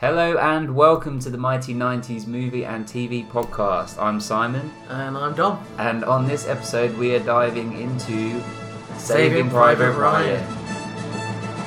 Hello 0.00 0.36
and 0.38 0.76
welcome 0.76 1.18
to 1.20 1.30
the 1.30 1.38
Mighty 1.38 1.74
90s 1.74 2.26
Movie 2.26 2.64
and 2.64 2.86
TV 2.86 3.28
Podcast. 3.28 4.00
I'm 4.00 4.20
Simon, 4.20 4.70
And 4.88 5.16
I'm 5.16 5.34
Dom. 5.34 5.64
and 5.78 6.04
on 6.04 6.26
this 6.28 6.46
episode, 6.46 6.96
we 6.98 7.14
are 7.16 7.20
diving 7.20 7.72
into 7.80 8.40
Saving, 8.96 8.98
Saving 8.98 9.50
Private, 9.50 9.94
Private 9.94 9.98
Ryan. 9.98 10.44
Ryan. 10.44 11.58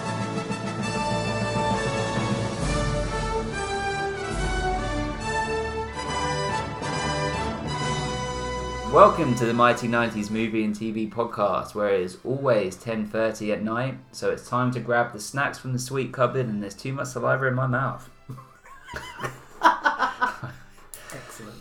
Welcome 8.91 9.35
to 9.35 9.45
the 9.45 9.53
Mighty 9.53 9.87
90s 9.87 10.29
Movie 10.29 10.65
and 10.65 10.75
TV 10.75 11.09
Podcast, 11.09 11.73
where 11.73 11.93
it 11.93 12.01
is 12.01 12.17
always 12.25 12.75
10:30 12.75 13.53
at 13.53 13.63
night, 13.63 13.97
so 14.11 14.29
it's 14.31 14.49
time 14.49 14.69
to 14.71 14.81
grab 14.81 15.13
the 15.13 15.19
snacks 15.19 15.57
from 15.57 15.71
the 15.71 15.79
sweet 15.79 16.11
cupboard, 16.11 16.47
and 16.47 16.61
there's 16.61 16.75
too 16.75 16.91
much 16.91 17.07
saliva 17.07 17.47
in 17.47 17.53
my 17.55 17.67
mouth. 17.67 18.09
Excellent. 21.13 21.59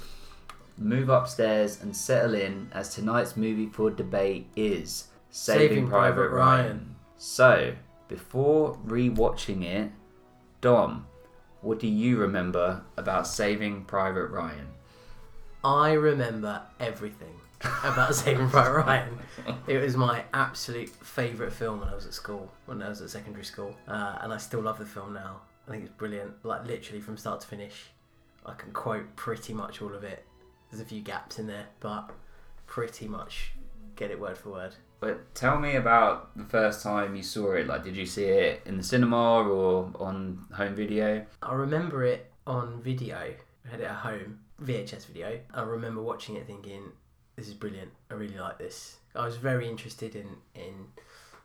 Move 0.79 1.09
upstairs 1.09 1.81
and 1.83 1.95
settle 1.95 2.35
in 2.35 2.71
as 2.73 2.95
tonight's 2.95 3.37
movie 3.37 3.67
for 3.67 3.91
debate 3.91 4.47
is 4.57 5.09
Saving, 5.31 5.69
Saving 5.69 5.89
Private, 5.89 6.15
Private 6.15 6.35
Ryan. 6.35 6.67
Ryan. 6.67 6.97
So, 7.17 7.75
before 8.09 8.79
rewatching 8.87 9.63
it, 9.63 9.93
Dom, 10.61 11.07
what 11.61 11.79
do 11.79 11.87
you 11.87 12.17
remember 12.17 12.83
about 12.97 13.27
Saving 13.27 13.85
Private 13.85 14.27
Ryan? 14.29 14.69
I 15.63 15.93
remember 15.93 16.63
everything 16.79 17.35
about 17.85 18.15
Saving 18.15 18.49
Private 18.49 18.87
Ryan. 18.87 19.19
It 19.67 19.79
was 19.79 19.97
my 19.97 20.25
absolute 20.33 20.89
favourite 20.89 21.53
film 21.53 21.81
when 21.81 21.89
I 21.89 21.95
was 21.95 22.07
at 22.07 22.15
school, 22.15 22.51
when 22.65 22.83
I 22.83 22.89
was 22.89 23.03
at 23.03 23.11
secondary 23.11 23.45
school. 23.45 23.77
Uh, 23.87 24.17
and 24.23 24.33
I 24.33 24.39
still 24.39 24.63
love 24.63 24.79
the 24.79 24.87
film 24.87 25.13
now. 25.13 25.43
I 25.67 25.71
think 25.71 25.85
it's 25.85 25.93
brilliant. 25.93 26.45
Like, 26.45 26.67
literally 26.67 27.01
from 27.01 27.17
start 27.17 27.41
to 27.43 27.47
finish. 27.47 27.91
I 28.45 28.55
can 28.55 28.73
quote 28.73 29.17
pretty 29.17 29.53
much 29.53 29.83
all 29.83 29.95
of 29.95 30.05
it. 30.05 30.25
There's 30.71 30.81
a 30.81 30.85
few 30.87 31.03
gaps 31.03 31.39
in 31.39 31.47
there, 31.47 31.67
but 31.81 32.11
pretty 32.67 33.09
much 33.09 33.53
get 33.97 34.11
it 34.11 34.21
word 34.21 34.39
for 34.39 34.51
word. 34.51 34.75
But 35.01 35.35
tell 35.35 35.59
me 35.59 35.77
about 35.77 36.37
the 36.37 36.45
first 36.45 36.83
time 36.83 37.17
you 37.17 37.23
saw 37.23 37.53
it. 37.53 37.67
Like, 37.67 37.85
did 37.85 37.97
you 37.97 38.07
see 38.07 38.25
it 38.25 38.63
in 38.67 38.77
the 38.77 38.83
cinema 38.83 39.43
or 39.43 39.91
on 39.99 40.47
home 40.55 40.75
video? 40.75 41.27
I 41.43 41.55
remember 41.55 42.05
it 42.05 42.31
on 42.47 42.83
video. 42.83 43.17
I 43.17 43.71
had 43.71 43.81
it 43.81 43.85
at 43.85 43.97
home, 43.97 44.41
VHS 44.63 45.07
video. 45.07 45.41
I 45.53 45.63
remember 45.63 46.03
watching 46.03 46.37
it 46.37 46.47
thinking, 46.47 46.93
this 47.37 47.49
is 47.49 47.55
brilliant. 47.55 47.91
I 48.11 48.15
really 48.15 48.37
like 48.37 48.59
this. 48.59 48.99
I 49.15 49.25
was 49.25 49.37
very 49.37 49.69
interested 49.69 50.15
in 50.15 50.29
in 50.55 50.87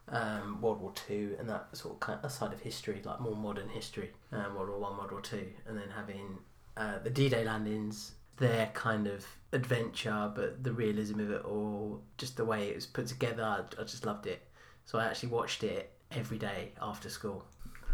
um, 0.10 0.62
World 0.62 0.82
War 0.82 0.92
Two 0.94 1.36
and 1.40 1.50
that 1.50 1.68
sort 1.76 1.98
of 2.08 2.32
side 2.32 2.54
of 2.54 2.62
history, 2.62 3.02
like 3.04 3.20
more 3.20 3.36
modern 3.36 3.70
history, 3.70 4.12
um, 4.32 4.56
World 4.56 4.70
War 4.70 4.80
One, 4.80 4.98
World 4.98 5.12
War 5.12 5.22
Two, 5.22 5.48
and 5.68 5.78
then 5.78 5.90
having 5.96 6.40
uh, 6.78 7.00
the 7.04 7.10
D-Day 7.10 7.46
landings, 7.46 8.14
their 8.38 8.70
kind 8.74 9.08
of 9.08 9.26
adventure, 9.54 10.32
but 10.36 10.64
the 10.64 10.74
realism 10.74 11.20
of 11.20 11.32
it 11.32 11.44
all, 11.46 12.02
just 12.18 12.38
the 12.38 12.46
way 12.46 12.70
it 12.70 12.76
was 12.76 12.86
put 12.86 13.08
together. 13.08 13.44
I, 13.44 13.62
I 13.80 13.84
just 13.84 14.06
loved 14.06 14.28
it. 14.28 14.42
So 14.86 15.00
I 15.00 15.06
actually 15.06 15.30
watched 15.30 15.64
it 15.64 15.92
every 16.12 16.38
day 16.38 16.72
after 16.82 17.10
school. 17.10 17.46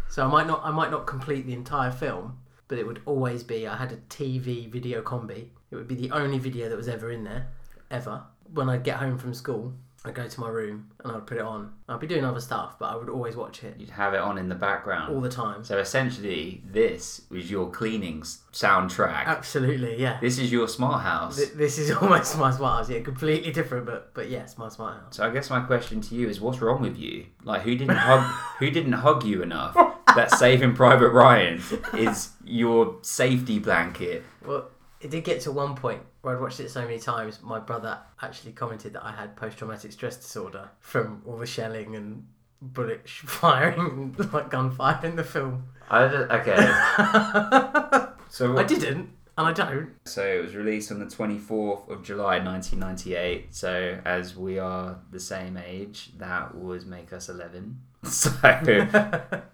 So 0.08 0.24
I 0.24 0.28
might 0.28 0.46
not 0.46 0.60
I 0.62 0.70
might 0.70 0.90
not 0.90 1.06
complete 1.06 1.46
the 1.46 1.54
entire 1.54 1.90
film, 1.90 2.38
but 2.68 2.78
it 2.78 2.86
would 2.86 3.00
always 3.06 3.42
be 3.42 3.66
I 3.66 3.76
had 3.76 3.92
a 3.92 3.96
TV 3.96 4.68
video 4.68 5.02
combi. 5.02 5.48
It 5.70 5.76
would 5.76 5.88
be 5.88 5.94
the 5.94 6.10
only 6.10 6.38
video 6.38 6.68
that 6.68 6.76
was 6.76 6.88
ever 6.88 7.10
in 7.10 7.24
there, 7.24 7.48
ever. 7.90 8.22
When 8.52 8.68
I'd 8.68 8.84
get 8.84 8.96
home 8.96 9.16
from 9.16 9.32
school, 9.32 9.72
I'd 10.04 10.14
go 10.16 10.26
to 10.26 10.40
my 10.40 10.48
room 10.48 10.88
and 11.04 11.12
I'd 11.12 11.26
put 11.26 11.36
it 11.36 11.44
on. 11.44 11.72
I'd 11.88 12.00
be 12.00 12.08
doing 12.08 12.24
other 12.24 12.40
stuff, 12.40 12.76
but 12.78 12.86
I 12.86 12.96
would 12.96 13.08
always 13.08 13.36
watch 13.36 13.62
it 13.62 13.76
You'd 13.78 13.90
have 13.90 14.14
it 14.14 14.20
on 14.20 14.36
in 14.36 14.48
the 14.48 14.54
background. 14.56 15.14
all 15.14 15.20
the 15.20 15.28
time. 15.28 15.62
So 15.62 15.78
essentially, 15.78 16.60
this 16.66 17.22
was 17.30 17.48
your 17.50 17.70
cleaning 17.70 18.22
s- 18.22 18.40
soundtrack. 18.52 19.26
Absolutely, 19.26 20.00
yeah. 20.00 20.18
This 20.20 20.38
is 20.40 20.50
your 20.50 20.66
smart 20.66 21.02
house. 21.02 21.36
Th- 21.36 21.52
This 21.52 21.78
is 21.78 21.90
almost 22.02 22.36
my 22.36 22.50
smart 22.50 22.78
house. 22.78 22.90
Yeah, 22.90 23.00
completely 23.00 23.52
different, 23.52 23.86
but 23.86 24.12
but 24.14 24.28
yes, 24.28 24.58
my 24.58 24.68
smart 24.68 25.00
house. 25.00 25.16
So 25.16 25.24
I 25.24 25.30
guess 25.30 25.50
my 25.50 25.60
question 25.60 26.00
to 26.00 26.14
you 26.16 26.28
is, 26.28 26.40
what's 26.40 26.60
wrong 26.60 26.82
with 26.82 26.96
you? 26.96 27.26
Like, 27.44 27.62
who 27.62 27.76
didn't 27.76 27.96
hug? 27.96 28.22
who 28.58 28.70
didn't 28.72 28.92
hug 28.94 29.24
you 29.24 29.42
enough? 29.42 29.74
That 30.16 30.30
Saving 30.32 30.74
Private 30.74 31.10
Ryan 31.10 31.62
is 31.96 32.30
your 32.44 32.96
safety 33.02 33.58
blanket. 33.60 34.24
Well, 34.44 34.68
it 35.00 35.10
did 35.10 35.24
get 35.24 35.40
to 35.42 35.52
one 35.52 35.74
point 35.74 36.02
where 36.22 36.34
I'd 36.34 36.40
watched 36.40 36.60
it 36.60 36.70
so 36.70 36.82
many 36.82 36.98
times. 36.98 37.40
My 37.42 37.58
brother 37.58 37.98
actually 38.22 38.52
commented 38.52 38.92
that 38.94 39.04
I 39.04 39.12
had 39.12 39.36
post 39.36 39.58
traumatic 39.58 39.92
stress 39.92 40.16
disorder 40.16 40.70
from 40.80 41.22
all 41.26 41.36
the 41.36 41.46
shelling 41.46 41.94
and 41.96 42.26
bullet 42.60 43.02
sh- 43.04 43.22
firing, 43.26 44.14
and, 44.18 44.32
like 44.32 44.50
gunfire 44.50 45.00
in 45.04 45.16
the 45.16 45.24
film. 45.24 45.64
I 45.90 46.08
don't- 46.08 46.30
okay. 46.30 48.08
So 48.28 48.56
I 48.56 48.62
didn't, 48.62 49.10
and 49.36 49.46
I 49.48 49.52
don't. 49.52 49.90
So 50.06 50.24
it 50.26 50.40
was 50.42 50.54
released 50.54 50.90
on 50.90 50.98
the 51.00 51.04
24th 51.04 51.90
of 51.90 52.02
July 52.02 52.38
1998. 52.38 53.54
So 53.54 54.00
as 54.06 54.34
we 54.34 54.58
are 54.58 54.98
the 55.10 55.20
same 55.20 55.58
age, 55.58 56.12
that 56.16 56.54
would 56.54 56.86
make 56.86 57.12
us 57.12 57.28
11. 57.28 57.78
So 58.04 58.30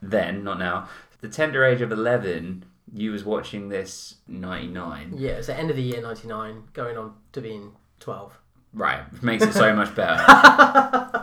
then, 0.00 0.44
not 0.44 0.58
now. 0.60 0.88
The 1.20 1.28
tender 1.28 1.64
age 1.64 1.80
of 1.80 1.90
11, 1.90 2.64
you 2.92 3.12
was 3.12 3.24
watching 3.24 3.68
this 3.68 4.16
99. 4.26 5.14
Yeah, 5.16 5.32
it's 5.32 5.46
the 5.46 5.56
end 5.56 5.70
of 5.70 5.76
the 5.76 5.82
year 5.82 6.00
'99, 6.00 6.64
going 6.72 6.96
on 6.96 7.14
to 7.32 7.40
being 7.40 7.72
12. 8.00 8.38
Right, 8.74 9.10
which 9.12 9.22
makes 9.22 9.42
it 9.42 9.54
so 9.54 9.74
much 9.76 9.94
better. 9.94 10.22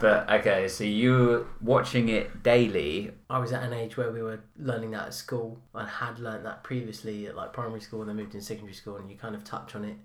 but 0.02 0.30
okay, 0.30 0.68
so 0.68 0.84
you 0.84 1.14
were 1.14 1.46
watching 1.62 2.10
it 2.10 2.44
daily. 2.44 3.12
I 3.30 3.40
was 3.40 3.52
at 3.52 3.64
an 3.64 3.74
age 3.74 3.98
where 3.98 4.12
we 4.12 4.22
were 4.22 4.40
learning 4.58 4.92
that 4.92 5.08
at 5.08 5.14
school. 5.14 5.60
I 5.74 5.86
had 5.86 6.20
learned 6.20 6.46
that 6.46 6.64
previously 6.64 7.28
at 7.28 7.36
like 7.36 7.54
primary 7.54 7.82
school, 7.82 8.02
and 8.02 8.10
then 8.10 8.18
moved 8.18 8.34
into 8.34 8.46
secondary 8.46 8.74
school, 8.74 8.98
and 8.98 9.10
you 9.10 9.16
kind 9.16 9.36
of 9.36 9.44
touch 9.44 9.76
on 9.76 9.86
it 9.86 9.98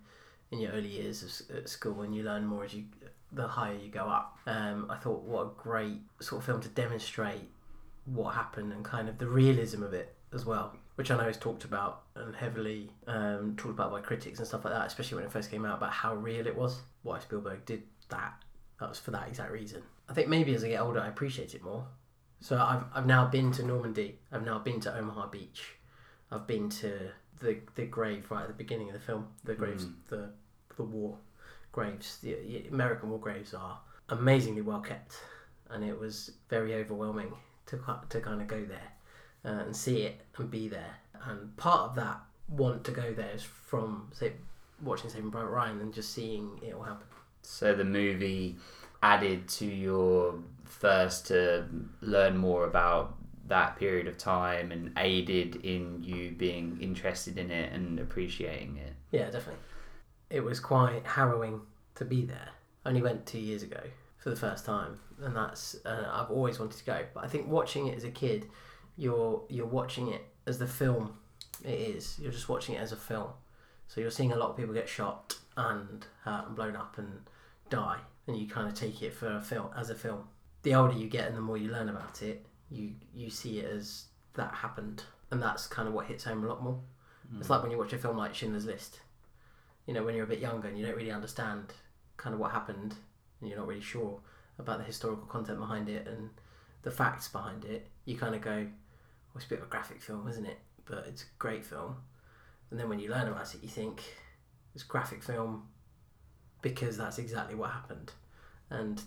in 0.50 0.60
your 0.60 0.72
early 0.72 0.88
years 0.88 1.22
of, 1.22 1.56
at 1.56 1.68
school, 1.68 2.02
and 2.02 2.14
you 2.14 2.22
learn 2.22 2.44
more 2.44 2.64
as 2.64 2.74
you 2.74 2.84
the 3.32 3.46
higher 3.46 3.74
you 3.74 3.90
go 3.90 4.04
up. 4.04 4.38
Um, 4.46 4.86
I 4.90 4.96
thought 4.96 5.22
what 5.22 5.42
a 5.42 5.50
great 5.56 6.00
sort 6.20 6.40
of 6.40 6.46
film 6.46 6.60
to 6.62 6.68
demonstrate 6.68 7.48
what 8.04 8.34
happened 8.34 8.72
and 8.72 8.84
kind 8.84 9.08
of 9.08 9.18
the 9.18 9.28
realism 9.28 9.82
of 9.82 9.94
it 9.94 10.14
as 10.32 10.44
well, 10.44 10.74
which 11.00 11.10
I 11.10 11.16
know 11.16 11.28
is 11.30 11.38
talked 11.38 11.64
about 11.64 12.02
and 12.14 12.36
heavily 12.36 12.90
um, 13.06 13.54
talked 13.56 13.72
about 13.72 13.90
by 13.90 14.02
critics 14.02 14.38
and 14.38 14.46
stuff 14.46 14.66
like 14.66 14.74
that, 14.74 14.86
especially 14.86 15.16
when 15.16 15.24
it 15.24 15.32
first 15.32 15.50
came 15.50 15.64
out 15.64 15.78
about 15.78 15.92
how 15.92 16.14
real 16.14 16.46
it 16.46 16.54
was. 16.54 16.82
Why 17.04 17.18
Spielberg 17.18 17.64
did 17.64 17.84
that. 18.10 18.34
That 18.78 18.90
was 18.90 18.98
for 18.98 19.10
that 19.12 19.26
exact 19.26 19.50
reason. 19.50 19.80
I 20.10 20.12
think 20.12 20.28
maybe 20.28 20.54
as 20.54 20.62
I 20.62 20.68
get 20.68 20.80
older, 20.82 21.00
I 21.00 21.08
appreciate 21.08 21.54
it 21.54 21.64
more. 21.64 21.86
So 22.40 22.58
I've, 22.58 22.82
I've 22.94 23.06
now 23.06 23.24
been 23.24 23.50
to 23.52 23.62
Normandy. 23.62 24.18
I've 24.30 24.44
now 24.44 24.58
been 24.58 24.78
to 24.80 24.94
Omaha 24.94 25.28
Beach. 25.28 25.76
I've 26.30 26.46
been 26.46 26.68
to 26.68 26.92
the 27.40 27.60
the 27.76 27.86
grave 27.86 28.30
right 28.30 28.42
at 28.42 28.48
the 28.48 28.62
beginning 28.62 28.88
of 28.88 28.92
the 28.92 29.00
film. 29.00 29.26
The 29.44 29.54
graves, 29.54 29.86
the 30.08 30.28
the 30.76 30.82
war 30.82 31.16
graves. 31.72 32.18
The, 32.18 32.34
the 32.34 32.68
American 32.68 33.08
war 33.08 33.18
graves 33.18 33.54
are 33.54 33.80
amazingly 34.10 34.60
well 34.60 34.80
kept, 34.80 35.14
and 35.70 35.82
it 35.82 35.98
was 35.98 36.32
very 36.50 36.74
overwhelming 36.74 37.32
to 37.68 37.80
to 38.10 38.20
kind 38.20 38.42
of 38.42 38.48
go 38.48 38.62
there 38.66 38.92
uh, 39.44 39.48
and 39.48 39.74
see 39.76 40.02
it 40.02 40.20
and 40.38 40.50
be 40.50 40.68
there. 40.68 40.96
And 41.24 41.56
part 41.56 41.90
of 41.90 41.96
that 41.96 42.20
want 42.48 42.84
to 42.84 42.90
go 42.90 43.12
there 43.12 43.30
is 43.34 43.42
from 43.42 44.08
say 44.12 44.32
watching 44.82 45.10
Saving 45.10 45.30
Private 45.30 45.50
Ryan 45.50 45.80
and 45.80 45.92
just 45.92 46.12
seeing 46.12 46.58
it 46.62 46.74
all 46.74 46.82
happen. 46.82 47.06
So 47.42 47.74
the 47.74 47.84
movie 47.84 48.56
added 49.02 49.48
to 49.48 49.66
your 49.66 50.34
thirst 50.66 51.26
to 51.28 51.66
learn 52.00 52.36
more 52.36 52.64
about 52.64 53.16
that 53.48 53.76
period 53.76 54.06
of 54.06 54.16
time 54.16 54.70
and 54.70 54.92
aided 54.96 55.56
in 55.56 56.02
you 56.02 56.30
being 56.30 56.78
interested 56.80 57.36
in 57.36 57.50
it 57.50 57.72
and 57.72 57.98
appreciating 57.98 58.76
it. 58.76 58.92
Yeah, 59.10 59.24
definitely. 59.24 59.62
It 60.30 60.44
was 60.44 60.60
quite 60.60 61.04
harrowing 61.04 61.60
to 61.96 62.04
be 62.04 62.24
there. 62.24 62.48
I 62.84 62.88
only 62.90 63.02
went 63.02 63.26
two 63.26 63.40
years 63.40 63.62
ago 63.62 63.80
for 64.18 64.30
the 64.30 64.36
first 64.36 64.64
time, 64.64 64.98
and 65.20 65.34
that's 65.34 65.76
uh, 65.84 66.08
I've 66.12 66.30
always 66.30 66.58
wanted 66.60 66.78
to 66.78 66.84
go. 66.84 67.04
But 67.12 67.24
I 67.24 67.26
think 67.26 67.48
watching 67.48 67.88
it 67.88 67.96
as 67.96 68.04
a 68.04 68.10
kid, 68.10 68.46
you're 68.96 69.44
you're 69.48 69.66
watching 69.66 70.08
it 70.08 70.24
as 70.46 70.58
the 70.58 70.66
film 70.66 71.14
it 71.64 71.78
is. 71.78 72.18
You're 72.20 72.32
just 72.32 72.48
watching 72.48 72.74
it 72.74 72.78
as 72.78 72.92
a 72.92 72.96
film. 72.96 73.30
So 73.88 74.00
you're 74.00 74.10
seeing 74.10 74.32
a 74.32 74.36
lot 74.36 74.50
of 74.50 74.56
people 74.56 74.74
get 74.74 74.88
shot 74.88 75.36
and 75.56 76.06
hurt 76.24 76.46
and 76.46 76.56
blown 76.56 76.76
up 76.76 76.98
and 76.98 77.20
die, 77.68 77.98
and 78.26 78.36
you 78.36 78.48
kind 78.48 78.68
of 78.68 78.74
take 78.74 79.02
it 79.02 79.12
for 79.12 79.36
a 79.36 79.40
film 79.40 79.70
as 79.76 79.90
a 79.90 79.94
film. 79.94 80.24
The 80.62 80.74
older 80.74 80.94
you 80.94 81.08
get 81.08 81.26
and 81.26 81.36
the 81.36 81.40
more 81.40 81.56
you 81.56 81.70
learn 81.70 81.88
about 81.88 82.22
it, 82.22 82.46
you 82.70 82.92
you 83.14 83.30
see 83.30 83.58
it 83.58 83.70
as 83.70 84.04
that 84.34 84.54
happened, 84.54 85.04
and 85.30 85.42
that's 85.42 85.66
kind 85.66 85.88
of 85.88 85.94
what 85.94 86.06
hits 86.06 86.24
home 86.24 86.44
a 86.44 86.48
lot 86.48 86.62
more. 86.62 86.80
It's 87.38 87.46
hmm. 87.46 87.52
like 87.52 87.62
when 87.62 87.70
you 87.70 87.78
watch 87.78 87.92
a 87.92 87.98
film 87.98 88.16
like 88.16 88.34
Schindler's 88.34 88.66
List. 88.66 89.00
You 89.86 89.94
know, 89.94 90.04
when 90.04 90.14
you're 90.14 90.24
a 90.24 90.28
bit 90.28 90.38
younger 90.38 90.68
and 90.68 90.78
you 90.78 90.86
don't 90.86 90.96
really 90.96 91.10
understand 91.10 91.72
kind 92.16 92.34
of 92.34 92.40
what 92.40 92.52
happened, 92.52 92.94
and 93.40 93.48
you're 93.48 93.58
not 93.58 93.66
really 93.66 93.80
sure 93.80 94.20
about 94.58 94.78
the 94.78 94.84
historical 94.84 95.26
content 95.26 95.58
behind 95.58 95.88
it 95.88 96.06
and 96.06 96.30
the 96.82 96.90
facts 96.90 97.28
behind 97.28 97.64
it, 97.64 97.88
you 98.04 98.16
kind 98.16 98.34
of 98.34 98.40
go, 98.40 98.66
it's 99.36 99.44
a 99.46 99.48
bit 99.48 99.58
of 99.58 99.64
a 99.66 99.68
graphic 99.68 100.02
film, 100.02 100.28
isn't 100.28 100.46
it? 100.46 100.58
But 100.84 101.06
it's 101.08 101.22
a 101.22 101.26
great 101.38 101.64
film. 101.64 101.96
And 102.70 102.78
then 102.78 102.88
when 102.88 102.98
you 102.98 103.10
learn 103.10 103.28
about 103.28 103.54
it, 103.54 103.62
you 103.62 103.68
think 103.68 104.02
it's 104.74 104.84
graphic 104.84 105.22
film 105.22 105.64
because 106.62 106.96
that's 106.96 107.18
exactly 107.18 107.54
what 107.54 107.70
happened. 107.70 108.12
And 108.70 109.02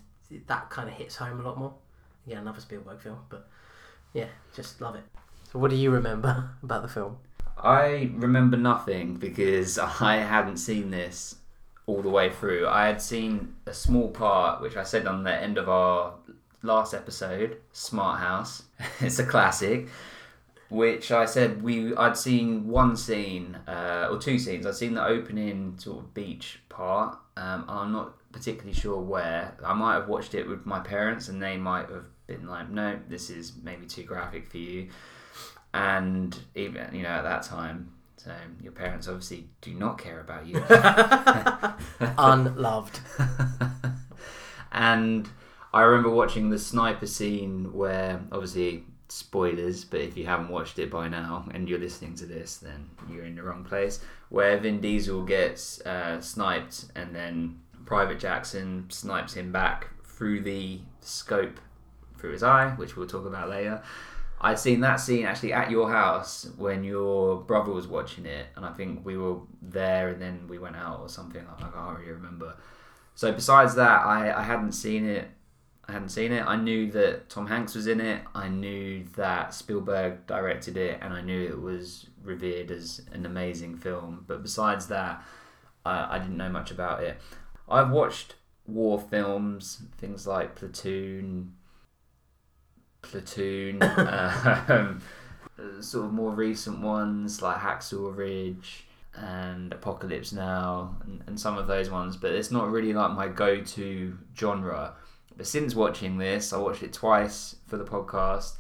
that 0.48 0.70
kind 0.70 0.90
of 0.90 0.96
hits 0.96 1.16
home 1.16 1.40
a 1.40 1.44
lot 1.44 1.58
more. 1.58 1.74
Yeah, 2.26 2.40
another 2.40 2.62
Spielberg 2.62 3.02
film, 3.02 3.20
but 3.30 3.48
yeah, 4.14 4.28
just 4.56 4.80
love 4.80 4.96
it. 4.96 5.04
So, 5.52 5.60
what 5.60 5.70
do 5.72 5.76
you 5.76 5.92
remember 5.92 6.50
about 6.64 6.82
the 6.82 6.88
film? 6.88 7.18
I 7.58 8.12
remember 8.16 8.58
nothing 8.58 9.16
because 9.16 9.78
I 10.02 10.18
hadn't 10.18 10.58
seen 10.58 10.90
this 10.90 11.36
all 11.86 12.02
the 12.02 12.10
way 12.10 12.30
through. 12.30 12.68
I 12.68 12.88
had 12.88 13.02
seen 13.02 13.56
a 13.66 13.74
small 13.74 14.10
part, 14.10 14.62
which 14.62 14.78
I 14.78 14.84
said 14.84 15.06
on 15.06 15.24
the 15.24 15.34
end 15.34 15.58
of 15.58 15.68
our 15.68 16.14
last 16.62 16.94
episode, 16.94 17.58
Smart 17.74 18.20
House. 18.20 18.64
it's 19.00 19.20
a 19.20 19.26
classic. 19.26 19.88
Which 20.70 21.12
I 21.12 21.26
said 21.26 21.62
we 21.62 21.96
I'd 21.96 22.18
seen 22.18 22.68
one 22.68 22.96
scene 22.96 23.58
uh, 23.68 24.08
or 24.10 24.18
two 24.18 24.40
scenes. 24.40 24.66
I'd 24.66 24.76
seen 24.76 24.96
the 24.96 25.06
opening 25.06 25.76
sort 25.78 26.00
of 26.00 26.14
beach 26.14 26.60
part. 26.70 27.18
Um, 27.38 27.66
I'm 27.68 27.92
not 27.92 28.14
particularly 28.32 28.74
sure 28.74 29.00
where. 29.00 29.56
I 29.64 29.74
might 29.74 29.94
have 29.94 30.08
watched 30.08 30.34
it 30.34 30.48
with 30.48 30.66
my 30.66 30.80
parents, 30.80 31.28
and 31.30 31.42
they 31.42 31.58
might 31.58 31.90
have 31.90 32.06
been 32.28 32.48
like, 32.48 32.70
"No, 32.70 33.00
this 33.08 33.30
is 33.30 33.54
maybe 33.62 33.86
too 33.86 34.04
graphic 34.04 34.48
for 34.48 34.58
you." 34.58 34.90
And 35.74 36.38
even 36.56 36.94
you 36.94 37.04
know 37.04 37.10
at 37.10 37.24
that 37.24 37.44
time, 37.44 37.92
so 38.24 38.32
your 38.62 38.72
parents 38.72 39.08
obviously 39.08 39.50
do 39.62 39.74
not 39.74 39.98
care 39.98 40.22
about 40.22 40.48
you. 40.48 40.64
Unloved. 42.18 43.00
and 44.72 45.30
I 45.74 45.82
remember 45.82 46.10
watching 46.10 46.50
the 46.50 46.60
sniper 46.60 47.08
scene 47.08 47.74
where, 47.74 48.22
obviously, 48.32 48.86
spoilers, 49.14 49.86
but 49.86 50.02
if 50.02 50.18
you 50.18 50.26
haven't 50.26 50.50
watched 50.50 50.80
it 50.80 50.90
by 50.90 51.08
now 51.08 51.48
and 51.54 51.70
you're 51.70 51.80
listening 51.80 52.16
to 52.16 52.26
this, 52.26 52.58
then 52.58 52.90
you're 53.10 53.26
in 53.26 53.36
the 53.36 53.44
wrong 53.44 53.64
place. 53.64 54.00
Where 54.30 54.58
Vin 54.58 54.82
Diesel 54.82 55.24
gets 55.24 55.80
uh, 55.82 56.20
sniped 56.20 56.86
and 56.96 57.16
then 57.16 57.60
Private 57.86 58.20
Jackson 58.20 58.88
snipes 58.90 59.34
him 59.34 59.52
back 59.52 59.90
through 60.04 60.42
the 60.42 60.80
scope 61.02 61.60
through 62.18 62.32
his 62.32 62.44
eye, 62.44 62.70
which 62.78 62.96
we'll 62.96 63.08
talk 63.08 63.26
about 63.26 63.50
later. 63.50 63.84
I'd 64.42 64.60
seen 64.60 64.82
that 64.82 64.98
scene 64.98 65.26
actually 65.26 65.54
at 65.54 65.70
your 65.70 65.90
house 65.90 66.50
when 66.58 66.84
your 66.84 67.38
brother 67.38 67.72
was 67.72 67.88
watching 67.88 68.26
it, 68.26 68.48
and 68.56 68.66
I 68.66 68.74
think 68.74 69.06
we 69.06 69.16
were 69.16 69.38
there 69.62 70.10
and 70.10 70.22
then 70.22 70.48
we 70.48 70.58
went 70.58 70.76
out 70.76 71.00
or 71.02 71.08
something. 71.08 71.46
I 71.48 71.62
can't 71.62 72.00
really 72.00 72.12
remember. 72.12 72.56
So 73.16 73.32
besides 73.32 73.76
that, 73.76 74.06
I, 74.06 74.34
I 74.38 74.42
hadn't 74.42 74.72
seen 74.72 75.06
it. 75.06 75.28
I 75.88 75.92
hadn't 75.92 76.10
seen 76.10 76.32
it. 76.32 76.46
I 76.46 76.56
knew 76.56 76.90
that 76.92 77.30
Tom 77.30 77.48
Hanks 77.48 77.76
was 77.76 77.88
in 77.88 78.00
it. 78.00 78.22
I 78.34 78.48
knew 78.48 79.04
that 79.18 79.54
Spielberg 79.54 80.26
directed 80.28 80.78
it, 80.78 81.00
and 81.02 81.14
I 81.14 81.22
knew 81.22 81.44
it 81.44 81.62
was 81.62 82.08
revered 82.24 82.72
as 82.72 83.02
an 83.12 83.26
amazing 83.26 83.76
film. 83.78 84.24
But 84.26 84.42
besides 84.42 84.88
that, 84.88 85.22
I, 85.86 86.16
I 86.16 86.20
didn't 86.20 86.38
know 86.38 86.50
much 86.50 86.72
about 86.72 87.04
it. 87.04 87.18
I've 87.68 87.90
watched 87.90 88.36
war 88.66 89.00
films, 89.00 89.82
things 89.98 90.26
like 90.26 90.56
Platoon, 90.56 91.54
Platoon, 93.02 93.84
um, 93.84 95.02
sort 95.82 96.06
of 96.06 96.14
more 96.14 96.32
recent 96.32 96.80
ones 96.80 97.42
like 97.42 97.58
Hacksaw 97.58 98.16
Ridge 98.16 98.88
and 99.16 99.72
Apocalypse 99.74 100.32
Now, 100.32 100.98
and, 101.04 101.24
and 101.28 101.40
some 101.40 101.58
of 101.58 101.68
those 101.68 101.90
ones, 101.90 102.18
but 102.18 102.32
it's 102.32 102.52
not 102.52 102.72
really 102.72 102.94
like 102.94 103.12
my 103.12 103.28
go 103.28 103.62
to 103.62 104.18
genre. 104.38 104.94
But 105.38 105.48
since 105.48 105.76
watching 105.76 106.18
this, 106.18 106.54
I 106.54 106.58
watched 106.58 106.84
it 106.84 106.94
twice 106.94 107.56
for 107.68 107.78
the 107.78 107.84
podcast. 107.86 108.54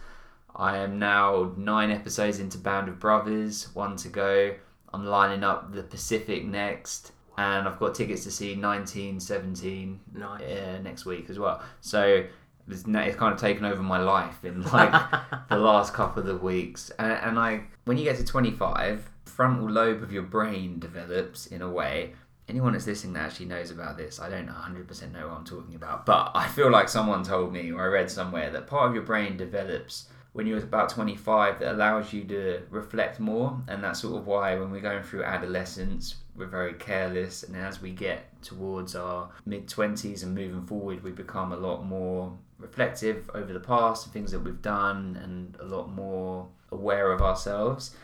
I 0.55 0.77
am 0.77 0.99
now 0.99 1.53
nine 1.57 1.91
episodes 1.91 2.39
into 2.39 2.57
Band 2.57 2.87
of 2.87 2.99
Brothers, 2.99 3.69
one 3.73 3.95
to 3.97 4.09
go. 4.09 4.55
I'm 4.93 5.05
lining 5.05 5.43
up 5.43 5.73
the 5.73 5.81
Pacific 5.83 6.45
next, 6.45 7.11
and 7.37 7.67
I've 7.67 7.79
got 7.79 7.95
tickets 7.95 8.23
to 8.25 8.31
see 8.31 8.55
1917 8.55 9.99
Nice. 10.13 10.41
uh, 10.41 10.79
next 10.83 11.05
week 11.05 11.29
as 11.29 11.39
well. 11.39 11.61
So 11.81 12.23
it's, 12.67 12.83
it's 12.87 13.15
kind 13.17 13.33
of 13.33 13.39
taken 13.39 13.65
over 13.65 13.81
my 13.81 13.99
life 13.99 14.43
in 14.45 14.61
like 14.63 14.91
the 15.49 15.57
last 15.57 15.93
couple 15.93 16.29
of 16.29 16.43
weeks. 16.43 16.91
And, 16.99 17.11
and 17.13 17.39
I, 17.39 17.63
when 17.85 17.97
you 17.97 18.03
get 18.03 18.17
to 18.17 18.23
25, 18.23 19.09
frontal 19.25 19.69
lobe 19.69 20.03
of 20.03 20.11
your 20.11 20.23
brain 20.23 20.77
develops 20.79 21.47
in 21.47 21.61
a 21.61 21.69
way. 21.69 22.13
Anyone 22.49 22.73
that's 22.73 22.87
listening 22.87 23.13
that 23.13 23.23
actually 23.23 23.45
knows 23.45 23.71
about 23.71 23.97
this, 23.97 24.19
I 24.19 24.29
don't 24.29 24.47
100% 24.47 25.11
know 25.11 25.27
what 25.29 25.37
I'm 25.37 25.45
talking 25.45 25.75
about, 25.75 26.05
but 26.05 26.31
I 26.35 26.47
feel 26.47 26.69
like 26.69 26.89
someone 26.89 27.23
told 27.23 27.53
me 27.53 27.71
or 27.71 27.83
I 27.83 27.87
read 27.87 28.11
somewhere 28.11 28.49
that 28.51 28.67
part 28.67 28.89
of 28.89 28.95
your 28.95 29.03
brain 29.03 29.37
develops 29.37 30.07
when 30.33 30.47
you're 30.47 30.57
about 30.57 30.89
25 30.89 31.59
that 31.59 31.73
allows 31.73 32.11
you 32.11 32.23
to 32.25 32.63
reflect 32.69 33.19
more, 33.19 33.61
and 33.67 33.83
that's 33.83 34.01
sort 34.01 34.17
of 34.17 34.25
why 34.25 34.55
when 34.57 34.71
we're 34.71 34.81
going 34.81 35.03
through 35.03 35.23
adolescence, 35.23 36.15
we're 36.35 36.47
very 36.47 36.73
careless, 36.73 37.43
and 37.43 37.55
as 37.55 37.81
we 37.81 37.91
get 37.91 38.25
towards 38.41 38.95
our 38.95 39.29
mid 39.45 39.67
20s 39.67 40.23
and 40.23 40.33
moving 40.33 40.65
forward, 40.65 41.03
we 41.03 41.11
become 41.11 41.51
a 41.51 41.57
lot 41.57 41.85
more 41.85 42.35
reflective 42.57 43.29
over 43.35 43.53
the 43.53 43.59
past 43.59 44.05
and 44.05 44.13
things 44.13 44.31
that 44.31 44.39
we've 44.39 44.61
done, 44.61 45.19
and 45.23 45.55
a 45.59 45.65
lot 45.65 45.89
more 45.93 46.47
aware 46.71 47.11
of 47.11 47.21
ourselves. 47.21 47.95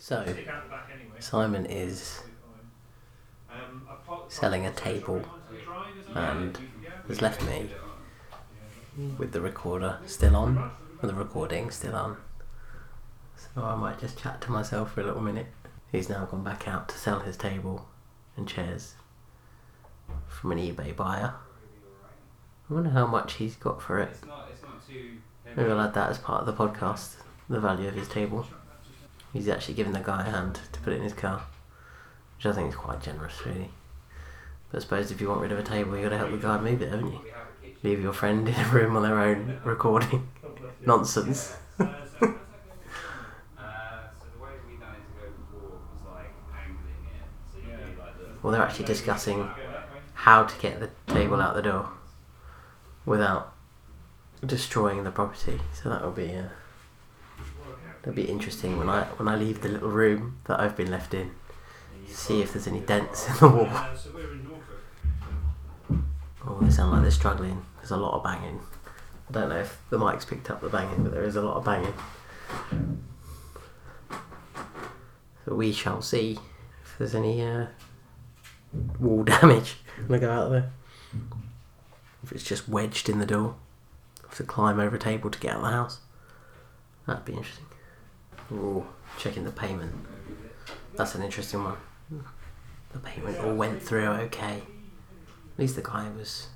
So, 0.00 0.24
Simon 1.18 1.66
is 1.66 2.22
selling 4.28 4.64
a 4.64 4.72
table 4.72 5.22
and 6.14 6.58
has 7.06 7.20
left 7.20 7.44
me 7.44 7.68
with 9.18 9.32
the 9.32 9.42
recorder 9.42 9.98
still 10.06 10.36
on, 10.36 10.70
with 11.02 11.10
the 11.10 11.16
recording 11.16 11.70
still 11.70 11.94
on. 11.94 12.16
So 13.36 13.62
I 13.62 13.74
might 13.74 14.00
just 14.00 14.18
chat 14.18 14.40
to 14.40 14.50
myself 14.50 14.94
for 14.94 15.02
a 15.02 15.04
little 15.04 15.20
minute. 15.20 15.48
He's 15.92 16.08
now 16.08 16.24
gone 16.24 16.44
back 16.44 16.66
out 16.66 16.88
to 16.88 16.96
sell 16.96 17.20
his 17.20 17.36
table 17.36 17.86
and 18.38 18.48
chairs 18.48 18.94
from 20.26 20.52
an 20.52 20.58
eBay 20.58 20.96
buyer. 20.96 21.34
I 22.70 22.74
wonder 22.74 22.90
how 22.90 23.06
much 23.06 23.34
he's 23.34 23.54
got 23.54 23.82
for 23.82 23.98
it. 23.98 24.16
Maybe 25.54 25.70
I'll 25.70 25.80
add 25.80 25.92
that 25.92 26.08
as 26.08 26.18
part 26.18 26.40
of 26.40 26.46
the 26.46 26.54
podcast, 26.54 27.16
the 27.50 27.60
value 27.60 27.88
of 27.88 27.94
his 27.94 28.08
table. 28.08 28.46
He's 29.32 29.48
actually 29.48 29.74
given 29.74 29.92
the 29.92 30.00
guy 30.00 30.26
a 30.26 30.30
hand 30.30 30.60
to 30.72 30.80
put 30.80 30.92
it 30.92 30.96
in 30.96 31.02
his 31.02 31.12
car, 31.12 31.42
which 32.36 32.46
I 32.46 32.52
think 32.52 32.70
is 32.70 32.76
quite 32.76 33.00
generous, 33.00 33.46
really. 33.46 33.70
But 34.70 34.78
I 34.78 34.80
suppose 34.80 35.10
if 35.10 35.20
you 35.20 35.28
want 35.28 35.40
rid 35.40 35.52
of 35.52 35.58
a 35.58 35.62
table, 35.62 35.94
you've 35.94 36.04
got 36.04 36.10
to 36.10 36.18
help 36.18 36.30
the 36.30 36.36
guy 36.38 36.60
move 36.60 36.82
it, 36.82 36.90
haven't 36.90 37.12
you? 37.12 37.20
Leave 37.82 38.02
your 38.02 38.12
friend 38.12 38.48
in 38.48 38.54
a 38.54 38.64
room 38.68 38.96
on 38.96 39.02
their 39.02 39.18
own 39.18 39.60
recording 39.64 40.28
nonsense. 40.84 41.56
Well, 48.42 48.52
they're 48.52 48.62
actually 48.62 48.86
discussing 48.86 49.50
how 50.14 50.44
to 50.44 50.60
get 50.60 50.80
the 50.80 50.90
table 51.12 51.42
out 51.42 51.54
the 51.54 51.62
door 51.62 51.90
without 53.04 53.52
destroying 54.44 55.04
the 55.04 55.10
property. 55.10 55.60
So 55.74 55.90
that 55.90 56.02
will 56.02 56.10
be 56.12 56.34
uh, 56.34 56.44
that'll 58.02 58.14
be 58.14 58.24
interesting 58.24 58.78
when 58.78 58.88
I 58.88 59.04
when 59.16 59.28
I 59.28 59.36
leave 59.36 59.60
the 59.60 59.68
little 59.68 59.90
room 59.90 60.38
that 60.46 60.60
I've 60.60 60.76
been 60.76 60.90
left 60.90 61.14
in. 61.14 61.32
See 62.08 62.40
if 62.42 62.52
there's 62.52 62.66
any 62.66 62.80
dents 62.80 63.28
in 63.28 63.36
the 63.36 63.48
wall. 63.48 63.68
Oh, 66.46 66.58
they 66.60 66.70
sound 66.70 66.92
like 66.92 67.02
they're 67.02 67.10
struggling. 67.10 67.64
There's 67.76 67.92
a 67.92 67.96
lot 67.96 68.14
of 68.14 68.24
banging. 68.24 68.60
I 69.28 69.32
don't 69.32 69.48
know 69.50 69.58
if 69.60 69.80
the 69.90 69.98
mic's 69.98 70.24
picked 70.24 70.50
up 70.50 70.60
the 70.60 70.68
banging, 70.68 71.04
but 71.04 71.12
there 71.12 71.22
is 71.24 71.36
a 71.36 71.42
lot 71.42 71.56
of 71.56 71.64
banging. 71.64 71.94
So 75.44 75.54
we 75.54 75.72
shall 75.72 76.02
see 76.02 76.38
if 76.82 76.98
there's 76.98 77.14
any 77.14 77.42
uh, 77.42 77.66
wall 78.98 79.22
damage 79.24 79.76
when 80.06 80.18
I 80.18 80.20
go 80.20 80.32
out 80.32 80.50
there. 80.50 80.72
If 82.22 82.32
it's 82.32 82.44
just 82.44 82.68
wedged 82.68 83.08
in 83.08 83.18
the 83.18 83.26
door. 83.26 83.54
I 84.24 84.28
Have 84.28 84.36
to 84.38 84.44
climb 84.44 84.80
over 84.80 84.96
a 84.96 84.98
table 84.98 85.30
to 85.30 85.38
get 85.38 85.52
out 85.52 85.58
of 85.58 85.62
the 85.62 85.70
house. 85.70 86.00
That'd 87.06 87.24
be 87.24 87.32
interesting. 87.32 87.66
Ooh, 88.52 88.84
checking 89.18 89.44
the 89.44 89.52
payment. 89.52 89.92
That's 90.96 91.14
an 91.14 91.22
interesting 91.22 91.62
one. 91.62 91.76
The 92.92 92.98
payment 92.98 93.38
all 93.38 93.54
went 93.54 93.80
through 93.82 94.06
okay. 94.06 94.56
At 95.52 95.58
least 95.58 95.76
the 95.76 95.82
guy 95.82 96.08
was 96.16 96.48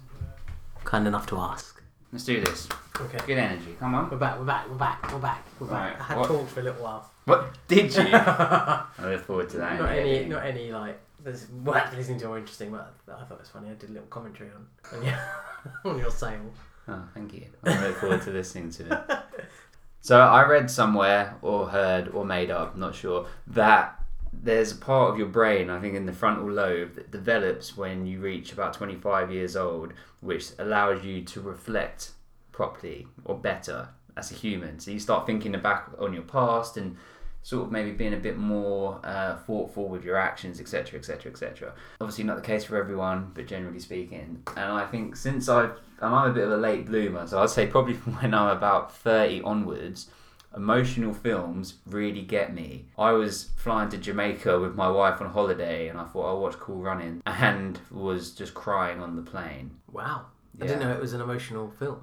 kind 0.85 1.07
enough 1.07 1.27
to 1.29 1.39
ask. 1.39 1.81
Let's 2.13 2.25
do 2.25 2.41
this. 2.41 2.69
Okay. 3.01 3.19
Good 3.27 3.39
energy. 3.39 3.77
Come 3.79 3.95
on. 3.95 4.11
We're 4.11 4.17
back, 4.17 4.39
we're 4.39 4.45
back, 4.45 4.69
we're 4.69 4.77
back, 4.77 5.13
we're 5.13 5.19
back, 5.19 5.45
we're 5.61 5.67
back. 5.67 5.93
Right, 5.93 6.01
I 6.01 6.05
had 6.05 6.19
what- 6.19 6.29
talked 6.29 6.51
for 6.51 6.61
a 6.61 6.63
little 6.65 6.83
while. 6.83 7.11
What 7.25 7.55
did 7.69 7.95
you? 7.95 8.03
I 8.13 8.87
look 9.01 9.23
forward 9.25 9.49
to 9.51 9.57
that. 9.59 9.79
Not 9.81 9.91
any, 9.93 10.25
not 10.27 10.45
any 10.45 10.71
like. 10.71 11.01
There's 11.23 11.51
worth 11.51 11.97
listening 11.97 12.21
to 12.21 12.27
or 12.27 12.39
interesting, 12.39 12.71
but 12.71 12.95
I 13.09 13.25
thought 13.25 13.33
it 13.33 13.41
was 13.41 13.49
funny. 13.49 13.71
I 13.71 13.75
did 13.75 13.89
a 13.91 13.93
little 13.95 14.09
commentary 14.09 14.51
on 14.51 14.67
on 14.99 15.05
your, 15.07 15.19
on 15.87 15.99
your 15.99 16.11
sale. 16.11 16.53
Oh, 16.87 17.03
thank 17.15 17.33
you. 17.33 17.47
I 17.65 17.89
look 17.89 17.97
forward 17.97 18.21
to 18.23 18.31
listening 18.31 18.71
to 18.73 18.93
it. 18.93 19.19
So 20.05 20.21
I 20.21 20.47
read 20.47 20.71
somewhere, 20.71 21.35
or 21.41 21.67
heard, 21.67 22.09
or 22.09 22.27
made 22.27 22.51
up, 22.51 22.77
not 22.77 22.95
sure, 22.95 23.27
that 23.47 24.05
there's 24.35 24.71
a 24.73 24.77
part 24.77 25.11
of 25.11 25.19
your 25.19 25.29
brain, 25.29 25.71
I 25.71 25.81
think 25.81 25.95
in 25.95 26.05
the 26.05 26.13
frontal 26.13 26.51
lobe, 26.51 26.97
that 26.97 27.11
develops 27.11 27.75
when 27.75 28.05
you 28.05 28.21
reach 28.21 28.53
about 28.53 28.75
25 28.75 29.33
years 29.33 29.57
old, 29.57 29.95
which 30.21 30.51
allows 30.59 31.03
you 31.03 31.23
to 31.23 31.41
reflect 31.41 32.11
properly 32.53 33.07
or 33.25 33.39
better 33.39 33.89
as 34.15 34.31
a 34.31 34.35
human. 34.35 34.79
So 34.79 34.91
you 34.91 35.01
start 35.01 35.27
thinking 35.27 35.53
back 35.53 35.89
on 35.99 36.13
your 36.13 36.25
past 36.25 36.77
and 36.77 36.99
sort 37.43 37.65
of 37.65 37.73
maybe 37.73 37.93
being 37.93 38.13
a 38.13 38.19
bit 38.19 38.37
more 38.37 39.01
uh, 39.05 39.37
thoughtful 39.37 39.89
with 39.89 40.05
your 40.05 40.17
actions, 40.17 40.61
etc., 40.61 40.99
etc., 40.99 41.33
etc. 41.33 41.73
Obviously, 41.99 42.25
not 42.25 42.37
the 42.37 42.43
case 42.43 42.65
for 42.65 42.77
everyone, 42.77 43.31
but 43.33 43.47
generally 43.47 43.81
speaking. 43.81 44.43
And 44.55 44.71
I 44.71 44.85
think 44.85 45.17
since 45.17 45.49
I've, 45.49 45.79
and 46.05 46.15
I'm 46.15 46.31
a 46.31 46.35
bit 46.35 46.45
of 46.45 46.53
a 46.53 46.57
late 46.57 46.87
bloomer, 46.87 47.27
so 47.27 47.43
I'd 47.43 47.51
say 47.51 47.67
probably 47.67 47.95
from 47.95 48.15
when 48.21 48.35
I'm 48.35 48.55
about 48.57 48.95
30 48.95 49.43
onwards, 49.43 50.11
emotional 50.55 51.15
films 51.15 51.75
really 51.87 52.23
get 52.23 52.55
me. 52.55 52.87
I 52.99 53.13
was 53.13 53.51
flying 53.57 53.89
to 53.91 53.99
Jamaica 53.99 54.61
with 54.61 54.75
my 54.75 54.89
wife 54.89 55.21
on 55.21 55.31
holiday, 55.31 55.89
and 55.89 55.99
I 55.99 56.05
thought 56.05 56.27
I'll 56.27 56.41
watch 56.41 56.55
Cool 56.55 56.83
Running, 56.83 57.23
and 57.27 57.79
was 57.91 58.33
just 58.33 58.55
crying 58.55 59.01
on 59.01 59.17
the 59.17 59.23
plane. 59.23 59.77
Wow. 59.91 60.27
I 60.61 60.67
didn't 60.67 60.81
know 60.81 60.93
it 60.93 61.01
was 61.01 61.15
an 61.15 61.21
emotional 61.21 61.73
film, 61.79 62.01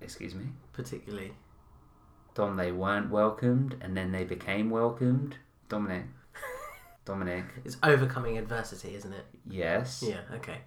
Excuse 0.00 0.34
me. 0.34 0.44
particularly. 0.72 1.32
Dom, 2.34 2.56
they 2.56 2.72
weren't 2.72 3.10
welcomed, 3.10 3.76
and 3.80 3.96
then 3.96 4.12
they 4.12 4.24
became 4.24 4.70
welcomed. 4.70 5.36
Dominic. 5.68 6.04
Dominic. 7.04 7.44
It's 7.64 7.76
overcoming 7.82 8.38
adversity, 8.38 8.94
isn't 8.94 9.12
it? 9.12 9.26
Yes. 9.48 10.04
Yeah, 10.06 10.20
okay. 10.36 10.58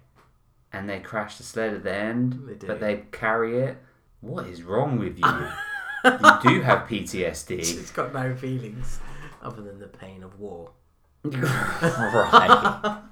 And 0.72 0.88
they 0.88 1.00
crash 1.00 1.36
the 1.36 1.42
sled 1.42 1.74
at 1.74 1.84
the 1.84 1.94
end, 1.94 2.40
They 2.46 2.66
but 2.66 2.80
they 2.80 3.04
carry 3.12 3.58
it. 3.58 3.78
What 4.20 4.46
is 4.46 4.62
wrong 4.62 4.98
with 4.98 5.18
you? 5.18 5.24
you 6.04 6.50
do 6.50 6.60
have 6.62 6.88
PTSD. 6.88 7.58
It's 7.58 7.90
got 7.92 8.12
no 8.12 8.34
feelings 8.34 9.00
other 9.42 9.62
than 9.62 9.78
the 9.78 9.86
pain 9.86 10.22
of 10.22 10.38
war. 10.38 10.70
right. 11.24 13.02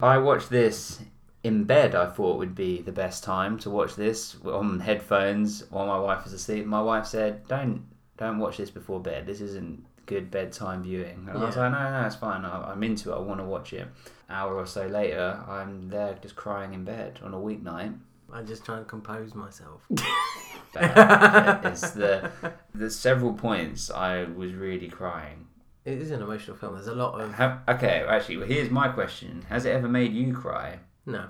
I 0.00 0.18
watched 0.18 0.50
this 0.50 1.00
in 1.44 1.64
bed. 1.64 1.94
I 1.94 2.06
thought 2.06 2.38
would 2.38 2.54
be 2.54 2.82
the 2.82 2.92
best 2.92 3.22
time 3.22 3.58
to 3.60 3.70
watch 3.70 3.94
this 3.94 4.36
on 4.44 4.80
headphones 4.80 5.64
while 5.70 5.86
my 5.86 5.98
wife 5.98 6.24
was 6.24 6.32
asleep. 6.32 6.66
My 6.66 6.82
wife 6.82 7.06
said, 7.06 7.46
"Don't 7.46 7.86
don't 8.16 8.38
watch 8.38 8.56
this 8.56 8.70
before 8.70 9.00
bed. 9.00 9.26
This 9.26 9.40
isn't 9.40 9.84
good 10.06 10.30
bedtime 10.30 10.82
viewing." 10.82 11.26
And 11.28 11.38
I 11.38 11.44
was 11.46 11.56
Yeah. 11.56 11.62
like, 11.62 11.72
"No, 11.72 12.00
no, 12.00 12.06
it's 12.06 12.16
fine. 12.16 12.44
I, 12.44 12.70
I'm 12.72 12.82
into 12.82 13.12
it. 13.12 13.16
I 13.16 13.20
want 13.20 13.40
to 13.40 13.44
watch 13.44 13.72
it." 13.72 13.88
hour 14.30 14.54
or 14.56 14.64
so 14.66 14.86
later, 14.86 15.44
I'm 15.46 15.90
there 15.90 16.16
just 16.22 16.36
crying 16.36 16.72
in 16.72 16.84
bed 16.84 17.20
on 17.22 17.34
a 17.34 17.36
weeknight. 17.36 17.94
I'm 18.32 18.46
just 18.46 18.64
trying 18.64 18.78
to 18.78 18.88
compose 18.88 19.34
myself. 19.34 19.82
It's 20.74 21.90
the 21.90 22.30
there's 22.74 22.96
several 22.96 23.34
points 23.34 23.90
I 23.90 24.24
was 24.24 24.54
really 24.54 24.88
crying. 24.88 25.46
It 25.84 25.98
is 25.98 26.10
an 26.12 26.22
emotional 26.22 26.56
film. 26.56 26.74
There's 26.74 26.86
a 26.86 26.94
lot 26.94 27.20
of 27.20 27.34
Have, 27.34 27.60
okay, 27.68 28.04
actually, 28.08 28.38
well, 28.38 28.46
here's 28.46 28.70
my 28.70 28.88
question: 28.88 29.44
Has 29.48 29.64
it 29.66 29.70
ever 29.70 29.88
made 29.88 30.12
you 30.14 30.32
cry? 30.32 30.78
no. 31.06 31.26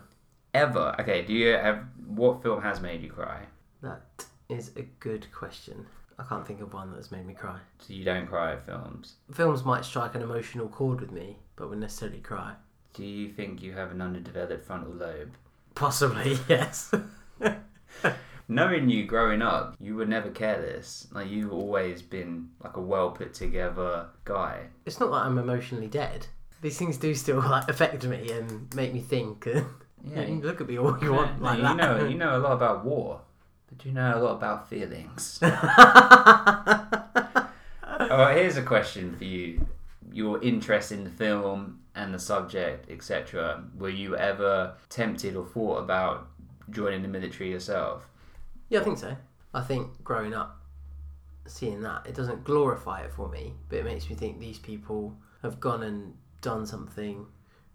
Ever? 0.55 0.95
Okay, 1.01 1.23
do 1.23 1.33
you 1.33 1.49
have 1.55 1.83
what 2.07 2.43
film 2.43 2.61
has 2.63 2.79
made 2.81 3.01
you 3.03 3.09
cry? 3.11 3.47
That 3.81 4.03
is 4.51 4.71
a 4.77 4.83
good 5.01 5.27
question. 5.33 5.87
I 6.23 6.29
can't 6.29 6.47
think 6.47 6.61
of 6.61 6.73
one 6.73 6.93
that's 6.93 7.11
made 7.11 7.27
me 7.27 7.35
cry. 7.35 7.59
So 7.79 7.93
you 7.95 8.05
don't 8.05 8.27
cry 8.27 8.53
at 8.53 8.65
films. 8.65 9.15
Films 9.33 9.65
might 9.65 9.85
strike 9.85 10.15
an 10.15 10.23
emotional 10.23 10.69
chord 10.69 11.01
with 11.01 11.11
me, 11.11 11.39
but 11.57 11.65
wouldn't 11.67 11.81
necessarily 11.83 12.21
cry. 12.21 12.55
Do 12.95 13.05
you 13.05 13.29
think 13.31 13.63
you 13.63 13.73
have 13.73 13.91
an 13.91 14.01
underdeveloped 14.03 14.65
frontal 14.65 14.93
lobe? 14.93 15.33
Possibly, 15.75 16.39
yes. 16.49 16.93
Knowing 18.49 18.91
you 18.91 19.07
growing 19.07 19.41
up, 19.41 19.77
you 19.81 19.95
were 19.95 20.05
never 20.05 20.29
careless. 20.31 21.09
Like 21.13 21.29
you've 21.31 21.53
always 21.53 22.03
been 22.03 22.51
like 22.63 22.77
a 22.77 22.81
well 22.81 23.11
put 23.11 23.33
together 23.35 24.09
guy. 24.25 24.67
it's 24.85 25.01
not 25.01 25.11
that 25.11 25.25
I'm 25.25 25.39
emotionally 25.39 25.87
dead. 25.87 26.27
These 26.61 26.77
things 26.79 26.97
do 26.99 27.15
still 27.15 27.39
like 27.41 27.69
affect 27.69 28.05
me 28.05 28.31
and 28.31 28.73
make 28.75 28.93
me 28.93 29.01
think. 29.01 29.47
you 29.47 29.65
Yeah, 30.05 30.25
can 30.25 30.41
look 30.43 30.61
at 30.61 30.69
me 30.69 30.79
all 30.79 30.99
you 31.03 31.13
want 31.15 31.41
No, 31.41 31.45
like 31.47 31.59
you 31.59 31.63
that. 31.65 31.77
know 31.77 32.07
you 32.07 32.17
know 32.19 32.37
a 32.37 32.41
lot 32.41 32.53
about 32.53 32.85
war, 32.85 33.21
but 33.73 33.83
do 33.83 33.89
you 33.89 33.95
know 33.95 34.19
a 34.19 34.21
lot 34.21 34.33
about 34.33 34.69
feelings? 34.69 35.41
Oh, 38.15 38.27
here's 38.35 38.59
a 38.59 38.63
question 38.63 39.17
for 39.17 39.25
you. 39.25 39.67
Your 40.13 40.43
interest 40.43 40.93
in 40.93 41.05
the 41.05 41.11
film 41.11 41.81
and 41.95 42.13
the 42.13 42.19
subject, 42.19 42.91
etc. 42.91 43.65
Were 43.79 43.89
you 43.89 44.17
ever 44.17 44.75
tempted 44.91 45.35
or 45.35 45.47
thought 45.47 45.79
about 45.79 46.29
joining 46.69 47.01
the 47.01 47.09
military 47.09 47.51
yourself? 47.51 48.07
Yeah, 48.69 48.81
I 48.81 48.85
think 48.85 48.99
so. 48.99 49.17
I 49.55 49.63
think 49.63 50.05
growing 50.05 50.35
up, 50.35 50.61
seeing 51.47 51.81
that, 51.83 52.07
it 52.07 52.15
doesn't 52.15 52.45
glorify 52.45 53.01
it 53.01 53.15
for 53.15 53.31
me, 53.31 53.55
but 53.71 53.79
it 53.79 53.85
makes 53.87 54.11
me 54.11 54.15
think 54.15 54.39
these 54.39 54.59
people 54.59 55.17
have 55.41 55.59
gone 55.59 55.83
and 55.83 56.15
done 56.43 56.67
something 56.67 57.27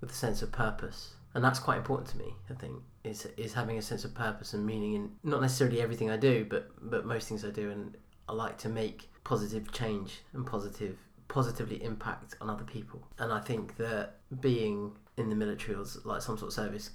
with 0.02 0.12
a 0.12 0.16
sense 0.16 0.44
of 0.44 0.52
purpose. 0.52 1.14
And 1.34 1.44
that's 1.44 1.60
quite 1.60 1.78
important 1.78 2.10
to 2.10 2.18
me, 2.18 2.34
I 2.50 2.54
think, 2.54 2.76
is, 3.04 3.28
is 3.38 3.54
having 3.54 3.78
a 3.78 3.82
sense 3.82 4.06
of 4.06 4.16
purpose 4.16 4.54
and 4.54 4.66
meaning 4.66 4.94
in 4.94 5.12
not 5.24 5.42
necessarily 5.42 5.82
everything 5.82 6.10
I 6.10 6.18
do, 6.18 6.46
but, 6.50 6.70
but 6.82 7.06
most 7.06 7.28
things 7.28 7.46
I 7.46 7.52
do. 7.52 7.70
And 7.70 7.96
I 8.28 8.34
like 8.34 8.58
to 8.60 8.70
make 8.70 9.10
positive 9.24 9.72
change 9.72 10.22
and 10.34 10.46
positive 10.46 10.98
positively 11.28 11.84
impact 11.84 12.36
on 12.42 12.50
other 12.50 12.64
people. 12.64 13.06
And 13.20 13.32
I 13.32 13.40
think 13.40 13.76
that 13.78 14.16
being 14.40 14.94
in 15.18 15.30
the 15.30 15.36
military 15.36 15.76
or 15.76 15.84
like 16.06 16.22
some 16.22 16.38
sort 16.38 16.50
of 16.50 16.54
service, 16.54 16.92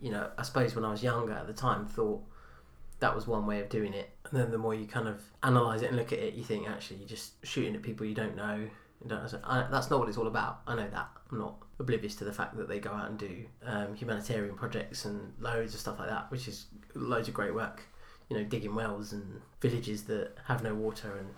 you 0.00 0.10
know, 0.10 0.30
I 0.38 0.42
suppose 0.42 0.74
when 0.74 0.84
I 0.84 0.90
was 0.90 1.02
younger 1.02 1.32
at 1.32 1.46
the 1.46 1.52
time, 1.52 1.86
thought 1.86 2.22
that 3.00 3.14
was 3.14 3.26
one 3.26 3.46
way 3.46 3.60
of 3.60 3.68
doing 3.68 3.92
it. 3.92 4.10
And 4.30 4.40
then 4.40 4.50
the 4.50 4.58
more 4.58 4.74
you 4.74 4.86
kind 4.86 5.08
of 5.08 5.20
analyze 5.42 5.82
it 5.82 5.88
and 5.88 5.96
look 5.96 6.12
at 6.12 6.18
it, 6.18 6.34
you 6.34 6.44
think 6.44 6.68
actually 6.68 6.98
you're 6.98 7.08
just 7.08 7.44
shooting 7.44 7.74
at 7.74 7.82
people 7.82 8.06
you 8.06 8.14
don't 8.14 8.36
know. 8.36 8.66
You 9.02 9.08
don't, 9.08 9.34
I, 9.44 9.66
that's 9.70 9.90
not 9.90 9.98
what 9.98 10.08
it's 10.08 10.16
all 10.16 10.26
about. 10.26 10.62
I 10.66 10.74
know 10.74 10.88
that. 10.88 11.08
I'm 11.30 11.38
not 11.38 11.56
oblivious 11.78 12.14
to 12.16 12.24
the 12.24 12.32
fact 12.32 12.56
that 12.56 12.68
they 12.68 12.78
go 12.78 12.90
out 12.90 13.08
and 13.08 13.18
do 13.18 13.44
um, 13.66 13.94
humanitarian 13.94 14.54
projects 14.54 15.04
and 15.04 15.32
loads 15.40 15.74
of 15.74 15.80
stuff 15.80 15.98
like 15.98 16.08
that, 16.08 16.30
which 16.30 16.48
is 16.48 16.66
loads 16.94 17.28
of 17.28 17.34
great 17.34 17.54
work. 17.54 17.82
You 18.30 18.38
know, 18.38 18.44
digging 18.44 18.74
wells 18.74 19.12
and 19.12 19.40
villages 19.60 20.04
that 20.04 20.32
have 20.46 20.62
no 20.62 20.74
water 20.74 21.18
and 21.18 21.28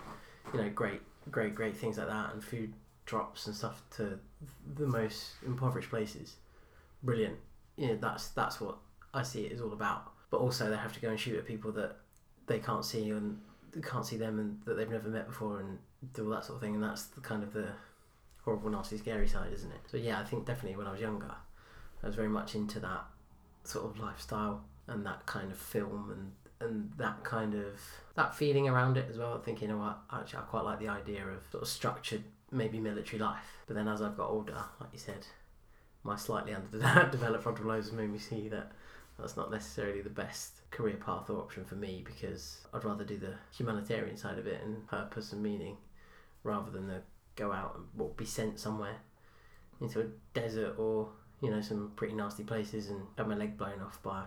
you 0.53 0.61
know, 0.61 0.69
great, 0.69 1.01
great, 1.29 1.55
great 1.55 1.75
things 1.75 1.97
like 1.97 2.07
that, 2.07 2.33
and 2.33 2.43
food 2.43 2.73
drops 3.05 3.47
and 3.47 3.55
stuff 3.55 3.81
to 3.97 4.19
the 4.75 4.87
most 4.87 5.31
impoverished 5.45 5.89
places. 5.89 6.35
Brilliant. 7.03 7.37
You 7.75 7.89
know, 7.89 7.97
that's 7.97 8.29
that's 8.29 8.59
what 8.59 8.77
I 9.13 9.23
see 9.23 9.45
it 9.45 9.51
is 9.51 9.61
all 9.61 9.73
about. 9.73 10.11
But 10.29 10.37
also, 10.37 10.69
they 10.69 10.77
have 10.77 10.93
to 10.93 10.99
go 10.99 11.09
and 11.09 11.19
shoot 11.19 11.37
at 11.37 11.45
people 11.45 11.71
that 11.73 11.97
they 12.47 12.59
can't 12.59 12.83
see 12.83 13.09
and 13.09 13.39
can't 13.83 14.05
see 14.05 14.17
them 14.17 14.39
and 14.39 14.59
that 14.65 14.75
they've 14.75 14.89
never 14.89 15.09
met 15.09 15.27
before 15.27 15.59
and 15.59 15.77
do 16.13 16.25
all 16.25 16.31
that 16.31 16.45
sort 16.45 16.57
of 16.57 16.61
thing. 16.61 16.75
And 16.75 16.83
that's 16.83 17.05
the 17.05 17.21
kind 17.21 17.43
of 17.43 17.53
the 17.53 17.69
horrible, 18.47 18.69
nasty, 18.69 18.97
scary 18.97 19.27
side, 19.27 19.51
isn't 19.51 19.71
it? 19.71 19.81
So 19.91 19.97
yeah, 19.97 20.21
I 20.21 20.23
think 20.23 20.45
definitely 20.45 20.77
when 20.77 20.87
I 20.87 20.93
was 20.93 21.01
younger, 21.01 21.35
I 22.01 22.05
was 22.05 22.15
very 22.15 22.29
much 22.29 22.55
into 22.55 22.79
that 22.79 23.03
sort 23.65 23.83
of 23.83 23.99
lifestyle 23.99 24.63
and 24.87 25.05
that 25.05 25.25
kind 25.25 25.51
of 25.51 25.57
film 25.57 26.09
and 26.11 26.31
and 26.69 26.91
that 26.97 27.23
kind 27.25 27.53
of 27.53 27.81
that 28.15 28.33
feeling 28.33 28.69
around 28.69 28.95
it 28.95 29.07
as 29.11 29.17
well. 29.17 29.37
Thinking, 29.37 29.69
oh, 29.69 29.81
I- 29.81 30.19
actually, 30.21 30.39
I 30.39 30.41
quite 30.43 30.63
like 30.63 30.79
the 30.79 30.87
idea 30.87 31.27
of 31.27 31.43
sort 31.51 31.61
of 31.61 31.67
structured, 31.67 32.23
maybe 32.49 32.79
military 32.79 33.19
life. 33.19 33.57
But 33.67 33.75
then 33.75 33.89
as 33.89 34.01
I've 34.01 34.15
got 34.15 34.29
older, 34.29 34.63
like 34.79 34.89
you 34.93 34.97
said, 34.99 35.27
my 36.03 36.15
slightly 36.15 36.55
underdeveloped 36.55 37.43
frontal 37.43 37.65
lobes 37.65 37.91
made 37.91 38.09
me 38.09 38.17
see 38.17 38.47
that 38.47 38.71
that's 39.19 39.35
not 39.35 39.51
necessarily 39.51 40.01
the 40.01 40.09
best 40.09 40.61
career 40.71 40.95
path 40.95 41.29
or 41.29 41.37
option 41.39 41.65
for 41.65 41.75
me 41.75 42.01
because 42.05 42.65
I'd 42.73 42.85
rather 42.85 43.03
do 43.03 43.17
the 43.17 43.33
humanitarian 43.57 44.15
side 44.15 44.37
of 44.39 44.47
it 44.47 44.63
and 44.63 44.87
purpose 44.87 45.33
and 45.33 45.43
meaning 45.43 45.75
rather 46.43 46.71
than 46.71 46.87
the 46.87 47.01
go 47.37 47.53
out 47.53 47.75
and 47.75 47.85
well, 47.95 48.13
be 48.17 48.25
sent 48.25 48.59
somewhere 48.59 48.97
into 49.79 50.01
a 50.01 50.05
desert 50.33 50.75
or 50.77 51.09
you 51.41 51.49
know 51.49 51.61
some 51.61 51.91
pretty 51.95 52.13
nasty 52.13 52.43
places 52.43 52.89
and 52.89 53.01
have 53.17 53.27
my 53.27 53.35
leg 53.35 53.57
blown 53.57 53.79
off 53.79 54.01
by 54.03 54.23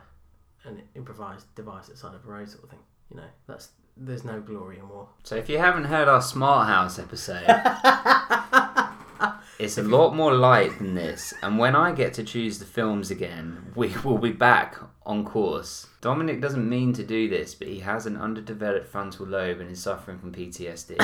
an 0.64 0.82
improvised 0.94 1.52
device 1.54 1.88
at 1.88 1.94
the 1.94 1.96
side 1.96 2.14
of 2.14 2.24
a 2.24 2.28
road 2.28 2.48
sort 2.48 2.64
of 2.64 2.70
thing. 2.70 2.78
You 3.10 3.16
know, 3.18 3.28
that's 3.46 3.70
there's 3.96 4.24
no 4.24 4.40
glory 4.40 4.78
in 4.78 4.88
war. 4.88 5.08
So 5.24 5.36
if 5.36 5.48
you 5.48 5.58
haven't 5.58 5.84
heard 5.84 6.08
our 6.08 6.22
Smart 6.22 6.68
House 6.68 6.98
episode, 6.98 7.44
it's 9.58 9.76
a 9.76 9.82
lot 9.82 10.14
more 10.14 10.34
light 10.34 10.78
than 10.78 10.94
this. 10.94 11.34
And 11.42 11.58
when 11.58 11.76
I 11.76 11.92
get 11.92 12.14
to 12.14 12.24
choose 12.24 12.58
the 12.58 12.64
films 12.64 13.10
again, 13.10 13.72
we 13.74 13.94
will 14.04 14.18
be 14.18 14.32
back 14.32 14.76
on 15.04 15.24
course. 15.24 15.88
Dominic 16.00 16.40
doesn't 16.40 16.66
mean 16.68 16.92
to 16.94 17.04
do 17.04 17.28
this, 17.28 17.54
but 17.54 17.68
he 17.68 17.80
has 17.80 18.06
an 18.06 18.16
underdeveloped 18.16 18.86
frontal 18.86 19.26
lobe 19.26 19.60
and 19.60 19.70
is 19.70 19.82
suffering 19.82 20.18
from 20.18 20.32
PTSD. 20.32 20.96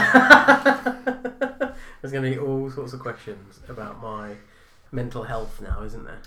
There's 2.01 2.13
going 2.13 2.25
to 2.25 2.31
be 2.31 2.39
all 2.39 2.71
sorts 2.71 2.93
of 2.93 3.01
questions 3.01 3.61
about 3.69 4.01
my 4.03 4.35
mental 4.93 5.25
health 5.25 5.61
now, 5.61 5.83
isn't 5.83 6.05
there? 6.05 6.21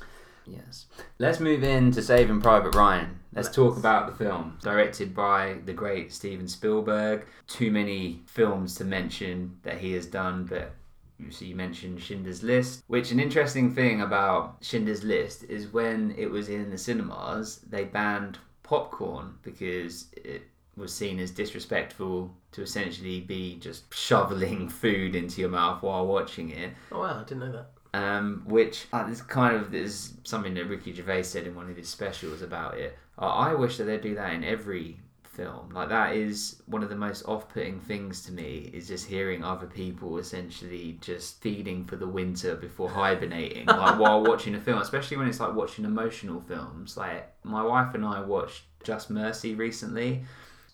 Yes. 0.46 0.88
Let's 1.20 1.40
move 1.40 1.64
in 1.64 1.92
to 1.92 2.02
Saving 2.02 2.42
Private 2.42 2.76
Ryan. 2.76 3.20
Let's 3.34 3.48
Let's. 3.48 3.56
talk 3.56 3.78
about 3.78 4.08
the 4.08 4.24
film. 4.24 4.58
Directed 4.62 5.14
by 5.14 5.58
the 5.66 5.74
great 5.74 6.12
Steven 6.12 6.48
Spielberg. 6.48 7.26
Too 7.48 7.72
many 7.72 8.22
films 8.26 8.76
to 8.76 8.84
mention 8.84 9.58
that 9.64 9.78
he 9.78 9.94
has 9.94 10.06
done, 10.06 10.46
but 10.46 10.74
you 11.20 11.32
see, 11.32 11.48
you 11.48 11.56
mentioned 11.56 12.02
Schindler's 12.02 12.44
List. 12.44 12.84
Which 12.88 13.12
an 13.12 13.20
interesting 13.20 13.74
thing 13.74 14.02
about 14.02 14.58
Schindler's 14.62 15.04
List 15.04 15.44
is 15.44 15.68
when 15.68 16.16
it 16.18 16.32
was 16.32 16.50
in 16.50 16.72
the 16.72 16.78
cinemas, 16.78 17.60
they 17.70 17.84
banned 17.84 18.40
popcorn 18.64 19.36
because 19.44 20.08
it 20.14 20.44
was 20.78 20.94
seen 20.94 21.20
as 21.20 21.32
disrespectful 21.32 22.34
to 22.51 22.62
essentially 22.62 23.20
be 23.22 23.56
just 23.60 23.94
shoveling 23.94 24.70
food 24.82 25.15
into 25.15 25.41
your 25.41 25.50
mouth 25.50 25.82
while 25.84 26.06
watching 26.08 26.50
it 26.51 26.72
Oh 26.91 27.00
wow, 27.01 27.20
I 27.20 27.24
didn't 27.24 27.39
know 27.39 27.51
that. 27.51 28.00
um, 28.00 28.44
which 28.46 28.88
uh, 28.94 29.08
is 29.10 29.22
kind 29.22 29.56
of 29.56 29.74
is 29.74 30.13
something 30.24 30.53
that 30.56 30.65
Ricky 30.68 30.94
Gervais 30.94 31.24
said 31.24 31.46
in 31.48 31.56
one 31.56 31.70
of 31.70 31.77
his 31.77 31.88
specials 31.89 32.41
about 32.41 32.77
it. 32.77 32.98
Uh, 33.18 33.25
I 33.27 33.53
wish 33.53 33.77
that 33.77 33.84
they'd 33.86 34.01
do 34.01 34.15
that 34.15 34.34
in 34.34 34.44
every 34.44 35.00
film. 35.24 35.70
Like 35.74 35.89
that 35.89 36.15
is 36.15 36.62
one 36.65 36.84
of 36.84 36.89
the 36.89 36.96
most 36.96 37.24
off-putting 37.25 37.79
things 37.82 38.22
to 38.25 38.32
me 38.32 38.70
is 38.74 38.88
just 38.88 39.06
hearing 39.08 39.44
other 39.44 39.68
people 39.68 40.18
essentially 40.18 40.98
just 41.01 41.41
feeding 41.41 41.86
for 41.86 41.96
the 41.96 42.08
winter 42.08 42.56
before 42.56 42.89
hibernating, 42.89 43.65
like 43.68 44.00
while 44.00 44.24
watching 44.24 44.56
a 44.56 44.60
film. 44.60 44.82
Especially 44.82 45.18
when 45.18 45.27
it's 45.27 45.39
like 45.39 45.53
watching 45.53 45.86
emotional 45.86 46.41
films. 46.41 46.98
Like 46.98 47.32
my 47.44 47.63
wife 47.63 47.94
and 47.96 48.03
I 48.06 48.22
watched 48.22 48.63
Just 48.84 49.10
Mercy 49.10 49.56
recently. 49.56 50.24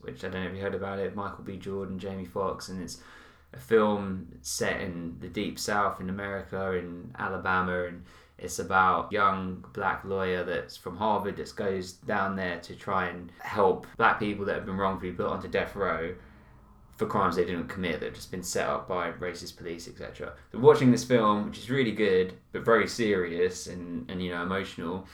Which 0.06 0.24
I 0.24 0.30
don't 0.30 0.44
know 0.44 0.50
if 0.50 0.56
you 0.56 0.62
heard 0.62 0.76
about 0.76 1.00
it. 1.00 1.16
Michael 1.16 1.44
B. 1.44 1.58
Jordan, 1.58 2.00
Jamie 2.00 2.26
Foxx, 2.26 2.70
and 2.70 2.82
it's 2.82 3.02
a 3.54 3.60
film 3.60 4.28
set 4.42 4.82
in 4.82 5.18
the 5.20 5.28
deep 5.28 5.58
south 5.58 6.00
in 6.00 6.10
America, 6.10 6.74
in 6.74 7.14
Alabama, 7.18 7.86
and 7.86 8.04
it's 8.38 8.60
about 8.60 9.12
young 9.12 9.64
black 9.74 10.04
lawyer 10.04 10.44
that's 10.44 10.76
from 10.76 10.98
Harvard 10.98 11.38
that 11.38 11.56
goes 11.56 11.94
down 11.94 12.36
there 12.36 12.60
to 12.60 12.76
try 12.76 13.08
and 13.08 13.32
help 13.40 13.88
black 13.98 14.20
people 14.20 14.46
that 14.46 14.56
have 14.56 14.66
been 14.66 14.78
wrongfully 14.78 15.12
put 15.12 15.28
onto 15.28 15.48
death 15.48 15.76
row 15.76 16.14
for 16.98 17.06
crimes 17.06 17.36
they 17.36 17.46
didn't 17.46 17.68
commit 17.68 18.00
that 18.00 18.06
have 18.08 18.16
just 18.16 18.32
been 18.32 18.44
set 18.44 18.68
up 18.68 18.88
by 18.88 19.12
racist 19.12 19.58
police, 19.58 19.88
etc. 19.88 20.34
So 20.52 20.60
watching 20.60 20.92
this 20.92 21.04
film, 21.04 21.48
which 21.48 21.58
is 21.58 21.70
really 21.70 21.92
good 21.92 22.34
but 22.52 22.64
very 22.64 22.88
serious 22.88 23.68
and, 23.68 24.10
and 24.10 24.24
you 24.24 24.32
know 24.32 24.44
emotional, 24.44 25.08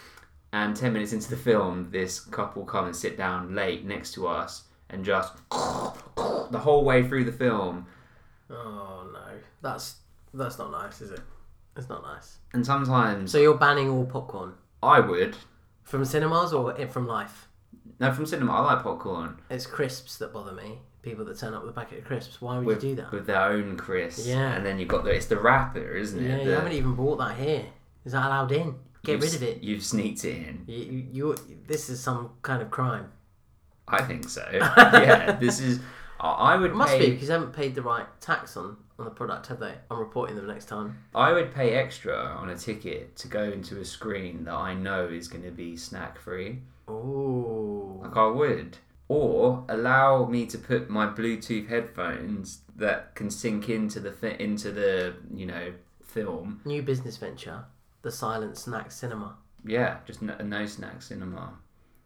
and 0.53 0.75
ten 0.75 0.93
minutes 0.93 1.13
into 1.13 1.29
the 1.29 1.37
film, 1.37 1.89
this 1.91 2.19
couple 2.19 2.65
come 2.65 2.85
and 2.85 2.95
sit 2.95 3.17
down 3.17 3.55
late 3.55 3.85
next 3.85 4.13
to 4.13 4.27
us 4.27 4.63
and 4.91 5.03
just 5.05 5.33
the 5.49 6.59
whole 6.59 6.83
way 6.83 7.07
through 7.07 7.23
the 7.25 7.31
film. 7.31 7.85
Oh 8.49 9.07
no, 9.13 9.19
that's 9.61 9.95
that's 10.33 10.57
not 10.59 10.71
nice, 10.71 11.01
is 11.01 11.11
it? 11.11 11.21
It's 11.77 11.89
not 11.89 12.03
nice. 12.03 12.37
And 12.53 12.65
sometimes 12.65 13.31
So 13.31 13.37
you're 13.39 13.57
banning 13.57 13.89
all 13.89 14.05
popcorn 14.05 14.53
I 14.83 14.99
would. 14.99 15.35
from 15.83 16.03
cinemas 16.05 16.51
or 16.53 16.77
i- 16.79 16.85
from 16.85 17.07
life? 17.07 17.47
No, 17.99 18.11
from 18.11 18.25
cinema, 18.25 18.51
I 18.53 18.59
like 18.73 18.83
popcorn 18.83 19.37
It's 19.49 19.65
crisps 19.65 20.17
that 20.17 20.33
bother 20.33 20.51
me. 20.51 20.79
People 21.01 21.23
that 21.25 21.37
turn 21.39 21.53
up 21.53 21.61
with 21.63 21.71
a 21.71 21.79
packet 21.79 21.99
of 21.99 22.05
crisps. 22.05 22.41
Why 22.41 22.57
would 22.57 22.65
with, 22.65 22.83
you 22.83 22.91
do 22.91 22.95
that? 23.01 23.11
with 23.11 23.25
their 23.25 23.41
own 23.41 23.75
crisp. 23.77 24.27
Yeah. 24.27 24.53
And 24.53 24.65
then 24.65 24.77
you've 24.79 24.87
got 24.89 25.03
the 25.03 25.11
it's 25.11 25.25
the 25.27 25.37
wrapper, 25.39 25.95
isn't 25.95 26.19
it? 26.23 26.27
yeah, 26.27 26.35
it? 26.35 26.43
you 26.43 26.49
The- 26.49 26.55
haven't 26.57 26.73
even 26.73 26.93
bought 26.95 27.17
that 27.17 27.37
here. 27.37 27.65
Is 28.05 28.11
that 28.11 28.25
allowed 28.25 28.51
in? 28.51 28.75
Get 29.03 29.13
you've 29.13 29.21
rid 29.21 29.29
s- 29.29 29.35
of 29.35 29.43
it. 29.43 29.63
You've 29.63 29.83
sneaked 29.83 30.25
it 30.25 30.35
in. 30.47 30.63
You, 30.67 30.77
you, 30.77 31.07
you, 31.11 31.35
this 31.67 31.89
is 31.89 31.99
some 32.01 32.31
kind 32.43 32.61
of 32.61 32.69
crime. 32.69 33.11
I 33.91 34.01
think 34.03 34.27
so. 34.29 34.47
yeah, 34.51 35.33
this 35.39 35.59
is. 35.59 35.79
I 36.23 36.55
would 36.55 36.71
It 36.71 36.75
must 36.75 36.93
pay. 36.93 36.99
be 37.07 37.11
because 37.13 37.27
they 37.29 37.33
haven't 37.33 37.53
paid 37.53 37.73
the 37.73 37.81
right 37.81 38.05
tax 38.21 38.55
on, 38.55 38.77
on 38.99 39.05
the 39.05 39.11
product, 39.11 39.47
have 39.47 39.59
they? 39.59 39.73
I'm 39.89 39.97
reporting 39.99 40.35
them 40.35 40.45
next 40.45 40.65
time. 40.65 40.97
I 41.15 41.31
would 41.33 41.51
pay 41.53 41.73
extra 41.73 42.15
on 42.15 42.49
a 42.49 42.55
ticket 42.57 43.15
to 43.17 43.27
go 43.27 43.41
into 43.43 43.79
a 43.79 43.85
screen 43.85 44.43
that 44.43 44.53
I 44.53 44.75
know 44.75 45.07
is 45.07 45.27
going 45.27 45.43
to 45.43 45.49
be 45.51 45.75
snack 45.75 46.19
free. 46.19 46.59
Oh, 46.87 47.99
Like 48.03 48.15
I 48.15 48.27
would. 48.27 48.77
Or 49.07 49.65
allow 49.67 50.25
me 50.25 50.45
to 50.45 50.57
put 50.57 50.89
my 50.89 51.07
Bluetooth 51.07 51.67
headphones 51.67 52.61
that 52.77 53.13
can 53.15 53.29
sync 53.29 53.67
into 53.67 53.99
the 53.99 54.11
fi- 54.11 54.37
into 54.39 54.71
the 54.71 55.15
you 55.33 55.45
know 55.45 55.73
film. 56.03 56.61
new 56.65 56.81
business 56.81 57.17
venture, 57.17 57.65
the 58.03 58.11
Silent 58.11 58.57
Snack 58.57 58.91
Cinema. 58.91 59.35
Yeah, 59.65 59.97
just 60.05 60.21
no, 60.21 60.35
no 60.37 60.65
snack 60.65 61.01
cinema. 61.01 61.53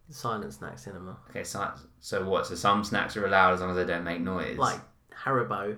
Silent 0.09 0.53
Snack 0.53 0.77
Cinema, 0.79 1.17
Okay, 1.29 1.43
so 1.43 1.67
so 1.99 2.23
what? 2.23 2.45
So 2.47 2.55
some 2.55 2.83
snacks 2.83 3.17
are 3.17 3.25
allowed 3.25 3.53
as 3.53 3.61
long 3.61 3.71
as 3.71 3.75
they 3.75 3.85
don't 3.85 4.03
make 4.03 4.21
noise. 4.21 4.57
like 4.57 4.79
Haribo, 5.23 5.77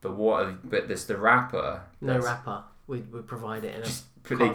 but 0.00 0.14
what? 0.16 0.68
But 0.68 0.86
there's 0.88 1.06
the 1.06 1.16
wrapper. 1.16 1.82
no 2.00 2.14
that's- 2.14 2.24
wrapper. 2.24 2.64
We 2.86 3.00
we 3.00 3.20
provide 3.22 3.64
it 3.64 3.74
in 3.74 3.80
a 3.80 3.84
Just 3.84 4.22
put 4.22 4.40
a 4.40 4.54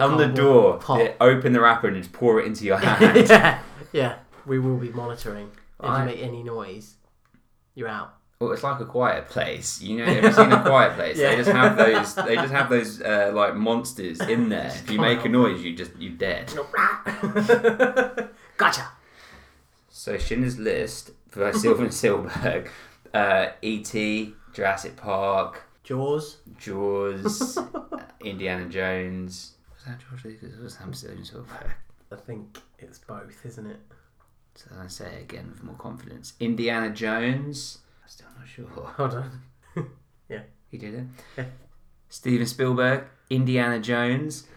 on 0.00 0.16
the 0.18 0.28
door. 0.28 0.80
open 1.20 1.52
the 1.52 1.60
wrapper 1.60 1.88
and 1.88 1.96
just 1.96 2.12
pour 2.12 2.40
it 2.40 2.46
into 2.46 2.64
your 2.64 2.76
hand. 2.86 3.28
yeah, 3.28 3.60
yeah. 3.92 4.14
We 4.46 4.58
will 4.58 4.76
be 4.78 4.90
monitoring. 4.90 5.50
If 5.82 5.84
I- 5.90 6.00
you 6.00 6.06
make 6.06 6.22
any 6.22 6.42
noise, 6.42 6.94
you're 7.74 7.88
out. 7.88 8.14
Well, 8.38 8.52
it's 8.52 8.62
like 8.62 8.80
a 8.80 8.84
quiet 8.84 9.28
place. 9.28 9.80
You 9.80 9.96
know, 9.96 10.04
have 10.04 10.22
you 10.24 10.30
seen 10.32 10.52
a 10.52 10.60
quiet 10.62 10.92
place? 10.96 11.16
Yeah. 11.18 11.30
They 11.30 11.36
just 11.36 11.50
have 11.50 11.76
those. 11.78 12.14
They 12.14 12.34
just 12.36 12.52
have 12.52 12.68
those 12.68 13.00
uh, 13.00 13.32
like 13.34 13.54
monsters 13.56 14.20
in 14.20 14.48
there. 14.54 14.66
If 14.74 14.90
you 14.90 15.00
make 15.00 15.24
a 15.24 15.28
noise, 15.28 15.62
you 15.62 15.74
just 15.74 15.92
you're 15.98 16.12
dead. 16.12 16.52
Gotcha. 18.56 18.88
So 19.88 20.18
Schindler's 20.18 20.58
List 20.58 21.10
by 21.34 21.50
Sylvan 21.52 21.88
Silberg, 21.88 22.68
uh, 23.14 23.48
E.T., 23.62 24.34
Jurassic 24.52 24.96
Park, 24.96 25.62
Jaws. 25.84 26.38
Jaws, 26.58 27.58
Indiana 28.24 28.68
Jones. 28.68 29.52
Was 29.74 29.84
that 29.84 29.98
George 30.08 30.24
Lucas? 30.24 30.58
or 30.58 30.62
Was 30.64 30.76
that 30.76 30.94
Sylvan 30.96 31.22
Silberg? 31.24 31.70
I 32.12 32.16
think 32.16 32.58
it's 32.78 32.98
both, 32.98 33.44
isn't 33.44 33.66
it? 33.66 33.80
So 34.54 34.70
I 34.82 34.86
say 34.86 35.06
it 35.06 35.22
again 35.22 35.48
with 35.50 35.62
more 35.62 35.74
confidence. 35.76 36.32
Indiana 36.40 36.90
Jones. 36.90 37.78
I'm 38.02 38.08
still 38.08 38.28
not 38.38 38.48
sure. 38.48 38.66
Hold 38.68 39.14
on. 39.14 39.40
Yeah. 40.28 40.40
He 40.72 40.78
did 40.78 40.94
it. 40.94 41.04
Yeah. 41.38 41.44
Steven 42.08 42.46
Spielberg, 42.46 43.04
Indiana 43.30 43.78
Jones, 43.78 44.48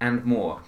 and 0.00 0.22
more. 0.24 0.60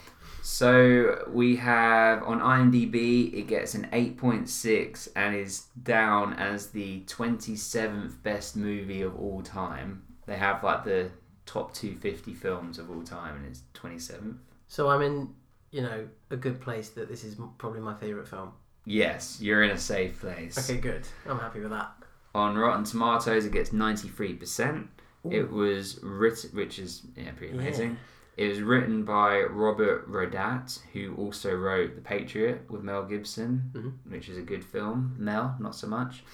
So 0.43 1.25
we 1.31 1.57
have 1.57 2.23
on 2.23 2.41
IMDb, 2.41 3.33
it 3.35 3.47
gets 3.47 3.75
an 3.75 3.89
8.6 3.93 5.09
and 5.15 5.35
is 5.35 5.67
down 5.83 6.35
as 6.35 6.69
the 6.69 7.03
27th 7.03 8.23
best 8.23 8.57
movie 8.57 9.03
of 9.03 9.17
all 9.19 9.43
time. 9.43 10.03
They 10.27 10.37
have 10.37 10.63
like 10.63 10.85
the 10.85 11.11
top 11.47 11.75
250 11.75 12.35
films 12.35 12.79
of 12.79 12.91
all 12.91 13.03
time, 13.03 13.37
and 13.37 13.47
it's 13.47 13.63
27th. 13.75 14.37
So 14.69 14.89
I'm 14.89 15.03
in, 15.03 15.35
you 15.71 15.83
know, 15.83 16.07
a 16.31 16.37
good 16.37 16.61
place 16.61 16.91
that 16.91 17.09
this 17.09 17.25
is 17.25 17.37
probably 17.59 17.81
my 17.81 17.95
favourite 17.95 18.29
film. 18.29 18.53
Yes, 18.87 19.39
you're 19.41 19.63
in 19.63 19.71
a 19.71 19.79
safe 19.79 20.21
place. 20.21 20.59
Okay, 20.59 20.81
good. 20.81 21.07
I'm 21.29 21.39
happy 21.39 21.61
with 21.61 21.71
that. 21.71 21.93
On 22.35 22.57
Rotten 22.57 22.85
Tomatoes, 22.85 23.45
it 23.45 23.53
gets 23.53 23.71
93%. 23.71 24.87
It 25.29 25.51
was 25.51 25.99
written, 26.03 26.51
which 26.51 26.79
is 26.79 27.03
yeah, 27.17 27.33
pretty 27.33 27.57
Yeah. 27.57 27.97
It 28.41 28.49
was 28.49 28.63
written 28.63 29.05
by 29.05 29.43
Robert 29.43 30.11
Rodat, 30.11 30.81
who 30.95 31.15
also 31.17 31.55
wrote 31.55 31.95
The 31.95 32.01
Patriot 32.01 32.71
with 32.71 32.83
Mel 32.83 33.05
Gibson, 33.05 33.71
Mhm. 33.75 34.11
which 34.11 34.31
is 34.31 34.39
a 34.39 34.43
good 34.53 34.65
film. 34.65 35.15
Mel, 35.19 35.57
not 35.61 35.75
so 35.75 35.87
much. 35.87 36.25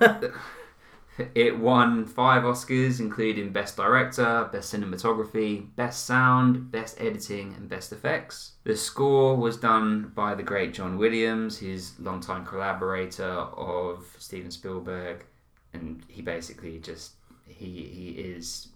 it 1.34 1.58
won 1.58 2.04
five 2.06 2.44
Oscars, 2.44 3.00
including 3.00 3.50
Best 3.52 3.76
Director, 3.76 4.48
Best 4.52 4.72
Cinematography, 4.72 5.74
Best 5.74 6.06
Sound, 6.06 6.70
Best 6.70 7.00
Editing, 7.00 7.54
and 7.54 7.68
Best 7.68 7.92
Effects. 7.92 8.52
The 8.62 8.76
score 8.76 9.36
was 9.36 9.56
done 9.56 10.12
by 10.14 10.36
the 10.36 10.44
great 10.44 10.72
John 10.72 10.96
Williams, 10.98 11.58
who's 11.58 11.98
longtime 11.98 12.46
collaborator 12.46 13.24
of 13.28 14.06
Steven 14.18 14.50
Spielberg, 14.52 15.26
and 15.72 16.04
he 16.08 16.22
basically 16.22 16.78
just 16.78 17.14
he 17.46 17.84
he 17.98 18.08
is 18.10 18.68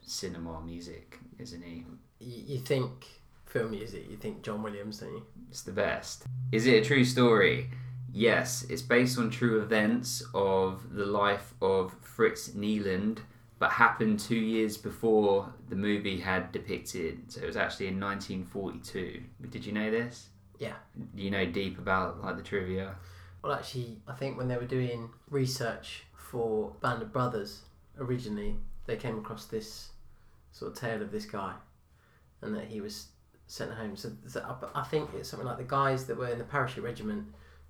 cinema 0.00 0.60
music, 0.62 1.18
isn't 1.38 1.62
he? 1.62 1.84
You, 2.20 2.54
you 2.54 2.58
think 2.60 3.06
film 3.46 3.72
music, 3.72 4.06
you 4.08 4.16
think 4.16 4.42
John 4.42 4.62
Williams, 4.62 4.98
don't 4.98 5.12
you? 5.12 5.26
It's 5.50 5.62
the 5.62 5.72
best. 5.72 6.24
Is 6.52 6.66
it 6.66 6.82
a 6.82 6.84
true 6.84 7.04
story? 7.04 7.70
Yes, 8.12 8.64
it's 8.68 8.82
based 8.82 9.18
on 9.18 9.30
true 9.30 9.60
events 9.60 10.22
of 10.34 10.94
the 10.94 11.06
life 11.06 11.54
of 11.60 11.94
Fritz 12.02 12.50
Niland, 12.50 13.18
but 13.58 13.70
happened 13.70 14.20
two 14.20 14.36
years 14.36 14.76
before 14.76 15.52
the 15.68 15.76
movie 15.76 16.18
had 16.18 16.52
depicted. 16.52 17.30
So 17.32 17.42
it 17.42 17.46
was 17.46 17.56
actually 17.56 17.88
in 17.88 18.00
1942. 18.00 19.22
Did 19.50 19.66
you 19.66 19.72
know 19.72 19.90
this? 19.90 20.28
Yeah. 20.58 20.74
Do 21.14 21.22
you 21.22 21.30
know 21.30 21.46
deep 21.46 21.78
about 21.78 22.22
like 22.22 22.36
the 22.36 22.42
trivia? 22.42 22.96
Well, 23.42 23.52
actually, 23.52 23.98
I 24.06 24.12
think 24.14 24.36
when 24.36 24.48
they 24.48 24.56
were 24.56 24.66
doing 24.66 25.10
research 25.30 26.04
for 26.14 26.72
Band 26.80 27.02
of 27.02 27.12
Brothers 27.12 27.62
originally, 27.98 28.56
they 28.86 28.96
came 28.96 29.18
across 29.18 29.46
this 29.46 29.90
sort 30.52 30.72
of 30.72 30.78
tale 30.78 31.00
of 31.00 31.10
this 31.12 31.24
guy, 31.24 31.54
and 32.42 32.54
that 32.54 32.64
he 32.64 32.80
was 32.80 33.06
sent 33.46 33.72
home. 33.72 33.96
So, 33.96 34.12
so 34.26 34.58
I, 34.74 34.80
I 34.80 34.84
think 34.84 35.10
it's 35.14 35.28
something 35.28 35.46
like 35.46 35.58
the 35.58 35.64
guys 35.64 36.06
that 36.06 36.16
were 36.16 36.28
in 36.28 36.38
the 36.38 36.44
parachute 36.44 36.84
regiment 36.84 37.26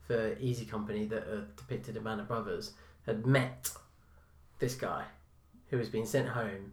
for 0.06 0.36
Easy 0.40 0.64
Company 0.64 1.06
that 1.06 1.24
are 1.24 1.46
depicted 1.56 1.96
in 1.96 2.02
Band 2.02 2.20
of 2.20 2.28
Brothers 2.28 2.72
had 3.06 3.26
met 3.26 3.70
this 4.58 4.74
guy 4.74 5.04
who 5.68 5.78
was 5.78 5.88
being 5.88 6.06
sent 6.06 6.28
home 6.28 6.72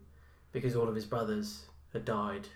because 0.51 0.75
all 0.75 0.89
of 0.89 0.95
his 0.95 1.05
brothers 1.05 1.65
had 1.93 2.03
died 2.03 2.47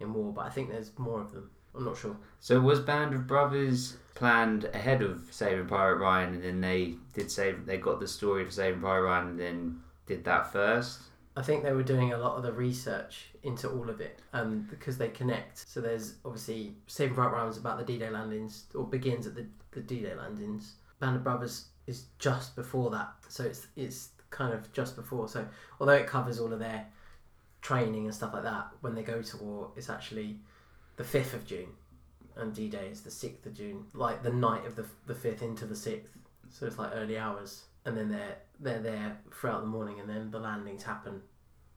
in 0.00 0.12
war. 0.12 0.32
But 0.32 0.46
I 0.46 0.50
think 0.50 0.70
there's 0.70 0.90
more 0.98 1.20
of 1.20 1.32
them. 1.32 1.50
I'm 1.74 1.84
not 1.84 1.96
sure. 1.96 2.16
So 2.40 2.60
was 2.60 2.80
Band 2.80 3.14
of 3.14 3.26
Brothers 3.26 3.96
planned 4.14 4.64
ahead 4.64 5.02
of 5.02 5.28
Saving 5.30 5.66
Pirate 5.66 5.98
Ryan, 5.98 6.34
and 6.34 6.42
then 6.42 6.60
they 6.60 6.94
did 7.12 7.30
save? 7.30 7.66
They 7.66 7.76
got 7.76 8.00
the 8.00 8.08
story 8.08 8.44
for 8.44 8.50
Saving 8.50 8.80
Pirate 8.80 9.02
Ryan, 9.02 9.28
and 9.28 9.40
then 9.40 9.80
did 10.06 10.24
that 10.24 10.52
first. 10.52 11.00
I 11.36 11.42
think 11.42 11.62
they 11.62 11.72
were 11.72 11.84
doing 11.84 12.12
a 12.12 12.18
lot 12.18 12.36
of 12.36 12.42
the 12.42 12.52
research 12.52 13.26
into 13.42 13.68
all 13.68 13.88
of 13.88 14.00
it, 14.00 14.20
um, 14.32 14.66
because 14.70 14.98
they 14.98 15.08
connect. 15.08 15.68
So 15.68 15.80
there's 15.80 16.14
obviously 16.24 16.74
Saving 16.86 17.14
Private 17.14 17.34
Ryan 17.36 17.58
about 17.58 17.78
the 17.78 17.84
D-Day 17.84 18.10
landings, 18.10 18.64
or 18.74 18.84
begins 18.84 19.26
at 19.26 19.34
the, 19.34 19.46
the 19.72 19.80
D-Day 19.80 20.14
landings. 20.14 20.74
Band 21.00 21.16
of 21.16 21.24
Brothers 21.24 21.66
is 21.86 22.06
just 22.18 22.56
before 22.56 22.90
that, 22.90 23.12
so 23.28 23.44
it's 23.44 23.68
it's 23.76 24.10
kind 24.30 24.52
of 24.52 24.70
just 24.72 24.96
before. 24.96 25.28
So 25.28 25.46
although 25.80 25.92
it 25.92 26.06
covers 26.06 26.38
all 26.38 26.52
of 26.52 26.58
their 26.58 26.86
training 27.62 28.04
and 28.04 28.14
stuff 28.14 28.34
like 28.34 28.42
that, 28.42 28.68
when 28.80 28.94
they 28.94 29.02
go 29.02 29.22
to 29.22 29.36
war, 29.38 29.70
it's 29.76 29.88
actually 29.88 30.40
the 30.96 31.04
fifth 31.04 31.34
of 31.34 31.46
June, 31.46 31.68
and 32.36 32.52
D-Day 32.52 32.88
is 32.88 33.00
the 33.02 33.10
sixth 33.10 33.46
of 33.46 33.54
June, 33.54 33.86
like 33.94 34.22
the 34.22 34.32
night 34.32 34.66
of 34.66 34.74
the 34.76 34.84
the 35.06 35.14
fifth 35.14 35.42
into 35.42 35.64
the 35.64 35.76
sixth. 35.76 36.12
So 36.50 36.66
it's 36.66 36.78
like 36.78 36.90
early 36.94 37.16
hours, 37.16 37.64
and 37.84 37.96
then 37.96 38.08
they're 38.10 38.38
they're 38.60 38.82
there 38.82 39.18
throughout 39.32 39.60
the 39.60 39.68
morning, 39.68 40.00
and 40.00 40.08
then 40.08 40.30
the 40.30 40.40
landings 40.40 40.82
happen. 40.82 41.22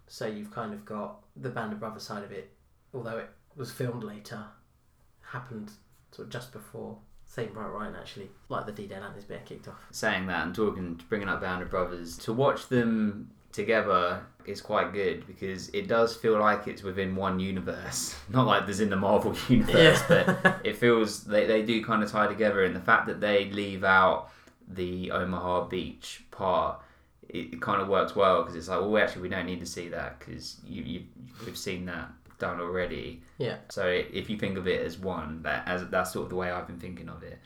So 0.07 0.25
you've 0.25 0.51
kind 0.51 0.73
of 0.73 0.83
got 0.83 1.20
the 1.35 1.49
Band 1.49 1.73
of 1.73 1.79
Brothers 1.79 2.03
side 2.03 2.23
of 2.23 2.31
it, 2.31 2.51
although 2.93 3.17
it 3.17 3.29
was 3.55 3.71
filmed 3.71 4.03
later, 4.03 4.45
happened 5.21 5.71
sort 6.11 6.27
of 6.27 6.31
just 6.31 6.51
before. 6.51 6.97
Saving 7.25 7.53
Private 7.53 7.71
Ryan 7.71 7.95
actually, 7.95 8.29
like 8.49 8.65
the 8.65 8.73
D-Day 8.73 8.99
Land 8.99 9.15
is 9.17 9.23
being 9.23 9.39
kicked 9.45 9.69
off. 9.69 9.79
saying 9.91 10.27
that 10.27 10.45
and 10.45 10.53
talking, 10.53 10.99
bringing 11.07 11.29
up 11.29 11.39
Band 11.39 11.61
of 11.61 11.69
Brothers, 11.69 12.17
to 12.17 12.33
watch 12.33 12.67
them 12.67 13.31
together 13.53 14.21
is 14.45 14.61
quite 14.61 14.91
good 14.93 15.25
because 15.27 15.69
it 15.69 15.87
does 15.87 16.15
feel 16.15 16.39
like 16.39 16.67
it's 16.67 16.83
within 16.83 17.15
one 17.15 17.39
universe. 17.39 18.15
Not 18.29 18.47
like 18.47 18.65
there's 18.65 18.79
in 18.79 18.89
the 18.89 18.97
Marvel 18.97 19.33
universe, 19.49 20.01
but 20.07 20.61
it 20.63 20.75
feels 20.75 21.23
they, 21.23 21.45
they 21.45 21.61
do 21.61 21.83
kind 21.83 22.03
of 22.03 22.11
tie 22.11 22.27
together. 22.27 22.63
And 22.63 22.75
the 22.75 22.81
fact 22.81 23.07
that 23.07 23.21
they 23.21 23.49
leave 23.51 23.83
out 23.83 24.29
the 24.67 25.11
Omaha 25.11 25.67
Beach 25.67 26.23
part, 26.31 26.81
it, 27.31 27.53
it 27.53 27.61
kind 27.61 27.81
of 27.81 27.87
works 27.87 28.15
well 28.15 28.41
because 28.41 28.55
it's 28.55 28.67
like, 28.67 28.81
well, 28.81 28.97
actually, 28.97 29.23
we 29.23 29.29
don't 29.29 29.45
need 29.45 29.59
to 29.61 29.65
see 29.65 29.87
that 29.89 30.19
because 30.19 30.57
you, 30.65 30.83
you, 30.83 31.03
we've 31.45 31.57
seen 31.57 31.85
that 31.85 32.11
done 32.39 32.59
already. 32.59 33.21
Yeah. 33.37 33.57
So 33.69 33.87
if 33.87 34.29
you 34.29 34.37
think 34.37 34.57
of 34.57 34.67
it 34.67 34.85
as 34.85 34.97
one, 34.97 35.41
that 35.43 35.67
as 35.67 35.87
that's 35.87 36.11
sort 36.11 36.25
of 36.25 36.29
the 36.29 36.35
way 36.35 36.51
I've 36.51 36.67
been 36.67 36.79
thinking 36.79 37.09
of 37.09 37.23
it. 37.23 37.39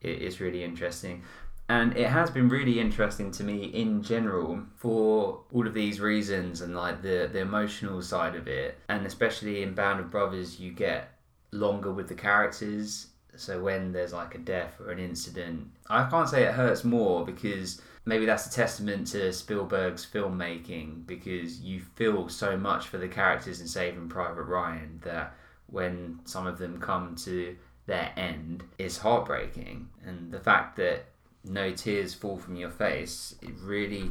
It 0.00 0.22
is 0.22 0.40
really 0.40 0.64
interesting. 0.64 1.22
And 1.70 1.96
it 1.96 2.08
has 2.08 2.30
been 2.30 2.48
really 2.48 2.80
interesting 2.80 3.30
to 3.32 3.44
me 3.44 3.64
in 3.64 4.02
general 4.02 4.62
for 4.76 5.40
all 5.52 5.66
of 5.66 5.74
these 5.74 6.00
reasons 6.00 6.62
and 6.62 6.74
like 6.74 7.02
the, 7.02 7.28
the 7.30 7.40
emotional 7.40 8.00
side 8.00 8.34
of 8.34 8.48
it. 8.48 8.78
And 8.88 9.06
especially 9.06 9.62
in 9.62 9.74
Band 9.74 10.00
of 10.00 10.10
Brothers, 10.10 10.58
you 10.58 10.72
get 10.72 11.10
longer 11.52 11.92
with 11.92 12.08
the 12.08 12.14
characters. 12.14 13.08
So 13.36 13.60
when 13.60 13.92
there's 13.92 14.14
like 14.14 14.34
a 14.34 14.38
death 14.38 14.80
or 14.80 14.90
an 14.90 14.98
incident, 14.98 15.68
I 15.90 16.08
can't 16.08 16.28
say 16.28 16.44
it 16.44 16.54
hurts 16.54 16.84
more 16.84 17.26
because 17.26 17.82
maybe 18.08 18.24
that's 18.24 18.46
a 18.46 18.50
testament 18.50 19.06
to 19.08 19.30
Spielberg's 19.34 20.06
filmmaking 20.06 21.06
because 21.06 21.60
you 21.60 21.78
feel 21.94 22.30
so 22.30 22.56
much 22.56 22.88
for 22.88 22.96
the 22.96 23.06
characters 23.06 23.60
in 23.60 23.68
Saving 23.68 24.08
Private 24.08 24.44
Ryan 24.44 24.98
that 25.04 25.34
when 25.66 26.18
some 26.24 26.46
of 26.46 26.56
them 26.56 26.80
come 26.80 27.16
to 27.16 27.54
their 27.84 28.10
end, 28.16 28.64
it's 28.78 28.96
heartbreaking. 28.96 29.90
And 30.06 30.32
the 30.32 30.40
fact 30.40 30.76
that 30.76 31.04
no 31.44 31.70
tears 31.70 32.14
fall 32.14 32.38
from 32.38 32.56
your 32.56 32.70
face, 32.70 33.34
it 33.42 33.52
really 33.60 34.10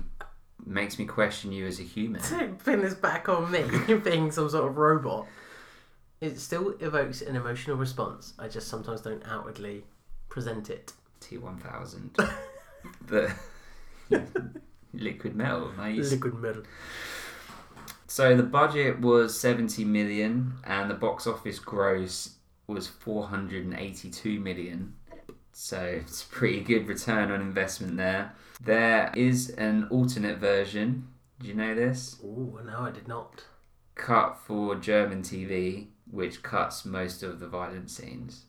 makes 0.63 0.99
me 0.99 1.05
question 1.05 1.51
you 1.51 1.65
as 1.65 1.79
a 1.79 1.83
human. 1.83 2.21
Don't 2.29 2.63
pin 2.63 2.81
this 2.81 2.93
back 2.93 3.27
on 3.27 3.49
me 3.49 3.63
being 4.03 4.31
some 4.31 4.47
sort 4.47 4.69
of 4.69 4.77
robot. 4.77 5.25
It 6.21 6.39
still 6.39 6.75
evokes 6.79 7.23
an 7.23 7.35
emotional 7.35 7.77
response. 7.77 8.33
I 8.37 8.47
just 8.47 8.67
sometimes 8.67 9.01
don't 9.01 9.23
outwardly 9.27 9.83
present 10.29 10.71
it. 10.71 10.93
T1000. 11.21 12.33
the 13.05 13.35
liquid 14.93 15.35
metal, 15.35 15.71
nice. 15.77 16.11
Liquid 16.11 16.35
metal. 16.35 16.63
So 18.07 18.35
the 18.35 18.43
budget 18.43 18.99
was 19.01 19.39
70 19.39 19.83
million 19.85 20.53
and 20.63 20.89
the 20.89 20.95
box 20.95 21.27
office 21.27 21.59
gross 21.59 22.35
was 22.65 22.87
482 22.87 24.39
million. 24.39 24.95
So 25.51 25.81
it's 25.81 26.23
a 26.23 26.27
pretty 26.27 26.61
good 26.61 26.87
return 26.87 27.31
on 27.31 27.41
investment 27.41 27.97
there. 27.97 28.33
There 28.61 29.11
is 29.15 29.49
an 29.51 29.87
alternate 29.89 30.37
version. 30.37 31.07
Do 31.39 31.47
you 31.47 31.53
know 31.53 31.75
this? 31.75 32.17
Oh, 32.23 32.59
no, 32.65 32.79
I 32.81 32.91
did 32.91 33.07
not. 33.07 33.43
Cut 33.95 34.37
for 34.45 34.75
German 34.75 35.21
TV, 35.21 35.87
which 36.09 36.43
cuts 36.43 36.85
most 36.85 37.23
of 37.23 37.39
the 37.39 37.47
violent 37.47 37.89
scenes. 37.89 38.45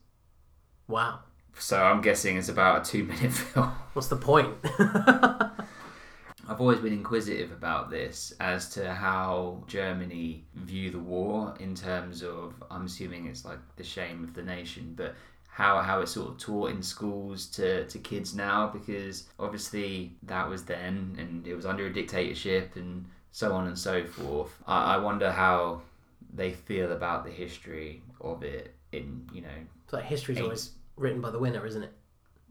Wow. 0.86 1.20
So 1.58 1.82
I'm 1.82 2.00
guessing 2.00 2.36
it's 2.36 2.48
about 2.48 2.86
a 2.86 2.90
two 2.90 3.04
minute 3.04 3.32
film. 3.32 3.70
What's 3.92 4.08
the 4.08 4.16
point? 4.16 4.54
I've 6.50 6.60
always 6.62 6.78
been 6.78 6.94
inquisitive 6.94 7.52
about 7.52 7.90
this 7.90 8.32
as 8.40 8.70
to 8.70 8.94
how 8.94 9.62
Germany 9.66 10.44
view 10.54 10.90
the 10.90 10.98
war 10.98 11.54
in 11.60 11.74
terms 11.74 12.22
of 12.22 12.54
I'm 12.70 12.86
assuming 12.86 13.26
it's 13.26 13.44
like 13.44 13.58
the 13.76 13.84
shame 13.84 14.24
of 14.24 14.32
the 14.34 14.42
nation, 14.42 14.94
but 14.96 15.14
how 15.48 15.80
how 15.82 16.00
it's 16.00 16.12
sort 16.12 16.30
of 16.30 16.38
taught 16.38 16.70
in 16.70 16.82
schools 16.82 17.46
to, 17.46 17.84
to 17.86 17.98
kids 17.98 18.34
now 18.34 18.68
because 18.68 19.24
obviously 19.38 20.12
that 20.22 20.48
was 20.48 20.64
then 20.64 21.16
and 21.18 21.46
it 21.46 21.54
was 21.54 21.66
under 21.66 21.86
a 21.86 21.92
dictatorship 21.92 22.76
and 22.76 23.04
so 23.32 23.52
on 23.52 23.66
and 23.66 23.76
so 23.76 24.04
forth. 24.04 24.56
I, 24.66 24.94
I 24.94 24.96
wonder 24.98 25.30
how 25.30 25.82
they 26.32 26.52
feel 26.52 26.92
about 26.92 27.24
the 27.24 27.30
history 27.30 28.02
of 28.20 28.42
it 28.42 28.74
in, 28.92 29.28
you 29.34 29.42
know, 29.42 29.48
It's 29.84 29.92
like 29.92 30.04
history's 30.04 30.38
Eight. 30.38 30.44
always 30.44 30.70
written 30.98 31.20
by 31.20 31.30
the 31.30 31.38
winner, 31.38 31.66
isn't 31.66 31.82
it? 31.82 31.92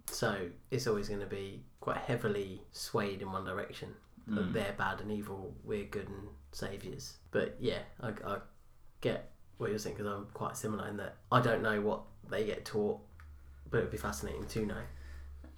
So 0.08 0.50
it's 0.72 0.88
always 0.88 1.10
going 1.10 1.20
to 1.20 1.28
be 1.28 1.64
quite 1.80 1.98
heavily 1.98 2.62
swayed 2.72 3.22
in 3.22 3.32
one 3.32 3.46
direction. 3.46 3.90
Mm. 4.30 4.52
they're 4.52 4.76
bad 4.78 5.00
and 5.00 5.10
evil, 5.10 5.54
we're 5.64 5.86
good 5.86 6.10
and 6.10 6.28
saviours. 6.52 7.18
But 7.32 7.56
yeah, 7.60 7.80
I, 8.02 8.10
I 8.26 8.38
get 9.00 9.32
what 9.58 9.70
you're 9.70 9.80
saying 9.80 9.96
because 9.96 10.12
I'm 10.12 10.28
quite 10.34 10.58
similar 10.58 10.88
in 10.88 10.98
that 10.98 11.16
I 11.32 11.42
don't 11.42 11.62
know 11.62 11.80
what 11.82 12.02
they 12.30 12.46
get 12.46 12.66
taught, 12.66 13.00
but 13.70 13.78
it 13.78 13.82
would 13.82 13.92
be 13.92 13.98
fascinating 13.98 14.46
to 14.46 14.66
know. 14.66 14.82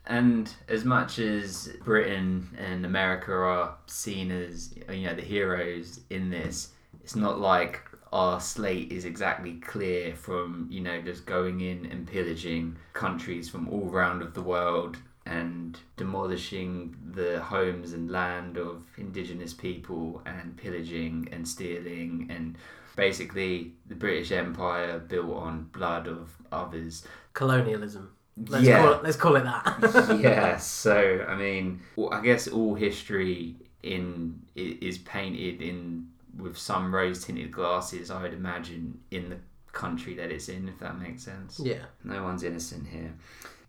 And 0.06 0.54
as 0.68 0.86
much 0.86 1.20
as 1.20 1.70
Britain 1.84 2.48
and 2.58 2.86
America 2.86 3.32
are 3.32 3.76
seen 3.88 4.32
as 4.32 4.74
you 4.92 5.08
know 5.08 5.16
the 5.16 5.22
heroes 5.22 6.02
in 6.10 6.30
this, 6.30 6.70
it's 7.04 7.16
not 7.16 7.40
like 7.40 7.82
our 8.12 8.40
slate 8.42 8.92
is 8.92 9.06
exactly 9.06 9.54
clear 9.56 10.16
from 10.16 10.68
you 10.70 10.82
know 10.82 11.02
just 11.02 11.26
going 11.26 11.62
in 11.62 11.86
and 11.88 12.08
pillaging 12.08 12.76
countries 12.94 13.50
from 13.50 13.68
all 13.70 13.86
round 13.90 14.22
of 14.22 14.34
the 14.34 14.42
world 14.42 14.98
and 15.26 15.78
demolishing 15.96 16.96
the 17.14 17.40
homes 17.40 17.94
and 17.94 18.10
land 18.10 18.58
of 18.58 18.84
indigenous 18.98 19.54
people 19.54 20.22
and 20.26 20.58
pillaging 20.58 21.28
and 21.32 21.48
stealing 21.48 22.28
and 22.32 22.58
basically 22.96 23.74
the 23.88 23.96
British 23.96 24.32
Empire 24.32 24.98
built 25.00 25.36
on 25.36 25.70
blood 25.72 26.08
of 26.08 26.36
others 26.52 27.06
Colonialism. 27.34 28.10
Let's 28.48 28.66
Yeah. 28.66 28.82
call 28.82 28.94
it. 28.94 29.04
Let's 29.04 29.18
call 29.18 29.36
it 29.36 29.44
that. 29.44 30.18
yeah, 30.20 30.58
so 30.58 31.26
I 31.28 31.36
mean, 31.36 31.82
I 32.12 32.22
guess 32.22 32.48
all 32.48 32.74
history 32.76 33.56
in 33.84 34.42
is 34.56 34.98
painted 34.98 35.62
in 35.62 36.08
with 36.42 36.58
some 36.58 36.94
rose 36.94 37.24
tinted 37.24 37.52
glasses. 37.52 38.10
I 38.12 38.22
would 38.22 38.34
imagine 38.34 39.00
in 39.12 39.30
the 39.30 39.38
country 39.72 40.16
that 40.16 40.32
it's 40.32 40.50
in, 40.50 40.68
if 40.68 40.80
that 40.80 41.00
makes 41.00 41.24
sense. 41.24 41.60
yeah. 41.64 41.86
No 42.04 42.24
one's 42.24 42.44
innocent 42.44 42.88
here. 42.88 43.14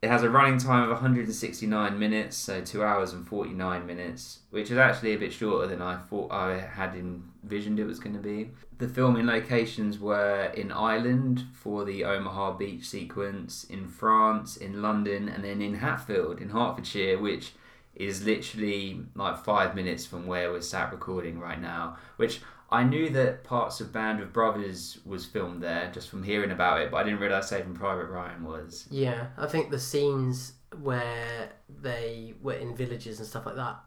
It 0.03 0.09
has 0.09 0.23
a 0.23 0.31
running 0.31 0.57
time 0.59 0.85
of 0.85 0.89
169 0.89 1.99
minutes, 1.99 2.35
so 2.35 2.63
two 2.63 2.83
hours 2.83 3.13
and 3.13 3.27
49 3.29 3.87
minutes, 3.87 4.39
which 4.49 4.71
is 4.71 4.79
actually 4.79 5.13
a 5.13 5.19
bit 5.19 5.31
shorter 5.31 5.67
than 5.67 5.83
I 5.83 5.97
thought 5.99 6.33
I 6.33 6.59
had 6.59 6.95
envisioned 6.95 7.79
it 7.79 7.85
was 7.85 8.01
going 8.01 8.17
to 8.17 8.23
be. 8.23 8.51
The 8.79 8.89
filming 8.89 9.27
locations 9.27 9.99
were 9.99 10.51
in 10.55 10.73
Ireland 10.73 11.45
for 11.53 11.85
the 11.85 12.05
Omaha 12.07 12.53
beach 12.53 12.89
sequence, 12.89 13.65
in 13.65 13.89
France, 13.89 14.57
in 14.57 14.81
London, 14.81 15.29
and 15.29 15.45
then 15.45 15.61
in 15.61 15.75
Hatfield 15.75 16.41
in 16.41 16.49
Hertfordshire, 16.49 17.19
which 17.19 17.53
is 17.95 18.25
literally 18.25 19.03
like 19.15 19.45
five 19.45 19.75
minutes 19.75 20.07
from 20.07 20.27
where 20.27 20.51
we're 20.51 20.63
sat 20.63 20.93
recording 20.93 21.39
right 21.39 21.61
now. 21.61 21.99
Which 22.17 22.41
I 22.73 22.85
knew 22.85 23.11
that 23.11 23.43
parts 23.45 23.81
of 23.81 23.93
Band 23.93 24.21
of 24.21 24.33
Brothers 24.33 24.99
was 25.05 25.27
filmed 25.27 25.63
there 25.63 25.91
just 25.93 26.09
from 26.09 26.23
hearing 26.23 26.53
about 26.53 26.81
it, 26.81 26.91
but 26.91 26.99
I 26.99 27.03
didn't 27.05 27.19
realise 27.21 27.49
Saving 27.49 27.75
Private 27.75 28.07
Ryan 28.07 28.45
was. 28.45 28.87
Yeah, 28.91 29.29
I 29.37 29.47
think 29.47 29.71
the 29.71 29.79
scenes 29.79 30.53
where 30.81 31.51
they 31.69 32.35
were 32.41 32.55
in 32.55 32.77
villages 32.77 33.19
and 33.19 33.27
stuff 33.27 33.47
like 33.47 33.57
that, 33.57 33.81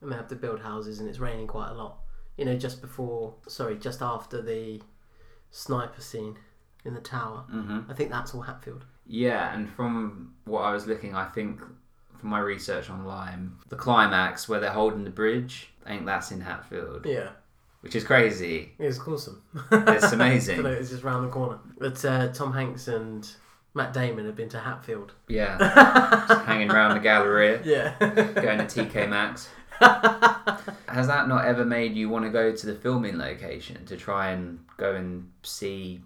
and 0.00 0.10
they 0.10 0.16
have 0.16 0.28
to 0.28 0.34
build 0.34 0.60
houses 0.60 0.98
and 1.00 1.08
it's 1.08 1.20
raining 1.20 1.46
quite 1.46 1.70
a 1.70 1.74
lot. 1.74 1.98
You 2.36 2.44
know, 2.44 2.56
just 2.56 2.80
before, 2.80 3.34
sorry, 3.48 3.76
just 3.76 4.02
after 4.02 4.42
the 4.42 4.82
sniper 5.50 6.00
scene 6.02 6.36
in 6.84 6.94
the 6.94 7.00
tower. 7.00 7.44
hmm 7.48 7.80
I 7.88 7.94
think 7.94 8.10
that's 8.10 8.34
all 8.34 8.42
Hatfield. 8.42 8.84
Yeah, 9.06 9.54
and 9.54 9.70
from 9.70 10.34
what 10.44 10.62
I 10.62 10.72
was 10.72 10.86
looking, 10.86 11.14
I 11.14 11.26
think 11.26 11.60
from 12.18 12.30
my 12.30 12.40
research 12.40 12.90
online, 12.90 13.52
the 13.68 13.76
climax 13.76 14.48
where 14.48 14.58
they're 14.58 14.70
holding 14.70 15.04
the 15.04 15.10
bridge, 15.10 15.72
I 15.84 15.90
think 15.90 16.06
that's 16.06 16.30
in 16.32 16.40
Hatfield, 16.40 17.06
Yeah, 17.06 17.30
which 17.86 17.94
is 17.94 18.02
crazy. 18.02 18.72
it's 18.80 18.98
awesome. 18.98 19.40
It's 19.70 20.10
amazing. 20.12 20.66
It's 20.66 20.90
just 20.90 21.04
round 21.04 21.24
the 21.24 21.30
corner. 21.30 21.60
But 21.78 22.04
uh, 22.04 22.32
Tom 22.32 22.52
Hanks 22.52 22.88
and 22.88 23.24
Matt 23.74 23.92
Damon 23.92 24.26
have 24.26 24.34
been 24.34 24.48
to 24.48 24.58
Hatfield. 24.58 25.12
Yeah, 25.28 25.56
just 26.28 26.44
hanging 26.46 26.68
around 26.68 26.94
the 26.94 27.00
gallery. 27.00 27.60
Yeah. 27.64 27.94
going 28.00 28.58
to 28.58 28.64
TK 28.64 29.08
Maxx. 29.08 29.48
Has 30.88 31.06
that 31.06 31.28
not 31.28 31.44
ever 31.44 31.64
made 31.64 31.94
you 31.94 32.08
want 32.08 32.24
to 32.24 32.30
go 32.30 32.50
to 32.50 32.66
the 32.66 32.74
filming 32.74 33.18
location 33.18 33.84
to 33.86 33.96
try 33.96 34.30
and 34.30 34.58
go 34.78 34.96
and 34.96 35.30
see? 35.44 36.00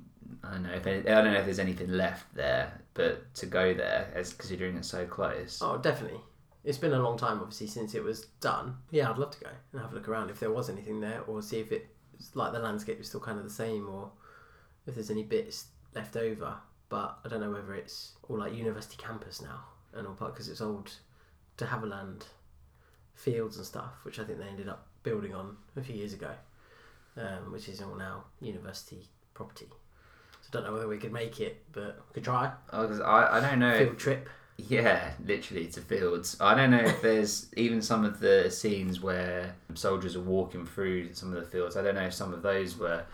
I 0.44 0.52
don't 0.52 0.64
know 0.64 0.72
if 0.74 0.86
any, 0.86 1.08
I 1.08 1.22
don't 1.22 1.32
know 1.32 1.38
if 1.38 1.46
there's 1.46 1.58
anything 1.58 1.92
left 1.92 2.34
there, 2.34 2.78
but 2.92 3.34
to 3.36 3.46
go 3.46 3.72
there 3.72 4.12
as 4.14 4.34
considering 4.34 4.76
it's 4.76 4.88
so 4.88 5.06
close. 5.06 5.60
Oh, 5.62 5.78
definitely. 5.78 6.20
It's 6.64 6.78
been 6.78 6.92
a 6.92 6.98
long 7.02 7.16
time, 7.16 7.40
obviously, 7.40 7.66
since 7.68 7.94
it 7.94 8.04
was 8.04 8.26
done. 8.40 8.76
Yeah, 8.90 9.10
I'd 9.10 9.18
love 9.18 9.30
to 9.32 9.40
go 9.40 9.50
and 9.72 9.80
have 9.80 9.92
a 9.92 9.94
look 9.94 10.08
around 10.08 10.30
if 10.30 10.40
there 10.40 10.50
was 10.52 10.68
anything 10.68 11.00
there, 11.00 11.22
or 11.26 11.40
see 11.42 11.58
if 11.60 11.72
it's 11.72 12.36
like 12.36 12.52
the 12.52 12.58
landscape 12.58 13.00
is 13.00 13.08
still 13.08 13.20
kind 13.20 13.38
of 13.38 13.44
the 13.44 13.50
same, 13.50 13.88
or 13.88 14.10
if 14.86 14.94
there's 14.94 15.10
any 15.10 15.22
bits 15.22 15.66
left 15.94 16.16
over. 16.16 16.56
But 16.90 17.18
I 17.24 17.28
don't 17.28 17.40
know 17.40 17.50
whether 17.50 17.74
it's 17.74 18.12
all 18.28 18.38
like 18.38 18.52
university 18.54 18.96
campus 18.98 19.40
now 19.40 19.64
and 19.94 20.06
all 20.06 20.14
part 20.14 20.34
because 20.34 20.48
it's 20.48 20.60
old 20.60 20.92
de 21.56 21.64
Havilland 21.64 22.24
fields 23.14 23.56
and 23.56 23.64
stuff, 23.66 23.92
which 24.02 24.18
I 24.18 24.24
think 24.24 24.38
they 24.38 24.46
ended 24.48 24.68
up 24.68 24.86
building 25.02 25.34
on 25.34 25.56
a 25.76 25.82
few 25.82 25.94
years 25.94 26.12
ago, 26.12 26.30
um, 27.16 27.52
which 27.52 27.68
is 27.68 27.80
all 27.80 27.94
now 27.94 28.24
university 28.40 29.08
property. 29.34 29.68
So 30.42 30.48
I 30.50 30.52
don't 30.52 30.64
know 30.64 30.72
whether 30.74 30.88
we 30.88 30.98
could 30.98 31.12
make 31.12 31.40
it, 31.40 31.62
but 31.72 32.00
we 32.08 32.14
could 32.14 32.24
try 32.24 32.52
Oh, 32.72 32.86
'cause 32.88 33.00
I, 33.00 33.38
I 33.38 33.40
don't 33.40 33.58
know. 33.60 33.70
if- 33.72 33.78
field 33.78 33.98
trip. 33.98 34.28
Yeah, 34.68 35.12
literally 35.24 35.66
to 35.66 35.80
fields. 35.80 36.36
I 36.40 36.54
don't 36.54 36.70
know 36.70 36.78
if 36.78 37.02
there's 37.02 37.48
even 37.56 37.82
some 37.82 38.04
of 38.04 38.20
the 38.20 38.50
scenes 38.50 39.00
where 39.00 39.54
soldiers 39.74 40.16
are 40.16 40.20
walking 40.20 40.66
through 40.66 41.14
some 41.14 41.32
of 41.32 41.40
the 41.40 41.48
fields. 41.48 41.76
I 41.76 41.82
don't 41.82 41.94
know 41.94 42.06
if 42.06 42.14
some 42.14 42.34
of 42.34 42.42
those 42.42 42.76
were 42.76 43.04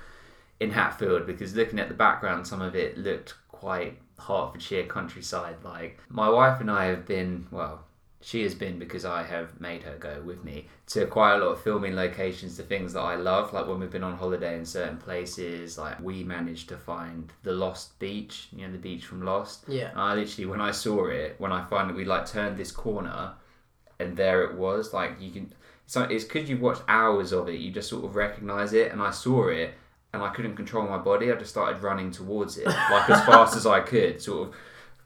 in 0.60 0.70
Hatfield 0.70 1.26
because 1.26 1.54
looking 1.54 1.78
at 1.78 1.88
the 1.88 1.94
background, 1.94 2.46
some 2.46 2.62
of 2.62 2.74
it 2.74 2.98
looked 2.98 3.34
quite 3.48 3.98
Hertfordshire 4.18 4.86
countryside. 4.86 5.56
Like 5.62 5.98
my 6.08 6.28
wife 6.28 6.60
and 6.60 6.70
I 6.70 6.86
have 6.86 7.06
been, 7.06 7.46
well, 7.50 7.84
she 8.26 8.42
has 8.42 8.56
been 8.56 8.76
because 8.76 9.04
I 9.04 9.22
have 9.22 9.60
made 9.60 9.84
her 9.84 9.96
go 9.98 10.20
with 10.20 10.42
me 10.42 10.66
to 10.88 11.06
quite 11.06 11.36
a 11.36 11.38
lot 11.38 11.52
of 11.52 11.60
filming 11.60 11.94
locations 11.94 12.56
to 12.56 12.64
things 12.64 12.94
that 12.94 13.00
I 13.00 13.14
love. 13.14 13.52
Like 13.52 13.68
when 13.68 13.78
we've 13.78 13.88
been 13.88 14.02
on 14.02 14.16
holiday 14.16 14.58
in 14.58 14.66
certain 14.66 14.96
places, 14.96 15.78
like 15.78 16.00
we 16.02 16.24
managed 16.24 16.68
to 16.70 16.76
find 16.76 17.32
the 17.44 17.52
Lost 17.52 17.96
Beach, 18.00 18.48
you 18.50 18.66
know, 18.66 18.72
the 18.72 18.78
beach 18.78 19.04
from 19.04 19.22
Lost. 19.22 19.66
Yeah. 19.68 19.90
And 19.90 20.00
I 20.00 20.14
literally, 20.16 20.46
when 20.46 20.60
I 20.60 20.72
saw 20.72 21.06
it, 21.06 21.36
when 21.38 21.52
I 21.52 21.64
finally 21.66 21.94
we 21.94 22.04
like 22.04 22.26
turned 22.26 22.56
this 22.56 22.72
corner, 22.72 23.34
and 24.00 24.16
there 24.16 24.42
it 24.42 24.56
was. 24.56 24.92
Like 24.92 25.20
you 25.20 25.30
can, 25.30 25.52
so 25.86 26.02
it's 26.02 26.24
because 26.24 26.50
you've 26.50 26.60
watched 26.60 26.82
hours 26.88 27.30
of 27.30 27.48
it, 27.48 27.60
you 27.60 27.70
just 27.70 27.88
sort 27.88 28.04
of 28.04 28.16
recognize 28.16 28.72
it. 28.72 28.90
And 28.90 29.00
I 29.00 29.12
saw 29.12 29.50
it, 29.50 29.74
and 30.12 30.20
I 30.20 30.30
couldn't 30.30 30.56
control 30.56 30.88
my 30.88 30.98
body. 30.98 31.30
I 31.30 31.36
just 31.36 31.50
started 31.50 31.80
running 31.80 32.10
towards 32.10 32.58
it, 32.58 32.66
like 32.66 33.08
as 33.08 33.24
fast 33.24 33.56
as 33.56 33.66
I 33.66 33.78
could, 33.78 34.20
sort 34.20 34.48
of. 34.48 34.56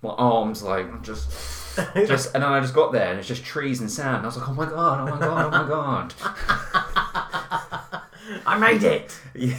My 0.03 0.11
arms 0.11 0.63
like 0.63 1.03
just, 1.03 1.31
just, 1.95 2.35
and 2.35 2.43
then 2.43 2.51
I 2.53 2.61
just 2.61 2.75
got 2.75 2.93
there, 2.93 3.11
and 3.11 3.19
it's 3.19 3.29
just 3.29 3.45
trees 3.45 3.81
and 3.81 3.91
sand. 3.91 4.23
I 4.23 4.27
was 4.27 4.37
like, 4.37 4.49
"Oh 4.49 4.55
my 4.55 4.67
god! 4.67 5.09
Oh 5.09 5.15
my 5.15 5.21
god! 5.21 5.55
Oh 5.55 5.63
my 5.63 5.69
god!" 5.69 6.15
I 8.47 8.59
made 8.59 8.83
it. 8.83 9.19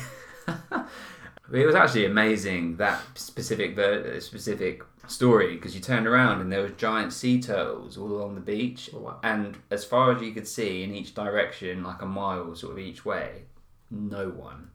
Yeah. 1.54 1.60
it 1.60 1.66
was 1.66 1.76
actually 1.76 2.06
amazing 2.06 2.78
that 2.78 3.02
specific 3.16 3.76
ver- 3.76 4.20
specific 4.22 4.84
story 5.08 5.56
because 5.56 5.76
you 5.76 5.82
turned 5.82 6.08
around 6.08 6.40
and 6.42 6.52
there 6.52 6.62
was 6.62 6.72
giant 6.78 7.12
sea 7.14 7.42
turtles 7.42 7.98
all 7.98 8.08
along 8.12 8.36
the 8.36 8.42
beach, 8.42 8.90
Oh, 8.94 9.00
wow. 9.00 9.20
and 9.24 9.58
as 9.70 9.84
far 9.86 10.14
as 10.16 10.22
you 10.22 10.32
could 10.32 10.48
see 10.48 10.84
in 10.84 10.94
each 10.96 11.14
direction, 11.14 11.84
like 11.84 12.02
a 12.02 12.06
mile 12.06 12.56
sort 12.56 12.74
of 12.74 12.80
each 12.80 13.04
way, 13.06 13.44
no 13.90 14.30
one. 14.30 14.70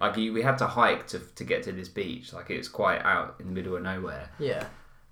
Like 0.00 0.16
you, 0.16 0.32
we 0.32 0.42
had 0.42 0.58
to 0.58 0.66
hike 0.66 1.06
to 1.08 1.18
to 1.20 1.44
get 1.44 1.62
to 1.64 1.72
this 1.72 1.88
beach. 1.88 2.32
Like 2.32 2.50
it's 2.50 2.68
quite 2.68 3.00
out 3.02 3.36
in 3.40 3.46
the 3.46 3.52
middle 3.52 3.76
of 3.76 3.82
nowhere. 3.82 4.28
Yeah. 4.38 4.64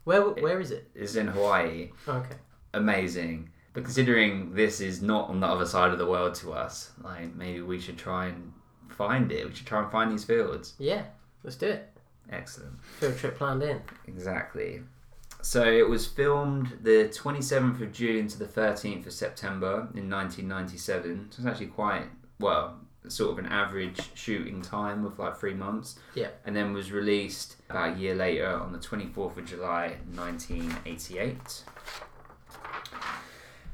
Where 0.05 0.23
where 0.23 0.61
is 0.61 0.71
it? 0.71 0.89
It's 0.95 1.17
in 1.17 1.27
Hawaii. 1.29 1.91
Okay. 2.07 2.37
Amazing. 2.73 3.51
But 3.73 3.85
considering 3.85 4.55
this 4.55 4.81
is 4.81 5.03
not 5.03 5.29
on 5.29 5.41
the 5.41 5.47
other 5.47 5.67
side 5.67 5.91
of 5.91 5.99
the 5.99 6.07
world 6.07 6.35
to 6.37 6.53
us, 6.53 6.93
like 7.03 7.35
maybe 7.35 7.61
we 7.61 7.81
should 7.81 7.99
try 7.99 8.27
and 8.27 8.53
find 8.89 9.33
it. 9.33 9.47
We 9.49 9.55
should 9.55 9.67
try 9.67 9.83
and 9.83 9.91
find 9.91 10.13
these 10.13 10.25
fields. 10.25 10.75
Yeah. 10.79 11.03
Let's 11.43 11.57
do 11.57 11.67
it. 11.67 11.91
Excellent. 12.31 12.83
Field 12.83 13.19
trip 13.19 13.37
planned 13.37 13.63
in. 13.63 13.83
Exactly. 14.07 14.83
So 15.43 15.63
it 15.63 15.87
was 15.89 16.07
filmed 16.07 16.79
the 16.83 17.11
27th 17.15 17.83
of 17.83 17.93
June 17.93 18.29
to 18.29 18.39
the 18.39 18.47
13th 18.47 19.07
of 19.07 19.13
September 19.13 19.89
in 19.95 20.09
1997. 20.09 21.31
So 21.31 21.41
it's 21.41 21.47
actually 21.47 21.67
quite, 21.67 22.07
well, 22.41 22.79
sort 23.09 23.33
of 23.33 23.39
an 23.39 23.47
average 23.47 24.01
shooting 24.15 24.63
time 24.63 25.05
of 25.05 25.19
like 25.19 25.37
three 25.37 25.55
months. 25.55 25.99
Yeah. 26.15 26.29
And 26.45 26.57
then 26.57 26.73
was 26.73 26.93
released 26.93 27.57
about 27.69 27.97
a 27.97 27.99
year 27.99 28.15
later 28.15 28.49
on 28.49 28.73
the 28.73 28.79
24th 28.79 29.37
of 29.37 29.45
July 29.45 29.97
1988. 30.15 31.65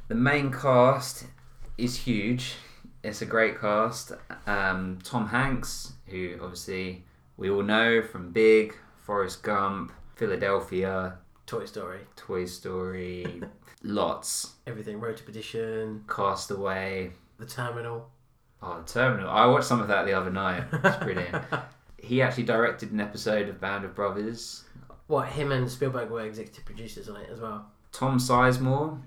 The 0.09 0.14
main 0.14 0.51
cast 0.51 1.27
is 1.79 1.97
huge. 1.97 2.55
It's 3.03 3.23
a 3.23 3.27
great 3.27 3.61
cast. 3.61 4.12
Um, 4.47 4.99
Tom 5.05 5.29
Hanks, 5.29 5.93
who 6.07 6.37
obviously 6.43 7.05
we 7.37 7.49
all 7.49 7.62
know 7.62 8.03
from 8.03 8.33
Big, 8.33 8.75
Forrest 8.99 9.43
Gump, 9.43 9.93
Philadelphia, 10.16 11.19
Toy 11.47 11.64
Story. 11.64 12.01
Toy 12.16 12.45
Story, 12.45 13.43
lots. 13.83 14.55
Everything. 14.66 15.01
Road 15.01 15.16
to 15.16 15.23
Perdition. 15.23 16.05
Castaway. 16.09 17.12
The 17.38 17.47
Terminal. 17.47 18.11
Oh, 18.62 18.81
the 18.81 18.92
Terminal. 18.92 19.31
I 19.31 19.46
watched 19.46 19.66
some 19.66 19.81
of 19.81 19.88
that 19.88 20.05
the 20.07 20.12
other 20.12 20.31
night. 20.31 20.64
It's 20.73 20.96
brilliant. 21.03 21.44
he 21.99 22.20
actually 22.23 22.44
directed 22.44 22.92
an 22.92 23.01
episode 23.01 23.49
of 23.49 23.61
Band 23.61 23.85
of 23.85 23.94
Brothers. 23.94 24.64
What 25.07 25.29
him 25.29 25.51
and 25.53 25.70
Spielberg 25.70 26.11
were 26.11 26.20
executive 26.25 26.64
producers 26.64 27.09
on 27.09 27.16
it 27.16 27.29
as 27.31 27.40
well. 27.40 27.70
Tom 27.92 28.18
Sizemore, 28.18 29.01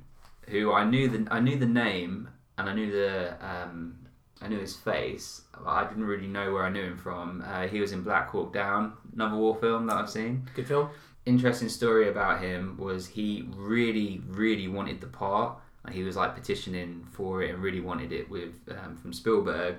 who 0.50 0.74
I 0.74 0.84
knew 0.84 1.08
the 1.08 1.28
I 1.32 1.40
knew 1.40 1.58
the 1.58 1.66
name 1.66 2.30
and 2.58 2.70
I 2.70 2.74
knew 2.74 2.92
the 2.92 3.36
um, 3.46 3.96
I 4.42 4.48
knew 4.48 4.60
his 4.60 4.76
face. 4.76 5.42
I 5.66 5.86
didn't 5.86 6.04
really 6.04 6.28
know 6.28 6.52
where 6.52 6.64
I 6.64 6.70
knew 6.70 6.84
him 6.84 6.98
from. 6.98 7.44
Uh, 7.48 7.68
he 7.68 7.80
was 7.80 7.94
in 7.94 8.04
Black 8.04 8.30
Hawk 8.30 8.54
Down, 8.54 8.94
another 9.14 9.38
war 9.38 9.56
film 9.56 9.88
that 9.88 9.96
I've 9.96 10.10
seen. 10.10 10.50
Good 10.54 10.68
film. 10.68 10.90
Interesting 11.26 11.70
story 11.70 12.10
about 12.10 12.42
him 12.42 12.76
was 12.78 13.08
he 13.08 13.48
really, 13.56 14.22
really 14.28 14.68
wanted 14.68 15.00
the 15.00 15.08
part. 15.08 15.58
Like, 15.86 15.94
He 15.94 16.04
was 16.04 16.16
like 16.16 16.36
petitioning 16.36 17.06
for 17.12 17.42
it 17.44 17.52
and 17.52 17.62
really 17.62 17.82
wanted 17.82 18.12
it 18.12 18.30
with 18.30 18.54
um, 18.70 18.96
from 18.96 19.14
Spielberg, 19.14 19.76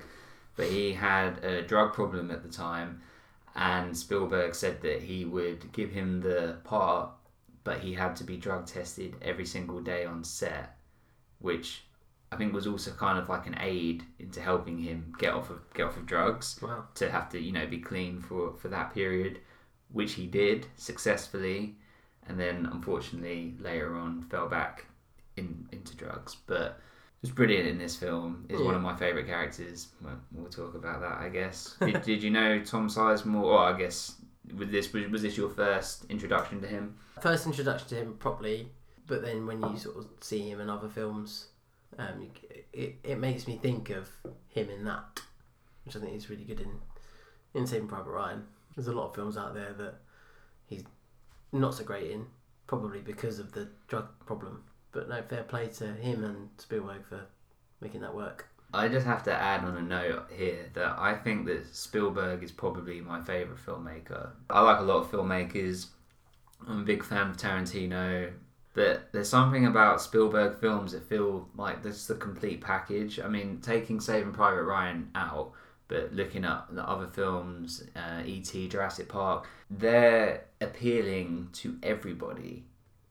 but 0.57 0.67
he 0.67 0.93
had 0.93 1.43
a 1.45 1.63
drug 1.63 1.93
problem 1.95 2.31
at 2.31 2.43
the 2.43 2.49
time, 2.49 3.01
and 3.57 3.97
Spielberg 3.97 4.55
said 4.55 4.83
that 4.83 5.03
he 5.03 5.25
would 5.25 5.73
give 5.73 5.91
him 5.91 6.21
the 6.21 6.59
part, 6.65 7.11
but 7.65 7.79
he 7.81 7.95
had 7.95 8.17
to 8.17 8.25
be 8.25 8.37
drug 8.37 8.67
tested 8.67 9.17
every 9.23 9.47
single 9.47 9.81
day 9.81 10.05
on 10.05 10.25
set, 10.25 10.77
which 11.39 11.85
I 12.33 12.37
think 12.37 12.53
was 12.53 12.67
also 12.67 12.91
kind 12.93 13.19
of 13.19 13.29
like 13.29 13.47
an 13.47 13.57
aid 13.61 14.03
into 14.19 14.41
helping 14.41 14.79
him 14.79 15.15
get 15.19 15.33
off 15.33 15.51
of 15.51 15.61
get 15.73 15.87
off 15.87 15.97
of 15.97 16.05
drugs 16.07 16.59
Wow. 16.61 16.85
to 16.97 17.11
have 17.11 17.29
to 17.31 17.41
you 17.41 17.53
know 17.53 17.67
be 17.67 17.79
clean 17.79 18.21
for 18.21 18.55
for 18.55 18.69
that 18.69 18.93
period, 18.93 19.39
which 19.93 20.15
he 20.15 20.27
did 20.27 20.67
successfully, 20.77 21.77
and 22.29 22.39
then 22.39 22.67
unfortunately 22.73 23.55
later 23.61 23.97
on 23.97 24.23
fell 24.25 24.49
back 24.49 24.87
into 25.85 25.97
drugs. 25.97 26.37
But 26.47 26.81
was 27.25 27.31
brilliant 27.31 27.67
in 27.67 27.79
this 27.79 27.97
film. 27.97 28.45
Is 28.51 28.61
one 28.61 28.75
of 28.75 28.83
my 28.83 28.95
favorite 28.95 29.27
characters. 29.27 29.89
Well, 30.03 30.21
we'll 30.33 30.51
talk 30.51 30.75
about 30.75 31.01
that, 31.01 31.19
I 31.19 31.31
guess. 31.31 31.77
Did, 31.81 32.03
did 32.03 32.23
you 32.23 32.31
know 32.31 32.63
Tom 32.63 32.89
Sizemore? 32.89 33.45
Or 33.45 33.59
I 33.59 33.79
guess 33.79 34.17
with 34.59 34.71
this 34.71 34.93
was, 34.93 35.09
was 35.09 35.23
this 35.23 35.37
your 35.37 35.49
first 35.49 36.05
introduction 36.11 36.61
to 36.61 36.67
him? 36.67 36.97
First 37.21 37.47
introduction 37.47 37.89
to 37.89 37.95
him 37.95 38.15
properly, 38.19 38.69
but 39.07 39.23
then 39.23 39.47
when 39.47 39.63
you 39.63 39.79
sort 39.79 39.97
of 39.97 40.07
see 40.21 40.51
him 40.51 40.61
in 40.61 40.69
other 40.69 40.89
films, 40.89 41.47
um, 41.99 42.29
it, 42.75 42.97
it 43.03 43.19
makes 43.19 43.47
me 43.47 43.57
think 43.57 43.89
of 43.89 44.11
him 44.49 44.69
in 44.69 44.85
that, 44.85 45.23
which 45.87 45.97
I 45.97 46.01
think 46.01 46.13
he's 46.13 46.29
really 46.29 46.45
good 46.45 46.61
in. 46.61 46.73
In 47.55 47.67
Saving 47.67 47.89
Private 47.89 48.11
Ryan, 48.11 48.45
there's 48.75 48.89
a 48.89 48.93
lot 48.93 49.09
of 49.09 49.15
films 49.15 49.39
out 49.39 49.55
there 49.55 49.73
that 49.75 49.95
he's 50.67 50.83
not 51.53 51.73
so 51.73 51.85
great 51.85 52.11
in, 52.11 52.27
probably 52.67 53.01
because 53.01 53.39
of 53.39 53.53
the 53.53 53.69
drug 53.89 54.09
problem. 54.27 54.65
But 54.95 55.09
no, 55.09 55.21
fair 55.23 55.43
play 55.43 55.67
to 55.67 55.89
him 55.89 56.25
and 56.25 56.49
Spielberg 56.57 57.05
for 57.07 57.27
making 57.81 58.01
that 58.03 58.15
work. 58.15 58.47
I 58.73 58.89
just 58.89 59.07
have 59.07 59.25
to 59.25 59.33
add 59.33 59.65
on 59.65 59.77
a 59.77 59.83
note 59.83 60.31
here 60.35 60.71
that 60.75 60.97
I 60.99 61.15
think 61.15 61.47
that 61.47 61.75
Spielberg 61.75 62.43
is 62.43 62.53
probably 62.53 63.01
my 63.01 63.21
favourite 63.21 63.61
filmmaker. 63.65 64.31
I 64.49 64.61
like 64.63 64.79
a 64.79 64.85
lot 64.85 65.03
of 65.03 65.11
filmmakers. 65.11 65.89
I'm 66.67 66.81
a 66.81 66.85
big 66.85 67.05
fan 67.05 67.31
of 67.31 67.37
Tarantino, 67.37 68.33
but 68.73 69.13
there's 69.13 69.29
something 69.29 69.67
about 69.67 70.01
Spielberg 70.01 70.59
films 70.59 70.93
that 70.93 71.09
feel 71.09 71.49
like 71.57 71.83
this 71.83 71.97
is 71.97 72.07
the 72.07 72.15
complete 72.15 72.61
package. 72.61 73.21
I 73.21 73.29
mean, 73.29 73.61
taking 73.61 74.01
Saving 74.01 74.33
Private 74.33 74.63
Ryan 74.63 75.11
out, 75.15 75.53
but 75.89 76.13
looking 76.13 76.45
at 76.45 76.67
the 76.71 76.89
other 76.89 77.07
films, 77.07 77.85
uh, 77.95 78.23
E.T., 78.25 78.69
Jurassic 78.69 79.09
Park, 79.09 79.47
they're 79.71 80.45
appealing 80.61 81.49
to 81.53 81.77
everybody 81.83 82.65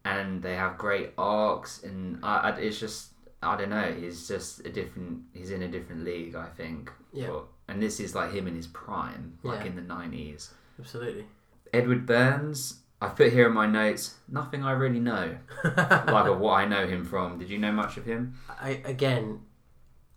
and 0.06 0.42
they 0.42 0.56
have 0.56 0.78
great 0.78 1.12
arcs 1.18 1.84
and 1.84 2.20
I, 2.24 2.38
I, 2.38 2.50
it's 2.58 2.80
just 2.80 3.12
I 3.42 3.56
don't 3.58 3.70
know 3.70 3.92
he's 3.94 4.28
just 4.28 4.66
a 4.66 4.70
different 4.70 5.22
he's 5.34 5.52
in 5.52 5.62
a 5.64 5.68
different 5.68 6.04
league 6.04 6.36
I 6.36 6.48
think 6.48 6.92
Yeah. 7.12 7.28
But- 7.28 7.46
and 7.70 7.82
this 7.82 8.00
is 8.02 8.14
like 8.14 8.34
him 8.34 8.46
in 8.48 8.56
his 8.56 8.68
prime 8.68 9.38
like 9.44 9.62
Yeah. 9.62 9.68
in 9.68 9.76
the 9.78 9.82
90s 9.82 10.50
Absolutely. 10.80 11.26
Edward 11.74 12.06
Burns 12.06 12.80
I 13.02 13.08
put 13.10 13.32
here 13.34 13.48
in 13.48 13.54
my 13.54 13.66
notes 13.66 14.16
nothing 14.30 14.64
I 14.66 14.72
really 14.72 15.00
know 15.00 15.38
like 15.64 16.28
of 16.28 16.40
what 16.40 16.54
I 16.54 16.66
know 16.66 16.86
him 16.88 17.06
from 17.06 17.40
did 17.40 17.50
you 17.50 17.58
know 17.58 17.72
much 17.72 17.96
of 17.98 18.06
him 18.06 18.36
I 18.62 18.82
again, 18.86 19.42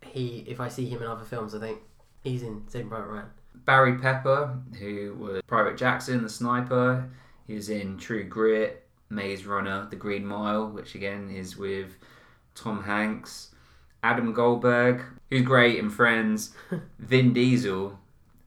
he 0.04 0.44
if 0.48 0.60
I 0.60 0.68
see 0.68 0.86
him 0.86 1.02
in 1.02 1.08
other 1.08 1.24
films, 1.24 1.54
I 1.54 1.58
think 1.60 1.78
he's 2.22 2.42
in 2.42 2.62
Saving 2.68 2.88
Private 2.88 3.08
Ryan. 3.08 3.26
Barry 3.64 3.98
Pepper 3.98 4.58
who 4.78 5.14
was 5.18 5.42
Private 5.46 5.76
Jackson 5.76 6.22
the 6.22 6.28
sniper 6.28 7.08
he 7.46 7.54
was 7.54 7.70
in 7.70 7.96
True 7.98 8.24
Grit 8.24 8.85
Maze 9.08 9.46
Runner 9.46 9.86
The 9.88 9.96
Green 9.96 10.26
Mile 10.26 10.68
which 10.68 10.94
again 10.94 11.30
is 11.30 11.56
with 11.56 11.96
Tom 12.54 12.84
Hanks, 12.84 13.54
Adam 14.02 14.32
Goldberg, 14.32 15.04
who's 15.30 15.42
great 15.42 15.78
in 15.78 15.90
Friends, 15.90 16.54
Vin 16.98 17.32
Diesel, 17.32 17.98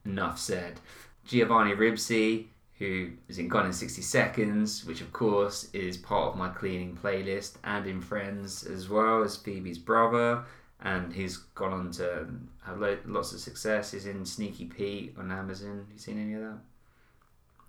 enough 0.04 0.38
said, 0.38 0.80
Giovanni 1.24 1.72
Ribisi, 1.72 2.46
who 2.78 3.10
is 3.28 3.38
in 3.38 3.46
Gone 3.46 3.66
in 3.66 3.72
60 3.72 4.00
Seconds, 4.02 4.84
which 4.86 5.02
of 5.02 5.12
course 5.12 5.68
is 5.74 5.98
part 5.98 6.32
of 6.32 6.36
my 6.36 6.48
cleaning 6.48 6.98
playlist, 7.00 7.56
and 7.62 7.86
in 7.86 8.00
Friends 8.00 8.64
as 8.64 8.88
well 8.88 9.22
as 9.22 9.36
Phoebe's 9.36 9.78
brother. 9.78 10.44
And 10.82 11.12
he's 11.12 11.36
gone 11.36 11.74
on 11.74 11.90
to 11.92 12.26
have 12.64 12.80
lo- 12.80 12.96
lots 13.04 13.34
of 13.34 13.40
success. 13.40 13.90
He's 13.90 14.06
in 14.06 14.24
Sneaky 14.24 14.64
Pete 14.64 15.14
on 15.18 15.30
Amazon. 15.30 15.84
Have 15.84 15.92
you 15.92 15.98
seen 15.98 16.18
any 16.18 16.32
of 16.32 16.40
that? 16.40 16.58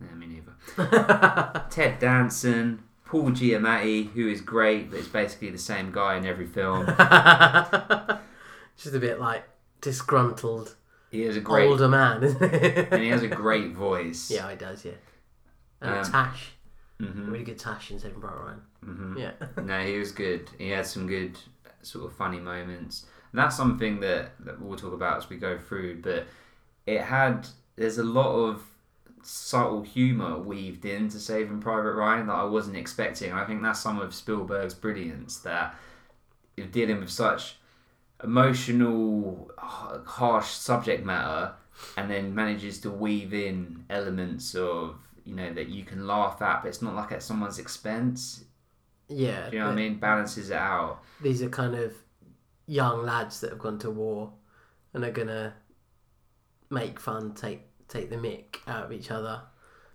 Yeah, 0.01 0.15
me 0.15 0.25
neither. 0.27 1.65
Ted 1.69 1.99
Danson, 1.99 2.83
Paul 3.05 3.31
Giamatti, 3.31 4.09
who 4.11 4.27
is 4.27 4.41
great, 4.41 4.89
but 4.89 4.99
it's 4.99 5.07
basically 5.07 5.49
the 5.51 5.57
same 5.57 5.91
guy 5.91 6.15
in 6.17 6.25
every 6.25 6.47
film. 6.47 6.85
Just 8.77 8.95
a 8.95 8.99
bit 8.99 9.19
like 9.19 9.43
disgruntled 9.81 10.75
He 11.11 11.23
is 11.23 11.37
a 11.37 11.41
great 11.41 11.67
older 11.69 11.87
man, 11.87 12.23
isn't 12.23 12.41
it? 12.41 12.87
and 12.91 13.01
he 13.03 13.09
has 13.09 13.21
a 13.23 13.27
great 13.43 13.73
voice. 13.73 14.31
yeah, 14.31 14.49
he 14.49 14.55
does. 14.55 14.83
Yeah, 14.85 14.91
and 15.81 15.95
Um, 16.05 16.11
Tash, 16.11 16.51
hmm 16.99 17.31
really 17.31 17.43
good 17.43 17.59
Tash 17.59 17.91
in 17.91 17.99
Saving 17.99 18.19
Private 18.21 18.39
Ryan. 18.39 18.61
hmm 18.83 19.17
Yeah, 19.17 19.31
No, 19.61 19.83
he 19.83 19.97
was 19.97 20.11
good. 20.11 20.49
He 20.57 20.69
had 20.69 20.85
some 20.85 21.07
good 21.07 21.37
sort 21.83 22.05
of 22.05 22.15
funny 22.15 22.39
moments. 22.39 23.05
And 23.31 23.39
that's 23.39 23.55
something 23.55 23.99
that, 24.01 24.31
that 24.41 24.61
we'll 24.61 24.77
talk 24.77 24.93
about 24.93 25.17
as 25.17 25.29
we 25.29 25.37
go 25.37 25.57
through. 25.57 26.01
But 26.01 26.25
it 26.85 27.01
had 27.01 27.47
there's 27.75 27.97
a 27.97 28.03
lot 28.03 28.33
of 28.35 28.61
subtle 29.23 29.81
humor 29.81 30.37
weaved 30.37 30.85
into 30.85 31.19
Saving 31.19 31.59
Private 31.59 31.93
Ryan 31.93 32.27
that 32.27 32.33
I 32.33 32.43
wasn't 32.45 32.77
expecting. 32.77 33.31
I 33.33 33.45
think 33.45 33.61
that's 33.61 33.79
some 33.79 33.99
of 33.99 34.13
Spielberg's 34.13 34.73
brilliance 34.73 35.37
that 35.39 35.75
you're 36.57 36.67
dealing 36.67 36.99
with 36.99 37.09
such 37.09 37.57
emotional, 38.23 39.51
harsh 39.57 40.49
subject 40.49 41.05
matter, 41.05 41.53
and 41.97 42.09
then 42.09 42.35
manages 42.35 42.79
to 42.81 42.89
weave 42.91 43.33
in 43.33 43.85
elements 43.89 44.55
of 44.55 44.95
you 45.25 45.35
know 45.35 45.53
that 45.53 45.69
you 45.69 45.83
can 45.83 46.07
laugh 46.07 46.41
at, 46.41 46.61
but 46.63 46.69
it's 46.69 46.81
not 46.81 46.95
like 46.95 47.11
at 47.11 47.23
someone's 47.23 47.59
expense. 47.59 48.43
yeah. 49.07 49.49
Do 49.49 49.55
you 49.57 49.59
know 49.61 49.67
what 49.67 49.73
I 49.73 49.75
mean? 49.75 49.95
Balances 49.99 50.49
it 50.49 50.57
out. 50.57 51.01
These 51.21 51.41
are 51.41 51.49
kind 51.49 51.75
of 51.75 51.93
young 52.67 53.03
lads 53.05 53.41
that 53.41 53.49
have 53.51 53.59
gone 53.59 53.79
to 53.79 53.91
war 53.91 54.31
and 54.93 55.03
are 55.03 55.11
gonna 55.11 55.53
make 56.69 56.99
fun, 56.99 57.33
take 57.33 57.61
take 57.91 58.09
the 58.09 58.15
mick 58.15 58.57
out 58.65 58.85
of 58.85 58.91
each 58.91 59.11
other, 59.11 59.41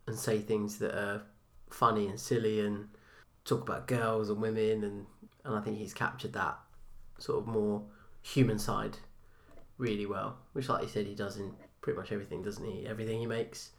and 0.06 0.16
say 0.16 0.38
things 0.38 0.78
that 0.78 0.94
are 0.94 1.22
funny 1.70 2.06
and 2.06 2.20
silly, 2.20 2.60
and 2.60 2.88
talk 3.44 3.62
about 3.62 3.88
girls 3.88 4.30
and 4.30 4.40
women, 4.40 4.84
and 4.84 5.06
and 5.44 5.56
I 5.56 5.60
think 5.60 5.78
he's 5.78 5.94
captured 5.94 6.32
that 6.34 6.58
sort 7.18 7.40
of 7.40 7.46
more 7.46 7.82
human 8.22 8.58
side 8.58 8.98
really 9.78 10.06
well, 10.06 10.36
which, 10.52 10.68
like 10.68 10.82
you 10.82 10.88
said, 10.88 11.06
he 11.06 11.14
does 11.14 11.36
in 11.36 11.52
pretty 11.80 11.98
much 11.98 12.12
everything, 12.12 12.42
doesn't 12.42 12.64
he? 12.64 12.86
Everything 12.86 13.20
he 13.20 13.26
makes. 13.26 13.70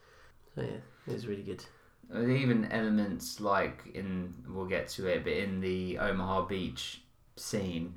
So 0.55 0.61
yeah, 0.61 1.13
it's 1.13 1.25
really 1.25 1.43
good. 1.43 1.63
Even 2.15 2.71
elements 2.71 3.41
like 3.41 3.83
in 3.93 4.33
we'll 4.47 4.65
get 4.65 4.87
to 4.89 5.07
it, 5.07 5.23
but 5.23 5.33
in 5.33 5.59
the 5.59 5.99
Omaha 5.99 6.45
Beach 6.45 7.01
scene 7.35 7.95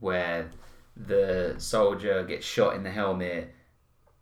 where 0.00 0.50
the 0.96 1.54
soldier 1.58 2.24
gets 2.24 2.46
shot 2.46 2.74
in 2.74 2.82
the 2.82 2.90
helmet 2.90 3.54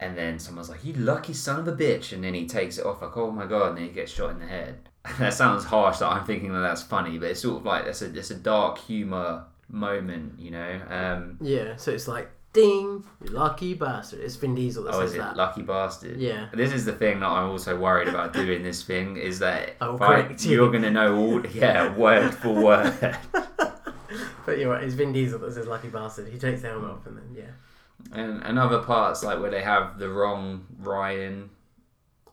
and 0.01 0.17
then 0.17 0.39
someone's 0.39 0.69
like, 0.71 0.85
You 0.85 0.93
lucky 0.95 1.33
son 1.35 1.59
of 1.61 1.69
a 1.69 1.73
bitch 1.77 2.13
and 2.13 2.23
then 2.23 2.35
he 2.35 2.47
takes 2.47 2.79
it 2.79 2.87
off 2.87 3.03
like, 3.03 3.17
Oh 3.17 3.31
my 3.31 3.47
god, 3.47 3.71
and 3.71 3.79
then 3.79 3.85
he 3.85 3.91
gets 3.91 4.13
shot 4.13 4.31
in 4.31 4.39
the 4.39 4.47
head. 4.47 4.79
that 5.19 5.33
sounds 5.35 5.65
harsh 5.65 5.99
that 5.99 6.07
I'm 6.09 6.25
thinking 6.25 6.53
that 6.53 6.61
that's 6.61 6.83
funny, 6.83 7.19
but 7.19 7.31
it's 7.31 7.41
sort 7.41 7.57
of 7.59 7.65
like 7.65 7.85
that's 7.87 8.03
a 8.03 8.15
it's 8.17 8.31
a 8.31 8.35
dark 8.35 8.79
humour 8.79 9.45
moment, 9.71 10.39
you 10.39 10.51
know? 10.51 10.81
Um 10.91 11.39
Yeah, 11.41 11.77
so 11.77 11.91
it's 11.93 12.09
like, 12.09 12.31
ding, 12.53 13.05
you 13.23 13.31
lucky 13.31 13.75
bastard. 13.75 14.21
It's 14.21 14.37
Vin 14.37 14.55
Diesel 14.55 14.85
that 14.85 14.95
Oh, 14.95 15.01
says 15.01 15.11
is 15.11 15.17
it 15.17 15.19
that. 15.19 15.37
lucky 15.37 15.63
bastard? 15.63 16.19
Yeah. 16.19 16.49
This 16.53 16.73
is 16.73 16.85
the 16.85 16.93
thing 16.93 17.21
that 17.21 17.27
I'm 17.29 17.51
also 17.51 17.79
worried 17.79 18.09
about 18.09 18.33
doing 18.33 18.63
this 18.63 18.83
thing 18.83 19.17
is 19.17 19.39
that 19.41 19.77
will 19.81 20.03
I- 20.03 20.35
you. 20.39 20.51
you're 20.51 20.71
gonna 20.73 20.91
know 20.91 21.17
all 21.17 21.47
yeah 21.47 21.95
word 21.97 22.35
for 22.35 22.51
word. 22.53 23.17
But 24.47 24.59
you're 24.59 24.71
right, 24.71 24.83
it's 24.83 24.95
Vin 24.95 25.13
Diesel 25.13 25.39
that 25.41 25.53
says 25.53 25.67
lucky 25.67 25.89
bastard. 25.89 26.29
He 26.29 26.39
takes 26.39 26.63
the 26.63 26.69
helmet 26.69 26.91
off 26.91 27.07
and 27.07 27.19
then, 27.19 27.35
yeah. 27.37 27.51
And, 28.13 28.43
and 28.45 28.59
other 28.59 28.79
parts 28.83 29.23
like 29.25 29.41
where 29.41 29.51
they 29.51 29.63
have 29.63 29.99
the 29.99 30.09
wrong 30.09 30.67
Ryan, 30.79 31.51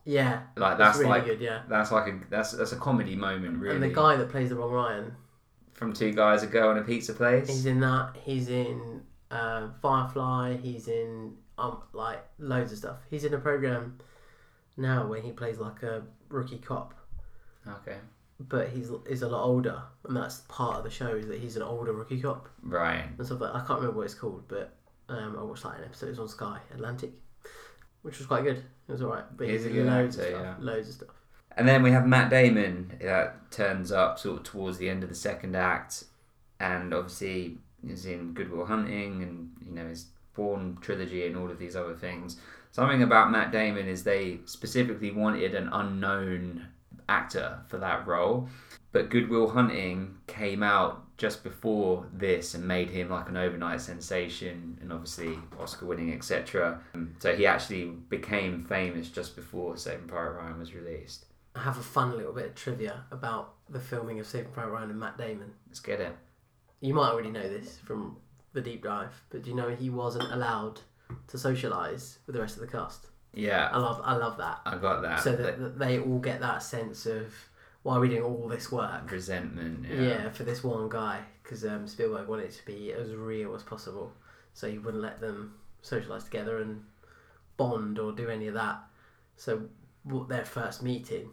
Yeah, 0.06 0.44
like 0.56 0.78
that's 0.78 0.98
really 1.00 1.10
like 1.10 1.26
good, 1.26 1.42
yeah. 1.42 1.64
that's 1.68 1.92
like 1.92 2.08
a 2.08 2.20
that's 2.30 2.52
that's 2.52 2.72
a 2.72 2.78
comedy 2.78 3.16
moment 3.16 3.58
really. 3.60 3.76
And 3.76 3.84
the 3.84 3.90
guy 3.90 4.16
that 4.16 4.30
plays 4.30 4.50
the 4.50 4.56
wrong 4.56 4.72
Ryan, 4.72 5.12
from 5.74 5.92
two 5.94 6.14
guys 6.14 6.42
that 6.42 6.52
go 6.52 6.70
on 6.70 6.78
a 6.78 6.84
pizza 6.84 7.14
place. 7.14 7.48
he's 7.48 7.66
in 7.66 7.80
that. 7.82 8.16
He's 8.24 8.48
in 8.50 9.02
uh, 9.32 9.70
Firefly. 9.82 10.58
He's 10.58 10.88
in 10.88 11.34
um 11.58 11.82
like 11.94 12.24
loads 12.38 12.72
of 12.72 12.78
stuff. 12.78 12.98
He's 13.10 13.24
in 13.26 13.34
a 13.34 13.40
program 13.40 13.98
now 14.78 15.08
where 15.08 15.22
he 15.22 15.32
plays 15.32 15.58
like 15.58 15.84
a 15.84 16.04
rookie 16.30 16.58
cop, 16.60 16.94
Okay, 17.68 17.98
but 18.40 18.70
he's 18.70 18.92
is 19.10 19.24
a 19.24 19.28
lot 19.28 19.44
older, 19.44 19.82
and 20.08 20.16
that's 20.16 20.42
part 20.48 20.78
of 20.78 20.84
the 20.84 20.90
show 20.92 21.16
is 21.16 21.28
that 21.28 21.40
he's 21.40 21.56
an 21.56 21.64
older 21.64 21.92
rookie 21.92 22.22
cop 22.22 22.48
right. 22.62 23.06
and 23.18 23.26
stuff. 23.26 23.42
Like 23.42 23.56
I 23.56 23.60
can't 23.66 23.80
remember 23.80 23.98
what 23.98 24.06
it's 24.06 24.14
called, 24.14 24.44
but 24.48 24.76
um, 25.10 25.38
I 25.40 25.44
watched 25.44 25.66
like 25.66 25.78
an 25.78 25.86
episode. 25.86 26.08
It 26.08 26.10
was 26.12 26.20
on 26.20 26.28
Sky 26.28 26.60
Atlantic, 26.74 27.12
which 28.02 28.18
was 28.18 28.28
quite 28.28 28.44
good. 28.44 28.58
It 28.58 28.92
was 28.92 29.02
alright, 29.02 29.26
but 29.36 29.48
He's 29.48 29.64
he's, 29.64 29.72
a 29.72 29.74
good 29.74 29.86
loads 29.88 30.20
actor, 30.20 30.36
of 30.36 30.42
stuff. 30.42 30.58
Loads 30.60 30.88
of 30.90 30.94
stuff. 30.96 31.10
And 31.58 31.68
then 31.68 31.84
we 31.84 31.92
have 31.92 32.06
Matt 32.06 32.30
Damon 32.30 32.98
that 33.02 33.52
turns 33.52 33.92
up 33.92 34.20
sort 34.20 34.38
of 34.38 34.44
towards 34.44 34.78
the 34.78 34.90
end 34.90 35.04
of 35.04 35.10
the 35.10 35.16
second 35.16 35.56
act, 35.56 36.06
and 36.60 36.94
obviously 36.94 37.58
is 37.88 38.06
in 38.06 38.34
Good 38.34 38.52
Will 38.52 38.66
Hunting 38.66 39.22
and 39.24 39.52
you 39.66 39.72
know 39.72 39.88
his 39.88 40.08
Bourne 40.34 40.78
trilogy 40.82 41.26
and 41.26 41.38
all 41.38 41.50
of 41.50 41.60
these 41.60 41.76
other 41.76 41.96
things. 41.96 42.38
Something 42.72 43.04
about 43.04 43.32
Matt 43.32 43.52
Damon 43.52 43.88
is 43.88 44.04
they 44.04 44.40
specifically 44.46 45.12
wanted 45.12 45.56
an 45.56 45.70
unknown 45.72 46.68
actor 47.08 47.60
for 47.68 47.78
that 47.78 48.06
role, 48.06 48.50
but 48.92 49.10
Good 49.10 49.30
Will 49.30 49.50
Hunting 49.50 50.16
came 50.28 50.62
out 50.62 51.05
just 51.18 51.44
before 51.44 52.06
this 52.14 52.54
and 52.56 52.68
made 52.68 52.90
him 52.90 53.10
like 53.10 53.30
an 53.30 53.38
overnight 53.38 53.80
sensation 53.82 54.78
and 54.82 54.92
obviously 54.92 55.38
Oscar 55.60 55.86
winning 55.86 56.14
etc. 56.14 56.82
Um, 56.94 57.16
So 57.20 57.36
he 57.36 57.46
actually 57.46 57.86
became 57.86 58.66
famous 58.66 59.10
just 59.10 59.36
before 59.36 59.78
Saving 59.78 60.08
Private 60.08 60.32
Ryan 60.34 60.60
was 60.60 60.74
released. 60.74 61.26
I 61.56 61.62
have 61.62 61.78
a 61.78 61.84
fun 61.84 62.18
little 62.18 62.34
bit 62.34 62.48
of 62.48 62.56
trivia 62.56 63.06
about 63.12 63.54
the 63.70 63.80
filming 63.80 64.20
of 64.20 64.28
Saving 64.28 64.52
Private 64.52 64.72
Ryan 64.72 64.90
and 64.90 65.00
Matt 65.00 65.18
Damon. 65.18 65.54
Let's 65.68 65.80
get 65.80 66.02
it. 66.02 66.14
You 66.82 66.94
might 66.94 67.10
already 67.12 67.32
know 67.32 67.48
this 67.48 67.78
from 67.78 68.18
the 68.52 68.62
deep 68.62 68.84
dive, 68.84 69.14
but 69.30 69.44
do 69.44 69.50
you 69.50 69.56
know 69.56 69.70
he 69.70 69.90
wasn't 69.90 70.30
allowed 70.32 70.82
to 71.28 71.38
socialise 71.38 72.18
with 72.26 72.36
the 72.36 72.42
rest 72.42 72.56
of 72.56 72.62
the 72.62 72.68
cast? 72.68 73.08
Yeah, 73.34 73.70
I 73.72 73.78
love, 73.80 74.02
I 74.04 74.16
love 74.16 74.38
that. 74.38 74.60
I 74.66 74.78
got 74.78 75.02
that. 75.02 75.22
so 75.22 75.32
That 75.32 75.44
that, 75.44 75.60
that 75.60 75.80
they 75.80 76.00
all 76.00 76.20
get 76.20 76.42
that 76.42 76.62
sense 76.62 77.06
of 77.06 77.34
why 77.86 77.98
are 77.98 78.00
we 78.00 78.10
doing 78.10 78.24
all 78.24 78.48
this 78.48 78.72
work? 78.72 79.12
resentment. 79.12 79.86
Yeah. 79.88 80.02
Yeah, 80.02 80.30
for 80.32 80.44
this 80.44 80.64
one 80.64 80.90
guy, 80.90 81.20
because 81.44 81.64
um, 81.64 81.86
Spielberg 81.86 82.28
wanted 82.28 82.46
it 82.46 82.54
to 82.54 82.66
be 82.66 82.92
as 82.92 83.14
real 83.14 83.54
as 83.54 83.62
possible, 83.62 84.12
so 84.56 84.68
he 84.68 84.80
wouldn't 84.80 85.04
let 85.04 85.22
them 85.22 85.54
socialise 85.84 86.24
together 86.24 86.58
and 86.58 86.84
bond 87.58 88.00
or 88.00 88.12
do 88.12 88.28
any 88.28 88.48
of 88.48 88.56
that. 88.56 88.80
So 89.38 89.66
what 90.02 90.30
their 90.30 90.46
first 90.46 90.82
meeting 90.82 91.30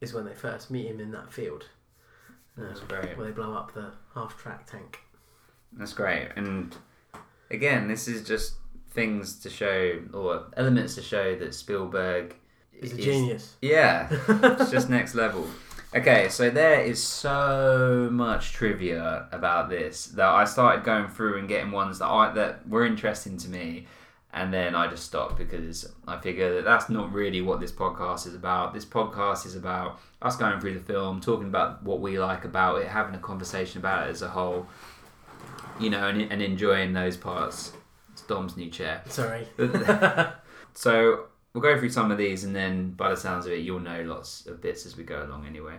is 0.00 0.12
when 0.12 0.24
they 0.24 0.34
first 0.34 0.68
meet 0.68 0.86
him 0.88 0.98
in 0.98 1.12
that 1.12 1.32
field. 1.32 1.68
That's 2.56 2.80
um, 2.80 2.88
great. 2.88 3.16
Where 3.16 3.28
they 3.28 3.32
blow 3.32 3.54
up 3.54 3.72
the 3.72 3.92
half-track 4.16 4.66
tank. 4.68 4.98
That's 5.74 5.92
great. 5.92 6.30
And 6.34 6.74
again, 7.52 7.86
this 7.86 8.08
is 8.08 8.26
just 8.26 8.54
things 8.90 9.38
to 9.42 9.48
show 9.48 10.00
or 10.12 10.46
elements 10.56 10.96
to 10.96 11.02
show 11.02 11.36
that 11.36 11.54
Spielberg 11.54 12.34
He's 12.72 12.92
a 12.94 12.98
is- 12.98 13.04
genius. 13.04 13.56
Yeah, 13.62 14.08
it's 14.28 14.72
just 14.72 14.90
next 14.90 15.14
level. 15.14 15.46
Okay, 15.94 16.28
so 16.28 16.50
there 16.50 16.80
is 16.80 17.00
so 17.00 18.08
much 18.10 18.52
trivia 18.52 19.28
about 19.30 19.68
this 19.68 20.06
that 20.06 20.28
I 20.28 20.44
started 20.44 20.84
going 20.84 21.08
through 21.08 21.38
and 21.38 21.48
getting 21.48 21.70
ones 21.70 22.00
that 22.00 22.06
I 22.06 22.32
that 22.32 22.68
were 22.68 22.84
interesting 22.84 23.36
to 23.38 23.48
me, 23.48 23.86
and 24.32 24.52
then 24.52 24.74
I 24.74 24.88
just 24.88 25.04
stopped 25.04 25.38
because 25.38 25.92
I 26.08 26.18
figure 26.18 26.54
that 26.56 26.64
that's 26.64 26.88
not 26.88 27.12
really 27.12 27.40
what 27.42 27.60
this 27.60 27.70
podcast 27.70 28.26
is 28.26 28.34
about. 28.34 28.74
This 28.74 28.84
podcast 28.84 29.46
is 29.46 29.54
about 29.54 30.00
us 30.20 30.36
going 30.36 30.58
through 30.58 30.74
the 30.74 30.80
film, 30.80 31.20
talking 31.20 31.46
about 31.46 31.84
what 31.84 32.00
we 32.00 32.18
like 32.18 32.44
about 32.44 32.82
it, 32.82 32.88
having 32.88 33.14
a 33.14 33.20
conversation 33.20 33.78
about 33.78 34.08
it 34.08 34.10
as 34.10 34.22
a 34.22 34.28
whole, 34.28 34.66
you 35.78 35.90
know, 35.90 36.08
and, 36.08 36.22
and 36.22 36.42
enjoying 36.42 36.92
those 36.92 37.16
parts. 37.16 37.72
It's 38.12 38.22
Dom's 38.22 38.56
new 38.56 38.68
chair. 38.68 39.02
Sorry. 39.08 39.46
So 40.74 41.26
we'll 41.54 41.62
go 41.62 41.78
through 41.78 41.90
some 41.90 42.10
of 42.10 42.18
these, 42.18 42.44
and 42.44 42.54
then 42.54 42.90
by 42.90 43.08
the 43.08 43.16
sounds 43.16 43.46
of 43.46 43.52
it, 43.52 43.60
you'll 43.60 43.80
know 43.80 44.02
lots 44.02 44.44
of 44.46 44.60
bits 44.60 44.84
as 44.84 44.96
we 44.96 45.04
go 45.04 45.22
along. 45.22 45.46
Anyway, 45.46 45.76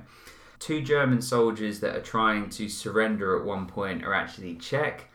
two 0.59 0.81
German 0.81 1.21
soldiers 1.21 1.81
that 1.81 1.95
are 1.95 2.01
trying 2.01 2.49
to 2.49 2.69
surrender 2.69 3.37
at 3.37 3.45
one 3.45 3.67
point 3.67 4.03
are 4.03 4.13
actually 4.13 4.55
Czech, 4.55 5.09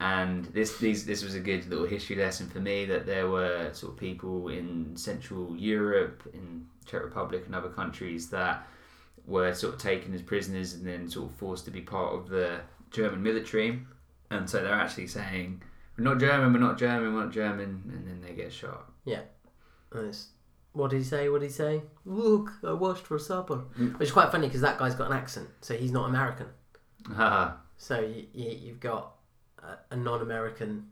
and 0.00 0.46
this 0.46 0.78
these 0.78 1.06
this 1.06 1.22
was 1.22 1.34
a 1.34 1.40
good 1.40 1.66
little 1.66 1.86
history 1.86 2.16
lesson 2.16 2.48
for 2.48 2.60
me 2.60 2.84
that 2.86 3.06
there 3.06 3.28
were 3.28 3.70
sort 3.72 3.92
of 3.92 3.98
people 3.98 4.48
in 4.48 4.96
Central 4.96 5.54
Europe, 5.56 6.22
in 6.32 6.66
Czech 6.86 7.04
Republic, 7.04 7.44
and 7.46 7.54
other 7.54 7.68
countries 7.68 8.30
that 8.30 8.66
were 9.26 9.52
sort 9.52 9.74
of 9.74 9.80
taken 9.80 10.14
as 10.14 10.22
prisoners 10.22 10.74
and 10.74 10.86
then 10.86 11.08
sort 11.10 11.30
of 11.30 11.36
forced 11.36 11.64
to 11.64 11.70
be 11.70 11.80
part 11.80 12.14
of 12.14 12.28
the 12.28 12.60
German 12.90 13.22
military, 13.22 13.80
and 14.30 14.48
so 14.48 14.62
they're 14.62 14.72
actually 14.72 15.06
saying. 15.06 15.62
We're 15.98 16.04
not 16.04 16.20
German, 16.20 16.52
we're 16.52 16.58
not 16.58 16.76
German, 16.76 17.14
we're 17.14 17.24
not 17.24 17.32
German, 17.32 17.82
and 17.88 18.06
then 18.06 18.20
they 18.20 18.34
get 18.34 18.52
shot. 18.52 18.84
And 19.35 19.35
it's, 20.04 20.28
what 20.72 20.90
did 20.90 20.98
he 20.98 21.04
say? 21.04 21.28
What 21.28 21.40
did 21.40 21.46
he 21.46 21.52
say? 21.52 21.82
Look, 22.04 22.52
I 22.64 22.72
washed 22.72 23.06
for 23.06 23.18
supper. 23.18 23.64
Mm. 23.78 23.98
Which 23.98 24.08
is 24.08 24.12
quite 24.12 24.30
funny 24.30 24.46
because 24.46 24.60
that 24.60 24.78
guy's 24.78 24.94
got 24.94 25.10
an 25.10 25.16
accent, 25.16 25.48
so 25.60 25.74
he's 25.74 25.92
not 25.92 26.08
American. 26.08 26.46
So 27.78 28.00
you, 28.00 28.26
you, 28.34 28.50
you've 28.50 28.80
got 28.80 29.12
a, 29.62 29.94
a 29.94 29.96
non-American 29.96 30.86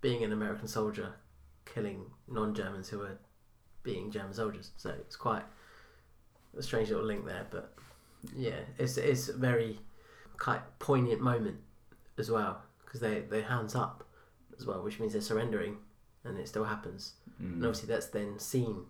being 0.00 0.22
an 0.24 0.32
American 0.32 0.68
soldier 0.68 1.12
killing 1.66 2.06
non-Germans 2.28 2.88
who 2.88 3.02
are 3.02 3.18
being 3.82 4.10
German 4.10 4.32
soldiers. 4.32 4.70
So 4.76 4.90
it's 4.90 5.16
quite 5.16 5.42
a 6.56 6.62
strange 6.62 6.88
little 6.90 7.04
link 7.04 7.26
there, 7.26 7.46
but 7.50 7.74
Yeah, 8.36 8.60
it's 8.78 8.96
it's 8.96 9.28
a 9.28 9.36
very 9.36 9.78
quite 10.38 10.62
poignant 10.78 11.20
moment 11.20 11.58
as 12.18 12.30
well 12.30 12.62
because 12.84 13.00
they 13.00 13.20
they 13.20 13.42
hands 13.42 13.74
up 13.74 14.04
as 14.58 14.66
well, 14.66 14.82
which 14.82 14.98
means 15.00 15.12
they're 15.12 15.22
surrendering, 15.22 15.76
and 16.24 16.38
it 16.38 16.48
still 16.48 16.64
happens. 16.64 17.14
And 17.38 17.62
Mm. 17.62 17.66
obviously 17.66 17.88
that's 17.88 18.06
then 18.06 18.38
seen 18.38 18.86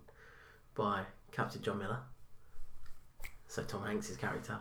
by 0.75 1.05
Captain 1.33 1.61
John 1.63 1.79
Miller, 1.79 2.01
so 3.47 3.63
Tom 3.63 3.85
Hanks's 3.85 4.17
character, 4.17 4.59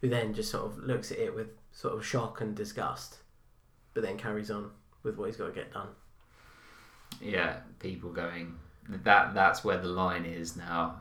who 0.00 0.08
then 0.08 0.34
just 0.34 0.50
sort 0.50 0.66
of 0.66 0.78
looks 0.78 1.10
at 1.12 1.18
it 1.18 1.34
with 1.34 1.48
sort 1.72 1.94
of 1.94 2.04
shock 2.04 2.40
and 2.40 2.54
disgust, 2.54 3.18
but 3.94 4.02
then 4.02 4.18
carries 4.18 4.50
on 4.50 4.70
with 5.02 5.16
what 5.16 5.26
he's 5.26 5.36
got 5.36 5.46
to 5.46 5.52
get 5.52 5.72
done. 5.72 5.88
yeah, 7.20 7.60
people 7.78 8.10
going 8.10 8.58
that 8.88 9.32
that's 9.34 9.64
where 9.64 9.78
the 9.78 9.88
line 9.88 10.24
is 10.24 10.56
now. 10.56 10.96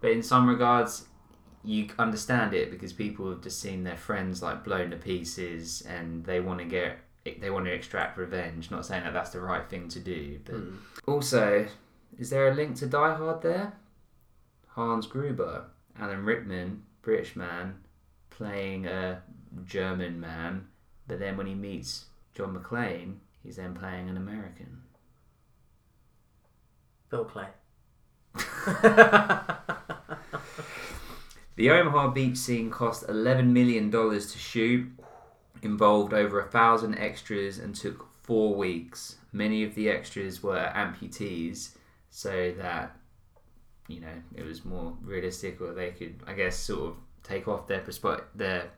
But 0.00 0.12
in 0.12 0.22
some 0.22 0.48
regards, 0.48 1.06
you 1.64 1.88
understand 1.98 2.54
it 2.54 2.70
because 2.70 2.92
people 2.92 3.28
have 3.30 3.42
just 3.42 3.60
seen 3.60 3.84
their 3.84 3.96
friends 3.96 4.42
like 4.42 4.62
blown 4.64 4.90
to 4.90 4.96
pieces, 4.96 5.82
and 5.82 6.24
they 6.24 6.40
want 6.40 6.60
to 6.60 6.64
get 6.64 6.98
they 7.24 7.50
want 7.50 7.64
to 7.66 7.72
extract 7.72 8.18
revenge. 8.18 8.70
Not 8.70 8.84
saying 8.86 9.04
that 9.04 9.12
that's 9.14 9.30
the 9.30 9.40
right 9.40 9.68
thing 9.68 9.88
to 9.88 10.00
do, 10.00 10.38
but 10.44 10.54
Mm. 10.56 10.76
also, 11.06 11.66
is 12.18 12.30
there 12.30 12.48
a 12.48 12.54
link 12.54 12.76
to 12.76 12.86
Die 12.86 13.14
Hard 13.14 13.42
there? 13.42 13.72
Hans 14.68 15.06
Gruber, 15.06 15.64
Alan 15.98 16.24
Rickman, 16.24 16.82
British 17.02 17.34
man, 17.36 17.76
playing 18.30 18.86
a 18.86 19.22
German 19.64 20.20
man, 20.20 20.66
but 21.06 21.18
then 21.18 21.36
when 21.36 21.46
he 21.46 21.54
meets 21.54 22.06
John 22.34 22.54
McClane, 22.56 23.16
he's 23.42 23.56
then 23.56 23.74
playing 23.74 24.08
an 24.08 24.16
American. 24.16 24.82
Bill 27.10 27.24
Clay. 27.24 27.48
The 31.56 31.70
Omaha 31.70 32.08
beach 32.08 32.36
scene 32.36 32.68
cost 32.68 33.06
$11 33.06 33.46
million 33.52 33.88
to 33.88 34.20
shoot, 34.20 34.90
involved 35.64 36.12
over 36.14 36.40
a 36.40 36.44
thousand 36.48 36.96
extras, 36.98 37.58
and 37.58 37.74
took 37.74 38.06
four 38.22 38.54
weeks. 38.54 39.16
Many 39.32 39.64
of 39.64 39.74
the 39.74 39.88
extras 39.90 40.42
were 40.42 40.70
amputees, 40.74 41.70
so 42.10 42.52
that, 42.58 42.96
you 43.88 44.00
know, 44.00 44.22
it 44.34 44.44
was 44.44 44.64
more 44.64 44.96
realistic, 45.02 45.60
or 45.60 45.72
they 45.72 45.90
could, 45.90 46.16
I 46.26 46.32
guess, 46.34 46.56
sort 46.56 46.90
of 46.90 46.96
take 47.22 47.48
off 47.48 47.66
their 47.66 47.80
persp- 47.80 48.22
their. 48.34 48.70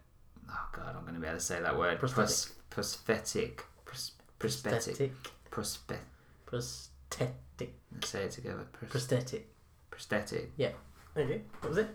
Oh 0.48 0.68
god, 0.72 0.94
I'm 0.96 1.02
going 1.02 1.14
to 1.14 1.20
be 1.20 1.26
able 1.26 1.38
to 1.38 1.44
say 1.44 1.60
that 1.60 1.76
word. 1.78 1.98
Prosthetic. 1.98 2.52
Pros- 2.70 2.92
prosthetic. 3.10 3.62
Pros- 3.84 4.12
prosthetic. 4.38 5.12
Prosthetic. 5.50 6.00
Prosthetic. 6.46 7.74
Say 8.04 8.22
it 8.24 8.30
together. 8.30 8.66
Pros- 8.72 8.90
Prosthetic. 8.90 9.48
prosthetic. 9.90 10.50
Yeah. 10.56 10.70
Okay. 11.16 11.42
What 11.60 11.70
was 11.70 11.78
it? 11.78 11.88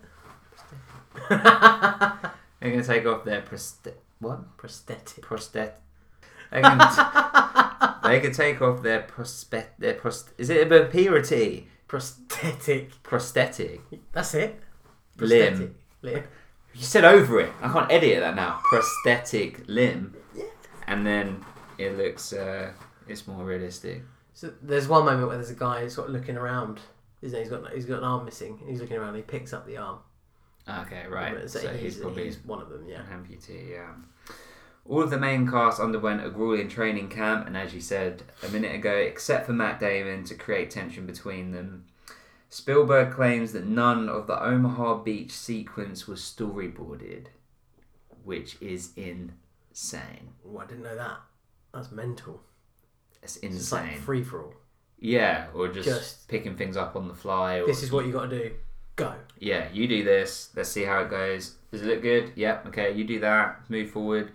They're 1.29 2.69
going 2.71 2.81
to 2.81 2.87
take 2.87 3.05
off 3.05 3.23
their 3.23 3.41
prosthetic. 3.41 3.99
What? 4.22 4.57
Prosthetic. 4.57 5.24
prosthetic. 5.24 5.76
They 6.51 6.61
can, 6.61 7.93
they 8.03 8.19
can 8.19 8.34
take 8.34 8.61
off 8.61 8.84
their 8.84 9.03
prospect. 9.03 9.80
Their 9.80 9.93
prost. 9.93 10.26
Is 10.38 10.49
it 10.49 10.69
a 10.69 10.86
purity? 10.86 11.67
Prosthetic. 11.88 13.01
Prosthetic. 13.03 13.82
That's 14.11 14.34
it. 14.34 14.59
Limb. 15.17 15.53
Prosthetic. 15.53 15.76
Limb. 16.01 16.24
You 16.74 16.84
said 16.84 17.05
over 17.05 17.39
it. 17.39 17.53
I 17.61 17.72
can't 17.72 17.89
edit 17.89 18.19
that 18.19 18.36
now. 18.36 18.59
Prosthetic 18.63 19.63
limb. 19.67 20.13
Yeah. 20.36 20.43
And 20.88 21.05
then 21.07 21.45
it 21.78 21.97
looks. 21.97 22.34
Uh, 22.34 22.74
it's 23.07 23.28
more 23.28 23.45
realistic. 23.45 24.03
So 24.34 24.53
there's 24.61 24.88
one 24.89 25.05
moment 25.05 25.28
where 25.30 25.38
there's 25.38 25.51
a 25.51 25.55
guy 25.55 25.88
sort 25.88 26.09
of 26.09 26.13
looking 26.13 26.36
around. 26.38 26.82
Isn't 27.22 27.38
he? 27.38 27.43
He's 27.43 27.49
got 27.49 27.72
he's 27.72 27.86
got 27.86 27.99
an 27.99 28.03
arm 28.03 28.26
missing. 28.26 28.59
He's 28.67 28.82
looking 28.82 28.97
around. 28.97 29.09
and 29.09 29.17
He 29.17 29.24
picks 29.24 29.53
up 29.53 29.65
the 29.65 29.78
arm. 29.78 29.99
Um, 30.68 30.86
okay, 30.86 31.07
right. 31.07 31.49
So, 31.49 31.59
So 31.59 31.70
he's, 31.74 31.82
he's 31.82 31.97
probably 31.97 32.26
he's 32.26 32.38
one 32.45 32.62
of 32.62 32.70
them. 32.70 32.86
Yeah. 32.88 33.01
an 33.01 33.24
amputee. 33.26 33.72
Yeah. 33.72 33.91
All 34.86 35.01
of 35.03 35.09
the 35.12 35.18
main 35.20 35.47
cast 35.49 35.80
underwent 35.80 36.26
a 36.26 36.30
grueling 36.30 36.68
training 36.70 37.09
camp, 37.09 37.45
and 37.47 37.55
as 37.55 37.74
you 37.74 37.82
said 37.82 38.24
a 38.43 38.49
minute 38.49 38.74
ago, 38.74 38.91
except 38.93 39.45
for 39.45 39.53
Matt 39.53 39.80
Damon 39.80 40.24
to 40.26 40.36
create 40.36 40.72
tension 40.72 41.05
between 41.05 41.51
them. 41.51 41.86
Spielberg 42.49 43.14
claims 43.14 43.53
that 43.53 43.66
none 43.66 44.09
of 44.09 44.28
the 44.28 44.43
Omaha 44.43 44.95
Beach 45.03 45.32
sequence 45.32 46.07
was 46.07 46.20
storyboarded, 46.20 47.28
which 48.26 48.57
is 48.62 48.91
insane. 48.97 50.34
Oh, 50.47 50.57
I 50.57 50.66
didn't 50.66 50.84
know 50.84 50.95
that. 50.95 51.18
That's 51.74 51.91
mental. 51.91 52.41
It's 53.24 53.38
It's 53.38 53.72
like 53.72 53.84
insane. 53.86 54.01
free 54.01 54.24
for 54.24 54.43
all. 54.43 54.53
yeah, 54.99 55.47
or 55.53 55.68
just, 55.70 55.88
Just- 55.88 56.28
picking 56.28 56.55
things 56.57 56.76
up 56.76 56.95
on 56.95 57.07
the 57.07 57.14
fly. 57.14 57.59
Or, 57.59 57.68
This 57.68 57.84
is 57.84 57.91
what 57.91 58.05
you 58.05 58.12
got 58.12 58.30
to 58.30 58.38
do. 58.49 58.51
Go. 58.95 59.14
Yeah, 59.41 59.67
you 59.73 59.87
do 59.87 60.03
this. 60.03 60.49
Let's 60.55 60.69
see 60.69 60.83
how 60.83 60.99
it 61.01 61.09
goes. 61.09 61.55
Does 61.71 61.81
it 61.81 61.87
look 61.87 62.01
good? 62.01 62.31
Yep. 62.35 62.67
Okay, 62.67 62.91
you 62.93 63.03
do 63.03 63.19
that. 63.21 63.69
Move 63.69 63.89
forward. 63.89 64.31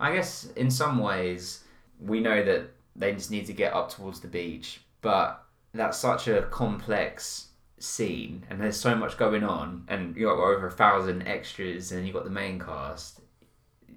I 0.00 0.14
guess 0.14 0.46
in 0.56 0.70
some 0.70 0.98
ways 0.98 1.64
we 2.00 2.20
know 2.20 2.42
that 2.42 2.70
they 2.96 3.12
just 3.12 3.30
need 3.30 3.46
to 3.46 3.52
get 3.52 3.74
up 3.74 3.90
towards 3.90 4.20
the 4.20 4.28
beach, 4.28 4.80
but 5.02 5.44
that's 5.72 5.98
such 5.98 6.28
a 6.28 6.42
complex 6.50 7.48
scene, 7.78 8.46
and 8.48 8.60
there's 8.60 8.78
so 8.78 8.94
much 8.94 9.18
going 9.18 9.42
on, 9.44 9.84
and 9.88 10.16
you 10.16 10.26
got 10.26 10.34
over 10.38 10.68
a 10.68 10.70
thousand 10.70 11.26
extras, 11.26 11.90
and 11.92 12.06
you've 12.06 12.14
got 12.14 12.24
the 12.24 12.30
main 12.30 12.58
cast. 12.58 13.20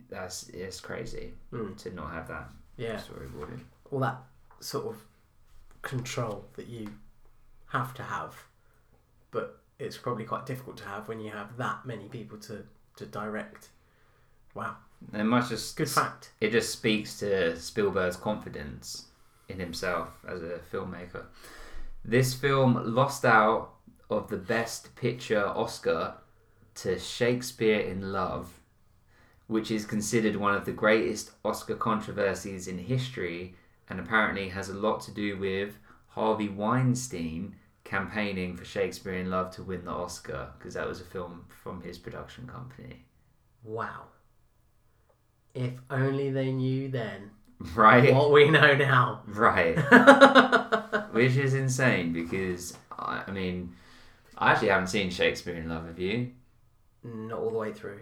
That's 0.10 0.50
it's 0.50 0.80
crazy 0.80 1.34
Mm. 1.54 1.78
to 1.84 1.94
not 1.94 2.12
have 2.14 2.28
that 2.30 2.50
Yeah. 2.78 2.96
storyboarded. 2.98 3.60
All 3.92 4.00
that 4.00 4.18
sort 4.60 4.88
of 4.88 5.04
control 5.84 6.46
that 6.56 6.68
you 6.68 6.88
have 7.68 7.94
to 7.96 8.04
have, 8.04 8.36
but 9.32 9.62
it's 9.80 9.98
probably 9.98 10.26
quite 10.26 10.46
difficult 10.46 10.78
to 10.78 10.86
have 10.86 11.08
when 11.08 11.20
you 11.20 11.32
have 11.32 11.58
that 11.58 11.86
many 11.86 12.08
people 12.08 12.38
to 12.40 12.64
to 12.98 13.06
direct. 13.06 13.70
Wow. 14.54 14.78
And 15.14 15.30
must 15.30 15.50
just 15.50 15.78
Good 15.78 15.90
fact. 15.90 16.32
it 16.42 16.52
just 16.52 16.72
speaks 16.72 17.20
to 17.20 17.56
Spielberg's 17.60 18.16
confidence 18.16 19.06
in 19.48 19.60
himself 19.60 20.10
as 20.28 20.42
a 20.42 20.60
filmmaker. 20.74 21.26
This 22.04 22.34
film 22.34 22.96
lost 22.96 23.24
out 23.24 23.74
of 24.10 24.30
the 24.30 24.38
Best 24.38 24.96
Picture 24.96 25.46
Oscar 25.46 26.16
to 26.76 26.98
Shakespeare 26.98 27.80
in 27.80 28.12
Love, 28.12 28.60
which 29.46 29.70
is 29.70 29.86
considered 29.86 30.36
one 30.36 30.56
of 30.56 30.66
the 30.66 30.72
greatest 30.72 31.32
Oscar 31.46 31.76
controversies 31.76 32.68
in 32.68 32.80
history 32.80 33.56
and 33.90 34.00
apparently 34.00 34.50
has 34.50 34.70
a 34.70 34.74
lot 34.74 35.02
to 35.02 35.12
do 35.12 35.38
with 35.38 35.78
Harvey 36.10 36.50
Weinstein 36.50 37.56
campaigning 37.88 38.56
for 38.58 38.66
Shakespeare 38.66 39.14
in 39.14 39.30
Love 39.30 39.52
to 39.56 39.64
win 39.64 39.86
the 39.86 39.92
Oscar 39.92 40.50
because 40.58 40.74
that 40.74 40.88
was 40.88 41.00
a 41.00 41.06
film 41.06 41.46
from 41.48 41.82
his 41.82 41.98
production 41.98 42.46
company. 42.48 43.06
Wow. 43.64 44.04
If 45.54 45.74
only 45.90 46.30
they 46.30 46.52
knew 46.52 46.90
then 46.90 47.32
Right? 47.76 48.14
what 48.14 48.32
we 48.32 48.50
know 48.50 48.76
now. 48.76 49.22
Right. 49.26 49.76
Which 51.12 51.36
is 51.38 51.54
insane 51.54 52.14
because 52.14 52.78
I, 52.92 53.24
I 53.26 53.32
mean, 53.32 53.74
I 54.38 54.52
actually 54.52 54.68
haven't 54.70 54.88
seen 54.88 55.10
Shakespeare 55.10 55.56
in 55.56 55.70
Love. 55.70 55.88
Have 55.88 55.98
you? 55.98 56.32
Not 57.04 57.40
all 57.40 57.52
the 57.52 57.58
way 57.58 57.72
through. 57.74 58.02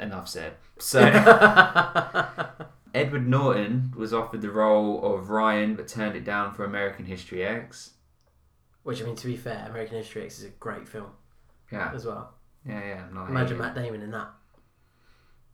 Enough 0.00 0.28
said. 0.28 0.54
So 0.78 1.00
Edward 2.94 3.28
Norton 3.28 3.92
was 3.96 4.14
offered 4.14 4.42
the 4.42 4.50
role 4.50 5.14
of 5.14 5.28
Ryan, 5.28 5.74
but 5.74 5.88
turned 5.88 6.16
it 6.16 6.24
down 6.24 6.54
for 6.54 6.64
American 6.64 7.04
History 7.04 7.44
X. 7.44 7.90
Which 8.86 9.02
I 9.02 9.04
mean, 9.04 9.16
to 9.16 9.26
be 9.26 9.36
fair, 9.36 9.66
American 9.68 9.96
History 9.96 10.22
X 10.22 10.38
is 10.38 10.44
a 10.44 10.50
great 10.50 10.86
film 10.86 11.10
Yeah, 11.72 11.90
as 11.92 12.06
well. 12.06 12.34
yeah, 12.64 12.78
yeah. 12.86 13.04
Not 13.12 13.28
Imagine. 13.28 13.58
Matt 13.58 13.74
Damon 13.74 14.00
in 14.00 14.12
that. 14.12 14.28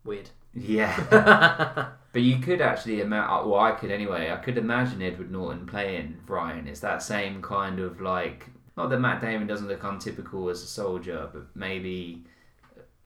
Weird. 0.04 0.28
Yeah, 0.52 1.88
but 2.12 2.20
you 2.20 2.40
could 2.40 2.60
actually 2.60 3.00
imagine. 3.00 3.30
Uh, 3.30 3.46
well, 3.46 3.60
I 3.60 3.70
could 3.70 3.90
anyway. 3.90 4.30
I 4.30 4.36
could 4.36 4.58
imagine 4.58 5.00
Edward 5.00 5.30
Norton 5.30 5.64
playing 5.64 6.18
Ryan. 6.26 6.68
It's 6.68 6.80
that 6.80 7.02
same 7.02 7.40
kind 7.40 7.80
of 7.80 8.02
like. 8.02 8.48
Not 8.76 8.90
that 8.90 9.00
Matt 9.00 9.22
Damon 9.22 9.46
doesn't 9.46 9.66
look 9.68 9.82
untypical 9.82 10.50
as 10.50 10.62
a 10.62 10.66
soldier, 10.66 11.30
but 11.32 11.46
maybe 11.54 12.24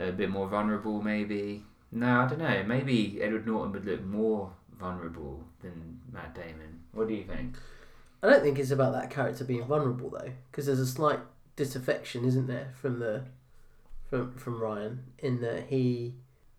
a 0.01 0.11
bit 0.11 0.29
more 0.29 0.49
vulnerable. 0.49 1.01
Maybe 1.03 1.63
no, 1.93 2.23
I 2.23 2.27
don't 2.27 2.41
know. 2.41 2.65
Maybe 2.67 3.23
Edward 3.23 3.47
Norton 3.47 3.71
would 3.75 3.85
look 3.85 4.03
more 4.05 4.53
vulnerable 4.77 5.45
than 5.63 6.01
Matt 6.13 6.35
Damon. 6.35 6.81
What 6.91 7.07
do 7.07 7.15
you 7.15 7.23
think? 7.23 7.57
I 8.23 8.29
don't 8.31 8.43
think 8.43 8.59
it's 8.59 8.71
about 8.71 8.93
that 8.95 9.11
character 9.11 9.45
being 9.45 9.65
vulnerable 9.65 10.11
though, 10.11 10.33
because 10.51 10.67
there's 10.67 10.81
a 10.81 10.87
slight 10.87 11.21
disaffection, 11.57 12.25
isn't 12.25 12.47
there, 12.47 12.73
from 12.81 12.99
the 12.99 13.25
from 14.09 14.33
from 14.37 14.61
Ryan 14.61 15.05
in 15.19 15.41
that 15.41 15.67
he 15.69 16.15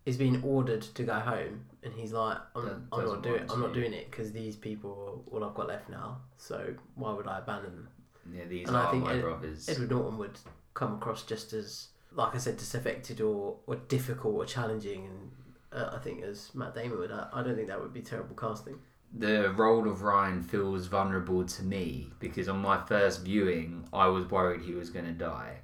is 0.06 0.16
being 0.16 0.42
ordered 0.42 0.82
to 0.82 1.02
go 1.02 1.14
home, 1.14 1.64
and 1.82 1.92
he's 1.94 2.12
like, 2.12 2.38
I'm, 2.54 2.88
I'm 2.92 3.04
not 3.04 3.22
doing, 3.22 3.42
I'm 3.50 3.60
not 3.60 3.74
doing 3.74 3.92
it 3.92 4.10
because 4.10 4.32
these 4.32 4.56
people 4.56 5.24
are 5.30 5.34
all 5.36 5.44
I've 5.44 5.54
got 5.54 5.68
left 5.68 5.88
now. 5.90 6.18
So 6.38 6.74
why 6.94 7.12
would 7.12 7.26
I 7.26 7.38
abandon 7.38 7.72
them? 7.76 7.88
Yeah, 8.34 8.44
these 8.46 8.68
And 8.68 8.76
I 8.76 8.84
are 8.84 8.90
think 8.90 9.04
my 9.04 9.14
Ed- 9.14 9.20
brothers. 9.22 9.68
Edward 9.68 9.90
Norton 9.90 10.18
would 10.18 10.38
come 10.74 10.94
across 10.94 11.24
just 11.24 11.52
as, 11.52 11.88
like 12.12 12.34
I 12.34 12.38
said, 12.38 12.56
disaffected 12.56 13.20
or, 13.20 13.56
or 13.66 13.76
difficult 13.76 14.34
or 14.34 14.44
challenging, 14.46 15.06
and 15.06 15.30
uh, 15.72 15.90
I 15.94 15.98
think 15.98 16.22
as 16.22 16.54
Matt 16.54 16.74
Damon 16.74 16.98
would. 16.98 17.10
I, 17.12 17.28
I 17.32 17.42
don't 17.42 17.56
think 17.56 17.68
that 17.68 17.80
would 17.80 17.92
be 17.92 18.00
terrible 18.02 18.34
casting. 18.36 18.78
The 19.16 19.50
role 19.52 19.88
of 19.88 20.02
Ryan 20.02 20.42
feels 20.42 20.86
vulnerable 20.86 21.44
to 21.44 21.62
me 21.62 22.10
because 22.20 22.48
on 22.48 22.58
my 22.60 22.78
first 22.86 23.22
viewing, 23.24 23.88
I 23.92 24.06
was 24.08 24.30
worried 24.30 24.62
he 24.62 24.74
was 24.74 24.90
going 24.90 25.06
to 25.06 25.12
die. 25.12 25.58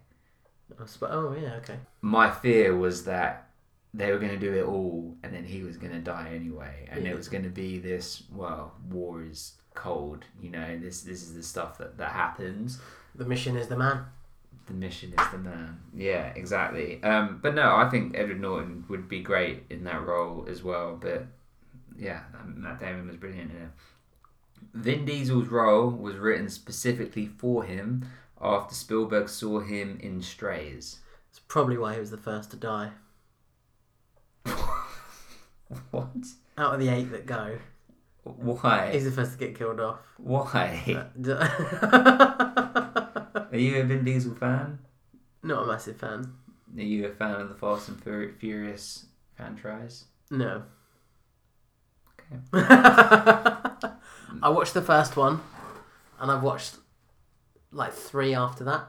Oh 1.02 1.34
yeah, 1.40 1.54
okay. 1.56 1.78
My 2.00 2.30
fear 2.30 2.76
was 2.76 3.04
that 3.04 3.48
they 3.92 4.10
were 4.10 4.18
going 4.18 4.32
to 4.32 4.38
do 4.38 4.52
it 4.54 4.64
all, 4.64 5.14
and 5.22 5.32
then 5.32 5.44
he 5.44 5.62
was 5.62 5.76
going 5.76 5.92
to 5.92 6.00
die 6.00 6.30
anyway, 6.34 6.88
and 6.90 7.04
Yeah. 7.04 7.12
it 7.12 7.16
was 7.16 7.28
going 7.28 7.44
to 7.44 7.50
be 7.50 7.78
this. 7.78 8.24
Well, 8.32 8.72
war 8.90 9.22
is 9.22 9.52
cold. 9.74 10.24
You 10.42 10.50
know, 10.50 10.78
this 10.78 11.02
this 11.02 11.22
is 11.22 11.34
the 11.34 11.42
stuff 11.42 11.78
that 11.78 11.96
that 11.98 12.12
happens. 12.12 12.80
The 13.14 13.24
mission 13.24 13.56
is 13.56 13.68
the 13.68 13.76
man. 13.76 14.06
The 14.66 14.72
mission 14.72 15.12
is 15.16 15.30
the 15.30 15.38
man. 15.38 15.78
Yeah, 15.94 16.32
exactly. 16.34 17.00
Um, 17.04 17.38
but 17.42 17.54
no, 17.54 17.76
I 17.76 17.88
think 17.90 18.16
Edward 18.16 18.40
Norton 18.40 18.84
would 18.88 19.08
be 19.08 19.20
great 19.20 19.64
in 19.70 19.84
that 19.84 20.04
role 20.04 20.46
as 20.48 20.62
well. 20.64 20.96
But 21.00 21.26
yeah, 21.98 22.20
Matt 22.44 22.80
Damon 22.80 23.08
was 23.08 23.16
brilliant 23.16 23.50
in 23.50 23.56
it. 23.56 23.68
Vin 24.72 25.04
Diesel's 25.04 25.48
role 25.48 25.90
was 25.90 26.16
written 26.16 26.48
specifically 26.48 27.26
for 27.26 27.64
him 27.64 28.06
after 28.40 28.74
Spielberg 28.74 29.28
saw 29.28 29.60
him 29.60 29.98
in 30.02 30.22
Strays. 30.22 30.98
It's 31.30 31.38
probably 31.40 31.76
why 31.78 31.94
he 31.94 32.00
was 32.00 32.10
the 32.10 32.16
first 32.16 32.50
to 32.52 32.56
die. 32.56 32.90
What? 35.90 36.08
Out 36.58 36.74
of 36.74 36.80
the 36.80 36.88
eight 36.88 37.10
that 37.10 37.26
go, 37.26 37.58
Why? 38.22 38.90
he's 38.92 39.04
the 39.04 39.10
first 39.10 39.32
to 39.32 39.38
get 39.38 39.58
killed 39.58 39.80
off. 39.80 39.98
Why? 40.18 41.04
Are 43.50 43.58
you 43.58 43.80
a 43.80 43.84
Vin 43.84 44.04
Diesel 44.04 44.34
fan? 44.34 44.78
Not 45.42 45.64
a 45.64 45.66
massive 45.66 45.96
fan. 45.96 46.32
Are 46.76 46.82
you 46.82 47.06
a 47.06 47.12
fan 47.12 47.40
of 47.40 47.48
the 47.48 47.54
Fast 47.54 47.88
and 47.88 48.02
Furious 48.38 49.06
franchise? 49.36 50.04
No. 50.30 50.62
Okay. 52.32 52.40
I 54.42 54.48
watched 54.48 54.74
the 54.74 54.82
first 54.82 55.16
one, 55.16 55.40
and 56.20 56.30
I've 56.30 56.42
watched 56.42 56.76
like 57.72 57.92
three 57.92 58.34
after 58.34 58.64
that. 58.64 58.86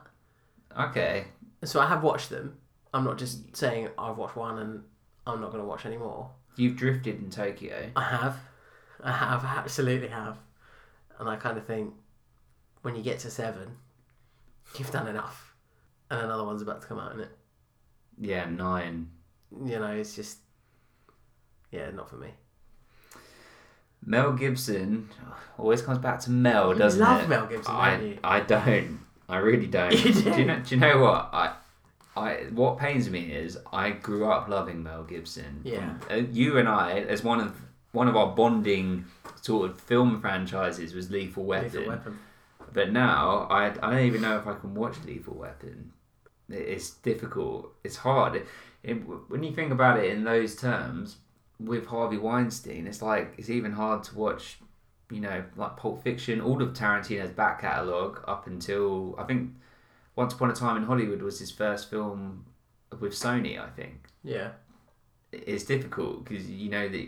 Okay. 0.77 1.25
So 1.63 1.79
I 1.79 1.87
have 1.87 2.03
watched 2.03 2.29
them. 2.29 2.57
I'm 2.93 3.03
not 3.03 3.17
just 3.17 3.55
saying 3.55 3.89
I've 3.97 4.17
watched 4.17 4.35
one 4.35 4.59
and 4.59 4.83
I'm 5.27 5.41
not 5.41 5.51
going 5.51 5.61
to 5.61 5.67
watch 5.67 5.85
any 5.85 5.97
more. 5.97 6.29
You've 6.55 6.77
drifted 6.77 7.19
in 7.19 7.29
Tokyo. 7.29 7.91
I 7.95 8.03
have. 8.03 8.37
I 9.03 9.11
have, 9.11 9.43
I 9.43 9.57
absolutely 9.57 10.07
have. 10.07 10.37
And 11.19 11.27
I 11.27 11.35
kind 11.35 11.57
of 11.57 11.65
think 11.65 11.93
when 12.81 12.95
you 12.95 13.03
get 13.03 13.19
to 13.19 13.29
seven, 13.29 13.77
you've 14.77 14.91
done 14.91 15.07
enough. 15.07 15.55
And 16.09 16.21
another 16.21 16.43
one's 16.43 16.61
about 16.61 16.81
to 16.81 16.87
come 16.87 16.99
out 16.99 17.13
in 17.13 17.21
it. 17.21 17.31
Yeah, 18.19 18.45
nine. 18.45 19.09
You 19.51 19.79
know, 19.79 19.91
it's 19.91 20.15
just, 20.15 20.37
yeah, 21.71 21.89
not 21.91 22.09
for 22.09 22.17
me. 22.17 22.29
Mel 24.05 24.33
Gibson 24.33 25.09
always 25.57 25.81
comes 25.81 25.97
back 25.97 26.19
to 26.21 26.31
Mel, 26.31 26.73
You 26.73 26.79
doesn't 26.79 26.99
love 27.01 27.23
it? 27.23 27.29
Mel 27.29 27.47
Gibson, 27.47 27.73
I? 27.73 28.17
I 28.23 28.39
don't. 28.41 28.99
I 29.27 29.37
really 29.37 29.67
don't. 29.67 29.91
You 29.93 30.13
do, 30.13 30.21
do. 30.21 30.39
you 30.39 30.45
know, 30.45 30.59
do 30.59 30.75
you 30.75 30.81
know 30.81 30.99
what? 31.01 31.29
I, 31.33 31.53
I, 32.15 32.33
what 32.51 32.77
pains 32.77 33.09
me 33.09 33.31
is 33.31 33.57
I 33.73 33.89
grew 33.91 34.29
up 34.29 34.47
loving 34.47 34.83
Mel 34.83 35.03
Gibson. 35.03 35.61
Yeah. 35.63 35.95
Uh, 36.09 36.15
you 36.31 36.57
and 36.57 36.67
I, 36.69 36.99
as 37.01 37.23
one 37.23 37.39
of 37.39 37.53
one 37.91 38.07
of 38.07 38.15
our 38.15 38.27
bonding 38.35 39.05
sort 39.41 39.69
of 39.71 39.79
film 39.79 40.19
franchises 40.21 40.93
was 40.93 41.09
Lethal 41.09 41.43
Weapon. 41.45 41.71
Lethal 41.71 41.87
Weapon. 41.87 42.19
But 42.73 42.91
now 42.91 43.47
I, 43.49 43.67
I 43.67 43.91
don't 43.91 44.05
even 44.05 44.21
know 44.21 44.37
if 44.37 44.45
I 44.47 44.53
can 44.53 44.75
watch 44.75 44.95
Lethal 45.05 45.33
Weapon. 45.35 45.91
It- 46.49 46.55
It's 46.67 46.91
difficult. 46.91 47.73
It's 47.83 47.95
hard. 47.97 48.35
It, 48.35 48.47
it, 48.83 48.93
when 49.29 49.43
you 49.43 49.53
think 49.53 49.71
about 49.71 49.97
it 49.99 50.11
in 50.11 50.23
those 50.25 50.55
terms, 50.55 51.17
with 51.59 51.87
Harvey 51.87 52.17
Weinstein, 52.17 52.87
it's 52.87 53.01
like 53.01 53.33
it's 53.37 53.49
even 53.49 53.71
hard 53.73 54.03
to 54.05 54.15
watch. 54.15 54.57
You 55.11 55.21
know, 55.21 55.43
like 55.55 55.77
Pulp 55.77 56.01
Fiction, 56.03 56.41
all 56.41 56.61
of 56.63 56.73
Tarantino's 56.73 57.29
back 57.29 57.61
catalogue 57.61 58.23
up 58.27 58.47
until 58.47 59.13
I 59.19 59.23
think 59.25 59.51
Once 60.15 60.33
Upon 60.33 60.49
a 60.49 60.53
Time 60.53 60.77
in 60.77 60.83
Hollywood 60.83 61.21
was 61.21 61.37
his 61.39 61.51
first 61.51 61.91
film 61.91 62.45
with 62.99 63.13
Sony. 63.13 63.59
I 63.59 63.69
think 63.69 64.07
Yeah. 64.23 64.49
it's 65.31 65.63
difficult 65.63 66.25
because 66.25 66.49
you 66.49 66.69
know 66.71 66.89
that 66.89 67.07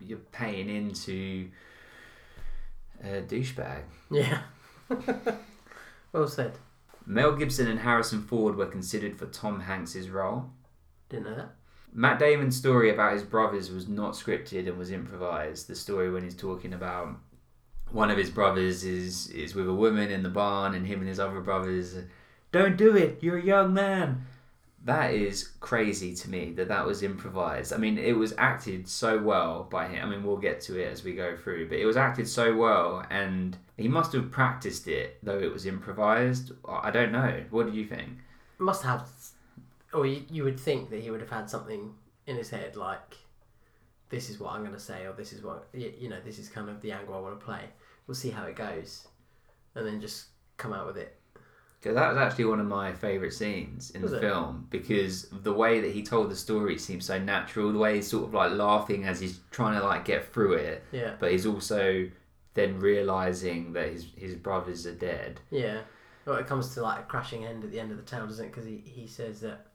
you're 0.00 0.18
paying 0.30 0.68
into 0.70 1.48
a 3.02 3.22
douchebag. 3.22 3.82
Yeah. 4.10 4.42
well 6.12 6.28
said. 6.28 6.58
Mel 7.04 7.34
Gibson 7.34 7.66
and 7.66 7.80
Harrison 7.80 8.22
Ford 8.22 8.54
were 8.54 8.66
considered 8.66 9.18
for 9.18 9.26
Tom 9.26 9.60
Hanks's 9.60 10.08
role. 10.08 10.50
Didn't 11.08 11.24
know 11.24 11.34
that. 11.34 11.54
Matt 11.94 12.18
Damon's 12.18 12.56
story 12.56 12.90
about 12.90 13.12
his 13.12 13.22
brothers 13.22 13.70
was 13.70 13.86
not 13.86 14.14
scripted 14.14 14.66
and 14.66 14.78
was 14.78 14.90
improvised. 14.90 15.68
The 15.68 15.74
story 15.74 16.10
when 16.10 16.24
he's 16.24 16.36
talking 16.36 16.72
about 16.72 17.16
one 17.90 18.10
of 18.10 18.16
his 18.16 18.30
brothers 18.30 18.84
is 18.84 19.28
is 19.28 19.54
with 19.54 19.68
a 19.68 19.74
woman 19.74 20.10
in 20.10 20.22
the 20.22 20.28
barn 20.30 20.74
and 20.74 20.86
him 20.86 21.00
and 21.00 21.08
his 21.08 21.20
other 21.20 21.40
brothers 21.40 21.96
don't 22.50 22.76
do 22.76 22.96
it. 22.96 23.18
You're 23.22 23.38
a 23.38 23.44
young 23.44 23.74
man. 23.74 24.26
That 24.84 25.14
is 25.14 25.52
crazy 25.60 26.14
to 26.16 26.30
me 26.30 26.52
that 26.52 26.68
that 26.68 26.86
was 26.86 27.02
improvised. 27.02 27.72
I 27.72 27.76
mean, 27.76 27.98
it 27.98 28.16
was 28.16 28.34
acted 28.36 28.88
so 28.88 29.18
well 29.18 29.68
by 29.70 29.86
him. 29.86 30.08
I 30.08 30.10
mean, 30.10 30.24
we'll 30.24 30.38
get 30.38 30.60
to 30.62 30.80
it 30.80 30.90
as 30.90 31.04
we 31.04 31.12
go 31.14 31.36
through, 31.36 31.68
but 31.68 31.78
it 31.78 31.86
was 31.86 31.96
acted 31.96 32.26
so 32.26 32.56
well, 32.56 33.04
and 33.08 33.56
he 33.76 33.86
must 33.86 34.12
have 34.12 34.32
practiced 34.32 34.88
it, 34.88 35.18
though 35.22 35.38
it 35.38 35.52
was 35.52 35.66
improvised. 35.66 36.50
I 36.68 36.90
don't 36.90 37.12
know. 37.12 37.44
What 37.50 37.70
do 37.70 37.78
you 37.78 37.86
think? 37.86 38.18
Must 38.58 38.82
have, 38.82 39.08
or 39.92 40.06
you, 40.06 40.24
you 40.30 40.44
would 40.44 40.58
think 40.58 40.90
that 40.90 41.00
he 41.02 41.10
would 41.10 41.20
have 41.20 41.30
had 41.30 41.48
something 41.50 41.92
in 42.26 42.36
his 42.36 42.50
head 42.50 42.76
like, 42.76 43.16
this 44.08 44.30
is 44.30 44.38
what 44.38 44.52
I'm 44.52 44.60
going 44.62 44.72
to 44.74 44.80
say, 44.80 45.04
or 45.06 45.12
this 45.12 45.32
is 45.32 45.42
what, 45.42 45.68
y- 45.74 45.92
you 45.98 46.08
know, 46.08 46.20
this 46.24 46.38
is 46.38 46.48
kind 46.48 46.68
of 46.68 46.80
the 46.80 46.92
angle 46.92 47.14
I 47.14 47.20
want 47.20 47.38
to 47.38 47.44
play. 47.44 47.62
We'll 48.06 48.14
see 48.14 48.30
how 48.30 48.44
it 48.44 48.56
goes. 48.56 49.06
And 49.74 49.86
then 49.86 50.00
just 50.00 50.26
come 50.58 50.72
out 50.72 50.86
with 50.86 50.96
it. 50.98 51.18
Because 51.80 51.96
that 51.96 52.08
was 52.10 52.18
actually 52.18 52.44
one 52.44 52.60
of 52.60 52.66
my 52.66 52.92
favourite 52.92 53.32
scenes 53.32 53.90
in 53.90 54.02
Was 54.02 54.12
the 54.12 54.18
it? 54.18 54.20
film 54.20 54.68
because 54.70 55.28
the 55.30 55.52
way 55.52 55.80
that 55.80 55.90
he 55.90 56.02
told 56.04 56.30
the 56.30 56.36
story 56.36 56.78
seems 56.78 57.06
so 57.06 57.18
natural. 57.18 57.72
The 57.72 57.78
way 57.78 57.96
he's 57.96 58.06
sort 58.08 58.24
of 58.24 58.34
like 58.34 58.52
laughing 58.52 59.04
as 59.04 59.18
he's 59.18 59.40
trying 59.50 59.78
to 59.80 59.84
like 59.84 60.04
get 60.04 60.32
through 60.32 60.52
it, 60.52 60.84
Yeah. 60.92 61.14
but 61.18 61.32
he's 61.32 61.44
also 61.44 62.08
then 62.54 62.78
realizing 62.78 63.72
that 63.72 63.88
his 63.88 64.06
his 64.16 64.34
brothers 64.36 64.86
are 64.86 64.94
dead. 64.94 65.40
Yeah. 65.50 65.80
Well, 66.24 66.36
it 66.36 66.46
comes 66.46 66.72
to 66.74 66.82
like 66.82 67.00
a 67.00 67.02
crashing 67.02 67.44
end 67.44 67.64
at 67.64 67.72
the 67.72 67.80
end 67.80 67.90
of 67.90 67.96
the 67.96 68.04
town, 68.04 68.28
doesn't 68.28 68.44
it? 68.44 68.52
Because 68.52 68.64
he, 68.66 68.76
he 68.84 69.08
says 69.08 69.40
that 69.40 69.66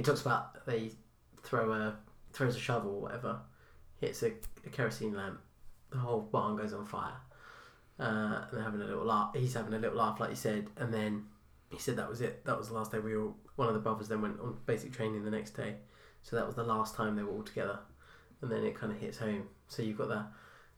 he 0.00 0.04
talks 0.04 0.22
about 0.22 0.64
they 0.64 0.90
throw 1.42 1.72
a 1.72 1.94
throws 2.32 2.56
a 2.56 2.58
shovel 2.58 2.92
or 2.92 3.02
whatever, 3.02 3.38
hits 4.00 4.22
a, 4.22 4.32
a 4.64 4.70
kerosene 4.70 5.14
lamp, 5.14 5.38
the 5.90 5.98
whole 5.98 6.22
barn 6.22 6.56
goes 6.56 6.72
on 6.72 6.86
fire, 6.86 7.12
uh, 7.98 8.46
and 8.48 8.50
they're 8.50 8.62
having 8.62 8.80
a 8.80 8.86
little 8.86 9.04
laugh. 9.04 9.34
He's 9.34 9.52
having 9.52 9.74
a 9.74 9.78
little 9.78 9.98
laugh, 9.98 10.18
like 10.18 10.30
you 10.30 10.36
said, 10.36 10.68
and 10.78 10.90
then 10.90 11.26
he 11.70 11.78
said 11.78 11.96
that 11.96 12.08
was 12.08 12.22
it. 12.22 12.46
That 12.46 12.56
was 12.56 12.68
the 12.68 12.74
last 12.74 12.92
day 12.92 12.98
we 12.98 13.14
were. 13.14 13.32
One 13.56 13.68
of 13.68 13.74
the 13.74 13.80
brothers 13.80 14.08
then 14.08 14.22
went 14.22 14.40
on 14.40 14.56
basic 14.64 14.90
training 14.90 15.22
the 15.22 15.30
next 15.30 15.50
day, 15.50 15.74
so 16.22 16.34
that 16.34 16.46
was 16.46 16.54
the 16.54 16.64
last 16.64 16.94
time 16.94 17.14
they 17.14 17.22
were 17.22 17.32
all 17.32 17.42
together, 17.42 17.80
and 18.40 18.50
then 18.50 18.64
it 18.64 18.74
kind 18.74 18.90
of 18.90 18.98
hits 18.98 19.18
home. 19.18 19.48
So 19.68 19.82
you've 19.82 19.98
got 19.98 20.08
that 20.08 20.28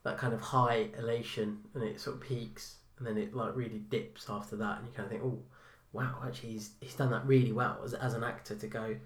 that 0.02 0.18
kind 0.18 0.34
of 0.34 0.40
high 0.40 0.88
elation, 0.98 1.58
and 1.74 1.84
it 1.84 2.00
sort 2.00 2.16
of 2.16 2.22
peaks, 2.22 2.78
and 2.98 3.06
then 3.06 3.16
it 3.16 3.36
like 3.36 3.54
really 3.54 3.78
dips 3.88 4.26
after 4.28 4.56
that, 4.56 4.78
and 4.78 4.88
you 4.88 4.92
kind 4.92 5.04
of 5.04 5.12
think, 5.12 5.22
oh, 5.22 5.38
wow, 5.92 6.16
actually 6.26 6.54
he's 6.54 6.70
he's 6.80 6.94
done 6.94 7.12
that 7.12 7.24
really 7.24 7.52
well 7.52 7.78
as 7.84 7.94
as 7.94 8.14
an 8.14 8.24
actor 8.24 8.56
to 8.56 8.66
go. 8.66 8.96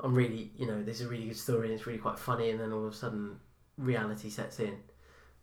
I'm 0.00 0.14
really, 0.14 0.50
you 0.56 0.66
know, 0.66 0.82
this 0.82 1.00
is 1.00 1.06
a 1.06 1.08
really 1.08 1.26
good 1.26 1.36
story 1.36 1.66
and 1.66 1.74
it's 1.74 1.86
really 1.86 1.98
quite 1.98 2.18
funny, 2.18 2.50
and 2.50 2.60
then 2.60 2.72
all 2.72 2.86
of 2.86 2.92
a 2.92 2.96
sudden 2.96 3.38
reality 3.76 4.30
sets 4.30 4.60
in. 4.60 4.76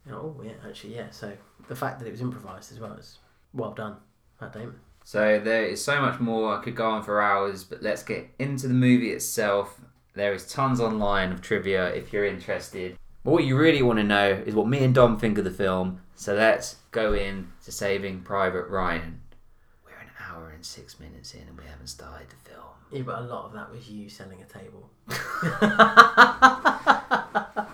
You 0.06 0.12
know, 0.12 0.36
oh 0.38 0.44
yeah, 0.44 0.54
actually 0.68 0.96
yeah. 0.96 1.10
So 1.10 1.34
the 1.68 1.76
fact 1.76 2.00
that 2.00 2.08
it 2.08 2.12
was 2.12 2.22
improvised 2.22 2.72
as 2.72 2.80
well 2.80 2.94
is 2.94 3.18
well 3.54 3.72
done, 3.72 3.98
Matt 4.40 4.54
Damon. 4.54 4.80
So 5.04 5.40
there 5.40 5.66
is 5.66 5.84
so 5.84 6.02
much 6.02 6.20
more. 6.20 6.58
I 6.58 6.64
could 6.64 6.76
go 6.76 6.90
on 6.90 7.04
for 7.04 7.22
hours, 7.22 7.64
but 7.64 7.84
let's 7.84 8.04
get 8.04 8.30
into 8.40 8.68
the 8.68 8.74
movie 8.74 9.12
itself. 9.12 9.80
There 10.14 10.34
is 10.34 10.48
tons 10.48 10.80
online 10.80 11.32
of 11.32 11.42
trivia 11.42 11.94
if 11.94 12.12
you're 12.14 12.26
interested. 12.26 12.98
But 13.24 13.32
what 13.32 13.44
you 13.44 13.58
really 13.58 13.82
want 13.82 13.98
to 14.00 14.04
know 14.04 14.32
is 14.46 14.56
what 14.56 14.68
me 14.68 14.84
and 14.84 14.96
Dom 14.96 15.18
think 15.18 15.38
of 15.38 15.44
the 15.44 15.52
film. 15.52 16.02
So 16.16 16.34
let's 16.36 16.78
go 16.92 17.14
in 17.14 17.52
to 17.66 17.72
Saving 17.72 18.22
Private 18.22 18.68
Ryan. 18.68 19.20
We're 19.84 20.00
an 20.00 20.10
hour 20.20 20.50
and 20.50 20.66
six 20.66 21.00
minutes 21.00 21.34
in 21.34 21.42
and 21.42 21.58
we 21.58 21.66
haven't 21.66 21.88
started 21.88 22.30
the 22.30 22.50
film. 22.50 22.75
Yeah, 22.92 23.02
but 23.02 23.20
a 23.20 23.22
lot 23.22 23.46
of 23.46 23.54
that 23.54 23.72
was 23.72 23.90
you 23.90 24.10
selling 24.10 24.42
a 24.42 24.46
table. 24.46 24.90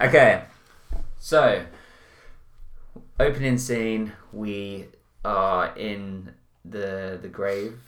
Okay, 0.00 0.42
so 1.18 1.64
opening 3.20 3.58
scene, 3.58 4.12
we 4.32 4.86
are 5.24 5.76
in 5.76 6.32
the 6.64 7.18
the 7.20 7.28
grave 7.28 7.78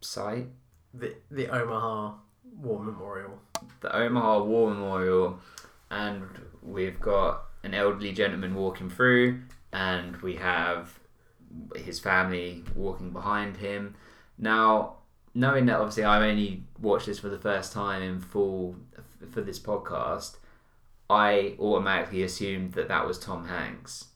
site, 0.00 0.46
the 0.94 1.14
the 1.30 1.48
Omaha 1.48 2.12
War 2.60 2.80
Memorial. 2.80 3.40
the 3.80 3.94
Omaha 3.94 4.44
War 4.44 4.70
Memorial, 4.70 5.40
and 5.90 6.22
we've 6.62 7.00
got 7.00 7.42
an 7.64 7.74
elderly 7.74 8.12
gentleman 8.12 8.54
walking 8.54 8.90
through, 8.90 9.40
and 9.72 10.16
we 10.18 10.36
have 10.36 10.98
his 11.74 11.98
family 11.98 12.62
walking 12.76 13.10
behind 13.10 13.56
him. 13.56 13.96
Now, 14.38 14.96
knowing 15.34 15.66
that 15.66 15.76
obviously 15.76 16.04
I've 16.04 16.22
only 16.22 16.62
watched 16.80 17.06
this 17.06 17.18
for 17.18 17.28
the 17.28 17.38
first 17.38 17.72
time 17.72 18.02
in 18.02 18.20
full 18.20 18.76
f- 18.96 19.30
for 19.30 19.40
this 19.40 19.58
podcast, 19.58 20.36
I 21.10 21.56
automatically 21.58 22.22
assumed 22.22 22.72
that 22.74 22.88
that 22.88 23.06
was 23.06 23.18
Tom 23.18 23.46
Hanks. 23.46 24.06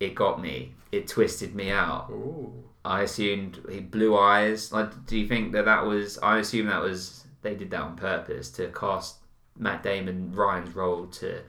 it 0.00 0.14
got 0.14 0.40
me. 0.40 0.74
It 0.92 1.06
twisted 1.08 1.54
me 1.54 1.70
out. 1.70 2.08
Ooh. 2.10 2.64
I 2.84 3.02
assumed 3.02 3.60
he 3.70 3.80
blue 3.80 4.16
eyes. 4.16 4.72
Like, 4.72 5.06
do 5.06 5.18
you 5.18 5.26
think 5.28 5.52
that 5.52 5.64
that 5.66 5.84
was? 5.84 6.18
I 6.18 6.38
assume 6.38 6.66
that 6.68 6.80
was 6.82 7.24
they 7.42 7.54
did 7.54 7.70
that 7.70 7.80
on 7.80 7.96
purpose 7.96 8.50
to 8.52 8.68
cast 8.68 9.16
Matt 9.58 9.82
Damon 9.82 10.32
Ryan's 10.32 10.74
role 10.74 11.06
to, 11.06 11.42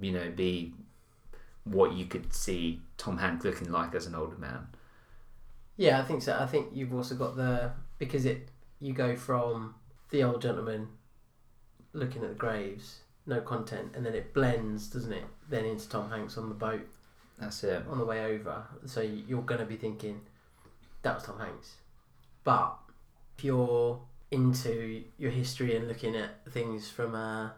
you 0.00 0.12
know, 0.12 0.30
be 0.34 0.72
what 1.64 1.92
you 1.92 2.06
could 2.06 2.32
see 2.32 2.80
Tom 2.96 3.18
Hanks 3.18 3.44
looking 3.44 3.70
like 3.70 3.94
as 3.94 4.06
an 4.06 4.14
older 4.14 4.36
man. 4.38 4.68
Yeah, 5.76 6.00
I 6.00 6.04
think 6.04 6.22
so. 6.22 6.36
I 6.38 6.46
think 6.46 6.68
you've 6.72 6.94
also 6.94 7.14
got 7.14 7.36
the 7.36 7.72
because 7.98 8.24
it 8.24 8.48
you 8.80 8.92
go 8.92 9.16
from 9.16 9.74
the 10.10 10.22
old 10.22 10.42
gentleman 10.42 10.88
looking 11.92 12.22
at 12.22 12.28
the 12.28 12.34
graves, 12.34 13.00
no 13.26 13.40
content, 13.40 13.92
and 13.94 14.04
then 14.04 14.14
it 14.14 14.34
blends, 14.34 14.88
doesn't 14.88 15.12
it? 15.12 15.24
Then 15.48 15.64
into 15.64 15.88
Tom 15.88 16.10
Hanks 16.10 16.36
on 16.36 16.48
the 16.48 16.54
boat 16.54 16.86
That's 17.38 17.64
it. 17.64 17.82
on 17.88 17.98
the 17.98 18.04
way 18.04 18.24
over. 18.24 18.64
So 18.84 19.00
you're 19.00 19.42
going 19.42 19.60
to 19.60 19.66
be 19.66 19.76
thinking 19.76 20.20
that 21.02 21.14
was 21.14 21.24
Tom 21.24 21.38
Hanks. 21.38 21.74
But 22.44 22.76
if 23.36 23.44
you're 23.44 24.00
into 24.30 25.04
your 25.18 25.30
history 25.30 25.76
and 25.76 25.88
looking 25.88 26.16
at 26.16 26.44
things 26.50 26.88
from 26.88 27.14
a 27.14 27.54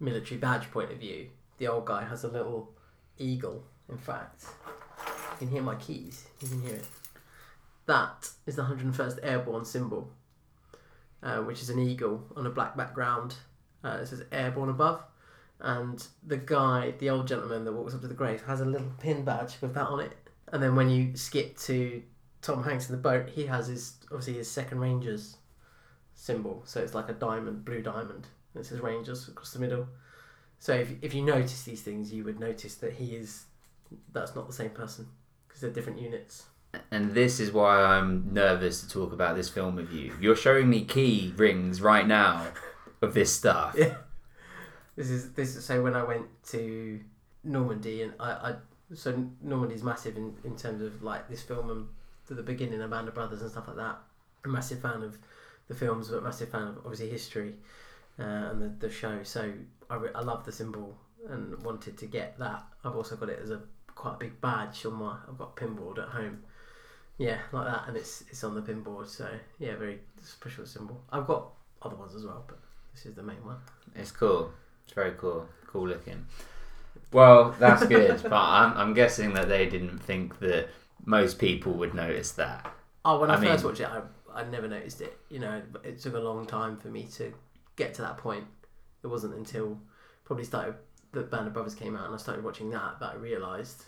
military 0.00 0.38
badge 0.38 0.70
point 0.70 0.92
of 0.92 0.98
view, 0.98 1.28
the 1.58 1.68
old 1.68 1.86
guy 1.86 2.04
has 2.04 2.24
a 2.24 2.28
little 2.28 2.72
eagle. 3.18 3.64
In 3.88 3.98
fact, 3.98 4.44
you 5.32 5.38
can 5.38 5.48
hear 5.48 5.62
my 5.62 5.76
keys. 5.76 6.26
You 6.40 6.48
can 6.48 6.62
hear 6.62 6.74
it. 6.74 6.86
That 7.86 8.30
is 8.46 8.56
the 8.56 8.62
101st 8.62 9.20
Airborne 9.22 9.64
symbol, 9.64 10.10
uh, 11.22 11.38
which 11.38 11.62
is 11.62 11.70
an 11.70 11.78
eagle 11.78 12.24
on 12.36 12.46
a 12.46 12.50
black 12.50 12.76
background. 12.76 13.36
Uh, 13.84 13.98
it 14.02 14.06
says 14.06 14.24
Airborne 14.32 14.68
above. 14.68 15.02
And 15.60 16.04
the 16.26 16.36
guy, 16.36 16.92
the 16.98 17.10
old 17.10 17.26
gentleman 17.28 17.64
that 17.64 17.72
walks 17.72 17.94
up 17.94 18.02
to 18.02 18.08
the 18.08 18.14
grave, 18.14 18.42
has 18.42 18.60
a 18.60 18.64
little 18.64 18.92
pin 19.00 19.24
badge 19.24 19.56
with 19.60 19.74
that 19.74 19.86
on 19.86 20.00
it. 20.00 20.12
And 20.52 20.62
then 20.62 20.76
when 20.76 20.90
you 20.90 21.16
skip 21.16 21.56
to 21.60 22.02
Tom 22.42 22.62
Hanks 22.62 22.88
in 22.88 22.96
the 22.96 23.00
boat, 23.00 23.30
he 23.30 23.46
has 23.46 23.68
his 23.68 23.94
obviously 24.04 24.34
his 24.34 24.50
second 24.50 24.80
Rangers 24.80 25.36
symbol. 26.14 26.62
So 26.66 26.80
it's 26.80 26.94
like 26.94 27.08
a 27.08 27.14
diamond, 27.14 27.64
blue 27.64 27.82
diamond. 27.82 28.26
And 28.54 28.64
it 28.64 28.66
says 28.66 28.80
Rangers 28.80 29.28
across 29.28 29.52
the 29.52 29.58
middle. 29.58 29.88
So 30.58 30.74
if, 30.74 30.90
if 31.02 31.14
you 31.14 31.22
notice 31.22 31.62
these 31.62 31.82
things, 31.82 32.12
you 32.12 32.24
would 32.24 32.40
notice 32.40 32.74
that 32.76 32.94
he 32.94 33.14
is 33.14 33.44
that's 34.12 34.34
not 34.34 34.48
the 34.48 34.52
same 34.52 34.70
person 34.70 35.06
because 35.46 35.60
they're 35.60 35.70
different 35.70 36.00
units. 36.00 36.46
And 36.90 37.14
this 37.14 37.40
is 37.40 37.52
why 37.52 37.80
I'm 37.80 38.32
nervous 38.32 38.80
to 38.82 38.88
talk 38.88 39.12
about 39.12 39.36
this 39.36 39.48
film 39.48 39.76
with 39.76 39.92
you. 39.92 40.14
You're 40.20 40.36
showing 40.36 40.68
me 40.68 40.84
key 40.84 41.32
rings 41.36 41.80
right 41.80 42.06
now 42.06 42.48
of 43.02 43.14
this 43.14 43.32
stuff. 43.34 43.76
This 44.96 45.10
is 45.10 45.32
this 45.34 45.56
is 45.56 45.64
so 45.66 45.82
when 45.82 45.94
I 45.94 46.02
went 46.02 46.24
to 46.52 46.98
Normandy 47.44 48.00
and 48.00 48.14
I, 48.18 48.30
I 48.30 48.54
so 48.94 49.28
Normandy's 49.42 49.82
massive 49.82 50.16
in, 50.16 50.34
in 50.42 50.56
terms 50.56 50.80
of 50.80 51.02
like 51.02 51.28
this 51.28 51.42
film 51.42 51.68
and 51.70 51.86
to 52.28 52.34
the 52.34 52.42
beginning 52.42 52.80
of 52.80 52.90
Band 52.90 53.08
of 53.08 53.14
Brothers 53.14 53.42
and 53.42 53.50
stuff 53.50 53.68
like 53.68 53.76
that. 53.76 53.98
A 54.44 54.48
massive 54.48 54.80
fan 54.80 55.02
of 55.02 55.18
the 55.68 55.74
films, 55.74 56.08
but 56.08 56.22
massive 56.22 56.50
fan 56.50 56.68
of 56.68 56.78
obviously 56.78 57.10
history 57.10 57.54
uh, 58.18 58.22
and 58.22 58.62
the, 58.62 58.86
the 58.86 58.90
show. 58.90 59.22
So 59.22 59.52
I, 59.90 59.96
re- 59.96 60.10
I 60.14 60.22
love 60.22 60.44
the 60.44 60.52
symbol 60.52 60.96
and 61.28 61.62
wanted 61.62 61.98
to 61.98 62.06
get 62.06 62.38
that. 62.38 62.64
I've 62.84 62.96
also 62.96 63.16
got 63.16 63.28
it 63.28 63.40
as 63.42 63.50
a 63.50 63.60
quite 63.94 64.14
a 64.14 64.18
big 64.18 64.40
badge 64.40 64.84
on 64.86 64.94
my. 64.94 65.16
I've 65.28 65.38
got 65.38 65.56
pinboard 65.56 65.98
at 65.98 66.08
home. 66.08 66.42
Yeah, 67.18 67.38
like 67.52 67.66
that, 67.66 67.84
and 67.88 67.96
it's 67.96 68.22
it's 68.28 68.44
on 68.44 68.54
the 68.54 68.62
pinboard. 68.62 69.08
So 69.08 69.28
yeah, 69.58 69.76
very 69.76 70.00
special 70.20 70.66
symbol. 70.66 71.00
I've 71.10 71.26
got 71.26 71.48
other 71.82 71.96
ones 71.96 72.14
as 72.14 72.24
well, 72.24 72.44
but 72.46 72.58
this 72.92 73.06
is 73.06 73.14
the 73.14 73.22
main 73.22 73.44
one. 73.44 73.56
It's 73.94 74.10
cool. 74.10 74.50
It's 74.84 74.92
very 74.92 75.12
cool. 75.12 75.46
Cool 75.66 75.88
looking. 75.88 76.26
Well, 77.12 77.54
that's 77.58 77.86
good, 77.86 78.22
but 78.22 78.32
I'm, 78.32 78.76
I'm 78.76 78.94
guessing 78.94 79.32
that 79.34 79.48
they 79.48 79.66
didn't 79.68 79.98
think 79.98 80.38
that 80.40 80.68
most 81.04 81.38
people 81.38 81.72
would 81.74 81.94
notice 81.94 82.32
that. 82.32 82.70
Oh, 83.04 83.20
when 83.20 83.30
I, 83.30 83.34
I 83.34 83.40
first 83.40 83.64
mean- 83.64 83.70
watched 83.70 83.80
it, 83.80 83.88
I, 83.88 84.02
I 84.34 84.44
never 84.44 84.68
noticed 84.68 85.00
it. 85.00 85.16
You 85.30 85.38
know, 85.38 85.62
it 85.84 86.00
took 86.00 86.14
a 86.14 86.18
long 86.18 86.46
time 86.46 86.76
for 86.76 86.88
me 86.88 87.04
to 87.14 87.32
get 87.76 87.94
to 87.94 88.02
that 88.02 88.18
point. 88.18 88.44
It 89.02 89.06
wasn't 89.06 89.34
until 89.34 89.78
probably 90.24 90.44
started 90.44 90.74
the 91.12 91.22
Band 91.22 91.46
of 91.46 91.52
Brothers 91.52 91.74
came 91.74 91.96
out 91.96 92.06
and 92.06 92.14
I 92.14 92.18
started 92.18 92.44
watching 92.44 92.68
that 92.70 92.98
that 93.00 93.12
I 93.12 93.14
realised 93.14 93.84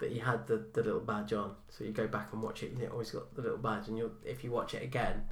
that 0.00 0.10
he 0.10 0.18
had 0.18 0.46
the, 0.46 0.64
the 0.72 0.82
little 0.82 1.00
badge 1.00 1.32
on. 1.32 1.54
So 1.68 1.84
you 1.84 1.92
go 1.92 2.08
back 2.08 2.32
and 2.32 2.42
watch 2.42 2.62
it, 2.62 2.72
you 2.78 2.86
always 2.88 3.10
got 3.10 3.34
the 3.34 3.42
little 3.42 3.58
badge, 3.58 3.88
and 3.88 3.96
you'll 3.96 4.12
if 4.24 4.42
you 4.44 4.50
watch 4.50 4.74
it 4.74 4.82
again, 4.82 5.24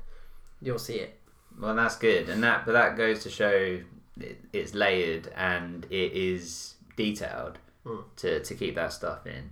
you'll 0.60 0.78
see 0.78 0.96
it. 0.96 1.18
Well, 1.58 1.74
that's 1.74 1.96
good, 1.96 2.28
and 2.28 2.42
that 2.42 2.64
but 2.66 2.72
that 2.72 2.96
goes 2.96 3.22
to 3.24 3.30
show 3.30 3.80
it, 4.20 4.44
it's 4.52 4.74
layered 4.74 5.32
and 5.36 5.84
it 5.90 6.12
is 6.12 6.74
detailed 6.96 7.58
Mm. 7.86 8.02
to 8.16 8.40
to 8.40 8.54
keep 8.54 8.74
that 8.74 8.92
stuff 8.92 9.26
in. 9.26 9.50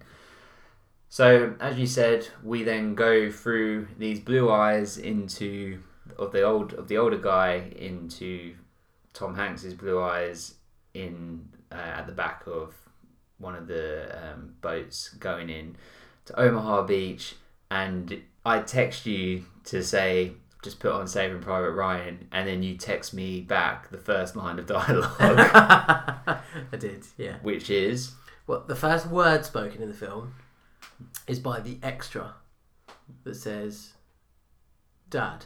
So, 1.09 1.55
as 1.61 1.79
you 1.79 1.87
said, 1.87 2.29
we 2.43 2.65
then 2.65 2.95
go 2.95 3.31
through 3.31 3.89
these 3.99 4.21
blue 4.21 4.51
eyes 4.51 4.99
into 4.99 5.81
of 6.19 6.33
the 6.33 6.43
old 6.43 6.75
of 6.75 6.89
the 6.89 6.99
older 6.99 7.17
guy 7.19 7.73
into 7.77 8.55
Tom 9.15 9.35
Hanks's 9.37 9.75
blue 9.75 10.03
eyes 10.03 10.55
in 10.93 11.49
uh, 11.73 11.77
at 11.77 12.07
the 12.07 12.13
back 12.13 12.43
of 12.47 12.75
one 13.39 13.55
of 13.55 13.67
the 13.67 14.33
um, 14.33 14.55
boats 14.61 15.11
going 15.11 15.51
in 15.51 15.77
to 16.27 16.41
Omaha 16.41 16.83
Beach, 16.83 17.35
and 17.71 18.23
I 18.45 18.61
text 18.61 19.07
you 19.07 19.45
to 19.65 19.83
say 19.83 20.33
just 20.63 20.81
put 20.81 20.91
on 20.91 21.07
Saving 21.07 21.41
Private 21.41 21.71
Ryan, 21.73 22.27
and 22.33 22.49
then 22.49 22.63
you 22.63 22.77
text 22.77 23.15
me 23.15 23.41
back 23.41 23.91
the 23.91 23.99
first 23.99 24.35
line 24.35 24.59
of 24.59 24.67
dialogue, 24.67 25.15
I 25.21 26.41
did, 26.77 27.05
yeah. 27.17 27.37
which 27.43 27.71
is? 27.71 28.13
Well, 28.47 28.65
the 28.67 28.75
first 28.75 29.07
word 29.07 29.45
spoken 29.45 29.81
in 29.81 29.89
the 29.89 29.95
film 29.95 30.35
is 31.29 31.39
by 31.39 31.61
the 31.61 31.79
extra 31.83 32.35
that 33.25 33.37
says 33.37 33.93
"Dad," 35.09 35.45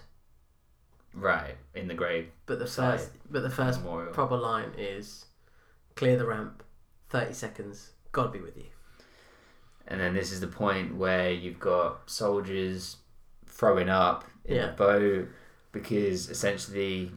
right 1.12 1.56
in 1.74 1.88
the 1.88 1.94
grave. 1.94 2.28
But 2.46 2.58
the 2.58 2.66
first 2.66 3.10
but 3.30 3.42
the 3.42 3.50
first 3.50 3.80
memorial. 3.80 4.12
proper 4.12 4.36
line 4.36 4.72
is 4.78 5.26
"Clear 5.96 6.16
the 6.16 6.26
ramp, 6.26 6.62
thirty 7.10 7.32
seconds. 7.34 7.90
God 8.12 8.32
be 8.32 8.40
with 8.40 8.56
you." 8.56 8.64
And 9.86 10.00
then 10.00 10.14
this 10.14 10.30
is 10.32 10.40
the 10.40 10.46
point 10.46 10.94
where 10.96 11.30
you've 11.30 11.58
got 11.60 12.08
soldiers 12.08 12.96
throwing 13.46 13.88
up 13.88 14.24
in 14.44 14.56
Yeah. 14.56 14.66
the 14.68 14.72
boat 14.72 15.28
because 15.72 16.30
essentially 16.30 17.12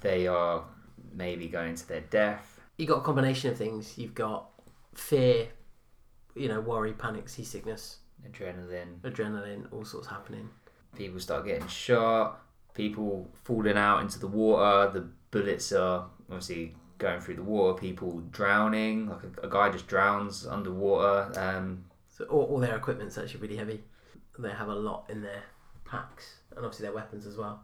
they 0.00 0.26
are 0.26 0.64
maybe 1.12 1.48
going 1.48 1.74
to 1.76 1.88
their 1.88 2.00
death. 2.02 2.60
You've 2.76 2.88
got 2.88 2.98
a 2.98 3.02
combination 3.02 3.50
of 3.50 3.56
things. 3.56 3.96
You've 3.98 4.14
got 4.14 4.50
fear, 4.94 5.48
you 6.34 6.48
know, 6.48 6.60
worry, 6.60 6.92
panic, 6.92 7.28
seasickness, 7.28 7.98
Adrenaline. 8.28 9.00
adrenaline, 9.00 9.72
all 9.72 9.84
sorts 9.84 10.08
happening. 10.08 10.50
People 10.96 11.20
start 11.20 11.44
getting 11.46 11.66
shot. 11.68 12.40
People 12.74 13.30
falling 13.44 13.76
out 13.76 14.00
into 14.02 14.18
the 14.18 14.26
water. 14.28 14.90
The 14.92 15.08
bullets 15.30 15.72
are 15.72 16.08
obviously 16.28 16.74
going 16.98 17.20
through 17.20 17.36
the 17.36 17.42
water. 17.42 17.78
People 17.78 18.20
drowning. 18.30 19.08
Like 19.08 19.22
a, 19.24 19.46
a 19.46 19.50
guy 19.50 19.70
just 19.70 19.86
drowns 19.86 20.46
underwater. 20.46 21.32
Um, 21.38 21.84
So 22.08 22.24
all, 22.24 22.44
all 22.44 22.58
their 22.58 22.76
equipment's 22.76 23.16
actually 23.16 23.40
really 23.40 23.56
heavy. 23.56 23.84
They 24.38 24.50
have 24.50 24.68
a 24.68 24.74
lot 24.74 25.06
in 25.08 25.22
their 25.22 25.42
packs, 25.84 26.40
and 26.50 26.64
obviously 26.64 26.84
their 26.84 26.94
weapons 26.94 27.26
as 27.26 27.36
well. 27.36 27.62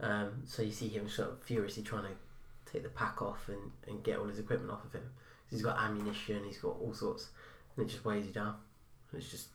Um, 0.00 0.42
so 0.46 0.62
you 0.62 0.72
see 0.72 0.88
him 0.88 1.08
sort 1.08 1.30
of 1.30 1.42
furiously 1.42 1.82
trying 1.82 2.04
to 2.04 2.70
take 2.70 2.82
the 2.82 2.88
pack 2.88 3.22
off 3.22 3.48
and, 3.48 3.70
and 3.86 4.02
get 4.02 4.18
all 4.18 4.26
his 4.26 4.38
equipment 4.38 4.70
off 4.72 4.84
of 4.84 4.92
him. 4.92 5.08
He's 5.50 5.62
got 5.62 5.78
ammunition, 5.78 6.42
he's 6.44 6.58
got 6.58 6.76
all 6.80 6.94
sorts, 6.94 7.28
and 7.76 7.86
it 7.86 7.90
just 7.90 8.04
weighs 8.04 8.26
you 8.26 8.32
down. 8.32 8.54
And 9.10 9.20
it's 9.20 9.30
just 9.30 9.48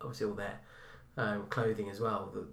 obviously 0.00 0.26
all 0.26 0.34
there. 0.34 0.60
Um, 1.16 1.46
clothing 1.48 1.88
as 1.90 2.00
well. 2.00 2.30
The, 2.32 2.46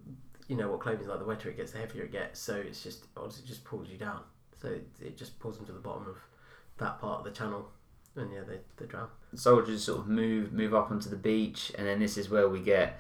you 0.47 0.55
know 0.55 0.69
what 0.69 0.79
clothing's 0.79 1.07
like. 1.07 1.19
The 1.19 1.25
wetter 1.25 1.49
it 1.49 1.57
gets, 1.57 1.71
the 1.71 1.79
heavier 1.79 2.03
it 2.03 2.11
gets. 2.11 2.39
So 2.39 2.55
it's 2.55 2.83
just 2.83 3.05
obviously 3.17 3.47
just 3.47 3.63
pulls 3.63 3.89
you 3.89 3.97
down. 3.97 4.21
So 4.61 4.69
it, 4.69 4.87
it 5.01 5.17
just 5.17 5.39
pulls 5.39 5.57
them 5.57 5.65
to 5.67 5.71
the 5.71 5.79
bottom 5.79 6.07
of 6.07 6.17
that 6.77 6.99
part 6.99 7.19
of 7.19 7.25
the 7.25 7.31
channel, 7.31 7.69
and 8.15 8.31
yeah, 8.33 8.41
they, 8.47 8.59
they 8.77 8.85
drown. 8.85 9.07
soldiers 9.35 9.83
sort 9.83 9.99
of 9.99 10.07
move 10.07 10.51
move 10.53 10.73
up 10.73 10.91
onto 10.91 11.09
the 11.09 11.15
beach, 11.15 11.71
and 11.77 11.87
then 11.87 11.99
this 11.99 12.17
is 12.17 12.29
where 12.29 12.49
we 12.49 12.59
get 12.59 12.99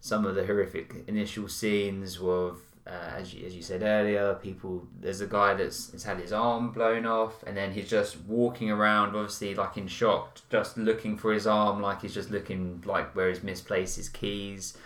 some 0.00 0.26
of 0.26 0.34
the 0.34 0.44
horrific 0.44 0.94
initial 1.06 1.48
scenes 1.48 2.18
of, 2.18 2.58
uh, 2.86 2.90
as 3.16 3.32
you, 3.32 3.46
as 3.46 3.54
you 3.54 3.62
said 3.62 3.82
earlier, 3.82 4.34
people. 4.34 4.86
There's 5.00 5.22
a 5.22 5.26
guy 5.26 5.54
that's, 5.54 5.86
that's 5.86 6.04
had 6.04 6.18
his 6.18 6.32
arm 6.32 6.72
blown 6.72 7.06
off, 7.06 7.42
and 7.46 7.56
then 7.56 7.72
he's 7.72 7.88
just 7.88 8.20
walking 8.26 8.70
around, 8.70 9.16
obviously 9.16 9.54
like 9.54 9.78
in 9.78 9.88
shock, 9.88 10.40
just 10.50 10.76
looking 10.76 11.16
for 11.16 11.32
his 11.32 11.46
arm, 11.46 11.80
like 11.80 12.02
he's 12.02 12.12
just 12.12 12.30
looking 12.30 12.82
like 12.84 13.14
where 13.16 13.30
he's 13.30 13.42
misplaced 13.42 13.96
his 13.96 14.08
keys. 14.10 14.76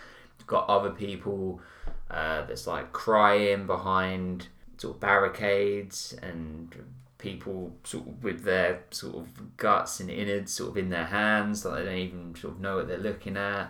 Got 0.47 0.67
other 0.67 0.89
people 0.89 1.61
uh, 2.09 2.45
that's 2.45 2.65
like 2.65 2.91
crying 2.91 3.67
behind 3.67 4.47
sort 4.79 4.95
of 4.95 4.99
barricades 4.99 6.15
and 6.21 6.73
people 7.17 7.75
sort 7.83 8.07
of 8.07 8.23
with 8.23 8.43
their 8.43 8.81
sort 8.91 9.15
of 9.15 9.57
guts 9.57 9.99
and 9.99 10.09
innards 10.09 10.53
sort 10.53 10.69
of 10.71 10.77
in 10.77 10.89
their 10.89 11.05
hands 11.05 11.65
like 11.65 11.79
they 11.79 11.85
don't 11.85 11.97
even 11.97 12.35
sort 12.35 12.53
of 12.53 12.59
know 12.61 12.77
what 12.77 12.87
they're 12.87 12.97
looking 12.97 13.35
at 13.35 13.69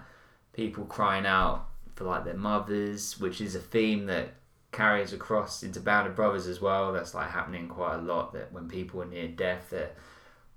people 0.53 0.85
crying 0.85 1.25
out 1.25 1.67
for 1.95 2.03
like 2.03 2.23
their 2.25 2.37
mothers 2.37 3.19
which 3.19 3.41
is 3.41 3.55
a 3.55 3.59
theme 3.59 4.05
that 4.05 4.35
carries 4.71 5.13
across 5.13 5.63
into 5.63 5.79
Band 5.79 6.07
of 6.07 6.15
Brothers 6.15 6.45
as 6.45 6.61
well 6.61 6.93
that's 6.93 7.15
like 7.15 7.31
happening 7.31 7.67
quite 7.67 7.95
a 7.95 8.01
lot 8.01 8.33
that 8.33 8.53
when 8.53 8.67
people 8.67 9.01
are 9.01 9.05
near 9.07 9.27
death 9.27 9.67
they're 9.71 9.91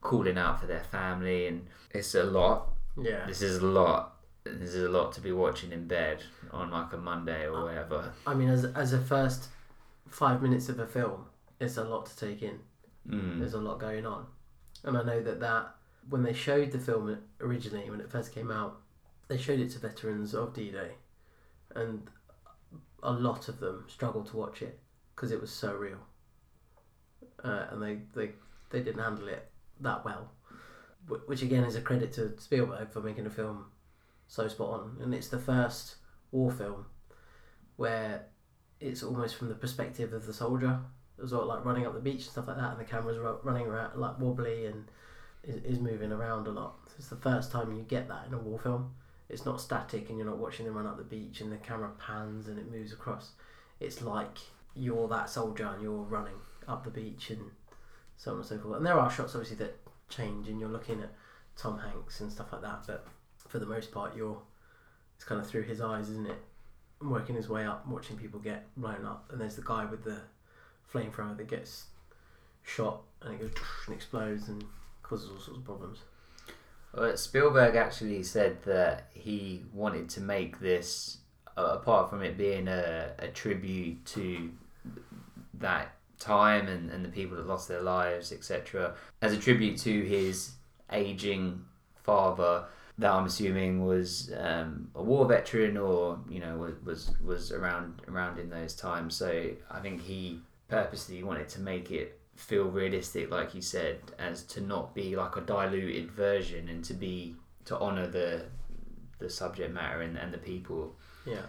calling 0.03 0.36
out 0.36 0.61
for 0.61 0.66
their 0.66 0.84
family 0.84 1.46
and 1.46 1.66
it's 1.92 2.14
a 2.14 2.22
lot 2.24 2.68
Yeah. 3.00 3.24
This 3.26 3.40
is 3.40 3.62
a 3.62 3.66
lot. 3.66 4.16
This 4.44 4.74
is 4.74 4.84
a 4.84 4.88
lot 4.90 5.12
to 5.12 5.20
be 5.22 5.32
watching 5.32 5.72
in 5.72 5.86
bed 5.86 6.22
on 6.50 6.70
like 6.70 6.92
a 6.92 6.98
Monday 6.98 7.46
or 7.46 7.64
whatever. 7.64 8.12
I 8.26 8.34
mean, 8.34 8.50
as 8.50 8.64
as 8.66 8.92
a 8.92 9.00
first 9.00 9.48
five 10.13 10.43
minutes 10.43 10.69
of 10.69 10.79
a 10.79 10.87
film, 10.87 11.27
it's 11.59 11.77
a 11.77 11.85
lot 11.85 12.07
to 12.07 12.17
take 12.17 12.43
in. 12.43 12.61
Mm. 13.09 13.41
There's 13.41 13.55
a 13.55 13.61
lot 13.61 13.81
going 13.81 14.07
on, 14.07 14.27
and 14.85 14.97
I 14.97 15.03
know 15.03 15.23
that 15.23 15.41
that 15.41 15.75
when 16.09 16.23
they 16.23 16.33
showed 16.33 16.71
the 16.71 16.79
film 16.79 17.19
originally 17.41 17.91
when 17.91 18.01
it 18.01 18.11
first 18.11 18.33
came 18.33 18.51
out, 18.51 18.81
they 19.29 19.39
showed 19.39 19.61
it 19.61 19.71
to 19.71 19.79
veterans 19.79 20.35
of 20.35 20.55
D-Day, 20.55 20.93
and 21.75 22.09
a 23.03 23.13
lot 23.13 23.49
of 23.49 23.59
them 23.59 23.85
struggled 23.89 24.27
to 24.27 24.37
watch 24.37 24.63
it 24.63 24.79
because 25.15 25.33
it 25.33 25.41
was 25.41 25.51
so 25.51 25.75
real, 25.75 25.99
uh, 27.43 27.67
and 27.71 27.83
they, 27.83 27.99
they 28.15 28.33
they 28.71 28.81
didn't 28.81 29.03
handle 29.03 29.29
it 29.29 29.51
that 29.81 30.05
well, 30.05 30.31
which 31.27 31.43
again 31.43 31.65
is 31.65 31.75
a 31.75 31.81
credit 31.81 32.13
to 32.13 32.39
Spielberg 32.39 32.93
for 32.93 33.01
making 33.01 33.27
a 33.27 33.31
film 33.31 33.67
so 34.29 34.47
spot 34.47 34.81
on, 34.81 34.99
and 35.03 35.13
it's 35.13 35.29
the 35.29 35.39
first 35.39 35.97
war 36.31 36.51
film 36.51 36.87
where 37.77 38.27
it's 38.83 39.03
almost 39.03 39.37
from 39.37 39.49
the 39.49 39.55
perspective 39.55 40.12
of 40.12 40.26
the 40.26 40.33
soldier 40.33 40.80
as 41.22 41.33
well, 41.33 41.47
like 41.47 41.64
running 41.64 41.87
up 41.87 41.95
the 41.95 42.01
beach 42.01 42.22
and 42.22 42.30
stuff 42.33 42.49
like 42.49 42.57
that, 42.57 42.72
and 42.72 42.80
the 42.80 42.85
camera's 42.85 43.18
ru- 43.18 43.39
running 43.43 43.66
around 43.66 43.99
like 43.99 44.18
wobbly 44.18 44.66
and 44.66 44.91
is, 45.45 45.62
is 45.62 45.78
moving 45.78 46.12
around 46.12 46.47
a 46.47 46.51
lot. 46.51 46.74
So 46.89 46.95
it's 46.99 47.09
the 47.09 47.16
first 47.16 47.53
time 47.53 47.72
you 47.72 47.83
get 47.83 48.09
that 48.09 48.26
in 48.26 48.35
a 48.35 48.39
war 48.39 48.59
film. 48.59 48.95
It's 49.28 49.47
not 49.47 49.61
static 49.61 50.09
and 50.09 50.18
you're 50.18 50.26
not 50.26 50.39
watching 50.39 50.66
them 50.66 50.74
run 50.74 50.87
up 50.87 50.99
the 50.99 51.05
beach 51.05 51.41
and 51.41 51.51
the 51.51 51.57
camera 51.57 51.91
pans 51.99 52.49
and 52.49 52.59
it 52.59 52.70
moves 52.70 52.93
across. 52.93 53.30
It's 53.80 54.03
like 54.03 54.39
you're 54.74 55.09
that 55.09 55.30
soldier 55.30 55.66
and 55.66 55.83
you're 55.83 56.03
running 56.03 56.35
up 56.68 56.85
the 56.85 56.91
beach 56.91 57.30
and 57.30 57.51
so 58.16 58.33
on 58.33 58.39
and 58.39 58.47
so 58.47 58.59
forth. 58.59 58.76
And 58.76 58.87
there 58.87 58.99
are 58.99 59.11
shots 59.11 59.35
obviously 59.35 59.57
that 59.59 59.78
change 60.09 60.49
and 60.49 60.61
you're 60.61 60.68
looking 60.68 61.01
at 61.01 61.12
Tom 61.57 61.78
Hanks 61.78 62.20
and 62.20 62.30
stuff 62.30 62.53
like 62.53 62.62
that, 62.62 62.85
but 62.87 63.07
for 63.49 63.59
the 63.59 63.66
most 63.66 63.93
part, 63.93 64.16
you're 64.16 64.41
it's 65.16 65.24
kind 65.24 65.41
of 65.41 65.47
through 65.47 65.62
his 65.62 65.80
eyes, 65.80 66.09
isn't 66.09 66.26
it? 66.26 66.39
Working 67.03 67.34
his 67.34 67.48
way 67.48 67.66
up, 67.66 67.86
watching 67.86 68.16
people 68.16 68.38
get 68.38 68.66
blown 68.76 69.05
up, 69.05 69.28
and 69.30 69.40
there's 69.40 69.57
the 69.57 69.62
guy 69.62 69.84
with 69.84 70.05
the 70.05 70.18
flamethrower 70.92 71.36
that 71.36 71.48
gets 71.48 71.86
shot 72.62 73.03
and 73.22 73.34
it 73.34 73.40
goes 73.40 73.50
and 73.86 73.94
explodes 73.94 74.48
and 74.48 74.64
causes 75.03 75.30
all 75.30 75.40
sorts 75.40 75.59
of 75.59 75.64
problems. 75.64 75.98
Well, 76.94 77.16
Spielberg 77.16 77.76
actually 77.76 78.22
said 78.22 78.62
that 78.64 79.09
he 79.14 79.64
wanted 79.72 80.09
to 80.11 80.20
make 80.20 80.61
this, 80.61 81.18
uh, 81.57 81.78
apart 81.80 82.11
from 82.11 82.22
it 82.22 82.36
being 82.36 82.68
a, 82.68 83.12
a 83.18 83.28
tribute 83.28 84.05
to 84.07 84.50
that 85.55 85.94
time 86.18 86.68
and, 86.68 86.90
and 86.90 87.05
the 87.05 87.09
people 87.09 87.36
that 87.36 87.46
lost 87.46 87.68
their 87.68 87.80
lives, 87.80 88.30
etc., 88.30 88.94
as 89.22 89.32
a 89.32 89.38
tribute 89.38 89.78
to 89.78 90.03
his 90.03 90.53
aging 90.90 91.64
father, 91.94 92.64
that 92.99 93.11
I'm 93.11 93.24
assuming 93.26 93.84
was 93.84 94.32
um, 94.38 94.90
a 94.95 95.03
war 95.03 95.26
veteran 95.26 95.76
or 95.76 96.18
you 96.28 96.40
know 96.40 96.57
was, 96.57 96.74
was 96.84 97.11
was 97.24 97.53
around 97.53 98.03
around 98.09 98.38
in 98.38 98.51
those 98.51 98.74
times. 98.74 99.16
So 99.16 99.51
I 99.70 99.80
think 99.80 100.03
he 100.03 100.40
purposely 100.68 101.22
wanted 101.22 101.49
to 101.51 101.61
make 101.61 101.90
it 101.90 102.18
feel 102.36 102.64
realistic, 102.64 103.30
like 103.30 103.55
you 103.55 103.61
said, 103.62 103.99
as 104.18 104.43
to 104.45 104.61
not 104.61 104.95
be 104.95 105.14
like 105.16 105.36
a 105.36 105.40
diluted 105.43 106.11
version 106.11 106.68
and 106.68 106.84
to 106.84 106.95
be 106.95 107.36
to 107.66 107.78
honour 107.78 108.07
the 108.07 108.45
the 109.18 109.30
subject 109.30 109.72
matter 109.72 110.03
and, 110.03 110.16
and 110.16 110.32
the 110.32 110.38
people. 110.38 110.97
Yeah. 111.26 111.43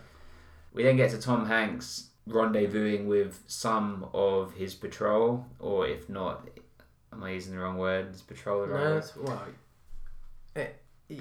We 0.73 0.83
then 0.83 0.97
get 0.97 1.11
to 1.11 1.19
Tom 1.19 1.45
Hanks 1.47 2.09
rendezvousing 2.27 3.05
with 3.05 3.43
some 3.47 4.07
of 4.13 4.53
his 4.53 4.73
patrol, 4.75 5.45
or 5.59 5.87
if 5.87 6.09
not, 6.09 6.47
am 7.11 7.23
I 7.23 7.31
using 7.31 7.53
the 7.53 7.59
wrong 7.59 7.77
word? 7.77 8.13
Is 8.13 8.21
patrol 8.21 8.61
the 8.61 8.67
right 8.67 8.83
No, 8.83 8.89
word? 8.95 9.03
well. 9.21 9.41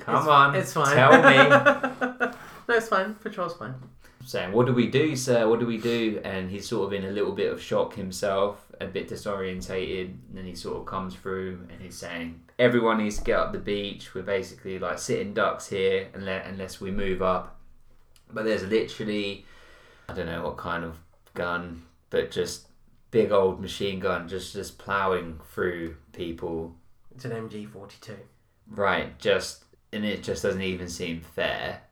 Come 0.00 0.16
it's, 0.16 0.26
on, 0.26 0.54
it's 0.54 0.72
fine. 0.72 0.94
tell 0.94 1.12
me. 1.22 2.32
no, 2.68 2.74
it's 2.74 2.88
fine. 2.88 3.14
Patrol's 3.16 3.56
fine. 3.56 3.74
saying, 4.24 4.52
"What 4.52 4.66
do 4.66 4.72
we 4.72 4.88
do, 4.88 5.16
sir? 5.16 5.48
What 5.48 5.60
do 5.60 5.66
we 5.66 5.78
do?" 5.78 6.20
And 6.24 6.50
he's 6.50 6.68
sort 6.68 6.86
of 6.86 6.92
in 6.92 7.08
a 7.08 7.12
little 7.12 7.32
bit 7.32 7.52
of 7.52 7.60
shock 7.60 7.94
himself, 7.94 8.70
a 8.80 8.86
bit 8.86 9.08
disorientated. 9.08 10.06
And 10.28 10.34
then 10.34 10.44
he 10.44 10.54
sort 10.54 10.76
of 10.76 10.86
comes 10.86 11.14
through 11.14 11.66
and 11.70 11.80
he's 11.80 11.96
saying, 11.96 12.40
"Everyone 12.58 12.98
needs 12.98 13.18
to 13.18 13.24
get 13.24 13.38
up 13.38 13.52
the 13.52 13.58
beach. 13.58 14.14
We're 14.14 14.22
basically 14.22 14.78
like 14.78 14.98
sitting 14.98 15.34
ducks 15.34 15.68
here, 15.68 16.08
unless 16.14 16.46
unless 16.46 16.80
we 16.80 16.90
move 16.90 17.22
up." 17.22 17.58
But 18.30 18.44
there's 18.44 18.64
literally, 18.64 19.44
I 20.08 20.14
don't 20.14 20.26
know 20.26 20.42
what 20.42 20.56
kind 20.56 20.84
of 20.84 20.96
gun, 21.34 21.82
but 22.10 22.30
just 22.30 22.68
big 23.10 23.30
old 23.30 23.60
machine 23.60 24.00
gun, 24.00 24.26
just 24.28 24.52
just 24.54 24.78
plowing 24.78 25.38
through 25.52 25.96
people. 26.12 26.74
It's 27.14 27.24
an 27.24 27.32
MG 27.32 27.68
forty 27.68 27.96
two. 28.00 28.16
Right, 28.68 29.18
just 29.18 29.64
and 29.92 30.04
it 30.04 30.22
just 30.22 30.42
doesn't 30.42 30.62
even 30.62 30.88
seem 30.88 31.20
fair. 31.20 31.82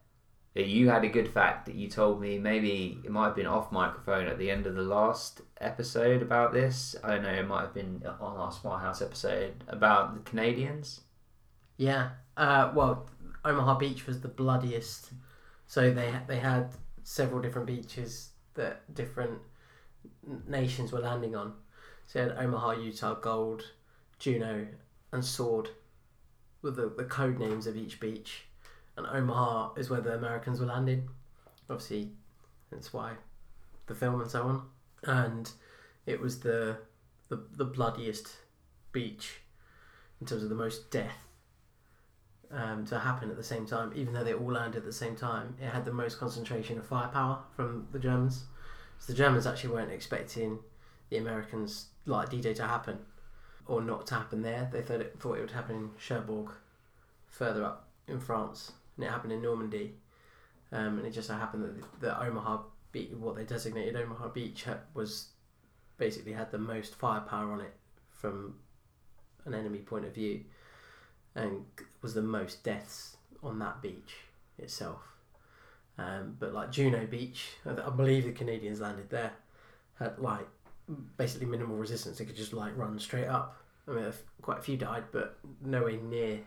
You 0.55 0.89
had 0.89 1.05
a 1.05 1.09
good 1.09 1.29
fact 1.29 1.67
that 1.67 1.77
you 1.77 1.89
told 1.89 2.21
me. 2.21 2.39
Maybe 2.39 2.99
it 3.05 3.11
might 3.11 3.27
have 3.27 3.37
been 3.37 3.47
off 3.47 3.71
microphone 3.71 4.27
at 4.27 4.39
the 4.39 4.51
end 4.51 4.67
of 4.67 4.75
the 4.75 4.83
last 4.83 5.43
episode 5.61 6.23
about 6.23 6.53
this. 6.53 6.97
I 7.05 7.11
don't 7.11 7.23
know. 7.23 7.31
It 7.31 7.47
might 7.47 7.63
have 7.63 7.75
been 7.75 8.03
on 8.21 8.37
our 8.37 8.51
Smart 8.51 8.83
House 8.83 9.01
episode 9.01 9.63
about 9.69 10.15
the 10.15 10.29
Canadians. 10.29 11.03
Yeah. 11.77 12.11
Uh, 12.37 12.73
well, 12.75 13.09
Omaha 13.45 13.79
Beach 13.79 14.07
was 14.07 14.21
the 14.21 14.29
bloodiest. 14.29 15.13
So 15.69 15.93
they 15.93 16.13
they 16.27 16.41
had 16.41 16.71
several 17.05 17.41
different 17.41 17.69
beaches 17.69 18.31
that 18.55 18.93
different 18.93 19.39
nations 20.49 20.91
were 20.91 21.01
landing 21.01 21.37
on. 21.37 21.55
So 22.07 22.23
you 22.23 22.29
had 22.29 22.39
Omaha, 22.39 22.73
Utah, 22.73 23.15
Gold, 23.15 23.71
Juno, 24.19 24.67
and 25.13 25.25
Sword 25.25 25.71
were 26.63 26.71
the, 26.71 26.93
the 26.97 27.05
code 27.05 27.39
names 27.39 27.67
of 27.67 27.77
each 27.77 28.01
beach. 28.01 28.45
And 28.97 29.07
Omaha 29.07 29.75
is 29.77 29.89
where 29.89 30.01
the 30.01 30.15
Americans 30.15 30.61
were 30.61 30.67
landing. 30.67 31.09
Obviously, 31.69 32.11
that's 32.71 32.93
why 32.93 33.13
the 33.87 33.95
film 33.95 34.21
and 34.21 34.31
so 34.31 34.43
on. 34.43 34.63
And 35.05 35.51
it 36.07 36.21
was 36.21 36.41
the 36.41 36.79
the, 37.29 37.41
the 37.57 37.65
bloodiest 37.65 38.37
beach 38.93 39.41
in 40.21 40.27
terms 40.27 40.43
of 40.43 40.49
the 40.49 40.55
most 40.55 40.91
death 40.91 41.29
um, 42.51 42.85
to 42.87 42.99
happen 42.99 43.31
at 43.31 43.37
the 43.37 43.45
same 43.45 43.67
time, 43.67 43.93
even 43.95 44.13
though 44.13 44.25
they 44.25 44.35
all 44.35 44.53
landed 44.53 44.79
at 44.79 44.85
the 44.85 44.93
same 44.93 45.15
time. 45.15 45.57
It 45.63 45.69
had 45.69 45.85
the 45.85 45.93
most 45.93 46.19
concentration 46.19 46.77
of 46.77 46.87
firepower 46.87 47.39
from 47.55 47.87
the 47.93 48.01
Germans. 48.01 48.45
So 48.99 49.13
the 49.13 49.17
Germans 49.17 49.47
actually 49.47 49.71
weren't 49.71 49.93
expecting 49.93 50.59
the 51.09 51.19
Americans 51.19 51.87
like 52.05 52.31
D-Day 52.31 52.55
to 52.55 52.65
happen 52.67 52.99
or 53.71 53.81
not 53.81 54.05
to 54.05 54.17
happen 54.17 54.43
there. 54.43 54.69
They 54.73 54.83
thought 54.83 55.01
it, 55.01 55.15
thought 55.21 55.39
it 55.39 55.43
would 55.43 55.53
happen 55.53 55.77
in 55.77 55.91
Cherbourg, 55.97 56.51
further 57.29 57.65
up 57.65 57.89
in 58.09 58.19
France, 58.19 58.73
and 58.97 59.07
it 59.07 59.11
happened 59.11 59.33
in 59.33 59.41
Normandy. 59.41 59.95
Um, 60.73 60.99
and 60.99 61.07
it 61.07 61.13
just 61.13 61.29
so 61.29 61.35
happened 61.35 61.63
that 61.63 61.77
the, 61.77 62.07
the 62.07 62.21
Omaha 62.21 62.63
Beach, 62.91 63.11
what 63.13 63.37
they 63.37 63.45
designated 63.45 63.95
Omaha 63.95 64.29
Beach, 64.29 64.65
was 64.93 65.29
basically 65.99 66.33
had 66.33 66.51
the 66.51 66.59
most 66.59 66.97
firepower 66.97 67.53
on 67.53 67.61
it 67.61 67.73
from 68.11 68.57
an 69.45 69.55
enemy 69.55 69.79
point 69.79 70.05
of 70.05 70.15
view 70.15 70.41
and 71.37 71.65
was 72.03 72.15
the 72.15 72.23
most 72.23 72.65
deaths 72.65 73.17
on 73.43 73.61
that 73.61 73.81
beach 73.81 74.17
itself. 74.59 75.01
Um, 75.97 76.37
but 76.41 76.53
like 76.53 76.73
Juno 76.73 77.07
Beach, 77.07 77.51
I, 77.65 77.87
I 77.87 77.91
believe 77.91 78.25
the 78.25 78.33
Canadians 78.33 78.81
landed 78.81 79.11
there, 79.11 79.33
had 79.99 80.19
like 80.19 80.49
basically 81.17 81.47
minimal 81.47 81.77
resistance. 81.77 82.19
They 82.19 82.25
could 82.25 82.37
just 82.37 82.53
like 82.53 82.77
run 82.77 82.99
straight 82.99 83.29
up. 83.29 83.60
I 83.91 83.95
mean, 83.95 84.13
quite 84.43 84.59
a 84.59 84.63
few 84.63 84.77
died, 84.77 85.05
but 85.13 85.39
nowhere 85.65 85.97
near 86.01 86.41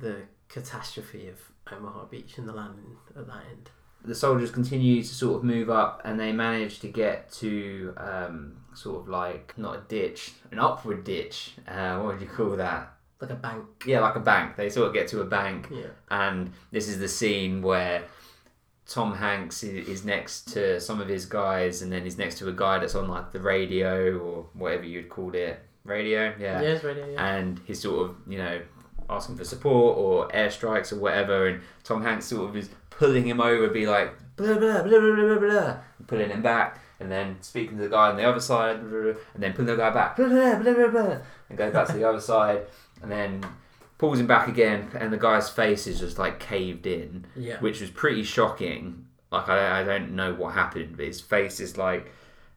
the 0.00 0.16
catastrophe 0.48 1.28
of 1.28 1.38
Omaha 1.72 2.04
Beach 2.06 2.38
and 2.38 2.48
the 2.48 2.52
landing 2.52 2.96
at 3.16 3.26
that 3.26 3.42
end. 3.50 3.70
The 4.04 4.14
soldiers 4.14 4.50
continue 4.50 5.02
to 5.02 5.08
sort 5.14 5.36
of 5.36 5.44
move 5.44 5.68
up, 5.70 6.02
and 6.04 6.18
they 6.18 6.32
manage 6.32 6.80
to 6.80 6.88
get 6.88 7.30
to 7.32 7.92
um, 7.98 8.56
sort 8.74 9.02
of 9.02 9.08
like 9.08 9.56
not 9.58 9.76
a 9.76 9.80
ditch, 9.88 10.32
an 10.50 10.58
upward 10.58 11.04
ditch. 11.04 11.52
Uh, 11.68 11.98
what 11.98 12.14
would 12.14 12.20
you 12.22 12.26
call 12.28 12.56
that? 12.56 12.92
Like 13.20 13.30
a 13.30 13.34
bank. 13.34 13.64
Yeah, 13.86 14.00
like 14.00 14.16
a 14.16 14.20
bank. 14.20 14.56
They 14.56 14.70
sort 14.70 14.88
of 14.88 14.94
get 14.94 15.08
to 15.08 15.20
a 15.20 15.26
bank, 15.26 15.68
Yeah. 15.70 15.88
and 16.10 16.50
this 16.70 16.88
is 16.88 16.98
the 16.98 17.08
scene 17.08 17.60
where 17.60 18.04
Tom 18.86 19.14
Hanks 19.14 19.62
is 19.62 20.04
next 20.04 20.52
to 20.54 20.80
some 20.80 21.00
of 21.00 21.08
his 21.08 21.26
guys, 21.26 21.82
and 21.82 21.92
then 21.92 22.02
he's 22.04 22.16
next 22.16 22.38
to 22.38 22.48
a 22.48 22.52
guy 22.52 22.78
that's 22.78 22.94
on 22.94 23.06
like 23.08 23.32
the 23.32 23.40
radio 23.40 24.18
or 24.18 24.46
whatever 24.54 24.84
you'd 24.84 25.10
call 25.10 25.34
it, 25.34 25.60
radio, 25.84 26.34
yeah. 26.38 26.60
Yeah, 26.60 26.68
it's 26.68 26.84
radio, 26.84 27.10
yeah. 27.10 27.34
And 27.34 27.60
he's 27.64 27.80
sort 27.80 28.10
of 28.10 28.16
you 28.28 28.38
know 28.38 28.60
asking 29.08 29.36
for 29.36 29.44
support 29.44 29.98
or 29.98 30.28
airstrikes 30.28 30.92
or 30.92 30.96
whatever, 30.96 31.46
and 31.46 31.60
Tom 31.84 32.02
Hanks 32.02 32.26
sort 32.26 32.48
of 32.48 32.56
is 32.56 32.70
pulling 32.90 33.26
him 33.26 33.40
over, 33.40 33.68
be 33.68 33.86
like 33.86 34.14
blah 34.36 34.58
blah 34.58 34.82
blah 34.82 35.00
blah 35.00 35.14
blah 35.14 35.38
blah, 35.38 35.76
and 35.98 36.06
pulling 36.06 36.30
him 36.30 36.42
back, 36.42 36.80
and 37.00 37.10
then 37.10 37.36
speaking 37.40 37.76
to 37.76 37.84
the 37.84 37.88
guy 37.88 38.10
on 38.10 38.16
the 38.16 38.24
other 38.24 38.40
side, 38.40 38.80
blah, 38.80 38.90
blah, 38.90 39.12
blah, 39.12 39.20
and 39.34 39.42
then 39.42 39.52
pulling 39.52 39.66
the 39.66 39.76
guy 39.76 39.90
back, 39.90 40.16
blah 40.16 40.28
blah 40.28 40.58
blah 40.58 40.74
blah 40.74 40.88
blah, 40.88 41.18
and 41.48 41.58
go 41.58 41.70
back 41.70 41.86
to 41.88 41.92
the 41.94 42.04
other 42.04 42.20
side, 42.20 42.62
and 43.02 43.10
then 43.10 43.44
pulls 43.98 44.18
him 44.18 44.26
back 44.26 44.48
again, 44.48 44.88
and 44.94 45.12
the 45.12 45.18
guy's 45.18 45.50
face 45.50 45.86
is 45.86 46.00
just 46.00 46.18
like 46.18 46.38
caved 46.40 46.86
in, 46.86 47.26
yeah. 47.36 47.58
which 47.60 47.80
was 47.80 47.90
pretty 47.90 48.22
shocking. 48.22 49.06
Like 49.30 49.48
I, 49.48 49.80
I 49.80 49.84
don't 49.84 50.12
know 50.12 50.34
what 50.34 50.54
happened, 50.54 50.96
but 50.96 51.06
his 51.06 51.20
face 51.20 51.60
is 51.60 51.76
like 51.76 52.10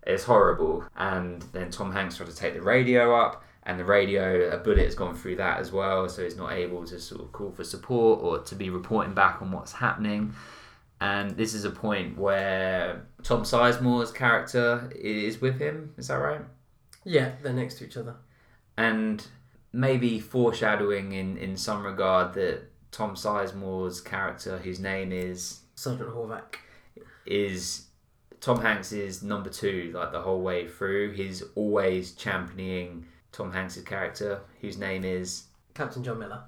it's 0.06 0.24
horrible. 0.24 0.84
And 0.96 1.42
then 1.54 1.72
Tom 1.72 1.92
Hanks 1.92 2.18
tried 2.18 2.30
to 2.30 2.36
take 2.36 2.54
the 2.54 2.62
radio 2.62 3.16
up, 3.16 3.44
and 3.64 3.80
the 3.80 3.86
radio, 3.86 4.50
a 4.50 4.58
bullet 4.58 4.84
has 4.86 4.96
gone 4.96 5.16
through 5.16 5.38
that 5.38 5.60
as 5.60 5.72
well, 5.72 6.10
so 6.10 6.24
he's 6.24 6.36
not 6.36 6.52
able 6.52 6.86
to 6.86 7.00
sort 7.00 7.22
of 7.22 7.32
call 7.32 7.52
for 7.52 7.64
support 7.64 8.22
or 8.22 8.40
to 8.40 8.56
be 8.56 8.70
reporting 8.70 9.14
back 9.14 9.42
on 9.42 9.52
what's 9.52 9.72
happening. 9.72 10.34
And 11.00 11.32
this 11.32 11.54
is 11.54 11.66
a 11.66 11.70
point 11.70 12.18
where 12.18 13.06
Tom 13.24 13.44
Sizemore's 13.44 14.12
character 14.12 14.92
is 14.96 15.42
with 15.42 15.60
him. 15.60 15.94
Is 15.98 16.08
that 16.08 16.16
right? 16.16 16.42
Yeah, 17.04 17.32
they're 17.42 17.54
next 17.54 17.76
to 17.76 17.86
each 17.86 17.98
other. 17.98 18.16
And 18.78 19.26
maybe 19.74 20.20
foreshadowing 20.20 21.12
in, 21.14 21.38
in 21.38 21.58
some 21.58 21.86
regard 21.86 22.34
that 22.36 22.70
Tom 22.92 23.16
Sizemore's 23.16 24.00
character, 24.00 24.58
whose 24.60 24.80
name 24.80 25.12
is 25.12 25.62
Sergeant 25.76 26.10
Horvath. 26.10 26.56
is 27.26 27.88
Tom 28.44 28.60
Hanks 28.60 28.92
is 28.92 29.24
number 29.24 29.50
two 29.50 29.90
like 29.96 30.12
the 30.12 30.22
whole 30.22 30.42
way 30.42 30.68
through. 30.68 31.14
He's 31.14 31.42
always 31.56 32.12
championing 32.12 33.06
Tom 33.32 33.54
Hanks's 33.54 33.86
character, 33.86 34.42
whose 34.60 34.78
name 34.78 35.06
is, 35.06 35.44
Captain 35.74 36.04
John 36.04 36.20
Miller. 36.20 36.44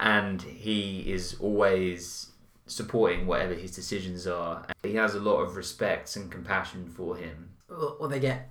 and 0.00 0.42
he 0.42 1.12
is 1.12 1.36
always 1.38 2.32
supporting 2.66 3.24
whatever 3.28 3.54
his 3.54 3.70
decisions 3.70 4.26
are. 4.26 4.66
He 4.82 4.96
has 4.96 5.14
a 5.14 5.20
lot 5.20 5.36
of 5.36 5.54
respect 5.54 6.16
and 6.16 6.28
compassion 6.28 6.88
for 6.88 7.14
him. 7.16 7.50
Well, 7.68 7.98
well, 8.00 8.08
they 8.08 8.18
get 8.18 8.50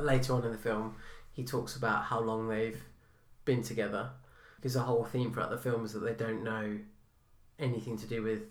later 0.00 0.32
on 0.32 0.44
in 0.46 0.52
the 0.52 0.58
film. 0.58 0.96
He 1.34 1.44
talks 1.44 1.76
about 1.76 2.04
how 2.04 2.20
long 2.20 2.48
they've 2.48 2.82
been 3.44 3.62
together. 3.62 4.08
Because 4.56 4.72
the 4.72 4.80
whole 4.80 5.04
theme 5.04 5.34
throughout 5.34 5.50
the 5.50 5.58
film 5.58 5.84
is 5.84 5.92
that 5.92 6.00
they 6.00 6.14
don't 6.14 6.42
know 6.42 6.78
anything 7.58 7.98
to 7.98 8.06
do 8.06 8.22
with 8.22 8.44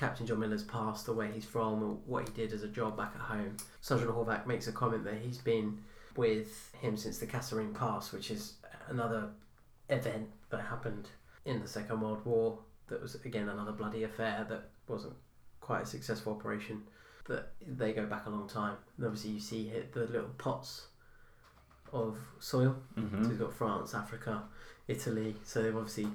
Captain 0.00 0.26
John 0.26 0.40
Miller's 0.40 0.64
past, 0.64 1.08
or 1.10 1.12
where 1.12 1.28
he's 1.28 1.44
from, 1.44 1.82
or 1.82 1.98
what 2.06 2.26
he 2.26 2.34
did 2.34 2.54
as 2.54 2.62
a 2.62 2.68
job 2.68 2.96
back 2.96 3.12
at 3.14 3.20
home. 3.20 3.58
Sergeant 3.82 4.10
Horvath 4.10 4.46
makes 4.46 4.66
a 4.66 4.72
comment 4.72 5.04
that 5.04 5.18
he's 5.22 5.36
been 5.36 5.78
with 6.16 6.74
him 6.80 6.96
since 6.96 7.18
the 7.18 7.26
Kasserine 7.26 7.74
Pass, 7.74 8.10
which 8.10 8.30
is 8.30 8.54
another 8.88 9.28
event 9.90 10.28
that 10.48 10.62
happened 10.62 11.10
in 11.44 11.60
the 11.60 11.68
Second 11.68 12.00
World 12.00 12.24
War. 12.24 12.58
That 12.88 13.02
was 13.02 13.14
again 13.16 13.50
another 13.50 13.72
bloody 13.72 14.04
affair 14.04 14.46
that 14.48 14.70
wasn't 14.88 15.14
quite 15.60 15.82
a 15.82 15.86
successful 15.86 16.32
operation. 16.32 16.82
That 17.28 17.52
they 17.64 17.92
go 17.92 18.06
back 18.06 18.24
a 18.26 18.30
long 18.30 18.48
time. 18.48 18.76
And 18.96 19.04
obviously, 19.06 19.32
you 19.32 19.40
see 19.40 19.68
here 19.68 19.84
the 19.92 20.06
little 20.06 20.30
pots 20.38 20.86
of 21.92 22.16
soil. 22.38 22.74
Mm-hmm. 22.98 23.22
So 23.22 23.28
you've 23.28 23.38
got 23.38 23.52
France, 23.52 23.94
Africa, 23.94 24.44
Italy. 24.88 25.36
So 25.44 25.62
they've 25.62 25.76
obviously 25.76 26.08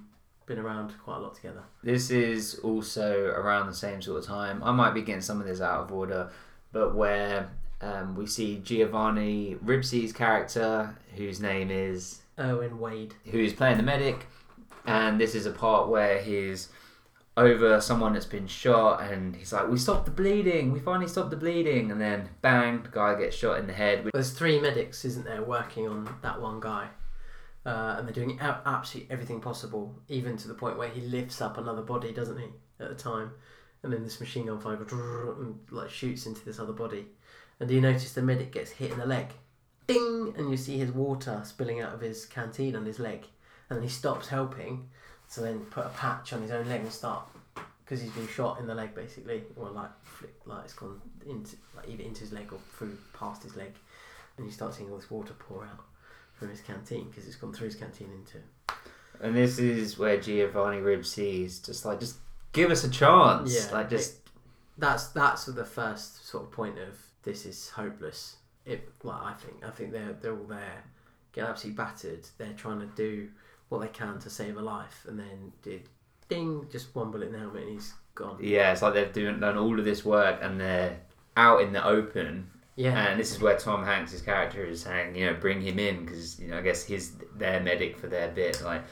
been 0.46 0.60
around 0.60 0.94
quite 1.04 1.18
a 1.18 1.20
lot 1.20 1.36
together. 1.36 1.64
This 1.84 2.12
is 2.12 2.60
also 2.60 3.26
around 3.28 3.68
the 3.68 3.74
same 3.74 4.02
sort 4.02 4.20
of 4.20 4.26
time. 4.26 4.64
I 4.64 4.72
might 4.72 4.94
be 4.94 5.02
getting 5.02 5.22
some 5.22 5.42
of 5.42 5.48
this 5.48 5.62
out 5.62 5.82
of 5.82 5.92
order, 5.92 6.30
but 6.72 6.96
where 6.96 7.50
um, 7.82 8.16
we 8.16 8.28
see 8.28 8.60
Giovanni 8.64 9.58
Ribisi's 9.64 10.14
character, 10.14 10.96
whose 11.16 11.40
name 11.40 11.72
is 11.72 12.22
Irwin 12.40 12.80
Wade. 12.80 13.16
who's 13.32 13.54
playing 13.54 13.78
the 13.78 13.84
medic, 13.84 14.28
and 14.86 15.20
this 15.20 15.36
is 15.36 15.46
a 15.46 15.52
part 15.52 15.90
where 15.90 16.22
he's 16.22 16.70
over 17.38 17.82
someone 17.82 18.14
that's 18.14 18.26
been 18.26 18.48
shot, 18.48 19.02
and 19.02 19.36
he's 19.36 19.52
like, 19.52 19.68
"We 19.68 19.78
stopped 19.78 20.06
the 20.06 20.12
bleeding. 20.12 20.72
We 20.72 20.80
finally 20.80 21.08
stopped 21.08 21.32
the 21.32 21.38
bleeding," 21.38 21.92
and 21.92 22.00
then 22.00 22.30
bang, 22.42 22.84
the 22.84 22.90
guy 22.90 23.16
gets 23.20 23.36
shot 23.36 23.60
in 23.60 23.68
the 23.68 23.74
head. 23.74 24.10
There's 24.14 24.32
three 24.32 24.60
medics, 24.60 25.04
isn't 25.04 25.26
there, 25.26 25.42
working 25.42 25.88
on 25.88 26.08
that 26.22 26.42
one 26.42 26.60
guy. 26.60 26.90
Uh, 27.66 27.96
and 27.98 28.08
they're 28.08 28.14
doing 28.14 28.40
absolutely 28.40 29.12
everything 29.12 29.42
possible, 29.42 30.00
even 30.08 30.38
to 30.38 30.48
the 30.48 30.54
point 30.54 30.78
where 30.78 30.90
he 30.90 31.02
lifts 31.02 31.42
up 31.42 31.58
another 31.58 31.82
body, 31.82 32.12
doesn't 32.12 32.38
he, 32.38 32.48
at 32.80 32.90
the 32.90 32.96
time? 32.96 33.32
And 33.82 33.92
then 33.92 34.04
this 34.04 34.20
machine 34.20 34.46
gun 34.46 34.60
fire 34.60 34.76
and 34.76 35.60
like 35.72 35.90
shoots 35.90 36.26
into 36.26 36.46
this 36.46 36.60
other 36.60 36.74
body. 36.74 37.08
And 37.60 37.68
do 37.68 37.76
you 37.76 37.82
notice 37.82 38.14
the 38.14 38.22
medic 38.22 38.52
gets 38.52 38.72
hit 38.72 38.92
in 38.92 39.00
the 39.00 39.06
leg? 39.06 39.28
Ding! 39.88 40.34
And 40.38 40.50
you 40.50 40.58
see 40.58 40.78
his 40.78 40.92
water 40.92 41.42
spilling 41.44 41.82
out 41.82 41.94
of 41.94 42.02
his 42.02 42.26
canteen 42.26 42.76
on 42.76 42.86
his 42.86 43.00
leg. 43.00 43.26
And 43.70 43.78
then 43.78 43.84
he 43.84 43.90
stops 43.90 44.28
helping, 44.28 44.90
so 45.28 45.42
then 45.42 45.60
put 45.72 45.86
a 45.86 45.90
patch 45.90 46.34
on 46.34 46.42
his 46.42 46.52
own 46.52 46.68
leg 46.70 46.82
and 46.82 46.92
start 46.92 47.28
because 47.84 48.02
he's 48.02 48.12
been 48.12 48.28
shot 48.28 48.60
in 48.60 48.66
the 48.66 48.76
leg 48.76 48.94
basically, 48.96 49.44
or 49.56 49.70
like 49.70 49.92
flick, 50.04 50.34
like 50.46 50.66
it's 50.66 50.74
gone 50.74 51.00
into 51.28 51.56
like 51.76 51.88
either 51.88 52.04
into 52.04 52.22
his 52.22 52.32
leg 52.32 52.52
or 52.52 52.60
through 52.78 52.98
past 53.14 53.44
his 53.44 53.56
leg, 53.56 53.74
and 54.38 54.46
you 54.46 54.52
start 54.52 54.74
seeing 54.74 54.90
all 54.90 54.98
this 54.98 55.10
water 55.10 55.34
pour 55.38 55.64
out 55.64 55.86
from 56.36 56.50
his 56.50 56.62
canteen 56.62 57.10
because 57.10 57.26
it's 57.28 57.36
gone 57.36 57.54
through 57.54 57.68
his 57.68 57.76
canteen 57.76 58.10
into. 58.12 58.38
And 59.22 59.36
this 59.36 59.60
is 59.60 59.98
where 59.98 60.20
Giovanni 60.20 60.78
Ribisi 60.78 61.46
is 61.46 61.60
just 61.60 61.86
like, 61.86 62.00
just 62.00 62.18
give 62.52 62.72
us 62.72 62.84
a 62.84 62.90
chance. 62.90 63.54
Yeah, 63.54 63.76
like 63.76 63.90
just 63.90 64.18
That's 64.78 65.08
that's 65.08 65.46
the 65.46 65.66
first 65.66 66.28
sort 66.28 66.44
of 66.44 66.52
point 66.52 66.78
of 66.80 67.00
this 67.24 67.46
is 67.46 67.70
hopeless. 67.70 68.38
It 68.66 68.90
well, 69.04 69.22
I 69.24 69.34
think 69.34 69.64
I 69.66 69.70
think 69.70 69.92
they're 69.92 70.14
they're 70.22 70.38
all 70.38 70.46
there, 70.46 70.84
get 71.32 71.46
absolutely 71.46 71.78
battered. 71.78 72.28
They're 72.38 72.54
trying 72.54 72.80
to 72.80 72.88
do 72.88 73.30
what 73.70 73.80
they 73.82 73.88
can 73.88 74.20
to 74.20 74.30
save 74.30 74.58
a 74.58 74.62
life, 74.62 75.06
and 75.08 75.18
then 75.18 75.54
did 75.62 75.88
ding 76.28 76.66
just 76.72 76.94
one 76.96 77.12
bullet 77.12 77.28
in 77.28 77.34
the 77.34 77.40
helmet 77.40 77.64
and 77.64 77.72
he's 77.72 77.94
gone. 78.16 78.38
yeah, 78.42 78.72
it's 78.72 78.82
like 78.82 78.96
they've 78.96 79.14
doing, 79.14 79.40
done 79.40 79.58
all 79.58 79.78
of 79.78 79.86
this 79.86 80.04
work 80.04 80.40
and 80.42 80.60
they're 80.60 81.00
out 81.38 81.62
in 81.62 81.72
the 81.72 81.86
open 81.86 82.50
Yeah, 82.76 83.08
And 83.08 83.20
this 83.20 83.32
is 83.32 83.40
where 83.40 83.58
Tom 83.58 83.86
Hanks' 83.86 84.20
character 84.22 84.66
is 84.66 84.82
saying, 84.82 85.16
you 85.16 85.26
know, 85.26 85.34
bring 85.34 85.62
him 85.62 85.80
in 85.80 86.06
because 86.06 86.40
you 86.40 86.50
know 86.50 86.58
I 86.58 86.62
guess 86.62 86.84
he's 86.84 87.14
their 87.36 87.62
medic 87.62 87.98
for 87.98 88.08
their 88.08 88.30
bit. 88.30 88.62
Like, 88.62 88.84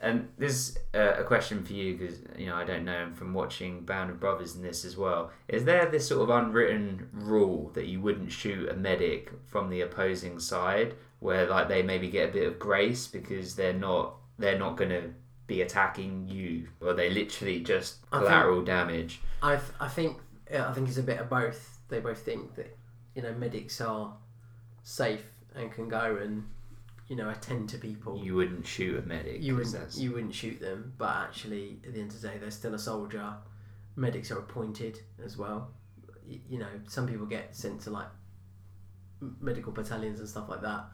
and 0.00 0.28
this 0.38 0.78
uh, 0.94 1.14
a 1.18 1.24
question 1.24 1.64
for 1.64 1.72
you 1.72 1.96
because 1.96 2.18
you 2.38 2.46
know 2.46 2.54
I 2.54 2.64
don't 2.64 2.84
know 2.84 3.02
him 3.02 3.12
from 3.14 3.34
watching 3.34 3.84
Band 3.84 4.10
of 4.10 4.20
Brothers 4.20 4.54
in 4.54 4.62
this 4.62 4.84
as 4.84 4.96
well. 4.96 5.30
Is 5.48 5.64
there 5.64 5.86
this 5.86 6.06
sort 6.06 6.22
of 6.22 6.30
unwritten 6.30 7.08
rule 7.12 7.70
that 7.74 7.86
you 7.86 8.00
wouldn't 8.00 8.30
shoot 8.30 8.68
a 8.68 8.74
medic 8.74 9.32
from 9.44 9.70
the 9.70 9.80
opposing 9.80 10.38
side, 10.38 10.94
where 11.18 11.46
like 11.48 11.68
they 11.68 11.82
maybe 11.82 12.08
get 12.08 12.30
a 12.30 12.32
bit 12.32 12.46
of 12.46 12.58
grace 12.60 13.08
because 13.08 13.56
they're 13.56 13.72
not 13.72 14.14
they're 14.38 14.58
not 14.58 14.76
going 14.76 14.90
to 14.90 15.10
be 15.48 15.62
attacking 15.62 16.28
you, 16.28 16.68
or 16.80 16.94
they 16.94 17.10
literally 17.10 17.58
just 17.58 17.96
I 18.12 18.18
think- 18.18 18.28
collateral 18.28 18.62
damage. 18.62 19.20
I 19.42 19.58
I 19.80 19.88
think 19.88 20.18
I 20.54 20.72
think 20.72 20.88
it's 20.88 20.96
a 20.96 21.02
bit 21.02 21.18
of 21.18 21.28
both. 21.28 21.78
They 21.88 21.98
both 21.98 22.18
think 22.22 22.54
that 22.54 22.76
you 23.14 23.22
know 23.22 23.32
medics 23.34 23.80
are 23.80 24.14
safe 24.82 25.24
and 25.54 25.70
can 25.72 25.88
go 25.88 26.16
and 26.22 26.44
you 27.08 27.16
know 27.16 27.28
attend 27.30 27.68
to 27.70 27.78
people. 27.78 28.22
You 28.22 28.34
wouldn't 28.36 28.66
shoot 28.66 28.98
a 28.98 29.02
medic. 29.06 29.42
you 29.42 29.56
wouldn't 29.56 29.72
that's- 29.74 29.98
you 29.98 30.12
wouldn't 30.12 30.34
shoot 30.34 30.60
them, 30.60 30.92
but 30.98 31.14
actually 31.16 31.80
at 31.86 31.94
the 31.94 32.00
end 32.00 32.10
of 32.12 32.20
the 32.20 32.28
day, 32.28 32.38
they're 32.38 32.50
still 32.50 32.74
a 32.74 32.78
soldier. 32.78 33.34
Medics 33.96 34.30
are 34.30 34.38
appointed 34.38 35.00
as 35.24 35.36
well. 35.36 35.70
Y- 36.26 36.40
You 36.48 36.58
know, 36.60 36.68
some 36.86 37.06
people 37.08 37.26
get 37.26 37.54
sent 37.56 37.80
to 37.82 37.90
like 37.90 38.08
medical 39.40 39.72
battalions 39.72 40.20
and 40.20 40.28
stuff 40.28 40.48
like 40.48 40.62
that, 40.62 40.84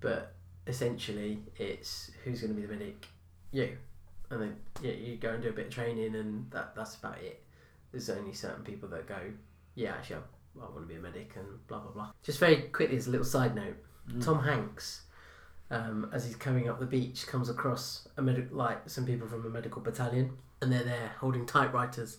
but 0.00 0.34
essentially 0.66 1.42
it's 1.56 2.10
who's 2.24 2.40
going 2.40 2.54
to 2.54 2.60
be 2.60 2.66
the 2.66 2.72
medic, 2.72 3.06
you, 3.52 3.76
and 4.30 4.40
then 4.42 4.56
yeah, 4.82 4.92
you 4.92 5.16
go 5.16 5.30
and 5.30 5.42
do 5.42 5.50
a 5.50 5.52
bit 5.52 5.66
of 5.66 5.72
training, 5.72 6.14
and 6.16 6.50
that 6.50 6.74
that's 6.74 6.96
about 6.96 7.18
it. 7.18 7.42
There's 7.92 8.10
only 8.10 8.32
certain 8.32 8.64
people 8.64 8.88
that 8.90 9.06
go, 9.06 9.18
yeah, 9.74 9.92
actually, 9.92 10.22
I, 10.58 10.64
I 10.64 10.68
want 10.70 10.82
to 10.82 10.86
be 10.86 10.94
a 10.96 11.00
medic, 11.00 11.32
and 11.36 11.66
blah 11.68 11.80
blah 11.80 11.92
blah. 11.92 12.10
Just 12.22 12.38
very 12.38 12.56
quickly, 12.62 12.96
as 12.96 13.06
a 13.06 13.10
little 13.10 13.26
side 13.26 13.54
note, 13.54 13.76
Tom 14.20 14.42
Hanks 14.42 15.02
um, 15.70 16.10
as 16.12 16.24
he's 16.24 16.36
coming 16.36 16.68
up 16.68 16.80
the 16.80 16.86
beach, 16.86 17.26
comes 17.26 17.48
across 17.48 18.08
a 18.16 18.22
medic 18.22 18.48
like 18.50 18.88
some 18.90 19.06
people 19.06 19.28
from 19.28 19.46
a 19.46 19.48
medical 19.48 19.80
battalion, 19.80 20.32
and 20.60 20.72
they're 20.72 20.82
there 20.82 21.12
holding 21.18 21.46
typewriters 21.46 22.18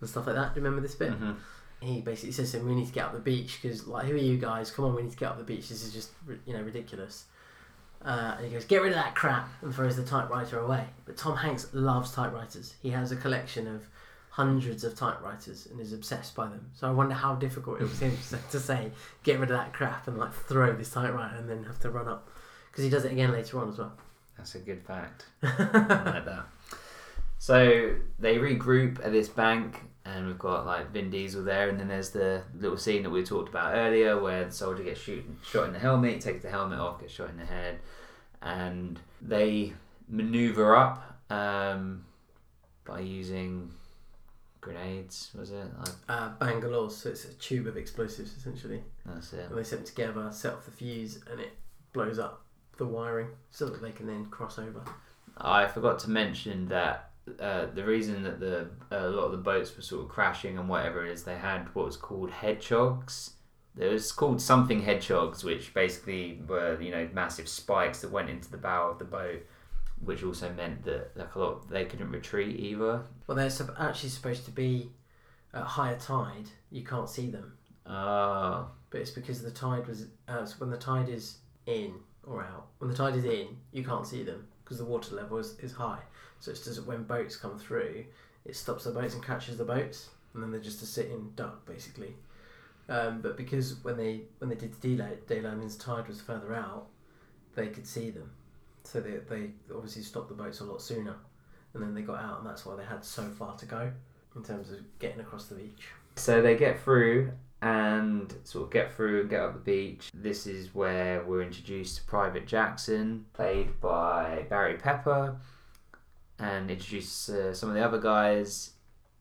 and 0.00 0.08
stuff 0.10 0.26
like 0.26 0.36
that. 0.36 0.54
Do 0.54 0.60
you 0.60 0.64
remember 0.64 0.82
this 0.86 0.96
bit? 0.96 1.12
Mhm. 1.12 1.36
He 1.80 2.00
basically 2.00 2.32
says 2.32 2.50
to 2.52 2.58
him, 2.58 2.66
"We 2.66 2.74
need 2.74 2.88
to 2.88 2.92
get 2.92 3.04
up 3.04 3.12
the 3.12 3.20
beach 3.20 3.60
because, 3.62 3.86
like, 3.86 4.06
who 4.06 4.14
are 4.14 4.16
you 4.16 4.36
guys? 4.36 4.72
Come 4.72 4.84
on, 4.84 4.96
we 4.96 5.02
need 5.02 5.12
to 5.12 5.16
get 5.16 5.30
up 5.30 5.38
the 5.38 5.44
beach. 5.44 5.68
This 5.68 5.84
is 5.84 5.92
just, 5.92 6.10
you 6.44 6.52
know, 6.52 6.62
ridiculous." 6.62 7.26
Uh, 8.04 8.34
and 8.36 8.46
he 8.46 8.52
goes, 8.52 8.64
"Get 8.64 8.82
rid 8.82 8.90
of 8.90 8.96
that 8.96 9.14
crap," 9.14 9.48
and 9.62 9.72
throws 9.72 9.96
the 9.96 10.04
typewriter 10.04 10.58
away. 10.58 10.88
But 11.04 11.16
Tom 11.16 11.36
Hanks 11.36 11.68
loves 11.72 12.12
typewriters. 12.12 12.74
He 12.80 12.90
has 12.90 13.12
a 13.12 13.16
collection 13.16 13.68
of 13.68 13.88
hundreds 14.38 14.84
of 14.84 14.94
typewriters 14.94 15.66
and 15.66 15.80
is 15.80 15.92
obsessed 15.92 16.32
by 16.36 16.44
them. 16.44 16.70
So 16.72 16.86
I 16.86 16.92
wonder 16.92 17.12
how 17.12 17.34
difficult 17.34 17.80
it 17.80 17.82
was 17.82 17.98
him 17.98 18.16
to, 18.52 18.60
say, 18.60 18.92
"Get 19.24 19.40
rid 19.40 19.50
of 19.50 19.56
that 19.56 19.72
crap," 19.72 20.06
and 20.06 20.16
like 20.16 20.32
throw 20.32 20.72
this 20.76 20.90
typewriter 20.92 21.34
and 21.34 21.50
then 21.50 21.64
have 21.64 21.80
to 21.80 21.90
run 21.90 22.06
up 22.06 22.30
because 22.70 22.84
he 22.84 22.88
does 22.88 23.04
it 23.04 23.10
again 23.10 23.32
later 23.32 23.58
on 23.60 23.68
as 23.70 23.78
well. 23.78 23.94
That's 24.36 24.54
a 24.54 24.60
good 24.60 24.80
fact. 24.84 25.24
I 25.42 26.02
like 26.04 26.24
that. 26.24 26.46
So 27.40 27.96
they 28.20 28.36
regroup 28.36 29.04
at 29.04 29.10
this 29.10 29.28
bank, 29.28 29.80
and 30.04 30.28
we've 30.28 30.38
got 30.38 30.64
like 30.64 30.92
Vin 30.92 31.10
Diesel 31.10 31.42
there, 31.42 31.68
and 31.68 31.80
then 31.80 31.88
there's 31.88 32.10
the 32.10 32.44
little 32.54 32.78
scene 32.78 33.02
that 33.02 33.10
we 33.10 33.24
talked 33.24 33.48
about 33.48 33.74
earlier 33.74 34.20
where 34.22 34.44
the 34.44 34.52
soldier 34.52 34.84
gets 34.84 35.00
shoot, 35.00 35.24
shot 35.44 35.64
in 35.64 35.72
the 35.72 35.80
helmet, 35.80 36.20
takes 36.20 36.42
the 36.42 36.50
helmet 36.50 36.78
off, 36.78 37.00
gets 37.00 37.12
shot 37.12 37.30
in 37.30 37.38
the 37.38 37.44
head, 37.44 37.80
and 38.40 39.00
they 39.20 39.72
maneuver 40.08 40.76
up 40.76 41.02
um, 41.28 42.04
by 42.84 43.00
using 43.00 43.72
grenades. 44.60 45.30
Was 45.38 45.50
it? 45.50 45.66
Like, 45.78 45.88
uh, 46.08 46.30
Bangalore, 46.38 46.90
so 46.90 47.10
it's 47.10 47.24
a 47.24 47.34
tube 47.34 47.66
of 47.66 47.76
explosives 47.76 48.36
essentially. 48.36 48.82
that's 49.06 49.32
it. 49.32 49.48
And 49.48 49.58
they 49.58 49.64
set 49.64 49.78
them 49.78 49.86
together, 49.86 50.28
set 50.32 50.54
off 50.54 50.64
the 50.64 50.70
fuse, 50.70 51.20
and 51.30 51.40
it 51.40 51.52
blows 51.92 52.18
up 52.18 52.44
the 52.76 52.86
wiring 52.86 53.28
so 53.50 53.66
that 53.66 53.82
they 53.82 53.92
can 53.92 54.06
then 54.06 54.26
cross 54.26 54.58
over. 54.58 54.82
I 55.36 55.66
forgot 55.66 55.98
to 56.00 56.10
mention 56.10 56.68
that 56.68 57.10
uh, 57.40 57.66
the 57.74 57.84
reason 57.84 58.22
that 58.22 58.40
the 58.40 58.70
a 58.90 59.08
lot 59.08 59.26
of 59.26 59.32
the 59.32 59.38
boats 59.38 59.76
were 59.76 59.82
sort 59.82 60.04
of 60.04 60.08
crashing 60.08 60.58
and 60.58 60.68
whatever 60.68 61.04
is 61.04 61.24
they 61.24 61.36
had 61.36 61.66
what 61.74 61.84
was 61.86 61.96
called 61.96 62.30
hedgehogs 62.30 63.32
It 63.78 63.92
was 63.92 64.10
called 64.12 64.40
something 64.40 64.82
hedgehogs, 64.82 65.44
which 65.44 65.74
basically 65.74 66.40
were 66.46 66.80
you 66.80 66.90
know 66.90 67.08
massive 67.12 67.48
spikes 67.48 68.00
that 68.00 68.10
went 68.10 68.30
into 68.30 68.50
the 68.50 68.56
bow 68.56 68.90
of 68.90 68.98
the 68.98 69.04
boat, 69.04 69.44
which 70.00 70.22
also 70.22 70.52
meant 70.52 70.84
that 70.84 71.10
like 71.16 71.34
a 71.34 71.38
lot 71.38 71.68
they 71.68 71.84
couldn't 71.84 72.10
retreat 72.10 72.58
either. 72.58 73.02
Well, 73.26 73.36
they're 73.36 73.50
sup- 73.50 73.74
actually 73.78 74.10
supposed 74.10 74.44
to 74.46 74.50
be 74.50 74.90
at 75.52 75.62
higher 75.62 75.98
tide. 75.98 76.50
You 76.70 76.84
can't 76.84 77.08
see 77.08 77.30
them, 77.30 77.54
Ah, 77.86 78.68
but 78.90 79.00
it's 79.00 79.10
because 79.10 79.42
the 79.42 79.50
tide 79.50 79.86
was 79.86 80.06
uh, 80.28 80.44
so 80.44 80.56
when 80.58 80.70
the 80.70 80.76
tide 80.76 81.08
is 81.08 81.38
in 81.66 81.94
or 82.24 82.42
out. 82.42 82.66
When 82.78 82.90
the 82.90 82.96
tide 82.96 83.16
is 83.16 83.24
in, 83.24 83.48
you 83.72 83.84
can't 83.84 84.06
see 84.06 84.22
them 84.22 84.46
because 84.64 84.78
the 84.78 84.84
water 84.84 85.14
level 85.14 85.38
is, 85.38 85.58
is 85.60 85.72
high. 85.72 86.00
So 86.40 86.50
it's 86.50 86.64
just 86.64 86.84
when 86.86 87.04
boats 87.04 87.36
come 87.36 87.58
through, 87.58 88.04
it 88.44 88.54
stops 88.54 88.84
the 88.84 88.90
boats 88.90 89.14
and 89.14 89.24
catches 89.24 89.56
the 89.56 89.64
boats, 89.64 90.10
and 90.34 90.42
then 90.42 90.50
they're 90.50 90.60
just 90.60 90.82
a 90.82 90.86
sitting 90.86 91.32
duck 91.34 91.66
basically. 91.66 92.14
Um, 92.88 93.20
but 93.20 93.36
because 93.36 93.82
when 93.82 93.96
they 93.96 94.22
when 94.38 94.48
they 94.48 94.56
did 94.56 94.80
the 94.80 94.96
day, 94.96 95.14
day 95.26 95.40
landings, 95.40 95.76
the 95.76 95.84
tide 95.84 96.08
was 96.08 96.20
further 96.20 96.54
out, 96.54 96.86
they 97.54 97.68
could 97.68 97.86
see 97.86 98.10
them. 98.10 98.30
So 98.84 99.00
they, 99.00 99.18
they 99.28 99.50
obviously 99.74 100.02
stopped 100.02 100.28
the 100.28 100.34
boats 100.34 100.60
a 100.60 100.64
lot 100.64 100.80
sooner, 100.80 101.16
and 101.74 101.82
then 101.82 101.94
they 101.94 102.02
got 102.02 102.22
out, 102.22 102.38
and 102.38 102.46
that's 102.46 102.64
why 102.64 102.76
they 102.76 102.84
had 102.84 103.04
so 103.04 103.22
far 103.22 103.56
to 103.56 103.66
go 103.66 103.90
in 104.36 104.42
terms 104.42 104.70
of 104.70 104.78
getting 104.98 105.20
across 105.20 105.46
the 105.46 105.54
beach. 105.54 105.88
So 106.16 106.42
they 106.42 106.56
get 106.56 106.80
through 106.80 107.32
and 107.60 108.32
sort 108.44 108.64
of 108.64 108.70
get 108.70 108.92
through 108.92 109.22
and 109.22 109.30
get 109.30 109.40
up 109.40 109.52
the 109.52 109.58
beach. 109.58 110.10
This 110.14 110.46
is 110.46 110.74
where 110.74 111.24
we're 111.24 111.42
introduced 111.42 111.96
to 111.96 112.04
Private 112.04 112.46
Jackson, 112.46 113.26
played 113.32 113.80
by 113.80 114.46
Barry 114.48 114.76
Pepper, 114.76 115.36
and 116.38 116.70
introduce 116.70 117.28
uh, 117.28 117.52
some 117.52 117.68
of 117.68 117.74
the 117.74 117.84
other 117.84 117.98
guys. 117.98 118.72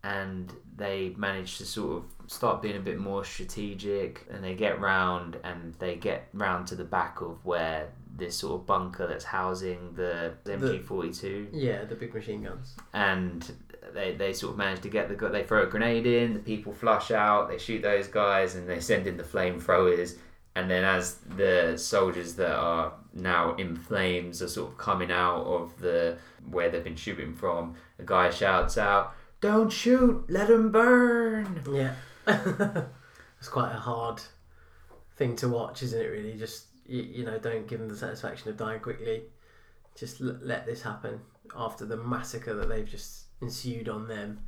And 0.03 0.53
they 0.75 1.13
manage 1.17 1.57
to 1.57 1.65
sort 1.65 1.97
of 1.97 2.31
start 2.31 2.61
being 2.61 2.77
a 2.77 2.79
bit 2.79 2.99
more 2.99 3.25
strategic, 3.25 4.25
and 4.31 4.43
they 4.43 4.53
get 4.53 4.79
round 4.79 5.37
and 5.43 5.73
they 5.79 5.95
get 5.95 6.29
round 6.33 6.67
to 6.67 6.75
the 6.75 6.85
back 6.85 7.21
of 7.21 7.43
where 7.43 7.89
this 8.17 8.35
sort 8.35 8.59
of 8.59 8.65
bunker 8.65 9.05
that's 9.07 9.25
housing 9.25 9.93
the 9.95 10.33
MG 10.45 10.83
forty 10.83 11.11
two 11.13 11.47
Yeah, 11.53 11.85
the 11.85 11.95
big 11.95 12.13
machine 12.13 12.43
guns. 12.43 12.75
and 12.93 13.49
they, 13.93 14.13
they 14.15 14.33
sort 14.33 14.51
of 14.51 14.57
manage 14.57 14.81
to 14.81 14.89
get 14.89 15.07
the 15.07 15.29
they 15.29 15.43
throw 15.43 15.63
a 15.63 15.67
grenade 15.67 16.05
in 16.05 16.33
the 16.33 16.39
people 16.39 16.73
flush 16.73 17.09
out 17.11 17.47
they 17.49 17.57
shoot 17.57 17.81
those 17.81 18.07
guys 18.07 18.55
and 18.55 18.67
they 18.67 18.79
send 18.81 19.07
in 19.07 19.15
the 19.17 19.23
flamethrowers 19.23 20.17
and 20.55 20.69
then 20.69 20.83
as 20.83 21.15
the 21.37 21.75
soldiers 21.77 22.33
that 22.35 22.55
are 22.55 22.91
now 23.13 23.55
in 23.55 23.75
flames 23.77 24.41
are 24.41 24.47
sort 24.49 24.71
of 24.71 24.77
coming 24.77 25.11
out 25.11 25.43
of 25.45 25.79
the 25.79 26.17
where 26.49 26.69
they've 26.69 26.83
been 26.83 26.95
shooting 26.97 27.33
from 27.33 27.75
a 27.99 28.03
guy 28.03 28.29
shouts 28.29 28.77
out 28.77 29.13
don't 29.39 29.71
shoot 29.71 30.25
let 30.29 30.47
them 30.49 30.71
burn 30.71 31.63
Yeah, 31.71 31.93
it's 33.39 33.49
quite 33.49 33.71
a 33.71 33.79
hard 33.79 34.21
thing 35.15 35.35
to 35.37 35.47
watch, 35.47 35.81
isn't 35.83 35.99
it? 35.99 36.05
Really, 36.07 36.33
just 36.37 36.66
you, 36.87 37.01
you 37.01 37.25
know, 37.25 37.37
don't 37.37 37.67
give 37.67 37.79
them 37.79 37.89
the 37.89 37.97
satisfaction 37.97 38.49
of 38.49 38.57
dying 38.57 38.79
quickly. 38.79 39.23
Just 39.95 40.21
l- 40.21 40.39
let 40.41 40.65
this 40.65 40.81
happen 40.81 41.21
after 41.55 41.85
the 41.85 41.97
massacre 41.97 42.53
that 42.55 42.69
they've 42.69 42.87
just 42.87 43.25
ensued 43.41 43.89
on 43.89 44.07
them. 44.07 44.39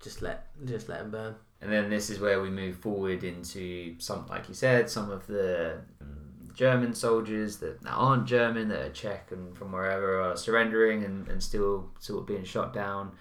Just 0.00 0.22
let 0.22 0.48
just 0.64 0.88
let 0.88 1.00
them 1.00 1.10
burn. 1.10 1.34
And 1.60 1.70
then 1.70 1.90
this 1.90 2.08
is 2.08 2.20
where 2.20 2.40
we 2.40 2.48
move 2.48 2.76
forward 2.76 3.22
into 3.22 3.94
some, 3.98 4.26
like 4.28 4.48
you 4.48 4.54
said, 4.54 4.88
some 4.88 5.10
of 5.10 5.26
the 5.26 5.80
um, 6.00 6.48
German 6.54 6.94
soldiers 6.94 7.58
that 7.58 7.78
aren't 7.86 8.26
German, 8.26 8.68
that 8.68 8.80
are 8.80 8.90
Czech 8.90 9.30
and 9.30 9.56
from 9.56 9.72
wherever, 9.72 10.22
are 10.22 10.36
surrendering 10.36 11.04
and, 11.04 11.28
and 11.28 11.42
still 11.42 11.90
sort 11.98 12.20
of 12.20 12.26
being 12.26 12.44
shot 12.44 12.72
down. 12.72 13.12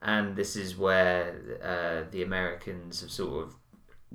And 0.00 0.34
this 0.34 0.56
is 0.56 0.76
where 0.76 1.34
uh, 1.62 2.10
the 2.10 2.22
Americans 2.22 3.02
have 3.02 3.10
sort 3.10 3.44
of 3.44 3.54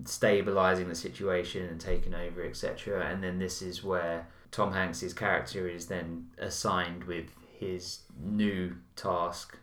stabilizing 0.06 0.90
the 0.90 0.96
situation 0.96 1.66
and 1.66 1.80
taking 1.80 2.14
over, 2.14 2.44
etc. 2.44 3.06
And 3.06 3.24
then 3.24 3.40
this 3.40 3.62
is 3.62 3.84
where 3.84 4.28
Tom 4.52 4.74
Hanks's 4.74 5.14
character 5.14 5.68
is 5.68 5.88
then 5.88 6.28
assigned 6.38 7.04
with 7.06 7.26
his 7.58 8.00
new 8.20 8.76
task 8.96 9.58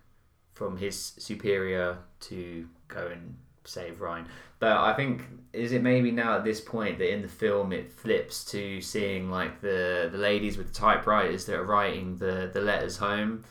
from 0.53 0.77
his 0.77 0.97
superior 1.19 1.99
to 2.21 2.69
go 2.89 3.09
and 3.09 3.37
save 3.65 4.01
Ryan. 4.01 4.27
But 4.59 4.77
I 4.77 4.95
think 4.95 5.23
is 5.53 5.73
it 5.73 5.83
maybe 5.83 6.11
now 6.11 6.37
at 6.37 6.45
this 6.45 6.61
point 6.61 6.99
that 6.99 7.13
in 7.13 7.23
the 7.23 7.29
film 7.29 7.73
it 7.73 7.93
flips 7.93 8.45
to 8.47 8.81
seeing 8.81 9.31
like 9.31 9.61
the 9.61 10.09
the 10.11 10.19
ladies 10.19 10.57
with 10.57 10.69
the 10.69 10.75
typewriters 10.75 11.45
that 11.47 11.57
are 11.57 11.65
writing 11.65 12.17
the 12.17 12.51
the 12.53 12.61
letters 12.61 12.97
home 12.97 13.45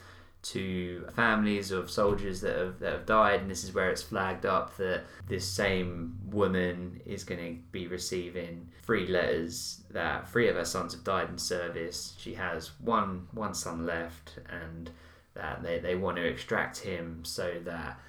to 0.43 1.07
families 1.15 1.71
of 1.71 1.89
soldiers 1.89 2.41
that 2.41 2.55
have 2.55 2.79
that 2.79 2.93
have 2.93 3.05
died, 3.05 3.41
and 3.41 3.49
this 3.49 3.63
is 3.63 3.73
where 3.73 3.89
it's 3.89 4.01
flagged 4.01 4.45
up 4.45 4.77
that 4.77 5.03
this 5.27 5.47
same 5.47 6.19
woman 6.25 7.01
is 7.05 7.23
going 7.23 7.39
to 7.39 7.61
be 7.71 7.87
receiving 7.87 8.69
three 8.83 9.07
letters 9.07 9.81
that 9.89 10.29
three 10.29 10.49
of 10.49 10.55
her 10.55 10.65
sons 10.65 10.93
have 10.93 11.03
died 11.03 11.29
in 11.29 11.37
service. 11.37 12.15
She 12.17 12.33
has 12.35 12.71
one 12.79 13.27
one 13.31 13.53
son 13.53 13.85
left, 13.85 14.39
and 14.49 14.91
that 15.33 15.63
they, 15.63 15.79
they 15.79 15.95
want 15.95 16.17
to 16.17 16.25
extract 16.25 16.79
him 16.79 17.23
so 17.23 17.53
that 17.63 17.99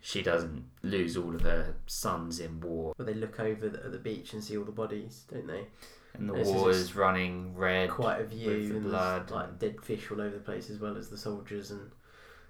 she 0.00 0.22
doesn't 0.22 0.64
lose 0.82 1.16
all 1.16 1.34
of 1.34 1.42
her 1.42 1.74
sons 1.86 2.40
in 2.40 2.60
war. 2.60 2.94
But 2.96 3.06
they 3.06 3.14
look 3.14 3.38
over 3.38 3.68
the, 3.68 3.84
at 3.84 3.92
the 3.92 3.98
beach 3.98 4.32
and 4.32 4.42
see 4.42 4.56
all 4.56 4.64
the 4.64 4.72
bodies, 4.72 5.24
don't 5.30 5.46
they? 5.46 5.66
And 6.14 6.28
the 6.28 6.34
This 6.34 6.48
is 6.48 6.54
just 6.54 6.80
is 6.80 6.96
running 6.96 7.54
red. 7.54 7.90
Quite 7.90 8.20
a 8.20 8.24
view, 8.24 8.50
with 8.50 8.68
the 8.68 8.76
and 8.76 8.84
there's, 8.84 8.90
blood 8.90 9.30
like 9.30 9.58
dead 9.58 9.80
fish 9.82 10.10
all 10.10 10.20
over 10.20 10.36
the 10.36 10.42
place, 10.42 10.68
as 10.70 10.78
well 10.78 10.96
as 10.96 11.08
the 11.08 11.16
soldiers, 11.18 11.70
and 11.70 11.90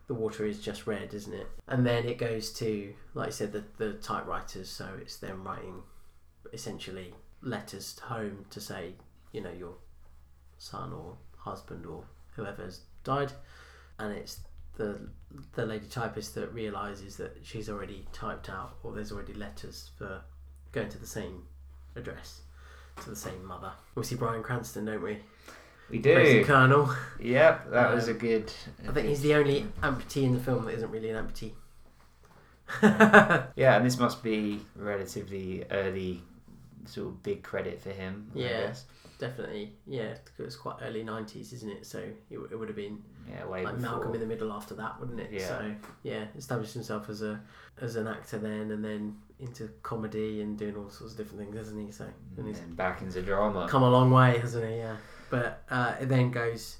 the 0.06 0.14
water 0.14 0.44
is 0.46 0.61
just 0.61 0.86
red, 0.86 1.12
isn't 1.14 1.34
it? 1.34 1.46
And 1.68 1.86
then 1.86 2.06
it 2.06 2.18
goes 2.18 2.52
to, 2.54 2.94
like 3.14 3.28
I 3.28 3.30
said, 3.30 3.52
the 3.52 3.64
the 3.76 3.94
typewriters. 3.94 4.70
So 4.70 4.88
it's 5.00 5.16
them 5.16 5.44
writing, 5.44 5.82
essentially 6.52 7.14
letters 7.42 7.98
home 7.98 8.46
to 8.50 8.61
say, 8.61 8.94
you 9.32 9.40
know, 9.40 9.52
your 9.52 9.74
son 10.58 10.92
or 10.92 11.16
husband 11.36 11.86
or 11.86 12.04
whoever's 12.36 12.80
died, 13.04 13.32
and 13.98 14.12
it's 14.12 14.40
the 14.76 15.11
the 15.52 15.66
lady 15.66 15.86
typist 15.86 16.34
that 16.34 16.52
realizes 16.54 17.16
that 17.18 17.36
she's 17.42 17.68
already 17.68 18.06
typed 18.12 18.48
out, 18.48 18.76
or 18.82 18.94
there's 18.94 19.12
already 19.12 19.34
letters 19.34 19.90
for 19.98 20.22
going 20.72 20.88
to 20.88 20.98
the 20.98 21.06
same 21.06 21.42
address 21.96 22.42
to 23.01 23.11
the 23.11 23.16
same 23.16 23.44
mother. 23.44 23.72
We 23.94 24.05
see 24.05 24.16
Bryan 24.16 24.42
Cranston, 24.42 24.84
don't 24.84 25.03
we? 25.03 25.18
We 25.90 25.98
the 25.98 26.14
do. 26.14 26.44
Colonel. 26.44 26.94
Yep, 27.18 27.70
that 27.72 27.94
was 27.94 28.09
Um, 28.09 28.14
a 28.14 28.18
good. 28.18 28.53
I 28.88 28.92
think 28.92 29.09
he's 29.09 29.22
the 29.22 29.34
only 29.34 29.66
amputee 29.82 30.22
in 30.24 30.34
the 30.34 30.40
film 30.40 30.64
that 30.66 30.74
isn't 30.74 30.90
really 30.90 31.11
an 31.11 31.26
amputee. 31.26 31.53
Yeah, 32.82 33.76
and 33.76 33.84
this 33.84 33.98
must 34.05 34.22
be 34.22 34.61
relatively 34.76 35.64
early, 35.70 36.22
sort 36.84 37.09
of 37.09 37.22
big 37.22 37.42
credit 37.42 37.80
for 37.80 37.90
him. 37.90 38.30
Yeah. 38.34 38.72
Definitely, 39.18 39.74
yeah. 39.86 40.14
Because 40.24 40.46
it's 40.46 40.57
quite 40.57 40.76
early 40.80 41.05
'90s, 41.05 41.53
isn't 41.53 41.68
it? 41.68 41.84
So 41.84 41.98
it, 41.98 42.38
it 42.51 42.57
would 42.59 42.68
have 42.68 42.76
been 42.76 43.03
Yeah, 43.28 43.44
way 43.44 43.64
like 43.64 43.76
before. 43.76 43.90
Malcolm 43.90 44.14
in 44.14 44.20
the 44.20 44.26
Middle 44.26 44.51
after 44.51 44.74
that, 44.76 44.98
wouldn't 44.98 45.20
it? 45.20 45.28
Yeah. 45.30 45.46
So 45.46 45.74
yeah, 46.03 46.24
established 46.38 46.72
himself 46.72 47.11
as 47.11 47.20
a 47.20 47.38
as 47.82 47.96
an 47.96 48.07
actor 48.07 48.38
then, 48.38 48.70
and 48.70 48.82
then 48.82 49.16
into 49.41 49.68
comedy 49.82 50.43
and 50.43 50.59
doing 50.59 50.76
all 50.76 50.91
sorts 50.91 51.12
of 51.12 51.18
different 51.18 51.41
things, 51.41 51.57
hasn't 51.57 51.84
he? 51.84 51.93
So 51.93 52.05
and 52.05 52.14
and 52.38 52.49
he's 52.49 52.61
then 52.61 52.74
back 52.74 53.03
into 53.03 53.22
drama. 53.22 53.66
come 53.68 53.82
a 53.82 53.91
long 53.91 54.11
way, 54.11 54.38
hasn't 54.38 54.68
he? 54.68 54.76
Yeah. 54.76 54.97
But 55.30 55.62
uh, 55.70 55.95
it 56.01 56.09
then 56.09 56.30
goes 56.30 56.78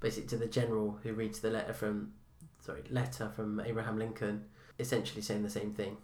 basically 0.00 0.28
to 0.30 0.36
the 0.36 0.46
general 0.46 0.98
who 1.02 1.12
reads 1.14 1.40
the 1.40 1.50
letter 1.50 1.72
from, 1.72 2.12
sorry, 2.60 2.82
letter 2.90 3.30
from 3.34 3.60
Abraham 3.60 3.98
Lincoln, 3.98 4.44
essentially 4.78 5.22
saying 5.22 5.42
the 5.42 5.50
same 5.50 5.72
thing. 5.72 5.96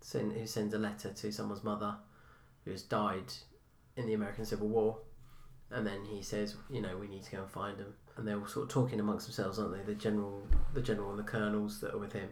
Send, 0.00 0.32
who 0.32 0.46
sends 0.46 0.72
a 0.74 0.78
letter 0.78 1.12
to 1.12 1.32
someone's 1.32 1.64
mother 1.64 1.96
who 2.64 2.70
has 2.70 2.82
died 2.82 3.32
in 3.96 4.06
the 4.06 4.14
American 4.14 4.44
Civil 4.44 4.68
War, 4.68 4.98
and 5.70 5.86
then 5.86 6.04
he 6.04 6.22
says, 6.22 6.54
you 6.70 6.80
know, 6.80 6.96
we 6.96 7.08
need 7.08 7.24
to 7.24 7.30
go 7.30 7.42
and 7.42 7.50
find 7.50 7.78
them. 7.78 7.94
And 8.16 8.26
they're 8.26 8.38
all 8.38 8.46
sort 8.46 8.64
of 8.64 8.70
talking 8.70 9.00
amongst 9.00 9.26
themselves, 9.26 9.58
aren't 9.58 9.74
they? 9.74 9.82
The 9.82 9.98
general, 9.98 10.46
the 10.74 10.80
general, 10.80 11.10
and 11.10 11.18
the 11.18 11.24
colonels 11.24 11.80
that 11.80 11.94
are 11.94 11.98
with 11.98 12.12
him. 12.12 12.28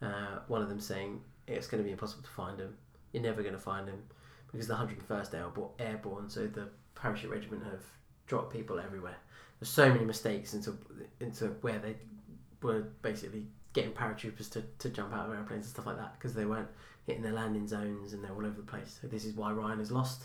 Uh, 0.00 0.38
one 0.48 0.62
of 0.62 0.68
them 0.68 0.80
saying, 0.80 1.20
"It's 1.54 1.66
going 1.66 1.82
to 1.82 1.86
be 1.86 1.92
impossible 1.92 2.22
to 2.22 2.30
find 2.30 2.58
him. 2.58 2.76
You're 3.12 3.22
never 3.22 3.42
going 3.42 3.54
to 3.54 3.60
find 3.60 3.88
him 3.88 4.02
because 4.50 4.66
the 4.66 4.74
101st 4.74 5.70
Airborne, 5.78 6.28
so 6.28 6.46
the 6.46 6.68
parachute 6.94 7.30
regiment 7.30 7.64
have 7.64 7.82
dropped 8.26 8.52
people 8.52 8.78
everywhere. 8.78 9.16
There's 9.58 9.70
so 9.70 9.88
many 9.92 10.04
mistakes 10.04 10.54
into 10.54 10.76
into 11.20 11.48
where 11.60 11.78
they 11.78 11.96
were 12.62 12.82
basically 13.02 13.46
getting 13.72 13.92
paratroopers 13.92 14.50
to, 14.50 14.62
to 14.78 14.90
jump 14.90 15.14
out 15.14 15.28
of 15.28 15.34
airplanes 15.34 15.64
and 15.64 15.72
stuff 15.72 15.86
like 15.86 15.96
that 15.96 16.14
because 16.18 16.34
they 16.34 16.44
weren't 16.44 16.68
hitting 17.06 17.22
their 17.22 17.32
landing 17.32 17.66
zones 17.66 18.12
and 18.12 18.22
they're 18.22 18.32
all 18.32 18.44
over 18.44 18.56
the 18.56 18.62
place. 18.62 18.98
So 19.00 19.08
this 19.08 19.24
is 19.24 19.34
why 19.34 19.50
Ryan 19.52 19.80
is 19.80 19.90
lost. 19.90 20.24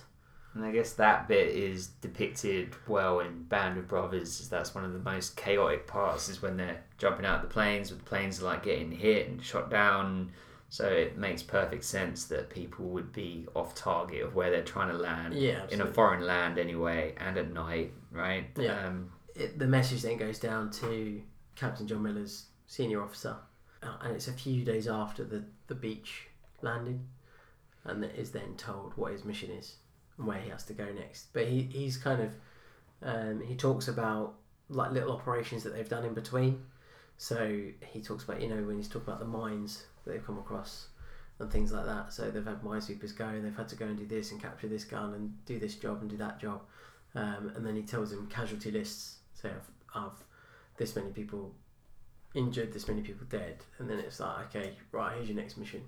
And 0.54 0.66
I 0.66 0.72
guess 0.72 0.94
that 0.94 1.28
bit 1.28 1.50
is 1.50 1.88
depicted 1.88 2.76
well 2.88 3.20
in 3.20 3.44
Band 3.44 3.78
of 3.78 3.88
Brothers. 3.88 4.48
That's 4.50 4.74
one 4.74 4.84
of 4.84 4.94
the 4.94 5.00
most 5.00 5.38
chaotic 5.38 5.86
parts 5.86 6.30
is 6.30 6.42
when 6.42 6.58
they're 6.58 6.84
jumping 6.98 7.26
out 7.26 7.44
of 7.44 7.50
the 7.50 7.54
planes, 7.54 7.92
with 7.92 8.00
the 8.00 8.06
planes 8.06 8.42
like 8.42 8.64
getting 8.64 8.92
hit 8.92 9.30
and 9.30 9.44
shot 9.44 9.70
down. 9.70 10.32
So 10.70 10.86
it 10.88 11.18
makes 11.18 11.42
perfect 11.44 11.86
sense 11.86 12.26
that 12.26 12.50
people 12.50 12.86
would 12.88 13.14
be 13.14 13.48
off 13.56 13.74
target 13.74 14.22
of 14.24 14.36
where 14.36 14.52
they're 14.52 14.64
trying 14.64 14.90
to 14.92 14.98
land 14.98 15.34
Yeah, 15.34 15.66
in 15.72 15.80
a 15.82 15.86
foreign 15.86 16.26
land 16.26 16.58
anyway, 16.58 17.16
and 17.18 17.38
at 17.38 17.54
night, 17.54 17.94
right? 18.12 18.46
Yeah. 18.58 18.86
Um, 18.88 19.12
it, 19.34 19.58
the 19.58 19.68
message 19.68 20.02
then 20.02 20.18
goes 20.18 20.40
down 20.40 20.72
to 20.72 21.22
Captain 21.56 21.88
John 21.88 22.04
Miller's 22.04 22.48
senior 22.66 23.02
officer, 23.02 23.38
uh, 23.82 23.96
and 24.02 24.14
it's 24.16 24.28
a 24.28 24.34
few 24.34 24.66
days 24.66 24.88
after 24.90 25.24
the, 25.24 25.44
the 25.68 25.76
beach 25.76 26.28
landing, 26.62 27.08
and 27.86 28.04
is 28.04 28.32
then 28.32 28.56
told 28.58 28.92
what 28.98 29.14
his 29.14 29.24
mission 29.24 29.52
is. 29.52 29.76
and 30.18 30.28
where 30.28 30.40
he 30.40 30.50
has 30.50 30.66
to 30.66 30.74
go 30.74 30.92
next. 30.92 31.28
But 31.32 31.48
he, 31.48 31.62
he's 31.62 31.96
kind 31.96 32.22
of 32.22 32.32
um, 33.02 33.42
he 33.42 33.56
talks 33.56 33.88
about 33.88 34.34
like 34.70 34.92
little 34.92 35.14
operations 35.14 35.64
that 35.64 35.74
they've 35.74 35.88
done 35.88 36.04
in 36.04 36.14
between. 36.14 36.62
So 37.18 37.62
he 37.86 38.02
talks 38.02 38.26
about 38.26 38.42
you 38.42 38.50
know 38.50 38.64
when 38.64 38.76
he's 38.78 38.90
talking 38.90 39.08
about 39.08 39.20
the 39.20 39.26
mines 39.26 39.86
they've 40.08 40.26
come 40.26 40.38
across 40.38 40.88
and 41.40 41.52
things 41.52 41.72
like 41.72 41.86
that. 41.86 42.14
So 42.14 42.30
they've 42.30 42.46
had 42.46 42.62
minesweepers 42.62 43.16
go, 43.16 43.26
and 43.26 43.46
they've 43.46 43.56
had 43.56 43.68
to 43.70 43.76
go 43.76 43.86
and 43.86 43.98
do 43.98 44.06
this 44.06 44.32
and 44.32 44.42
capture 44.42 44.68
this 44.68 44.84
gun 44.84 45.14
and 45.14 45.46
do 45.46 45.60
this 45.60 45.76
job 45.76 46.02
and 46.02 46.10
do 46.10 46.18
that 46.18 46.40
job. 46.40 46.62
Um, 47.16 47.52
and 47.56 47.66
then 47.66 47.76
he 47.76 47.84
tells 47.84 48.12
them 48.12 48.28
casualty 48.28 48.72
lists. 48.72 49.16
Of, 49.44 49.70
of 49.94 50.24
this 50.78 50.96
many 50.96 51.12
people 51.12 51.54
injured, 52.34 52.74
this 52.74 52.88
many 52.88 53.02
people 53.02 53.28
dead, 53.30 53.58
and 53.78 53.88
then 53.88 54.00
it's 54.00 54.20
like 54.20 54.56
okay, 54.56 54.74
right, 54.92 55.16
here's 55.16 55.30
your 55.30 55.38
next 55.38 55.58
mission. 55.58 55.84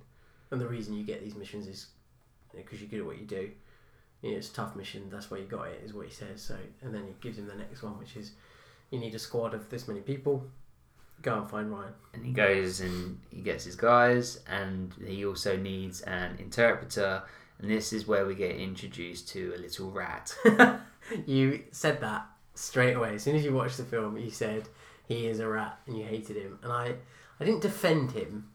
And 0.51 0.61
the 0.61 0.67
reason 0.67 0.93
you 0.93 1.03
get 1.03 1.23
these 1.23 1.35
missions 1.35 1.67
is 1.67 1.87
because 2.55 2.79
you're 2.79 2.89
good 2.89 2.99
at 2.99 3.05
what 3.05 3.19
you 3.19 3.25
do. 3.25 3.49
You 4.21 4.31
know, 4.31 4.37
it's 4.37 4.51
a 4.51 4.53
tough 4.53 4.75
mission. 4.75 5.09
That's 5.09 5.31
why 5.31 5.37
you 5.37 5.45
got 5.45 5.67
it. 5.69 5.81
Is 5.83 5.93
what 5.93 6.05
he 6.05 6.13
says. 6.13 6.41
So, 6.41 6.55
and 6.81 6.93
then 6.93 7.05
he 7.07 7.13
gives 7.21 7.37
him 7.37 7.47
the 7.47 7.55
next 7.55 7.81
one, 7.81 7.97
which 7.97 8.15
is 8.15 8.33
you 8.91 8.99
need 8.99 9.15
a 9.15 9.19
squad 9.19 9.53
of 9.53 9.69
this 9.69 9.87
many 9.87 10.01
people. 10.01 10.45
Go 11.21 11.39
and 11.39 11.49
find 11.49 11.71
Ryan. 11.71 11.93
And 12.13 12.25
he 12.25 12.31
goes 12.31 12.79
and 12.79 13.19
he 13.29 13.41
gets 13.41 13.65
his 13.65 13.75
guys, 13.75 14.39
and 14.47 14.93
he 15.05 15.25
also 15.25 15.57
needs 15.57 16.01
an 16.01 16.37
interpreter. 16.39 17.23
And 17.59 17.69
this 17.69 17.91
is 17.91 18.07
where 18.07 18.25
we 18.25 18.35
get 18.35 18.55
introduced 18.55 19.27
to 19.29 19.53
a 19.55 19.59
little 19.59 19.91
rat. 19.91 20.33
you 21.25 21.63
said 21.71 21.99
that 22.01 22.25
straight 22.55 22.93
away. 22.93 23.15
As 23.15 23.23
soon 23.23 23.35
as 23.35 23.43
you 23.43 23.53
watched 23.53 23.77
the 23.77 23.83
film, 23.83 24.17
you 24.17 24.31
said 24.31 24.69
he 25.07 25.27
is 25.27 25.39
a 25.39 25.47
rat 25.47 25.79
and 25.87 25.97
you 25.97 26.03
hated 26.05 26.37
him. 26.37 26.59
And 26.63 26.71
I, 26.71 26.95
I 27.39 27.45
didn't 27.45 27.61
defend 27.61 28.11
him, 28.11 28.49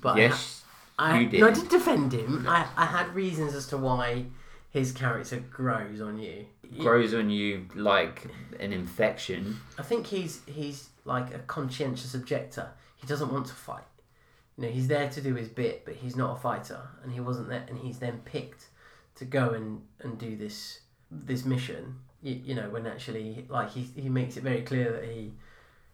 but 0.00 0.16
yes, 0.16 0.62
I, 0.98 1.10
I, 1.10 1.24
no, 1.24 1.46
I 1.46 1.50
did. 1.50 1.62
did 1.62 1.68
defend 1.68 2.12
him. 2.12 2.46
I, 2.48 2.66
I 2.76 2.86
had 2.86 3.14
reasons 3.14 3.54
as 3.54 3.66
to 3.68 3.76
why 3.76 4.26
his 4.70 4.92
character 4.92 5.38
grows 5.50 6.00
on 6.00 6.18
you. 6.18 6.46
grows 6.78 7.14
on 7.14 7.30
you 7.30 7.66
like 7.74 8.26
an 8.60 8.72
infection. 8.72 9.58
I 9.78 9.82
think 9.82 10.06
he's 10.06 10.40
he's 10.46 10.88
like 11.04 11.34
a 11.34 11.38
conscientious 11.40 12.14
objector. 12.14 12.70
He 12.96 13.06
doesn't 13.06 13.32
want 13.32 13.46
to 13.46 13.54
fight. 13.54 13.84
You 14.56 14.64
know, 14.64 14.70
he's 14.70 14.88
there 14.88 15.08
to 15.08 15.20
do 15.20 15.34
his 15.34 15.48
bit, 15.48 15.84
but 15.84 15.94
he's 15.94 16.16
not 16.16 16.36
a 16.36 16.40
fighter, 16.40 16.80
and 17.02 17.12
he 17.12 17.20
wasn't 17.20 17.48
there. 17.48 17.64
And 17.68 17.78
he's 17.78 17.98
then 17.98 18.20
picked 18.24 18.68
to 19.16 19.24
go 19.24 19.50
and, 19.50 19.82
and 20.00 20.18
do 20.18 20.36
this 20.36 20.80
this 21.10 21.44
mission. 21.44 21.98
You, 22.22 22.40
you 22.44 22.54
know, 22.54 22.70
when 22.70 22.86
actually, 22.86 23.46
like 23.48 23.70
he 23.70 23.82
he 23.96 24.08
makes 24.08 24.36
it 24.36 24.42
very 24.42 24.62
clear 24.62 24.92
that 24.92 25.04
he 25.04 25.32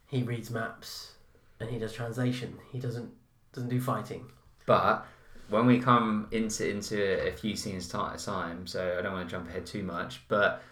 he 0.07 0.23
reads 0.23 0.51
maps 0.51 1.13
and 1.61 1.71
he 1.71 1.79
does 1.79 1.93
translation. 1.93 2.59
He 2.73 2.79
doesn't 2.79 3.11
doesn't 3.53 3.71
do 3.71 3.81
fighting. 3.81 4.27
But 4.67 5.07
when 5.49 5.67
we 5.67 5.79
come 5.79 6.29
into 6.31 6.69
into 6.69 7.29
a 7.29 7.33
few 7.33 7.57
scenes 7.57 7.89
ti- 7.89 8.25
time, 8.25 8.67
so 8.67 8.97
I 8.99 9.03
don't 9.03 9.13
want 9.13 9.29
to 9.29 9.35
jump 9.35 9.49
ahead 9.49 9.67
too 9.67 9.83
much, 9.83 10.23
but 10.29 10.63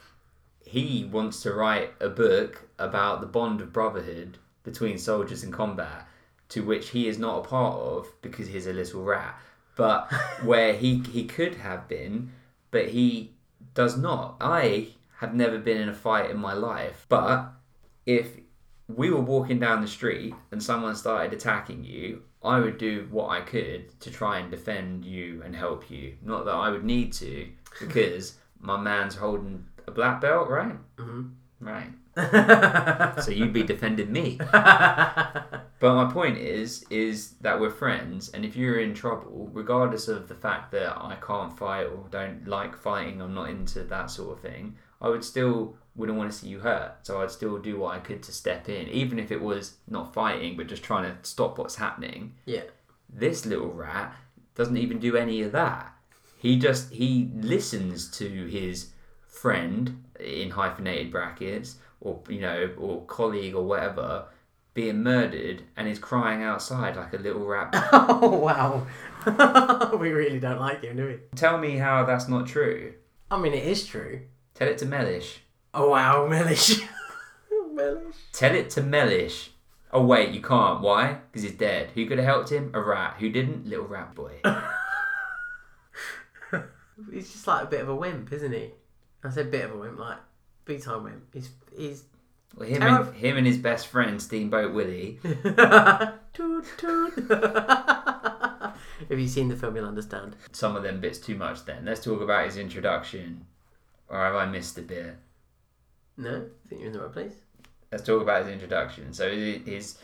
he 0.68 1.08
wants 1.10 1.42
to 1.42 1.54
write 1.54 1.94
a 1.98 2.10
book 2.10 2.68
about 2.78 3.22
the 3.22 3.26
bond 3.26 3.62
of 3.62 3.72
brotherhood 3.72 4.36
between 4.64 4.98
soldiers 4.98 5.42
in 5.42 5.50
combat, 5.50 6.06
to 6.50 6.62
which 6.62 6.90
he 6.90 7.08
is 7.08 7.18
not 7.18 7.38
a 7.38 7.48
part 7.48 7.78
of 7.78 8.06
because 8.20 8.48
he's 8.48 8.66
a 8.66 8.72
little 8.72 9.02
rat. 9.02 9.38
But 9.76 10.12
where 10.42 10.74
he 10.74 10.98
he 10.98 11.24
could 11.24 11.54
have 11.54 11.88
been, 11.88 12.32
but 12.70 12.88
he 12.88 13.32
does 13.72 13.96
not. 13.96 14.36
I 14.42 14.88
have 15.20 15.34
never 15.34 15.58
been 15.58 15.78
in 15.78 15.88
a 15.88 15.94
fight 15.94 16.30
in 16.30 16.36
my 16.36 16.52
life, 16.52 17.06
but 17.08 17.50
if 18.04 18.28
we 18.88 19.10
were 19.10 19.20
walking 19.20 19.58
down 19.58 19.80
the 19.80 19.88
street 19.88 20.34
and 20.50 20.62
someone 20.62 20.96
started 20.96 21.32
attacking 21.32 21.84
you, 21.84 22.22
I 22.44 22.58
would 22.58 22.76
do 22.76 23.08
what 23.10 23.30
I 23.30 23.40
could 23.40 23.98
to 24.00 24.10
try 24.10 24.38
and 24.38 24.50
defend 24.50 25.04
you 25.04 25.42
and 25.42 25.56
help 25.56 25.90
you. 25.90 26.14
Not 26.22 26.44
that 26.44 26.54
I 26.54 26.68
would 26.70 26.84
need 26.84 27.14
to, 27.14 27.48
because 27.80 28.36
my 28.60 28.76
man's 28.76 29.14
holding 29.16 29.64
a 29.88 29.90
black 29.90 30.20
belt, 30.20 30.48
right? 30.48 30.76
hmm 30.98 31.22
Right. 31.60 31.90
So 33.24 33.30
you'd 33.32 33.52
be 33.52 33.62
defending 33.64 34.12
me. 34.12 34.38
But 35.80 35.94
my 35.94 36.10
point 36.12 36.38
is, 36.38 36.84
is 36.90 37.34
that 37.40 37.60
we're 37.60 37.70
friends, 37.70 38.30
and 38.30 38.44
if 38.44 38.56
you're 38.56 38.80
in 38.80 38.94
trouble, 38.94 39.48
regardless 39.52 40.08
of 40.08 40.26
the 40.26 40.34
fact 40.34 40.72
that 40.72 40.90
I 41.00 41.16
can't 41.24 41.56
fight 41.56 41.84
or 41.86 42.04
don't 42.10 42.48
like 42.48 42.76
fighting, 42.76 43.22
I'm 43.22 43.32
not 43.34 43.48
into 43.50 43.84
that 43.84 44.10
sort 44.10 44.36
of 44.36 44.40
thing. 44.42 44.74
I 45.00 45.08
would 45.08 45.22
still 45.22 45.76
wouldn't 45.94 46.18
want 46.18 46.32
to 46.32 46.36
see 46.36 46.48
you 46.48 46.58
hurt, 46.58 46.94
so 47.04 47.20
I'd 47.22 47.30
still 47.30 47.58
do 47.58 47.78
what 47.78 47.94
I 47.94 48.00
could 48.00 48.24
to 48.24 48.32
step 48.32 48.68
in, 48.68 48.88
even 48.88 49.20
if 49.20 49.30
it 49.30 49.40
was 49.40 49.76
not 49.88 50.12
fighting, 50.12 50.56
but 50.56 50.66
just 50.66 50.82
trying 50.82 51.04
to 51.04 51.16
stop 51.22 51.58
what's 51.58 51.76
happening. 51.76 52.34
yeah. 52.44 52.62
This 53.08 53.46
little 53.46 53.72
rat 53.72 54.14
doesn't 54.56 54.76
even 54.76 54.98
do 54.98 55.16
any 55.16 55.42
of 55.42 55.52
that. 55.52 55.92
He 56.38 56.58
just 56.58 56.92
he 56.92 57.30
listens 57.36 58.10
to 58.18 58.46
his 58.46 58.90
friend 59.40 60.04
in 60.20 60.50
hyphenated 60.50 61.10
brackets, 61.10 61.76
or 62.00 62.20
you 62.28 62.40
know, 62.40 62.70
or 62.78 63.04
colleague 63.06 63.54
or 63.54 63.64
whatever, 63.64 64.26
being 64.74 65.02
murdered, 65.02 65.62
and 65.76 65.88
is 65.88 65.98
crying 65.98 66.42
outside 66.42 66.96
like 66.96 67.12
a 67.14 67.18
little 67.18 67.44
rat. 67.44 67.70
Oh 67.92 68.36
wow. 68.36 68.86
we 69.98 70.10
really 70.10 70.40
don't 70.40 70.60
like 70.60 70.82
him, 70.82 70.96
do 70.96 71.06
we? 71.06 71.18
Tell 71.36 71.58
me 71.58 71.76
how 71.76 72.04
that's 72.04 72.28
not 72.28 72.46
true. 72.46 72.94
I 73.30 73.38
mean, 73.38 73.52
it 73.52 73.64
is 73.64 73.86
true. 73.86 74.22
Tell 74.54 74.68
it 74.68 74.78
to 74.78 74.86
Mellish. 74.86 75.40
Oh 75.74 75.90
wow, 75.90 76.26
Mellish. 76.30 76.80
Mellish. 77.72 78.16
Tell 78.32 78.54
it 78.54 78.70
to 78.70 78.82
Mellish. 78.82 79.50
Oh 79.92 80.04
wait, 80.04 80.30
you 80.30 80.40
can't. 80.40 80.80
Why? 80.80 81.18
Because 81.30 81.42
he's 81.42 81.56
dead. 81.56 81.90
Who 81.94 82.06
could 82.06 82.18
have 82.18 82.26
helped 82.26 82.50
him? 82.50 82.70
A 82.74 82.80
rat. 82.80 83.16
Who 83.18 83.30
didn't? 83.30 83.66
Little 83.66 83.86
rat 83.86 84.14
boy. 84.14 84.40
He's 87.12 87.30
just 87.30 87.46
like 87.46 87.62
a 87.64 87.66
bit 87.66 87.80
of 87.80 87.88
a 87.88 87.94
wimp, 87.94 88.32
isn't 88.32 88.52
he? 88.52 88.72
I 89.28 89.30
said 89.30 89.50
bit 89.50 89.64
of 89.66 89.72
a 89.72 89.76
wimp, 89.78 89.98
like 89.98 90.18
big 90.64 90.82
time 90.82 91.04
wimp. 91.04 91.22
He's 91.34 91.50
he's 91.76 92.04
Well, 92.56 92.68
him 92.68 92.80
Terrif- 92.82 93.08
and 93.08 93.16
him 93.16 93.36
and 93.36 93.46
his 93.46 93.58
best 93.58 93.86
friend 93.88 94.20
Steamboat 94.20 94.72
Willie. 94.74 95.18
toot 96.32 96.64
toot. 96.78 97.14
if 99.08 99.18
you've 99.18 99.30
seen 99.30 99.48
the 99.48 99.56
film, 99.56 99.76
you'll 99.76 99.86
understand. 99.86 100.36
Some 100.52 100.76
of 100.76 100.82
them 100.82 101.00
bits 101.00 101.18
too 101.18 101.36
much. 101.36 101.64
Then 101.64 101.84
let's 101.84 102.02
talk 102.02 102.20
about 102.20 102.46
his 102.46 102.56
introduction. 102.56 103.46
Or 104.08 104.18
have 104.24 104.34
I 104.34 104.46
missed 104.46 104.78
a 104.78 104.82
bit? 104.82 105.16
No, 106.16 106.46
I 106.64 106.68
think 106.68 106.80
you're 106.80 106.86
in 106.88 106.92
the 106.94 107.00
right 107.00 107.12
place. 107.12 107.34
let's 107.92 108.04
talk 108.04 108.22
about 108.22 108.42
his 108.44 108.52
introduction. 108.52 109.12
So 109.12 109.30
he- 109.30 109.58
he's 109.64 109.98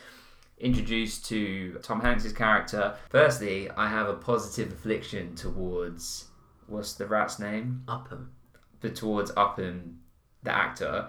introduced 0.59 1.25
to 1.25 1.79
Tom 1.83 1.99
Hanks's 2.01 2.31
character. 2.31 2.95
Firstly, 3.09 3.69
I 3.71 3.87
have 3.89 4.07
a 4.07 4.13
positive 4.13 4.71
affliction 4.71 5.35
towards 5.35 6.25
what's 6.67 6.93
the 6.93 7.05
rat's 7.07 7.39
name? 7.39 7.83
Upham. 7.87 8.31
Towards 8.89 9.31
Upham, 9.35 9.99
the 10.43 10.51
actor, 10.51 11.07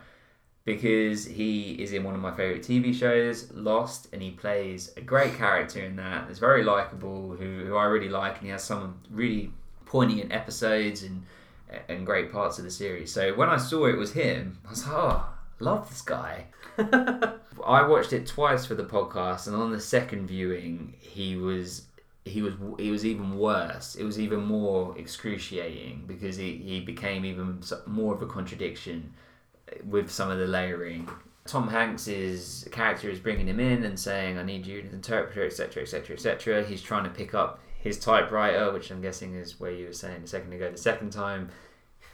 because 0.64 1.24
he 1.24 1.72
is 1.72 1.92
in 1.92 2.04
one 2.04 2.14
of 2.14 2.20
my 2.20 2.32
favorite 2.32 2.62
TV 2.62 2.94
shows, 2.94 3.52
Lost, 3.52 4.08
and 4.12 4.22
he 4.22 4.32
plays 4.32 4.92
a 4.96 5.00
great 5.00 5.36
character 5.36 5.80
in 5.80 5.96
that. 5.96 6.28
It's 6.28 6.38
very 6.38 6.64
likable, 6.64 7.36
who, 7.38 7.64
who 7.64 7.76
I 7.76 7.84
really 7.84 8.08
like, 8.08 8.36
and 8.38 8.44
he 8.44 8.48
has 8.50 8.64
some 8.64 9.00
really 9.10 9.52
poignant 9.84 10.32
episodes 10.32 11.02
and 11.02 11.22
and 11.88 12.06
great 12.06 12.32
parts 12.32 12.58
of 12.58 12.64
the 12.64 12.70
series. 12.70 13.12
So 13.12 13.34
when 13.34 13.48
I 13.48 13.56
saw 13.56 13.86
it 13.86 13.96
was 13.96 14.12
him, 14.12 14.58
I 14.66 14.70
was 14.70 14.86
like, 14.86 14.94
oh, 14.96 15.28
love 15.58 15.88
this 15.88 16.02
guy. 16.02 16.46
I 16.78 17.86
watched 17.86 18.12
it 18.12 18.26
twice 18.26 18.66
for 18.66 18.74
the 18.74 18.84
podcast, 18.84 19.46
and 19.46 19.56
on 19.56 19.72
the 19.72 19.80
second 19.80 20.26
viewing, 20.26 20.94
he 21.00 21.36
was 21.36 21.85
he 22.26 22.42
was 22.42 22.54
he 22.78 22.90
was 22.90 23.06
even 23.06 23.38
worse. 23.38 23.94
It 23.94 24.04
was 24.04 24.18
even 24.18 24.42
more 24.42 24.96
excruciating 24.98 26.04
because 26.06 26.36
he, 26.36 26.56
he 26.56 26.80
became 26.80 27.24
even 27.24 27.62
more 27.86 28.14
of 28.14 28.22
a 28.22 28.26
contradiction 28.26 29.14
with 29.84 30.10
some 30.10 30.30
of 30.30 30.38
the 30.38 30.46
layering. 30.46 31.08
Tom 31.46 31.68
Hanks's 31.68 32.66
character 32.72 33.08
is 33.08 33.20
bringing 33.20 33.46
him 33.46 33.60
in 33.60 33.84
and 33.84 33.98
saying, 33.98 34.38
"I 34.38 34.42
need 34.42 34.66
you 34.66 34.80
an 34.80 34.90
interpreter, 34.92 35.46
etc., 35.46 35.84
etc., 35.84 36.16
etc." 36.16 36.64
He's 36.64 36.82
trying 36.82 37.04
to 37.04 37.10
pick 37.10 37.32
up 37.32 37.60
his 37.78 37.98
typewriter, 37.98 38.72
which 38.72 38.90
I'm 38.90 39.00
guessing 39.00 39.34
is 39.34 39.60
where 39.60 39.70
you 39.70 39.86
were 39.86 39.92
saying 39.92 40.24
a 40.24 40.26
second 40.26 40.52
ago. 40.52 40.70
The 40.72 40.76
second 40.76 41.12
time, 41.12 41.50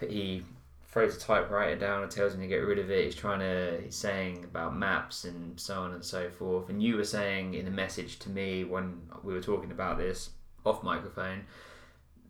he 0.01 0.45
throws 0.93 1.17
a 1.17 1.19
typewriter 1.19 1.75
down 1.75 2.03
and 2.03 2.13
tells 2.13 2.35
him 2.35 2.41
to 2.41 2.47
get 2.47 2.59
rid 2.59 2.79
of 2.79 2.91
it. 2.91 3.07
He's 3.07 3.15
trying 3.15 3.41
to, 3.41 3.81
he's 3.83 3.97
saying 3.97 4.45
about 4.45 4.77
maps 4.77 5.25
and 5.25 5.59
so 5.59 5.81
on 5.81 5.95
and 5.95 6.05
so 6.05 6.29
forth. 6.29 6.69
And 6.69 6.83
you 6.83 6.97
were 6.97 7.05
saying 7.05 7.55
in 7.55 7.67
a 7.67 7.71
message 7.71 8.19
to 8.21 8.31
me 8.31 8.65
when 8.65 9.01
we 9.25 9.33
were 9.33 9.41
talking 9.41 9.73
about 9.73 9.97
this 9.97 10.31
off 10.65 10.83
microphone 10.83 11.45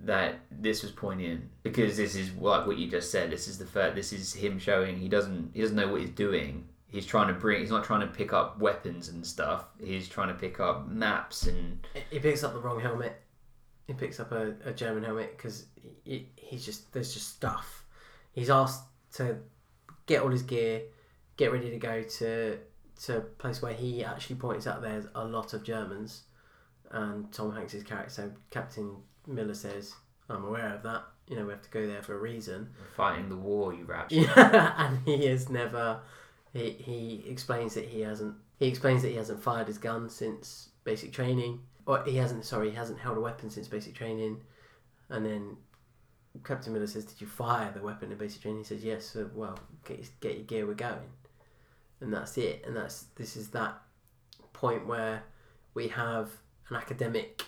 that 0.05 0.41
this 0.51 0.83
was 0.83 0.93
poignant 0.93 1.45
because 1.63 1.97
this 1.97 2.15
is 2.15 2.33
like 2.35 2.67
what 2.67 2.79
you 2.79 2.89
just 2.89 3.11
said. 3.11 3.31
This 3.31 3.49
is 3.49 3.59
the 3.59 3.67
first, 3.67 3.97
this 3.97 4.13
is 4.13 4.33
him 4.33 4.59
showing 4.59 4.97
he 4.97 5.09
doesn't 5.09 5.51
he 5.55 5.61
doesn't 5.61 5.77
know 5.77 5.89
what 5.89 6.01
he's 6.01 6.11
doing. 6.11 6.67
He's 6.89 7.07
trying 7.07 7.29
to 7.29 7.35
bring. 7.35 7.61
He's 7.61 7.71
not 7.71 7.85
trying 7.85 8.01
to 8.01 8.07
pick 8.07 8.33
up 8.33 8.61
weapons 8.61 9.09
and 9.09 9.27
stuff. 9.27 9.65
He's 9.83 10.09
trying 10.09 10.29
to 10.29 10.35
pick 10.35 10.61
up 10.61 10.89
maps 10.89 11.47
and 11.47 11.85
He 12.11 12.19
picks 12.19 12.45
up 12.45 12.53
the 12.53 12.61
wrong 12.61 12.81
helmet. 12.81 13.21
He 13.87 13.95
picks 13.95 14.21
up 14.21 14.31
a, 14.31 14.55
a 14.65 14.73
German 14.73 15.03
helmet 15.03 15.37
because 15.37 15.67
he, 16.05 16.29
he's 16.37 16.65
just 16.65 16.93
there's 16.93 17.13
just 17.13 17.29
stuff. 17.35 17.82
He's 18.33 18.51
asked 18.51 18.85
to 19.15 19.39
get 20.07 20.23
all 20.23 20.31
his 20.31 20.43
gear, 20.43 20.83
get 21.37 21.53
ready 21.53 21.71
to 21.71 21.79
go 21.79 22.03
to 22.03 22.59
to 23.05 23.17
a 23.17 23.21
place 23.21 23.61
where 23.61 23.73
he 23.75 24.05
actually 24.05 24.37
points 24.37 24.67
out 24.67 24.81
there's 24.81 25.07
a 25.15 25.25
lot 25.25 25.55
of 25.55 25.65
Germans, 25.65 26.23
and 26.91 27.33
Tom 27.33 27.53
Hanks's 27.53 27.83
character, 27.83 28.11
so 28.11 28.33
Captain 28.51 28.97
Miller 29.27 29.55
says, 29.55 29.95
"I'm 30.29 30.45
aware 30.45 30.75
of 30.75 30.83
that. 30.85 31.05
you 31.29 31.37
know 31.37 31.45
we 31.47 31.53
have 31.53 31.63
to 31.63 31.71
go 31.71 31.87
there 31.87 32.03
for 32.03 32.15
a 32.15 32.19
reason. 32.19 32.71
Fighting 32.97 33.29
the 33.29 33.37
war, 33.37 33.73
you 33.73 33.85
rap. 33.87 34.09
Yeah, 34.11 34.75
and 34.77 34.99
he 35.05 35.27
has 35.27 35.49
never. 35.49 36.01
He 36.53 36.71
he 36.71 37.25
explains 37.29 37.75
that 37.75 37.87
he 37.87 38.01
hasn't. 38.01 38.35
He 38.59 38.67
explains 38.69 39.03
that 39.03 39.09
he 39.09 39.17
hasn't 39.17 39.43
fired 39.43 39.67
his 39.67 39.79
gun 39.79 40.09
since 40.09 40.69
basic 40.85 41.13
training, 41.13 41.61
or 41.87 42.03
he 42.05 42.17
hasn't. 42.17 42.45
Sorry, 42.45 42.71
he 42.71 42.77
hasn't 42.77 43.01
held 43.01 43.17
a 43.17 43.21
weapon 43.21 43.51
since 43.51 43.69
basic 43.69 43.95
training, 43.95 44.43
and 45.09 45.25
then 45.27 45.57
Captain 46.45 46.73
Miller 46.73 46.87
says, 46.87 47.05
"Did 47.05 47.21
you 47.21 47.27
fire 47.27 47.71
the 47.73 47.83
weapon 47.83 48.11
in 48.11 48.19
basic 48.19 48.43
training?" 48.43 48.61
He 48.61 48.65
says, 48.65 48.85
"Yes." 48.85 49.07
So, 49.07 49.31
well, 49.35 49.59
get 49.85 50.09
get 50.21 50.37
your 50.37 50.45
gear. 50.45 50.67
We're 50.67 50.75
going, 50.75 51.11
and 52.01 52.13
that's 52.13 52.37
it. 52.39 52.65
And 52.67 52.77
that's 52.77 53.05
this 53.17 53.37
is 53.37 53.49
that 53.51 53.81
point 54.53 54.87
where 54.87 55.25
we 55.75 55.89
have 55.89 56.31
an 56.69 56.77
academic. 56.77 57.45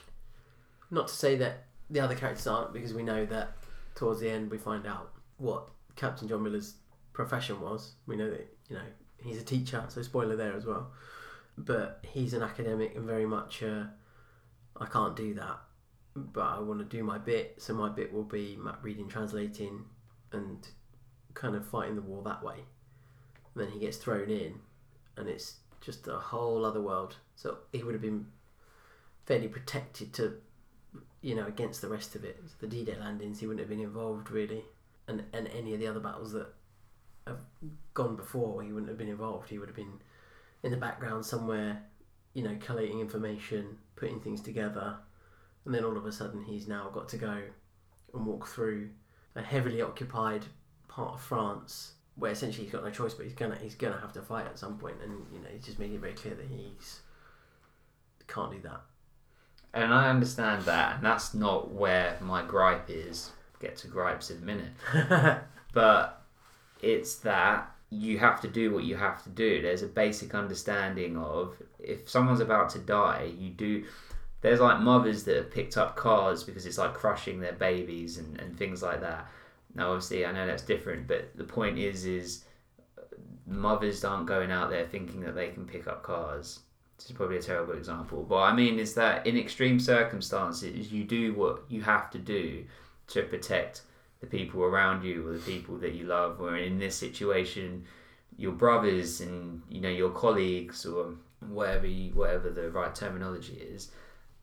Not 0.91 1.09
to 1.09 1.15
say 1.15 1.37
that 1.37 1.67
the 1.91 2.01
other 2.01 2.15
characters 2.15 2.47
aren't, 2.47 2.73
because 2.73 2.95
we 2.95 3.03
know 3.03 3.27
that 3.27 3.57
towards 3.95 4.21
the 4.21 4.31
end 4.31 4.51
we 4.51 4.59
find 4.59 4.87
out 4.87 5.13
what 5.39 5.69
Captain 5.97 6.29
John 6.29 6.43
Miller's 6.43 6.75
profession 7.13 7.61
was. 7.61 7.95
We 8.07 8.17
know 8.17 8.31
that 8.31 8.47
you 8.69 8.77
know 8.77 8.85
he's 9.23 9.39
a 9.41 9.45
teacher, 9.45 9.85
so 9.89 10.03
spoiler 10.03 10.37
there 10.37 10.55
as 10.55 10.67
well. 10.67 10.93
But 11.57 12.05
he's 12.11 12.35
an 12.35 12.43
academic 12.43 12.97
and 12.97 13.07
very 13.07 13.27
much 13.27 13.63
I 13.63 14.87
can't 14.87 15.15
do 15.17 15.35
that, 15.35 15.61
but 16.17 16.43
I 16.43 16.61
want 16.61 16.79
to 16.79 16.85
do 16.85 17.03
my 17.03 17.19
bit. 17.19 17.61
So 17.61 17.75
my 17.75 17.89
bit 17.89 18.13
will 18.13 18.25
be 18.25 18.59
reading, 18.83 19.09
translating, 19.09 19.85
and 20.33 20.67
kind 21.35 21.57
of 21.57 21.67
fighting 21.67 21.97
the 21.97 22.03
war 22.03 22.23
that 22.25 22.43
way. 22.43 22.65
And 23.55 23.65
then 23.65 23.73
he 23.73 23.79
gets 23.81 23.97
thrown 23.97 24.31
in, 24.31 24.55
and 25.17 25.29
it's 25.29 25.57
just 25.81 26.09
a 26.09 26.19
whole 26.19 26.65
other 26.65 26.81
world. 26.81 27.17
So 27.37 27.59
he 27.73 27.83
would 27.83 27.95
have 27.95 28.03
been 28.03 28.27
fairly 29.27 29.49
protected 29.49 30.13
to, 30.15 30.35
you 31.21 31.35
know, 31.35 31.47
against 31.47 31.81
the 31.81 31.89
rest 31.89 32.15
of 32.15 32.25
it. 32.25 32.41
So 32.47 32.55
The 32.61 32.67
D-Day 32.67 32.97
landings, 33.01 33.41
he 33.41 33.47
wouldn't 33.47 33.61
have 33.61 33.69
been 33.69 33.85
involved 33.85 34.31
really, 34.31 34.65
and 35.09 35.25
and 35.33 35.49
any 35.49 35.75
of 35.75 35.81
the 35.81 35.87
other 35.87 36.01
battles 36.01 36.33
that 36.33 36.49
have 37.27 37.39
gone 37.95 38.17
before, 38.17 38.63
he 38.63 38.73
wouldn't 38.73 38.89
have 38.89 38.99
been 38.99 39.09
involved. 39.09 39.49
He 39.49 39.59
would 39.59 39.69
have 39.69 39.77
been 39.77 40.01
in 40.63 40.71
the 40.71 40.77
background 40.77 41.25
somewhere, 41.25 41.83
you 42.35 42.43
know, 42.43 42.57
collating 42.61 43.01
information, 43.01 43.79
putting 43.97 44.21
things 44.21 44.41
together, 44.41 44.97
and 45.65 45.75
then 45.75 45.85
all 45.85 45.97
of 45.97 46.07
a 46.07 46.13
sudden 46.13 46.43
he's 46.45 46.69
now 46.69 46.89
got 46.93 47.09
to 47.11 47.17
go 47.17 47.43
and 48.13 48.27
walk 48.27 48.47
through 48.47 48.91
a 49.35 49.43
heavily 49.43 49.83
occupied 49.83 50.45
part 50.89 51.15
of 51.15 51.21
France 51.21 51.93
where 52.17 52.31
essentially 52.31 52.65
he's 52.65 52.73
got 52.73 52.85
no 52.85 52.91
choice, 52.91 53.15
but 53.15 53.25
he's 53.25 53.35
gonna 53.35 53.59
he's 53.61 53.75
gonna 53.75 54.01
have 54.01 54.13
to 54.13 54.23
fight 54.23 54.47
at 54.47 54.59
some 54.59 54.79
point, 54.79 54.97
and 55.03 55.27
you 55.33 55.41
know 55.41 55.49
he's 55.53 55.65
just 55.65 55.79
making 55.79 55.97
it 55.97 56.01
very 56.01 56.13
clear 56.13 56.35
that 56.35 56.47
he's 56.47 57.01
can't 58.29 58.53
do 58.53 58.61
that. 58.61 58.81
And 59.73 59.93
I 59.93 60.09
understand 60.09 60.65
that, 60.65 60.97
and 60.97 61.05
that's 61.05 61.35
not 61.35 61.73
where 61.73 62.17
my 62.21 62.43
gripe 62.43 62.89
is. 62.89 63.33
Get 63.61 63.77
to 63.79 63.89
gripes 63.89 64.31
in 64.31 64.39
a 64.39 64.41
minute. 64.41 65.41
But 65.75 66.23
it's 66.81 67.17
that 67.17 67.71
you 67.91 68.19
have 68.19 68.41
to 68.41 68.49
do 68.49 68.73
what 68.73 68.85
you 68.85 68.97
have 68.97 69.23
to 69.25 69.29
do. 69.29 69.61
There's 69.61 69.83
a 69.83 69.89
basic 69.89 70.35
understanding 70.35 71.19
of 71.19 71.61
if 71.79 72.09
someone's 72.09 72.41
about 72.41 72.71
to 72.71 72.79
die, 72.79 73.33
you 73.37 73.51
do. 73.51 73.85
There's 74.45 74.61
like 74.61 74.81
mothers 74.81 75.25
that 75.25 75.37
have 75.37 75.51
picked 75.51 75.79
up 75.79 75.97
cars 75.97 76.45
because 76.45 76.67
it's 76.67 76.77
like 76.77 76.93
crushing 76.93 77.41
their 77.41 77.55
babies 77.55 78.19
and, 78.19 78.39
and 78.39 78.55
things 78.55 78.83
like 78.83 79.01
that. 79.01 79.27
Now, 79.75 79.93
obviously, 79.93 80.27
I 80.27 80.33
know 80.33 80.47
that's 80.47 80.63
different, 80.63 81.07
but 81.07 81.35
the 81.35 81.45
point 81.45 81.79
is, 81.79 82.05
is 82.05 82.45
uh, 82.99 83.05
mothers 83.47 84.05
aren't 84.05 84.27
going 84.27 84.53
out 84.53 84.69
there 84.69 84.85
thinking 84.85 85.23
that 85.23 85.35
they 85.35 85.49
can 85.49 85.65
pick 85.65 85.89
up 85.89 86.03
cars. 86.03 86.61
This 86.99 87.07
is 87.07 87.13
probably 87.13 87.39
a 87.39 87.43
terrible 87.43 87.73
example, 87.73 88.23
but 88.23 88.41
I 88.41 88.53
mean, 88.53 88.79
is 88.79 88.93
that 88.97 89.27
in 89.27 89.39
extreme 89.39 89.81
circumstances, 89.81 90.93
you 90.93 91.05
do 91.05 91.33
what 91.33 91.63
you 91.71 91.81
have 91.81 92.11
to 92.11 92.19
do 92.19 92.67
to 93.07 93.23
protect 93.23 93.81
the 94.21 94.27
people 94.27 94.63
around 94.63 95.05
you 95.05 95.27
or 95.27 95.33
the 95.33 95.39
people 95.39 95.79
that 95.79 95.95
you 95.95 96.05
love, 96.05 96.39
or 96.39 96.59
in 96.59 96.79
this 96.79 96.95
situation, 96.95 97.87
your 98.37 98.53
brothers 98.53 99.23
and 99.23 99.63
you 99.71 99.81
know 99.81 99.89
your 99.89 100.11
colleagues 100.11 100.85
or 100.85 101.15
whatever 101.49 101.87
you, 101.87 102.13
whatever 102.13 102.51
the 102.51 102.71
right 102.71 102.95
terminology 102.95 103.55
is. 103.55 103.91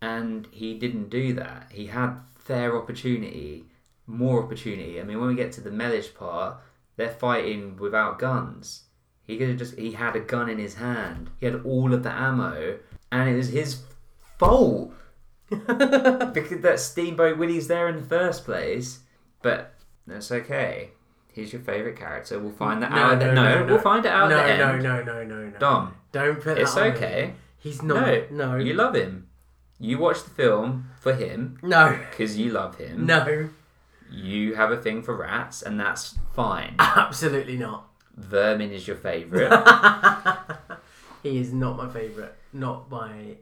And 0.02 0.48
he 0.52 0.73
didn't 0.78 1.10
do 1.10 1.34
that. 1.34 1.68
He 1.72 1.88
had 1.88 2.15
fair 2.36 2.76
opportunity, 2.76 3.65
more 4.07 4.44
opportunity. 4.44 4.99
I 4.99 5.03
mean, 5.03 5.19
when 5.19 5.30
we 5.30 5.36
get 5.36 5.52
to 5.53 5.61
the 5.61 5.72
Mellish 5.72 6.14
part, 6.15 6.57
they're 6.98 7.10
fighting 7.10 7.78
without 7.78 8.18
guns. 8.19 8.84
He 9.23 9.38
could 9.38 9.49
have 9.49 9.57
just 9.57 9.78
he 9.78 9.91
had 9.91 10.15
a 10.15 10.19
gun 10.19 10.49
in 10.49 10.57
his 10.57 10.76
hand. 10.76 11.30
He 11.40 11.45
had 11.45 11.61
all 11.64 11.94
of 11.94 12.03
the 12.03 12.11
ammo, 12.11 12.80
and 13.11 13.30
it 13.30 13.36
was 13.38 13.49
his 13.49 13.84
fault 14.40 14.91
because 15.49 16.61
that 16.61 16.80
Steamboat 16.80 17.38
Willie's 17.38 17.68
there 17.68 17.88
in 17.88 17.95
the 17.98 18.02
first 18.02 18.44
place. 18.45 18.99
But 19.41 19.73
that's 20.07 20.32
okay. 20.32 20.91
He's 21.32 21.53
your 21.53 21.61
favourite 21.61 21.98
character. 21.98 22.40
We'll 22.40 22.52
find 22.52 22.82
that 22.84 22.91
No, 22.91 22.98
out. 22.98 23.19
no, 23.19 23.28
the, 23.28 23.34
no, 23.34 23.60
no, 23.60 23.65
we'll 23.73 23.82
find 23.82 24.06
it 24.06 24.11
out 24.11 24.30
no, 24.30 24.38
at 24.40 24.48
the 24.48 24.57
no, 24.57 24.73
end. 24.73 24.84
no, 24.84 25.03
no, 25.03 25.23
no, 25.23 25.45
no. 25.49 25.60
Dom, 25.60 25.95
Don't 26.11 26.36
put 26.36 26.56
that 26.56 26.57
it's 26.60 26.76
on 26.76 26.90
me. 26.90 26.95
okay. 26.98 27.34
He's 27.57 27.82
not. 27.82 28.32
No, 28.32 28.49
No, 28.49 28.56
You 28.57 28.73
love 28.73 28.95
him. 28.95 29.28
You 29.82 29.98
watch 29.98 30.24
the 30.24 30.30
film 30.30 30.91
for 30.99 31.14
him 31.16 31.58
no, 31.64 31.98
because 32.12 32.38
you 32.38 32.52
love 32.52 32.78
him. 32.78 33.08
no, 33.08 33.49
You 34.12 34.53
have 34.53 34.72
a 34.72 34.78
thing 34.78 35.02
for 35.02 35.16
rats, 35.16 35.64
and 35.64 35.80
that's 35.80 36.20
fine. 36.34 36.76
absolutely 36.80 37.58
not. 37.58 37.88
Vermin 38.16 38.72
is 38.72 38.88
your 38.88 38.98
favourite. 38.98 39.52
he 41.24 41.40
is 41.40 41.52
not 41.52 41.78
my 41.78 41.90
favourite, 41.90 42.34
not 42.53 42.91
by 42.91 43.38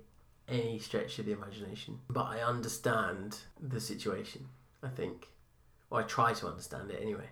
any 0.48 0.80
stretch 0.80 1.20
of 1.20 1.26
the 1.26 1.34
imagination. 1.34 2.00
But 2.10 2.28
I 2.28 2.42
understand 2.42 3.40
the 3.62 3.82
situation. 3.82 4.48
I 4.82 4.88
think, 4.88 5.28
or 5.90 6.00
I 6.00 6.04
try 6.04 6.32
to 6.32 6.48
understand 6.48 6.90
it 6.90 7.02
anyway. 7.02 7.28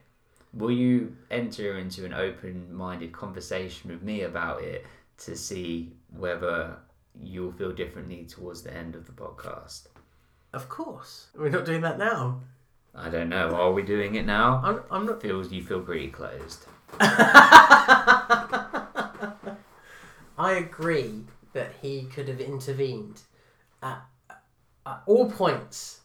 Will 0.54 0.72
you 0.72 1.16
enter 1.32 1.78
into 1.78 2.04
an 2.04 2.14
open-minded 2.14 3.14
conversation 3.14 3.90
with 3.90 4.02
me 4.02 4.24
about 4.24 4.62
it 4.62 4.86
to 5.20 5.36
see 5.38 5.94
whether 6.12 6.76
you'll 7.22 7.52
feel 7.52 7.72
differently 7.72 8.26
towards 8.26 8.62
the 8.62 8.74
end 8.74 8.96
of 8.96 9.06
the 9.06 9.12
podcast? 9.12 9.88
Of 10.54 10.70
course, 10.70 11.28
we're 11.36 11.50
not 11.50 11.66
doing 11.66 11.82
that 11.82 11.98
now. 11.98 12.42
I 12.96 13.10
don't 13.10 13.30
know. 13.30 13.54
Are 13.56 13.72
we 13.72 13.84
doing 13.84 14.16
it 14.16 14.26
now? 14.26 14.60
I'm, 14.64 14.82
I'm 14.90 15.06
not. 15.06 15.22
Feels 15.22 15.52
you 15.52 15.64
feel 15.64 15.82
pretty 15.82 16.08
closed. 16.08 16.66
I 17.00 17.74
agree 20.38 21.26
that 21.54 21.74
he 21.82 22.04
could 22.04 22.28
have 22.28 22.40
intervened 22.40 23.22
at, 23.84 24.02
at 24.86 25.04
all 25.06 25.30
points 25.30 26.02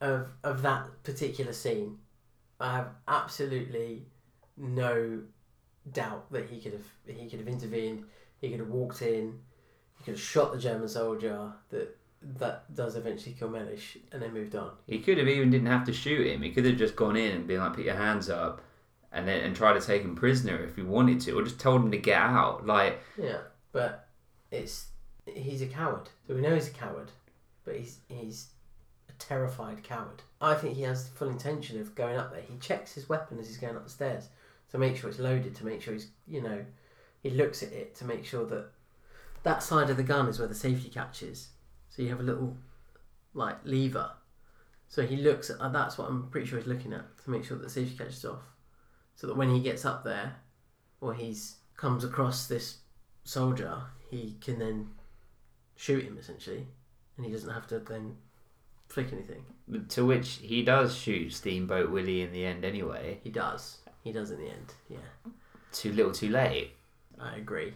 of 0.00 0.28
of 0.42 0.62
that 0.62 1.02
particular 1.04 1.52
scene. 1.52 1.98
I 2.58 2.76
have 2.76 2.88
absolutely 3.08 4.04
no 4.56 5.20
doubt 5.92 6.30
that 6.32 6.48
he 6.48 6.60
could 6.60 6.72
have 6.72 6.86
he 7.06 7.28
could 7.28 7.38
have 7.38 7.48
intervened. 7.48 8.04
He 8.40 8.50
could 8.50 8.60
have 8.60 8.68
walked 8.68 9.02
in. 9.02 9.40
He 10.00 10.04
could 10.06 10.14
have 10.14 10.20
shot 10.20 10.52
the 10.52 10.58
German 10.58 10.88
soldier 10.88 11.52
that 11.68 11.96
that 12.38 12.74
does 12.74 12.96
eventually 12.96 13.34
kill 13.38 13.50
Mellish, 13.50 13.98
and 14.12 14.20
then 14.20 14.32
moved 14.32 14.54
on. 14.54 14.72
He 14.86 14.98
could 14.98 15.18
have 15.18 15.28
even 15.28 15.50
didn't 15.50 15.68
have 15.68 15.84
to 15.86 15.92
shoot 15.92 16.26
him. 16.26 16.42
He 16.42 16.50
could 16.52 16.64
have 16.64 16.76
just 16.76 16.96
gone 16.96 17.16
in 17.16 17.32
and 17.32 17.46
been 17.46 17.60
like, 17.60 17.74
"Put 17.74 17.84
your 17.84 17.94
hands 17.94 18.30
up," 18.30 18.62
and 19.12 19.28
then 19.28 19.42
and 19.42 19.54
try 19.54 19.72
to 19.74 19.80
take 19.80 20.02
him 20.02 20.14
prisoner 20.14 20.62
if 20.64 20.76
he 20.76 20.82
wanted 20.82 21.20
to, 21.22 21.38
or 21.38 21.42
just 21.42 21.60
told 21.60 21.82
him 21.82 21.90
to 21.90 21.98
get 21.98 22.20
out. 22.20 22.66
Like, 22.66 23.00
Yeah, 23.18 23.40
but 23.72 24.08
it's 24.50 24.88
he's 25.26 25.62
a 25.62 25.66
coward. 25.66 26.08
So 26.26 26.34
we 26.34 26.40
know 26.40 26.54
he's 26.54 26.68
a 26.68 26.72
coward, 26.72 27.10
but 27.64 27.76
he's 27.76 27.98
he's 28.08 28.48
a 29.10 29.12
terrified 29.18 29.82
coward. 29.82 30.22
I 30.40 30.54
think 30.54 30.76
he 30.76 30.82
has 30.82 31.08
the 31.08 31.16
full 31.16 31.28
intention 31.28 31.78
of 31.78 31.94
going 31.94 32.16
up 32.16 32.32
there. 32.32 32.42
He 32.42 32.56
checks 32.56 32.94
his 32.94 33.08
weapon 33.08 33.38
as 33.38 33.48
he's 33.48 33.58
going 33.58 33.76
up 33.76 33.84
the 33.84 33.90
stairs 33.90 34.28
to 34.70 34.78
make 34.78 34.96
sure 34.96 35.10
it's 35.10 35.18
loaded, 35.18 35.54
to 35.56 35.66
make 35.66 35.82
sure 35.82 35.92
he's 35.92 36.08
you 36.26 36.40
know, 36.40 36.64
he 37.22 37.30
looks 37.30 37.62
at 37.62 37.72
it 37.72 37.94
to 37.96 38.04
make 38.04 38.24
sure 38.24 38.46
that 38.46 38.70
that 39.42 39.62
side 39.62 39.90
of 39.90 39.96
the 39.96 40.02
gun 40.02 40.28
is 40.28 40.38
where 40.38 40.48
the 40.48 40.54
safety 40.54 40.88
catch 40.88 41.22
is. 41.22 41.48
So 41.88 42.02
you 42.02 42.08
have 42.10 42.20
a 42.20 42.24
little 42.24 42.56
like 43.34 43.56
lever. 43.64 44.10
So 44.88 45.02
he 45.06 45.16
looks 45.16 45.50
at 45.50 45.58
uh, 45.60 45.68
that's 45.68 45.98
what 45.98 46.08
I'm 46.08 46.28
pretty 46.30 46.46
sure 46.46 46.58
he's 46.58 46.66
looking 46.66 46.92
at 46.92 47.04
to 47.24 47.30
make 47.30 47.44
sure 47.44 47.56
that 47.56 47.62
the 47.64 47.70
safety 47.70 47.96
catch 47.96 48.08
is 48.08 48.24
off. 48.24 48.42
So 49.14 49.26
that 49.26 49.36
when 49.36 49.54
he 49.54 49.60
gets 49.60 49.84
up 49.84 50.04
there, 50.04 50.36
or 51.00 51.14
he's 51.14 51.56
comes 51.76 52.04
across 52.04 52.46
this 52.46 52.78
soldier, 53.24 53.76
he 54.10 54.36
can 54.40 54.58
then 54.58 54.90
shoot 55.76 56.04
him 56.04 56.18
essentially, 56.18 56.66
and 57.16 57.24
he 57.24 57.32
doesn't 57.32 57.52
have 57.52 57.66
to 57.68 57.78
then 57.78 58.16
flick 58.88 59.12
anything. 59.12 59.44
to 59.88 60.04
which 60.04 60.40
he 60.42 60.62
does 60.62 60.94
shoot 60.94 61.32
Steamboat 61.32 61.90
Willie 61.90 62.22
in 62.22 62.32
the 62.32 62.44
end 62.44 62.64
anyway. 62.64 63.20
He 63.22 63.30
does. 63.30 63.78
He 64.02 64.12
does 64.12 64.30
in 64.30 64.40
the 64.40 64.48
end. 64.48 64.74
Yeah, 64.88 64.98
Too 65.72 65.92
little, 65.92 66.12
too 66.12 66.28
late. 66.28 66.72
I 67.18 67.36
agree. 67.36 67.74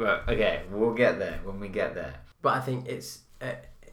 But 0.00 0.28
okay, 0.32 0.62
we'll 0.70 0.94
get 0.94 1.18
there 1.18 1.38
when 1.44 1.60
we 1.60 1.68
get 1.68 1.94
there. 1.94 2.14
But 2.42 2.54
I 2.54 2.60
think 2.60 2.86
it's 2.88 3.20
uh, 3.42 3.52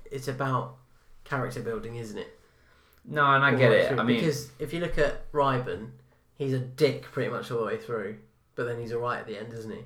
it's 0.10 0.30
about 0.30 0.78
character 1.26 1.62
building, 1.62 1.96
isn't 1.98 2.18
it? 2.18 2.40
No, 3.04 3.26
and 3.26 3.44
I 3.44 3.52
All 3.52 3.58
get 3.58 3.72
it. 3.74 3.88
through. 3.90 4.00
I 4.00 4.04
mean, 4.04 4.18
because 4.20 4.50
if 4.58 4.74
you 4.74 4.80
look 4.80 4.98
at 4.98 5.32
Reiben, 5.34 5.90
he's 6.36 6.54
a 6.54 6.60
dick 6.60 7.04
pretty 7.04 7.30
much 7.30 7.52
all 7.52 7.60
the 7.60 7.66
way 7.66 7.78
through, 7.78 8.18
but 8.56 8.64
then 8.66 8.80
he's 8.80 8.94
alright 8.94 9.20
at 9.20 9.28
the 9.28 9.38
end, 9.38 9.54
isn't 9.54 9.72
he? 9.72 9.84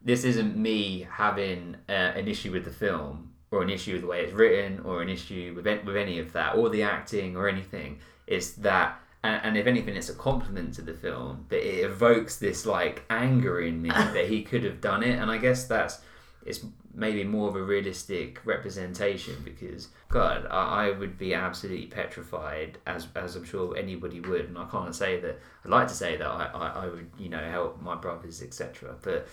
this 0.00 0.22
isn't 0.22 0.56
me 0.56 1.06
having 1.10 1.74
uh, 1.88 1.92
an 2.20 2.28
issue 2.28 2.52
with 2.52 2.64
the 2.64 2.70
film. 2.70 3.32
or 3.50 3.62
an 3.62 3.70
issue 3.70 3.94
with 3.94 4.02
the 4.02 4.06
way 4.06 4.20
it's 4.24 4.32
written, 4.32 4.78
or 4.84 5.02
an 5.02 5.08
issue 5.08 5.52
with 5.56 5.66
with 5.84 5.96
any 5.96 6.18
of 6.20 6.32
that, 6.34 6.54
or 6.54 6.68
the 6.70 6.82
acting, 6.84 7.36
or 7.36 7.48
anything. 7.48 7.98
It's 8.26 8.52
that, 8.68 9.00
and, 9.22 9.40
and 9.44 9.56
if 9.56 9.66
anything, 9.66 9.96
it's 9.96 10.08
a 10.08 10.14
compliment 10.14 10.74
to 10.74 10.82
the 10.82 10.94
film. 10.94 11.46
that 11.48 11.66
it 11.66 11.84
evokes 11.84 12.36
this 12.36 12.66
like 12.66 13.04
anger 13.10 13.60
in 13.60 13.82
me 13.82 13.88
that 13.90 14.28
he 14.28 14.42
could 14.42 14.64
have 14.64 14.80
done 14.80 15.02
it, 15.02 15.18
and 15.18 15.30
I 15.30 15.38
guess 15.38 15.64
that's 15.64 16.00
it's 16.44 16.64
maybe 16.94 17.22
more 17.22 17.48
of 17.48 17.56
a 17.56 17.62
realistic 17.62 18.40
representation 18.44 19.36
because 19.44 19.88
God, 20.08 20.46
I, 20.50 20.86
I 20.86 20.90
would 20.90 21.18
be 21.18 21.34
absolutely 21.34 21.86
petrified 21.86 22.78
as 22.86 23.08
as 23.16 23.36
I'm 23.36 23.44
sure 23.44 23.76
anybody 23.76 24.20
would, 24.20 24.46
and 24.46 24.58
I 24.58 24.66
can't 24.66 24.94
say 24.94 25.20
that 25.20 25.38
I'd 25.64 25.70
like 25.70 25.88
to 25.88 25.94
say 25.94 26.16
that 26.16 26.26
I, 26.26 26.46
I, 26.46 26.84
I 26.84 26.86
would 26.86 27.10
you 27.18 27.28
know 27.28 27.50
help 27.50 27.80
my 27.80 27.94
brothers 27.94 28.42
etc. 28.42 28.94
But 29.02 29.28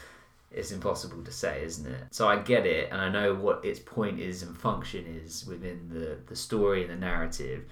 it's 0.51 0.71
impossible 0.71 1.23
to 1.23 1.31
say, 1.31 1.63
isn't 1.65 1.85
it? 1.85 2.03
So 2.11 2.27
I 2.27 2.37
get 2.37 2.65
it, 2.65 2.89
and 2.91 3.01
I 3.01 3.09
know 3.09 3.35
what 3.35 3.65
its 3.65 3.79
point 3.79 4.19
is 4.19 4.41
and 4.41 4.57
function 4.57 5.05
is 5.05 5.45
within 5.45 5.89
the 5.91 6.17
the 6.25 6.35
story 6.35 6.81
and 6.81 6.91
the 6.91 6.95
narrative, 6.95 7.65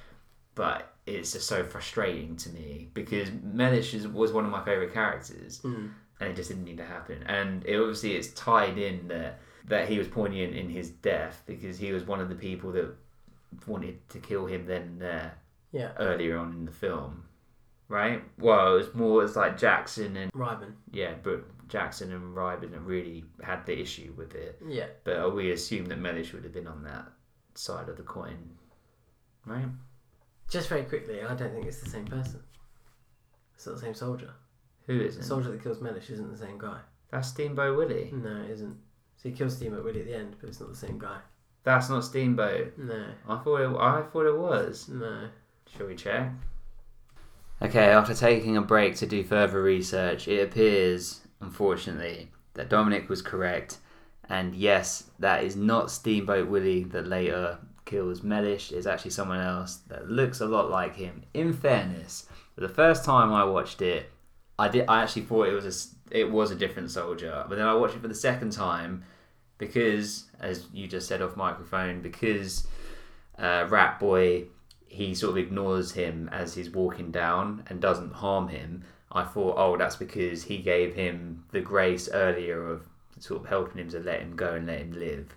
but 0.56 0.93
it's 1.06 1.34
just 1.34 1.48
so 1.48 1.64
frustrating 1.64 2.36
to 2.38 2.50
me 2.50 2.90
because 2.94 3.30
Mellish 3.44 3.94
is, 3.94 4.08
was 4.08 4.32
one 4.32 4.46
of 4.46 4.52
my 4.52 4.64
favorite 4.64 4.94
characters, 4.94 5.60
Mm. 5.64 5.92
and 6.20 6.30
it 6.30 6.36
just 6.36 6.50
didn't 6.50 6.64
need 6.66 6.78
to 6.78 6.86
happen. 6.86 7.24
And 7.24 7.66
it, 7.66 7.78
obviously, 7.78 8.16
it's 8.16 8.30
tied 8.30 8.78
in 8.78 9.08
that 9.10 9.40
that 9.66 9.88
he 9.88 9.98
was 9.98 10.08
poignant 10.10 10.54
in 10.56 10.70
his 10.70 10.90
death 10.90 11.42
because 11.46 11.78
he 11.78 11.92
was 11.94 12.04
one 12.04 12.20
of 12.20 12.28
the 12.30 12.36
people 12.36 12.72
that 12.74 12.94
wanted 13.66 14.08
to 14.10 14.20
kill 14.20 14.46
him 14.46 14.66
then 14.66 14.82
and 14.82 15.02
there 15.02 15.38
Yeah. 15.72 15.94
earlier 15.98 16.38
on 16.38 16.52
in 16.54 16.66
the 16.66 16.72
film, 16.72 17.24
right? 17.88 18.22
Well, 18.40 18.74
it 18.74 18.78
was 18.78 18.94
more 18.94 19.24
it's 19.24 19.36
like 19.38 19.58
Jackson 19.58 20.18
and 20.18 20.32
Ryman. 20.34 20.76
yeah, 20.92 21.14
but 21.24 21.46
Jackson 21.70 22.12
and 22.12 22.36
that 22.36 22.82
really 22.82 23.24
had 23.42 23.66
the 23.66 23.80
issue 23.80 24.14
with 24.18 24.36
it. 24.36 24.62
Yeah. 24.68 24.88
But 25.06 25.34
we 25.34 25.52
assume 25.52 25.86
that 25.86 25.98
Mellish 25.98 26.34
would 26.34 26.44
have 26.44 26.54
been 26.54 26.68
on 26.68 26.84
that 26.84 27.06
side 27.56 27.88
of 27.88 27.96
the 27.96 28.04
coin, 28.04 28.58
right? 29.46 29.66
Just 30.50 30.70
very 30.70 30.84
quickly, 30.84 31.22
I 31.24 31.34
don't 31.34 31.52
think 31.54 31.66
it's 31.66 31.82
the 31.82 31.90
same 31.90 32.06
person. 32.06 32.42
It's 33.56 33.66
not 33.66 33.76
the 33.76 33.82
same 33.82 33.94
soldier. 33.96 34.32
Who 34.88 35.00
The 35.00 35.06
isn't? 35.06 35.24
soldier 35.24 35.50
that 35.52 35.64
kills 35.64 35.82
Mellish 35.82 36.10
isn't 36.10 36.32
the 36.32 36.38
same 36.38 36.58
guy. 36.58 36.80
That's 37.12 37.30
Steamboat 37.30 37.78
Willie. 37.78 38.12
No, 38.14 38.44
it 38.44 38.52
isn't. 38.52 38.76
So 39.18 39.30
he 39.30 39.36
kills 39.36 39.56
Steamboat 39.56 39.84
Willie 39.84 40.02
at 40.02 40.08
the 40.08 40.16
end, 40.16 40.36
but 40.40 40.50
it's 40.50 40.60
not 40.60 40.70
the 40.70 40.76
same 40.76 41.00
guy. 41.00 41.20
That's 41.64 41.90
not 41.90 42.04
Steamboat. 42.04 42.78
No, 42.78 43.06
I 43.30 43.38
thought 43.38 43.62
it. 43.62 43.78
I 43.78 44.02
thought 44.12 44.26
it 44.26 44.38
was. 44.38 44.90
no. 44.90 45.30
Shall 45.76 45.88
we 45.88 45.96
check? 45.96 46.30
Okay, 47.62 47.86
after 47.86 48.14
taking 48.14 48.58
a 48.58 48.62
break 48.62 48.96
to 48.98 49.06
do 49.08 49.24
further 49.24 49.64
research, 49.64 50.28
it 50.28 50.42
appears, 50.42 51.22
unfortunately, 51.40 52.32
that 52.56 52.70
Dominic 52.70 53.08
was 53.10 53.22
correct. 53.22 53.78
And 54.30 54.54
yes, 54.54 55.06
that 55.20 55.44
is 55.44 55.56
not 55.56 55.90
Steamboat 55.90 56.50
Willie 56.50 56.84
that 56.86 57.08
later 57.08 57.60
kills 57.86 58.24
Mellish. 58.24 58.72
is 58.72 58.88
actually 58.88 59.12
someone 59.12 59.40
else 59.40 59.78
that 59.88 60.10
looks 60.10 60.42
a 60.42 60.46
lot 60.46 60.70
like 60.70 60.96
him. 60.96 61.24
In 61.34 61.54
fairness, 61.54 62.28
the 62.56 62.70
first 62.70 63.04
time 63.04 63.34
I 63.34 63.44
watched 63.44 63.82
it, 63.82 64.12
I 64.60 64.68
did. 64.68 64.86
I 64.88 65.04
actually 65.04 65.24
thought 65.24 65.48
it 65.48 65.54
was 65.54 65.96
a 66.12 66.18
it 66.18 66.30
was 66.30 66.52
a 66.52 66.56
different 66.56 66.92
soldier. 66.92 67.46
But 67.48 67.58
then 67.58 67.68
I 67.68 67.74
watched 67.74 67.96
it 67.96 68.02
for 68.02 68.08
the 68.08 68.16
second 68.16 68.52
time 68.52 69.04
because, 69.58 70.26
as 70.40 70.68
you 70.74 70.88
just 70.88 71.08
said 71.08 71.22
off 71.22 71.36
microphone, 71.36 72.02
because 72.02 72.68
uh, 73.38 73.66
Rat 73.70 74.00
Boy 74.00 74.46
he 74.94 75.16
sort 75.16 75.32
of 75.32 75.38
ignores 75.38 75.94
him 75.94 76.30
as 76.32 76.54
he's 76.54 76.70
walking 76.70 77.10
down 77.10 77.64
and 77.68 77.82
doesn't 77.82 78.14
harm 78.14 78.48
him. 78.48 78.84
I 79.12 79.24
thought, 79.24 79.56
oh, 79.58 79.76
that's 79.76 79.96
because 79.96 80.44
he 80.44 80.60
gave 80.60 80.94
him 80.94 81.46
the 81.52 81.62
grace 81.62 82.08
earlier 82.14 82.70
of 82.70 82.88
sort 83.18 83.42
of 83.42 83.48
helping 83.48 83.82
him 83.82 83.90
to 83.90 84.00
let 84.00 84.22
him 84.22 84.36
go 84.36 84.54
and 84.54 84.68
let 84.68 84.82
him 84.82 84.92
live. 84.92 85.36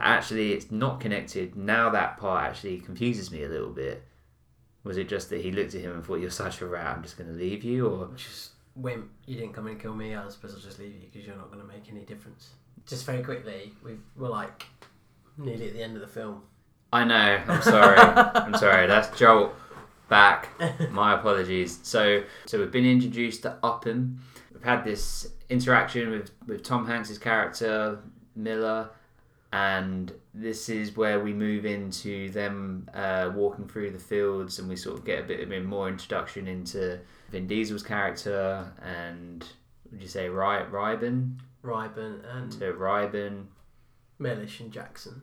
But 0.00 0.06
actually, 0.06 0.52
it's 0.54 0.70
not 0.70 0.98
connected. 0.98 1.56
Now 1.56 1.90
that 1.90 2.16
part 2.16 2.48
actually 2.48 2.78
confuses 2.78 3.30
me 3.30 3.44
a 3.44 3.50
little 3.50 3.68
bit. 3.68 4.02
Was 4.82 4.96
it 4.96 5.10
just 5.10 5.28
that 5.28 5.42
he 5.42 5.52
looked 5.52 5.74
at 5.74 5.82
him 5.82 5.92
and 5.92 6.02
thought, 6.02 6.20
you're 6.20 6.30
such 6.30 6.62
a 6.62 6.66
rat, 6.66 6.96
I'm 6.96 7.02
just 7.02 7.18
going 7.18 7.28
to 7.28 7.36
leave 7.36 7.62
you? 7.62 7.86
Or 7.86 8.08
Just 8.16 8.52
wimp. 8.74 9.10
You 9.26 9.36
didn't 9.36 9.52
come 9.52 9.66
and 9.66 9.78
kill 9.78 9.94
me. 9.94 10.14
I 10.14 10.26
suppose 10.30 10.54
I'll 10.54 10.60
just 10.60 10.78
leave 10.78 10.94
you 10.94 11.00
because 11.12 11.26
you're 11.26 11.36
not 11.36 11.50
going 11.52 11.60
to 11.60 11.68
make 11.68 11.90
any 11.90 12.06
difference. 12.06 12.48
Just 12.86 13.04
very 13.04 13.22
quickly, 13.22 13.72
we 13.84 13.98
we're 14.16 14.30
like 14.30 14.64
nearly 15.36 15.68
at 15.68 15.74
the 15.74 15.82
end 15.82 15.96
of 15.96 16.00
the 16.00 16.08
film. 16.08 16.44
I 16.94 17.04
know. 17.04 17.42
I'm 17.46 17.60
sorry. 17.60 17.98
I'm 17.98 18.54
sorry. 18.54 18.86
That's 18.86 19.18
Jolt 19.18 19.54
back. 20.08 20.48
My 20.90 21.12
apologies. 21.18 21.78
So, 21.82 22.22
so 22.46 22.58
we've 22.58 22.72
been 22.72 22.86
introduced 22.86 23.42
to 23.42 23.58
Upham. 23.62 24.18
We've 24.50 24.64
had 24.64 24.82
this 24.82 25.28
interaction 25.50 26.08
with 26.08 26.30
with 26.46 26.62
Tom 26.62 26.86
Hanks's 26.86 27.18
character 27.18 27.98
Miller, 28.34 28.88
and 29.52 30.12
this 30.32 30.68
is 30.68 30.96
where 30.96 31.20
we 31.20 31.32
move 31.32 31.64
into 31.66 32.30
them 32.30 32.88
uh, 32.94 33.30
walking 33.34 33.66
through 33.66 33.90
the 33.90 33.98
fields, 33.98 34.58
and 34.58 34.68
we 34.68 34.76
sort 34.76 34.98
of 34.98 35.04
get 35.04 35.20
a 35.20 35.22
bit, 35.24 35.40
a 35.40 35.46
bit 35.46 35.64
more 35.64 35.88
introduction 35.88 36.46
into 36.46 37.00
Vin 37.30 37.46
Diesel's 37.46 37.82
character 37.82 38.72
and 38.82 39.44
would 39.90 40.00
you 40.02 40.08
say 40.08 40.28
Ry- 40.28 40.64
Reiben 40.64 41.38
Ryburn 41.64 42.22
and 42.34 42.52
to 42.52 42.72
Reiben 42.72 43.46
Mellish 44.18 44.60
and 44.60 44.72
Jackson. 44.72 45.22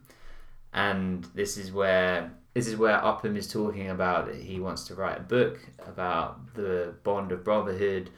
and 0.73 1.25
this 1.33 1.57
is 1.57 1.71
where 1.71 2.31
this 2.53 2.67
is 2.67 2.75
where 2.75 3.03
Upham 3.03 3.37
is 3.37 3.51
talking 3.51 3.89
about 3.89 4.25
that 4.25 4.35
he 4.35 4.59
wants 4.59 4.85
to 4.87 4.95
write 4.95 5.17
a 5.19 5.23
book 5.23 5.59
about 5.85 6.53
the 6.55 6.95
bond 7.03 7.31
of 7.31 7.43
brotherhood 7.43 8.09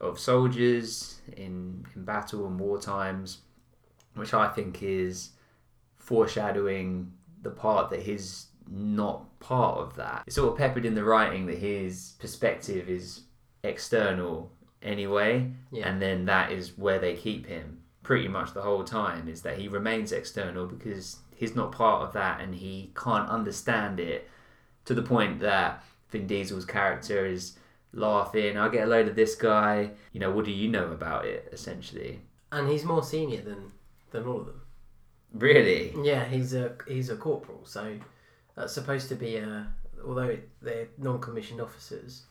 of 0.00 0.18
soldiers 0.18 1.20
in 1.36 1.84
in 1.94 2.04
battle 2.04 2.46
and 2.46 2.58
war 2.58 2.80
times, 2.80 3.38
which 4.20 4.34
I 4.34 4.48
think 4.48 4.82
is 4.82 5.30
foreshadowing 5.96 7.12
the 7.42 7.50
part 7.50 7.90
that 7.90 8.02
he's 8.02 8.46
not 8.70 9.38
part 9.40 9.78
of 9.78 9.96
that. 9.96 10.22
It's 10.26 10.36
sort 10.36 10.52
of 10.52 10.58
peppered 10.58 10.84
in 10.84 10.94
the 10.94 11.04
writing 11.04 11.46
that 11.46 11.58
his 11.58 12.14
perspective 12.20 12.88
is 12.88 13.22
external 13.64 14.52
anyway, 14.82 15.50
Yeah. 15.72 15.88
and 15.88 16.00
then 16.00 16.24
that 16.26 16.52
is 16.52 16.76
where 16.78 16.98
they 16.98 17.14
keep 17.14 17.46
him 17.46 17.78
pretty 18.02 18.28
much 18.28 18.54
the 18.54 18.62
whole 18.62 18.82
time 18.84 19.28
is 19.28 19.42
that 19.42 19.58
he 19.58 19.68
remains 19.68 20.10
external 20.10 20.66
because 20.66 21.18
he's 21.34 21.54
not 21.54 21.70
part 21.70 22.02
of 22.02 22.12
that 22.14 22.40
and 22.40 22.54
he 22.54 22.90
can't 22.96 23.28
understand 23.28 24.00
it 24.00 24.28
to 24.86 24.94
the 24.94 25.02
point 25.02 25.38
that 25.40 25.84
Vin 26.10 26.26
Diesel's 26.26 26.64
character 26.64 27.26
is 27.26 27.56
laughing 27.92 28.56
I 28.56 28.68
get 28.70 28.84
a 28.86 28.90
load 28.90 29.06
of 29.08 29.16
this 29.16 29.34
guy 29.34 29.90
you 30.12 30.18
know 30.20 30.30
what 30.30 30.44
do 30.46 30.50
you 30.50 30.68
know 30.68 30.86
about 30.92 31.26
it 31.26 31.48
essentially 31.52 32.20
And 32.50 32.68
he's 32.70 32.84
more 32.84 33.02
senior 33.02 33.42
than 33.42 33.70
than 34.10 34.26
all 34.26 34.40
of 34.40 34.46
them. 34.46 34.60
really 35.32 35.94
Yeah, 36.02 36.24
he's 36.24 36.54
a 36.54 36.76
he's 36.86 37.10
a 37.10 37.16
corporal, 37.16 37.64
so 37.64 37.96
that's 38.56 38.72
supposed 38.72 39.08
to 39.08 39.14
be 39.14 39.36
a. 39.36 39.68
Although 40.04 40.38
they're 40.62 40.88
non-commissioned 40.96 41.60
officers, 41.60 42.24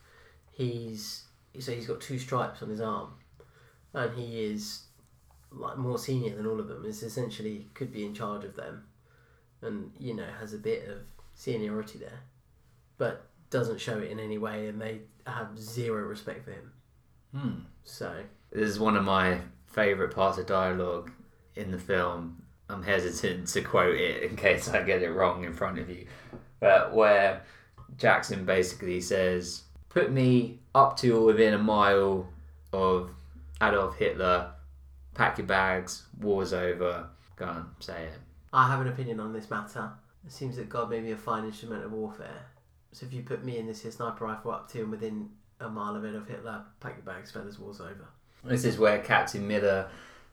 he's 0.52 1.26
so 1.60 1.72
he's 1.72 1.88
got 1.88 2.02
two 2.02 2.20
stripes 2.20 2.62
on 2.62 2.70
his 2.70 2.82
arm, 2.82 3.14
and 3.94 4.14
he 4.16 4.44
is 4.46 4.84
like 5.52 5.78
more 5.78 5.98
senior 5.98 6.36
than 6.36 6.48
all 6.48 6.60
of 6.60 6.68
them. 6.68 6.86
Is 6.86 7.04
essentially 7.04 7.68
could 7.74 7.92
be 7.92 8.06
in 8.06 8.14
charge 8.14 8.44
of 8.44 8.56
them, 8.56 8.86
and 9.62 9.92
you 10.00 10.14
know 10.16 10.28
has 10.40 10.54
a 10.54 10.58
bit 10.58 10.88
of 10.90 10.98
seniority 11.36 12.00
there, 12.00 12.20
but 12.98 13.28
doesn't 13.50 13.80
show 13.80 13.98
it 14.00 14.12
in 14.12 14.20
any 14.20 14.38
way, 14.38 14.68
and 14.68 14.82
they 14.82 15.02
have 15.26 15.58
zero 15.58 16.04
respect 16.04 16.46
for 16.46 16.52
him. 16.52 16.72
hmm. 17.36 17.60
So 17.84 18.24
this 18.52 18.70
is 18.70 18.80
one 18.80 18.96
of 18.96 19.04
my 19.04 19.40
favourite 19.68 20.14
parts 20.14 20.38
of 20.38 20.46
dialogue 20.48 21.12
in 21.60 21.72
the 21.72 21.78
film. 21.78 22.42
I'm 22.70 22.84
hesitant 22.84 23.48
to 23.50 23.62
quote 23.62 23.96
it 23.96 24.24
in 24.24 24.36
case 24.36 24.70
I 24.70 24.84
get 24.84 25.02
it 25.02 25.12
wrong 25.12 25.44
in 25.44 25.54
front 25.54 25.80
of 25.80 25.90
you. 25.90 26.06
But 26.60 26.94
where 26.94 27.44
Jackson 27.98 28.46
basically 28.46 29.02
says, 29.02 29.64
Put 29.90 30.12
me 30.12 30.60
up 30.76 30.98
to 30.98 31.18
or 31.18 31.26
within 31.26 31.54
a 31.56 31.58
mile 31.58 32.28
of 32.72 33.12
Adolf 33.62 33.98
Hitler, 33.98 34.52
pack 35.16 35.40
your 35.40 35.48
bags, 35.48 36.06
war's 36.20 36.54
over, 36.54 37.08
go 37.36 37.46
on, 37.46 37.72
say 37.80 38.04
it. 38.06 38.14
I 38.54 38.68
have 38.68 38.82
an 38.82 38.88
opinion 38.88 39.20
on 39.20 39.34
this 39.34 39.50
matter. 39.50 39.92
It 40.26 40.32
seems 40.32 40.58
that 40.58 40.70
God 40.70 40.90
made 40.90 41.04
me 41.04 41.12
a 41.12 41.18
fine 41.18 41.46
instrument 41.46 41.84
of 41.84 41.92
warfare. 41.92 42.46
So 42.92 43.06
if 43.06 43.14
you 43.14 43.24
put 43.24 43.44
me 43.44 43.58
in 43.58 43.66
this 43.66 43.82
here 43.82 43.92
sniper 43.92 44.26
rifle 44.26 44.52
up 44.52 44.72
to 44.72 44.82
and 44.82 44.92
within 44.92 45.30
a 45.60 45.70
mile 45.70 45.96
of 45.96 46.06
Adolf 46.06 46.28
Hitler, 46.28 46.64
pack 46.80 46.96
your 46.98 47.06
bags, 47.06 47.32
fellas, 47.32 47.58
war's 47.58 47.82
over. 47.82 48.08
This 48.44 48.64
is 48.64 48.78
where 48.78 49.00
Captain 49.00 49.48
Miller 49.48 49.90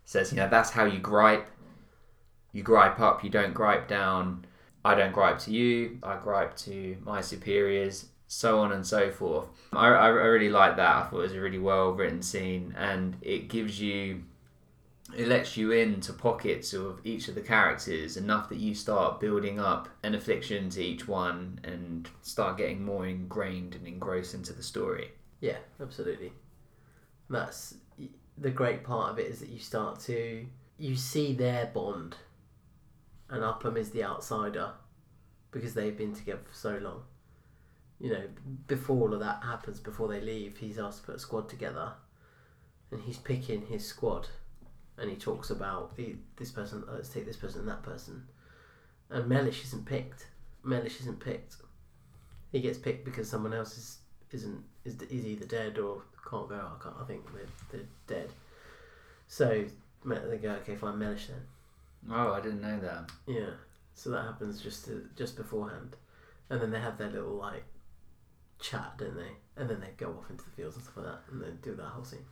says, 0.07 0.33
you 0.33 0.39
know, 0.39 0.49
that's 0.49 0.70
how 0.70 0.85
you 0.85 0.99
gripe. 0.99 1.49
You 2.53 2.62
gripe 2.62 2.99
up, 3.01 3.23
you 3.23 3.28
don't 3.28 3.53
gripe 3.53 3.87
down. 3.87 4.47
I 4.87 4.95
don't 4.95 5.12
gripe 5.12 5.41
to 5.41 5.51
you, 5.51 5.99
I 6.03 6.16
gripe 6.16 6.57
to 6.59 6.97
my 7.05 7.20
superiors, 7.20 8.07
so 8.28 8.61
on 8.61 8.70
and 8.70 8.87
so 8.87 9.11
forth. 9.11 9.49
I, 9.73 9.89
I, 9.89 10.07
really 10.07 10.49
like 10.49 10.77
that. 10.77 10.97
I 10.97 11.03
thought 11.03 11.19
it 11.19 11.23
was 11.23 11.33
a 11.33 11.41
really 11.41 11.59
well 11.59 11.91
written 11.91 12.23
scene 12.23 12.73
and 12.78 13.16
it 13.20 13.49
gives 13.49 13.81
you, 13.81 14.23
it 15.16 15.27
lets 15.27 15.57
you 15.57 15.73
into 15.73 16.12
pockets 16.12 16.73
of 16.73 17.01
each 17.03 17.27
of 17.27 17.35
the 17.35 17.41
characters 17.41 18.16
enough 18.16 18.49
that 18.49 18.59
you 18.59 18.77
start 18.77 19.19
building 19.19 19.59
up 19.59 19.89
an 20.05 20.15
affliction 20.15 20.70
to 20.70 20.81
each 20.81 21.09
one 21.09 21.59
and 21.65 22.09
start 22.23 22.57
getting 22.57 22.85
more 22.85 23.09
ingrained 23.09 23.74
and 23.74 23.89
engrossed 23.89 24.35
into 24.35 24.53
the 24.53 24.62
story. 24.62 25.11
Yeah, 25.41 25.59
absolutely. 25.81 26.33
That's 27.28 27.74
the 28.38 28.50
great 28.50 28.84
part 28.84 29.12
of 29.12 29.18
it 29.18 29.26
is 29.26 29.40
that 29.40 29.48
you 29.48 29.58
start 29.58 30.00
to 30.00 30.46
you 30.78 30.94
see 30.94 31.32
their 31.32 31.66
bond 31.66 32.16
and 33.30 33.42
Upham 33.42 33.76
is 33.76 33.90
the 33.90 34.04
outsider 34.04 34.72
because 35.50 35.74
they've 35.74 35.96
been 35.96 36.14
together 36.14 36.40
for 36.44 36.54
so 36.54 36.78
long. 36.78 37.02
You 37.98 38.10
know, 38.10 38.22
before 38.66 39.08
all 39.08 39.14
of 39.14 39.20
that 39.20 39.42
happens, 39.42 39.80
before 39.80 40.08
they 40.08 40.20
leave, 40.20 40.58
he's 40.58 40.78
asked 40.78 41.00
to 41.00 41.06
put 41.06 41.16
a 41.16 41.18
squad 41.18 41.48
together, 41.48 41.94
and 42.90 43.00
he's 43.00 43.16
picking 43.16 43.66
his 43.66 43.86
squad, 43.86 44.28
and 44.98 45.08
he 45.08 45.16
talks 45.16 45.48
about 45.48 45.96
the, 45.96 46.16
this 46.36 46.50
person. 46.50 46.84
uh, 46.88 46.96
Let's 46.96 47.08
take 47.08 47.24
this 47.24 47.38
person 47.38 47.60
and 47.60 47.68
that 47.68 47.82
person, 47.82 48.24
and 49.08 49.26
Mellish 49.26 49.64
isn't 49.64 49.86
picked. 49.86 50.26
Mellish 50.62 51.00
isn't 51.00 51.20
picked. 51.20 51.56
He 52.52 52.60
gets 52.60 52.78
picked 52.78 53.04
because 53.04 53.30
someone 53.30 53.54
else 53.54 53.78
is 53.78 53.98
isn't 54.32 54.62
is, 54.86 55.02
is 55.02 55.26
either 55.26 55.44
dead 55.44 55.78
or 55.78 56.02
can't 56.28 56.48
go. 56.48 56.54
I 56.54 56.82
can't. 56.82 56.96
I 57.00 57.04
think 57.04 57.24
they're, 57.32 57.42
they're 57.70 57.88
dead. 58.06 58.30
So 59.28 59.64
they 60.04 60.38
go, 60.38 60.50
okay, 60.50 60.76
fine, 60.76 60.98
Mellish 60.98 61.26
then. 61.26 61.42
Oh, 62.10 62.32
I 62.32 62.40
didn't 62.40 62.62
know 62.62 62.78
that. 62.80 63.10
Yeah. 63.26 63.50
So 63.94 64.10
that 64.10 64.22
happens 64.22 64.60
just 64.60 64.84
to, 64.86 65.08
just 65.16 65.36
beforehand, 65.36 65.96
and 66.50 66.60
then 66.60 66.70
they 66.70 66.80
have 66.80 66.98
their 66.98 67.08
little 67.08 67.34
like 67.34 67.64
chat, 68.60 68.94
don't 68.98 69.16
they? 69.16 69.32
And 69.56 69.70
then 69.70 69.80
they 69.80 69.90
go 69.96 70.10
off 70.10 70.30
into 70.30 70.44
the 70.44 70.50
fields 70.50 70.76
and 70.76 70.84
stuff 70.84 70.98
like 70.98 71.06
that, 71.06 71.20
and 71.30 71.42
they 71.42 71.48
do 71.62 71.74
that 71.74 71.86
whole 71.86 72.04
scene. 72.04 72.26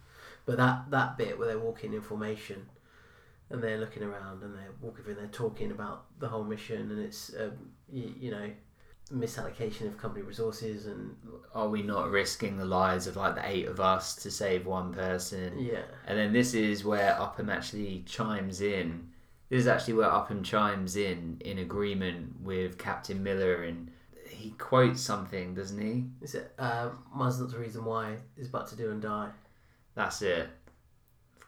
But 0.44 0.58
that 0.58 0.90
that 0.90 1.16
bit 1.16 1.38
where 1.38 1.48
they're 1.48 1.58
walking 1.58 1.94
in 1.94 2.02
formation, 2.02 2.66
and 3.48 3.62
they're 3.62 3.78
looking 3.78 4.02
around 4.02 4.42
and 4.42 4.54
they're 4.54 4.72
walking 4.82 5.04
through, 5.04 5.14
and 5.14 5.22
they're 5.22 5.28
talking 5.28 5.70
about 5.70 6.04
the 6.18 6.28
whole 6.28 6.44
mission, 6.44 6.90
and 6.90 7.00
it's 7.00 7.32
um, 7.40 7.52
you, 7.90 8.12
you 8.20 8.30
know 8.30 8.50
misallocation 9.12 9.86
of 9.86 9.98
company 9.98 10.22
resources 10.24 10.86
and 10.86 11.14
Are 11.54 11.68
we 11.68 11.82
not 11.82 12.10
risking 12.10 12.56
the 12.56 12.64
lives 12.64 13.06
of 13.06 13.16
like 13.16 13.34
the 13.34 13.46
eight 13.46 13.66
of 13.66 13.78
us 13.80 14.14
to 14.16 14.30
save 14.30 14.66
one 14.66 14.92
person? 14.94 15.58
yeah 15.58 15.82
And 16.06 16.18
then 16.18 16.32
this 16.32 16.54
is 16.54 16.84
where 16.84 17.14
Upham 17.20 17.50
actually 17.50 18.02
chimes 18.06 18.60
in. 18.60 19.08
This 19.50 19.60
is 19.60 19.66
actually 19.68 19.94
where 19.94 20.10
Upham 20.10 20.42
chimes 20.42 20.96
in 20.96 21.36
in 21.44 21.58
agreement 21.58 22.40
with 22.42 22.78
Captain 22.78 23.22
Miller, 23.22 23.62
and 23.64 23.90
he 24.28 24.50
quotes 24.52 25.00
something, 25.00 25.54
doesn't 25.54 25.80
he? 25.80 26.04
is 26.22 26.34
it 26.34 26.52
uh, 26.58 26.88
mine's 27.14 27.38
not 27.38 27.50
the 27.50 27.58
reason 27.58 27.84
why 27.84 28.16
is 28.36 28.48
but 28.48 28.66
to 28.68 28.76
do 28.76 28.90
and 28.90 29.02
die 29.02 29.30
That's 29.94 30.22
it. 30.22 30.48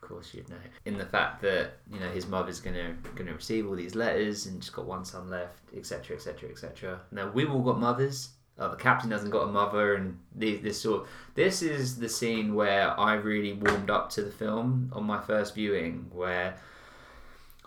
Of 0.03 0.09
course, 0.09 0.35
you'd 0.35 0.49
know. 0.49 0.57
In 0.85 0.99
the 0.99 1.07
fact 1.07 1.43
that 1.43 1.79
you 1.91 1.99
know 1.99 2.09
his 2.11 2.27
mother's 2.27 2.61
gonna 2.61 2.95
gonna 3.15 3.35
receive 3.35 3.67
all 3.67 3.75
these 3.75 3.95
letters 3.95 4.47
and 4.47 4.61
just 4.61 4.73
got 4.75 4.85
one 4.85 5.05
son 5.05 5.31
left, 5.31 5.59
etc., 5.77 6.17
etc., 6.17 6.51
etc. 6.51 7.01
Now 7.11 7.31
we've 7.31 7.51
all 7.51 7.63
got 7.63 7.81
mothers. 7.81 8.31
Uh, 8.59 8.69
the 8.69 8.77
captain 8.77 9.11
hasn't 9.11 9.33
got 9.33 9.49
a 9.49 9.53
mother, 9.53 9.97
and 9.97 10.19
this, 10.35 10.63
this 10.63 10.81
sort. 10.81 11.07
This 11.35 11.63
is 11.63 11.99
the 11.99 12.09
scene 12.09 12.55
where 12.55 12.99
I 12.99 13.15
really 13.15 13.55
warmed 13.55 13.91
up 13.91 14.11
to 14.11 14.23
the 14.23 14.31
film 14.31 14.91
on 14.95 15.05
my 15.05 15.21
first 15.21 15.55
viewing, 15.55 16.07
where 16.13 16.57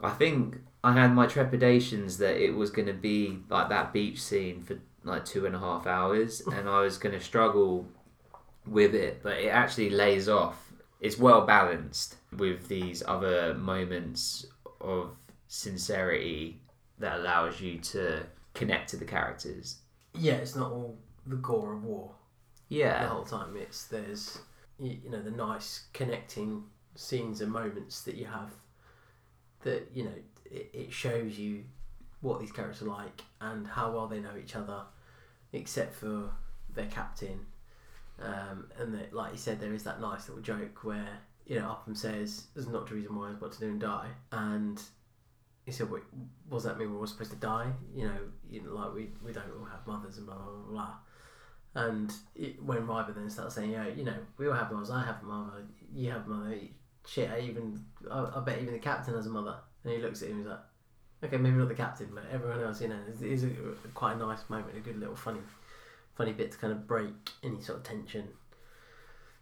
I 0.02 0.10
think 0.12 0.58
I 0.84 0.94
had 0.94 1.14
my 1.14 1.28
trepidations 1.28 2.18
that 2.20 2.42
it 2.42 2.56
was 2.56 2.70
going 2.72 2.88
to 2.88 2.94
be 2.94 3.40
like 3.50 3.70
that 3.70 3.92
beach 3.92 4.22
scene 4.22 4.62
for 4.64 4.80
like 5.04 5.26
two 5.26 5.46
and 5.46 5.56
a 5.56 5.60
half 5.60 5.88
hours, 5.88 6.42
and 6.54 6.70
I 6.70 6.82
was 6.82 6.98
going 6.98 7.18
to 7.18 7.24
struggle 7.24 7.88
with 8.66 8.94
it, 8.96 9.22
but 9.24 9.38
it 9.38 9.50
actually 9.50 9.90
lays 9.90 10.30
off. 10.30 10.72
It's 11.02 11.18
well 11.18 11.42
balanced 11.42 12.16
with 12.38 12.68
these 12.68 13.02
other 13.08 13.54
moments 13.56 14.46
of 14.82 15.16
sincerity 15.48 16.62
that 17.00 17.20
allows 17.20 17.60
you 17.62 17.80
to 17.80 18.24
connect 18.54 18.90
to 18.90 18.98
the 18.98 19.06
characters. 19.06 19.78
yeah 20.14 20.34
it's 20.34 20.56
not 20.56 20.72
all 20.72 20.98
the 21.26 21.36
gore 21.38 21.74
of 21.74 21.84
war 21.84 22.12
Yeah, 22.70 23.04
the 23.04 23.10
whole 23.10 23.24
time. 23.24 23.56
It's 23.58 23.86
there's 23.86 24.40
you, 24.80 24.98
know 25.10 25.22
the 25.22 25.32
nice 25.32 25.86
connecting 25.94 26.64
scenes 26.96 27.42
and 27.42 27.52
moments 27.52 28.02
that 28.04 28.16
you 28.16 28.26
have 28.26 28.52
that 29.64 29.90
you 29.94 30.04
know 30.04 30.14
it, 30.46 30.70
it 30.74 30.94
shows 30.94 31.38
you 31.38 31.64
what 32.22 32.40
these 32.40 32.52
characters 32.52 32.82
are 32.82 32.86
like 32.86 33.22
and 33.42 33.66
how 33.68 33.92
well 33.92 34.08
they 34.08 34.20
know 34.20 34.36
each 34.42 34.56
other, 34.56 34.82
except 35.54 35.94
for 35.96 36.30
their 36.76 36.88
captain. 36.88 37.46
Um, 38.22 38.68
and 38.78 38.94
that, 38.94 39.14
like 39.14 39.32
you 39.32 39.38
said, 39.38 39.60
there 39.62 39.74
is 39.74 39.84
that 39.84 40.02
nice 40.02 40.28
little 40.28 40.44
joke 40.44 40.84
where 40.84 41.20
you 41.50 41.60
know 41.60 41.72
Upham 41.72 41.96
says, 41.96 42.46
"There's 42.54 42.68
not 42.68 42.90
a 42.90 42.94
reason 42.94 43.16
why 43.16 43.26
I 43.26 43.30
was 43.30 43.38
about 43.38 43.52
to 43.54 43.60
do 43.60 43.70
and 43.72 43.82
die," 43.82 44.10
and 44.32 44.80
he 45.66 45.72
said, 45.72 45.90
"What 45.90 46.04
does 46.50 46.64
that 46.64 46.78
mean? 46.78 46.94
We're 46.94 47.00
all 47.00 47.08
supposed 47.08 47.32
to 47.32 47.38
die? 47.38 47.72
You 47.94 48.06
know, 48.06 48.20
you 48.48 48.62
know, 48.62 48.76
like 48.76 48.94
we 48.94 49.10
we 49.26 49.34
don't 49.34 49.52
all 49.58 49.66
have 49.66 49.86
mothers 49.88 50.18
and 50.18 50.28
blah 50.28 50.36
blah 50.36 50.46
blah." 50.46 50.72
blah. 50.72 50.94
And 51.76 52.14
it, 52.36 52.64
when 52.64 52.88
Ryber 52.88 53.16
then 53.16 53.30
starts 53.32 53.56
saying, 53.56 53.72
"Yeah, 53.72 53.88
you 53.88 54.04
know, 54.04 54.16
we 54.38 54.48
all 54.48 54.54
have 54.54 54.72
mothers. 54.72 54.92
I 54.92 55.04
have 55.04 55.24
a 55.24 55.26
mother. 55.26 55.64
You 55.92 56.12
have 56.12 56.28
a 56.28 56.30
mother. 56.30 56.56
Shit, 57.08 57.32
I 57.32 57.40
even 57.40 57.84
I, 58.10 58.32
I 58.36 58.40
bet 58.42 58.62
even 58.62 58.74
the 58.74 58.80
captain 58.80 59.16
has 59.16 59.26
a 59.26 59.32
mother." 59.32 59.56
And 59.84 59.94
he 59.94 60.00
looks 60.00 60.22
at 60.22 60.30
him. 60.30 60.36
and 60.36 60.44
He's 60.44 60.50
like, 60.52 60.60
"Okay, 61.24 61.38
maybe 61.38 61.58
not 61.58 61.68
the 61.70 61.74
captain, 61.74 62.10
but 62.14 62.26
everyone 62.32 62.62
else, 62.62 62.80
you 62.80 62.90
know, 62.90 63.00
it's 63.20 63.44
a, 63.44 63.50
quite 63.96 64.14
a 64.14 64.18
nice 64.18 64.48
moment, 64.50 64.78
a 64.78 64.82
good 64.82 65.00
little 65.00 65.16
funny, 65.16 65.42
funny 66.16 66.34
bit 66.34 66.52
to 66.52 66.58
kind 66.60 66.74
of 66.74 66.88
break 66.88 67.32
any 67.44 67.60
sort 67.60 67.80
of 67.80 67.84
tension 67.84 68.28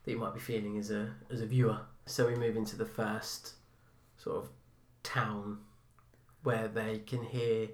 that 0.05 0.11
you 0.11 0.17
might 0.17 0.34
be 0.34 0.39
feeling 0.39 0.77
as 0.77 0.89
a 0.89 1.13
as 1.29 1.41
a 1.41 1.45
viewer." 1.45 1.81
So 2.07 2.25
we 2.25 2.35
move 2.35 2.55
into 2.55 2.75
the 2.77 2.85
first 2.85 3.53
sort 4.17 4.38
of 4.38 4.49
town 5.03 5.59
where 6.43 6.67
they 6.67 6.99
can 6.99 7.21
hear 7.23 7.67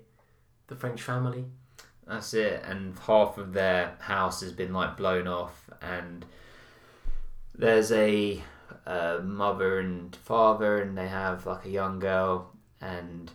the 0.67 0.75
French 0.75 1.01
family. 1.01 1.45
that's 2.07 2.33
it. 2.33 2.63
And 2.67 2.97
half 2.99 3.37
of 3.37 3.53
their 3.53 3.95
house 3.99 4.41
has 4.41 4.51
been 4.51 4.73
like 4.73 4.97
blown 4.97 5.27
off, 5.27 5.69
and 5.81 6.25
there's 7.55 7.91
a 7.91 8.41
mother 9.23 9.79
and 9.79 10.15
father, 10.15 10.81
and 10.81 10.97
they 10.97 11.07
have 11.07 11.45
like 11.45 11.65
a 11.65 11.69
young 11.69 11.99
girl, 11.99 12.51
and 12.81 13.31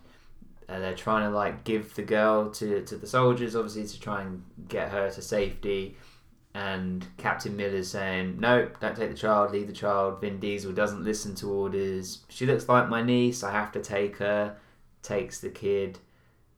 uh, 0.69 0.81
they're 0.81 0.95
trying 0.95 1.31
to 1.31 1.35
like 1.35 1.65
give 1.65 1.95
the 1.95 2.03
girl 2.03 2.51
to, 2.51 2.83
to 2.85 2.97
the 2.97 3.07
soldiers, 3.07 3.55
obviously 3.57 3.87
to 3.87 4.01
try 4.01 4.23
and 4.23 4.43
get 4.69 4.91
her 4.91 5.11
to 5.11 5.23
safety. 5.23 5.97
And 6.59 7.07
Captain 7.19 7.57
Miller's 7.57 7.91
saying, 7.91 8.41
"No, 8.41 8.69
don't 8.81 8.97
take 8.97 9.11
the 9.11 9.17
child. 9.17 9.53
Leave 9.53 9.69
the 9.69 9.73
child." 9.73 10.21
Vin 10.21 10.41
Diesel 10.41 10.73
doesn't 10.73 11.05
listen 11.05 11.35
to 11.37 11.51
orders. 11.51 12.25
She 12.29 12.47
looks 12.47 12.69
like 12.69 12.89
my 12.89 13.03
niece. 13.03 13.45
I 13.45 13.53
have 13.53 13.71
to 13.73 13.81
take 13.81 14.17
her. 14.17 14.57
Takes 15.03 15.41
the 15.41 15.51
kid, 15.51 15.99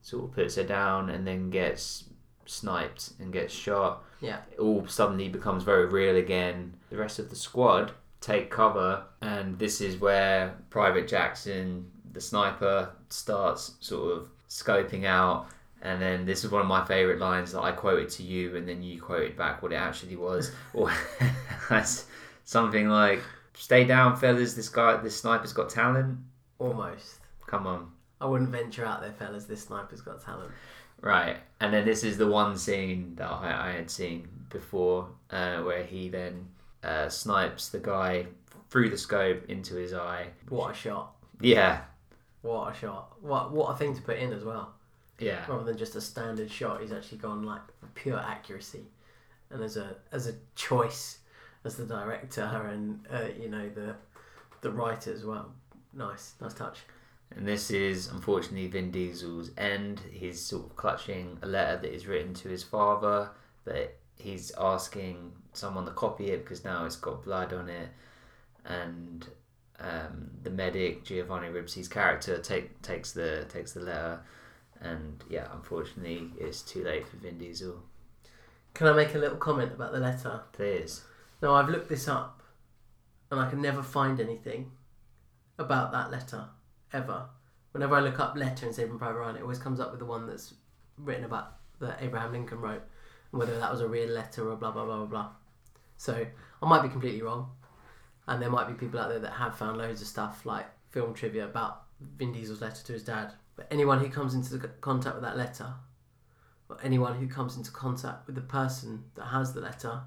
sort 0.01 0.25
of 0.25 0.33
puts 0.33 0.55
her 0.57 0.65
down, 0.65 1.11
and 1.11 1.27
then 1.27 1.51
gets 1.51 2.05
sniped 2.47 3.13
and 3.21 3.33
gets 3.33 3.53
shot. 3.53 4.03
Yeah. 4.21 4.39
It 4.51 4.59
all 4.59 4.87
suddenly 4.87 5.29
becomes 5.29 5.63
very 5.65 5.87
real 5.87 6.17
again. 6.17 6.75
The 6.89 6.97
rest 6.97 7.19
of 7.19 7.29
the 7.29 7.37
squad 7.37 7.93
take 8.21 8.51
cover, 8.51 9.05
and 9.21 9.59
this 9.59 9.81
is 9.81 10.01
where 10.01 10.55
Private 10.71 11.09
Jackson, 11.09 11.91
the 12.13 12.21
sniper, 12.21 12.91
starts 13.09 13.75
sort 13.81 14.17
of 14.17 14.29
scoping 14.49 15.05
out. 15.05 15.47
And 15.83 16.01
then 16.01 16.27
this 16.27 16.45
is 16.45 16.51
one 16.51 16.61
of 16.61 16.69
my 16.69 16.85
favourite 16.85 17.19
lines 17.19 17.53
that 17.53 17.61
I 17.63 17.73
quoted 17.73 18.11
to 18.11 18.23
you, 18.23 18.57
and 18.57 18.69
then 18.69 18.83
you 18.83 19.01
quoted 19.01 19.37
back 19.37 19.63
what 19.63 19.73
it 19.73 19.77
actually 19.77 20.17
was. 20.17 20.53
or 20.75 20.93
that's 21.71 22.07
something 22.45 22.89
like, 22.89 23.23
"Stay 23.55 23.85
down, 23.85 24.17
fellas. 24.17 24.55
This 24.55 24.69
guy, 24.69 24.97
this 24.99 25.19
sniper's 25.21 25.53
got 25.53 25.71
talent. 25.71 26.19
Almost. 26.59 27.21
Come 27.47 27.67
on." 27.67 27.93
I 28.21 28.27
wouldn't 28.27 28.51
venture 28.51 28.85
out 28.85 29.01
there, 29.01 29.13
fellas. 29.13 29.47
This 29.47 29.65
sniper's 29.65 30.03
got 30.03 30.23
talent. 30.23 30.53
Right, 31.01 31.39
and 31.61 31.73
then 31.73 31.87
this 31.87 32.05
is 32.05 32.19
the 32.19 32.27
one 32.27 32.59
scene 32.59 33.15
that 33.17 33.31
I, 33.31 33.71
I 33.71 33.73
had 33.73 33.91
seen 33.91 34.29
before, 34.51 35.09
uh, 35.31 35.63
where 35.63 35.83
he 35.83 36.11
then 36.11 36.47
uh, 36.85 37.09
snipes 37.09 37.71
the 37.71 37.79
guy 37.79 38.27
through 38.69 38.91
the 38.91 38.99
scope 38.99 39.47
into 39.49 39.77
his 39.77 39.95
eye. 39.95 40.27
What 40.51 40.73
a 40.73 40.75
shot! 40.75 41.15
Yeah, 41.41 41.81
What 42.43 42.73
a 42.73 42.75
shot! 42.79 43.17
What 43.23 43.51
what 43.53 43.71
a 43.75 43.79
thing 43.79 43.95
to 43.97 44.03
put 44.03 44.19
in 44.19 44.35
as 44.35 44.45
well. 44.45 44.75
Yeah, 45.21 45.45
Rather 45.49 45.65
than 45.65 45.77
just 45.79 45.95
a 45.97 46.01
standard 46.01 46.51
shot, 46.51 46.81
he's 46.81 46.93
actually 46.93 47.19
gone 47.19 47.43
like 47.43 47.61
pure 47.95 48.19
accuracy, 48.19 48.85
and 49.51 49.63
as 49.63 49.77
a 49.77 49.97
as 50.13 50.27
a 50.27 50.35
choice 50.57 51.19
as 51.65 51.77
the 51.77 51.85
director 51.85 52.43
and 52.43 53.07
uh, 53.13 53.29
you 53.41 53.49
know 53.49 53.69
the 53.69 53.95
the 54.63 54.71
writer 54.71 55.13
as 55.13 55.25
well. 55.25 55.53
Nice, 55.93 56.35
nice 56.41 56.55
touch. 56.55 56.79
and 57.37 57.47
this 57.47 57.71
is 57.71 58.09
unfortunately 58.09 58.67
Vin 58.69 58.91
Diesel's 58.91 59.51
end. 59.59 60.01
He's 60.13 60.41
sort 60.41 60.67
of 60.67 60.77
clutching 60.77 61.39
a 61.43 61.47
letter 61.47 61.77
that 61.83 61.95
is 61.95 62.07
written 62.07 62.33
to 62.35 62.49
his 62.49 62.63
father, 62.63 63.31
but 63.65 63.97
he's 64.17 64.53
asking 64.59 65.33
someone 65.53 65.85
to 65.85 65.91
copy 65.93 66.31
it 66.31 66.45
because 66.45 66.65
now 66.65 66.85
it's 66.87 66.97
got 66.97 67.25
blood 67.25 67.53
on 67.53 67.69
it, 67.69 67.89
and 68.65 69.27
um, 69.81 70.31
the 70.43 70.51
medic 70.51 71.05
Giovanni 71.05 71.49
Ribisi's 71.49 71.89
character 71.89 72.39
take 72.39 72.81
takes 72.83 73.13
the 73.13 73.45
takes 73.49 73.73
the 73.73 73.81
letter, 73.81 74.21
and 74.81 75.23
yeah, 75.29 75.49
unfortunately, 75.53 76.31
it's 76.39 76.63
too 76.63 76.83
late 76.83 77.07
for 77.07 77.17
Vin 77.17 77.39
Diesel. 77.39 77.83
Can 78.75 78.87
I 78.87 78.93
make 78.93 79.15
a 79.15 79.19
little 79.19 79.37
comment 79.37 79.73
about 79.73 79.93
the 79.93 79.99
letter? 79.99 80.43
Please. 80.53 81.03
No, 81.43 81.55
I've 81.55 81.69
looked 81.69 81.89
this 81.89 82.09
up, 82.09 82.43
and 83.31 83.41
I 83.41 83.49
can 83.51 83.61
never 83.61 83.83
find 83.83 84.21
anything 84.21 84.71
about 85.59 85.93
that 85.93 86.11
letter 86.11 86.47
ever. 86.93 87.27
Whenever 87.73 87.95
I 87.95 88.01
look 88.01 88.19
up 88.19 88.37
letter 88.37 88.67
in 88.67 88.73
Saving 88.73 88.99
Private 88.99 89.19
Ryan, 89.19 89.37
it 89.37 89.43
always 89.43 89.59
comes 89.59 89.81
up 89.81 89.91
with 89.91 90.01
the 90.01 90.07
one 90.07 90.27
that's 90.27 90.55
written 90.99 91.25
about 91.25 91.57
that 91.81 91.99
Abraham 92.01 92.33
Lincoln 92.33 92.61
wrote, 92.61 92.83
and 93.33 93.39
whether 93.39 93.59
that 93.59 93.71
was 93.71 93.81
a 93.81 93.89
real 93.89 94.09
letter 94.09 94.51
or 94.51 94.57
blah 94.57 94.71
blah 94.71 94.85
blah 94.85 94.97
blah 94.97 95.07
blah. 95.07 95.29
So 95.97 96.27
I 96.63 96.69
might 96.69 96.83
be 96.83 96.89
completely 96.89 97.23
wrong, 97.23 97.51
and 98.27 98.41
there 98.41 98.51
might 98.51 98.69
be 98.69 98.75
people 98.75 99.01
out 99.01 99.09
there 99.09 99.19
that 99.19 99.33
have 99.33 99.57
found 99.57 99.79
loads 99.79 100.01
of 100.01 100.09
stuff 100.09 100.45
like 100.47 100.67
film 100.91 101.15
trivia 101.15 101.45
about 101.45 101.83
Vin 102.17 102.33
Diesel's 102.33 102.61
letter 102.61 102.83
to 102.85 102.93
his 102.93 103.05
dad. 103.05 103.35
But 103.61 103.69
anyone 103.71 104.01
who 104.01 104.09
comes 104.09 104.33
into 104.33 104.57
contact 104.81 105.17
with 105.17 105.23
that 105.23 105.37
letter, 105.37 105.75
or 106.71 106.79
anyone 106.83 107.17
who 107.17 107.29
comes 107.29 107.59
into 107.59 107.71
contact 107.71 108.27
with 108.27 108.35
the 108.35 108.41
person 108.41 109.05
that 109.17 109.27
has 109.27 109.53
the 109.53 109.61
letter, 109.61 110.01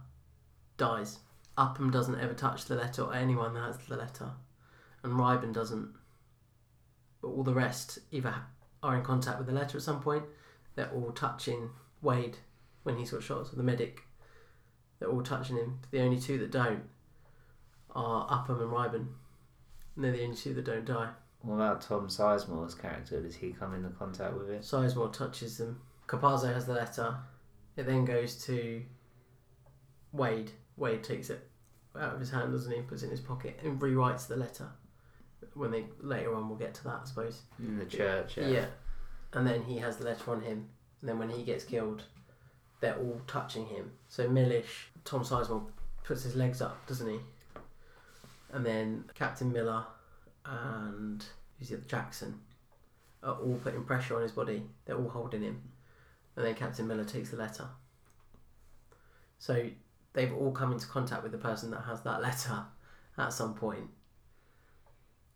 dies. 0.75 1.19
Upham 1.55 1.91
doesn't 1.91 2.19
ever 2.19 2.33
touch 2.33 2.65
the 2.65 2.73
letter 2.73 3.03
or 3.03 3.13
anyone 3.13 3.53
that 3.53 3.61
has 3.61 3.77
the 3.77 3.95
letter, 3.95 4.31
and 5.03 5.13
Ryburn 5.13 5.53
doesn't. 5.53 5.93
But 7.21 7.27
all 7.27 7.43
the 7.43 7.53
rest 7.53 7.99
either 8.09 8.33
are 8.81 8.97
in 8.97 9.03
contact 9.03 9.37
with 9.37 9.45
the 9.45 9.53
letter 9.53 9.77
at 9.77 9.83
some 9.83 10.01
point, 10.01 10.23
they're 10.73 10.89
all 10.89 11.11
touching 11.11 11.69
Wade 12.01 12.37
when 12.81 12.97
he's 12.97 13.11
got 13.11 13.21
shot, 13.21 13.45
so 13.45 13.55
the 13.55 13.61
medic. 13.61 14.01
They're 14.97 15.11
all 15.11 15.21
touching 15.21 15.57
him. 15.57 15.77
The 15.91 16.01
only 16.01 16.19
two 16.19 16.39
that 16.39 16.49
don't 16.49 16.85
are 17.91 18.25
Upham 18.31 18.61
and 18.61 18.71
Ryburn. 18.71 19.07
And 19.95 20.03
they're 20.03 20.11
the 20.11 20.23
only 20.23 20.37
two 20.37 20.55
that 20.55 20.65
don't 20.65 20.85
die. 20.85 21.11
What 21.43 21.55
about 21.55 21.81
Tom 21.81 22.07
Sizemore's 22.07 22.73
character? 22.73 23.21
Does 23.21 23.35
he 23.35 23.51
come 23.51 23.73
into 23.75 23.89
contact 23.89 24.33
with 24.37 24.49
it? 24.49 24.61
Sizemore 24.61 25.11
touches 25.11 25.57
them. 25.57 25.81
Caparzo 26.07 26.53
has 26.53 26.65
the 26.65 26.73
letter. 26.73 27.17
It 27.75 27.85
then 27.85 28.05
goes 28.05 28.43
to 28.45 28.81
Wade. 30.13 30.51
Wade 30.77 31.03
takes 31.03 31.29
it 31.29 31.47
out 31.99 32.13
of 32.13 32.19
his 32.21 32.31
hand, 32.31 32.53
doesn't 32.53 32.71
he? 32.71 32.81
Puts 32.81 33.03
it 33.03 33.07
in 33.07 33.11
his 33.11 33.19
pocket 33.19 33.59
and 33.61 33.79
rewrites 33.79 34.25
the 34.25 34.37
letter. 34.37 34.69
When 35.53 35.71
they 35.71 35.85
later 35.99 36.33
on, 36.33 36.47
we'll 36.47 36.57
get 36.57 36.73
to 36.75 36.83
that, 36.85 37.01
I 37.03 37.05
suppose. 37.05 37.41
In 37.59 37.77
the 37.77 37.85
church, 37.85 38.37
yeah. 38.37 38.65
And 39.33 39.45
then 39.45 39.63
he 39.63 39.77
has 39.79 39.97
the 39.97 40.05
letter 40.05 40.31
on 40.31 40.41
him. 40.41 40.69
And 41.01 41.09
then 41.09 41.19
when 41.19 41.29
he 41.29 41.43
gets 41.43 41.65
killed, 41.65 42.03
they're 42.79 42.95
all 42.95 43.21
touching 43.27 43.65
him. 43.65 43.91
So 44.07 44.29
Mellish, 44.29 44.87
Tom 45.03 45.23
Sizemore 45.23 45.65
puts 46.05 46.23
his 46.23 46.35
legs 46.35 46.61
up, 46.61 46.87
doesn't 46.87 47.09
he? 47.09 47.19
And 48.53 48.65
then 48.65 49.05
Captain 49.13 49.51
Miller 49.51 49.85
and 50.45 51.23
who's 51.57 51.69
the 51.69 51.77
other 51.77 51.85
Jackson 51.85 52.39
are 53.23 53.35
all 53.35 53.59
putting 53.63 53.83
pressure 53.83 54.15
on 54.15 54.21
his 54.21 54.31
body. 54.31 54.63
They're 54.85 54.97
all 54.97 55.09
holding 55.09 55.41
him. 55.41 55.61
And 56.35 56.45
then 56.45 56.55
Captain 56.55 56.87
Miller 56.87 57.05
takes 57.05 57.29
the 57.29 57.37
letter. 57.37 57.67
So 59.37 59.69
they've 60.13 60.33
all 60.33 60.51
come 60.51 60.71
into 60.71 60.87
contact 60.87 61.23
with 61.23 61.31
the 61.31 61.37
person 61.37 61.71
that 61.71 61.81
has 61.81 62.01
that 62.01 62.21
letter 62.21 62.63
at 63.17 63.33
some. 63.33 63.55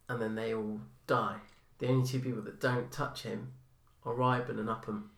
And 0.09 0.21
then 0.21 0.35
they 0.35 0.53
all 0.53 0.79
die. 1.05 1.37
The 1.79 1.87
only 1.87 2.07
two 2.07 2.19
people 2.19 2.41
that 2.43 2.59
don't 2.59 2.91
touch 2.91 3.23
him 3.23 3.51
are 4.05 4.13
Ryburn 4.13 4.59
and 4.59 4.69
Upham. 4.69 5.11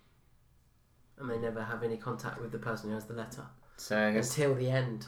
And 1.18 1.30
they 1.30 1.38
never 1.38 1.64
have 1.64 1.84
any 1.84 1.98
contact 1.98 2.42
with 2.42 2.52
the 2.52 2.58
person 2.58 2.90
who 2.90 2.96
has 2.96 3.06
the 3.06 3.14
letter. 3.14 3.46
So 3.78 3.98
I 3.98 4.12
guess 4.12 4.30
Until 4.30 4.56
the 4.56 4.70
end. 4.70 5.08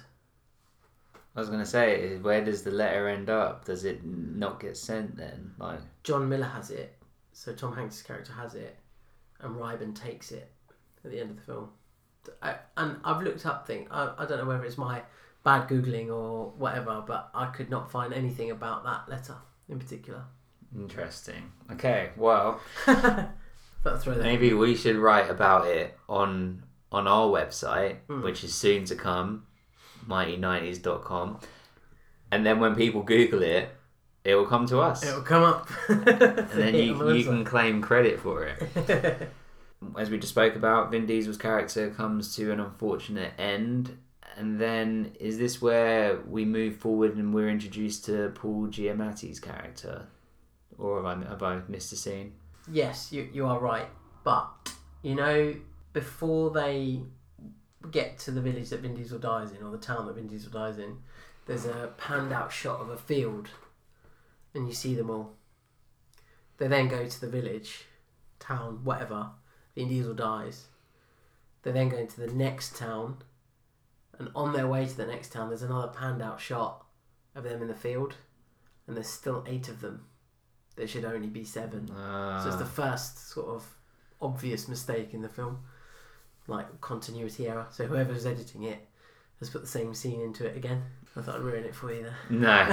I 1.36 1.40
was 1.40 1.50
gonna 1.50 1.66
say, 1.66 2.18
where 2.18 2.44
does 2.44 2.64
the 2.64 2.72
letter 2.72 3.08
end 3.08 3.30
up? 3.30 3.66
Does 3.66 3.86
it 3.86 4.04
not 4.06 4.60
get 4.60 4.76
sent 4.78 5.16
then? 5.16 5.54
Like, 5.58 5.80
John 6.04 6.28
Miller 6.28 6.46
has 6.48 6.72
it, 6.72 6.98
so 7.32 7.54
Tom 7.54 7.74
Hanks' 7.76 8.02
character 8.02 8.34
has 8.34 8.54
it, 8.56 8.78
and 9.40 9.56
Reiben 9.56 9.96
takes 9.96 10.32
it 10.32 10.52
at 11.06 11.12
the 11.12 11.20
end 11.20 11.32
of 11.32 11.36
the 11.38 11.42
film. 11.44 11.70
I, 12.42 12.56
and 12.78 12.98
I've 13.04 13.24
looked 13.24 13.46
up 13.46 13.66
things. 13.66 13.88
I, 13.92 14.12
I 14.18 14.26
don't 14.26 14.38
know 14.40 14.46
whether 14.46 14.66
it's 14.66 14.78
my 14.78 15.02
bad 15.44 15.68
googling 15.68 16.10
or 16.10 16.52
whatever, 16.58 17.02
but 17.08 17.32
I 17.34 17.48
could 17.48 17.70
not 17.70 17.90
find 17.92 18.14
anything 18.14 18.52
about 18.52 18.84
that 18.84 19.10
letter 19.10 19.36
in 19.70 19.80
particular. 19.80 20.24
interesting. 20.76 21.52
Okay, 21.72 22.10
well, 22.18 22.60
But 23.84 24.04
throw 24.04 24.14
that. 24.14 24.22
maybe 24.24 24.54
we 24.54 24.76
should 24.76 24.96
write 24.98 25.30
about 25.30 25.66
it 25.68 25.98
on 26.08 26.64
on 26.92 27.08
our 27.08 27.28
website, 27.28 27.98
Mm. 28.10 28.22
which 28.24 28.44
is 28.44 28.54
soon 28.54 28.84
to 28.86 28.96
come, 28.96 29.48
mighty90s.com. 30.12 31.40
And 32.32 32.46
then 32.46 32.60
when 32.60 32.76
people 32.76 33.04
Google 33.04 33.42
it, 33.42 33.70
it 34.24 34.36
will 34.36 34.46
come 34.46 34.68
to 34.68 34.80
us. 34.80 35.04
It'll 35.04 35.22
come 35.22 35.44
up. 35.44 35.70
and 35.90 36.50
then 36.50 36.76
you, 36.76 37.12
you 37.12 37.24
can 37.24 37.44
claim 37.44 37.82
credit 37.82 38.20
for 38.20 38.46
it. 38.46 39.30
as 39.98 40.10
we 40.10 40.18
just 40.18 40.34
spoke 40.34 40.56
about, 40.56 40.92
Vin 40.92 41.06
Diesel's 41.06 41.38
character 41.38 41.90
comes 41.90 42.36
to 42.36 42.52
an 42.52 42.60
unfortunate 42.60 43.34
end. 43.38 43.98
And 44.38 44.60
then 44.62 45.12
is 45.20 45.38
this 45.38 45.62
where 45.62 46.20
we 46.28 46.46
move 46.46 46.78
forward 46.78 47.16
and 47.16 47.34
we're 47.34 47.50
introduced 47.50 48.06
to 48.06 48.32
Paul 48.36 48.68
Giamatti's 48.68 49.40
character? 49.40 50.08
Or 50.78 51.04
have 51.04 51.06
I, 51.06 51.30
have 51.30 51.44
I 51.44 51.62
missed 51.68 51.92
a 51.92 51.96
scene? 51.96 52.34
Yes, 52.72 53.12
you, 53.12 53.28
you 53.34 53.46
are 53.48 53.60
right. 53.60 53.88
But, 54.24 54.72
you 55.02 55.16
know, 55.16 55.56
before 55.94 56.52
they 56.52 57.02
get 57.90 58.20
to 58.20 58.32
the 58.32 58.42
village 58.42 58.70
that 58.70 58.82
Vin 58.82 58.96
Diesel 58.96 59.20
dies 59.20 59.52
in, 59.52 59.64
or 59.64 59.72
the 59.72 59.78
town 59.78 60.06
that 60.06 60.16
Vin 60.16 60.28
Diesel 60.28 60.52
dies 60.52 60.78
in, 60.78 60.98
there's 61.48 61.66
a 61.66 61.94
panned 61.98 62.32
out 62.32 62.52
shot 62.52 62.80
of 62.80 62.90
a 62.90 62.98
field, 62.98 63.50
and 64.54 64.68
you 64.68 64.74
see 64.74 64.94
them 64.94 65.10
all. 65.10 65.32
They 66.58 66.68
then 66.68 66.88
go 66.88 67.08
to 67.08 67.22
the 67.22 67.30
village, 67.30 67.86
town, 68.40 68.82
whatever. 68.84 69.30
Vin 69.76 69.88
Diesel 69.88 70.14
dies. 70.14 70.66
They 71.64 71.72
then 71.72 71.90
go 71.90 71.98
into 71.98 72.20
the 72.20 72.32
next 72.32 72.76
town, 72.76 73.18
and 74.20 74.30
on 74.36 74.54
their 74.54 74.68
way 74.68 74.86
to 74.86 74.98
the 74.98 75.06
next 75.08 75.32
town, 75.32 75.50
there's 75.50 75.64
another 75.64 75.88
panned 75.88 76.22
out 76.22 76.40
shot 76.40 76.86
of 77.34 77.44
them 77.44 77.62
in 77.62 77.68
the 77.68 77.74
field, 77.74 78.16
and 78.86 78.96
there's 78.96 79.08
still 79.08 79.44
eight 79.48 79.70
of 79.70 79.82
them. 79.82 80.06
There 80.76 80.88
should 80.88 81.06
only 81.06 81.28
be 81.28 81.44
seven. 81.44 81.88
So 81.88 82.44
it's 82.48 82.58
the 82.58 82.64
Uh, 82.64 82.68
first 82.68 83.30
sort 83.30 83.48
of 83.48 83.76
obvious 84.22 84.68
mistake 84.68 85.14
in 85.14 85.22
the 85.22 85.30
film, 85.30 85.64
like 86.48 86.82
continuity 86.82 87.48
error. 87.48 87.68
So 87.72 87.86
whoever's 87.86 88.26
editing 88.26 88.64
it 88.64 88.80
has 89.40 89.50
put 89.50 89.62
the 89.62 89.68
same 89.68 89.94
scene 89.94 90.22
into 90.22 90.46
it 90.46 90.56
again. 90.56 90.84
I 91.16 91.22
thought 91.22 91.36
I'd 91.36 91.42
ruin 91.42 91.66
it 91.66 91.76
for 91.76 91.94
you 91.94 92.04
there. 92.04 92.16
no. 92.30 92.66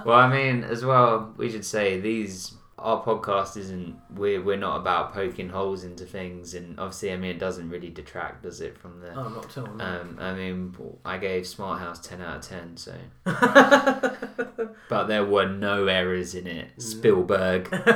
well, 0.06 0.18
I 0.18 0.28
mean, 0.30 0.62
as 0.62 0.84
well, 0.84 1.34
we 1.36 1.50
should 1.50 1.64
say 1.64 1.98
these. 2.00 2.54
Our 2.78 3.02
podcast 3.02 3.56
isn't. 3.58 3.96
We're 4.14 4.42
we're 4.42 4.56
not 4.56 4.80
about 4.80 5.12
poking 5.12 5.48
holes 5.48 5.84
into 5.84 6.04
things, 6.04 6.54
and 6.54 6.80
obviously, 6.80 7.12
I 7.12 7.16
mean, 7.16 7.30
it 7.30 7.38
doesn't 7.38 7.68
really 7.68 7.90
detract, 7.90 8.42
does 8.42 8.60
it, 8.60 8.76
from 8.76 9.00
the 9.00 9.14
oh, 9.14 9.28
not 9.28 9.44
at 9.44 9.58
all. 9.58 9.74
No. 9.74 9.84
Um, 9.84 10.18
I 10.20 10.34
mean, 10.34 10.74
I 11.04 11.18
gave 11.18 11.46
Smart 11.46 11.78
House 11.80 12.04
10 12.04 12.20
out 12.20 12.38
of 12.38 12.42
10, 12.42 12.76
so. 12.76 12.94
But 14.88 15.06
there 15.06 15.24
were 15.24 15.46
no 15.48 15.86
errors 15.86 16.34
in 16.34 16.46
it. 16.46 16.70
Spielberg. 16.78 17.68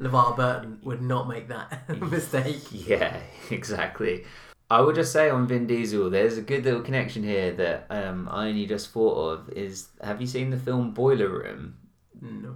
LeVar 0.00 0.36
Burton 0.36 0.78
would 0.82 1.02
not 1.02 1.28
make 1.28 1.48
that 1.48 1.88
mistake. 2.10 2.62
yeah, 2.70 3.20
exactly. 3.50 4.24
I 4.70 4.80
would 4.80 4.94
just 4.94 5.12
say 5.12 5.28
on 5.28 5.48
Vin 5.48 5.66
Diesel, 5.66 6.10
there's 6.10 6.38
a 6.38 6.42
good 6.42 6.64
little 6.64 6.80
connection 6.80 7.24
here 7.24 7.52
that 7.52 7.86
um, 7.90 8.28
I 8.30 8.48
only 8.48 8.66
just 8.66 8.90
thought 8.90 9.32
of. 9.32 9.50
Is 9.50 9.88
have 10.00 10.20
you 10.20 10.26
seen 10.26 10.50
the 10.50 10.56
film 10.56 10.92
Boiler 10.92 11.28
Room? 11.28 11.76
No. 12.20 12.54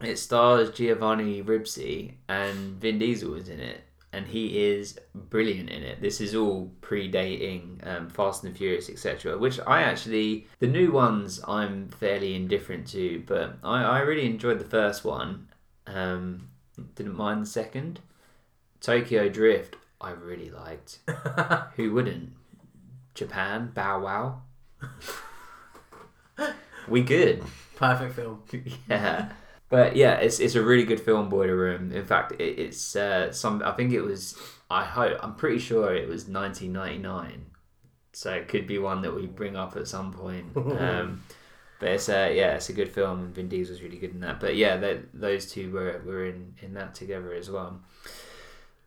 It 0.00 0.16
stars 0.18 0.70
Giovanni 0.70 1.42
Ribisi 1.42 2.14
and 2.28 2.80
Vin 2.80 2.98
Diesel 2.98 3.34
is 3.34 3.48
in 3.48 3.60
it, 3.60 3.82
and 4.12 4.26
he 4.26 4.64
is 4.70 4.98
brilliant 5.14 5.68
in 5.68 5.82
it. 5.82 6.00
This 6.00 6.20
is 6.20 6.34
all 6.34 6.72
predating 6.80 7.84
um, 7.86 8.08
Fast 8.08 8.44
and 8.44 8.56
Furious, 8.56 8.88
etc. 8.88 9.36
Which 9.36 9.58
I 9.66 9.82
actually, 9.82 10.46
the 10.60 10.66
new 10.68 10.92
ones, 10.92 11.40
I'm 11.46 11.88
fairly 11.88 12.34
indifferent 12.34 12.86
to, 12.88 13.22
but 13.26 13.58
I, 13.64 13.82
I 13.82 13.98
really 14.00 14.26
enjoyed 14.26 14.58
the 14.60 14.64
first 14.64 15.04
one. 15.04 15.48
Um, 15.86 16.48
didn't 16.94 17.16
mind 17.16 17.42
the 17.42 17.46
second. 17.46 18.00
Tokyo 18.80 19.28
Drift, 19.28 19.76
I 20.00 20.10
really 20.10 20.50
liked. 20.50 20.98
Who 21.76 21.92
wouldn't? 21.92 22.32
Japan, 23.14 23.70
Bow 23.74 24.00
Wow. 24.00 24.42
we 26.88 27.02
good. 27.02 27.42
Perfect 27.76 28.14
film. 28.14 28.42
yeah. 28.88 29.30
But 29.68 29.96
yeah, 29.96 30.14
it's 30.16 30.38
it's 30.40 30.54
a 30.54 30.62
really 30.62 30.84
good 30.84 31.00
film, 31.00 31.28
Boiler 31.28 31.56
Room. 31.56 31.92
In 31.92 32.04
fact, 32.04 32.32
it, 32.32 32.58
it's 32.58 32.94
uh, 32.94 33.32
some. 33.32 33.62
I 33.64 33.72
think 33.72 33.92
it 33.92 34.02
was. 34.02 34.36
I 34.70 34.84
hope. 34.84 35.18
I'm 35.22 35.34
pretty 35.34 35.58
sure 35.58 35.94
it 35.94 36.08
was 36.08 36.28
1999. 36.28 37.46
So 38.12 38.30
it 38.32 38.48
could 38.48 38.66
be 38.66 38.78
one 38.78 39.00
that 39.02 39.14
we 39.14 39.26
bring 39.26 39.56
up 39.56 39.76
at 39.76 39.88
some 39.88 40.12
point. 40.12 40.46
Um, 40.56 41.22
but 41.82 41.90
it's 41.90 42.08
uh, 42.08 42.30
yeah, 42.32 42.54
it's 42.54 42.68
a 42.68 42.72
good 42.72 42.92
film, 42.92 43.18
and 43.24 43.34
Vin 43.34 43.48
Diesel's 43.48 43.82
really 43.82 43.98
good 43.98 44.12
in 44.12 44.20
that. 44.20 44.38
But 44.38 44.54
yeah, 44.54 44.98
those 45.12 45.50
two 45.50 45.72
were 45.72 46.00
were 46.06 46.26
in 46.26 46.54
in 46.62 46.74
that 46.74 46.94
together 46.94 47.34
as 47.34 47.50
well. 47.50 47.80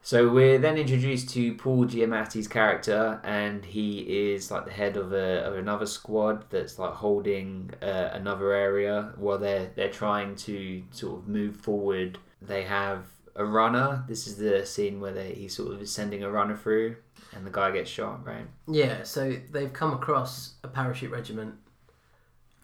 So 0.02 0.30
we're 0.30 0.60
then 0.60 0.78
introduced 0.78 1.30
to 1.32 1.56
Paul 1.56 1.88
Giamatti's 1.88 2.48
character, 2.48 3.20
and 3.26 3.66
he 3.66 4.32
is 4.32 4.50
like 4.50 4.64
the 4.64 4.72
head 4.72 4.96
of 4.96 5.12
a 5.12 5.44
of 5.44 5.58
another 5.58 5.86
squad 5.86 6.50
that's 6.50 6.80
like 6.80 6.94
holding 6.94 7.72
uh, 7.82 8.12
another 8.14 8.54
area 8.54 9.12
while 9.18 9.40
they're 9.40 9.72
they're 9.76 9.92
trying 9.92 10.38
to 10.48 10.82
sort 10.92 11.20
of 11.20 11.28
move 11.28 11.58
forward. 11.58 12.18
They 12.42 12.64
have 12.64 13.04
a 13.36 13.44
runner. 13.44 14.06
This 14.08 14.26
is 14.26 14.38
the 14.38 14.66
scene 14.66 15.02
where 15.02 15.12
they 15.12 15.34
he 15.34 15.50
sort 15.50 15.74
of 15.74 15.82
is 15.82 15.92
sending 15.92 16.24
a 16.24 16.32
runner 16.32 16.56
through, 16.56 16.96
and 17.36 17.46
the 17.46 17.52
guy 17.52 17.72
gets 17.72 17.90
shot. 17.90 18.26
Right? 18.26 18.48
Yeah, 18.70 19.04
so 19.04 19.36
they've 19.52 19.74
come 19.74 19.92
across 19.92 20.54
a 20.64 20.70
parachute 20.70 21.12
regiment, 21.12 21.56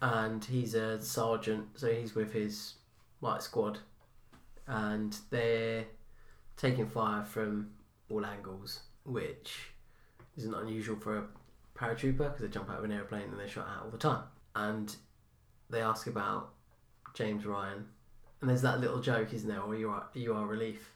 and 0.02 0.44
he's 0.44 0.74
a 0.74 1.02
sergeant, 1.02 1.68
so 1.76 1.92
he's 1.92 2.16
with 2.16 2.34
his 2.34 2.74
like 3.22 3.42
squad, 3.42 3.80
and 4.68 5.16
they're 5.30 5.86
taking 6.58 6.88
fire 6.88 7.24
from 7.24 7.70
all 8.10 8.26
angles, 8.26 8.82
which 9.06 9.72
isn't 10.38 10.54
unusual 10.54 10.96
for 10.96 11.18
a 11.18 11.24
paratrooper 11.78 12.18
because 12.18 12.42
they 12.42 12.48
jump 12.48 12.70
out 12.70 12.80
of 12.80 12.84
an 12.84 12.92
airplane 12.92 13.30
and 13.30 13.40
they're 13.40 13.48
shot 13.48 13.68
at 13.68 13.84
all 13.84 13.90
the 13.90 13.98
time. 13.98 14.24
And 14.56 14.96
they 15.70 15.82
ask 15.82 16.08
about 16.08 16.54
James 17.14 17.46
Ryan, 17.46 17.86
And 18.42 18.50
there's 18.50 18.62
that 18.64 18.80
little 18.80 19.02
joke, 19.02 19.34
isn't 19.34 19.48
there? 19.48 19.62
Or 19.62 19.76
you 19.76 19.90
are 19.90 20.08
you 20.14 20.34
are 20.34 20.46
relief. 20.46 20.92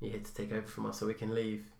You're 0.00 0.12
here 0.12 0.20
to 0.20 0.34
take 0.34 0.52
over 0.52 0.66
from 0.66 0.86
us, 0.86 0.98
so 0.98 1.06
we 1.06 1.14
can 1.14 1.34
leave. 1.34 1.70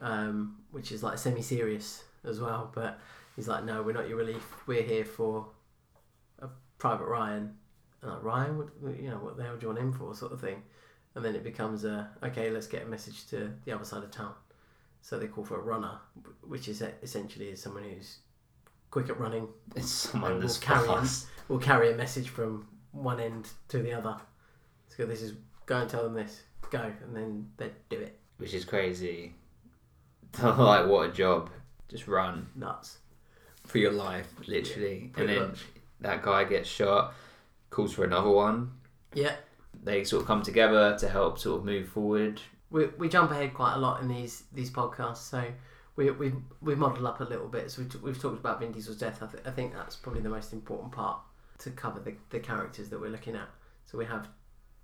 Um, 0.00 0.58
which 0.72 0.92
is 0.92 1.02
like 1.02 1.16
semi-serious 1.16 2.04
as 2.24 2.40
well. 2.40 2.70
But 2.74 2.98
he's 3.36 3.46
like, 3.46 3.64
no, 3.64 3.82
we're 3.82 3.92
not 3.92 4.08
your 4.08 4.18
relief. 4.18 4.44
We're 4.66 4.82
here 4.82 5.04
for 5.04 5.46
a 6.40 6.48
Private 6.78 7.06
Ryan. 7.06 7.54
And 8.02 8.10
like 8.10 8.22
Ryan, 8.22 8.58
what, 8.58 8.68
you 9.00 9.10
know, 9.10 9.18
what 9.18 9.36
the 9.36 9.44
hell 9.44 9.56
do 9.56 9.62
you 9.62 9.68
want 9.68 9.78
him 9.78 9.92
for, 9.92 10.14
sort 10.14 10.32
of 10.32 10.40
thing. 10.40 10.62
And 11.14 11.24
then 11.24 11.34
it 11.34 11.44
becomes 11.44 11.84
a 11.84 12.10
okay, 12.22 12.50
let's 12.50 12.66
get 12.66 12.82
a 12.82 12.86
message 12.86 13.26
to 13.28 13.52
the 13.64 13.72
other 13.72 13.84
side 13.84 14.02
of 14.02 14.10
town. 14.10 14.34
So 15.00 15.18
they 15.18 15.28
call 15.28 15.44
for 15.44 15.56
a 15.56 15.62
runner, 15.62 15.98
which 16.42 16.68
is 16.68 16.82
essentially 17.02 17.50
is 17.50 17.62
someone 17.62 17.84
who's 17.84 18.18
quick 18.90 19.08
at 19.08 19.18
running. 19.18 19.48
It's 19.76 19.90
someone 19.90 20.40
that's 20.40 20.58
carry 20.58 20.86
fast. 20.86 21.28
Will 21.48 21.58
carry 21.58 21.92
a 21.92 21.96
message 21.96 22.28
from 22.28 22.66
one 22.92 23.20
end 23.20 23.48
to 23.68 23.78
the 23.78 23.92
other. 23.92 24.16
So 24.88 25.06
this 25.06 25.22
is 25.22 25.34
go 25.66 25.78
and 25.78 25.90
tell 25.90 26.02
them 26.02 26.14
this, 26.14 26.42
go, 26.70 26.92
and 27.02 27.14
then 27.14 27.48
they 27.56 27.70
do 27.88 27.98
it. 27.98 28.18
which 28.38 28.54
is 28.54 28.64
crazy. 28.64 29.34
like 30.42 30.86
what 30.86 31.10
a 31.10 31.12
job! 31.12 31.50
Just 31.88 32.08
run 32.08 32.48
Nuts. 32.54 32.98
For 33.66 33.78
your 33.78 33.92
life, 33.92 34.28
literally. 34.46 35.12
and 35.16 35.28
then 35.28 35.48
much. 35.48 35.64
that 36.00 36.22
guy 36.22 36.44
gets 36.44 36.68
shot, 36.68 37.14
calls 37.70 37.92
for 37.92 38.04
another 38.04 38.30
one. 38.30 38.72
Yeah, 39.14 39.36
They 39.82 40.04
sort 40.04 40.22
of 40.22 40.26
come 40.26 40.42
together 40.42 40.96
to 40.98 41.08
help 41.08 41.38
sort 41.38 41.60
of 41.60 41.64
move 41.66 41.88
forward. 41.88 42.40
we, 42.70 42.86
we 42.98 43.08
jump 43.08 43.30
ahead 43.30 43.54
quite 43.54 43.74
a 43.74 43.78
lot 43.78 44.02
in 44.02 44.08
these 44.08 44.44
these 44.52 44.70
podcasts, 44.70 45.18
so 45.30 45.44
we 45.96 46.10
we 46.10 46.32
we 46.60 46.74
model 46.74 47.06
up 47.06 47.20
a 47.20 47.24
little 47.24 47.48
bit. 47.48 47.70
So 47.70 47.82
we 47.82 47.88
we've 48.02 48.20
talked 48.20 48.38
about 48.38 48.60
Vin 48.60 48.72
Diesel's 48.72 48.98
death. 48.98 49.22
I, 49.22 49.26
th- 49.26 49.42
I 49.46 49.50
think 49.50 49.72
that's 49.72 49.96
probably 49.96 50.20
the 50.22 50.28
most 50.28 50.52
important 50.52 50.92
part 50.92 51.18
to 51.58 51.70
cover 51.70 52.00
the, 52.00 52.14
the 52.30 52.38
characters 52.40 52.88
that 52.90 53.00
we're 53.00 53.10
looking 53.10 53.34
at. 53.36 53.48
So 53.86 53.96
we 53.96 54.04
have 54.04 54.28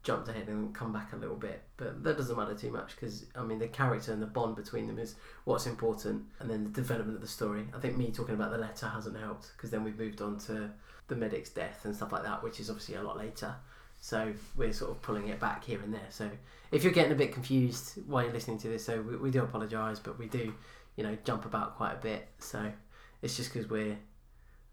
jumped 0.02 0.28
ahead 0.28 0.48
and 0.48 0.74
come 0.74 0.92
back 0.92 1.12
a 1.12 1.16
little 1.16 1.36
bit, 1.36 1.62
but 1.76 2.02
that 2.02 2.16
doesn't 2.16 2.36
matter 2.36 2.54
too 2.54 2.70
much 2.70 2.96
because 2.96 3.26
I 3.36 3.42
mean 3.42 3.58
the 3.58 3.68
character 3.68 4.12
and 4.12 4.20
the 4.20 4.26
bond 4.26 4.56
between 4.56 4.86
them 4.86 4.98
is 4.98 5.14
what's 5.44 5.66
important, 5.66 6.24
and 6.40 6.50
then 6.50 6.64
the 6.64 6.70
development 6.70 7.16
of 7.16 7.22
the 7.22 7.28
story. 7.28 7.66
I 7.74 7.78
think 7.78 7.96
me 7.96 8.10
talking 8.10 8.34
about 8.34 8.50
the 8.50 8.58
letter 8.58 8.86
hasn't 8.86 9.18
helped 9.18 9.52
because 9.56 9.70
then 9.70 9.84
we've 9.84 9.98
moved 9.98 10.20
on 10.20 10.38
to 10.40 10.70
the 11.08 11.16
medic's 11.16 11.50
death 11.50 11.84
and 11.84 11.94
stuff 11.94 12.12
like 12.12 12.24
that, 12.24 12.42
which 12.42 12.58
is 12.60 12.70
obviously 12.70 12.96
a 12.96 13.02
lot 13.02 13.16
later. 13.16 13.54
So 14.00 14.32
we're 14.56 14.72
sort 14.72 14.90
of 14.90 15.00
pulling 15.00 15.28
it 15.28 15.38
back 15.38 15.64
here 15.64 15.80
and 15.80 15.94
there. 15.94 16.08
So 16.10 16.28
if 16.72 16.82
you're 16.82 16.92
getting 16.92 17.12
a 17.12 17.16
bit 17.16 17.32
confused 17.32 17.98
while 18.08 18.24
you're 18.24 18.32
listening 18.32 18.58
to 18.58 18.68
this, 18.68 18.84
so 18.84 19.00
we, 19.00 19.16
we 19.16 19.30
do 19.30 19.42
apologise, 19.42 20.00
but 20.00 20.18
we 20.18 20.26
do, 20.26 20.52
you 20.96 21.04
know, 21.04 21.16
jump 21.24 21.44
about 21.44 21.76
quite 21.76 21.92
a 21.92 21.98
bit. 21.98 22.28
So 22.40 22.72
it's 23.22 23.36
just 23.36 23.52
because 23.52 23.70
we're 23.70 23.96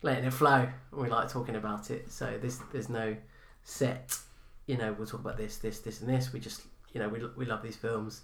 letting 0.01 0.23
it 0.23 0.33
flow. 0.33 0.67
and 0.91 1.01
We 1.01 1.09
like 1.09 1.29
talking 1.29 1.55
about 1.55 1.91
it. 1.91 2.11
So 2.11 2.39
this 2.41 2.59
there's 2.71 2.89
no 2.89 3.15
set, 3.63 4.17
you 4.69 4.77
know, 4.77 4.93
we'll 4.95 5.07
talk 5.07 5.21
about 5.21 5.35
this, 5.35 5.57
this, 5.57 5.79
this, 5.79 5.99
and 6.01 6.09
this. 6.09 6.31
We 6.31 6.39
just, 6.39 6.61
you 6.93 6.99
know, 7.01 7.09
we 7.09 7.19
we 7.35 7.45
love 7.45 7.63
these 7.63 7.75
films, 7.75 8.21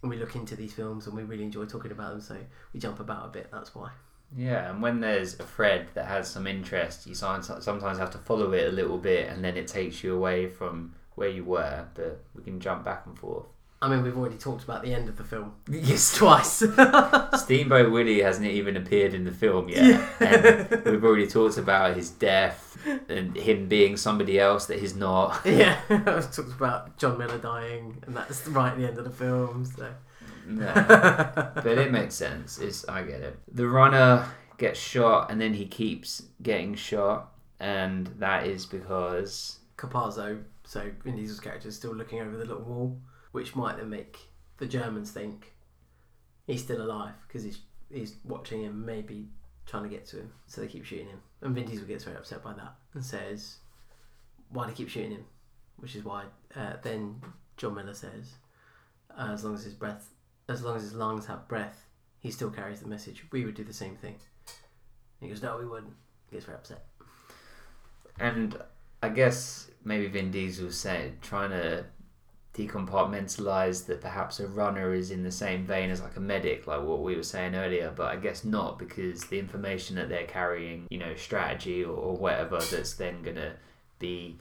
and 0.00 0.10
we 0.10 0.16
look 0.16 0.34
into 0.34 0.56
these 0.56 0.72
films, 0.72 1.06
and 1.06 1.14
we 1.14 1.22
really 1.22 1.44
enjoy 1.44 1.66
talking 1.66 1.92
about 1.92 2.12
them. 2.12 2.20
So 2.22 2.36
we 2.72 2.80
jump 2.80 2.98
about 2.98 3.26
a 3.26 3.28
bit. 3.28 3.50
That's 3.52 3.74
why. 3.74 3.90
Yeah, 4.34 4.70
and 4.70 4.80
when 4.80 5.00
there's 5.00 5.38
a 5.38 5.42
thread 5.42 5.88
that 5.92 6.06
has 6.06 6.30
some 6.30 6.46
interest, 6.46 7.06
you 7.06 7.14
some- 7.14 7.42
sometimes 7.42 7.98
have 7.98 8.10
to 8.12 8.18
follow 8.18 8.52
it 8.54 8.68
a 8.68 8.72
little 8.72 8.96
bit, 8.96 9.28
and 9.28 9.44
then 9.44 9.58
it 9.58 9.68
takes 9.68 10.02
you 10.02 10.14
away 10.16 10.48
from 10.48 10.94
where 11.14 11.28
you 11.28 11.44
were. 11.44 11.86
But 11.92 12.24
we 12.34 12.42
can 12.42 12.58
jump 12.58 12.86
back 12.86 13.04
and 13.04 13.18
forth. 13.18 13.48
I 13.82 13.88
mean, 13.88 14.04
we've 14.04 14.16
already 14.16 14.36
talked 14.36 14.62
about 14.62 14.84
the 14.84 14.94
end 14.94 15.08
of 15.08 15.16
the 15.16 15.24
film 15.24 15.54
Yes, 15.68 16.16
twice. 16.16 16.62
Steamboat 17.42 17.90
Willie 17.90 18.22
hasn't 18.22 18.46
even 18.46 18.76
appeared 18.76 19.12
in 19.12 19.24
the 19.24 19.32
film 19.32 19.68
yet, 19.68 20.00
and 20.20 20.84
we've 20.84 21.04
already 21.04 21.26
talked 21.26 21.58
about 21.58 21.96
his 21.96 22.10
death 22.10 22.78
and 23.08 23.36
him 23.36 23.66
being 23.66 23.96
somebody 23.96 24.38
else 24.38 24.66
that 24.66 24.78
he's 24.78 24.94
not. 24.94 25.40
yeah, 25.44 25.80
I've 25.90 26.32
talked 26.32 26.52
about 26.52 26.96
John 26.96 27.18
Miller 27.18 27.38
dying, 27.38 28.00
and 28.06 28.16
that's 28.16 28.46
right 28.46 28.70
at 28.70 28.78
the 28.78 28.86
end 28.86 28.98
of 28.98 29.04
the 29.04 29.10
film. 29.10 29.64
So. 29.64 29.92
No. 30.46 30.72
but 31.54 31.78
it 31.78 31.90
makes 31.90 32.14
sense. 32.14 32.58
It's 32.58 32.88
I 32.88 33.02
get 33.02 33.20
it. 33.20 33.38
The 33.52 33.66
runner 33.66 34.28
gets 34.58 34.78
shot, 34.78 35.30
and 35.30 35.40
then 35.40 35.54
he 35.54 35.66
keeps 35.66 36.22
getting 36.40 36.76
shot, 36.76 37.32
and 37.58 38.06
that 38.18 38.46
is 38.46 38.64
because 38.64 39.58
Caparzo, 39.76 40.44
so 40.64 40.88
Vin 41.02 41.16
Diesel's 41.16 41.40
character, 41.40 41.68
is 41.68 41.74
still 41.74 41.94
looking 41.94 42.20
over 42.20 42.36
the 42.36 42.44
little 42.44 42.62
wall, 42.62 42.98
which 43.32 43.56
might 43.56 43.76
then 43.76 43.90
make 43.90 44.18
the 44.58 44.66
Germans 44.66 45.10
think 45.10 45.52
he's 46.46 46.62
still 46.62 46.82
alive 46.82 47.14
because 47.26 47.42
he's 47.42 47.60
he's 47.90 48.16
watching 48.24 48.62
him, 48.62 48.86
maybe 48.86 49.28
trying 49.66 49.82
to 49.82 49.88
get 49.88 50.06
to 50.06 50.18
him. 50.18 50.32
So 50.46 50.60
they 50.60 50.66
keep 50.66 50.84
shooting 50.84 51.08
him, 51.08 51.20
and 51.40 51.54
Vin 51.54 51.66
Diesel 51.66 51.86
gets 51.86 52.04
very 52.04 52.16
upset 52.16 52.42
by 52.42 52.52
that 52.54 52.74
and 52.94 53.04
says, 53.04 53.56
"Why 54.50 54.64
do 54.64 54.70
you 54.70 54.76
keep 54.76 54.88
shooting 54.88 55.12
him?" 55.12 55.24
Which 55.76 55.96
is 55.96 56.04
why 56.04 56.24
uh, 56.54 56.74
then 56.82 57.20
John 57.56 57.74
Miller 57.74 57.94
says, 57.94 58.34
uh, 59.10 59.30
"As 59.32 59.44
long 59.44 59.54
as 59.54 59.64
his 59.64 59.74
breath, 59.74 60.10
as 60.48 60.62
long 60.62 60.76
as 60.76 60.82
his 60.82 60.94
lungs 60.94 61.26
have 61.26 61.48
breath, 61.48 61.86
he 62.20 62.30
still 62.30 62.50
carries 62.50 62.80
the 62.80 62.88
message. 62.88 63.24
We 63.32 63.44
would 63.44 63.54
do 63.54 63.64
the 63.64 63.72
same 63.72 63.96
thing." 63.96 64.16
And 65.20 65.28
he 65.28 65.28
goes, 65.28 65.42
"No, 65.42 65.58
we 65.58 65.66
wouldn't." 65.66 65.94
He 66.30 66.36
gets 66.36 66.46
very 66.46 66.58
upset. 66.58 66.86
And 68.18 68.56
I 69.02 69.08
guess 69.08 69.70
maybe 69.84 70.06
Vin 70.06 70.30
Diesel 70.30 70.70
said 70.70 71.20
trying 71.22 71.50
to 71.50 71.86
decompartmentalize 72.54 73.86
that 73.86 74.00
perhaps 74.00 74.38
a 74.38 74.46
runner 74.46 74.92
is 74.92 75.10
in 75.10 75.22
the 75.22 75.30
same 75.30 75.64
vein 75.64 75.90
as 75.90 76.02
like 76.02 76.16
a 76.16 76.20
medic, 76.20 76.66
like 76.66 76.82
what 76.82 77.02
we 77.02 77.16
were 77.16 77.22
saying 77.22 77.54
earlier, 77.54 77.92
but 77.94 78.06
I 78.08 78.16
guess 78.16 78.44
not 78.44 78.78
because 78.78 79.24
the 79.24 79.38
information 79.38 79.96
that 79.96 80.08
they're 80.08 80.26
carrying, 80.26 80.86
you 80.90 80.98
know, 80.98 81.14
strategy 81.14 81.82
or, 81.82 81.96
or 81.96 82.16
whatever 82.16 82.58
that's 82.58 82.94
then 82.94 83.22
gonna 83.22 83.54
be 83.98 84.36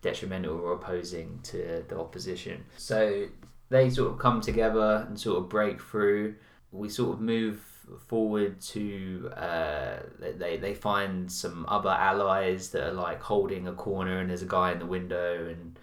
detrimental 0.00 0.58
or 0.58 0.72
opposing 0.72 1.40
to 1.42 1.84
the 1.86 1.98
opposition. 1.98 2.64
So 2.78 3.26
they 3.68 3.90
sort 3.90 4.12
of 4.12 4.18
come 4.18 4.40
together 4.40 5.04
and 5.06 5.20
sort 5.20 5.38
of 5.38 5.48
break 5.50 5.82
through. 5.82 6.36
We 6.72 6.88
sort 6.88 7.14
of 7.14 7.20
move 7.20 7.60
forward 8.06 8.60
to 8.60 9.30
uh, 9.36 9.96
they 10.38 10.56
they 10.56 10.74
find 10.74 11.30
some 11.30 11.66
other 11.68 11.90
allies 11.90 12.70
that 12.70 12.88
are 12.88 12.92
like 12.92 13.20
holding 13.20 13.66
a 13.66 13.72
corner 13.72 14.20
and 14.20 14.30
there's 14.30 14.42
a 14.42 14.46
guy 14.46 14.72
in 14.72 14.78
the 14.78 14.86
window 14.86 15.48
and 15.48 15.78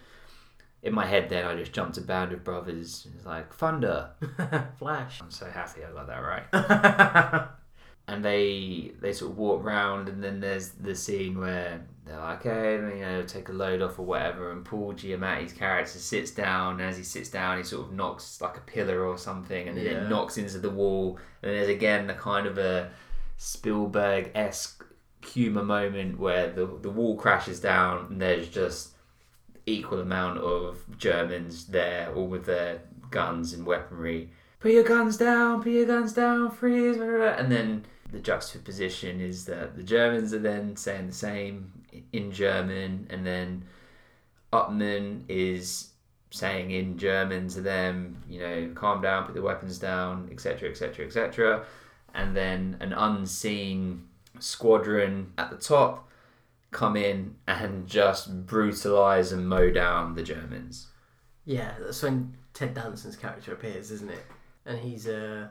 in 0.83 0.93
my 0.93 1.05
head 1.05 1.29
then 1.29 1.45
I 1.45 1.55
just 1.55 1.73
jumped 1.73 1.95
to 1.95 2.01
Band 2.01 2.31
of 2.33 2.43
Brothers 2.43 3.07
it's 3.15 3.25
like 3.25 3.53
thunder 3.53 4.09
Flash. 4.79 5.19
I'm 5.21 5.31
so 5.31 5.47
happy 5.47 5.81
I 5.83 5.91
got 5.91 6.07
that 6.07 6.19
right 6.19 7.49
and 8.07 8.23
they 8.23 8.91
they 9.01 9.11
sort 9.11 9.31
of 9.31 9.37
walk 9.37 9.63
round 9.63 10.07
and 10.07 10.23
then 10.23 10.39
there's 10.39 10.69
the 10.69 10.95
scene 10.95 11.37
where 11.39 11.81
they're 12.05 12.17
like 12.19 12.45
okay 12.45 12.75
you 12.97 13.01
know 13.03 13.21
take 13.23 13.49
a 13.49 13.51
load 13.51 13.81
off 13.81 13.99
or 13.99 14.03
whatever 14.03 14.51
and 14.51 14.63
Paul 14.63 14.93
Giamatti's 14.93 15.51
character 15.51 15.99
sits 15.99 16.31
down 16.31 16.79
and 16.79 16.89
as 16.89 16.95
he 16.97 17.03
sits 17.03 17.29
down 17.29 17.57
he 17.57 17.63
sort 17.63 17.87
of 17.87 17.93
knocks 17.93 18.39
like 18.39 18.55
a 18.57 18.61
pillar 18.61 19.03
or 19.05 19.17
something 19.17 19.67
and 19.67 19.77
then 19.77 19.85
Yeah. 19.85 20.05
it 20.05 20.09
knocks 20.09 20.37
into 20.37 20.57
the 20.59 20.69
wall 20.69 21.19
and 21.43 21.51
there's 21.51 21.67
again 21.67 22.09
a 22.09 22.13
kind 22.13 22.47
of 22.47 22.57
a 22.57 22.89
Spielberg-esque 23.37 24.83
humor 25.25 25.63
moment 25.63 26.17
where 26.19 26.49
the, 26.49 26.65
the 26.81 26.89
wall 26.89 27.17
crashes 27.17 27.59
down 27.59 28.07
and 28.09 28.21
there's 28.21 28.47
just 28.47 28.91
equal 29.67 29.99
amount 29.99 30.39
of 30.39 30.83
Germans 30.97 31.67
there 31.67 32.11
all 32.15 32.27
with 32.27 32.45
their 32.45 32.81
guns 33.11 33.53
and 33.53 33.65
weaponry 33.65 34.31
put 34.59 34.71
your 34.71 34.83
guns 34.83 35.17
down, 35.17 35.61
put 35.61 35.71
your 35.71 35.85
guns 35.85 36.13
down, 36.13 36.51
freeze, 36.51 36.97
and 36.97 37.51
then 37.51 37.85
the 38.11 38.19
juxtaposition 38.19 39.21
is 39.21 39.45
that 39.45 39.75
the 39.75 39.83
Germans 39.83 40.33
are 40.33 40.39
then 40.39 40.75
saying 40.75 41.07
the 41.07 41.13
same 41.13 41.71
in 42.13 42.31
German, 42.31 43.07
and 43.09 43.25
then 43.25 43.65
Upham 44.53 45.25
is 45.27 45.89
saying 46.31 46.71
in 46.71 46.97
German 46.97 47.47
to 47.49 47.61
them, 47.61 48.21
you 48.29 48.39
know, 48.39 48.71
calm 48.75 49.01
down, 49.01 49.25
put 49.25 49.35
the 49.35 49.41
weapons 49.41 49.77
down, 49.77 50.29
etc., 50.31 50.69
etc., 50.69 51.05
etc., 51.05 51.65
and 52.13 52.35
then 52.35 52.77
an 52.79 52.93
unseen 52.93 54.07
squadron 54.39 55.31
at 55.37 55.49
the 55.49 55.57
top 55.57 56.06
come 56.71 56.95
in 56.97 57.35
and 57.47 57.87
just 57.87 58.45
brutalize 58.45 59.31
and 59.31 59.47
mow 59.47 59.69
down 59.71 60.15
the 60.15 60.23
Germans. 60.23 60.87
Yeah, 61.45 61.73
that's 61.79 62.03
when 62.03 62.33
Ted 62.53 62.73
Danson's 62.73 63.15
character 63.15 63.53
appears, 63.53 63.91
isn't 63.91 64.09
it? 64.11 64.25
And 64.65 64.77
he's 64.77 65.07
a 65.07 65.49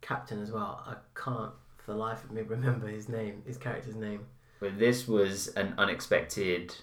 captain 0.00 0.40
as 0.40 0.50
well. 0.50 0.82
I 0.86 0.94
can't, 1.14 1.52
for 1.76 1.92
the 1.92 1.98
life 1.98 2.24
of 2.24 2.30
me, 2.30 2.42
remember 2.42 2.86
his 2.88 3.08
name, 3.08 3.42
his 3.46 3.58
character's 3.58 3.96
name. 3.96 4.26
But 4.60 4.78
this 4.78 5.06
was 5.06 5.48
an 5.48 5.74
unexpected 5.76 6.74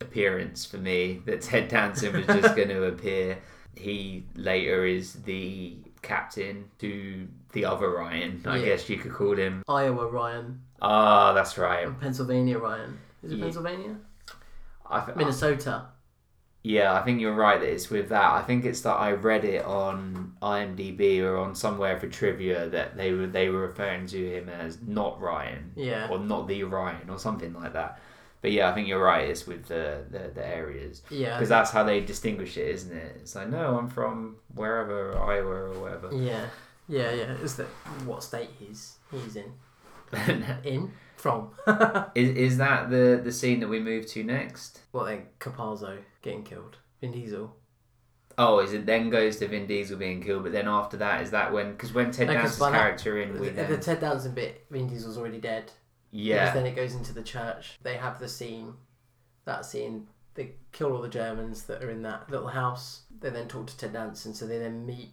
appearance 0.00 0.64
for 0.64 0.78
me 0.78 1.20
that 1.26 1.42
Ted 1.42 1.68
Danson 1.68 2.12
was 2.16 2.26
just 2.26 2.54
going 2.56 2.68
to 2.68 2.84
appear. 2.84 3.38
He 3.76 4.24
later 4.34 4.84
is 4.84 5.14
the 5.24 5.76
captain 6.02 6.70
to 6.78 7.26
the 7.52 7.64
other 7.64 7.90
Ryan, 7.90 8.42
I 8.46 8.58
Yeah. 8.58 8.64
guess 8.66 8.88
you 8.88 8.96
could 8.98 9.12
call 9.12 9.36
him. 9.36 9.62
Iowa 9.68 10.06
Ryan 10.06 10.60
Ah, 10.82 11.32
that's 11.32 11.58
right. 11.58 11.88
Pennsylvania 12.00 12.58
Ryan. 12.58 12.98
Is 13.22 13.32
it. 13.32 13.40
Pennsylvania? 13.40 13.96
I 14.88 15.04
th- 15.04 15.16
Minnesota. 15.16 15.86
yeah, 16.62 16.92
I 16.94 17.02
think 17.02 17.20
you're 17.20 17.34
right 17.34 17.60
that 17.60 17.68
it's 17.72 17.90
with 17.90 18.08
that. 18.08 18.32
I 18.32 18.42
think 18.42 18.64
it's 18.64 18.80
that 18.82 18.94
I 18.94 19.12
read 19.12 19.44
it 19.44 19.64
on 19.64 20.34
IMDb 20.42 21.20
or 21.22 21.36
on 21.38 21.54
somewhere 21.54 21.98
for 21.98 22.06
trivia 22.08 22.68
that 22.70 22.96
they 22.96 23.12
were 23.12 23.26
they 23.26 23.48
were 23.50 23.60
referring 23.60 24.06
to 24.08 24.18
him 24.36 24.48
as 24.48 24.78
not 24.86 25.20
Ryan 25.20 25.72
Yeah. 25.76 26.08
or 26.10 26.18
not 26.18 26.48
the 26.48 26.64
Ryan 26.64 27.08
or 27.08 27.18
something 27.18 27.52
like 27.54 27.72
that. 27.74 28.00
But 28.42 28.52
yeah, 28.52 28.70
I 28.70 28.74
think 28.74 28.88
you're 28.88 29.02
right. 29.04 29.28
It's 29.28 29.46
with 29.46 29.66
the 29.66 30.04
the, 30.10 30.30
the 30.34 30.46
areas 30.46 31.02
Yeah. 31.10 31.34
because 31.36 31.48
that's 31.50 31.70
how 31.70 31.84
they 31.84 32.00
distinguish 32.00 32.56
it, 32.56 32.68
isn't 32.68 32.96
it? 32.96 33.16
It's 33.20 33.34
like 33.34 33.48
no, 33.48 33.78
I'm 33.78 33.88
from 33.88 34.36
wherever 34.54 35.16
Iowa 35.18 35.54
or 35.70 35.78
whatever. 35.78 36.10
Yeah. 36.14 36.46
Yeah, 36.88 37.12
yeah. 37.12 37.32
Is 37.34 37.54
that 37.56 37.66
what 38.04 38.22
state 38.22 38.50
he's 38.58 38.96
he's 39.12 39.36
in? 39.36 39.52
In 40.64 40.92
from? 41.16 41.50
is 42.14 42.30
is 42.30 42.58
that 42.58 42.90
the 42.90 43.20
the 43.22 43.32
scene 43.32 43.60
that 43.60 43.68
we 43.68 43.80
move 43.80 44.06
to 44.08 44.24
next? 44.24 44.80
What 44.92 45.04
then 45.06 45.26
Caparzo 45.38 45.98
getting 46.22 46.42
killed. 46.42 46.78
Vin 47.00 47.12
Diesel. 47.12 47.56
Oh, 48.38 48.60
is 48.60 48.72
it 48.72 48.86
then 48.86 49.10
goes 49.10 49.36
to 49.36 49.48
Vin 49.48 49.66
Diesel 49.66 49.98
being 49.98 50.22
killed, 50.22 50.44
but 50.44 50.52
then 50.52 50.66
after 50.66 50.96
that 50.98 51.22
is 51.22 51.30
that 51.32 51.52
when 51.52 51.72
because 51.72 51.92
when 51.92 52.10
Ted 52.10 52.28
No, 52.28 52.34
Danson's 52.34 52.58
by 52.58 52.70
that- 52.70 52.78
character 52.78 53.20
in 53.20 53.34
The, 53.34 53.50
the 53.50 53.76
Ted 53.78 54.00
Danson 54.00 54.32
bit, 54.34 54.66
Vin 54.70 54.86
Diesel's 54.88 55.18
already 55.18 55.38
dead. 55.40 55.64
Because 56.10 56.26
yeah 56.26 56.54
then 56.54 56.66
it 56.66 56.74
goes 56.74 56.94
into 56.94 57.12
the 57.12 57.22
church. 57.22 57.78
They 57.82 57.96
have 57.96 58.18
the 58.18 58.28
scene, 58.28 58.74
that 59.44 59.64
scene. 59.64 60.08
They 60.34 60.52
kill 60.72 60.92
all 60.92 61.02
the 61.02 61.08
Germans 61.08 61.64
that 61.64 61.84
are 61.84 61.90
in 61.90 62.02
that 62.02 62.30
little 62.30 62.48
house. 62.48 63.02
They 63.20 63.30
then 63.30 63.46
talk 63.48 63.66
to 63.68 63.76
Ted 63.76 63.92
Danson, 63.92 64.32
so 64.32 64.46
they 64.46 64.58
then 64.58 64.86
meet, 64.86 65.10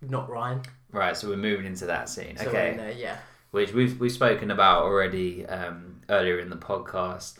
not 0.00 0.28
Ryan. 0.28 0.62
right. 0.90 1.16
So 1.16 1.28
we're 1.28 1.36
moving 1.36 1.66
into 1.66 1.86
that 1.86 2.08
scene. 2.08 2.36
So 2.36 2.48
okay. 2.48 2.72
in 2.72 2.76
there, 2.76 2.92
yeah, 2.92 3.18
which 3.52 3.72
we've 3.72 3.98
we've 4.00 4.12
spoken 4.12 4.50
about 4.50 4.82
already 4.82 5.46
um, 5.46 6.00
earlier 6.08 6.40
in 6.40 6.50
the 6.50 6.56
podcast. 6.56 7.38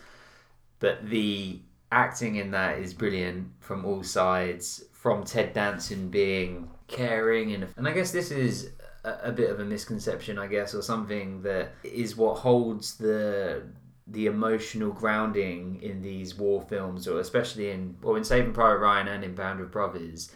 But 0.79 1.09
the 1.09 1.61
acting 1.91 2.37
in 2.37 2.53
that 2.53 2.79
is 2.79 2.95
brilliant 2.95 3.49
from 3.61 3.85
all 3.85 4.05
sides. 4.05 4.85
From 4.93 5.25
Ted 5.25 5.53
Danson 5.53 6.11
being 6.11 6.71
caring 6.87 7.53
and 7.53 7.67
and 7.77 7.89
I 7.89 7.93
guess 7.93 8.13
this 8.13 8.31
is 8.31 8.71
a, 9.05 9.15
a 9.25 9.33
bit 9.33 9.51
of 9.51 9.59
a 9.59 9.65
misconception, 9.65 10.39
I 10.39 10.47
guess, 10.47 10.75
or 10.75 10.83
something 10.83 11.43
that 11.43 11.73
is 11.83 12.17
what 12.17 12.39
holds 12.39 12.97
the 12.97 13.65
the 14.07 14.27
emotional 14.27 14.93
grounding 14.93 15.81
in 15.83 16.03
these 16.03 16.37
war 16.37 16.61
films, 16.63 17.09
or 17.09 17.21
especially 17.21 17.71
in 17.71 17.97
well 18.03 18.17
in 18.17 18.25
Saving 18.25 18.53
Private 18.53 18.79
Ryan 18.79 19.09
and 19.09 19.25
in 19.25 19.35
Band 19.35 19.61
of 19.61 19.71
Brothers, 19.71 20.31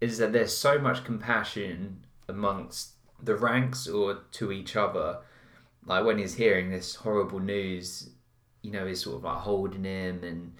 is 0.00 0.18
that 0.18 0.32
there's 0.32 0.56
so 0.56 0.78
much 0.78 1.04
compassion 1.04 2.04
amongst 2.28 2.94
the 3.22 3.36
ranks 3.36 3.86
or 3.88 4.20
to 4.32 4.52
each 4.52 4.76
other. 4.76 5.18
Like 5.86 6.04
when 6.04 6.18
he's 6.18 6.34
hearing 6.34 6.70
this 6.70 6.94
horrible 6.94 7.40
news, 7.40 8.10
you 8.62 8.70
know, 8.70 8.86
he's 8.86 9.02
sort 9.02 9.16
of 9.16 9.24
like 9.24 9.38
holding 9.38 9.84
him, 9.84 10.22
and 10.22 10.52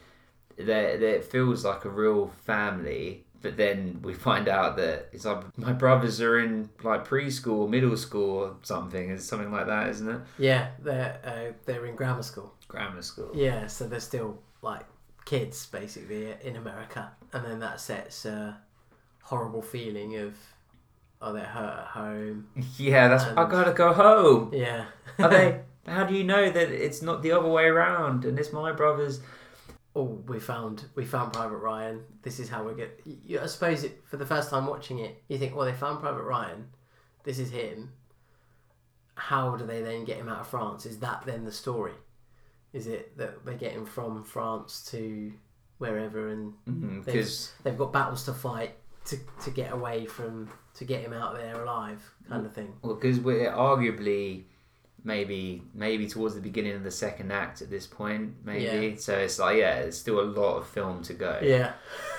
there, 0.56 0.96
there 0.98 1.14
it 1.16 1.24
feels 1.24 1.64
like 1.64 1.84
a 1.84 1.90
real 1.90 2.28
family. 2.44 3.24
But 3.42 3.56
then 3.56 4.00
we 4.02 4.14
find 4.28 4.48
out 4.48 4.76
that 4.76 5.08
it's 5.12 5.24
like 5.24 5.56
my 5.58 5.72
brothers 5.72 6.20
are 6.20 6.38
in 6.38 6.70
like 6.82 7.06
preschool, 7.06 7.68
middle 7.68 7.96
school, 7.96 8.38
or 8.38 8.56
something. 8.62 9.10
It's 9.10 9.24
something 9.24 9.52
like 9.52 9.66
that, 9.66 9.88
isn't 9.90 10.08
it? 10.08 10.20
yeah. 10.38 10.70
They're 10.78 11.18
uh, 11.24 11.52
they're 11.66 11.86
in 11.86 11.96
grammar 11.96 12.22
school. 12.22 12.54
Grammar 12.68 13.02
school. 13.02 13.30
Yeah, 13.34 13.66
so 13.66 13.86
they're 13.86 14.00
still 14.00 14.38
like 14.62 14.86
kids 15.24 15.66
basically 15.66 16.34
in 16.42 16.56
America, 16.56 17.12
and 17.32 17.44
then 17.44 17.60
that 17.60 17.80
sets 17.80 18.24
a 18.24 18.58
horrible 19.22 19.62
feeling 19.62 20.16
of 20.16 20.34
oh 21.20 21.32
they're 21.32 21.44
hurt 21.44 21.80
at 21.80 21.86
home. 21.86 22.48
Yeah, 22.78 23.09
that's. 23.09 23.24
I 23.24 23.48
gotta 23.48 23.72
go 23.72 23.92
home. 23.92 24.52
Yeah. 24.52 24.86
Are 25.18 25.28
they? 25.28 25.60
How 25.86 26.05
do 26.05 26.14
you 26.14 26.24
know 26.24 26.51
that 26.51 26.70
it's 26.70 27.02
not 27.02 27.22
the 27.22 27.32
other 27.32 27.48
way 27.48 27.64
around 27.64 28.24
and 28.24 28.38
it's 28.38 28.52
my 28.52 28.70
brothers? 28.70 29.20
oh, 29.94 30.22
we 30.26 30.38
found 30.38 30.84
we 30.94 31.05
found 31.05 31.32
Private 31.32 31.56
Ryan. 31.56 32.02
This 32.22 32.38
is 32.38 32.48
how 32.48 32.64
we 32.64 32.74
get. 32.74 33.01
You, 33.05 33.40
I 33.40 33.47
suppose 33.47 33.84
it, 33.84 34.02
for 34.06 34.16
the 34.16 34.26
first 34.26 34.51
time 34.51 34.66
watching 34.66 34.98
it, 35.01 35.22
you 35.28 35.38
think, 35.38 35.55
well, 35.55 35.66
they 35.66 35.72
found 35.72 36.01
Private 36.01 36.22
Ryan. 36.22 36.68
This 37.24 37.38
is 37.38 37.51
him. 37.51 37.92
How 39.14 39.56
do 39.56 39.66
they 39.66 39.82
then 39.82 40.05
get 40.05 40.16
him 40.16 40.28
out 40.28 40.40
of 40.40 40.47
France? 40.47 40.86
Is 40.86 40.98
that 41.01 41.24
then 41.26 41.44
the 41.44 41.52
story? 41.52 41.92
Is 42.72 42.86
it 42.86 43.16
that 43.18 43.44
they 43.44 43.55
get 43.55 43.72
him 43.72 43.84
from 43.84 44.22
France 44.22 44.88
to 44.92 45.32
wherever 45.78 46.28
and 46.28 46.52
mm-hmm, 46.68 47.01
Because 47.01 47.52
they've 47.62 47.76
got 47.76 47.92
battles 47.92 48.24
to 48.24 48.32
fight 48.32 48.76
to, 49.06 49.16
to 49.43 49.51
get 49.51 49.72
away 49.72 50.06
from 50.06 50.51
to 50.74 50.85
get 50.85 51.01
him 51.01 51.12
out 51.12 51.35
there 51.35 51.62
alive 51.62 52.02
kind 52.28 52.47
of 52.47 52.52
thing 52.52 52.72
Well, 52.82 52.94
because 52.94 53.18
we're 53.20 53.51
arguably 53.51 54.44
maybe 55.02 55.62
maybe 55.74 56.06
towards 56.06 56.35
the 56.35 56.40
beginning 56.40 56.74
of 56.74 56.85
the 56.85 56.90
second 56.90 57.32
act 57.32 57.62
at 57.62 57.70
this 57.70 57.86
point, 57.86 58.35
maybe. 58.44 58.97
So 58.97 59.16
it's 59.16 59.39
like 59.39 59.56
yeah, 59.56 59.81
there's 59.81 59.98
still 59.98 60.20
a 60.20 60.28
lot 60.40 60.56
of 60.59 60.66
film 60.66 61.02
to 61.05 61.14
go. 61.14 61.39
yeah 61.43 61.72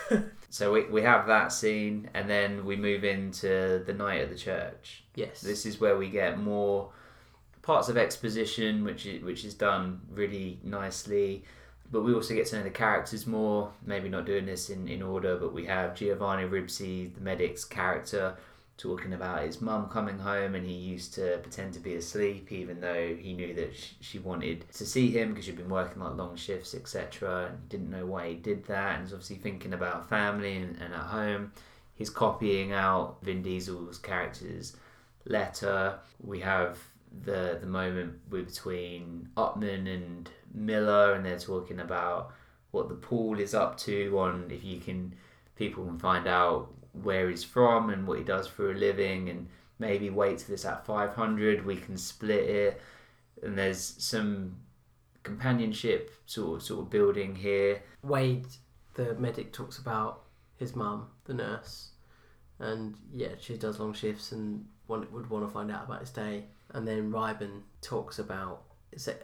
So 0.49 0.73
we 0.73 0.83
we 0.89 1.01
have 1.03 1.27
that 1.27 1.53
scene, 1.53 2.09
and 2.13 2.29
then 2.29 2.65
we 2.65 2.75
move 2.75 3.05
into 3.05 3.83
the 3.85 3.93
night 3.93 4.19
at 4.19 4.29
the 4.29 4.35
church. 4.37 5.03
yes 5.15 5.39
This 5.41 5.65
is 5.65 5.79
where 5.79 5.95
we 5.97 6.09
get 6.09 6.39
more 6.39 6.91
parts 7.61 7.87
of 7.87 7.95
exposition, 7.97 8.83
which 8.83 9.05
is, 9.05 9.23
which 9.23 9.45
is 9.45 9.53
done 9.53 10.01
really 10.11 10.59
nicely. 10.63 11.45
But 11.91 12.03
we 12.03 12.13
also 12.13 12.33
get 12.33 12.47
to 12.47 12.57
know 12.57 12.63
the 12.63 12.69
characters 12.69 13.27
more. 13.27 13.71
Maybe 13.85 14.07
not 14.07 14.25
doing 14.25 14.45
this 14.45 14.69
in, 14.69 14.87
in 14.87 15.01
order, 15.01 15.35
but 15.35 15.53
we 15.53 15.65
have 15.65 15.95
Giovanni 15.95 16.47
Ribisi, 16.47 17.13
the 17.13 17.21
medic's 17.21 17.65
character, 17.65 18.37
talking 18.81 19.13
about 19.13 19.43
his 19.43 19.61
mum 19.61 19.87
coming 19.89 20.17
home 20.17 20.55
and 20.55 20.65
he 20.65 20.73
used 20.73 21.13
to 21.13 21.37
pretend 21.43 21.71
to 21.71 21.79
be 21.79 21.93
asleep 21.93 22.51
even 22.51 22.81
though 22.81 23.15
he 23.15 23.31
knew 23.33 23.53
that 23.53 23.75
sh- 23.75 23.91
she 23.99 24.17
wanted 24.17 24.65
to 24.73 24.83
see 24.87 25.11
him 25.11 25.29
because 25.29 25.45
she'd 25.45 25.55
been 25.55 25.69
working 25.69 26.01
like 26.01 26.15
long 26.15 26.35
shifts 26.35 26.73
etc 26.73 27.49
and 27.49 27.69
didn't 27.69 27.91
know 27.91 28.07
why 28.07 28.29
he 28.29 28.33
did 28.33 28.65
that 28.65 28.95
and 28.95 29.03
was 29.03 29.13
obviously 29.13 29.35
thinking 29.35 29.73
about 29.73 30.09
family 30.09 30.55
and, 30.57 30.81
and 30.81 30.95
at 30.95 30.99
home 30.99 31.51
he's 31.93 32.09
copying 32.09 32.71
out 32.71 33.17
Vin 33.21 33.43
Diesel's 33.43 33.99
character's 33.99 34.75
letter 35.25 35.99
we 36.19 36.39
have 36.39 36.79
the 37.23 37.57
the 37.59 37.67
moment 37.67 38.29
between 38.29 39.29
Upham 39.37 39.87
and 39.87 40.29
Miller 40.53 41.13
and 41.13 41.25
they're 41.25 41.39
talking 41.39 41.79
about 41.79 42.33
what 42.71 42.89
the 42.89 42.95
pool 42.95 43.39
is 43.39 43.53
up 43.53 43.77
to 43.77 44.17
on 44.17 44.49
if 44.49 44.63
you 44.63 44.79
can 44.79 45.13
people 45.55 45.85
can 45.85 45.99
find 45.99 46.27
out 46.27 46.73
where 47.03 47.29
he's 47.29 47.43
from 47.43 47.89
and 47.89 48.07
what 48.07 48.17
he 48.17 48.23
does 48.23 48.47
for 48.47 48.71
a 48.71 48.75
living 48.75 49.29
and 49.29 49.47
maybe 49.79 50.09
wait 50.09 50.39
till 50.39 50.53
it's 50.53 50.65
at 50.65 50.85
500 50.85 51.65
we 51.65 51.75
can 51.75 51.97
split 51.97 52.49
it. 52.49 52.81
And 53.43 53.57
there's 53.57 53.79
some 53.79 54.57
companionship 55.23 56.11
sort 56.25 56.57
of 56.57 56.63
sort 56.63 56.81
of 56.81 56.89
building 56.89 57.35
here. 57.35 57.81
Wade 58.03 58.47
the 58.95 59.15
medic 59.15 59.53
talks 59.53 59.77
about 59.77 60.23
his 60.57 60.75
mum 60.75 61.07
the 61.25 61.33
nurse 61.33 61.91
and 62.59 62.95
yeah 63.13 63.29
she 63.39 63.57
does 63.57 63.79
long 63.79 63.93
shifts 63.93 64.31
and 64.31 64.65
want, 64.87 65.11
would 65.11 65.29
want 65.29 65.45
to 65.45 65.51
find 65.51 65.71
out 65.71 65.85
about 65.85 66.01
his 66.01 66.09
day 66.09 66.45
and 66.73 66.87
then 66.87 67.11
Reiben 67.11 67.61
talks 67.81 68.19
about 68.19 68.63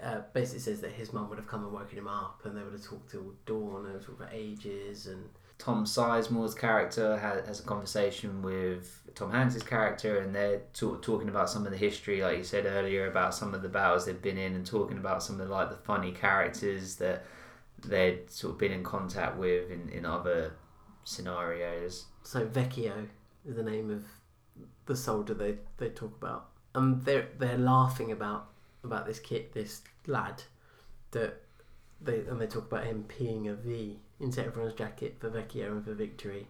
uh, 0.01 0.21
basically 0.33 0.59
says 0.59 0.81
that 0.81 0.91
his 0.91 1.11
mum 1.11 1.29
would 1.29 1.37
have 1.37 1.47
come 1.47 1.63
and 1.63 1.73
woken 1.73 1.97
him 1.97 2.07
up 2.07 2.41
and 2.45 2.55
they 2.55 2.63
would 2.63 2.71
have 2.71 2.83
talked 2.83 3.11
till 3.11 3.33
dawn 3.45 3.85
and 3.85 4.01
talked 4.01 4.21
about 4.21 4.33
ages 4.33 5.07
and 5.07 5.29
Tom 5.57 5.85
Sizemore's 5.85 6.53
character 6.53 7.17
has, 7.17 7.59
a 7.59 7.63
conversation 7.63 8.41
with 8.41 9.01
Tom 9.15 9.31
Hanks's 9.31 9.63
character, 9.63 10.19
and 10.19 10.33
they're 10.33 10.61
talk, 10.73 11.01
talking 11.01 11.29
about 11.29 11.49
some 11.49 11.65
of 11.65 11.71
the 11.71 11.77
history, 11.77 12.21
like 12.21 12.37
you 12.37 12.43
said 12.43 12.65
earlier, 12.65 13.07
about 13.07 13.33
some 13.33 13.53
of 13.53 13.63
the 13.63 13.69
battles 13.69 14.05
they've 14.05 14.21
been 14.21 14.37
in, 14.37 14.53
and 14.53 14.65
talking 14.65 14.97
about 14.97 15.23
some 15.23 15.39
of 15.39 15.47
the, 15.47 15.53
like 15.53 15.69
the 15.69 15.77
funny 15.77 16.11
characters 16.11 16.97
that 16.97 17.25
they'd 17.83 18.29
sort 18.29 18.53
of 18.53 18.59
been 18.59 18.71
in 18.71 18.83
contact 18.83 19.37
with 19.37 19.71
in, 19.71 19.89
in 19.89 20.05
other 20.05 20.53
scenarios. 21.03 22.05
So 22.23 22.45
Vecchio 22.45 23.07
is 23.47 23.55
the 23.55 23.63
name 23.63 23.89
of 23.89 24.05
the 24.85 24.95
soldier 24.95 25.33
they, 25.33 25.55
they 25.77 25.89
talk 25.89 26.15
about. 26.17 26.49
And 26.77 27.03
they're 27.03 27.27
they're 27.39 27.57
laughing 27.57 28.11
about 28.11 28.49
about 28.83 29.07
this 29.07 29.19
kid, 29.19 29.51
this 29.51 29.81
lad, 30.05 30.43
that 31.09 31.41
they 31.99 32.19
and 32.19 32.39
they 32.39 32.45
talk 32.45 32.71
about 32.71 32.85
him 32.85 33.05
peeing 33.07 33.49
a 33.49 33.55
V 33.55 33.99
into 34.19 34.45
everyone's 34.45 34.75
jacket 34.75 35.17
for 35.19 35.31
Vecchio 35.31 35.71
and 35.71 35.83
for 35.83 35.95
victory. 35.95 36.47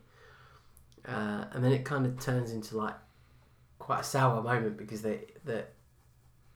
Uh, 1.08 1.45
and 1.54 1.64
then 1.64 1.72
it 1.72 1.86
kind 1.86 2.06
of 2.06 2.20
turns 2.20 2.52
into 2.52 2.76
like 2.76 2.95
quite 3.80 4.02
a 4.02 4.04
sour 4.04 4.41
moment 4.41 4.76
because 4.78 5.02
they 5.02 5.22
that 5.45 5.72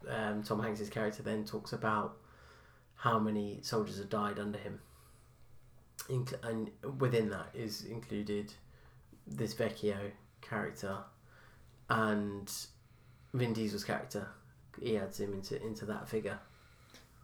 um, 0.09 0.43
Tom 0.43 0.61
Hanks's 0.61 0.89
character 0.89 1.23
then 1.23 1.45
talks 1.45 1.71
about 1.71 2.17
how 2.95 3.19
many 3.19 3.59
soldiers 3.61 3.99
have 3.99 4.09
died 4.09 4.37
under 4.37 4.59
him. 4.59 4.79
And 6.43 6.71
within 6.99 7.29
that 7.29 7.47
is 7.53 7.85
included 7.85 8.51
this 9.25 9.53
Vecchio 9.53 10.11
character 10.41 10.97
and 11.89 12.51
Vin 13.33 13.53
Diesel's 13.53 13.83
character. 13.83 14.27
He 14.81 14.97
adds 14.97 15.19
him 15.19 15.33
into 15.33 15.61
into 15.63 15.85
that 15.85 16.07
figure. 16.07 16.39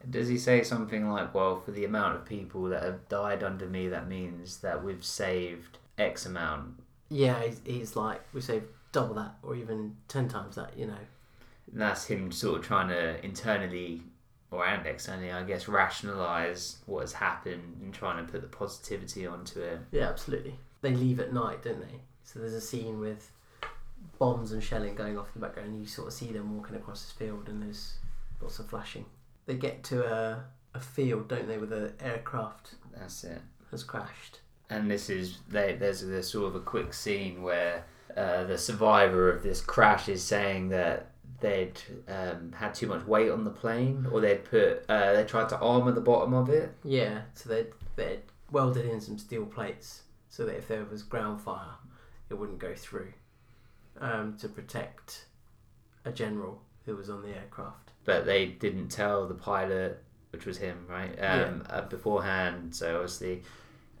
Does 0.08 0.28
he 0.28 0.38
say 0.38 0.62
something 0.62 1.10
like, 1.10 1.34
well, 1.34 1.60
for 1.60 1.72
the 1.72 1.84
amount 1.84 2.14
of 2.14 2.24
people 2.24 2.64
that 2.64 2.84
have 2.84 3.08
died 3.08 3.42
under 3.42 3.66
me, 3.66 3.88
that 3.88 4.08
means 4.08 4.58
that 4.58 4.84
we've 4.84 5.04
saved 5.04 5.78
X 5.98 6.24
amount? 6.24 6.80
Yeah, 7.08 7.42
he's, 7.42 7.60
he's 7.64 7.96
like 7.96 8.22
we 8.32 8.40
say 8.40 8.62
double 8.92 9.14
that 9.14 9.34
or 9.42 9.54
even 9.54 9.96
ten 10.06 10.28
times 10.28 10.56
that. 10.56 10.78
You 10.78 10.86
know. 10.86 10.98
And 11.72 11.80
that's 11.80 12.06
him 12.06 12.32
sort 12.32 12.60
of 12.60 12.64
trying 12.64 12.88
to 12.88 13.24
internally 13.24 14.02
or 14.50 14.64
and 14.64 14.86
externally, 14.86 15.30
I 15.30 15.42
guess, 15.42 15.68
rationalize 15.68 16.78
what 16.86 17.00
has 17.02 17.12
happened 17.12 17.80
and 17.82 17.92
trying 17.92 18.24
to 18.24 18.30
put 18.30 18.40
the 18.40 18.48
positivity 18.48 19.26
onto 19.26 19.60
it. 19.60 19.80
Yeah, 19.90 20.08
absolutely. 20.08 20.58
They 20.80 20.94
leave 20.94 21.20
at 21.20 21.32
night, 21.32 21.62
don't 21.62 21.80
they? 21.80 22.00
So 22.24 22.38
there's 22.38 22.54
a 22.54 22.60
scene 22.60 23.00
with 23.00 23.30
bombs 24.18 24.52
and 24.52 24.62
shelling 24.62 24.94
going 24.94 25.18
off 25.18 25.28
in 25.34 25.40
the 25.40 25.46
background. 25.46 25.70
And 25.70 25.80
you 25.80 25.86
sort 25.86 26.08
of 26.08 26.14
see 26.14 26.32
them 26.32 26.56
walking 26.56 26.76
across 26.76 27.02
this 27.02 27.12
field, 27.12 27.48
and 27.48 27.62
there's 27.62 27.94
lots 28.40 28.58
of 28.58 28.66
flashing. 28.66 29.04
They 29.46 29.54
get 29.54 29.84
to 29.84 30.04
a 30.04 30.44
a 30.74 30.80
field, 30.80 31.28
don't 31.28 31.48
they, 31.48 31.58
with 31.58 31.72
an 31.72 31.94
aircraft 32.00 32.74
That's 32.94 33.24
it. 33.24 33.40
has 33.70 33.82
crashed. 33.82 34.40
And 34.70 34.90
this 34.90 35.08
is 35.08 35.38
they, 35.48 35.76
there's 35.76 36.02
there's 36.02 36.30
sort 36.30 36.48
of 36.48 36.54
a 36.54 36.60
quick 36.60 36.92
scene 36.92 37.42
where 37.42 37.84
uh, 38.16 38.44
the 38.44 38.58
survivor 38.58 39.30
of 39.32 39.42
this 39.42 39.60
crash 39.60 40.08
is 40.08 40.22
saying 40.22 40.68
that 40.68 41.12
they'd 41.40 41.80
um, 42.08 42.52
had 42.52 42.74
too 42.74 42.86
much 42.86 43.06
weight 43.06 43.30
on 43.30 43.44
the 43.44 43.50
plane, 43.50 44.06
or 44.12 44.20
they'd 44.20 44.44
put 44.44 44.84
uh, 44.88 45.14
they 45.14 45.24
tried 45.24 45.48
to 45.48 45.58
armor 45.58 45.92
the 45.92 46.00
bottom 46.00 46.34
of 46.34 46.50
it. 46.50 46.74
Yeah, 46.84 47.22
so 47.34 47.48
they'd, 47.48 47.68
they'd 47.96 48.22
welded 48.50 48.84
in 48.86 49.00
some 49.00 49.18
steel 49.18 49.46
plates 49.46 50.02
so 50.28 50.44
that 50.44 50.56
if 50.56 50.68
there 50.68 50.84
was 50.84 51.02
ground 51.02 51.40
fire, 51.40 51.76
it 52.28 52.34
wouldn't 52.34 52.58
go 52.58 52.74
through 52.74 53.12
um, 54.00 54.36
to 54.38 54.48
protect 54.48 55.26
a 56.04 56.12
general 56.12 56.62
who 56.86 56.96
was 56.96 57.10
on 57.10 57.22
the 57.22 57.28
aircraft. 57.28 57.90
but 58.04 58.24
they 58.24 58.46
didn't 58.46 58.88
tell 58.88 59.26
the 59.28 59.34
pilot, 59.34 60.02
which 60.30 60.46
was 60.46 60.56
him, 60.58 60.86
right, 60.88 61.14
um, 61.22 61.62
uh, 61.68 61.82
beforehand. 61.82 62.74
So 62.74 62.94
obviously, 62.96 63.42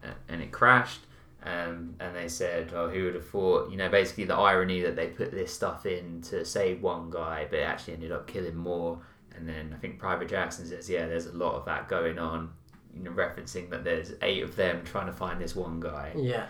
uh, 0.02 0.08
and 0.28 0.40
it 0.42 0.50
crashed. 0.52 1.00
Um, 1.44 1.94
and 2.00 2.16
they 2.16 2.28
said, 2.28 2.72
"Oh, 2.74 2.88
who 2.88 3.04
would 3.04 3.14
have 3.14 3.28
thought?" 3.28 3.70
You 3.70 3.76
know, 3.76 3.88
basically 3.88 4.24
the 4.24 4.34
irony 4.34 4.80
that 4.80 4.96
they 4.96 5.06
put 5.08 5.30
this 5.30 5.52
stuff 5.54 5.86
in 5.86 6.20
to 6.22 6.44
save 6.44 6.82
one 6.82 7.10
guy, 7.10 7.46
but 7.48 7.60
it 7.60 7.62
actually 7.62 7.94
ended 7.94 8.10
up 8.12 8.26
killing 8.26 8.56
more. 8.56 9.00
And 9.36 9.48
then 9.48 9.72
I 9.72 9.78
think 9.78 9.98
Private 10.00 10.28
Jackson 10.28 10.66
says, 10.66 10.90
"Yeah, 10.90 11.06
there's 11.06 11.26
a 11.26 11.32
lot 11.36 11.54
of 11.54 11.64
that 11.66 11.88
going 11.88 12.18
on." 12.18 12.52
You 12.94 13.04
know, 13.04 13.10
referencing 13.12 13.70
that 13.70 13.84
there's 13.84 14.14
eight 14.22 14.42
of 14.42 14.56
them 14.56 14.82
trying 14.84 15.06
to 15.06 15.12
find 15.12 15.40
this 15.40 15.54
one 15.54 15.78
guy 15.78 16.12
Yeah, 16.16 16.46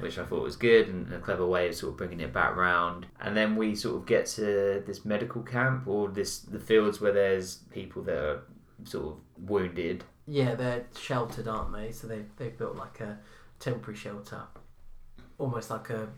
which 0.00 0.18
I 0.18 0.24
thought 0.24 0.42
was 0.42 0.56
good 0.56 0.88
and 0.88 1.12
a 1.12 1.18
clever 1.18 1.46
way 1.46 1.68
of 1.68 1.74
sort 1.74 1.92
of 1.92 1.98
bringing 1.98 2.20
it 2.20 2.32
back 2.32 2.56
round. 2.56 3.06
And 3.20 3.36
then 3.36 3.56
we 3.56 3.74
sort 3.74 3.96
of 3.96 4.06
get 4.06 4.26
to 4.36 4.82
this 4.86 5.04
medical 5.04 5.42
camp 5.42 5.86
or 5.86 6.08
this 6.08 6.40
the 6.40 6.58
fields 6.60 7.00
where 7.00 7.12
there's 7.12 7.56
people 7.70 8.02
that 8.02 8.16
are 8.16 8.42
sort 8.84 9.06
of 9.06 9.48
wounded. 9.48 10.04
yeah, 10.26 10.54
they're 10.54 10.86
sheltered, 10.98 11.48
aren't 11.48 11.72
they? 11.72 11.92
So 11.92 12.06
they 12.06 12.24
they've 12.36 12.56
built 12.56 12.76
like 12.76 13.00
a 13.00 13.18
temporary 13.60 13.96
shelter, 13.98 14.42
almost 15.38 15.70
like 15.70 15.90
a 15.90 16.08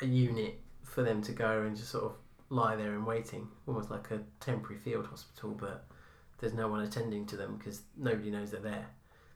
a 0.00 0.06
unit 0.06 0.60
for 0.84 1.02
them 1.02 1.20
to 1.22 1.32
go 1.32 1.62
and 1.62 1.76
just 1.76 1.90
sort 1.90 2.04
of 2.04 2.12
lie 2.50 2.76
there 2.76 2.94
and 2.94 3.06
waiting, 3.06 3.46
almost 3.66 3.90
like 3.90 4.10
a 4.10 4.20
temporary 4.40 4.78
field 4.80 5.06
hospital, 5.06 5.50
but 5.50 5.86
there's 6.38 6.54
no 6.54 6.68
one 6.68 6.80
attending 6.80 7.26
to 7.26 7.36
them 7.36 7.56
because 7.58 7.82
nobody 7.96 8.30
knows 8.30 8.50
they're 8.52 8.60
there. 8.60 8.86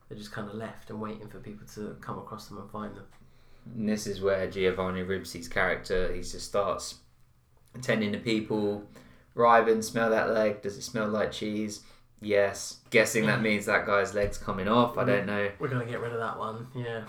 They're 0.08 0.18
just 0.18 0.32
kind 0.32 0.48
of 0.48 0.54
left 0.54 0.90
and 0.90 1.00
waiting 1.00 1.28
for 1.28 1.38
people 1.40 1.66
to 1.74 1.96
come 2.00 2.18
across 2.18 2.48
them 2.48 2.58
and 2.58 2.70
find 2.70 2.94
them. 2.96 3.06
And 3.74 3.88
this 3.88 4.06
is 4.06 4.20
where 4.20 4.50
Giovanni 4.50 5.02
Ribisi's 5.02 5.48
character 5.48 6.12
he 6.12 6.20
just 6.20 6.42
starts 6.42 6.96
attending 7.74 8.12
to 8.12 8.18
people. 8.18 8.84
Reiben, 9.36 9.82
smell 9.82 10.10
that 10.10 10.30
leg. 10.30 10.62
Does 10.62 10.76
it 10.76 10.82
smell 10.82 11.08
like 11.08 11.32
cheese? 11.32 11.80
Yes. 12.20 12.78
Guessing 12.90 13.26
that 13.26 13.40
mm. 13.40 13.42
means 13.42 13.66
that 13.66 13.86
guy's 13.86 14.14
leg's 14.14 14.38
coming 14.38 14.68
off. 14.68 14.98
I 14.98 15.04
don't 15.04 15.24
mm. 15.24 15.26
know. 15.26 15.50
We're 15.58 15.68
gonna 15.68 15.86
get 15.86 16.00
rid 16.00 16.12
of 16.12 16.18
that 16.18 16.38
one. 16.38 16.66
Yeah. 16.74 17.02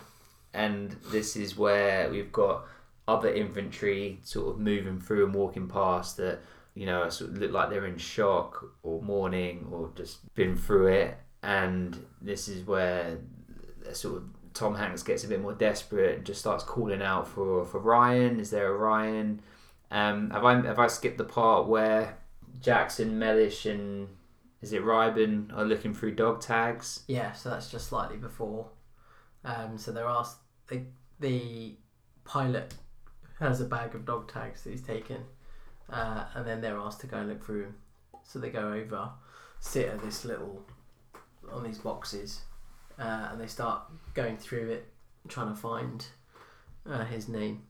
and 0.54 0.96
this 1.12 1.36
is 1.36 1.58
where 1.58 2.10
we've 2.10 2.32
got 2.32 2.66
other 3.08 3.34
infantry 3.34 4.20
sort 4.24 4.50
of 4.50 4.60
moving 4.60 5.00
through 5.00 5.26
and 5.26 5.36
walking 5.36 5.68
past 5.68 6.18
that 6.18 6.40
you 6.74 6.86
know 6.86 7.10
sort 7.10 7.32
of 7.32 7.38
look 7.38 7.52
like 7.52 7.70
they're 7.70 7.86
in 7.86 7.98
shock 7.98 8.66
or 8.82 9.02
mourning 9.02 9.68
or 9.72 9.90
just 9.96 10.34
been 10.36 10.56
through 10.56 10.88
it 10.88 11.18
and 11.42 12.06
this 12.22 12.48
is 12.48 12.66
where 12.66 13.18
they're 13.84 13.94
sort 13.94 14.18
of 14.18 14.24
Tom 14.54 14.76
Hanks 14.76 15.04
gets 15.04 15.24
a 15.24 15.28
bit 15.28 15.42
more 15.42 15.54
desperate 15.54 16.18
and 16.18 16.26
just 16.26 16.40
starts 16.40 16.64
calling 16.64 17.02
out 17.02 17.28
for 17.28 17.66
for 17.66 17.80
Ryan 17.80 18.40
is 18.40 18.50
there 18.50 18.68
a 18.68 18.78
Ryan 18.78 19.42
um 19.92 20.30
have 20.32 20.46
I 20.46 20.62
have 20.62 20.80
I 20.80 20.88
skipped 20.88 21.18
the 21.18 21.24
part 21.24 21.68
where 21.68 22.18
Jackson 22.62 23.20
Mellish 23.20 23.66
and 23.66 24.08
is 24.62 24.72
it 24.72 24.82
Reiben 24.82 25.56
are 25.56 25.66
looking 25.66 25.94
through 25.94 26.16
dog 26.16 26.40
tags 26.40 27.04
Yeah. 27.08 27.34
So 27.34 27.50
that's 27.50 27.70
just 27.70 27.88
slightly 27.88 28.18
before. 28.18 28.70
Um. 29.44 29.78
So 29.78 29.92
they're 29.92 30.08
asked. 30.08 30.38
The 30.68 30.84
the 31.20 31.76
pilot 32.24 32.74
has 33.40 33.60
a 33.60 33.66
bag 33.66 33.94
of 33.94 34.06
dog 34.06 34.32
tags 34.32 34.64
that 34.64 34.70
he's 34.70 34.82
taken, 34.82 35.26
uh, 35.90 36.26
and 36.34 36.48
then 36.48 36.62
they're 36.62 36.78
asked 36.78 37.02
to 37.02 37.08
go 37.08 37.18
and 37.18 37.30
look 37.30 37.44
through 37.44 37.64
them. 37.64 37.76
So 38.24 38.40
they 38.40 38.50
go 38.50 38.72
over, 38.72 39.10
sit 39.60 39.90
at 39.90 40.02
this 40.02 40.24
little 40.24 40.66
on 41.52 41.64
these 41.64 41.80
boxes, 41.80 42.42
uh, 43.00 43.30
and 43.32 43.42
they 43.42 43.48
start 43.48 43.84
going 44.14 44.38
through 44.38 44.72
it, 44.72 44.88
trying 45.28 45.50
to 45.50 45.56
find 45.56 46.06
uh, 46.90 47.06
his 47.06 47.28
name. 47.28 47.64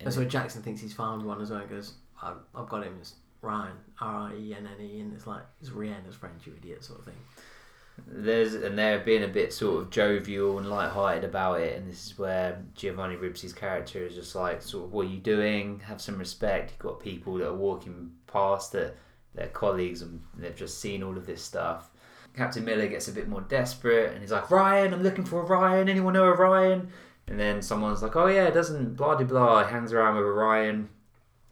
And 0.00 0.12
so 0.12 0.24
Jackson 0.24 0.62
thinks 0.62 0.80
he's 0.80 0.92
found 0.92 1.22
one 1.22 1.40
as 1.40 1.50
well. 1.50 1.60
and 1.60 1.70
goes, 1.70 1.94
I've, 2.22 2.36
I've 2.54 2.68
got 2.68 2.84
him. 2.84 2.96
It's 3.00 3.14
Ryan, 3.42 3.76
R 4.00 4.30
I 4.30 4.34
E 4.34 4.54
N 4.54 4.66
N 4.66 4.84
E, 4.84 5.00
and 5.00 5.12
it's 5.12 5.26
like 5.26 5.42
it's 5.60 5.70
Rihanna's 5.70 6.14
French, 6.14 6.46
you 6.46 6.54
idiot, 6.56 6.84
sort 6.84 7.00
of 7.00 7.06
thing. 7.06 7.14
There's 8.06 8.54
and 8.54 8.78
they're 8.78 9.00
being 9.00 9.24
a 9.24 9.28
bit 9.28 9.52
sort 9.52 9.82
of 9.82 9.90
jovial 9.90 10.58
and 10.58 10.70
light-hearted 10.70 11.24
about 11.24 11.60
it, 11.60 11.76
and 11.76 11.88
this 11.88 12.06
is 12.06 12.18
where 12.18 12.62
Giovanni 12.74 13.16
Ribisi's 13.16 13.52
character 13.52 14.06
is 14.06 14.14
just 14.14 14.34
like, 14.34 14.62
sort 14.62 14.86
of, 14.86 14.92
what 14.92 15.06
are 15.06 15.10
you 15.10 15.18
doing? 15.18 15.80
Have 15.80 16.00
some 16.00 16.18
respect. 16.18 16.70
You've 16.70 16.78
got 16.78 17.00
people 17.00 17.34
that 17.34 17.48
are 17.48 17.54
walking 17.54 18.12
past 18.26 18.72
that 18.72 18.96
they're 19.34 19.48
colleagues 19.48 20.02
and 20.02 20.20
they've 20.36 20.56
just 20.56 20.80
seen 20.80 21.02
all 21.02 21.16
of 21.16 21.26
this 21.26 21.42
stuff. 21.42 21.90
Captain 22.36 22.64
Miller 22.64 22.86
gets 22.86 23.08
a 23.08 23.12
bit 23.12 23.28
more 23.28 23.40
desperate 23.42 24.12
and 24.12 24.20
he's 24.20 24.32
like, 24.32 24.50
Ryan, 24.50 24.94
I'm 24.94 25.02
looking 25.02 25.24
for 25.24 25.42
a 25.42 25.44
Ryan. 25.44 25.88
Anyone 25.88 26.14
know 26.14 26.24
a 26.24 26.34
Ryan? 26.34 26.88
And 27.28 27.38
then 27.38 27.62
someone's 27.62 28.02
like, 28.02 28.16
oh 28.16 28.26
yeah, 28.26 28.46
it 28.46 28.54
doesn't 28.54 28.96
blah 28.96 29.14
de 29.14 29.24
blah. 29.24 29.64
Hangs 29.64 29.92
around 29.92 30.16
with 30.16 30.26
a 30.26 30.30
Ryan, 30.30 30.88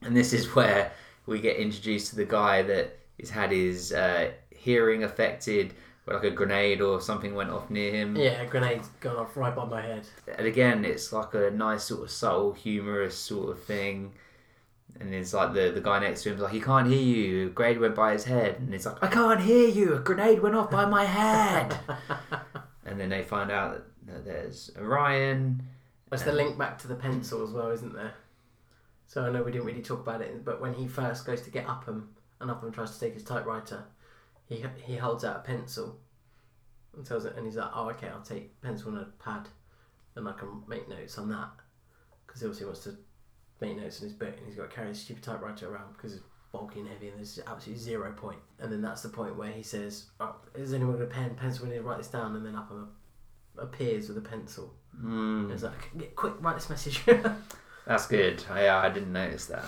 and 0.02 0.16
this 0.16 0.32
is 0.32 0.54
where 0.54 0.92
we 1.26 1.40
get 1.40 1.56
introduced 1.56 2.10
to 2.10 2.16
the 2.16 2.24
guy 2.24 2.62
that 2.62 2.98
has 3.20 3.30
had 3.30 3.52
his 3.52 3.92
uh, 3.92 4.30
hearing 4.50 5.04
affected 5.04 5.74
where 6.08 6.16
like 6.16 6.26
a 6.26 6.30
grenade 6.30 6.80
or 6.80 7.00
something 7.00 7.34
went 7.34 7.50
off 7.50 7.70
near 7.70 7.92
him. 7.92 8.16
Yeah, 8.16 8.40
a 8.40 8.46
grenade's 8.46 8.88
gone 9.00 9.16
off 9.16 9.36
right 9.36 9.54
by 9.54 9.66
my 9.66 9.82
head. 9.82 10.06
And 10.36 10.46
again, 10.46 10.84
it's 10.84 11.12
like 11.12 11.34
a 11.34 11.50
nice 11.50 11.84
sort 11.84 12.02
of 12.02 12.10
subtle, 12.10 12.54
humorous 12.54 13.16
sort 13.16 13.50
of 13.50 13.62
thing. 13.62 14.12
And 15.00 15.14
it's 15.14 15.32
like 15.32 15.54
the, 15.54 15.70
the 15.70 15.80
guy 15.80 16.00
next 16.00 16.22
to 16.22 16.30
him's 16.30 16.40
like, 16.40 16.52
he 16.52 16.60
can't 16.60 16.88
hear 16.88 17.00
you. 17.00 17.46
A 17.46 17.50
grenade 17.50 17.78
went 17.78 17.94
by 17.94 18.12
his 18.12 18.24
head. 18.24 18.56
And 18.58 18.74
it's 18.74 18.84
like, 18.84 19.02
I 19.02 19.06
can't 19.06 19.40
hear 19.40 19.68
you. 19.68 19.94
A 19.94 20.00
grenade 20.00 20.40
went 20.40 20.56
off 20.56 20.70
by 20.70 20.86
my 20.86 21.04
head. 21.04 21.78
and 22.84 22.98
then 22.98 23.08
they 23.08 23.22
find 23.22 23.50
out 23.50 23.84
that, 24.06 24.24
there's 24.24 24.70
Orion. 24.76 25.62
There's 26.10 26.24
the 26.24 26.32
link 26.32 26.58
back 26.58 26.78
to 26.78 26.88
the 26.88 26.94
pencil 26.94 27.44
as 27.44 27.50
well, 27.50 27.70
isn't 27.70 27.94
there? 27.94 28.14
So 29.06 29.24
I 29.24 29.30
know 29.30 29.42
we 29.42 29.52
didn't 29.52 29.66
really 29.66 29.82
talk 29.82 30.00
about 30.00 30.20
it, 30.20 30.44
but 30.44 30.60
when 30.60 30.74
he 30.74 30.86
first 30.86 31.24
goes 31.24 31.42
to 31.42 31.50
get 31.50 31.66
Upham 31.66 32.10
and 32.40 32.50
Upham 32.50 32.72
tries 32.72 32.92
to 32.92 33.00
take 33.00 33.14
his 33.14 33.24
typewriter, 33.24 33.84
he 34.46 34.64
he 34.84 34.96
holds 34.96 35.24
out 35.24 35.36
a 35.36 35.40
pencil 35.40 35.98
and 36.94 37.06
tells 37.06 37.24
it, 37.24 37.34
and 37.36 37.46
he's 37.46 37.56
like, 37.56 37.70
"Oh, 37.74 37.88
okay, 37.90 38.08
I'll 38.08 38.22
take 38.22 38.60
pencil 38.60 38.90
and 38.90 38.98
a 39.00 39.04
pad, 39.22 39.48
and 40.14 40.28
I 40.28 40.32
can 40.32 40.62
make 40.66 40.88
notes 40.88 41.16
on 41.18 41.28
that." 41.30 41.50
Because 42.26 42.40
he 42.40 42.46
obviously 42.46 42.66
wants 42.66 42.84
to 42.84 42.96
make 43.60 43.76
notes 43.76 44.00
in 44.00 44.08
his 44.08 44.12
book, 44.16 44.34
and 44.36 44.46
he's 44.46 44.56
got 44.56 44.70
to 44.70 44.74
carry 44.76 44.88
his 44.88 45.00
stupid 45.00 45.22
typewriter 45.22 45.72
around 45.72 45.92
because 45.96 46.14
it's 46.14 46.22
bulky 46.52 46.80
and 46.80 46.88
heavy, 46.88 47.08
and 47.08 47.16
there's 47.18 47.38
absolutely 47.46 47.82
zero 47.82 48.12
point. 48.12 48.38
And 48.60 48.70
then 48.72 48.80
that's 48.82 49.02
the 49.02 49.08
point 49.08 49.36
where 49.36 49.50
he 49.50 49.62
says, 49.62 50.06
"Oh, 50.20 50.36
is 50.54 50.72
anyone 50.72 50.96
got 50.96 51.02
a 51.04 51.06
pen, 51.06 51.34
pencil? 51.34 51.64
We 51.66 51.70
need 51.72 51.78
to 51.78 51.82
write 51.82 51.98
this 51.98 52.08
down." 52.08 52.36
And 52.36 52.44
then 52.46 52.54
up 52.56 52.72
appears 53.58 54.08
with 54.08 54.18
a 54.18 54.22
pencil. 54.22 54.72
Mm, 55.02 55.50
He's 55.50 55.62
like, 55.64 55.90
"Get- 55.96 56.16
"Quick, 56.16 56.34
write 56.40 56.54
this 56.56 56.70
message." 56.70 57.04
that's 57.86 58.06
good. 58.06 58.42
I, 58.50 58.64
yeah, 58.64 58.78
I 58.78 58.88
didn't 58.88 59.12
notice 59.12 59.46
that. 59.46 59.64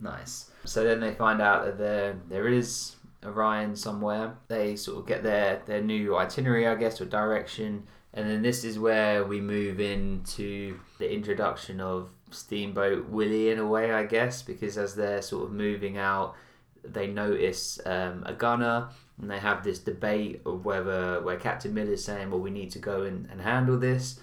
Nice. 0.00 0.50
So 0.64 0.84
then 0.84 1.00
they 1.00 1.14
find 1.14 1.40
out 1.40 1.64
that 1.64 1.78
there 1.78 2.16
there 2.28 2.48
is 2.48 2.96
Orion 3.24 3.74
somewhere. 3.76 4.36
They 4.48 4.76
sort 4.76 4.98
of 4.98 5.06
get 5.06 5.22
their 5.22 5.62
their 5.66 5.80
new 5.82 6.16
itinerary, 6.16 6.66
I 6.66 6.74
guess, 6.74 7.00
or 7.00 7.06
direction, 7.06 7.86
and 8.12 8.28
then 8.28 8.42
this 8.42 8.64
is 8.64 8.78
where 8.78 9.24
we 9.24 9.40
move 9.40 9.80
into 9.80 10.78
the 10.98 11.12
introduction 11.12 11.80
of 11.80 12.10
Steamboat 12.34 13.08
Willie 13.08 13.50
in 13.50 13.58
a 13.58 13.66
way, 13.66 13.92
I 13.92 14.04
guess, 14.04 14.42
because 14.42 14.76
as 14.76 14.94
they're 14.94 15.22
sort 15.22 15.44
of 15.44 15.52
moving 15.52 15.96
out, 15.96 16.34
they 16.82 17.06
notice 17.06 17.80
um, 17.86 18.22
a 18.26 18.32
gunner. 18.32 18.88
And 19.20 19.30
they 19.30 19.38
have 19.38 19.62
this 19.62 19.78
debate 19.78 20.42
of 20.44 20.64
whether 20.64 21.22
where 21.22 21.36
Captain 21.36 21.72
Miller's 21.72 22.04
saying, 22.04 22.30
"Well, 22.30 22.40
we 22.40 22.50
need 22.50 22.72
to 22.72 22.80
go 22.80 23.04
and, 23.04 23.28
and 23.30 23.40
handle 23.40 23.78
this," 23.78 24.18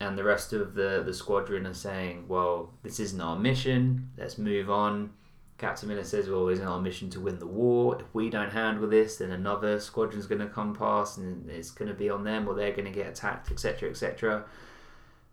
and 0.00 0.16
the 0.16 0.24
rest 0.24 0.52
of 0.52 0.74
the, 0.74 1.02
the 1.04 1.12
squadron 1.12 1.66
are 1.66 1.74
saying, 1.74 2.26
well, 2.28 2.72
this 2.82 3.00
isn't 3.00 3.20
our 3.20 3.38
mission, 3.38 4.10
let's 4.16 4.38
move 4.38 4.70
on. 4.70 5.10
Captain 5.56 5.88
Miller 5.88 6.04
says, 6.04 6.28
well, 6.28 6.46
isn't 6.48 6.64
our 6.64 6.80
mission 6.80 7.10
to 7.10 7.20
win 7.20 7.40
the 7.40 7.46
war? 7.46 7.96
If 7.98 8.14
we 8.14 8.30
don't 8.30 8.52
handle 8.52 8.88
this, 8.88 9.16
then 9.16 9.32
another 9.32 9.80
squadron's 9.80 10.26
going 10.26 10.40
to 10.40 10.46
come 10.46 10.72
past 10.72 11.18
and 11.18 11.50
it's 11.50 11.72
going 11.72 11.88
to 11.88 11.94
be 11.94 12.08
on 12.08 12.22
them 12.22 12.48
or 12.48 12.54
they're 12.54 12.70
going 12.70 12.84
to 12.84 12.92
get 12.92 13.08
attacked, 13.08 13.50
etc., 13.50 13.90
etc. 13.90 14.44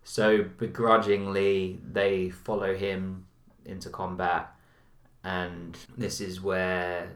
So 0.08 0.44
begrudgingly, 0.44 1.80
they 1.84 2.30
follow 2.30 2.76
him 2.76 3.26
into 3.64 3.90
combat, 3.90 4.54
and 5.24 5.76
this 5.98 6.20
is 6.20 6.40
where 6.40 7.10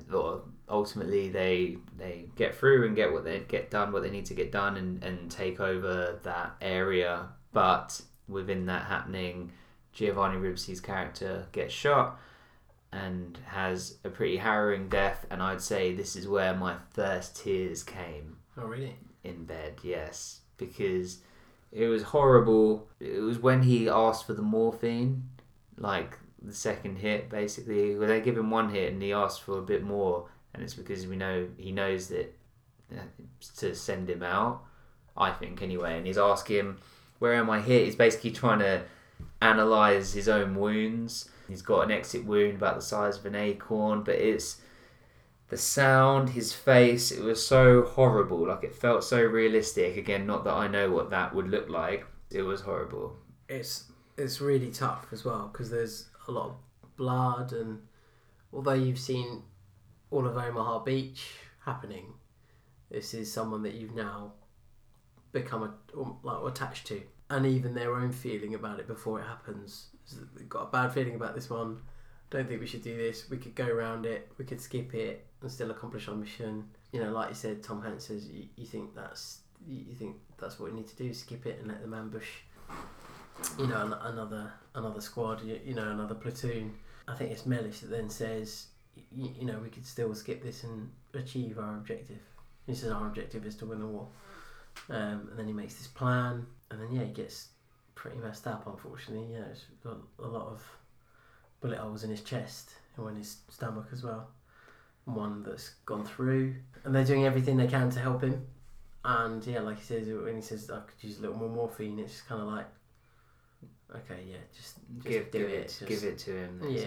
ultimately 0.68 1.28
they 1.28 1.76
they 1.96 2.24
get 2.34 2.52
through 2.52 2.86
and 2.86 2.96
get 2.96 3.12
what 3.12 3.22
they 3.22 3.38
get 3.46 3.70
done, 3.70 3.92
what 3.92 4.02
they 4.02 4.10
need 4.10 4.26
to 4.26 4.34
get 4.34 4.50
done, 4.50 4.76
and, 4.76 5.04
and 5.04 5.30
take 5.30 5.60
over 5.60 6.18
that 6.24 6.56
area. 6.60 7.28
But 7.52 8.00
within 8.26 8.66
that 8.66 8.86
happening, 8.86 9.52
Giovanni 9.92 10.38
Ribisi's 10.38 10.80
character 10.80 11.46
gets 11.52 11.72
shot 11.72 12.18
and 12.92 13.38
has 13.46 13.98
a 14.04 14.08
pretty 14.08 14.38
harrowing 14.38 14.88
death. 14.88 15.26
And 15.30 15.40
I'd 15.40 15.60
say 15.60 15.94
this 15.94 16.16
is 16.16 16.26
where 16.26 16.54
my 16.54 16.74
first 16.92 17.36
tears 17.36 17.84
came 17.84 18.38
Oh, 18.58 18.66
really? 18.66 18.96
in 19.22 19.44
bed, 19.44 19.74
yes, 19.84 20.40
because 20.56 21.18
it 21.72 21.86
was 21.86 22.02
horrible. 22.02 22.88
It 22.98 23.20
was 23.20 23.38
when 23.38 23.62
he 23.62 23.88
asked 23.88 24.26
for 24.26 24.34
the 24.34 24.42
morphine, 24.42 25.28
like 25.76 26.18
the 26.42 26.54
second 26.54 26.96
hit, 26.96 27.30
basically. 27.30 27.96
Where 27.96 28.08
they 28.08 28.20
give 28.20 28.36
him 28.36 28.50
one 28.50 28.70
hit 28.70 28.92
and 28.92 29.02
he 29.02 29.12
asked 29.12 29.42
for 29.42 29.58
a 29.58 29.62
bit 29.62 29.82
more, 29.82 30.28
and 30.52 30.62
it's 30.62 30.74
because 30.74 31.06
we 31.06 31.16
know 31.16 31.48
he 31.56 31.72
knows 31.72 32.08
that 32.08 32.36
uh, 32.92 33.02
to 33.58 33.74
send 33.74 34.10
him 34.10 34.22
out. 34.22 34.62
I 35.16 35.30
think 35.30 35.62
anyway, 35.62 35.96
and 35.96 36.06
he's 36.06 36.18
asking, 36.18 36.76
"Where 37.18 37.34
am 37.34 37.50
I 37.50 37.60
hit?" 37.60 37.84
He's 37.84 37.96
basically 37.96 38.32
trying 38.32 38.60
to 38.60 38.82
analyze 39.40 40.12
his 40.12 40.28
own 40.28 40.56
wounds. 40.56 41.28
He's 41.48 41.62
got 41.62 41.82
an 41.82 41.90
exit 41.90 42.24
wound 42.24 42.54
about 42.54 42.76
the 42.76 42.82
size 42.82 43.18
of 43.18 43.26
an 43.26 43.34
acorn, 43.34 44.02
but 44.02 44.14
it's 44.16 44.60
the 45.50 45.56
sound, 45.56 46.30
his 46.30 46.52
face, 46.52 47.10
it 47.10 47.22
was 47.22 47.44
so 47.44 47.82
horrible. 47.82 48.46
Like 48.46 48.62
it 48.62 48.74
felt 48.74 49.02
so 49.02 49.20
realistic. 49.20 49.96
Again, 49.96 50.26
not 50.26 50.44
that 50.44 50.54
I 50.54 50.68
know 50.68 50.90
what 50.90 51.10
that 51.10 51.34
would 51.34 51.48
look 51.48 51.68
like. 51.68 52.06
It 52.30 52.42
was 52.42 52.60
horrible. 52.60 53.16
It's 53.48 53.90
it's 54.16 54.40
really 54.40 54.70
tough 54.70 55.06
as 55.12 55.24
well 55.24 55.50
because 55.52 55.70
there's 55.70 56.08
a 56.28 56.30
lot 56.30 56.50
of 56.50 56.96
blood 56.96 57.52
and 57.52 57.80
although 58.52 58.74
you've 58.74 58.98
seen 58.98 59.42
all 60.10 60.26
of 60.26 60.36
Omaha 60.36 60.80
Beach 60.84 61.26
happening, 61.64 62.12
this 62.90 63.12
is 63.12 63.32
someone 63.32 63.62
that 63.62 63.74
you've 63.74 63.94
now 63.94 64.32
become 65.32 65.62
a, 65.62 66.00
like 66.22 66.52
attached 66.52 66.86
to, 66.88 67.02
and 67.28 67.44
even 67.44 67.74
their 67.74 67.96
own 67.96 68.12
feeling 68.12 68.54
about 68.54 68.78
it 68.78 68.86
before 68.86 69.20
it 69.20 69.24
happens. 69.24 69.86
They've 70.36 70.48
got 70.48 70.68
a 70.68 70.70
bad 70.70 70.92
feeling 70.92 71.14
about 71.16 71.34
this 71.34 71.50
one. 71.50 71.80
Don't 72.30 72.46
think 72.46 72.60
we 72.60 72.66
should 72.66 72.82
do 72.82 72.96
this. 72.96 73.28
We 73.28 73.36
could 73.36 73.56
go 73.56 73.66
around 73.66 74.06
it. 74.06 74.30
We 74.38 74.44
could 74.44 74.60
skip 74.60 74.94
it 74.94 75.26
and 75.42 75.50
still 75.50 75.70
accomplish 75.70 76.08
our 76.08 76.14
mission. 76.14 76.64
You 76.92 77.02
know, 77.02 77.10
like 77.12 77.30
you 77.30 77.34
said, 77.34 77.62
Tom 77.62 77.82
Hanks 77.82 78.06
says 78.06 78.28
you, 78.28 78.44
you 78.56 78.66
think 78.66 78.94
that's 78.94 79.40
you 79.66 79.84
you 79.88 79.94
think 79.94 80.16
that's 80.38 80.58
what 80.58 80.70
we 80.70 80.76
need 80.76 80.88
to 80.88 80.96
do: 80.96 81.12
skip 81.14 81.46
it 81.46 81.58
and 81.60 81.68
let 81.68 81.80
them 81.80 81.94
ambush. 81.94 82.28
You 83.58 83.66
know, 83.66 83.86
an, 83.86 83.94
another 84.14 84.52
another 84.74 85.00
squad. 85.00 85.42
You, 85.42 85.58
you 85.64 85.74
know, 85.74 85.90
another 85.90 86.14
platoon. 86.14 86.74
I 87.08 87.14
think 87.14 87.32
it's 87.32 87.46
Mellish 87.46 87.80
that 87.80 87.90
then 87.90 88.08
says, 88.08 88.66
you, 89.10 89.30
you 89.40 89.46
know, 89.46 89.58
we 89.58 89.68
could 89.68 89.86
still 89.86 90.14
skip 90.14 90.42
this 90.42 90.62
and 90.62 90.90
achieve 91.14 91.58
our 91.58 91.76
objective. 91.76 92.20
He 92.66 92.74
says 92.74 92.92
our 92.92 93.06
objective 93.06 93.46
is 93.46 93.56
to 93.56 93.66
win 93.66 93.80
the 93.80 93.86
war. 93.86 94.06
Um, 94.88 95.28
and 95.30 95.38
then 95.38 95.46
he 95.46 95.52
makes 95.52 95.74
this 95.74 95.88
plan, 95.88 96.46
and 96.70 96.80
then 96.80 96.92
yeah, 96.92 97.04
he 97.04 97.12
gets 97.12 97.48
pretty 97.94 98.18
messed 98.18 98.46
up. 98.46 98.66
Unfortunately, 98.66 99.32
yeah, 99.32 99.44
it's 99.50 99.64
got 99.82 99.96
a 100.18 100.26
lot 100.26 100.46
of 100.46 100.62
bullet 101.60 101.78
holes 101.78 102.04
in 102.04 102.10
his 102.10 102.22
chest 102.22 102.70
and 102.96 103.08
in 103.08 103.16
his 103.16 103.38
stomach 103.48 103.86
as 103.92 104.02
well. 104.02 104.28
One 105.04 105.42
that's 105.42 105.70
gone 105.86 106.04
through, 106.04 106.54
and 106.84 106.94
they're 106.94 107.04
doing 107.04 107.24
everything 107.24 107.56
they 107.56 107.66
can 107.66 107.90
to 107.90 108.00
help 108.00 108.22
him. 108.22 108.46
And 109.04 109.44
yeah, 109.46 109.60
like 109.60 109.78
he 109.78 109.84
says, 109.84 110.06
when 110.08 110.36
he 110.36 110.42
says 110.42 110.70
I 110.70 110.80
could 110.80 111.02
use 111.02 111.18
a 111.18 111.22
little 111.22 111.36
more 111.36 111.48
morphine, 111.48 111.98
it's 111.98 112.12
just 112.12 112.28
kind 112.28 112.40
of 112.42 112.48
like, 112.48 112.66
okay, 113.96 114.22
yeah, 114.28 114.36
just, 114.54 114.76
just 114.96 115.06
give, 115.06 115.30
do 115.30 115.38
give 115.38 115.48
it. 115.48 115.54
it, 115.54 115.66
just- 115.66 115.86
give 115.86 116.04
it 116.04 116.18
to 116.18 116.36
him. 116.36 116.60
Yeah. 116.68 116.82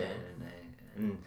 And, 0.95 1.17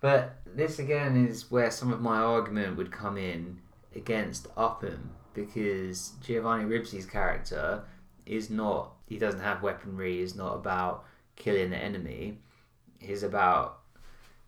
but 0.00 0.40
this 0.46 0.78
again 0.78 1.26
is 1.26 1.50
where 1.50 1.70
some 1.70 1.92
of 1.92 2.00
my 2.00 2.18
argument 2.18 2.76
would 2.76 2.90
come 2.90 3.16
in 3.18 3.58
against 3.94 4.46
Upham 4.56 5.10
because 5.34 6.12
Giovanni 6.22 6.64
Ribisi's 6.64 7.06
character 7.06 7.82
is 8.26 8.50
not. 8.50 8.92
He 9.06 9.18
doesn't 9.18 9.40
have 9.40 9.62
weaponry. 9.62 10.18
He's 10.20 10.34
not 10.34 10.54
about 10.54 11.04
killing 11.36 11.70
the 11.70 11.76
enemy. 11.76 12.38
He's 12.98 13.22
about 13.22 13.80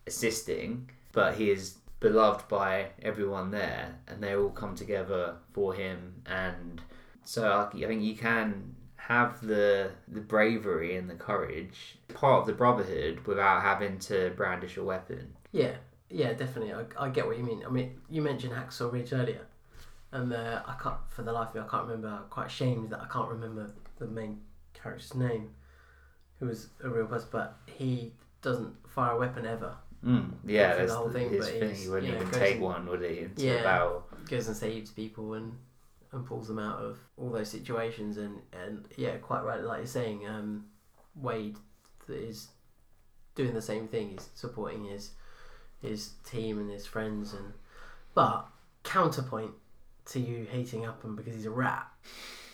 assisting, 0.06 0.90
but 1.12 1.34
he 1.34 1.50
is 1.50 1.76
beloved 2.00 2.48
by 2.48 2.88
everyone 3.02 3.50
there, 3.50 3.94
and 4.08 4.22
they 4.22 4.34
all 4.34 4.50
come 4.50 4.74
together 4.74 5.36
for 5.52 5.74
him. 5.74 6.22
And 6.26 6.80
so 7.24 7.70
I 7.72 7.86
think 7.86 8.02
you 8.02 8.16
can 8.16 8.74
have 8.96 9.44
the 9.46 9.90
the 10.08 10.20
bravery 10.20 10.96
and 10.96 11.08
the 11.08 11.14
courage, 11.14 11.98
part 12.14 12.40
of 12.40 12.46
the 12.46 12.52
brotherhood, 12.52 13.20
without 13.26 13.62
having 13.62 13.98
to 13.98 14.32
brandish 14.36 14.76
a 14.76 14.84
weapon. 14.84 15.32
Yeah, 15.52 15.76
yeah, 16.10 16.32
definitely. 16.32 16.72
I, 16.72 17.06
I 17.06 17.08
get 17.08 17.26
what 17.26 17.38
you 17.38 17.44
mean. 17.44 17.62
I 17.66 17.70
mean, 17.70 18.00
you 18.10 18.22
mentioned 18.22 18.52
Hacksaw 18.52 18.92
Ridge 18.92 19.12
earlier, 19.12 19.46
and 20.12 20.32
uh, 20.32 20.62
I 20.66 20.74
can't, 20.82 20.98
for 21.08 21.22
the 21.22 21.32
life 21.32 21.50
of 21.50 21.54
me, 21.54 21.60
I 21.60 21.68
can't 21.68 21.84
remember. 21.84 22.08
I'm 22.08 22.28
quite 22.30 22.46
ashamed 22.46 22.90
that 22.90 23.00
I 23.00 23.06
can't 23.06 23.28
remember 23.28 23.72
the 23.98 24.06
main 24.06 24.40
character's 24.74 25.14
name, 25.14 25.50
who 26.38 26.46
was 26.46 26.68
a 26.82 26.88
real 26.88 27.06
person, 27.06 27.28
but 27.30 27.56
he 27.66 28.12
doesn't 28.40 28.74
fire 28.88 29.12
a 29.12 29.18
weapon 29.18 29.46
ever. 29.46 29.74
Mm, 30.04 30.32
yeah, 30.44 30.70
through 30.72 30.80
the 30.82 30.86
that's 30.86 30.96
whole 30.98 31.10
thing, 31.10 31.30
his 31.30 31.46
but 31.46 31.58
thing. 31.60 31.74
He 31.76 31.88
wouldn't 31.88 32.06
you 32.08 32.12
know, 32.18 32.20
even 32.22 32.32
take 32.32 32.52
and- 32.54 32.62
one, 32.62 32.86
would 32.86 33.02
he? 33.02 33.18
Into 33.20 33.44
Yeah. 33.44 33.62
battle. 33.62 34.04
Goes 34.28 34.48
and 34.48 34.56
saves 34.56 34.90
people 34.90 35.34
and 35.34 35.58
and 36.12 36.26
pulls 36.26 36.46
them 36.48 36.58
out 36.58 36.78
of 36.78 36.98
all 37.16 37.30
those 37.30 37.48
situations, 37.48 38.16
and 38.18 38.42
and 38.52 38.86
yeah, 38.96 39.16
quite 39.18 39.42
right, 39.44 39.62
like 39.62 39.78
you're 39.78 39.86
saying, 39.86 40.26
um, 40.26 40.66
Wade 41.14 41.56
is 42.08 42.48
doing 43.34 43.54
the 43.54 43.62
same 43.62 43.88
thing. 43.88 44.10
He's 44.10 44.28
supporting 44.34 44.84
his 44.84 45.12
his 45.80 46.10
team 46.24 46.58
and 46.58 46.70
his 46.70 46.86
friends, 46.86 47.32
and 47.32 47.52
but 48.14 48.46
counterpoint 48.82 49.52
to 50.06 50.20
you 50.20 50.44
hating 50.50 50.84
Upham 50.84 51.14
because 51.16 51.34
he's 51.34 51.46
a 51.46 51.50
rat. 51.50 51.86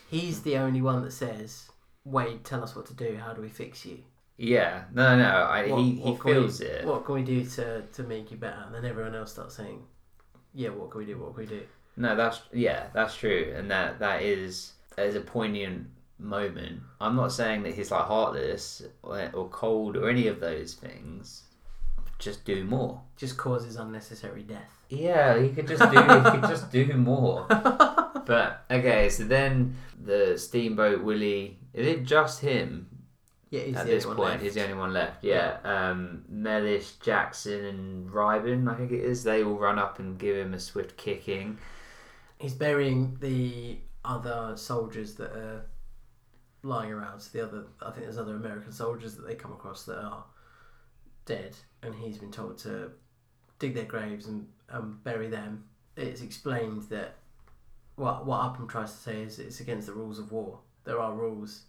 He's 0.08 0.42
the 0.42 0.56
only 0.58 0.80
one 0.82 1.02
that 1.02 1.12
says, 1.12 1.68
"Wade, 2.04 2.44
tell 2.44 2.62
us 2.62 2.76
what 2.76 2.86
to 2.86 2.94
do. 2.94 3.16
How 3.16 3.32
do 3.32 3.40
we 3.42 3.48
fix 3.48 3.84
you?" 3.84 4.04
Yeah, 4.38 4.84
no, 4.94 5.16
no, 5.16 5.24
I, 5.24 5.66
What- 5.68 5.80
he 5.80 5.90
he 5.96 6.10
what 6.12 6.24
we- 6.24 6.32
feels 6.32 6.60
it. 6.60 6.84
What 6.84 7.04
can 7.04 7.14
we 7.16 7.22
do 7.22 7.44
to 7.44 7.82
to 7.82 8.02
make 8.04 8.30
you 8.30 8.36
better? 8.36 8.62
And 8.66 8.74
then 8.74 8.84
everyone 8.84 9.14
else 9.16 9.32
starts 9.32 9.56
saying, 9.56 9.82
"Yeah, 10.54 10.68
what 10.70 10.90
can 10.90 11.00
we 11.00 11.06
do? 11.06 11.18
What 11.18 11.34
can 11.34 11.44
we 11.44 11.46
do?" 11.46 11.62
No, 11.96 12.14
that's 12.14 12.40
yeah, 12.52 12.86
that's 12.94 13.16
true, 13.16 13.52
and 13.56 13.68
that 13.70 13.98
that 13.98 14.22
is 14.22 14.72
that 14.96 15.06
is 15.06 15.16
a 15.16 15.20
poignant 15.20 15.88
moment. 16.20 16.80
I'm 17.00 17.16
not 17.16 17.32
saying 17.32 17.64
that 17.64 17.74
he's 17.74 17.90
like 17.90 18.04
heartless 18.04 18.82
or, 19.02 19.28
or 19.34 19.48
cold 19.48 19.96
or 19.96 20.08
any 20.08 20.28
of 20.28 20.38
those 20.40 20.74
things. 20.74 21.42
Just 22.20 22.44
do 22.44 22.64
more. 22.64 23.00
Just 23.16 23.36
causes 23.36 23.76
unnecessary 23.76 24.42
death. 24.42 24.72
Yeah, 24.88 25.38
he 25.40 25.50
could 25.50 25.66
just 25.68 25.82
do. 25.92 25.98
he 25.98 26.30
could 26.30 26.48
just 26.48 26.70
do 26.70 26.86
more. 26.94 27.46
But 28.28 28.64
okay, 28.70 29.08
so 29.08 29.24
then 29.24 29.74
the 30.04 30.36
steamboat 30.36 31.02
Willie. 31.02 31.58
Is 31.72 31.86
it 31.86 32.04
just 32.04 32.40
him 32.40 32.88
Yeah, 33.50 33.60
he's 33.62 33.76
at 33.76 33.86
the 33.86 33.92
this 33.92 34.04
only 34.04 34.16
point? 34.16 34.30
left. 34.30 34.42
He's 34.42 34.54
the 34.54 34.62
only 34.62 34.74
one 34.74 34.92
left. 34.92 35.24
Yeah. 35.24 35.58
Um, 35.64 36.24
Mellish, 36.28 36.92
Jackson, 37.00 37.64
and 37.64 38.10
Reiben. 38.10 38.70
I 38.70 38.74
think 38.76 38.92
it 38.92 39.00
is. 39.00 39.24
They 39.24 39.42
all 39.42 39.56
run 39.56 39.78
up 39.78 39.98
and 39.98 40.18
give 40.18 40.36
him 40.36 40.52
a 40.54 40.60
swift 40.60 40.96
kicking. 40.96 41.58
He's 42.38 42.54
burying 42.54 43.16
the 43.20 43.78
other 44.04 44.52
soldiers 44.56 45.14
that 45.14 45.30
are 45.32 45.66
lying 46.62 46.92
around. 46.92 47.20
So 47.20 47.38
the 47.38 47.44
other, 47.44 47.64
I 47.80 47.90
think 47.90 48.04
there's 48.04 48.18
other 48.18 48.36
American 48.36 48.72
soldiers 48.72 49.14
that 49.16 49.26
they 49.26 49.34
come 49.34 49.52
across 49.52 49.84
that 49.84 49.98
are 49.98 50.24
dead, 51.24 51.56
and 51.82 51.94
he's 51.94 52.18
been 52.18 52.32
told 52.32 52.58
to 52.58 52.90
dig 53.58 53.74
their 53.74 53.84
graves 53.84 54.26
and, 54.26 54.46
and 54.68 55.02
bury 55.02 55.28
them. 55.28 55.64
It's 55.96 56.20
explained 56.20 56.82
that 56.90 57.16
what 57.96 58.24
what 58.26 58.40
Upham 58.40 58.68
tries 58.68 58.92
to 58.92 58.98
say 58.98 59.22
is 59.22 59.38
it's 59.38 59.60
against 59.60 59.86
the 59.86 59.94
rules 59.94 60.18
of 60.18 60.30
war. 60.32 60.60
There 60.84 61.00
are 61.00 61.12
rules 61.12 61.62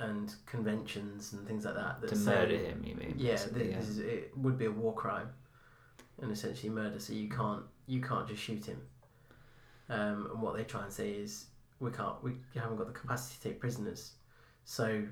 and 0.00 0.34
conventions 0.46 1.34
and 1.34 1.46
things 1.46 1.64
like 1.64 1.74
that 1.74 2.00
that 2.00 2.08
to 2.08 2.16
say 2.16 2.30
murder 2.30 2.56
him, 2.56 2.82
you 2.84 2.94
mean? 2.94 3.14
yeah, 3.16 3.36
this 3.52 3.88
is, 3.88 3.98
it 3.98 4.32
would 4.36 4.58
be 4.58 4.64
a 4.64 4.70
war 4.70 4.94
crime, 4.94 5.28
and 6.20 6.32
essentially 6.32 6.70
murder. 6.70 6.98
So 6.98 7.12
you 7.12 7.28
can't 7.28 7.62
you 7.86 8.00
can't 8.00 8.26
just 8.26 8.42
shoot 8.42 8.64
him. 8.64 8.80
Um, 9.90 10.28
and 10.32 10.40
what 10.40 10.56
they 10.56 10.64
try 10.64 10.84
and 10.84 10.92
say 10.92 11.10
is 11.10 11.46
we 11.80 11.90
can't 11.90 12.22
we 12.22 12.32
haven't 12.54 12.76
got 12.76 12.86
the 12.86 12.92
capacity 12.92 13.36
to 13.36 13.48
take 13.50 13.60
prisoners, 13.60 14.12
so 14.64 15.02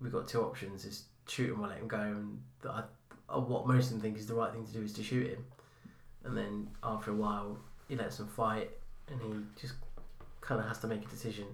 we've 0.00 0.12
got 0.12 0.26
two 0.26 0.42
options: 0.42 0.84
is 0.84 1.04
shoot 1.28 1.52
him 1.52 1.64
or 1.64 1.68
let 1.68 1.78
him 1.78 1.88
go. 1.88 2.00
And 2.00 2.40
I, 2.68 2.82
uh, 3.28 3.40
what 3.40 3.66
most 3.66 3.86
of 3.86 3.90
them 3.92 4.00
think 4.00 4.18
is 4.18 4.26
the 4.26 4.34
right 4.34 4.52
thing 4.52 4.66
to 4.66 4.72
do 4.72 4.82
is 4.82 4.92
to 4.94 5.04
shoot 5.04 5.28
him, 5.28 5.44
and 6.24 6.36
then 6.36 6.68
after 6.82 7.12
a 7.12 7.14
while 7.14 7.58
he 7.88 7.94
lets 7.94 8.16
them 8.16 8.26
fight, 8.26 8.70
and 9.08 9.20
he 9.22 9.60
just 9.60 9.74
kind 10.40 10.60
of 10.60 10.66
has 10.66 10.80
to 10.80 10.88
make 10.88 11.04
a 11.04 11.08
decision. 11.08 11.46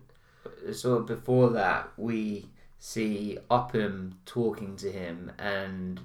so 0.72 1.00
before 1.00 1.50
that 1.50 1.90
we 1.98 2.46
see 2.84 3.38
Upham 3.48 4.18
talking 4.26 4.74
to 4.76 4.90
him 4.90 5.30
and 5.38 6.00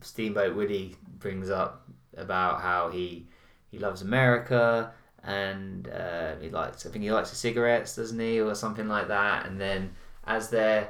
Steamboat 0.00 0.56
Willie 0.56 0.96
brings 1.20 1.48
up 1.48 1.88
about 2.16 2.60
how 2.60 2.90
he 2.90 3.28
he 3.70 3.78
loves 3.78 4.02
America 4.02 4.90
and 5.22 5.88
uh, 5.88 6.34
he 6.40 6.50
likes 6.50 6.84
I 6.84 6.90
think 6.90 7.04
he 7.04 7.12
likes 7.12 7.30
the 7.30 7.36
cigarettes 7.36 7.94
doesn't 7.94 8.18
he 8.18 8.40
or 8.40 8.56
something 8.56 8.88
like 8.88 9.06
that 9.08 9.46
and 9.46 9.60
then 9.60 9.92
as 10.26 10.50
they're 10.50 10.88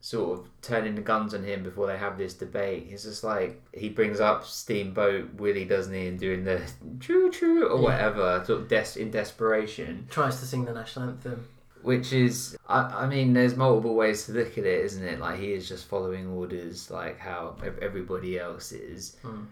sort 0.00 0.38
of 0.38 0.48
turning 0.62 0.94
the 0.94 1.02
guns 1.02 1.34
on 1.34 1.44
him 1.44 1.62
before 1.62 1.86
they 1.86 1.98
have 1.98 2.16
this 2.16 2.32
debate 2.32 2.86
he's 2.88 3.02
just 3.02 3.22
like 3.22 3.60
he 3.74 3.90
brings 3.90 4.18
up 4.18 4.46
Steamboat 4.46 5.34
Willie 5.34 5.66
doesn't 5.66 5.92
he 5.92 6.06
and 6.06 6.18
doing 6.18 6.44
the 6.44 6.58
choo 7.00 7.30
choo 7.30 7.66
or 7.68 7.76
Yeah. 7.76 7.84
whatever 7.84 8.42
sort 8.46 8.62
of 8.62 8.68
des- 8.68 8.98
in 8.98 9.10
desperation 9.10 10.06
Tries 10.08 10.40
to 10.40 10.46
sing 10.46 10.64
the 10.64 10.72
national 10.72 11.10
anthem. 11.10 11.46
Which 11.82 12.12
is 12.12 12.56
I, 12.68 12.80
I 12.80 13.06
mean 13.06 13.32
there's 13.32 13.56
multiple 13.56 13.94
ways 13.94 14.26
to 14.26 14.32
look 14.32 14.58
at 14.58 14.64
it 14.64 14.84
isn't 14.84 15.04
it 15.04 15.20
like 15.20 15.38
he 15.38 15.52
is 15.52 15.68
just 15.68 15.86
following 15.86 16.28
orders 16.28 16.90
like 16.90 17.18
how 17.18 17.56
everybody 17.80 18.38
else 18.38 18.72
is 18.72 19.16
Hmm. 19.22 19.44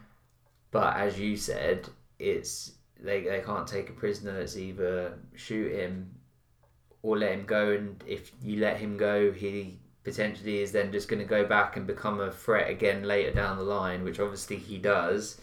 but 0.71 0.97
as 0.97 1.19
you 1.19 1.37
said 1.37 1.89
it's 2.19 2.73
they 3.01 3.23
they 3.23 3.41
can't 3.41 3.67
take 3.67 3.91
a 3.91 3.93
prisoner. 3.93 4.41
It's 4.41 4.57
either 4.57 5.19
shoot 5.37 5.73
him 5.73 6.11
or 7.03 7.17
let 7.17 7.33
him 7.33 7.45
go, 7.47 7.71
and 7.71 8.03
if 8.07 8.33
you 8.43 8.59
let 8.59 8.79
him 8.79 8.97
go, 8.97 9.31
he 9.31 9.79
potentially 10.03 10.61
is 10.63 10.73
then 10.73 10.91
just 10.91 11.09
going 11.09 11.21
to 11.21 11.29
go 11.29 11.45
back 11.45 11.77
and 11.77 11.87
become 11.87 12.21
a 12.21 12.33
threat 12.33 12.69
again 12.69 13.05
later 13.05 13.31
down 13.31 13.57
the 13.57 13.63
line, 13.63 14.03
which 14.03 14.19
obviously 14.19 14.57
he 14.57 14.79
does. 14.79 15.41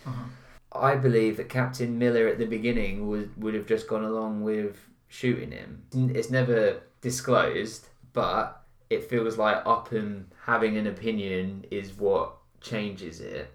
I 0.72 0.96
believe 0.96 1.38
that 1.38 1.48
Captain 1.48 1.98
Miller 1.98 2.28
at 2.28 2.38
the 2.40 2.46
beginning 2.46 3.08
would 3.08 3.42
would 3.42 3.54
have 3.54 3.68
just 3.68 3.88
gone 3.88 4.04
along 4.04 4.44
with 4.44 4.78
shooting 5.08 5.52
him. 5.52 5.84
It's 5.94 6.30
never 6.30 6.82
disclosed, 7.02 7.88
but 8.14 8.66
it 8.90 9.10
feels 9.10 9.38
like 9.38 9.66
Upham 9.66 10.28
having 10.46 10.78
an 10.78 10.88
opinion 10.88 11.66
is 11.72 11.94
what 11.98 12.36
changes 12.62 13.20
it. 13.20 13.52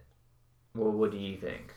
Well, 0.74 0.92
what 0.92 1.10
do 1.10 1.16
you 1.16 1.36
think? 1.36 1.74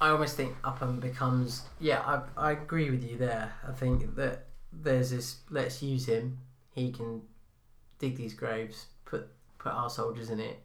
I 0.00 0.10
almost 0.10 0.36
think 0.36 0.56
Upham 0.64 0.98
becomes 0.98 1.62
yeah. 1.80 2.00
I 2.00 2.48
I 2.48 2.52
agree 2.52 2.90
with 2.90 3.04
you 3.08 3.16
there. 3.16 3.52
I 3.66 3.72
think 3.72 4.16
that 4.16 4.46
there's 4.72 5.10
this. 5.10 5.36
Let's 5.50 5.82
use 5.82 6.06
him. 6.06 6.38
He 6.72 6.90
can 6.90 7.22
dig 7.98 8.16
these 8.16 8.34
graves, 8.34 8.86
put 9.04 9.28
put 9.58 9.72
our 9.72 9.90
soldiers 9.90 10.30
in 10.30 10.40
it, 10.40 10.60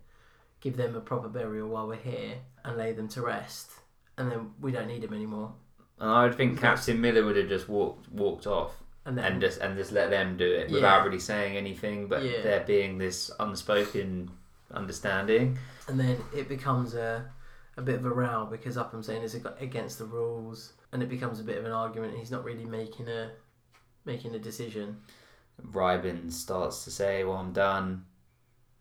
give 0.59 0.75
them 0.75 0.95
a 0.95 1.01
proper 1.01 1.29
burial 1.29 1.69
while 1.69 1.87
we're 1.87 1.95
here, 1.95 2.39
and 2.65 2.77
lay 2.77 2.93
them 2.93 3.07
to 3.09 3.21
rest. 3.21 3.71
And 4.17 4.31
then 4.31 4.51
we 4.59 4.71
don't 4.71 4.87
need 4.87 5.03
him 5.03 5.13
anymore. 5.13 5.53
And 5.99 6.09
I 6.09 6.23
would 6.23 6.35
think 6.35 6.59
Captain 6.59 6.99
Miller 7.01 7.25
would 7.25 7.35
have 7.37 7.49
just 7.49 7.67
walked 7.67 8.11
walked 8.11 8.45
off 8.47 8.83
And 9.05 9.17
then 9.17 9.25
and 9.33 9.41
just 9.41 9.59
and 9.61 9.75
just 9.77 9.91
let 9.91 10.09
them 10.09 10.37
do 10.37 10.45
it 10.51 10.69
Yeah. 10.69 10.75
without 10.75 11.05
really 11.05 11.19
saying 11.19 11.57
anything, 11.57 12.07
but 12.07 12.23
Yeah. 12.23 12.41
there 12.43 12.63
being 12.65 12.97
this 12.97 13.31
unspoken 13.39 14.29
understanding. 14.71 15.57
and 15.87 15.99
then 15.99 16.17
it 16.35 16.47
becomes 16.49 16.93
a 16.93 17.25
a 17.77 17.81
bit 17.81 17.95
of 17.95 18.05
a 18.05 18.09
row 18.09 18.47
because 18.49 18.75
Upham 18.77 19.03
saying 19.03 19.21
it's 19.23 19.35
against 19.59 19.99
the 19.99 20.05
rules, 20.05 20.73
and 20.91 21.03
it 21.03 21.09
becomes 21.09 21.39
a 21.39 21.43
bit 21.43 21.57
of 21.59 21.65
an 21.65 21.71
argument. 21.71 22.11
And 22.11 22.19
he's 22.19 22.31
not 22.31 22.43
really 22.43 22.65
making 22.65 23.07
a 23.07 23.31
making 24.03 24.33
a 24.35 24.39
decision. 24.39 25.01
Reiben 25.71 26.31
starts 26.31 26.83
to 26.85 26.91
say, 26.91 27.23
"Well, 27.23 27.37
I'm 27.37 27.53
done. 27.53 28.05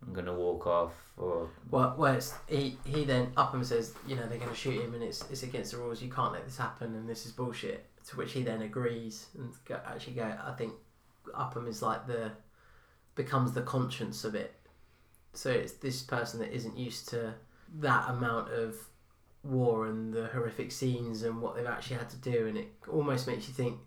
I'm 0.03 0.13
gonna 0.13 0.35
walk 0.35 0.67
off." 0.67 0.93
Or 1.17 1.49
Well, 1.71 1.95
well 1.97 2.15
it's, 2.15 2.35
he 2.49 2.79
he 2.85 3.05
then 3.05 3.33
Upham 3.37 3.65
says, 3.65 3.95
you 4.07 4.17
know, 4.17 4.27
they're 4.27 4.39
to 4.39 4.55
shoot 4.55 4.83
him, 4.83 4.95
and 4.95 5.03
it's 5.03 5.23
it's 5.31 5.43
against 5.43 5.73
the 5.73 5.79
rules. 5.79 6.03
You 6.03 6.11
can't 6.11 6.33
let 6.33 6.45
this 6.45 6.59
happen, 6.59 6.95
and 6.95 7.09
this 7.09 7.27
is 7.27 7.33
bullshit. 7.33 7.87
To 8.09 8.17
which 8.17 8.33
he 8.33 8.43
then 8.43 8.63
agrees 8.63 9.27
and 9.37 9.53
go, 9.65 9.81
actually 9.85 10.15
go. 10.15 10.33
I 10.45 10.53
think 10.53 10.73
Upham 11.35 11.67
is 11.67 11.83
like 11.83 12.07
the 12.07 12.33
becomes 13.15 13.53
the 13.53 13.63
conscience 13.63 14.25
of 14.25 14.35
it. 14.35 14.55
So 15.33 15.51
it's 15.51 15.73
this 15.73 16.03
person 16.03 16.41
that 16.41 16.55
isn't 16.55 16.77
used 16.77 17.09
to 17.11 17.35
that 17.81 18.09
amount 18.09 18.53
of 18.53 18.77
war 19.43 19.87
and 19.87 20.13
the 20.13 20.27
horrific 20.27 20.71
scenes 20.73 21.23
and 21.23 21.41
what 21.41 21.57
they've 21.57 21.67
actually 21.67 21.97
had 21.97 22.11
to 22.11 22.17
do, 22.17 22.47
and 22.47 22.57
it 22.57 22.69
almost 22.89 23.27
makes 23.27 23.49
you 23.49 23.55
think 23.55 23.79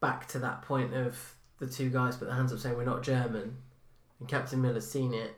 back 0.00 0.26
to 0.28 0.38
that 0.38 0.62
point 0.62 0.94
of 0.94 1.34
the 1.58 1.66
two 1.66 1.90
guys 1.90 2.16
put 2.16 2.26
their 2.26 2.34
hands 2.34 2.52
up 2.52 2.58
saying 2.58 2.76
we're 2.76 2.84
not 2.84 3.02
German, 3.02 3.58
and 4.20 4.28
Captain 4.28 4.60
Miller's 4.60 4.88
seen 4.88 5.12
it, 5.14 5.34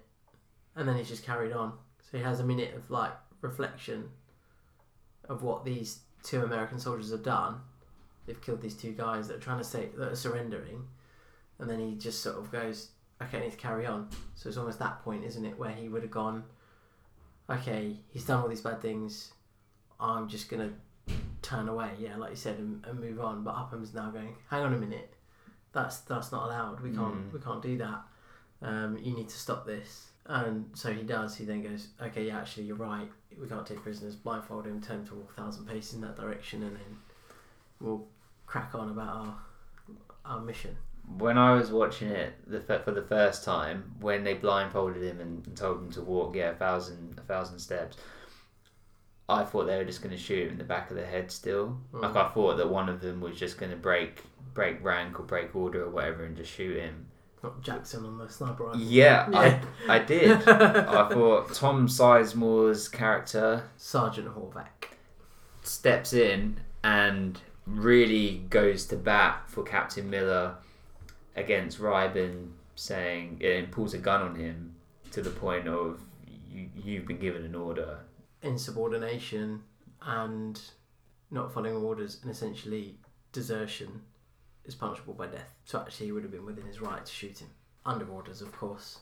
and 0.76 0.86
then 0.88 0.96
he's 0.96 1.08
just 1.08 1.24
carried 1.24 1.52
on. 1.52 1.72
So 2.10 2.18
he 2.18 2.24
has 2.24 2.40
a 2.40 2.44
minute 2.44 2.74
of 2.74 2.90
like 2.90 3.12
reflection 3.40 4.10
of 5.28 5.42
what 5.42 5.64
these 5.64 6.00
two 6.22 6.42
American 6.42 6.78
soldiers 6.78 7.10
have 7.12 7.22
done. 7.22 7.60
They've 8.26 8.40
killed 8.40 8.60
these 8.60 8.74
two 8.76 8.92
guys 8.92 9.28
that 9.28 9.36
are 9.36 9.40
trying 9.40 9.58
to 9.58 9.64
say 9.64 9.88
that 9.96 10.12
are 10.12 10.16
surrendering, 10.16 10.84
and 11.58 11.68
then 11.70 11.78
he 11.80 11.94
just 11.96 12.22
sort 12.22 12.36
of 12.38 12.50
goes, 12.52 12.90
"Okay, 13.20 13.38
I 13.38 13.40
need 13.42 13.50
to 13.52 13.56
carry 13.56 13.86
on." 13.86 14.08
So 14.34 14.48
it's 14.48 14.58
almost 14.58 14.78
that 14.80 15.02
point, 15.02 15.24
isn't 15.24 15.44
it, 15.44 15.58
where 15.58 15.72
he 15.72 15.88
would 15.88 16.02
have 16.02 16.10
gone, 16.10 16.44
"Okay, 17.48 18.00
he's 18.08 18.24
done 18.24 18.40
all 18.42 18.48
these 18.48 18.60
bad 18.60 18.80
things. 18.80 19.32
I'm 20.00 20.28
just 20.28 20.48
gonna 20.48 20.72
turn 21.42 21.68
away, 21.68 21.90
yeah, 21.98 22.16
like 22.16 22.30
you 22.30 22.36
said, 22.36 22.58
and, 22.58 22.84
and 22.84 22.98
move 23.00 23.20
on." 23.20 23.42
But 23.44 23.54
Upham's 23.56 23.94
now 23.94 24.10
going, 24.10 24.36
"Hang 24.50 24.62
on 24.62 24.72
a 24.74 24.78
minute, 24.78 25.14
that's 25.72 25.98
that's 26.00 26.30
not 26.32 26.46
allowed. 26.46 26.80
We 26.80 26.90
can't 26.94 27.14
Mm. 27.14 27.32
we 27.32 27.40
can't 27.40 27.62
do 27.62 27.76
that. 27.78 28.02
Um, 28.62 28.96
you 28.98 29.14
need 29.14 29.28
to 29.28 29.38
stop 29.38 29.66
this." 29.66 30.08
And 30.26 30.70
so 30.74 30.92
he 30.92 31.02
does. 31.02 31.36
He 31.36 31.44
then 31.44 31.62
goes, 31.62 31.88
"Okay, 32.00 32.26
yeah, 32.28 32.38
actually, 32.38 32.64
you're 32.64 32.76
right. 32.76 33.10
We 33.40 33.48
can't 33.48 33.66
take 33.66 33.82
prisoners. 33.82 34.14
Blindfold 34.16 34.66
him, 34.66 34.80
tell 34.80 34.96
him 34.96 35.06
to 35.08 35.14
walk 35.14 35.32
a 35.36 35.40
thousand 35.40 35.66
paces 35.66 35.94
in 35.94 36.00
that 36.02 36.16
direction, 36.16 36.62
and 36.62 36.76
then 36.76 36.96
we'll 37.80 38.06
crack 38.46 38.74
on 38.74 38.90
about 38.90 39.08
our 39.16 39.36
our 40.24 40.40
mission." 40.40 40.76
when 41.18 41.36
I 41.36 41.52
was 41.54 41.72
watching 41.72 42.08
it 42.10 42.34
the 42.46 42.60
for 42.60 42.92
the 42.92 43.02
first 43.02 43.42
time, 43.44 43.92
when 44.00 44.22
they 44.22 44.34
blindfolded 44.34 45.02
him 45.02 45.20
and, 45.20 45.44
and 45.46 45.56
told 45.56 45.78
him 45.78 45.90
to 45.92 46.00
walk, 46.02 46.36
yeah, 46.36 46.50
a 46.50 46.54
thousand 46.54 47.18
a 47.18 47.22
thousand 47.22 47.58
steps. 47.58 47.96
I 49.28 49.44
thought 49.44 49.66
they 49.66 49.76
were 49.76 49.84
just 49.84 50.02
going 50.02 50.14
to 50.14 50.20
shoot 50.20 50.46
him 50.46 50.52
in 50.52 50.58
the 50.58 50.64
back 50.64 50.90
of 50.90 50.96
the 50.96 51.06
head. 51.06 51.30
Still, 51.30 51.78
Mm. 51.92 52.02
like 52.02 52.16
I 52.16 52.28
thought 52.28 52.56
that 52.58 52.68
one 52.68 52.88
of 52.88 53.00
them 53.00 53.20
was 53.20 53.36
just 53.38 53.58
going 53.58 53.70
to 53.70 53.76
break 53.76 54.22
break 54.54 54.82
rank 54.84 55.18
or 55.18 55.22
break 55.22 55.56
order 55.56 55.84
or 55.84 55.90
whatever 55.90 56.24
and 56.24 56.36
just 56.36 56.52
shoot 56.52 56.76
him. 56.78 57.06
Not 57.42 57.60
Jackson 57.62 58.04
on 58.04 58.18
the 58.18 58.28
sniper 58.28 58.64
rifle. 58.64 58.80
Yeah, 58.80 59.28
Yeah. 59.30 59.62
I 59.88 59.96
I 59.96 59.98
did. 59.98 60.48
I 60.48 61.08
thought 61.12 61.52
Tom 61.54 61.88
Sizemore's 61.88 62.88
character 62.88 63.64
Sergeant 63.76 64.28
Horvath. 64.28 64.66
steps 65.62 66.12
in 66.12 66.60
and 66.84 67.40
really 67.66 68.44
goes 68.50 68.86
to 68.86 68.96
bat 68.96 69.42
for 69.48 69.62
Captain 69.64 70.08
Miller 70.10 70.54
against 71.36 71.80
Reiben, 71.80 72.50
saying 72.76 73.40
and 73.44 73.70
pulls 73.70 73.94
a 73.94 73.98
gun 73.98 74.22
on 74.22 74.34
him 74.36 74.74
to 75.12 75.22
the 75.22 75.30
point 75.30 75.66
of 75.68 76.00
you, 76.50 76.68
you've 76.76 77.06
been 77.06 77.18
given 77.18 77.44
an 77.44 77.54
order. 77.54 77.98
insubordination 78.42 79.62
and 80.02 80.60
not 81.30 81.52
following 81.52 81.76
orders 81.76 82.18
and 82.22 82.30
essentially 82.30 82.96
desertion 83.32 84.02
is 84.64 84.74
punishable 84.74 85.14
by 85.14 85.26
death. 85.26 85.48
So 85.64 85.80
actually, 85.80 86.06
he 86.06 86.12
would 86.12 86.22
have 86.22 86.32
been 86.32 86.44
within 86.46 86.66
his 86.66 86.80
right 86.80 87.04
to 87.04 87.12
shoot 87.12 87.38
him 87.38 87.48
under 87.84 88.06
orders, 88.08 88.42
of 88.42 88.52
course. 88.52 88.98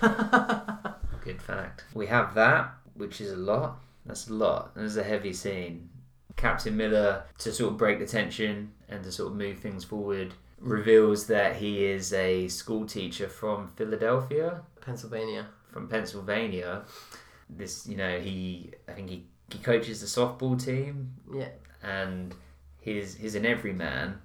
Good 0.00 1.40
fact. 1.40 1.84
We 1.94 2.06
have 2.06 2.34
that, 2.34 2.72
which 2.94 3.20
is 3.20 3.32
a 3.32 3.36
lot. 3.36 3.78
That's 4.04 4.28
a 4.28 4.34
lot. 4.34 4.74
This 4.74 4.84
is 4.84 4.96
a 4.96 5.02
heavy 5.04 5.32
scene. 5.32 5.88
Captain 6.36 6.76
Miller, 6.76 7.24
to 7.38 7.52
sort 7.52 7.72
of 7.72 7.78
break 7.78 7.98
the 7.98 8.06
tension 8.06 8.72
and 8.88 9.02
to 9.04 9.12
sort 9.12 9.32
of 9.32 9.38
move 9.38 9.58
things 9.60 9.84
forward, 9.84 10.34
reveals 10.58 11.26
that 11.28 11.56
he 11.56 11.84
is 11.84 12.12
a 12.12 12.48
school 12.48 12.86
teacher 12.86 13.28
from 13.28 13.68
Philadelphia. 13.68 14.62
Pennsylvania. 14.80 15.46
from 15.72 15.88
Pennsylvania. 15.88 16.82
This, 17.48 17.86
you 17.86 17.96
know, 17.96 18.18
he 18.18 18.72
I 18.88 18.92
think 18.92 19.08
he, 19.10 19.26
he 19.50 19.58
coaches 19.58 20.00
the 20.00 20.06
softball 20.06 20.62
team, 20.62 21.14
Yeah. 21.32 21.48
and 21.82 22.34
he's 22.80 23.14
he's 23.16 23.34
an 23.34 23.46
everyman, 23.46 24.18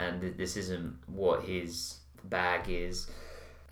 and 0.00 0.20
th- 0.20 0.36
this 0.36 0.56
isn't 0.56 0.96
what 1.06 1.44
his 1.44 1.98
bag 2.24 2.68
is, 2.68 3.08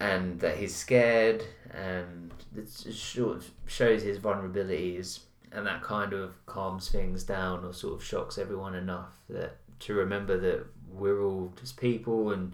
and 0.01 0.39
that 0.41 0.57
he's 0.57 0.75
scared, 0.75 1.43
and 1.73 2.33
it 2.57 2.69
sort 2.69 3.37
of 3.37 3.51
shows 3.67 4.03
his 4.03 4.19
vulnerabilities, 4.19 5.21
and 5.53 5.67
that 5.67 5.83
kind 5.83 6.13
of 6.13 6.35
calms 6.47 6.89
things 6.89 7.25
down 7.25 7.65
or 7.65 7.73
sort 7.73 7.95
of 7.95 8.05
shocks 8.05 8.39
everyone 8.39 8.75
enough 8.75 9.19
that 9.31 9.57
to 9.81 9.95
remember 9.95 10.37
that 10.39 10.67
we're 10.93 11.23
all 11.23 11.53
just 11.61 11.77
people 11.77 12.33
and 12.33 12.53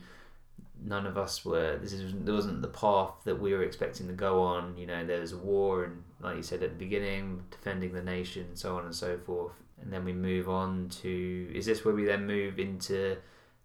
none 0.85 1.07
of 1.07 1.17
us 1.17 1.45
were 1.45 1.79
this 1.79 1.93
is 1.93 2.13
there 2.25 2.35
wasn't 2.35 2.61
the 2.61 2.69
path 2.69 3.13
that 3.25 3.41
we 3.41 3.55
were 3.55 3.63
expecting 3.63 4.07
to 4.07 4.13
go 4.13 4.43
on 4.43 4.77
you 4.77 4.87
know 4.87 5.07
there 5.07 5.21
was 5.21 5.33
a 5.33 5.37
war 5.39 5.85
and 5.85 6.03
like 6.25 6.37
you 6.37 6.43
said 6.43 6.63
at 6.63 6.71
the 6.71 6.85
beginning 6.85 7.43
defending 7.51 7.93
the 7.93 8.03
nation 8.03 8.47
and 8.49 8.59
so 8.59 8.77
on 8.77 8.85
and 8.87 8.95
so 8.95 9.19
forth. 9.19 9.53
And 9.81 9.93
then 9.93 10.05
we 10.05 10.13
move 10.13 10.49
on 10.49 10.89
to 11.03 11.51
is 11.55 11.67
this 11.67 11.85
where 11.85 11.95
we 11.95 12.05
then 12.05 12.27
move 12.27 12.59
into 12.59 13.17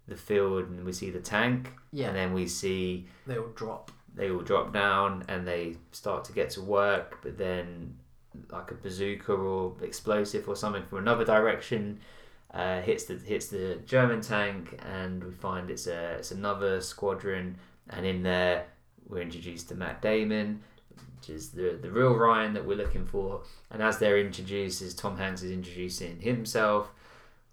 the 0.10 0.16
field 0.18 0.68
and 0.70 0.84
we 0.86 0.92
see 0.92 1.10
the 1.10 1.20
tank 1.20 1.72
Yeah. 1.92 2.08
and 2.08 2.16
then 2.16 2.34
we 2.34 2.48
see 2.48 3.08
They 3.28 3.38
all 3.38 3.48
drop. 3.56 3.92
they 4.16 4.30
all 4.32 4.42
drop 4.42 4.74
down 4.74 5.24
and 5.28 5.48
they 5.48 5.76
start 5.92 6.26
to 6.26 6.34
get 6.34 6.50
to 6.52 6.62
work 6.62 7.20
but 7.24 7.38
then 7.38 7.96
like 8.52 8.72
a 8.72 8.76
bazooka 8.76 9.34
or 9.34 9.76
explosive 9.82 10.48
or 10.50 10.56
something 10.56 10.84
from 10.84 11.00
another 11.00 11.26
direction 11.26 12.00
uh, 12.54 12.82
hits 12.82 13.04
the 13.06 13.16
hits 13.16 13.48
the 13.48 13.78
German 13.86 14.22
tank 14.22 14.80
and 14.86 15.24
we 15.24 15.32
find 15.32 15.70
it's 15.70 15.88
a 15.88 16.14
it's 16.20 16.32
another 16.32 16.82
squadron 16.82 17.56
and 17.92 18.06
in 18.06 18.24
there 18.24 18.66
we're 19.08 19.22
introduced 19.22 19.70
to 19.70 19.76
Matt 19.76 20.02
Damon 20.02 20.62
which 21.18 21.30
is 21.30 21.50
the 21.52 21.78
the 21.82 21.92
real 21.92 22.16
Ryan 22.16 22.54
that 22.54 22.66
we're 22.66 22.78
looking 22.78 23.06
for 23.06 23.42
and 23.72 23.82
as 23.84 24.00
they're 24.00 24.18
introduced 24.20 24.82
as 24.82 24.94
Tom 24.96 25.18
Hanks 25.18 25.44
is 25.44 25.52
introducing 25.52 26.20
himself 26.22 26.92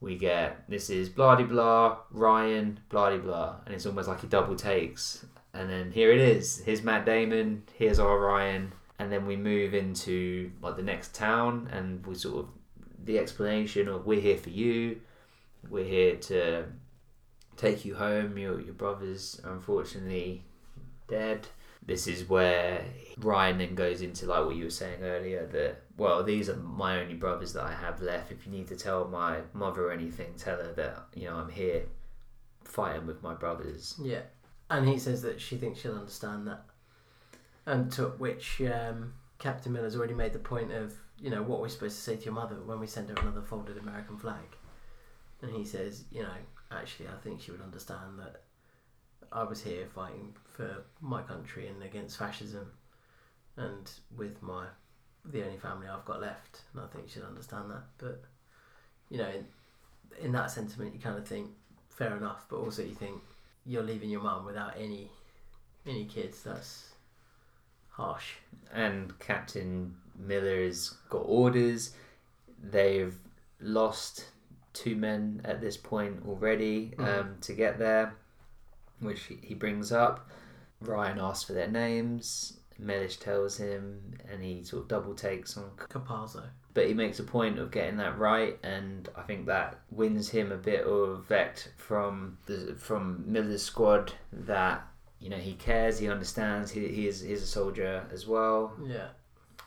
we 0.00 0.16
get 0.16 0.68
this 0.68 0.90
is 0.90 1.08
blah 1.08 1.40
blah 1.42 1.98
Ryan 2.10 2.80
blah 2.88 3.16
blah 3.16 3.56
and 3.64 3.74
it's 3.74 3.86
almost 3.86 4.08
like 4.08 4.20
he 4.20 4.26
double 4.26 4.56
takes. 4.56 5.24
And 5.54 5.70
then 5.70 5.90
here 5.90 6.12
it 6.12 6.20
is 6.20 6.58
here's 6.58 6.82
Matt 6.82 7.06
Damon 7.06 7.62
here's 7.74 7.98
our 7.98 8.18
Ryan 8.18 8.72
and 8.98 9.10
then 9.10 9.26
we 9.26 9.36
move 9.36 9.74
into 9.74 10.50
like 10.60 10.76
the 10.76 10.82
next 10.82 11.14
town 11.14 11.68
and 11.72 12.04
we 12.06 12.14
sort 12.14 12.44
of 12.44 12.48
the 13.04 13.18
explanation 13.18 13.88
of 13.88 14.06
we're 14.06 14.20
here 14.20 14.36
for 14.36 14.50
you. 14.50 15.00
We're 15.68 15.84
here 15.84 16.16
to 16.16 16.64
take 17.56 17.84
you 17.84 17.94
home. 17.94 18.36
Your 18.36 18.60
your 18.60 18.74
brother's 18.74 19.40
unfortunately 19.44 20.44
dead. 21.08 21.46
This 21.84 22.06
is 22.06 22.28
where 22.28 22.84
Ryan 23.18 23.58
then 23.58 23.74
goes 23.74 24.02
into 24.02 24.26
like 24.26 24.44
what 24.44 24.56
you 24.56 24.64
were 24.64 24.70
saying 24.70 25.02
earlier 25.02 25.46
that 25.46 25.82
well, 25.96 26.22
these 26.22 26.48
are 26.48 26.56
my 26.56 27.00
only 27.00 27.14
brothers 27.14 27.52
that 27.54 27.64
I 27.64 27.72
have 27.72 28.02
left. 28.02 28.30
If 28.30 28.46
you 28.46 28.52
need 28.52 28.68
to 28.68 28.76
tell 28.76 29.08
my 29.08 29.40
mother 29.54 29.88
or 29.88 29.92
anything, 29.92 30.34
tell 30.36 30.56
her 30.56 30.72
that 30.74 31.06
you 31.14 31.28
know 31.28 31.36
I'm 31.36 31.50
here 31.50 31.84
fighting 32.64 33.06
with 33.06 33.22
my 33.22 33.34
brothers. 33.34 33.94
Yeah, 34.02 34.22
and 34.68 34.88
he 34.88 34.98
says 34.98 35.22
that 35.22 35.40
she 35.40 35.56
thinks 35.56 35.80
she'll 35.80 35.94
understand 35.94 36.46
that, 36.48 36.64
and 37.64 37.90
to 37.92 38.08
which 38.08 38.60
um, 38.62 39.14
Captain 39.38 39.72
Miller's 39.72 39.96
already 39.96 40.14
made 40.14 40.32
the 40.32 40.38
point 40.38 40.72
of 40.72 40.94
you 41.18 41.30
know 41.30 41.42
what 41.42 41.60
we're 41.60 41.68
supposed 41.68 41.96
to 41.96 42.02
say 42.02 42.16
to 42.16 42.24
your 42.24 42.34
mother 42.34 42.56
when 42.56 42.78
we 42.78 42.86
send 42.86 43.08
her 43.08 43.16
another 43.16 43.42
folded 43.42 43.78
American 43.78 44.18
flag, 44.18 44.56
and 45.40 45.50
he 45.50 45.64
says 45.64 46.04
you 46.10 46.22
know 46.22 46.36
actually 46.70 47.08
I 47.08 47.18
think 47.22 47.40
she 47.40 47.52
would 47.52 47.62
understand 47.62 48.18
that 48.18 48.42
I 49.32 49.44
was 49.44 49.62
here 49.62 49.86
fighting 49.94 50.34
for 50.44 50.84
my 51.00 51.22
country 51.22 51.68
and 51.68 51.82
against 51.82 52.18
fascism, 52.18 52.72
and 53.56 53.90
with 54.14 54.42
my 54.42 54.66
the 55.32 55.44
only 55.44 55.58
family 55.58 55.88
I've 55.88 56.04
got 56.04 56.20
left, 56.20 56.62
and 56.72 56.82
I 56.82 56.86
think 56.86 57.08
she'd 57.08 57.22
understand 57.22 57.70
that. 57.70 57.82
But 57.98 58.22
you 59.10 59.18
know, 59.18 59.28
in, 59.28 59.46
in 60.26 60.32
that 60.32 60.50
sentiment, 60.50 60.94
you 60.94 61.00
kind 61.00 61.18
of 61.18 61.26
think 61.26 61.50
fair 61.90 62.16
enough, 62.16 62.46
but 62.48 62.56
also 62.56 62.82
you 62.82 62.94
think 62.94 63.20
you're 63.64 63.82
leaving 63.82 64.10
your 64.10 64.22
mum 64.22 64.44
without 64.44 64.74
any 64.78 65.10
any 65.86 66.04
kids. 66.04 66.42
That's 66.42 66.90
harsh. 67.90 68.34
And 68.72 69.18
Captain 69.18 69.96
Miller's 70.18 70.90
got 71.08 71.22
orders. 71.26 71.92
They've 72.62 73.16
lost 73.60 74.26
two 74.72 74.96
men 74.96 75.40
at 75.44 75.60
this 75.60 75.76
point 75.76 76.22
already 76.26 76.92
um, 76.98 77.04
Mhm. 77.06 77.40
to 77.40 77.52
get 77.54 77.78
there, 77.78 78.14
which 79.00 79.20
he 79.42 79.54
brings 79.54 79.90
up. 79.92 80.28
Ryan 80.80 81.18
asks 81.18 81.44
for 81.44 81.54
their 81.54 81.68
names. 81.68 82.55
Mellish 82.78 83.16
tells 83.18 83.56
him, 83.56 84.14
and 84.30 84.42
he 84.42 84.62
sort 84.64 84.82
of 84.82 84.88
double 84.88 85.14
takes 85.14 85.56
on 85.56 85.70
Caparzo. 85.76 86.44
but 86.74 86.86
he 86.86 86.94
makes 86.94 87.18
a 87.18 87.22
point 87.22 87.58
of 87.58 87.70
getting 87.70 87.96
that 87.98 88.18
right, 88.18 88.58
and 88.62 89.08
I 89.16 89.22
think 89.22 89.46
that 89.46 89.78
wins 89.90 90.28
him 90.28 90.52
a 90.52 90.56
bit 90.56 90.84
of 90.84 91.24
vect 91.26 91.72
from 91.78 92.38
the 92.46 92.76
from 92.78 93.24
Miller's 93.26 93.62
squad 93.62 94.12
that 94.32 94.86
you 95.20 95.30
know 95.30 95.38
he 95.38 95.54
cares, 95.54 95.98
he 95.98 96.08
understands, 96.10 96.70
he, 96.70 96.86
he 96.88 97.08
is 97.08 97.20
he's 97.20 97.42
a 97.42 97.46
soldier 97.46 98.04
as 98.12 98.26
well. 98.26 98.72
Yeah. 98.84 99.08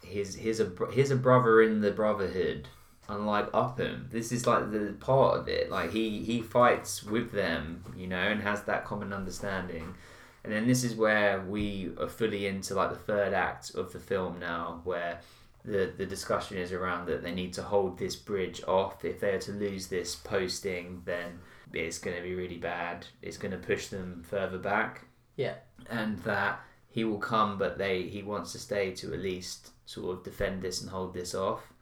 He's 0.03 0.35
he's 0.35 0.59
a 0.59 0.71
he's 0.93 1.11
a 1.11 1.15
brother 1.15 1.61
in 1.61 1.81
the 1.81 1.91
brotherhood. 1.91 2.67
Unlike 3.09 3.49
Upham, 3.55 4.07
this 4.11 4.31
is 4.31 4.45
like 4.45 4.71
the 4.71 4.95
part 4.99 5.39
of 5.39 5.47
it. 5.47 5.71
Like 5.71 5.91
he 5.91 6.23
he 6.23 6.41
fights 6.43 7.03
with 7.03 7.31
them, 7.31 7.83
you 7.97 8.05
know, 8.05 8.17
and 8.19 8.41
has 8.43 8.61
that 8.63 8.85
common 8.85 9.11
understanding. 9.11 9.95
And 10.43 10.53
then 10.53 10.67
this 10.67 10.83
is 10.83 10.95
where 10.95 11.41
we 11.41 11.91
are 11.99 12.07
fully 12.07 12.47
into 12.47 12.73
like 12.73 12.89
the 12.89 12.95
third 12.95 13.33
act 13.33 13.75
of 13.75 13.91
the 13.91 13.99
film 13.99 14.39
now, 14.39 14.81
where 14.83 15.19
the 15.65 15.91
the 15.97 16.05
discussion 16.05 16.57
is 16.57 16.71
around 16.71 17.07
that 17.07 17.23
they 17.23 17.33
need 17.33 17.53
to 17.53 17.63
hold 17.63 17.97
this 17.97 18.15
bridge 18.15 18.61
off. 18.67 19.03
If 19.03 19.19
they 19.19 19.31
are 19.31 19.39
to 19.39 19.51
lose 19.51 19.87
this 19.87 20.15
posting, 20.15 21.01
then 21.05 21.39
it's 21.73 21.99
going 21.99 22.17
to 22.17 22.23
be 22.23 22.35
really 22.35 22.57
bad. 22.57 23.05
It's 23.21 23.37
going 23.37 23.51
to 23.51 23.57
push 23.57 23.87
them 23.87 24.23
further 24.27 24.57
back. 24.57 25.05
Yeah. 25.35 25.55
And 25.89 26.17
that 26.19 26.61
he 26.89 27.03
will 27.03 27.19
come, 27.19 27.57
but 27.57 27.77
they 27.77 28.03
he 28.03 28.23
wants 28.23 28.51
to 28.53 28.59
stay 28.59 28.91
to 28.91 29.13
at 29.13 29.19
least 29.19 29.71
sort 29.85 30.17
of 30.17 30.23
defend 30.23 30.61
this 30.61 30.81
and 30.81 30.89
hold 30.89 31.13
this 31.13 31.35
off. 31.35 31.73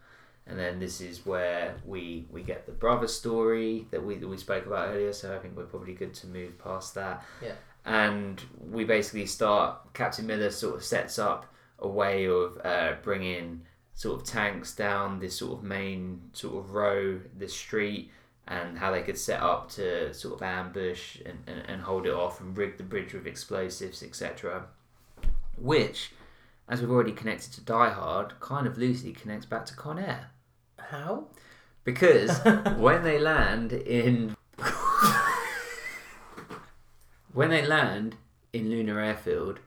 And 0.46 0.58
then 0.58 0.80
this 0.80 1.02
is 1.02 1.26
where 1.26 1.76
we 1.86 2.26
we 2.32 2.42
get 2.42 2.66
the 2.66 2.72
brother 2.72 3.08
story 3.08 3.88
that 3.92 4.04
we 4.04 4.16
that 4.16 4.28
we 4.28 4.38
spoke 4.38 4.66
about 4.66 4.90
earlier. 4.90 5.14
So 5.14 5.36
I 5.36 5.40
think 5.40 5.56
we're 5.56 5.66
probably 5.66 5.94
good 5.94 6.14
to 6.16 6.28
move 6.28 6.58
past 6.58 6.96
that. 6.96 7.24
Yeah. 7.42 7.54
And 7.88 8.40
we 8.70 8.84
basically 8.84 9.26
start. 9.26 9.94
Captain 9.94 10.28
Miller 10.28 10.52
sort 10.52 10.76
of 10.76 10.84
sets 10.84 11.18
up 11.18 11.52
a 11.80 11.88
way 11.88 12.26
of 12.26 12.60
uh, 12.64 12.94
bringing 13.02 13.62
sort 13.96 14.22
of 14.22 14.28
tanks 14.28 14.76
down 14.76 15.20
this 15.20 15.38
sort 15.38 15.58
of 15.58 15.64
main 15.64 16.22
sort 16.34 16.64
of 16.64 16.72
row, 16.72 17.20
this 17.36 17.54
street, 17.54 18.12
and 18.48 18.78
how 18.78 18.92
they 18.92 19.02
could 19.02 19.18
set 19.18 19.42
up 19.42 19.70
to 19.72 20.14
sort 20.14 20.36
of 20.36 20.44
ambush 20.44 21.18
and, 21.26 21.40
and, 21.48 21.64
and 21.68 21.82
hold 21.82 22.06
it 22.06 22.14
off 22.14 22.40
and 22.40 22.56
rig 22.56 22.78
the 22.78 22.84
bridge 22.84 23.14
with 23.14 23.26
explosives, 23.26 24.04
etc. 24.04 24.66
Which, 25.58 26.12
as 26.70 26.82
we've 26.82 26.92
already 26.92 27.14
connected 27.14 27.54
to 27.54 27.62
Die 27.62 27.90
Hard, 27.90 28.40
kind 28.40 28.68
of 28.68 28.78
loosely 28.78 29.14
connects 29.14 29.46
back 29.46 29.66
to 29.68 29.76
Con 29.76 29.98
Air. 29.98 30.30
How? 30.78 31.28
Because 31.84 32.38
when 32.78 33.04
they 33.04 33.18
land 33.18 33.72
in 33.72 34.36
when 37.38 37.52
they 37.52 37.64
land 37.64 38.16
in 38.52 38.68
Lerner 38.68 39.06
Airfield, 39.06 39.60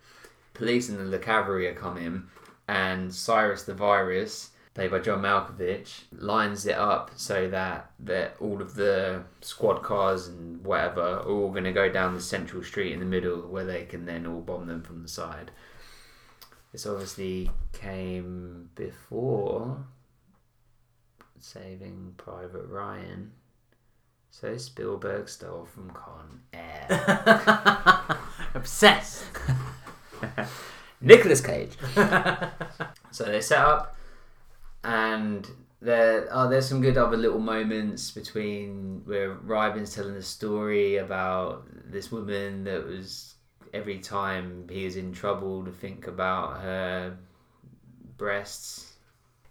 police 0.55 0.89
and 0.89 1.13
the 1.13 1.19
cavalry 1.21 1.69
are 1.69 1.75
coming, 1.75 2.25
and 2.67 3.15
Cyrus 3.15 3.63
the 3.63 3.75
Virus, 3.75 4.51
played 4.75 4.91
by 4.91 4.99
John 4.99 5.23
Malkovich, 5.23 6.01
lines 6.11 6.67
it 6.67 6.75
up 6.75 7.13
so 7.15 7.49
that 7.49 7.93
that 8.01 8.35
all 8.41 8.61
of 8.61 8.75
the 8.75 9.23
squad 9.41 9.85
cars 9.85 10.27
and 10.27 10.65
whatever 10.65 11.01
are 11.01 11.21
all 11.21 11.53
going 11.53 11.63
to 11.63 11.71
go 11.71 11.89
down 11.89 12.13
the 12.13 12.21
central 12.21 12.65
street 12.65 12.93
in 12.93 12.99
the 12.99 13.07
middle, 13.07 13.43
where 13.43 13.65
they 13.65 13.85
can 13.85 14.05
then 14.05 14.27
all 14.27 14.41
bomb 14.41 14.67
them 14.67 14.83
from 14.83 15.03
the 15.03 15.09
side. 15.09 15.53
This 16.73 16.87
obviously 16.87 17.53
came 17.73 18.71
before 18.75 19.85
Saving 21.39 22.15
Private 22.17 22.67
Ryan. 22.67 23.31
So 24.31 24.57
Spielberg 24.57 25.29
stole 25.29 25.67
from 25.67 25.91
Con 25.91 26.41
Air. 26.53 28.17
Obsessed. 28.55 29.25
Nicolas 31.01 31.41
Cage. 31.41 31.77
so 33.11 33.25
they 33.25 33.41
set 33.41 33.59
up, 33.59 33.97
and 34.85 35.49
there 35.81 36.29
oh, 36.31 36.49
there's 36.49 36.69
some 36.69 36.81
good 36.81 36.97
other 36.97 37.17
little 37.17 37.41
moments 37.41 38.11
between 38.11 39.03
where 39.05 39.35
Reiben's 39.35 39.95
telling 39.95 40.17
a 40.17 40.23
story 40.23 40.97
about 40.97 41.65
this 41.91 42.13
woman 42.13 42.65
that 42.65 42.87
was 42.87 43.35
every 43.73 43.99
time 43.99 44.67
he 44.71 44.85
was 44.85 44.97
in 44.97 45.13
trouble 45.13 45.65
to 45.65 45.71
think 45.71 46.07
about 46.07 46.61
her 46.61 47.17
breasts. 48.17 48.95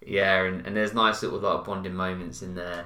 Yeah, 0.05 0.43
and, 0.43 0.65
and 0.65 0.75
there's 0.75 0.93
nice 0.93 1.21
little 1.23 1.39
lot 1.39 1.59
of 1.59 1.65
bonding 1.65 1.95
moments 1.95 2.41
in 2.41 2.55
there, 2.55 2.85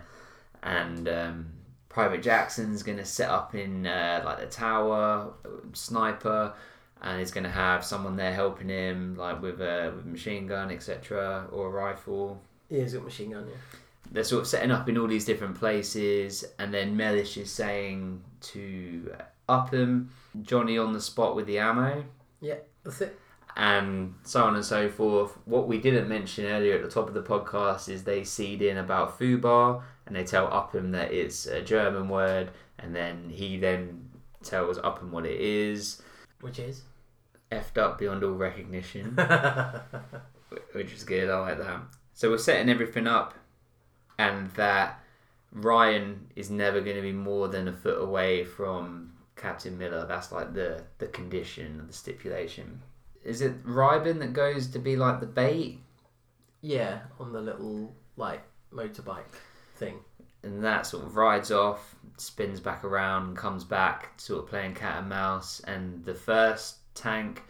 and 0.64 1.08
um, 1.08 1.53
Private 1.94 2.22
Jackson's 2.24 2.84
gonna 2.84 3.06
set 3.06 3.30
up 3.30 3.56
in 3.56 3.86
uh, 3.88 4.22
like 4.26 4.40
the 4.40 4.48
tower, 4.48 5.32
sniper, 5.74 6.54
and 7.02 7.20
he's 7.20 7.32
gonna 7.32 7.50
have 7.52 7.86
someone 7.86 8.16
there 8.16 8.34
helping 8.34 8.70
him, 8.70 9.16
like 9.16 9.42
with 9.42 9.62
a 9.62 9.94
with 9.96 10.06
a 10.06 10.08
machine 10.10 10.48
gun, 10.48 10.72
etc., 10.72 11.48
or 11.52 11.68
a 11.68 11.70
rifle. 11.70 12.42
Yeah, 12.70 12.82
he's 12.82 12.94
got 12.94 13.04
machine 13.04 13.32
gun, 13.32 13.46
yeah. 13.48 13.56
They're 14.12 14.24
sort 14.24 14.42
of 14.42 14.48
setting 14.48 14.72
up 14.72 14.88
in 14.90 14.98
all 14.98 15.08
these 15.08 15.26
different 15.26 15.56
places, 15.56 16.44
and 16.60 16.74
then 16.74 16.98
Mellish 16.98 17.38
is 17.38 17.52
saying 17.52 18.22
to 18.42 19.14
Upham, 19.50 20.10
Johnny 20.42 20.78
on 20.78 20.94
the 20.94 21.02
spot 21.02 21.36
with 21.36 21.46
the 21.48 21.60
ammo 21.60 22.04
Yeah, 22.42 22.56
That's 22.84 23.02
it. 23.02 23.20
and 23.56 24.14
so 24.24 24.44
on 24.44 24.56
and 24.56 24.66
so 24.66 24.90
forth. 24.90 25.38
What 25.46 25.68
we 25.68 25.78
didn't 25.80 26.08
mention 26.10 26.46
earlier 26.46 26.76
at 26.76 26.82
the 26.84 26.90
top 26.90 27.08
of 27.08 27.14
the 27.14 27.22
podcast 27.24 27.88
is 27.90 28.04
they 28.04 28.24
seed 28.24 28.62
in 28.62 28.78
about 28.78 29.20
Fubar 29.20 29.82
and 30.06 30.16
they 30.16 30.24
tell 30.24 30.48
Upham 30.48 30.92
that 30.92 31.12
it's 31.12 31.46
a 31.46 31.62
German 31.62 32.10
word, 32.10 32.52
and 32.80 32.96
then 32.96 33.30
he 33.30 33.58
then 33.58 34.10
tells 34.44 34.78
Upham 34.80 35.12
what 35.12 35.26
it 35.26 35.40
is. 35.40 36.02
Which 36.42 36.60
is? 36.60 36.84
Effed 37.52 37.78
up 37.78 38.00
beyond 38.00 38.24
all 38.24 38.32
recognition, 38.32 39.16
which 40.74 40.92
is 40.92 41.04
good. 41.04 41.30
I 41.30 41.40
like 41.40 41.58
that. 41.60 41.82
So 42.14 42.30
we're 42.30 42.38
setting 42.38 42.70
everything 42.70 43.08
up, 43.08 43.34
and 44.18 44.50
that 44.52 45.00
Ryan 45.52 46.28
is 46.36 46.50
never 46.50 46.82
going 46.82 46.96
to 46.96 47.02
be 47.02 47.12
more 47.12 47.48
than 47.48 47.68
a 47.68 47.74
foot 47.74 48.02
away 48.02 48.44
from 48.44 49.14
Captain 49.36 49.78
Miller. 49.78 50.06
That's 50.06 50.32
like 50.32 50.54
the 50.54 50.84
the 50.98 51.08
condition, 51.08 51.86
the 51.88 51.94
stipulation. 51.94 52.82
Is 53.24 53.42
it 53.42 53.64
Reiben 53.66 54.20
that 54.20 54.34
goes 54.34 54.68
to 54.68 54.80
be 54.80 54.98
like 54.98 55.22
the 55.22 55.26
bait, 55.26 55.80
yeah, 56.60 57.00
on 57.22 57.32
the 57.32 57.40
little, 57.40 57.96
like, 58.18 58.44
motorbike 58.74 59.24
thing. 59.84 60.00
and 60.44 60.64
that 60.64 60.86
sort 60.86 61.04
of 61.06 61.16
rides 61.16 61.52
off, 61.52 61.96
spins 62.18 62.60
back 62.60 62.84
around, 62.84 63.38
comes 63.38 63.64
back, 63.64 64.20
sort 64.20 64.44
of 64.44 64.50
playing 64.50 64.74
cat 64.76 65.00
and 65.00 65.10
mouse, 65.10 65.62
and 65.62 66.04
the 66.06 66.14
first 66.14 66.78
tank 66.96 67.44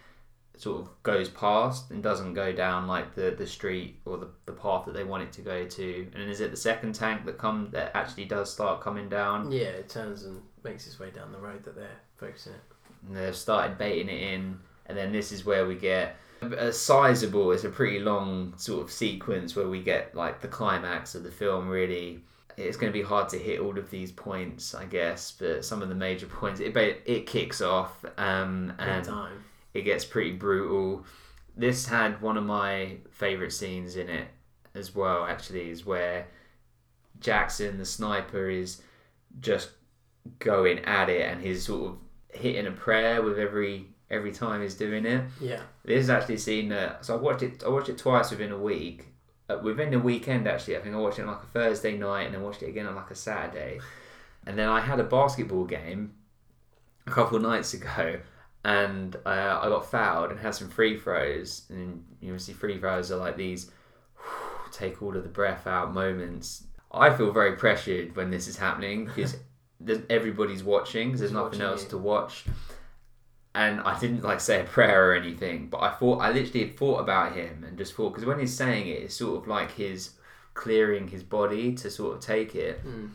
sort 0.55 0.81
of 0.81 0.89
goes 1.01 1.29
past 1.29 1.89
and 1.89 2.03
doesn't 2.03 2.35
go 2.35 2.53
down 2.53 2.87
like 2.87 3.15
the, 3.15 3.31
the 3.31 3.47
street 3.47 3.99
or 4.05 4.17
the, 4.17 4.27
the 4.45 4.51
path 4.51 4.85
that 4.85 4.93
they 4.93 5.03
want 5.03 5.23
it 5.23 5.31
to 5.33 5.41
go 5.41 5.65
to. 5.65 6.07
And 6.13 6.29
is 6.29 6.41
it 6.41 6.51
the 6.51 6.57
second 6.57 6.93
tank 6.93 7.25
that 7.25 7.39
come 7.39 7.69
that 7.71 7.91
actually 7.95 8.25
does 8.25 8.53
start 8.53 8.79
coming 8.79 9.09
down? 9.09 9.51
Yeah, 9.51 9.69
it 9.81 9.89
turns 9.89 10.23
and 10.23 10.41
makes 10.63 10.85
its 10.85 10.99
way 10.99 11.09
down 11.09 11.31
the 11.31 11.39
road 11.39 11.63
that 11.63 11.75
they're 11.75 11.99
focusing 12.17 12.53
it. 12.53 12.61
and 13.07 13.17
they've 13.17 13.35
started 13.35 13.77
baiting 13.79 14.09
it 14.09 14.21
in, 14.33 14.59
and 14.85 14.95
then 14.97 15.11
this 15.11 15.31
is 15.31 15.43
where 15.43 15.65
we 15.65 15.75
get 15.75 16.15
a 16.51 16.73
sizable. 16.73 17.51
It's 17.51 17.63
a 17.63 17.69
pretty 17.69 17.99
long 17.99 18.53
sort 18.57 18.83
of 18.83 18.91
sequence 18.91 19.55
where 19.55 19.67
we 19.69 19.81
get 19.81 20.13
like 20.15 20.41
the 20.41 20.47
climax 20.47 21.15
of 21.15 21.23
the 21.23 21.31
film. 21.31 21.69
Really, 21.69 22.21
it's 22.57 22.77
going 22.77 22.91
to 22.91 22.97
be 22.97 23.03
hard 23.03 23.29
to 23.29 23.37
hit 23.37 23.59
all 23.59 23.77
of 23.77 23.89
these 23.89 24.11
points, 24.11 24.75
I 24.75 24.85
guess, 24.85 25.31
but 25.31 25.63
some 25.63 25.81
of 25.81 25.89
the 25.89 25.95
major 25.95 26.25
points. 26.39 26.59
It 26.59 26.75
it 26.75 27.25
kicks 27.25 27.61
off, 27.61 28.03
um, 28.17 28.73
and 28.79 29.07
it 29.73 29.81
gets 29.81 30.05
pretty 30.05 30.33
brutal. 30.33 31.05
This 31.55 31.85
had 31.85 32.21
one 32.21 32.37
of 32.37 32.43
my 32.43 32.97
favorite 33.11 33.53
scenes 33.53 33.95
in 33.95 34.09
it, 34.09 34.27
as 34.75 34.93
well. 34.95 35.25
Actually, 35.25 35.69
is 35.69 35.85
where 35.85 36.27
Jackson, 37.19 37.77
the 37.77 37.85
sniper, 37.85 38.49
is 38.49 38.81
just 39.39 39.69
going 40.39 40.79
at 40.79 41.09
it, 41.09 41.21
and 41.21 41.41
he's 41.41 41.65
sort 41.65 41.91
of 41.91 41.97
hitting 42.33 42.67
a 42.67 42.71
prayer 42.71 43.21
with 43.21 43.37
every 43.37 43.92
every 44.13 44.31
time 44.31 44.61
he's 44.61 44.75
doing 44.75 45.05
it. 45.05 45.23
Yeah. 45.41 45.61
This 45.83 46.03
is 46.03 46.09
actually 46.09 46.35
a 46.35 46.39
scene 46.39 46.69
that 46.69 47.05
so 47.05 47.17
I 47.17 47.19
watched 47.19 47.43
it. 47.43 47.63
I 47.65 47.69
watched 47.69 47.89
it 47.89 47.97
twice 47.97 48.31
within 48.31 48.51
a 48.51 48.57
week. 48.57 49.07
Uh, 49.49 49.59
within 49.61 49.91
the 49.91 49.99
weekend, 49.99 50.47
actually, 50.47 50.77
I 50.77 50.81
think 50.81 50.95
I 50.95 50.97
watched 50.99 51.19
it 51.19 51.23
on 51.23 51.27
like 51.27 51.43
a 51.43 51.47
Thursday 51.47 51.97
night, 51.97 52.23
and 52.27 52.33
then 52.35 52.41
watched 52.43 52.63
it 52.63 52.69
again 52.69 52.85
on 52.85 52.95
like 52.95 53.11
a 53.11 53.15
Saturday. 53.15 53.79
And 54.45 54.57
then 54.57 54.69
I 54.69 54.79
had 54.79 54.99
a 54.99 55.03
basketball 55.03 55.65
game 55.65 56.13
a 57.07 57.11
couple 57.11 57.35
of 57.37 57.43
nights 57.43 57.73
ago, 57.73 58.19
and 58.63 59.15
uh, 59.25 59.59
I 59.61 59.67
got 59.67 59.89
fouled 59.91 60.31
and 60.31 60.39
had 60.39 60.55
some 60.55 60.69
free 60.69 60.97
throws. 60.97 61.63
And 61.69 62.03
you 62.21 62.37
see, 62.39 62.53
free 62.53 62.77
throws 62.79 63.11
are 63.11 63.17
like 63.17 63.35
these 63.35 63.69
take 64.71 65.01
all 65.03 65.15
of 65.15 65.23
the 65.23 65.29
breath 65.29 65.67
out 65.67 65.93
moments. 65.93 66.63
I 66.91 67.13
feel 67.15 67.31
very 67.31 67.55
pressured 67.55 68.15
when 68.15 68.31
this 68.31 68.47
is 68.47 68.57
happening 68.57 69.05
because 69.05 69.35
everybody's 70.09 70.63
watching. 70.63 71.09
there's 71.09 71.21
Who's 71.21 71.31
nothing 71.31 71.59
watching 71.59 71.61
else 71.61 71.83
you? 71.83 71.89
to 71.89 71.97
watch. 71.97 72.45
And 73.55 73.81
I 73.81 73.99
didn't 73.99 74.23
like 74.23 74.39
say 74.39 74.61
a 74.61 74.63
prayer 74.63 75.11
or 75.11 75.13
anything, 75.13 75.67
but 75.67 75.81
I 75.81 75.91
thought 75.91 76.19
I 76.21 76.31
literally 76.31 76.65
had 76.67 76.77
thought 76.77 76.99
about 76.99 77.35
him 77.35 77.63
and 77.67 77.77
just 77.77 77.93
thought 77.93 78.09
because 78.09 78.25
when 78.25 78.39
he's 78.39 78.55
saying 78.55 78.87
it, 78.87 79.03
it's 79.03 79.15
sort 79.15 79.41
of 79.41 79.47
like 79.47 79.71
his 79.73 80.11
clearing 80.55 81.07
his 81.07 81.21
body 81.23 81.73
to 81.75 81.89
sort 81.91 82.15
of 82.15 82.21
take 82.21 82.55
it, 82.55 82.83
Mm. 82.85 83.09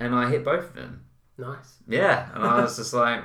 and 0.00 0.14
I 0.14 0.28
hit 0.30 0.44
both 0.44 0.64
of 0.64 0.74
them. 0.74 1.04
Nice. 1.38 1.76
Yeah, 1.88 2.28
and 2.34 2.44
I 2.44 2.60
was 2.60 2.76
just 2.80 2.92
like 2.92 3.22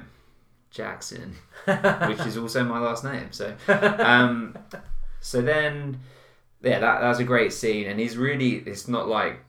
Jackson, 0.72 1.36
which 2.08 2.20
is 2.22 2.38
also 2.38 2.64
my 2.64 2.80
last 2.80 3.04
name. 3.04 3.28
So, 3.32 3.56
um, 3.68 4.58
so 5.20 5.42
then, 5.42 6.00
yeah, 6.62 6.80
that 6.80 7.02
that 7.02 7.08
was 7.10 7.20
a 7.20 7.24
great 7.26 7.52
scene, 7.54 7.88
and 7.88 8.00
he's 8.00 8.16
really. 8.18 8.56
It's 8.66 8.88
not 8.88 9.08
like 9.08 9.40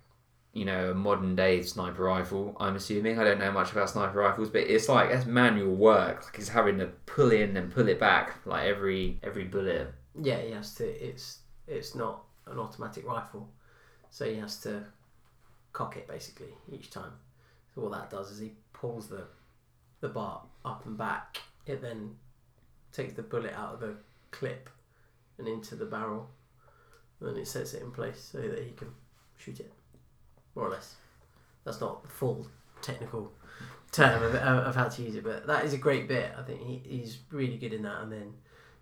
you 0.55 0.65
know 0.65 0.93
a 0.93 0.95
modern 0.95 1.37
day 1.37 1.61
sniper 1.63 2.05
rifle. 2.05 2.57
I'm 2.59 2.77
assuming 2.77 3.19
I 3.19 3.25
don't 3.25 3.41
know 3.41 3.53
much 3.53 3.73
about 3.73 3.91
sniper 3.91 4.21
rifles, 4.21 4.49
but 4.49 4.63
it's 4.63 4.89
like 4.89 5.11
it's 5.11 5.27
manual 5.27 5.75
work. 5.75 6.25
Like 6.25 6.37
he's 6.37 6.49
having 6.49 6.79
to 6.79 6.87
pull 7.07 7.33
in 7.33 7.57
and 7.57 7.71
pull 7.71 7.89
it 7.89 8.01
back 8.01 8.39
like 8.47 8.65
every 8.65 9.19
every 9.23 9.45
bullet. 9.45 9.93
Yeah, 10.19 10.41
he 10.41 10.53
has 10.53 10.75
to. 10.77 10.85
It's 10.85 11.41
it's 11.67 11.95
not 11.95 12.23
an 12.47 12.59
automatic 12.59 13.07
rifle, 13.07 13.49
so 14.11 14.25
he 14.25 14.37
has 14.37 14.61
to 14.61 14.85
cock 15.73 15.97
it 15.97 16.07
basically 16.07 16.55
each 16.73 16.91
time. 16.91 17.13
So 17.75 17.83
what 17.83 17.93
that 17.93 18.11
does 18.11 18.31
is 18.31 18.39
he 18.39 18.53
pulls 18.73 19.09
the 19.09 19.25
the 20.01 20.09
bar 20.09 20.43
up 20.65 20.87
and 20.87 20.97
back. 20.97 21.39
It 21.67 21.83
then 21.83 22.15
takes 22.93 23.15
the 23.15 23.23
bullet 23.23 23.55
out 23.55 23.75
of 23.75 23.81
the 23.81 23.97
clip 24.31 24.71
and 25.39 25.49
into 25.49 25.75
the 25.75 25.87
barrel, 25.87 26.31
and 27.21 27.37
it 27.37 27.49
sets 27.49 27.75
it 27.75 27.83
in 27.83 27.91
place 27.91 28.31
so 28.33 28.39
that 28.39 28.63
he 28.63 28.71
can 28.71 28.89
shoot 29.37 29.59
it, 29.59 29.73
more 30.55 30.67
or 30.67 30.71
less. 30.71 30.95
That's 31.65 31.81
not 31.81 32.03
the 32.03 32.09
full 32.09 32.47
technical 32.83 33.33
term 33.93 34.23
of, 34.23 34.35
of 34.35 34.75
how 34.75 34.89
to 34.89 35.03
use 35.03 35.15
it, 35.15 35.25
but 35.25 35.47
that 35.47 35.65
is 35.65 35.73
a 35.73 35.79
great 35.79 36.09
bit. 36.09 36.33
I 36.39 36.43
think 36.43 36.61
he, 36.61 36.83
he's 36.85 37.19
really 37.31 37.57
good 37.57 37.73
in 37.73 37.83
that, 37.83 38.03
and 38.03 38.13
then 38.13 38.35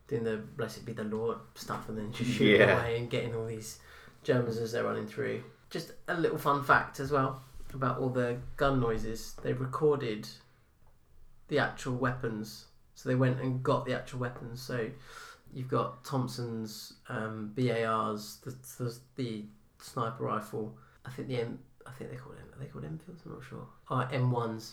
doing 0.09 0.25
the 0.25 0.39
blessed 0.57 0.85
be 0.85 0.93
the 0.93 1.05
Lord 1.05 1.39
stuff, 1.55 1.89
and 1.89 1.97
then 1.99 2.13
just 2.13 2.31
shooting 2.31 2.61
Yeah. 2.61 2.79
away 2.81 2.99
and 2.99 3.09
getting 3.11 3.35
all 3.35 3.47
these 3.47 3.79
Germans 4.25 4.59
as 4.59 4.73
they're 4.73 4.85
running 4.85 5.07
through. 5.07 5.43
Just 5.71 5.93
a 6.09 6.15
little 6.15 6.39
fun 6.39 6.63
fact 6.65 7.01
as 7.01 7.11
well 7.11 7.43
about 7.73 7.99
all 7.99 8.11
the 8.11 8.37
gun 8.57 8.81
noises. 8.81 9.35
They 9.43 9.53
recorded 9.53 10.29
the 11.49 11.59
actual 11.59 11.95
weapons, 11.95 12.67
so 12.95 13.09
they 13.09 13.15
went 13.15 13.41
and 13.41 13.63
got 13.63 13.87
the 13.87 13.95
actual 13.95 14.19
weapons. 14.21 14.61
So 14.61 14.91
you've 15.53 15.69
got 15.69 16.05
Thompson's 16.05 16.95
um, 17.09 17.53
BARs, 17.57 18.39
the, 18.45 18.55
the 18.79 18.99
the 19.17 19.45
sniper 19.79 20.25
rifle. 20.25 20.77
I 21.07 21.11
think 21.11 21.29
the 21.29 21.41
M, 21.41 21.59
I 21.87 21.91
think 21.93 22.11
they 22.11 22.17
called 22.17 22.37
it 22.37 22.55
are 22.57 22.59
they 22.61 22.67
called 22.71 22.85
Enfields. 22.85 23.23
I'm 23.27 23.33
not 23.33 23.43
sure. 23.45 23.67
Uh, 23.91 24.07
M1s, 24.09 24.73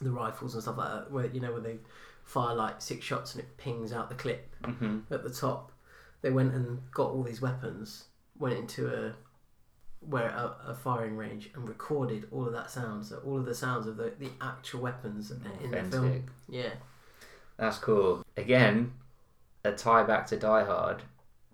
the 0.00 0.10
rifles 0.10 0.54
and 0.54 0.62
stuff 0.62 0.76
like 0.78 0.90
that. 0.90 1.10
Where 1.10 1.26
you 1.26 1.40
know 1.40 1.52
where 1.52 1.60
they 1.60 1.76
fire 2.24 2.54
like 2.54 2.80
six 2.82 3.04
shots 3.04 3.34
and 3.34 3.42
it 3.42 3.56
pings 3.56 3.92
out 3.92 4.08
the 4.08 4.14
clip 4.14 4.54
Mm-hmm. 4.64 5.12
at 5.12 5.22
the 5.22 5.30
top. 5.30 5.72
They 6.22 6.30
went 6.30 6.52
and 6.54 6.80
got 6.92 7.10
all 7.10 7.22
these 7.22 7.40
weapons, 7.40 8.04
went 8.38 8.58
into 8.58 8.88
a 8.88 9.14
where 10.06 10.28
a, 10.30 10.54
a 10.68 10.74
firing 10.74 11.16
range 11.16 11.50
and 11.54 11.68
recorded 11.68 12.26
all 12.30 12.46
of 12.46 12.52
that 12.52 12.70
sound. 12.70 13.04
So 13.06 13.20
all 13.24 13.36
of 13.38 13.44
the 13.46 13.54
sounds 13.54 13.86
of 13.86 13.96
the, 13.96 14.12
the 14.18 14.28
actual 14.40 14.80
weapons 14.80 15.30
in 15.30 15.42
the 15.42 15.76
film. 15.90 16.24
Yeah, 16.48 16.70
That's 17.58 17.76
cool. 17.78 18.24
Again, 18.36 18.92
a 19.64 19.72
tie 19.72 20.02
back 20.04 20.26
to 20.28 20.38
Die 20.38 20.64
Hard 20.64 21.02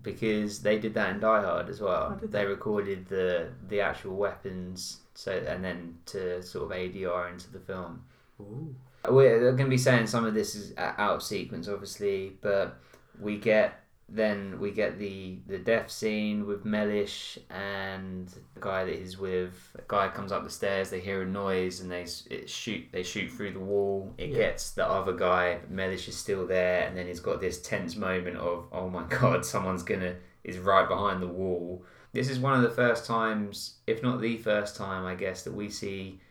because 0.01 0.59
they 0.59 0.79
did 0.79 0.93
that 0.93 1.11
in 1.15 1.19
Die 1.19 1.41
Hard 1.41 1.69
as 1.69 1.81
well. 1.81 2.13
Oh, 2.13 2.19
they 2.25 2.27
they? 2.27 2.45
recorded 2.45 3.07
the 3.07 3.49
the 3.67 3.81
actual 3.81 4.15
weapons, 4.15 5.01
so 5.13 5.31
and 5.31 5.63
then 5.63 5.97
to 6.07 6.41
sort 6.41 6.71
of 6.71 6.77
ADR 6.77 7.31
into 7.31 7.51
the 7.51 7.59
film. 7.59 8.03
Ooh. 8.39 8.75
We're 9.09 9.39
going 9.39 9.57
to 9.57 9.69
be 9.69 9.77
saying 9.77 10.07
some 10.07 10.25
of 10.25 10.33
this 10.33 10.53
is 10.53 10.73
out 10.77 11.15
of 11.15 11.23
sequence, 11.23 11.69
obviously, 11.69 12.37
but 12.41 12.77
we 13.19 13.37
get 13.37 13.83
then 14.09 14.59
we 14.59 14.71
get 14.71 14.97
the 14.97 15.37
the 15.47 15.57
death 15.57 15.91
scene 15.91 16.47
with 16.47 16.63
Mellish 16.65 17.37
and 17.49 18.27
the 18.53 18.59
guy 18.61 18.85
that 18.85 18.95
he's 18.95 19.17
with. 19.17 19.75
A 19.77 19.81
guy 19.87 20.07
comes 20.07 20.31
up 20.31 20.43
the 20.45 20.49
stairs. 20.49 20.89
They 20.89 21.01
hear 21.01 21.23
a 21.23 21.25
noise 21.25 21.81
and 21.81 21.91
they 21.91 22.05
it 22.29 22.49
shoot. 22.49 22.85
They 22.91 23.03
shoot 23.03 23.29
through 23.31 23.51
the 23.53 23.59
wall. 23.59 24.13
It 24.17 24.29
Yeah. 24.29 24.37
gets 24.37 24.71
the 24.71 24.87
other 24.87 25.13
guy. 25.13 25.59
Mellish 25.69 26.07
is 26.07 26.15
still 26.15 26.47
there, 26.47 26.87
and 26.87 26.95
then 26.95 27.07
he's 27.07 27.19
got 27.19 27.41
this 27.41 27.61
tense 27.61 27.95
moment 27.97 28.37
of 28.37 28.67
oh 28.71 28.89
my 28.89 29.03
god, 29.09 29.45
someone's 29.45 29.83
gonna 29.83 30.15
is 30.43 30.57
right 30.57 30.87
behind 30.87 31.21
the 31.21 31.27
wall. 31.27 31.83
This 32.13 32.29
is 32.29 32.39
one 32.39 32.53
of 32.53 32.61
the 32.61 32.69
first 32.75 33.05
times, 33.05 33.79
if 33.85 34.01
not 34.01 34.21
the 34.21 34.37
first 34.37 34.77
time, 34.77 35.05
I 35.05 35.15
guess, 35.15 35.43
that 35.43 35.53
we 35.53 35.69
see 35.69 36.21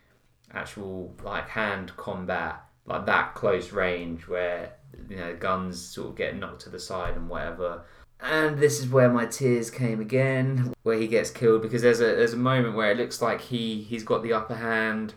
actual 0.51 1.13
like 1.23 1.47
hand 1.49 1.95
combat 1.97 2.63
like 2.85 3.05
that 3.05 3.35
close 3.35 3.71
range 3.73 4.27
where 4.27 4.71
you 5.09 5.17
know 5.17 5.35
guns 5.35 5.79
sort 5.81 6.09
of 6.09 6.15
get 6.15 6.35
knocked 6.35 6.61
to 6.61 6.69
the 6.69 6.79
side 6.79 7.15
and 7.15 7.29
whatever. 7.29 7.83
And 8.19 8.57
this 8.57 8.79
is 8.79 8.89
where 8.89 9.09
my 9.09 9.27
tears 9.27 9.69
came 9.69 10.01
again 10.01 10.73
where 10.81 10.97
he 10.97 11.07
gets 11.07 11.29
killed 11.29 11.61
because 11.61 11.81
there's 11.83 12.01
a 12.01 12.05
there's 12.05 12.33
a 12.33 12.37
moment 12.37 12.75
where 12.75 12.91
it 12.91 12.97
looks 12.97 13.21
like 13.21 13.41
he 13.41 13.81
he's 13.81 14.03
got 14.03 14.23
the 14.23 14.33
upper 14.33 14.55
hand 14.55 15.13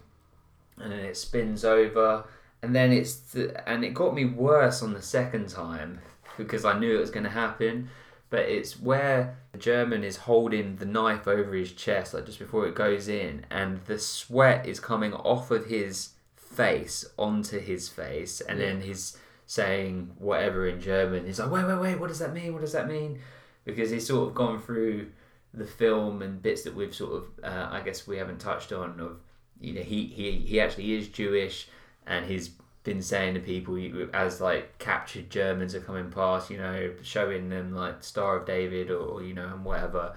and 0.78 0.93
then 0.93 1.01
it 1.01 1.16
spins 1.16 1.65
over. 1.65 2.24
And 2.62 2.74
then 2.74 2.93
it's 2.93 3.15
th- 3.32 3.55
and 3.66 3.85
it 3.85 3.94
got 3.94 4.15
me 4.15 4.27
worse 4.27 4.82
on 4.82 4.93
the 4.93 5.02
second 5.02 5.48
time 5.48 6.01
because 6.36 6.65
I 6.65 6.78
knew 6.78 6.97
it 6.97 7.01
was 7.01 7.11
going 7.11 7.24
to 7.24 7.31
happen. 7.31 7.89
But 8.28 8.40
it's 8.48 8.78
where 8.78 9.39
the 9.52 9.59
German 9.59 10.05
is 10.05 10.16
holding 10.16 10.77
the 10.77 10.85
knife 10.85 11.27
over 11.27 11.52
his 11.52 11.73
chest, 11.73 12.15
like 12.15 12.27
just 12.27 12.39
before 12.39 12.66
it 12.66 12.77
goes 12.77 13.09
in, 13.09 13.44
and 13.51 13.81
the 13.86 13.98
sweat 13.98 14.66
is 14.66 14.78
coming 14.78 15.12
off 15.12 15.51
of 15.51 15.66
his 15.66 16.11
face 16.36 17.05
onto 17.19 17.59
his 17.59 17.89
face, 17.89 18.40
and 18.40 18.61
then 18.61 18.82
he's 18.82 19.16
saying 19.51 20.09
whatever 20.17 20.69
in 20.69 20.81
German. 20.81 21.27
He's 21.27 21.41
like, 21.41 21.51
wait, 21.51 21.67
wait, 21.67 21.81
wait, 21.81 21.99
what 21.99 22.07
does 22.07 22.21
that 22.21 22.33
mean? 22.33 22.53
What 22.53 22.61
does 22.61 22.71
that 22.71 22.87
mean? 22.87 23.19
Because 23.65 23.91
he's 23.91 24.07
sort 24.07 24.29
of 24.29 24.33
gone 24.33 24.63
through 24.63 25.11
the 25.53 25.67
film 25.67 26.23
and 26.23 26.41
bits 26.41 26.63
that 26.63 26.77
we've 26.77 26.95
sort 26.95 27.15
of, 27.15 27.25
uh, 27.43 27.69
I 27.69 27.81
guess 27.81 28.07
we 28.07 28.17
haven't 28.17 28.39
touched 28.39 28.71
on. 28.71 29.01
Of 29.01 29.19
you 29.61 29.73
know, 29.73 29.81
he 29.81 30.07
he 30.07 30.37
he 30.47 30.61
actually 30.61 30.95
is 30.95 31.09
Jewish, 31.09 31.67
and 32.07 32.27
he's 32.27 32.51
been 32.85 33.03
saying 33.03 33.35
to 33.35 33.41
people 33.41 33.77
as 34.15 34.41
like 34.41 34.79
captured 34.79 35.31
Germans 35.31 35.75
are 35.75 35.81
coming 35.81 36.13
past, 36.13 36.49
you 36.49 36.57
know, 36.57 36.93
showing 37.03 37.49
them 37.49 37.75
like 37.75 38.05
Star 38.05 38.37
of 38.37 38.47
David 38.47 38.93
or 38.93 39.21
you 39.21 39.35
know 39.35 39.49
and 39.49 39.65
whatever. 39.65 40.15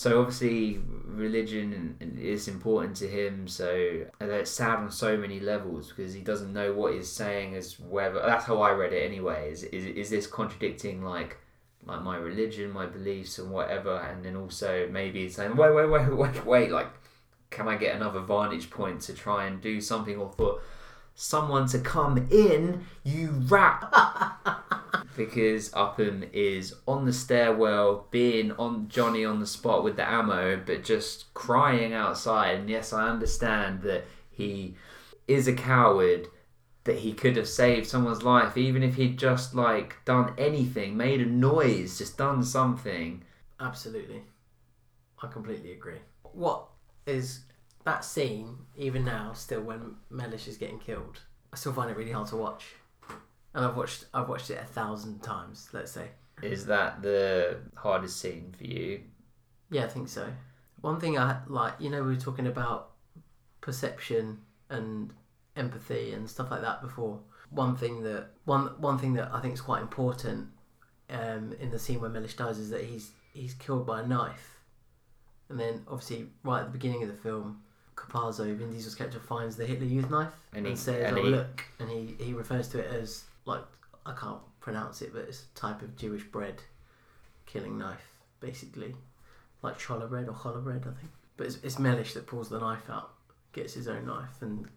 So 0.00 0.18
obviously 0.18 0.80
religion 1.04 1.94
is 2.18 2.48
important 2.48 2.96
to 2.96 3.06
him. 3.06 3.46
So 3.46 4.06
it's 4.18 4.50
sad 4.50 4.78
on 4.78 4.90
so 4.90 5.14
many 5.18 5.40
levels 5.40 5.90
because 5.90 6.14
he 6.14 6.22
doesn't 6.22 6.54
know 6.54 6.72
what 6.72 6.94
he's 6.94 7.12
saying 7.12 7.54
as 7.54 7.78
whether 7.78 8.18
that's 8.18 8.46
how 8.46 8.62
I 8.62 8.70
read 8.70 8.94
it 8.94 9.04
anyway. 9.04 9.50
Is 9.52 9.62
is, 9.62 9.84
is 9.84 10.08
this 10.08 10.26
contradicting 10.26 11.04
like 11.04 11.36
like 11.84 12.00
my 12.00 12.16
religion, 12.16 12.70
my 12.70 12.86
beliefs 12.86 13.38
and 13.38 13.50
whatever, 13.50 13.96
and 13.98 14.24
then 14.24 14.36
also 14.36 14.88
maybe 14.90 15.28
saying 15.28 15.54
wait 15.54 15.74
wait 15.74 15.90
wait 15.90 16.14
wait 16.22 16.46
wait 16.46 16.70
like 16.72 16.88
can 17.50 17.68
I 17.68 17.76
get 17.76 17.94
another 17.94 18.20
vantage 18.20 18.70
point 18.70 19.02
to 19.02 19.12
try 19.12 19.44
and 19.44 19.60
do 19.60 19.82
something 19.82 20.16
or 20.16 20.32
for 20.32 20.62
someone 21.14 21.66
to 21.68 21.78
come 21.78 22.28
in, 22.30 22.86
you 23.04 23.30
rat. 23.48 23.92
because 25.16 25.72
Upham 25.74 26.24
is 26.32 26.74
on 26.86 27.04
the 27.04 27.12
stairwell, 27.12 28.06
being 28.10 28.52
on 28.52 28.88
Johnny 28.88 29.24
on 29.24 29.40
the 29.40 29.46
spot 29.46 29.84
with 29.84 29.96
the 29.96 30.08
ammo, 30.08 30.60
but 30.64 30.84
just 30.84 31.32
crying 31.34 31.92
outside. 31.92 32.60
And 32.60 32.70
yes, 32.70 32.92
I 32.92 33.08
understand 33.08 33.82
that 33.82 34.04
he 34.30 34.76
is 35.28 35.46
a 35.46 35.52
coward, 35.52 36.28
that 36.84 36.98
he 36.98 37.12
could 37.12 37.36
have 37.36 37.48
saved 37.48 37.86
someone's 37.86 38.22
life, 38.22 38.56
even 38.56 38.82
if 38.82 38.94
he'd 38.94 39.18
just 39.18 39.54
like 39.54 39.96
done 40.04 40.32
anything, 40.38 40.96
made 40.96 41.20
a 41.20 41.26
noise, 41.26 41.98
just 41.98 42.16
done 42.16 42.42
something. 42.42 43.22
Absolutely. 43.60 44.22
I 45.22 45.26
completely 45.26 45.72
agree. 45.72 45.98
What 46.22 46.66
is 47.06 47.40
that 47.84 48.04
scene, 48.04 48.58
even 48.76 49.04
now, 49.04 49.32
still 49.32 49.62
when 49.62 49.96
Mellish 50.10 50.48
is 50.48 50.56
getting 50.56 50.78
killed, 50.78 51.20
I 51.52 51.56
still 51.56 51.72
find 51.72 51.90
it 51.90 51.96
really 51.96 52.12
hard 52.12 52.28
to 52.28 52.36
watch. 52.36 52.64
And 53.54 53.64
I've 53.64 53.76
watched 53.76 54.04
I've 54.14 54.28
watched 54.28 54.50
it 54.50 54.60
a 54.62 54.66
thousand 54.66 55.22
times, 55.22 55.68
let's 55.72 55.92
say. 55.92 56.08
Is 56.42 56.66
that 56.66 57.02
the 57.02 57.58
hardest 57.76 58.20
scene 58.20 58.54
for 58.56 58.64
you? 58.64 59.02
Yeah, 59.70 59.84
I 59.84 59.88
think 59.88 60.08
so. 60.08 60.32
One 60.80 61.00
thing 61.00 61.18
I 61.18 61.40
like, 61.46 61.74
you 61.78 61.90
know, 61.90 62.02
we 62.02 62.14
were 62.14 62.20
talking 62.20 62.46
about 62.46 62.92
perception 63.60 64.38
and 64.68 65.12
empathy 65.56 66.12
and 66.12 66.28
stuff 66.28 66.50
like 66.50 66.62
that 66.62 66.80
before. 66.80 67.20
One 67.50 67.76
thing 67.76 68.02
that 68.04 68.28
one 68.44 68.66
one 68.80 68.98
thing 68.98 69.14
that 69.14 69.30
I 69.32 69.40
think 69.40 69.54
is 69.54 69.60
quite 69.60 69.82
important 69.82 70.48
um, 71.10 71.54
in 71.58 71.70
the 71.70 71.78
scene 71.78 72.00
where 72.00 72.10
Mellish 72.10 72.36
dies 72.36 72.58
is 72.58 72.70
that 72.70 72.84
he's 72.84 73.10
he's 73.32 73.54
killed 73.54 73.86
by 73.86 74.00
a 74.00 74.06
knife, 74.06 74.60
and 75.48 75.58
then 75.58 75.82
obviously 75.88 76.28
right 76.44 76.60
at 76.60 76.66
the 76.66 76.72
beginning 76.72 77.02
of 77.02 77.08
the 77.08 77.16
film, 77.16 77.62
Caparzo, 78.00 78.54
Vin 78.56 78.70
Diesel's 78.70 78.94
character, 78.94 79.18
finds 79.20 79.56
the 79.56 79.66
Hitler 79.66 79.86
Youth 79.86 80.10
knife 80.10 80.32
And 80.54 80.66
he- 80.66 80.74
says, 80.76 81.08
and 81.08 81.18
"Oh 81.18 81.22
he- 81.22 81.30
look," 81.30 81.64
and 81.78 81.90
he 81.90 82.16
he 82.18 82.32
refers 82.32 82.68
to 82.68 82.78
it 82.80 82.90
as 82.90 83.24
like 83.44 83.62
I 84.06 84.12
can't 84.14 84.40
pronounce 84.60 85.02
it, 85.02 85.12
but 85.12 85.22
it's 85.28 85.44
a 85.54 85.58
type 85.58 85.82
of 85.82 85.96
Jewish 85.96 86.24
bread 86.24 86.62
killing 87.46 87.76
knife, 87.78 88.06
basically, 88.40 88.94
like 89.62 89.78
challah 89.78 90.08
bread 90.08 90.28
or 90.28 90.34
challah 90.34 90.62
bread, 90.64 90.82
I 90.82 90.98
think. 90.98 91.10
But 91.36 91.46
it's, 91.48 91.56
it's 91.62 91.78
Mellish 91.78 92.14
that 92.14 92.26
pulls 92.26 92.48
the 92.48 92.58
knife 92.58 92.88
out, 92.90 93.12
gets 93.52 93.74
his 93.74 93.88
own 93.88 94.06
knife, 94.06 94.40
and 94.40 94.68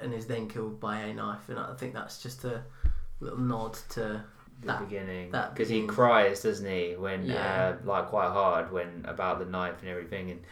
and 0.00 0.12
is 0.12 0.26
then 0.26 0.48
killed 0.48 0.80
by 0.80 0.98
a 0.98 1.14
knife. 1.14 1.48
And 1.48 1.58
I 1.58 1.74
think 1.74 1.94
that's 1.94 2.20
just 2.22 2.44
a 2.44 2.62
little 3.20 3.38
nod 3.38 3.74
to 3.90 4.24
the 4.60 4.66
That- 4.66 4.80
beginning 4.80 5.30
because 5.30 5.68
he 5.68 5.86
cries, 5.86 6.42
doesn't 6.42 6.66
he? 6.68 6.96
When 6.96 7.24
Yeah. 7.26 7.76
uh, 7.80 7.86
like 7.86 8.06
quite 8.08 8.30
hard 8.30 8.72
when 8.72 9.04
about 9.06 9.38
the 9.38 9.44
knife 9.46 9.80
and 9.80 9.88
everything, 9.88 10.30
and 10.32 10.42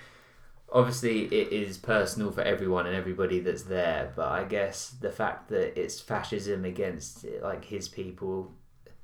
obviously 0.73 1.25
it 1.25 1.53
is 1.53 1.79
personal 1.79 2.31
for 2.31 2.43
everyone 2.43 2.87
and 2.87 2.95
everybody 2.95 3.41
that's 3.41 3.65
there. 3.65 4.13
But 4.15 4.29
I 4.29 4.45
guess 4.45 4.91
the 5.01 5.11
fact 5.11 5.49
that 5.49 5.79
it's 5.81 6.01
fascism 6.01 6.65
against 6.65 7.25
like 7.43 7.65
his 7.65 7.89
people, 7.89 8.53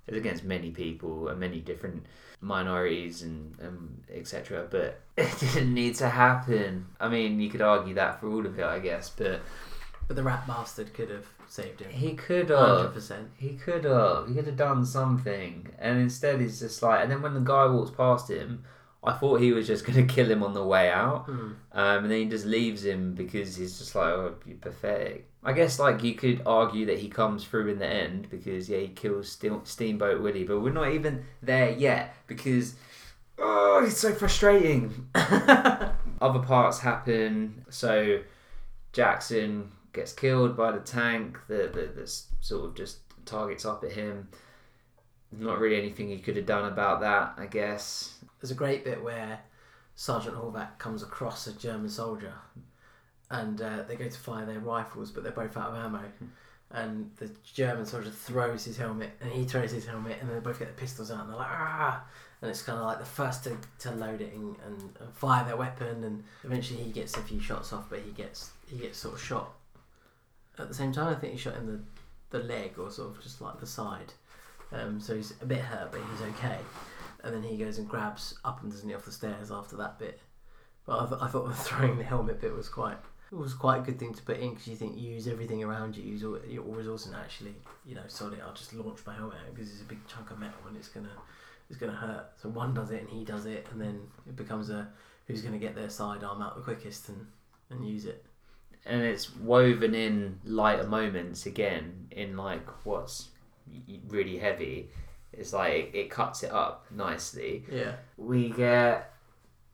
is 0.06 0.16
against 0.16 0.44
many 0.44 0.70
people 0.70 1.28
and 1.28 1.40
many 1.40 1.60
different 1.60 2.06
minorities 2.40 3.22
and, 3.22 3.56
um, 3.60 4.02
and 4.08 4.18
etc. 4.18 4.66
But 4.70 5.00
it 5.16 5.38
didn't 5.38 5.74
need 5.74 5.96
to 5.96 6.08
happen. 6.08 6.86
I 7.00 7.08
mean, 7.08 7.40
you 7.40 7.50
could 7.50 7.62
argue 7.62 7.94
that 7.94 8.20
for 8.20 8.28
all 8.28 8.46
of 8.46 8.58
it, 8.58 8.64
I 8.64 8.78
guess, 8.78 9.10
but 9.10 9.40
but 10.06 10.14
the 10.14 10.22
rat 10.22 10.46
bastard 10.46 10.94
could 10.94 11.10
have 11.10 11.26
saved 11.48 11.80
him. 11.80 11.90
he 11.90 12.14
could 12.14 12.50
have. 12.50 12.94
percent. 12.94 13.30
He 13.36 13.54
could 13.54 13.84
have. 13.84 14.28
He 14.28 14.34
could 14.34 14.46
have 14.46 14.56
done 14.56 14.86
something. 14.86 15.68
And 15.78 15.98
instead, 16.00 16.40
he's 16.40 16.60
just 16.60 16.82
like. 16.82 17.02
And 17.02 17.10
then 17.10 17.22
when 17.22 17.34
the 17.34 17.40
guy 17.40 17.66
walks 17.66 17.90
past 17.90 18.30
him, 18.30 18.64
I 19.06 19.12
thought 19.12 19.40
he 19.40 19.52
was 19.52 19.66
just 19.66 19.86
going 19.86 20.06
to 20.06 20.14
kill 20.14 20.30
him 20.30 20.42
on 20.42 20.52
the 20.52 20.64
way 20.64 20.90
out. 20.90 21.26
Hmm. 21.26 21.52
Um, 21.72 22.04
and 22.04 22.10
then 22.10 22.18
he 22.18 22.24
just 22.26 22.44
leaves 22.44 22.84
him 22.84 23.14
because 23.14 23.56
he's 23.56 23.78
just 23.78 23.94
like, 23.94 24.12
oh, 24.12 24.34
you're 24.44 24.56
pathetic. 24.56 25.28
I 25.44 25.52
guess, 25.52 25.78
like, 25.78 26.02
you 26.02 26.14
could 26.14 26.42
argue 26.44 26.86
that 26.86 26.98
he 26.98 27.08
comes 27.08 27.44
through 27.44 27.68
in 27.68 27.78
the 27.78 27.86
end 27.86 28.28
because, 28.30 28.68
yeah, 28.68 28.78
he 28.78 28.88
kills 28.88 29.30
Ste- 29.30 29.64
Steamboat 29.64 30.20
Willie. 30.20 30.44
But 30.44 30.60
we're 30.60 30.72
not 30.72 30.92
even 30.92 31.24
there 31.42 31.70
yet 31.70 32.14
because. 32.26 32.74
Oh, 33.38 33.84
it's 33.86 33.98
so 33.98 34.12
frustrating. 34.14 35.08
Other 35.14 36.38
parts 36.40 36.80
happen. 36.80 37.66
So 37.68 38.20
Jackson 38.92 39.70
gets 39.92 40.12
killed 40.12 40.56
by 40.56 40.72
the 40.72 40.80
tank 40.80 41.38
that, 41.48 41.74
that 41.74 41.96
that's 41.96 42.28
sort 42.40 42.64
of 42.64 42.74
just 42.74 42.98
targets 43.26 43.64
up 43.64 43.84
at 43.84 43.92
him. 43.92 44.28
Not 45.32 45.58
really 45.58 45.76
anything 45.76 46.08
he 46.08 46.18
could 46.18 46.36
have 46.36 46.46
done 46.46 46.72
about 46.72 47.00
that, 47.00 47.34
I 47.36 47.46
guess. 47.46 48.15
There's 48.40 48.50
a 48.50 48.54
great 48.54 48.84
bit 48.84 49.02
where 49.02 49.40
Sergeant 49.94 50.36
Horvath 50.36 50.78
comes 50.78 51.02
across 51.02 51.46
a 51.46 51.52
German 51.52 51.88
soldier, 51.88 52.34
and 53.30 53.60
uh, 53.60 53.82
they 53.88 53.96
go 53.96 54.08
to 54.08 54.18
fire 54.18 54.44
their 54.44 54.60
rifles, 54.60 55.10
but 55.10 55.22
they're 55.22 55.32
both 55.32 55.56
out 55.56 55.70
of 55.70 55.76
ammo. 55.76 56.02
And 56.70 57.10
the 57.16 57.30
German 57.54 57.86
soldier 57.86 58.10
throws 58.10 58.64
his 58.64 58.76
helmet, 58.76 59.10
and 59.20 59.32
he 59.32 59.44
throws 59.44 59.70
his 59.70 59.86
helmet, 59.86 60.18
and 60.20 60.30
they 60.30 60.38
both 60.38 60.58
get 60.58 60.68
the 60.68 60.80
pistols 60.80 61.10
out, 61.10 61.20
and 61.20 61.30
they're 61.30 61.36
like, 61.36 61.48
ah! 61.48 62.04
And 62.42 62.50
it's 62.50 62.62
kind 62.62 62.78
of 62.78 62.84
like 62.84 62.98
the 62.98 63.06
first 63.06 63.44
to, 63.44 63.56
to 63.80 63.92
load 63.92 64.20
it 64.20 64.34
and, 64.34 64.56
and, 64.66 64.82
and 65.00 65.14
fire 65.14 65.44
their 65.44 65.56
weapon, 65.56 66.04
and 66.04 66.22
eventually 66.44 66.82
he 66.82 66.90
gets 66.90 67.16
a 67.16 67.22
few 67.22 67.40
shots 67.40 67.72
off, 67.72 67.88
but 67.88 68.00
he 68.00 68.10
gets 68.10 68.50
he 68.68 68.76
gets 68.76 68.98
sort 68.98 69.14
of 69.14 69.22
shot. 69.22 69.54
At 70.58 70.68
the 70.68 70.74
same 70.74 70.92
time, 70.92 71.08
I 71.08 71.14
think 71.14 71.32
he 71.32 71.38
shot 71.38 71.56
in 71.56 71.66
the, 71.66 71.80
the 72.30 72.44
leg 72.44 72.78
or 72.78 72.90
sort 72.90 73.16
of 73.16 73.22
just 73.22 73.40
like 73.40 73.58
the 73.58 73.66
side. 73.66 74.12
Um, 74.72 75.00
so 75.00 75.16
he's 75.16 75.32
a 75.40 75.46
bit 75.46 75.60
hurt, 75.60 75.92
but 75.92 76.00
he's 76.10 76.34
okay 76.34 76.58
and 77.26 77.34
then 77.34 77.42
he 77.42 77.56
goes 77.56 77.78
and 77.78 77.88
grabs 77.88 78.38
up 78.44 78.62
and 78.62 78.70
doesn't 78.70 78.88
he 78.88 78.94
off 78.94 79.04
the 79.04 79.12
stairs 79.12 79.50
after 79.50 79.76
that 79.76 79.98
bit. 79.98 80.20
But 80.86 81.00
I, 81.00 81.06
th- 81.06 81.20
I 81.22 81.26
thought 81.28 81.56
throwing 81.56 81.98
the 81.98 82.04
helmet 82.04 82.40
bit 82.40 82.54
was 82.54 82.68
quite 82.68 82.96
it 83.32 83.36
was 83.36 83.54
quite 83.54 83.78
a 83.78 83.82
good 83.82 83.98
thing 83.98 84.14
to 84.14 84.22
put 84.22 84.38
in 84.38 84.50
because 84.50 84.68
you 84.68 84.76
think 84.76 84.96
you 84.96 85.12
use 85.12 85.26
everything 85.26 85.64
around 85.64 85.96
you, 85.96 86.04
use 86.04 86.22
all 86.22 86.38
your 86.46 86.62
resources, 86.62 87.08
and 87.08 87.16
actually 87.16 87.54
you 87.84 87.94
know 87.94 88.02
sorry 88.06 88.38
I'll 88.40 88.54
just 88.54 88.72
launch 88.72 89.00
my 89.04 89.14
helmet 89.14 89.38
because 89.52 89.70
it's 89.72 89.82
a 89.82 89.84
big 89.84 90.06
chunk 90.06 90.30
of 90.30 90.38
metal 90.38 90.60
and 90.68 90.76
it's 90.76 90.88
gonna 90.88 91.10
it's 91.68 91.78
gonna 91.78 91.92
hurt. 91.92 92.26
So 92.40 92.48
one 92.48 92.74
does 92.74 92.90
it 92.90 93.00
and 93.02 93.10
he 93.10 93.24
does 93.24 93.46
it, 93.46 93.66
and 93.72 93.80
then 93.80 94.00
it 94.26 94.36
becomes 94.36 94.70
a 94.70 94.88
who's 95.26 95.42
gonna 95.42 95.58
get 95.58 95.74
their 95.74 95.90
sidearm 95.90 96.40
out 96.40 96.56
the 96.56 96.62
quickest 96.62 97.08
and 97.08 97.26
and 97.70 97.86
use 97.86 98.04
it. 98.04 98.24
And 98.84 99.02
it's 99.02 99.34
woven 99.34 99.96
in 99.96 100.38
lighter 100.44 100.86
moments 100.86 101.46
again, 101.46 102.06
in 102.12 102.36
like 102.36 102.66
what's 102.84 103.30
really 104.08 104.38
heavy. 104.38 104.90
It's 105.38 105.52
like 105.52 105.90
it 105.94 106.10
cuts 106.10 106.42
it 106.42 106.50
up 106.52 106.86
nicely. 106.90 107.64
Yeah. 107.70 107.96
we 108.16 108.50
get 108.50 109.12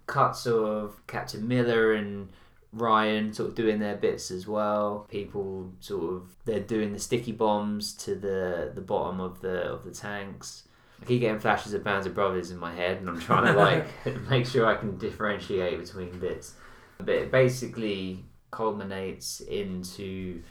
cuts 0.06 0.46
of 0.46 1.00
Captain 1.06 1.46
Miller 1.46 1.92
and 1.92 2.28
Ryan 2.72 3.32
sort 3.32 3.50
of 3.50 3.54
doing 3.54 3.78
their 3.78 3.96
bits 3.96 4.30
as 4.30 4.46
well. 4.46 5.06
People 5.10 5.72
sort 5.80 6.14
of 6.14 6.36
they're 6.44 6.60
doing 6.60 6.92
the 6.92 6.98
sticky 6.98 7.32
bombs 7.32 7.92
to 7.94 8.14
the 8.14 8.72
the 8.74 8.80
bottom 8.80 9.20
of 9.20 9.40
the 9.40 9.72
of 9.72 9.84
the 9.84 9.90
tanks. 9.92 10.68
I 11.00 11.04
keep 11.04 11.20
getting 11.20 11.40
flashes 11.40 11.74
of 11.74 11.82
Bands 11.82 12.06
of 12.06 12.14
Brothers 12.14 12.50
in 12.50 12.58
my 12.58 12.72
head, 12.74 12.98
and 12.98 13.08
I'm 13.08 13.20
trying 13.20 13.52
to 13.52 13.58
like 13.58 13.86
make 14.30 14.46
sure 14.46 14.66
I 14.66 14.76
can 14.76 14.96
differentiate 14.98 15.78
between 15.78 16.18
bits. 16.18 16.54
But 16.98 17.10
it 17.10 17.32
basically 17.32 18.24
culminates 18.52 19.40
into 19.40 20.42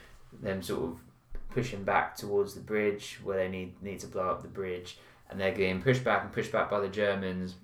them 0.42 0.62
sort 0.62 0.84
of 0.92 1.00
pushing 1.52 1.84
back 1.84 2.16
towards 2.16 2.54
the 2.54 2.62
bridge 2.62 3.20
where 3.24 3.38
they 3.38 3.50
need 3.50 3.82
need 3.82 4.00
to 4.00 4.08
blow 4.08 4.30
up 4.30 4.42
the 4.42 4.48
bridge, 4.48 4.98
and 5.30 5.40
they're 5.40 5.52
getting 5.54 5.82
pushed 5.82 6.04
back 6.04 6.24
and 6.24 6.32
pushed 6.32 6.52
back 6.52 6.70
by 6.70 6.80
the 6.80 6.90
Germans. 6.90 7.56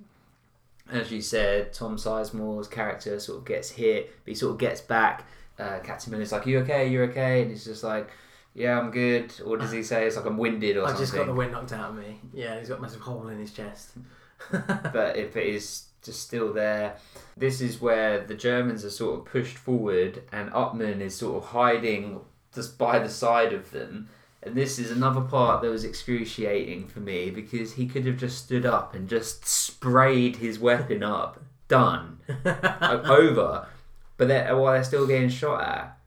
As 0.90 1.12
you 1.12 1.22
said, 1.22 1.74
Tom 1.74 1.98
Sizemore's 1.98 2.68
character 2.68 3.20
sort 3.20 3.40
of 3.40 3.46
gets 3.46 3.72
hit, 3.72 4.10
but 4.24 4.30
he 4.32 4.36
sort 4.36 4.54
of 4.54 4.58
gets 4.58 4.80
back. 4.80 5.26
Uh, 5.60 5.80
Captain 5.84 6.12
Miller's 6.12 6.32
like, 6.32 6.46
"You 6.46 6.60
okay? 6.60 6.88
You 6.88 7.04
okay?" 7.04 7.42
And 7.42 7.52
he's 7.52 7.66
just 7.66 7.84
like, 7.84 8.10
"Yeah, 8.54 8.80
I'm 8.80 8.92
good." 8.92 9.34
Or 9.46 9.58
does 9.58 9.72
he 9.72 9.84
say 9.84 10.06
it's 10.06 10.16
like 10.16 10.26
I'm 10.26 10.38
winded 10.38 10.78
or 10.78 10.84
I 10.84 10.88
something? 10.88 11.04
just 11.04 11.14
got 11.14 11.26
the 11.26 11.34
wind 11.34 11.52
knocked 11.52 11.74
out 11.74 11.90
of 11.90 11.96
me. 11.96 12.20
Yeah, 12.34 12.58
he's 12.60 12.70
got 12.70 12.78
a 12.78 12.82
massive 12.82 13.02
hole 13.02 13.28
in 13.28 13.40
his 13.40 13.52
chest. 13.52 13.92
but 14.52 15.18
if 15.18 15.36
it 15.36 15.48
is 15.48 15.88
just 16.04 16.22
still 16.22 16.54
there, 16.54 16.96
this 17.36 17.60
is 17.60 17.82
where 17.82 18.24
the 18.24 18.36
Germans 18.36 18.86
are 18.86 18.90
sort 18.90 19.20
of 19.20 19.26
pushed 19.26 19.58
forward, 19.58 20.24
and 20.32 20.50
Upham 20.54 21.02
is 21.02 21.16
sort 21.16 21.44
of 21.44 21.50
hiding 21.50 22.22
just 22.54 22.78
by 22.78 23.00
the 23.00 23.10
side 23.10 23.54
of 23.54 23.72
them. 23.72 24.10
And 24.44 24.56
this 24.56 24.80
is 24.80 24.92
another 24.92 25.22
part 25.22 25.62
that 25.62 25.70
was 25.70 25.84
excruciating 25.84 26.88
for 26.88 27.00
me 27.00 27.30
because 27.32 27.74
he 27.74 27.88
could 27.88 28.06
have 28.06 28.18
just 28.18 28.46
stood 28.46 28.66
up 28.66 28.94
and 28.94 29.10
just 29.10 29.46
sprayed 29.46 30.38
his 30.38 30.60
weapon 30.60 31.04
up, 31.04 31.42
done, 31.68 32.20
over. 32.46 33.68
But 34.16 34.28
they're, 34.28 34.56
while 34.56 34.74
they're 34.74 34.84
still 34.84 35.08
getting 35.08 35.30
shot 35.30 35.62
at, 35.64 35.98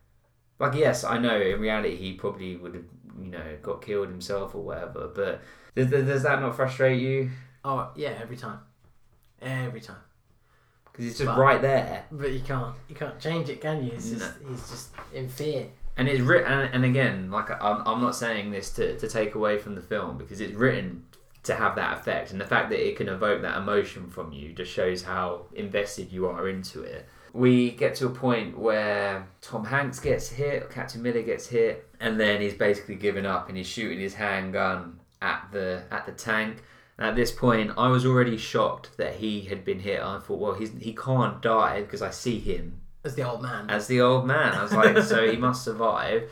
like 0.59 0.75
yes, 0.75 1.05
I 1.05 1.19
know 1.19 1.41
in 1.41 1.61
reality 1.61 1.97
he 1.97 2.13
probably 2.15 2.57
would 2.57 2.75
have, 2.75 2.85
you 3.21 3.31
know, 3.31 3.43
got 3.63 3.83
killed 3.83 4.09
himself 4.09 4.55
or 4.55 4.63
whatever. 4.63 5.09
But 5.15 5.43
does, 5.75 5.91
does 5.91 6.23
that 6.23 6.41
not 6.41 6.57
frustrate 6.57 7.01
you? 7.01 7.31
Oh 7.65 7.91
yeah, 7.97 8.15
every 8.21 8.37
time, 8.37 8.61
every 9.43 9.81
time. 9.81 9.97
Because 10.85 11.05
he's 11.05 11.19
just 11.19 11.27
But- 11.27 11.39
right 11.39 11.61
there. 11.63 12.05
But 12.11 12.33
you 12.33 12.41
can't, 12.41 12.75
you 12.89 12.95
can't 12.95 13.19
change 13.21 13.49
it, 13.49 13.61
can 13.61 13.85
you? 13.85 13.93
It's 13.93 14.11
just, 14.11 14.33
he's 14.49 14.69
just 14.71 14.89
in 15.15 15.29
fear. 15.29 15.67
And 15.97 16.09
it's 16.09 16.21
written, 16.21 16.51
and, 16.51 16.75
and 16.75 16.85
again, 16.85 17.31
like 17.31 17.51
I'm, 17.51 17.83
I'm 17.87 18.01
not 18.01 18.15
saying 18.15 18.51
this 18.51 18.71
to, 18.71 18.99
to 18.99 19.09
take 19.09 19.35
away 19.35 19.59
from 19.59 19.75
the 19.75 19.83
film 19.83 20.17
because 20.17 20.41
it's 20.41 20.55
written 20.55 21.05
to 21.43 21.55
have 21.55 21.75
that 21.77 21.99
effect, 21.99 22.33
and 22.33 22.41
the 22.41 22.47
fact 22.47 22.71
that 22.71 22.87
it 22.87 22.97
can 22.97 23.09
evoke 23.09 23.43
that 23.43 23.57
emotion 23.57 24.09
from 24.09 24.33
you 24.33 24.53
just 24.53 24.71
shows 24.71 25.03
how 25.03 25.47
invested 25.55 26.13
you 26.13 26.27
are 26.27 26.49
into 26.49 26.83
it. 26.83 27.07
We 27.33 27.71
get 27.71 27.95
to 27.97 28.07
a 28.07 28.11
point 28.11 28.59
where 28.59 29.27
Tom 29.41 29.65
Hanks 29.65 30.01
gets 30.01 30.29
hit, 30.29 30.69
Captain 30.71 31.01
Miller 31.03 31.23
gets 31.23 31.47
hit, 31.47 31.89
and 32.01 32.19
then 32.19 32.41
he's 32.41 32.55
basically 32.55 32.97
given 32.97 33.25
up 33.25 33.49
and 33.49 33.57
he's 33.57 33.67
shooting 33.67 34.01
his 34.01 34.15
handgun 34.15 35.01
at 35.23 35.49
the 35.53 35.85
at 35.91 36.07
the 36.07 36.13
tank. 36.13 36.63
And 36.99 37.07
at 37.07 37.17
this 37.17 37.33
point, 37.33 37.71
I 37.79 37.89
was 37.89 38.05
already 38.05 38.37
shocked 38.37 38.97
that 38.99 39.15
he 39.15 39.43
had 39.43 39.65
been 39.65 39.79
hit. 39.81 40.01
I 40.03 40.19
thought, 40.19 40.41
well, 40.41 40.55
he's 40.55 40.73
he 40.79 40.93
can't 40.93 41.41
die 41.41 41.83
because 41.83 42.03
I 42.03 42.11
see 42.11 42.39
him 42.39 42.81
As 43.05 43.15
the 43.15 43.23
old 43.23 43.43
man. 43.43 43.71
as 43.71 43.87
the 43.87 44.01
old 44.01 44.27
man. 44.27 44.53
I 44.53 44.63
was 44.63 44.73
like, 44.73 44.99
so 44.99 45.31
he 45.31 45.37
must 45.37 45.65
survive. 45.65 46.31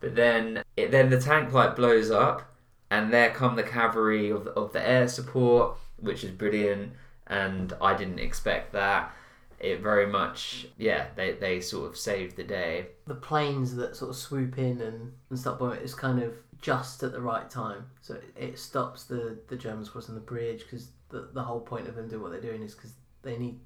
But 0.00 0.14
then, 0.16 0.62
it, 0.76 0.90
then 0.90 1.10
the 1.10 1.20
tank 1.20 1.52
like 1.52 1.76
blows 1.76 2.10
up, 2.10 2.42
and 2.90 3.12
there 3.12 3.30
come 3.30 3.56
the 3.56 3.62
cavalry 3.62 4.30
of 4.30 4.46
of 4.48 4.72
the 4.72 4.86
air 4.86 5.08
support, 5.08 5.76
which 5.98 6.24
is 6.24 6.30
brilliant. 6.30 6.92
And 7.26 7.72
I 7.80 7.94
didn't 7.94 8.18
expect 8.18 8.72
that. 8.72 9.12
It 9.60 9.80
very 9.80 10.06
much, 10.06 10.68
yeah, 10.78 11.08
they 11.16 11.32
they 11.32 11.60
sort 11.60 11.90
of 11.90 11.96
saved 11.96 12.36
the 12.36 12.44
day. 12.44 12.86
the 13.06 13.14
planes 13.14 13.76
that 13.76 13.94
sort 13.94 14.10
of 14.10 14.16
swoop 14.16 14.56
in 14.58 14.80
and, 14.80 15.12
and 15.28 15.38
stop 15.38 15.58
bombing 15.58 15.80
is 15.80 15.94
kind 15.94 16.22
of 16.22 16.34
just 16.62 17.02
at 17.02 17.12
the 17.12 17.20
right 17.20 17.48
time. 17.50 17.84
So 18.00 18.14
it, 18.14 18.24
it 18.36 18.58
stops 18.58 19.04
the, 19.04 19.38
the 19.48 19.56
Germans 19.56 19.88
crossing 19.90 20.14
the 20.14 20.20
bridge 20.20 20.60
because 20.60 20.88
the, 21.10 21.28
the 21.32 21.42
whole 21.42 21.60
point 21.60 21.88
of 21.88 21.94
them 21.94 22.08
doing 22.08 22.22
what 22.22 22.32
they're 22.32 22.40
doing 22.40 22.62
is 22.62 22.74
because 22.74 22.94
they 23.22 23.36
need 23.36 23.58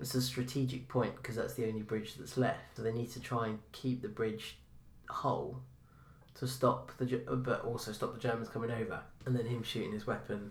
it's 0.00 0.14
a 0.14 0.22
strategic 0.22 0.88
point 0.88 1.14
because 1.16 1.36
that's 1.36 1.54
the 1.54 1.66
only 1.66 1.82
bridge 1.82 2.14
that's 2.16 2.36
left. 2.36 2.76
So 2.76 2.82
they 2.82 2.92
need 2.92 3.10
to 3.12 3.20
try 3.20 3.46
and 3.46 3.58
keep 3.72 4.02
the 4.02 4.08
bridge 4.08 4.58
whole 5.08 5.60
to 6.34 6.46
stop 6.46 6.90
the, 6.98 7.22
uh, 7.28 7.36
but 7.36 7.64
also 7.64 7.92
stop 7.92 8.14
the 8.14 8.20
Germans 8.20 8.48
coming 8.48 8.70
over. 8.70 9.00
And 9.26 9.36
then 9.36 9.46
him 9.46 9.62
shooting 9.62 9.92
his 9.92 10.06
weapon, 10.06 10.50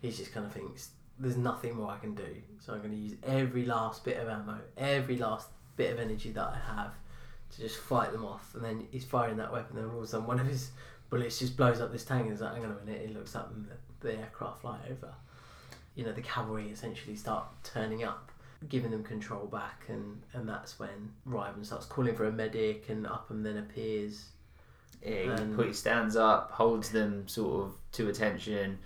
he 0.00 0.10
just 0.10 0.32
kind 0.32 0.46
of 0.46 0.52
thinks, 0.52 0.90
"There's 1.18 1.36
nothing 1.36 1.76
more 1.76 1.90
I 1.90 1.98
can 1.98 2.14
do, 2.14 2.42
so 2.58 2.72
I'm 2.72 2.80
going 2.80 2.90
to 2.90 2.96
use 2.96 3.14
every 3.22 3.64
last 3.64 4.04
bit 4.04 4.16
of 4.16 4.28
ammo, 4.28 4.58
every 4.76 5.16
last 5.16 5.48
bit 5.76 5.92
of 5.92 6.00
energy 6.00 6.32
that 6.32 6.48
I 6.48 6.76
have 6.76 6.94
to 7.50 7.60
just 7.60 7.76
fight 7.76 8.10
them 8.10 8.24
off." 8.24 8.54
And 8.54 8.64
then 8.64 8.88
he's 8.90 9.04
firing 9.04 9.36
that 9.36 9.52
weapon, 9.52 9.78
and 9.78 9.90
all 9.90 9.98
of 9.98 10.04
a 10.04 10.06
sudden 10.06 10.26
one 10.26 10.40
of 10.40 10.46
his 10.46 10.70
bullets 11.08 11.38
just 11.38 11.56
blows 11.56 11.80
up 11.80 11.92
this 11.92 12.04
tank. 12.04 12.22
And 12.22 12.30
he's 12.30 12.40
like, 12.40 12.54
"Hang 12.54 12.64
on 12.64 12.72
a 12.72 12.84
minute!" 12.84 13.06
He 13.06 13.14
looks 13.14 13.36
up, 13.36 13.52
and 13.54 13.66
the, 13.66 14.08
the 14.08 14.18
aircraft 14.18 14.62
fly 14.62 14.78
over. 14.90 15.14
You 15.94 16.04
know, 16.04 16.12
the 16.12 16.22
cavalry 16.22 16.70
essentially 16.70 17.14
start 17.14 17.44
turning 17.62 18.02
up 18.02 18.31
giving 18.68 18.90
them 18.90 19.02
control 19.04 19.46
back 19.46 19.84
and 19.88 20.22
and 20.32 20.48
that's 20.48 20.78
when 20.78 21.12
Reiben 21.28 21.64
starts 21.64 21.86
calling 21.86 22.14
for 22.14 22.24
a 22.26 22.32
medic 22.32 22.88
and 22.88 23.06
Upham 23.06 23.42
then 23.42 23.56
appears 23.58 24.26
Yeah, 25.04 25.44
he 25.56 25.64
Um, 25.64 25.74
stands 25.74 26.16
up, 26.16 26.50
holds 26.52 26.90
them 26.90 27.26
sort 27.28 27.64
of 27.66 27.74
to 27.92 28.08
attention. 28.08 28.78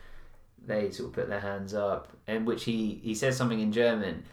They 0.66 0.90
sort 0.90 1.10
of 1.10 1.14
put 1.14 1.28
their 1.28 1.40
hands 1.40 1.74
up, 1.74 2.08
and 2.26 2.46
which 2.46 2.64
he 2.64 3.00
he 3.02 3.14
says 3.14 3.36
something 3.36 3.60
in 3.60 3.72
German. 3.72 4.24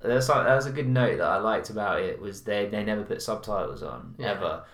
That's 0.00 0.28
like 0.28 0.46
that 0.46 0.54
was 0.56 0.66
a 0.66 0.72
good 0.72 0.88
note 0.88 1.18
that 1.18 1.28
I 1.28 1.36
liked 1.38 1.70
about 1.70 2.00
it 2.00 2.20
was 2.20 2.42
they 2.42 2.66
they 2.66 2.84
never 2.84 3.04
put 3.04 3.22
subtitles 3.22 3.82
on 3.82 4.14
Yeah. 4.18 4.32
ever 4.32 4.64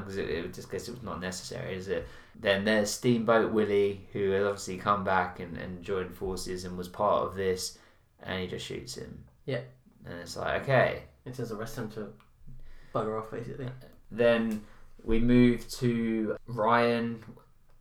because 0.00 0.16
it, 0.16 0.28
it 0.30 0.54
just 0.54 0.70
guess 0.70 0.88
it 0.88 0.92
was 0.94 1.02
not 1.02 1.20
necessary, 1.20 1.74
is 1.76 1.88
it? 1.88 2.06
Then 2.34 2.64
there's 2.64 2.90
Steamboat 2.90 3.52
Willie 3.52 4.06
who 4.12 4.30
has 4.30 4.44
obviously 4.44 4.78
come 4.78 5.04
back 5.04 5.38
and, 5.40 5.56
and 5.58 5.82
joined 5.82 6.14
forces 6.14 6.64
and 6.64 6.76
was 6.78 6.88
part 6.88 7.26
of 7.28 7.34
this, 7.36 7.78
and 8.22 8.40
he 8.40 8.46
just 8.48 8.66
shoots 8.66 8.94
him. 8.96 9.24
Yeah. 9.46 9.60
and 10.04 10.18
it's 10.20 10.36
like 10.36 10.62
okay, 10.62 11.04
it 11.24 11.34
says 11.34 11.52
arrest 11.52 11.78
him 11.78 11.90
to 11.92 12.08
bugger 12.94 13.18
off 13.18 13.30
basically 13.30 13.68
then 14.10 14.62
we 15.04 15.18
move 15.20 15.68
to 15.70 16.36
Ryan 16.46 17.22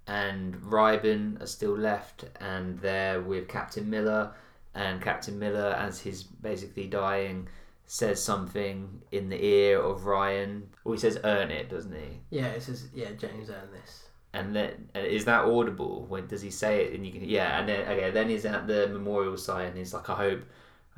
and 0.07 0.55
Reiben 0.55 1.41
are 1.41 1.47
still 1.47 1.75
left, 1.75 2.25
and 2.39 2.79
they're 2.79 3.21
with 3.21 3.47
Captain 3.47 3.89
Miller. 3.89 4.31
And 4.75 5.01
Captain 5.01 5.39
Miller, 5.39 5.73
as 5.77 6.01
he's 6.01 6.23
basically 6.23 6.85
dying, 6.87 7.47
says 7.87 8.21
something 8.21 9.01
in 9.11 9.29
the 9.29 9.43
ear 9.43 9.81
of 9.81 10.05
Ryan. 10.05 10.69
Or 10.83 10.93
he 10.93 10.99
says, 10.99 11.17
"Earn 11.23 11.49
it," 11.49 11.69
doesn't 11.69 11.93
he? 11.93 12.19
yeah 12.29 12.47
it 12.47 12.61
says 12.63 12.87
yeah 12.93 13.11
James 13.11 13.49
earned 13.49 13.73
this 13.73 14.09
And 14.33 14.55
then 14.55 14.89
is 14.93 15.25
that 15.25 15.45
audible? 15.45 16.05
When 16.07 16.27
does 16.27 16.41
he 16.41 16.51
say 16.51 16.85
it? 16.85 16.93
And 16.93 17.05
you 17.05 17.11
can 17.11 17.23
yeah. 17.23 17.59
And 17.59 17.69
then 17.69 17.87
okay, 17.87 18.11
then 18.11 18.29
he's 18.29 18.45
at 18.45 18.67
the 18.67 18.87
memorial 18.87 19.37
site, 19.37 19.69
and 19.69 19.77
he's 19.77 19.93
like, 19.93 20.09
"I 20.09 20.15
hope 20.15 20.41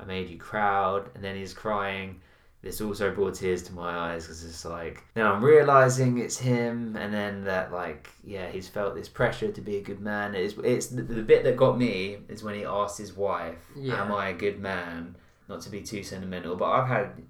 I 0.00 0.04
made 0.04 0.28
you 0.28 0.38
proud." 0.38 1.10
And 1.14 1.22
then 1.22 1.36
he's 1.36 1.54
crying. 1.54 2.20
This 2.60 2.80
also 2.80 3.14
brought 3.14 3.34
tears 3.34 3.62
to 3.64 3.72
my 3.72 3.96
eyes 3.96 4.24
because 4.24 4.44
it's 4.44 4.64
like 4.64 5.04
now 5.14 5.32
I'm 5.32 5.44
realizing 5.44 6.18
it's 6.18 6.38
him, 6.38 6.96
and 6.96 7.14
then 7.14 7.44
that 7.44 7.72
like 7.72 8.10
yeah, 8.24 8.48
he's 8.48 8.68
felt 8.68 8.94
this 8.96 9.08
pressure 9.08 9.52
to 9.52 9.60
be 9.60 9.76
a 9.76 9.82
good 9.82 10.00
man. 10.00 10.34
It's 10.34 10.54
it's 10.64 10.88
the, 10.88 11.02
the 11.02 11.22
bit 11.22 11.44
that 11.44 11.56
got 11.56 11.78
me 11.78 12.18
is 12.28 12.42
when 12.42 12.54
he 12.56 12.64
asked 12.64 12.98
his 12.98 13.16
wife, 13.16 13.70
Yeah. 13.76 14.02
"Am 14.02 14.10
I 14.12 14.30
a 14.30 14.34
good 14.34 14.58
man?" 14.60 15.16
Not 15.48 15.60
to 15.62 15.70
be 15.70 15.80
too 15.82 16.02
sentimental, 16.02 16.56
but 16.56 16.66
I've 16.66 16.88
had 16.88 17.22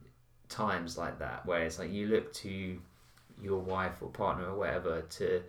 times 0.49 0.97
like 0.97 1.19
that 1.19 1.45
where 1.45 1.63
it's 1.63 1.79
like 1.79 1.93
you 1.93 2.07
look 2.09 2.33
to 2.33 2.79
your 3.41 3.61
wife 3.61 4.01
or 4.01 4.09
partner 4.09 4.47
or 4.47 4.57
whatever 4.59 5.03
to 5.03 5.43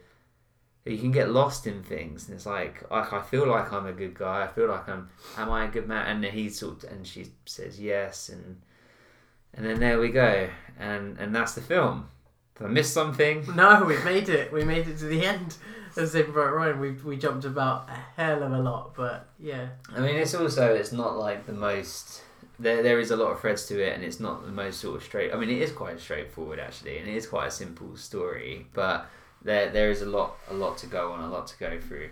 you 0.89 0.97
can 0.97 1.11
get 1.11 1.29
lost 1.29 1.67
in 1.67 1.83
things 1.83 2.27
and 2.27 2.35
it's 2.35 2.45
like 2.45 2.89
like 2.91 3.13
I 3.13 3.21
feel 3.21 3.47
like 3.47 3.71
I'm 3.71 3.85
a 3.85 3.93
good 3.93 4.13
guy 4.13 4.43
I 4.43 4.47
feel 4.47 4.67
like 4.67 4.87
I'm 4.87 5.09
am 5.37 5.51
I 5.51 5.65
a 5.65 5.67
good 5.67 5.87
man? 5.87 6.07
And 6.07 6.25
he 6.25 6.49
sort 6.49 6.83
of, 6.83 6.91
and 6.91 7.05
she 7.05 7.27
says 7.45 7.79
yes 7.79 8.29
and 8.29 8.61
and 9.53 9.65
then 9.65 9.79
there 9.79 9.99
we 9.99 10.09
go. 10.09 10.49
And 10.77 11.17
and 11.17 11.35
that's 11.35 11.53
the 11.53 11.61
film. 11.61 12.09
Did 12.57 12.67
I 12.67 12.69
miss 12.69 12.91
something? 12.91 13.45
No 13.55 13.83
we 13.85 13.97
made 14.03 14.29
it. 14.29 14.51
We 14.51 14.63
made 14.63 14.87
it 14.87 14.97
to 14.99 15.05
the 15.05 15.25
end 15.25 15.57
of 15.97 16.09
Saving 16.09 16.33
Private 16.33 16.53
Ryan 16.53 16.79
we, 16.79 16.91
we 16.91 17.17
jumped 17.17 17.45
about 17.45 17.89
a 17.89 18.21
hell 18.21 18.43
of 18.43 18.51
a 18.51 18.59
lot 18.59 18.95
but 18.95 19.27
yeah. 19.39 19.69
I 19.95 19.99
mean 19.99 20.15
it's 20.15 20.33
also 20.33 20.73
it's 20.73 20.91
not 20.91 21.17
like 21.17 21.45
the 21.45 21.53
most 21.53 22.23
there, 22.59 22.83
there 22.83 22.99
is 22.99 23.11
a 23.11 23.15
lot 23.15 23.31
of 23.31 23.39
threads 23.39 23.65
to 23.67 23.81
it 23.81 23.93
and 23.93 24.03
it's 24.03 24.19
not 24.19 24.45
the 24.45 24.51
most 24.51 24.79
sort 24.79 24.97
of 24.97 25.03
straight 25.03 25.33
I 25.33 25.37
mean 25.37 25.49
it 25.49 25.61
is 25.61 25.71
quite 25.71 25.99
straightforward 25.99 26.59
actually 26.59 26.97
and 26.99 27.07
it 27.07 27.15
is 27.15 27.27
quite 27.27 27.47
a 27.47 27.51
simple 27.51 27.95
story 27.97 28.67
but 28.73 29.09
there 29.41 29.69
there 29.69 29.89
is 29.89 30.01
a 30.01 30.05
lot 30.05 30.37
a 30.49 30.53
lot 30.53 30.77
to 30.77 30.85
go 30.85 31.11
on 31.11 31.21
a 31.21 31.29
lot 31.29 31.47
to 31.47 31.57
go 31.57 31.79
through 31.79 32.09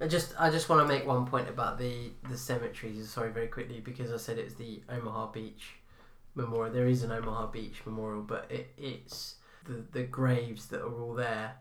I 0.00 0.08
just 0.08 0.34
I 0.38 0.50
just 0.50 0.68
want 0.68 0.86
to 0.86 0.92
make 0.92 1.06
one 1.06 1.26
point 1.26 1.48
about 1.48 1.78
the 1.78 2.10
the 2.28 2.36
cemeteries. 2.36 3.08
Sorry, 3.08 3.30
very 3.30 3.46
quickly 3.46 3.80
because 3.80 4.12
I 4.12 4.16
said 4.16 4.38
it's 4.38 4.54
the 4.54 4.82
Omaha 4.88 5.30
Beach 5.32 5.76
Memorial. 6.34 6.72
There 6.72 6.88
is 6.88 7.02
an 7.02 7.12
Omaha 7.12 7.46
Beach 7.46 7.80
Memorial, 7.86 8.22
but 8.22 8.46
it, 8.50 8.72
it's 8.76 9.36
the 9.64 9.84
the 9.92 10.02
graves 10.02 10.66
that 10.66 10.82
are 10.82 10.92
all 10.92 11.14
there. 11.14 11.56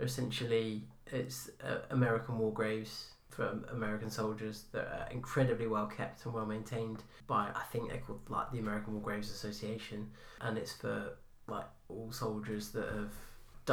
Essentially, 0.00 0.88
it's 1.06 1.50
uh, 1.62 1.78
American 1.90 2.38
war 2.38 2.52
graves 2.52 3.10
for 3.28 3.60
American 3.70 4.10
soldiers 4.10 4.64
that 4.72 4.86
are 4.86 5.08
incredibly 5.10 5.68
well 5.68 5.86
kept 5.86 6.24
and 6.24 6.34
well 6.34 6.46
maintained 6.46 7.04
by 7.28 7.48
I 7.54 7.62
think 7.70 7.88
they're 7.88 7.98
called 7.98 8.20
like 8.28 8.50
the 8.50 8.58
American 8.58 8.94
War 8.94 9.02
Graves 9.02 9.30
Association, 9.30 10.10
and 10.40 10.58
it's 10.58 10.72
for 10.72 11.16
like 11.46 11.66
all 11.88 12.10
soldiers 12.10 12.70
that 12.70 12.88
have 12.88 13.14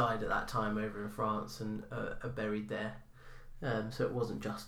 died 0.02 0.22
at 0.22 0.28
that 0.28 0.46
time 0.48 0.78
over 0.78 1.04
in 1.04 1.10
France 1.10 1.60
and 1.60 1.82
uh, 1.90 2.14
are 2.22 2.28
buried 2.42 2.68
there. 2.68 2.94
Um, 3.62 3.90
so 3.90 4.04
it 4.04 4.12
wasn't 4.12 4.40
just 4.40 4.66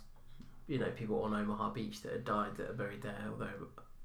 you 0.66 0.78
know 0.78 0.90
people 0.96 1.22
on 1.22 1.32
Omaha 1.34 1.70
Beach 1.70 2.02
that 2.02 2.12
had 2.12 2.24
died 2.24 2.56
that 2.56 2.70
are 2.70 2.78
buried 2.82 3.02
there, 3.02 3.22
although 3.30 3.58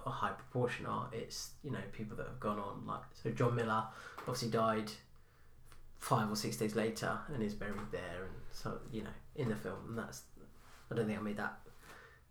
a 0.05 0.09
high 0.09 0.31
proportion 0.41 0.85
are. 0.85 1.09
It's 1.11 1.39
you 1.63 1.71
know 1.71 1.79
people 1.91 2.15
that 2.17 2.27
have 2.27 2.39
gone 2.39 2.59
on 2.59 2.85
like 2.85 3.01
so 3.21 3.31
John 3.31 3.55
Miller 3.55 3.83
obviously 4.19 4.49
died 4.49 4.91
five 5.97 6.29
or 6.29 6.35
six 6.35 6.57
days 6.57 6.75
later 6.75 7.17
and 7.33 7.41
is 7.41 7.55
buried 7.55 7.91
there, 7.91 8.19
and 8.27 8.35
so 8.51 8.77
you 8.91 9.01
know 9.03 9.15
in 9.35 9.49
the 9.49 9.55
film 9.55 9.79
and 9.89 9.97
that's 9.97 10.21
I 10.91 10.95
don't 10.95 11.07
think 11.07 11.17
I 11.19 11.21
made 11.23 11.37
that 11.37 11.57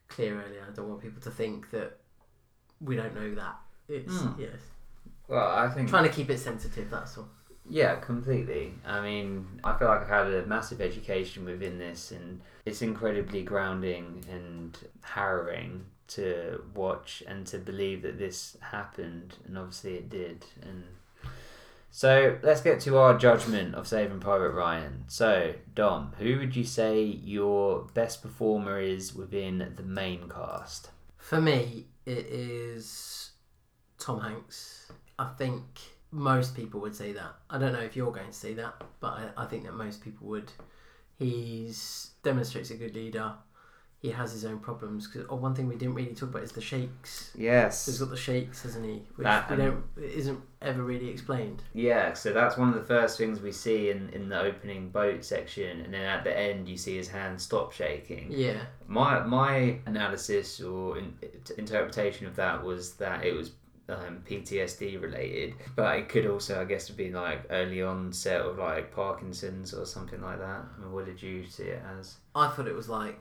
clear 0.09 0.41
earlier. 0.41 0.65
I 0.71 0.73
don't 0.75 0.89
want 0.89 1.03
people 1.03 1.21
to 1.23 1.31
think 1.31 1.71
that 1.73 1.99
we 2.81 2.95
don't 2.97 3.15
know 3.15 3.35
that. 3.35 3.57
It's 3.89 4.21
Hmm. 4.21 4.41
yes 4.41 4.61
well 5.29 5.49
I 5.63 5.69
think 5.75 5.89
trying 5.89 6.05
to 6.11 6.15
keep 6.19 6.31
it 6.31 6.39
sensitive. 6.39 6.89
That's 6.91 7.19
all. 7.19 7.29
Yeah, 7.69 7.97
completely. 7.97 8.75
I 8.87 9.01
mean, 9.01 9.61
I 9.65 9.77
feel 9.79 9.89
like 9.89 10.03
I've 10.03 10.09
had 10.09 10.27
a 10.27 10.47
massive 10.47 10.81
education 10.81 11.45
within 11.45 11.79
this, 11.79 12.11
and 12.11 12.41
it's 12.67 12.83
incredibly 12.83 13.43
grounding 13.43 14.25
and 14.31 14.77
harrowing 15.03 15.87
to 16.09 16.63
watch 16.75 17.23
and 17.27 17.47
to 17.47 17.59
believe 17.59 18.03
that 18.03 18.19
this 18.19 18.57
happened, 18.61 19.37
and 19.47 19.57
obviously 19.57 19.95
it 19.95 20.11
did. 20.11 20.45
And 20.63 20.85
so 21.91 22.39
let's 22.43 22.61
get 22.61 22.81
to 22.81 22.99
our 22.99 23.17
judgment 23.17 23.75
of 23.75 23.89
Saving 23.89 24.21
Private 24.21 24.51
Ryan. 24.51 25.05
So, 25.09 25.55
Dom, 25.75 26.13
who 26.19 26.39
would 26.39 26.55
you 26.55 26.65
say 26.65 27.03
your 27.03 27.87
best 27.95 28.21
performer 28.21 28.79
is 28.79 29.15
within 29.15 29.73
the 29.77 29.83
main 29.83 30.29
cast? 30.29 30.91
For 31.17 31.41
me, 31.41 31.87
it 32.05 32.27
is 32.27 33.31
Tom 33.99 34.21
Hanks. 34.21 34.93
I 35.19 35.31
think 35.39 35.65
most 36.15 36.55
people 36.55 36.81
would 36.81 36.95
say 36.95 37.13
that. 37.13 37.35
I 37.51 37.59
don't 37.59 37.73
know 37.73 37.81
if 37.81 37.97
you're 37.97 38.13
going 38.13 38.29
to 38.29 38.33
say 38.33 38.55
that, 38.55 38.83
but 39.01 39.33
I, 39.37 39.43
I 39.43 39.47
think 39.47 39.65
that 39.65 39.75
most 39.75 40.03
people 40.03 40.29
would. 40.29 40.51
He's 41.19 42.11
demonstrates 42.23 42.71
a 42.71 42.77
good 42.77 42.95
leader. 42.95 43.33
He 43.99 44.11
has 44.11 44.33
his 44.33 44.45
own 44.45 44.59
problems. 44.59 45.07
Cause, 45.07 45.25
oh, 45.31 45.37
one 45.37 45.55
thing 45.55 45.67
we 45.67 45.77
didn't 45.77 45.95
really 45.95 46.15
talk 46.15 46.29
about 46.29 46.43
is 46.43 46.53
the 46.53 46.61
shakes. 46.61 47.31
Yes. 47.35 47.87
He's 47.87 47.99
got 47.99 48.11
the 48.11 48.17
shakes, 48.17 48.63
hasn't 48.63 48.85
he? 48.85 49.03
Which 49.17 49.25
that, 49.25 49.51
we 49.51 49.57
don't 49.57 49.83
it 49.97 50.13
isn't 50.13 50.41
ever 50.61 50.83
really 50.83 51.09
explained. 51.09 51.63
Yeah, 51.73 52.13
so 52.13 52.33
that's 52.33 52.57
one 52.59 52.69
of 52.69 52.75
the 52.75 52.85
first 52.85 53.17
things 53.17 53.41
we 53.41 53.51
see 53.51 53.91
in, 53.91 54.11
in 54.11 54.29
the 54.29 54.39
opening 54.39 54.91
boat 54.91 55.25
section, 55.25 55.81
and 55.81 55.95
then 55.95 56.03
at 56.03 56.23
the 56.23 56.39
end 56.39 56.69
you 56.69 56.77
see 56.77 56.97
his 56.97 57.09
hand 57.09 57.41
stop 57.41 57.73
shaking. 57.73 58.27
Yeah, 58.31 58.61
My 58.87 59.21
my 59.21 59.79
analysis 59.87 60.61
or 60.61 60.99
in, 60.99 61.17
interpretation 61.57 62.27
of 62.27 62.37
that 62.37 62.63
was 62.63 62.95
that 62.97 63.25
it 63.25 63.33
was 63.33 63.53
um, 63.89 64.23
PTSD 64.29 65.01
related, 65.01 65.55
but 65.77 65.99
it 65.99 66.09
could 66.09 66.27
also, 66.27 66.61
I 66.61 66.65
guess, 66.65 66.89
have 66.89 66.97
been 66.97 67.13
like 67.13 67.47
early 67.51 67.83
onset 67.83 68.41
of 68.41 68.59
like 68.59 68.95
Parkinson's 68.95 69.75
or 69.75 69.85
something 69.85 70.21
like 70.21 70.39
that. 70.39 70.65
I 70.77 70.81
mean, 70.81 70.93
what 70.93 71.07
did 71.07 71.23
you 71.23 71.47
see 71.47 71.65
it 71.65 71.83
as? 71.99 72.17
I 72.35 72.49
thought 72.49 72.67
it 72.67 72.75
was 72.75 72.89
like 72.89 73.19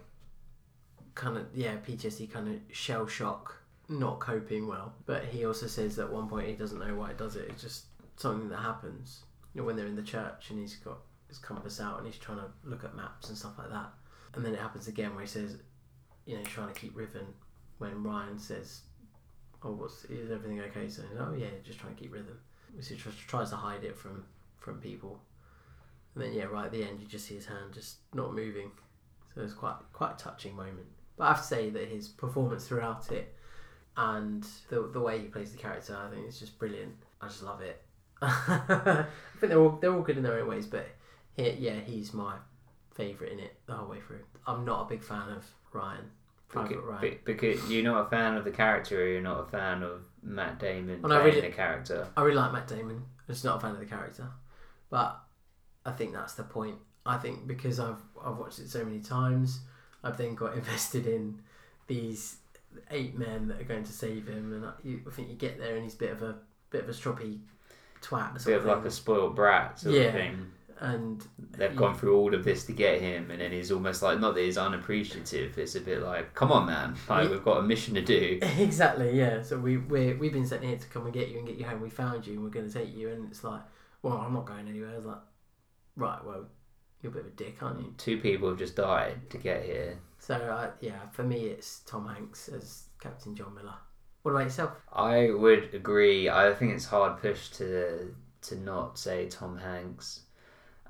kind 1.15 1.37
of 1.37 1.45
yeah 1.53 1.75
PTSD 1.85 2.31
kind 2.31 2.47
of 2.47 2.75
shell 2.75 3.05
shock, 3.07 3.61
not 3.89 4.19
coping 4.19 4.67
well. 4.67 4.93
But 5.05 5.25
he 5.25 5.45
also 5.45 5.67
says 5.67 5.97
that 5.97 6.05
at 6.05 6.11
one 6.13 6.29
point 6.29 6.47
he 6.47 6.53
doesn't 6.53 6.79
know 6.79 6.95
why 6.95 7.09
he 7.09 7.15
does 7.15 7.35
it. 7.35 7.47
It's 7.49 7.61
just 7.61 7.85
something 8.15 8.49
that 8.49 8.59
happens. 8.59 9.23
You 9.53 9.61
know 9.61 9.67
when 9.67 9.75
they're 9.75 9.87
in 9.87 9.95
the 9.95 10.01
church 10.01 10.49
and 10.49 10.59
he's 10.59 10.75
got 10.77 10.99
his 11.27 11.37
compass 11.37 11.79
out 11.79 11.97
and 11.97 12.07
he's 12.07 12.17
trying 12.17 12.39
to 12.39 12.47
look 12.63 12.83
at 12.83 12.95
maps 12.95 13.29
and 13.29 13.37
stuff 13.37 13.57
like 13.57 13.69
that. 13.69 13.91
And 14.35 14.45
then 14.45 14.53
it 14.53 14.59
happens 14.59 14.87
again 14.87 15.11
where 15.13 15.21
he 15.21 15.27
says, 15.27 15.57
you 16.25 16.35
know, 16.35 16.39
he's 16.39 16.49
trying 16.49 16.73
to 16.73 16.79
keep 16.79 16.95
rhythm. 16.95 17.33
When 17.79 18.03
Ryan 18.03 18.39
says, 18.39 18.81
"Oh, 19.63 19.71
what's 19.71 20.05
is 20.05 20.31
everything 20.31 20.61
okay?" 20.61 20.89
So 20.89 21.03
oh 21.19 21.33
yeah, 21.33 21.47
just 21.63 21.79
try 21.79 21.89
and 21.89 21.97
keep 21.97 22.13
rhythm. 22.13 22.39
So 22.81 22.95
he 22.95 22.99
tries, 22.99 23.49
to 23.51 23.55
hide 23.55 23.83
it 23.83 23.97
from 23.97 24.25
from 24.59 24.79
people. 24.79 25.19
And 26.15 26.23
then 26.23 26.33
yeah, 26.33 26.45
right 26.45 26.65
at 26.65 26.71
the 26.71 26.83
end, 26.83 27.01
you 27.01 27.07
just 27.07 27.25
see 27.25 27.35
his 27.35 27.45
hand 27.45 27.73
just 27.73 27.97
not 28.13 28.33
moving. 28.33 28.71
So 29.33 29.41
it's 29.41 29.53
quite 29.53 29.75
quite 29.93 30.17
touching 30.17 30.55
moment. 30.55 30.87
But 31.17 31.25
I 31.25 31.27
have 31.29 31.41
to 31.41 31.47
say 31.47 31.69
that 31.69 31.87
his 31.87 32.07
performance 32.07 32.67
throughout 32.67 33.11
it 33.11 33.35
and 33.95 34.45
the 34.69 34.89
the 34.91 34.99
way 34.99 35.19
he 35.19 35.27
plays 35.27 35.51
the 35.51 35.57
character, 35.57 35.95
I 35.95 36.13
think 36.13 36.27
it's 36.27 36.39
just 36.39 36.57
brilliant. 36.57 36.95
I 37.21 37.27
just 37.27 37.43
love 37.43 37.61
it. 37.61 37.81
I 38.21 39.05
think 39.39 39.49
they're 39.49 39.59
all 39.59 39.77
they're 39.81 39.93
all 39.93 40.01
good 40.01 40.17
in 40.17 40.23
their 40.23 40.39
own 40.39 40.47
ways, 40.47 40.65
but 40.65 40.87
he, 41.35 41.49
yeah, 41.51 41.79
he's 41.85 42.13
my 42.13 42.35
favourite 42.93 43.33
in 43.33 43.39
it 43.39 43.55
the 43.65 43.73
whole 43.73 43.89
way 43.89 43.99
through. 43.99 44.21
I'm 44.47 44.65
not 44.65 44.85
a 44.85 44.89
big 44.89 45.03
fan 45.03 45.29
of 45.29 45.45
Ryan. 45.71 46.09
Private 46.53 46.69
Because, 46.69 46.85
Ryan. 46.85 47.19
because 47.25 47.69
you're 47.71 47.83
not 47.83 48.05
a 48.07 48.09
fan 48.09 48.35
of 48.37 48.43
the 48.45 48.51
character, 48.51 49.01
or 49.01 49.07
you're 49.07 49.21
not 49.21 49.39
a 49.41 49.45
fan 49.45 49.83
of 49.83 50.05
Matt 50.21 50.59
Damon 50.59 51.01
Well, 51.01 51.11
I 51.11 51.19
playing 51.19 51.35
really- 51.35 51.47
the 51.49 51.55
character. 51.55 52.07
I 52.15 52.21
really 52.21 52.35
like 52.35 52.53
Matt 52.53 52.67
Damon. 52.67 52.97
I'm 53.27 53.33
just 53.33 53.43
not 53.45 53.57
a 53.57 53.59
fan 53.59 53.71
of 53.71 53.79
the 53.79 53.85
character, 53.85 54.27
but 54.89 55.19
I 55.85 55.91
think 55.91 56.13
that's 56.13 56.33
the 56.35 56.43
point. 56.43 56.77
I 57.05 57.17
think 57.17 57.47
because 57.47 57.79
I've 57.79 57.99
I've 58.23 58.37
watched 58.37 58.59
it 58.59 58.69
so 58.69 58.85
many 58.85 58.99
times, 59.01 59.59
I've 60.03 60.17
then 60.17 60.35
got 60.35 60.53
invested 60.57 61.05
in 61.07 61.41
these 61.87 62.37
eight 62.91 63.17
men 63.17 63.47
that 63.49 63.59
are 63.61 63.65
going 63.65 63.83
to 63.83 63.91
save 63.91 64.27
him, 64.27 64.53
and 64.53 64.65
I, 64.65 64.71
you, 64.83 65.01
I 65.07 65.11
think 65.11 65.29
you 65.29 65.35
get 65.35 65.59
there 65.59 65.75
and 65.75 65.83
he's 65.83 65.95
a 65.95 65.97
bit 65.97 66.11
of 66.11 66.21
a 66.23 66.35
bit 66.69 66.83
of 66.83 66.89
a 66.89 66.93
stroppy 66.93 67.39
twat, 68.01 68.39
sort 68.39 68.45
bit 68.45 68.57
of 68.57 68.65
like 68.65 68.85
a 68.85 68.91
spoiled 68.91 69.35
brat 69.35 69.79
sort 69.79 69.95
Yeah. 69.95 70.01
of 70.03 70.13
thing. 70.13 70.51
And 70.79 71.25
They've 71.57 71.75
gone 71.75 71.95
through 71.95 72.15
all 72.17 72.33
of 72.33 72.43
this 72.43 72.65
to 72.65 72.73
get 72.73 73.01
him, 73.01 73.31
and 73.31 73.39
then 73.41 73.51
he's 73.51 73.71
almost 73.71 74.01
like 74.01 74.19
not 74.19 74.35
that 74.35 74.41
he's 74.41 74.57
unappreciative. 74.57 75.57
It's 75.57 75.75
a 75.75 75.81
bit 75.81 76.01
like, 76.01 76.33
come 76.33 76.51
on, 76.51 76.65
man, 76.67 76.95
like 77.09 77.25
Yeah. 77.25 77.31
we've 77.31 77.43
got 77.43 77.59
a 77.59 77.63
mission 77.63 77.93
to 77.95 78.01
do. 78.01 78.39
exactly 78.57 79.17
yeah. 79.17 79.41
So 79.41 79.57
we 79.59 79.77
we 79.77 80.13
we've 80.13 80.33
been 80.33 80.45
sent 80.47 80.63
here 80.63 80.77
to 80.77 80.87
come 80.87 81.05
and 81.05 81.13
get 81.13 81.29
you 81.29 81.37
and 81.39 81.47
get 81.47 81.57
you 81.57 81.65
home. 81.65 81.81
We 81.81 81.89
found 81.89 82.25
you 82.27 82.33
and 82.33 82.43
we're 82.43 82.49
going 82.49 82.67
to 82.67 82.73
take 82.73 82.95
you, 82.95 83.09
and 83.09 83.29
it's 83.29 83.43
like, 83.43 83.61
well, 84.01 84.17
I'm 84.17 84.33
not 84.33 84.45
going 84.45 84.67
anywhere. 84.67 84.91
I 84.93 84.95
was 84.97 85.05
like, 85.05 85.21
right, 85.95 86.23
well, 86.25 86.45
you're 87.01 87.11
a 87.11 87.15
bit 87.15 87.25
of 87.25 87.27
a 87.27 87.35
dick, 87.35 87.61
aren't 87.61 87.79
you? 87.81 87.93
Two 87.97 88.17
people 88.17 88.49
have 88.49 88.57
just 88.57 88.75
died 88.75 89.29
to 89.29 89.37
get 89.37 89.63
here. 89.65 89.99
So 90.19 90.35
uh, 90.35 90.71
yeah, 90.79 91.09
for 91.11 91.23
me, 91.23 91.45
it's 91.47 91.79
Tom 91.85 92.07
Hanks 92.07 92.47
as 92.49 92.85
Captain 93.01 93.35
John 93.35 93.53
Miller. 93.53 93.75
What 94.21 94.31
about 94.31 94.45
yourself? 94.45 94.71
I 94.93 95.31
would 95.31 95.73
agree. 95.73 96.29
I 96.29 96.53
think 96.53 96.73
it's 96.73 96.85
hard 96.85 97.21
push 97.21 97.49
to 97.51 98.15
to 98.43 98.55
not 98.57 98.97
say 98.97 99.27
Tom 99.27 99.57
Hanks. 99.57 100.21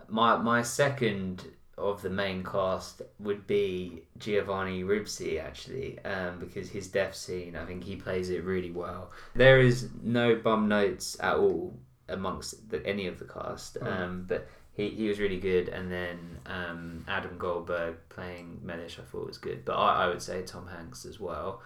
My 0.10 0.38
my 0.38 0.62
second 0.62 1.46
of 1.78 2.02
the 2.04 2.10
main 2.10 2.44
cast 2.44 3.02
would 3.20 3.48
be 3.48 4.04
Giovanni 4.20 4.84
Ribisi 4.84 5.42
actually, 5.44 5.98
um, 6.06 6.40
because 6.40 6.70
his 6.70 6.88
death 6.88 7.16
scene, 7.16 7.56
I 7.56 7.66
think 7.66 7.84
he 7.84 7.96
plays 7.96 8.30
it 8.30 8.44
really 8.44 8.72
well. 8.72 9.12
There 9.36 9.60
is 9.60 9.90
no 10.04 10.36
bum 10.36 10.68
notes 10.68 11.18
at 11.20 11.36
all 11.36 11.74
amongst 12.10 12.70
the, 12.70 12.86
any 12.86 13.08
of 13.08 13.18
the 13.18 13.26
cast, 13.26 13.80
Mm. 13.80 13.88
um, 13.92 14.26
but 14.28 14.48
he, 14.74 14.90
he 14.90 15.08
was 15.08 15.20
really 15.20 15.40
good. 15.40 15.68
And 15.70 15.92
then 15.92 16.38
um, 16.46 17.06
Adam 17.08 17.38
Goldberg 17.40 17.96
playing 18.10 18.60
Mellish, 18.64 19.00
I 19.00 19.04
thought 19.04 19.26
was 19.28 19.38
good. 19.40 19.66
But 19.66 19.74
I, 19.76 20.06
I 20.06 20.08
would 20.08 20.22
say 20.22 20.44
Tom 20.44 20.68
Hanks 20.68 21.06
as 21.06 21.20
well. 21.20 21.62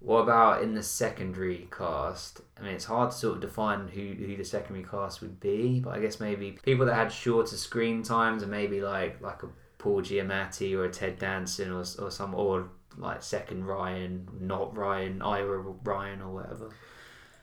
What 0.00 0.20
about 0.20 0.62
in 0.62 0.74
the 0.74 0.82
secondary 0.82 1.68
cast? 1.76 2.40
I 2.56 2.62
mean, 2.62 2.74
it's 2.74 2.84
hard 2.84 3.10
to 3.10 3.16
sort 3.16 3.34
of 3.36 3.40
define 3.40 3.88
who, 3.88 4.12
who 4.12 4.36
the 4.36 4.44
secondary 4.44 4.84
cast 4.84 5.20
would 5.20 5.40
be, 5.40 5.80
but 5.80 5.90
I 5.90 5.98
guess 5.98 6.20
maybe 6.20 6.52
people 6.62 6.86
that 6.86 6.94
had 6.94 7.12
shorter 7.12 7.56
screen 7.56 8.02
times, 8.02 8.42
and 8.42 8.50
maybe 8.50 8.80
like 8.80 9.20
like 9.20 9.42
a 9.42 9.48
Paul 9.78 10.02
Giamatti 10.02 10.76
or 10.76 10.84
a 10.84 10.90
Ted 10.90 11.18
Danson 11.18 11.72
or 11.72 11.84
or 11.98 12.10
some 12.10 12.34
or 12.34 12.70
like 12.96 13.22
second 13.22 13.64
Ryan, 13.64 14.28
not 14.40 14.76
Ryan, 14.76 15.20
Ira 15.20 15.58
Ryan 15.58 16.22
or 16.22 16.32
whatever. 16.32 16.70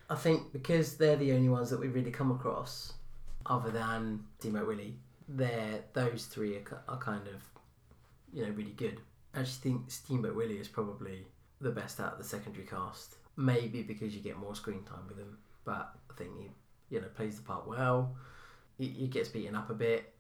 I 0.10 0.16
think 0.16 0.54
because 0.54 0.98
they're 0.98 1.16
the 1.16 1.34
only 1.34 1.50
ones 1.50 1.70
that 1.72 1.80
we've 1.80 1.94
really 1.94 2.12
come 2.12 2.32
across, 2.32 2.94
other 3.46 3.72
than 3.72 4.24
Steamboat 4.40 4.68
Willie, 4.68 4.96
they're 5.28 5.82
those 5.94 6.26
three 6.26 6.56
are, 6.56 6.84
are 6.88 6.98
kind 7.00 7.28
of, 7.28 7.42
you 8.32 8.46
know, 8.46 8.52
really 8.52 8.72
good. 8.72 9.02
I 9.34 9.40
just 9.40 9.62
think 9.62 9.92
Steamboat 9.92 10.36
Willie 10.36 10.58
is 10.58 10.68
probably 10.68 11.26
the 11.66 11.72
best 11.72 12.00
out 12.00 12.14
of 12.14 12.18
the 12.20 12.24
secondary 12.24 12.66
cast. 12.66 13.16
Maybe 13.36 13.82
because 13.82 14.16
you 14.16 14.22
get 14.22 14.38
more 14.38 14.56
screen 14.56 14.84
time 14.84 15.08
with 15.10 15.18
him, 15.18 15.38
but 15.66 15.94
I 16.10 16.14
think 16.16 16.30
he, 16.40 16.50
you 16.90 17.02
know, 17.02 17.08
plays 17.16 17.38
the 17.38 17.42
part 17.42 17.68
well. 17.68 18.16
He, 18.78 18.88
he 18.88 19.08
gets 19.08 19.30
beaten 19.30 19.56
up 19.56 19.70
a 19.70 19.74
bit. 19.74 20.14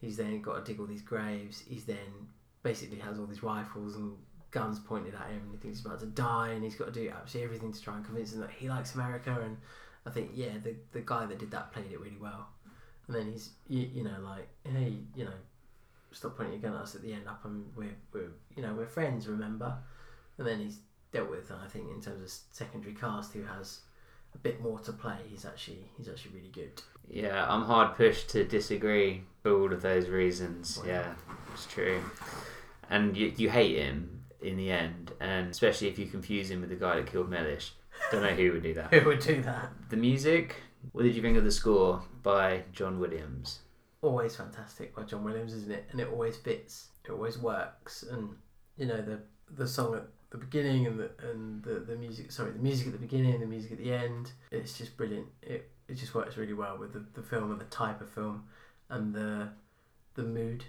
He's 0.00 0.18
then 0.18 0.42
got 0.42 0.64
to 0.64 0.70
dig 0.70 0.78
all 0.80 0.86
these 0.86 1.02
graves. 1.02 1.64
He's 1.66 1.84
then 1.84 2.28
basically 2.62 2.98
has 2.98 3.18
all 3.18 3.26
these 3.26 3.42
rifles 3.42 3.96
and 3.96 4.16
guns 4.50 4.78
pointed 4.80 5.14
at 5.14 5.30
him 5.30 5.40
and 5.44 5.52
he 5.52 5.56
thinks 5.56 5.78
he's 5.78 5.86
about 5.86 5.98
to 5.98 6.06
die 6.06 6.50
and 6.50 6.62
he's 6.62 6.76
got 6.76 6.92
to 6.92 6.92
do 6.92 7.10
absolutely 7.10 7.46
everything 7.46 7.72
to 7.72 7.80
try 7.80 7.96
and 7.96 8.04
convince 8.04 8.34
him 8.34 8.40
that 8.40 8.50
he 8.50 8.68
likes 8.68 8.94
America 8.94 9.34
and 9.42 9.56
I 10.06 10.10
think 10.10 10.32
yeah 10.34 10.58
the 10.62 10.74
the 10.92 11.00
guy 11.00 11.24
that 11.24 11.38
did 11.38 11.50
that 11.52 11.72
played 11.72 11.90
it 11.90 11.98
really 11.98 12.18
well 12.20 12.48
and 13.06 13.16
then 13.16 13.32
he's 13.32 13.52
you, 13.66 13.88
you 13.94 14.04
know 14.04 14.16
like 14.22 14.46
hey 14.64 14.98
you 15.16 15.24
know 15.24 15.32
stop 16.10 16.36
pointing 16.36 16.60
your 16.60 16.70
gun 16.70 16.78
at 16.78 16.82
us 16.82 16.94
at 16.94 17.00
the 17.00 17.14
end 17.14 17.26
up 17.26 17.42
and 17.46 17.64
we're, 17.74 17.96
we're 18.12 18.32
you 18.54 18.62
know 18.62 18.74
we're 18.74 18.86
friends 18.86 19.26
remember 19.26 19.74
and 20.42 20.50
then 20.50 20.66
he's 20.66 20.78
dealt 21.12 21.30
with 21.30 21.50
I 21.50 21.68
think 21.68 21.90
in 21.90 22.00
terms 22.00 22.22
of 22.22 22.30
secondary 22.54 22.94
cast 22.94 23.32
who 23.32 23.42
has 23.44 23.80
a 24.34 24.38
bit 24.38 24.62
more 24.62 24.78
to 24.80 24.92
play 24.92 25.16
he's 25.28 25.44
actually 25.44 25.90
he's 25.96 26.08
actually 26.08 26.32
really 26.34 26.50
good 26.50 26.82
Yeah, 27.08 27.46
I'm 27.48 27.62
hard 27.62 27.96
pushed 27.96 28.30
to 28.30 28.44
disagree 28.44 29.22
for 29.42 29.52
all 29.52 29.72
of 29.72 29.82
those 29.82 30.08
reasons. 30.08 30.78
Wow. 30.78 30.84
Yeah, 30.86 31.14
it's 31.52 31.66
true. 31.66 32.00
And 32.88 33.16
you, 33.16 33.32
you 33.36 33.50
hate 33.50 33.76
him 33.76 34.22
in 34.40 34.56
the 34.56 34.70
end, 34.70 35.12
and 35.20 35.50
especially 35.50 35.88
if 35.88 35.98
you 35.98 36.06
confuse 36.06 36.50
him 36.50 36.60
with 36.60 36.70
the 36.70 36.76
guy 36.76 36.96
that 36.96 37.06
killed 37.06 37.28
Mellish. 37.28 37.72
Don't 38.10 38.22
know 38.22 38.28
who 38.28 38.52
would 38.52 38.62
do 38.62 38.74
that. 38.74 38.92
who 38.94 39.06
would 39.08 39.20
do 39.20 39.42
that 39.42 39.70
The 39.90 39.96
music. 39.96 40.56
What 40.92 41.02
did 41.02 41.14
you 41.14 41.22
think 41.22 41.36
of 41.36 41.44
the 41.44 41.50
score 41.50 42.02
by 42.22 42.64
John 42.72 42.98
Williams? 42.98 43.60
always 44.02 44.34
fantastic 44.36 44.94
by 44.94 45.04
John 45.04 45.24
Williams, 45.24 45.54
isn't 45.54 45.70
it? 45.70 45.84
And 45.90 46.00
it 46.00 46.08
always 46.08 46.36
fits. 46.36 46.88
It 47.04 47.12
always 47.12 47.38
works. 47.38 48.02
And 48.02 48.30
you 48.76 48.86
know 48.86 49.00
the 49.00 49.20
the 49.50 49.66
song 49.66 49.94
at 49.94 50.06
the 50.32 50.38
beginning 50.38 50.86
and 50.86 50.98
the 50.98 51.10
and 51.30 51.62
the, 51.62 51.80
the 51.80 51.94
music. 51.94 52.32
Sorry, 52.32 52.50
the 52.50 52.58
music 52.58 52.86
at 52.86 52.92
the 52.94 52.98
beginning, 52.98 53.38
the 53.38 53.46
music 53.46 53.72
at 53.72 53.78
the 53.78 53.92
end. 53.92 54.32
It's 54.50 54.76
just 54.76 54.96
brilliant. 54.96 55.26
It 55.42 55.70
it 55.88 55.94
just 55.94 56.14
works 56.14 56.38
really 56.38 56.54
well 56.54 56.78
with 56.78 56.94
the, 56.94 57.04
the 57.14 57.22
film 57.22 57.52
and 57.52 57.60
the 57.60 57.66
type 57.66 58.00
of 58.00 58.08
film 58.10 58.44
and 58.88 59.14
the 59.14 59.50
the 60.14 60.22
mood 60.22 60.64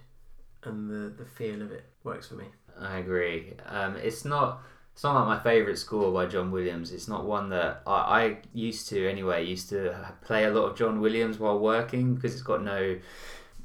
and 0.63 0.89
the 0.89 1.13
the 1.17 1.25
feel 1.25 1.61
of 1.61 1.71
it 1.71 1.85
works 2.03 2.27
for 2.27 2.35
me. 2.35 2.45
I 2.77 2.97
agree. 2.97 3.53
Um, 3.65 3.95
it's 3.95 4.25
not. 4.25 4.61
It's 4.91 5.03
not 5.03 5.15
like 5.15 5.39
my 5.39 5.43
favourite 5.43 5.79
score 5.79 6.11
by 6.11 6.27
John 6.27 6.51
Williams. 6.51 6.91
It's 6.91 7.07
not 7.07 7.25
one 7.25 7.49
that 7.49 7.81
I, 7.87 7.91
I 7.91 8.37
used 8.53 8.89
to 8.89 9.09
anyway. 9.09 9.43
Used 9.43 9.69
to 9.69 10.13
play 10.21 10.43
a 10.43 10.51
lot 10.51 10.65
of 10.65 10.77
John 10.77 10.99
Williams 10.99 11.39
while 11.39 11.57
working 11.57 12.13
because 12.13 12.33
it's 12.33 12.43
got 12.43 12.63
no, 12.63 12.79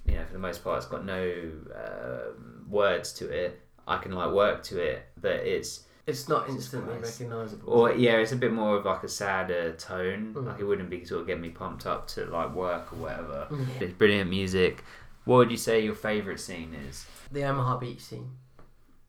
you 0.07 0.15
know, 0.15 0.25
for 0.25 0.33
the 0.33 0.39
most 0.39 0.65
part, 0.65 0.79
it's 0.79 0.87
got 0.87 1.05
no 1.05 1.51
um 1.75 2.67
words 2.71 3.13
to 3.15 3.29
it. 3.29 3.61
I 3.87 3.99
can 3.99 4.13
like 4.13 4.33
work 4.33 4.63
to 4.65 4.79
it, 4.79 5.03
but 5.21 5.33
it's 5.33 5.85
It's 6.09 6.29
not 6.29 6.49
instantly 6.49 6.97
Christ. 6.99 7.21
recognisable. 7.21 7.73
or 7.73 7.93
yeah, 7.93 8.17
it's 8.17 8.33
a 8.33 8.37
bit 8.37 8.53
more 8.53 8.77
of 8.77 8.85
like 8.87 9.03
a 9.05 9.09
sadder 9.09 9.73
tone. 9.75 10.35
Mm. 10.35 10.47
Like 10.47 10.59
it 10.61 10.65
wouldn't 10.65 10.91
be 10.91 11.05
sort 11.05 11.21
of 11.21 11.27
getting 11.27 11.43
me 11.43 11.51
pumped 11.51 11.87
up 11.87 12.09
to 12.09 12.25
like 12.25 12.55
work 12.55 12.93
or 12.93 12.97
whatever. 12.97 13.47
Yeah. 13.51 13.67
It's 13.81 13.93
brilliant 13.93 14.31
music. 14.31 14.85
What 15.25 15.37
would 15.37 15.51
you 15.51 15.59
say 15.59 15.85
your 15.85 15.95
favourite 15.95 16.41
scene 16.41 16.75
is? 16.89 17.07
the 17.31 17.45
Omaha 17.45 17.77
Beach 17.79 18.01
scene 18.01 18.31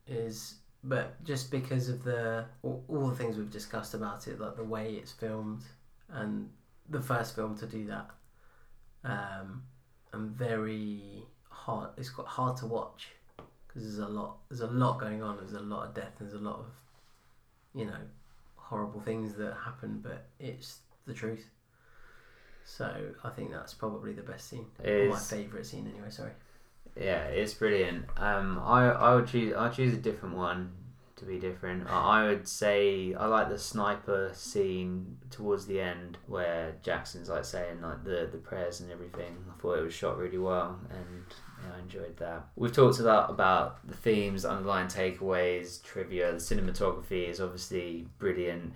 is, 0.08 0.56
but 0.84 1.24
just 1.24 1.52
because 1.52 1.88
of 1.90 2.04
the 2.04 2.46
all, 2.64 2.84
all 2.90 3.08
the 3.08 3.16
things 3.16 3.38
we've 3.38 3.50
discussed 3.52 3.94
about 3.94 4.28
it, 4.28 4.40
like 4.40 4.56
the 4.58 4.64
way 4.64 4.94
it's 4.96 5.12
filmed, 5.14 5.64
and 6.10 6.50
the 6.90 7.02
first 7.02 7.36
film 7.36 7.58
to 7.60 7.66
do 7.66 7.86
that, 7.88 8.10
um, 9.06 9.64
and 10.12 10.32
very 10.32 11.24
hard. 11.50 11.92
It's 11.98 12.10
quite 12.10 12.28
hard 12.28 12.58
to 12.58 12.66
watch 12.66 13.08
because 13.68 13.84
there's 13.84 14.00
a 14.00 14.12
lot. 14.12 14.38
There's 14.50 14.62
a 14.62 14.68
lot 14.68 15.00
going 15.00 15.24
on. 15.24 15.38
There's 15.38 15.54
a 15.54 15.60
lot 15.62 15.88
of 15.88 15.94
death. 15.94 16.14
There's 16.20 16.34
a 16.34 16.40
lot 16.40 16.60
of, 16.60 16.66
you 17.74 17.86
know, 17.86 18.00
horrible 18.56 19.02
things 19.02 19.34
that 19.36 19.54
happen, 19.66 20.00
but 20.02 20.26
it's 20.40 20.80
the 21.06 21.14
truth. 21.14 21.50
So 22.66 23.14
I 23.24 23.30
think 23.30 23.52
that's 23.52 23.74
probably 23.74 24.14
the 24.14 24.22
best 24.22 24.50
scene. 24.50 24.68
Or 24.84 25.10
my 25.10 25.18
favourite 25.20 25.66
scene, 25.66 25.88
anyway. 25.92 26.10
Sorry. 26.10 26.32
Yeah, 26.96 27.24
it's 27.26 27.54
brilliant. 27.54 28.06
Um, 28.18 28.60
I 28.60 28.90
I 28.92 29.16
would 29.16 29.28
choose 29.28 29.56
I 29.56 29.70
choose 29.70 29.94
a 29.94 29.98
different 29.98 30.36
one 30.36 30.72
to 31.20 31.26
be 31.26 31.38
different. 31.38 31.90
I, 31.90 32.28
would 32.28 32.48
say 32.48 33.14
I 33.14 33.28
like 33.28 33.50
the 33.50 33.60
sniper 33.60 34.32
scene 34.34 35.18
towards 35.30 35.66
the 35.66 35.80
end 35.80 36.18
where 36.28 36.76
Jackson's 36.82 37.30
like 37.30 37.46
saying 37.46 37.82
like 37.82 38.04
the 38.04 38.30
the 38.32 38.38
prayers 38.38 38.80
and 38.80 38.92
everything. 38.92 39.38
I 39.50 39.62
thought 39.62 39.78
it 39.78 39.84
was 39.84 39.94
shot 39.94 40.18
really 40.18 40.38
well, 40.38 40.80
and 40.90 41.26
yeah, 41.64 41.76
I 41.76 41.80
enjoyed 41.80 42.18
that. 42.18 42.48
We've 42.56 42.74
talked 42.74 43.00
a 43.00 43.04
lot 43.04 43.30
about 43.30 43.88
the 43.88 43.96
themes, 43.96 44.46
underlying 44.46 44.88
takeaways, 44.88 45.84
trivia. 45.84 46.32
The 46.32 46.38
cinematography 46.38 47.30
is 47.30 47.42
obviously 47.42 48.08
brilliant. 48.18 48.74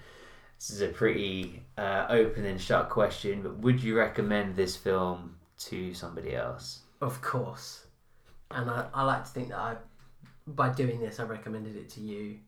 This 0.59 0.69
is 0.69 0.81
a 0.81 0.87
pretty 0.87 1.61
uh, 1.77 2.05
open 2.09 2.45
and 2.45 2.59
shut 2.59 2.89
question, 2.89 3.41
but 3.41 3.57
would 3.59 3.83
you 3.83 3.97
recommend 3.97 4.55
this 4.55 4.75
film 4.75 5.35
to 5.59 5.93
somebody 5.93 6.35
else? 6.35 6.81
Of 7.01 7.21
course. 7.21 7.87
And 8.51 8.69
I, 8.69 8.87
I 8.93 9.03
like 9.03 9.25
to 9.25 9.29
think 9.29 9.49
that 9.49 9.57
I, 9.57 9.75
by 10.47 10.69
doing 10.69 10.99
this, 10.99 11.19
I 11.19 11.23
recommended 11.23 11.75
it 11.75 11.89
to 11.91 12.01
you, 12.01 12.39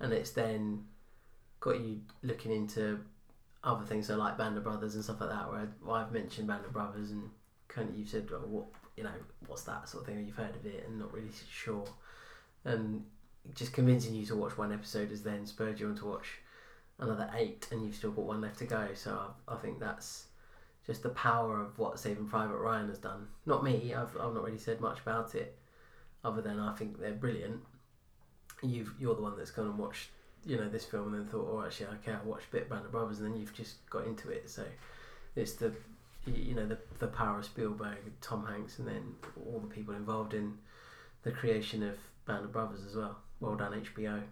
and 0.00 0.12
it's 0.12 0.30
then 0.30 0.84
got 1.60 1.80
you 1.80 2.00
looking 2.22 2.52
into 2.52 3.00
other 3.64 3.84
things, 3.84 4.06
so 4.06 4.16
like 4.16 4.38
Band 4.38 4.56
of 4.56 4.64
Brothers 4.64 4.94
and 4.94 5.02
stuff 5.02 5.20
like 5.20 5.30
that, 5.30 5.50
where, 5.50 5.68
I, 5.88 6.02
I've 6.02 6.12
mentioned 6.12 6.46
Band 6.46 6.64
of 6.64 6.72
Brothers, 6.72 7.10
and 7.10 7.30
kind 7.68 7.88
of 7.88 7.96
you've 7.96 8.08
said, 8.08 8.28
oh, 8.32 8.38
what 8.46 8.66
you 8.96 9.04
know, 9.04 9.10
what's 9.46 9.62
that 9.62 9.88
sort 9.88 10.02
of 10.02 10.08
thing, 10.08 10.24
you've 10.26 10.36
heard 10.36 10.56
of 10.56 10.64
it 10.64 10.84
and 10.86 10.98
not 10.98 11.12
really 11.12 11.30
sure, 11.50 11.86
and 12.64 13.04
just 13.54 13.72
convincing 13.72 14.14
you 14.14 14.26
to 14.26 14.34
watch 14.34 14.58
one 14.58 14.72
episode 14.72 15.10
has 15.10 15.22
then 15.22 15.46
spurred 15.46 15.78
you 15.78 15.86
on 15.86 15.94
to 15.96 16.06
watch 16.06 16.38
another 16.98 17.30
eight, 17.36 17.68
and 17.70 17.84
you've 17.84 17.94
still 17.94 18.10
got 18.10 18.24
one 18.24 18.40
left 18.40 18.58
to 18.58 18.64
go. 18.64 18.88
So 18.94 19.18
I, 19.48 19.54
I 19.54 19.56
think 19.56 19.78
that's 19.78 20.26
just 20.86 21.02
the 21.02 21.10
power 21.10 21.60
of 21.60 21.78
what 21.78 21.98
Saving 21.98 22.26
Private 22.26 22.56
Ryan 22.56 22.88
has 22.88 22.98
done. 22.98 23.26
Not 23.44 23.64
me. 23.64 23.92
I've 23.94 24.16
I've 24.16 24.34
not 24.34 24.44
really 24.44 24.58
said 24.58 24.80
much 24.80 25.00
about 25.00 25.34
it, 25.34 25.58
other 26.24 26.42
than 26.42 26.58
I 26.58 26.74
think 26.74 27.00
they're 27.00 27.12
brilliant. 27.12 27.60
You've 28.62 28.92
you're 28.98 29.14
the 29.14 29.22
one 29.22 29.36
that's 29.36 29.50
gone 29.50 29.66
and 29.66 29.78
watched 29.78 30.08
you 30.44 30.56
know 30.56 30.68
this 30.68 30.84
film 30.84 31.12
and 31.12 31.22
then 31.22 31.28
thought, 31.30 31.48
oh 31.50 31.64
actually 31.64 31.86
okay, 31.86 32.12
I 32.12 32.24
watched 32.24 32.50
Bit 32.50 32.68
Band 32.68 32.84
of 32.84 32.92
Brothers, 32.92 33.20
and 33.20 33.32
then 33.32 33.40
you've 33.40 33.54
just 33.54 33.88
got 33.90 34.06
into 34.06 34.30
it. 34.30 34.48
So 34.48 34.64
it's 35.34 35.54
the 35.54 35.72
you 36.26 36.54
know 36.54 36.66
the 36.66 36.78
the 36.98 37.08
power 37.08 37.38
of 37.38 37.44
Spielberg, 37.44 37.98
Tom 38.20 38.46
Hanks, 38.46 38.78
and 38.78 38.88
then 38.88 39.14
all 39.44 39.60
the 39.60 39.72
people 39.72 39.94
involved 39.94 40.34
in 40.34 40.56
the 41.22 41.32
creation 41.32 41.82
of 41.82 41.96
Band 42.26 42.44
of 42.44 42.52
Brothers 42.52 42.84
as 42.84 42.96
well. 42.96 43.18
Well 43.40 43.56
done 43.56 43.72
HBO. 43.72 44.22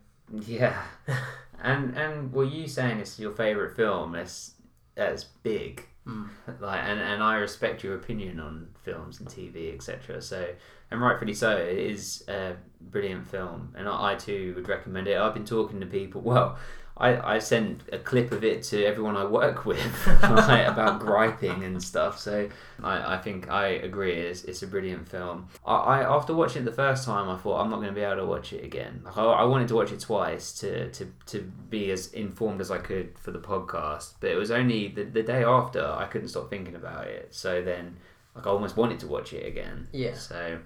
Yeah, 0.47 0.83
and 1.63 1.97
and 1.97 2.33
were 2.33 2.45
you 2.45 2.67
saying 2.69 2.99
it's 2.99 3.19
your 3.19 3.33
favorite 3.33 3.77
film? 3.77 4.13
That's 4.13 4.53
that's 4.95 5.25
big. 5.25 5.87
Mm. 6.07 6.29
Like, 6.61 6.81
and, 6.85 7.01
and 7.01 7.23
I 7.23 7.37
respect 7.37 7.83
your 7.83 7.95
opinion 7.95 8.39
on 8.39 8.69
films 8.83 9.21
and 9.21 9.29
TV, 9.29 9.75
etc. 9.75 10.21
So, 10.21 10.47
and 10.91 11.01
rightfully 11.01 11.33
so, 11.35 11.57
it 11.57 11.79
is 11.79 12.25
a 12.29 12.57
brilliant 12.81 13.27
film, 13.27 13.75
and 13.77 13.89
I, 13.89 14.13
I 14.13 14.15
too 14.15 14.53
would 14.55 14.69
recommend 14.69 15.09
it. 15.09 15.17
I've 15.17 15.35
been 15.35 15.47
talking 15.47 15.81
to 15.81 15.87
people. 15.87 16.21
Well, 16.25 16.59
I, 16.97 17.35
I 17.35 17.39
sent 17.41 17.81
a 17.93 17.99
clip 17.99 18.31
of 18.31 18.45
it 18.45 18.63
to 18.65 18.85
everyone 18.85 19.17
I 19.17 19.25
work 19.25 19.65
with 19.67 19.79
like, 20.23 20.69
about 20.69 21.01
griping 21.01 21.65
and 21.65 21.83
stuff. 21.83 22.19
So 22.19 22.49
I, 22.83 23.15
I 23.15 23.19
think 23.19 23.51
I 23.51 23.67
agree. 23.67 24.13
It's, 24.13 24.45
it's 24.45 24.63
a 24.63 24.67
brilliant 24.67 25.09
film. 25.09 25.49
I, 25.67 25.75
I 25.75 26.17
after 26.17 26.35
watching 26.35 26.63
it 26.63 26.67
the 26.67 26.73
first 26.73 27.05
time, 27.05 27.29
I 27.29 27.37
thought 27.37 27.61
I'm 27.61 27.71
not 27.71 27.77
going 27.77 27.89
to 27.89 27.95
be 27.95 28.03
able 28.03 28.17
to 28.17 28.27
watch 28.27 28.53
it 28.53 28.65
again. 28.65 29.03
Like, 29.05 29.17
I, 29.17 29.25
I 29.25 29.45
wanted 29.45 29.69
to 29.69 29.75
watch 29.75 29.91
it 29.91 30.01
twice 30.01 30.53
to, 30.61 30.91
to, 30.91 31.13
to 31.27 31.41
be 31.41 31.91
as 31.91 32.13
informed 32.13 32.61
as 32.61 32.71
I 32.71 32.79
could 32.79 33.19
for 33.19 33.33
the 33.33 33.41
podcast. 33.41 34.15
But 34.21 34.31
it 34.31 34.37
was 34.37 34.51
only 34.51 34.89
the, 34.89 35.05
the 35.05 35.23
day 35.23 35.43
after 35.43 35.85
I 35.85 36.07
couldn't 36.07 36.29
stop 36.29 36.49
thinking 36.49 36.77
about 36.77 37.09
it. 37.09 37.35
So 37.35 37.63
then 37.63 37.97
like 38.35 38.47
I 38.47 38.51
almost 38.51 38.77
wanted 38.77 39.01
to 39.01 39.07
watch 39.07 39.33
it 39.33 39.47
again. 39.47 39.89
Yeah. 39.93 40.15
So 40.15 40.59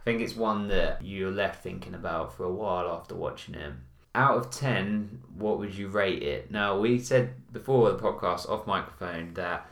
I 0.00 0.04
think 0.04 0.20
it's 0.20 0.36
one 0.36 0.68
that 0.68 1.04
you're 1.04 1.30
left 1.30 1.62
thinking 1.62 1.94
about 1.94 2.36
for 2.36 2.44
a 2.44 2.52
while 2.52 2.88
after 2.88 3.14
watching 3.14 3.54
it 3.54 3.72
out 4.16 4.38
of 4.38 4.50
10, 4.50 5.22
what 5.36 5.58
would 5.58 5.74
you 5.74 5.88
rate 5.88 6.22
it? 6.22 6.50
Now, 6.50 6.78
we 6.78 6.98
said 6.98 7.34
before 7.52 7.90
the 7.90 7.98
podcast 7.98 8.48
off 8.48 8.66
microphone 8.66 9.34
that 9.34 9.68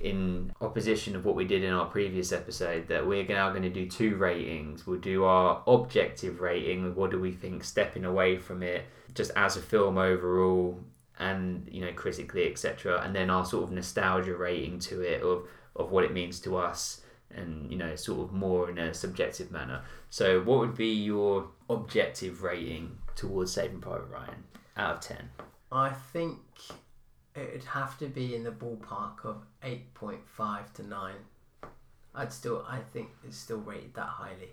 in 0.00 0.52
opposition 0.60 1.16
of 1.16 1.24
what 1.24 1.34
we 1.34 1.44
did 1.44 1.64
in 1.64 1.72
our 1.72 1.86
previous 1.86 2.30
episode 2.30 2.86
that 2.86 3.04
we're 3.04 3.26
now 3.26 3.50
going 3.50 3.64
to 3.64 3.68
do 3.68 3.88
two 3.88 4.14
ratings. 4.14 4.86
We'll 4.86 5.00
do 5.00 5.24
our 5.24 5.62
objective 5.66 6.40
rating 6.40 6.94
what 6.94 7.10
do 7.10 7.18
we 7.18 7.32
think 7.32 7.64
stepping 7.64 8.04
away 8.04 8.36
from 8.36 8.62
it 8.62 8.84
just 9.14 9.32
as 9.34 9.56
a 9.56 9.60
film 9.60 9.98
overall 9.98 10.78
and 11.18 11.68
you 11.68 11.80
know 11.80 11.92
critically 11.94 12.48
etc 12.48 13.02
and 13.04 13.12
then 13.12 13.28
our 13.28 13.44
sort 13.44 13.64
of 13.64 13.72
nostalgia 13.72 14.36
rating 14.36 14.78
to 14.78 15.00
it 15.00 15.20
of 15.20 15.48
of 15.74 15.90
what 15.90 16.04
it 16.04 16.12
means 16.12 16.38
to 16.38 16.56
us 16.56 17.00
and 17.34 17.70
you 17.70 17.76
know 17.76 17.96
sort 17.96 18.20
of 18.20 18.32
more 18.32 18.70
in 18.70 18.78
a 18.78 18.94
subjective 18.94 19.50
manner. 19.50 19.82
So 20.10 20.40
what 20.42 20.60
would 20.60 20.76
be 20.76 20.92
your 20.92 21.48
objective 21.68 22.42
rating 22.42 22.96
towards 23.18 23.52
Saving 23.52 23.80
Private 23.80 24.08
Ryan 24.10 24.44
out 24.76 24.94
of 24.96 25.00
10? 25.00 25.28
I 25.72 25.90
think 25.90 26.38
it'd 27.34 27.64
have 27.64 27.98
to 27.98 28.06
be 28.06 28.34
in 28.34 28.44
the 28.44 28.50
ballpark 28.50 29.24
of 29.24 29.44
8.5 29.62 30.72
to 30.74 30.82
9. 30.86 31.14
I'd 32.14 32.32
still, 32.32 32.64
I 32.68 32.78
think 32.78 33.08
it's 33.26 33.36
still 33.36 33.58
rated 33.58 33.94
that 33.94 34.06
highly. 34.06 34.50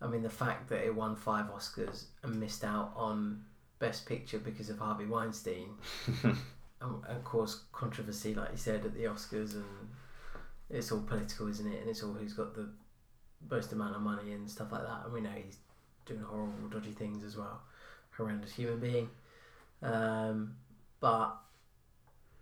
I 0.00 0.08
mean, 0.08 0.22
the 0.22 0.30
fact 0.30 0.68
that 0.68 0.84
it 0.84 0.94
won 0.94 1.14
five 1.14 1.46
Oscars 1.46 2.06
and 2.24 2.38
missed 2.38 2.64
out 2.64 2.92
on 2.96 3.44
Best 3.78 4.06
Picture 4.06 4.38
because 4.38 4.68
of 4.68 4.78
Harvey 4.78 5.06
Weinstein, 5.06 5.70
and, 6.24 6.36
and 6.80 7.04
of 7.06 7.24
course, 7.24 7.62
controversy, 7.72 8.34
like 8.34 8.50
you 8.50 8.56
said, 8.56 8.84
at 8.84 8.94
the 8.94 9.04
Oscars, 9.04 9.54
and 9.54 9.64
it's 10.68 10.90
all 10.90 11.00
political, 11.00 11.48
isn't 11.48 11.72
it? 11.72 11.80
And 11.80 11.88
it's 11.88 12.02
all 12.02 12.12
who's 12.12 12.32
got 12.32 12.54
the 12.54 12.68
most 13.48 13.72
amount 13.72 13.94
of 13.94 14.02
money 14.02 14.32
and 14.32 14.50
stuff 14.50 14.72
like 14.72 14.82
that. 14.82 15.02
And 15.04 15.12
we 15.12 15.20
know 15.20 15.30
he's 15.30 15.58
doing 16.06 16.20
horrible, 16.20 16.68
dodgy 16.70 16.92
things 16.92 17.24
as 17.24 17.36
well. 17.36 17.62
Horrendous 18.16 18.52
human 18.52 18.78
being. 18.78 19.10
Um, 19.82 20.56
but 21.00 21.36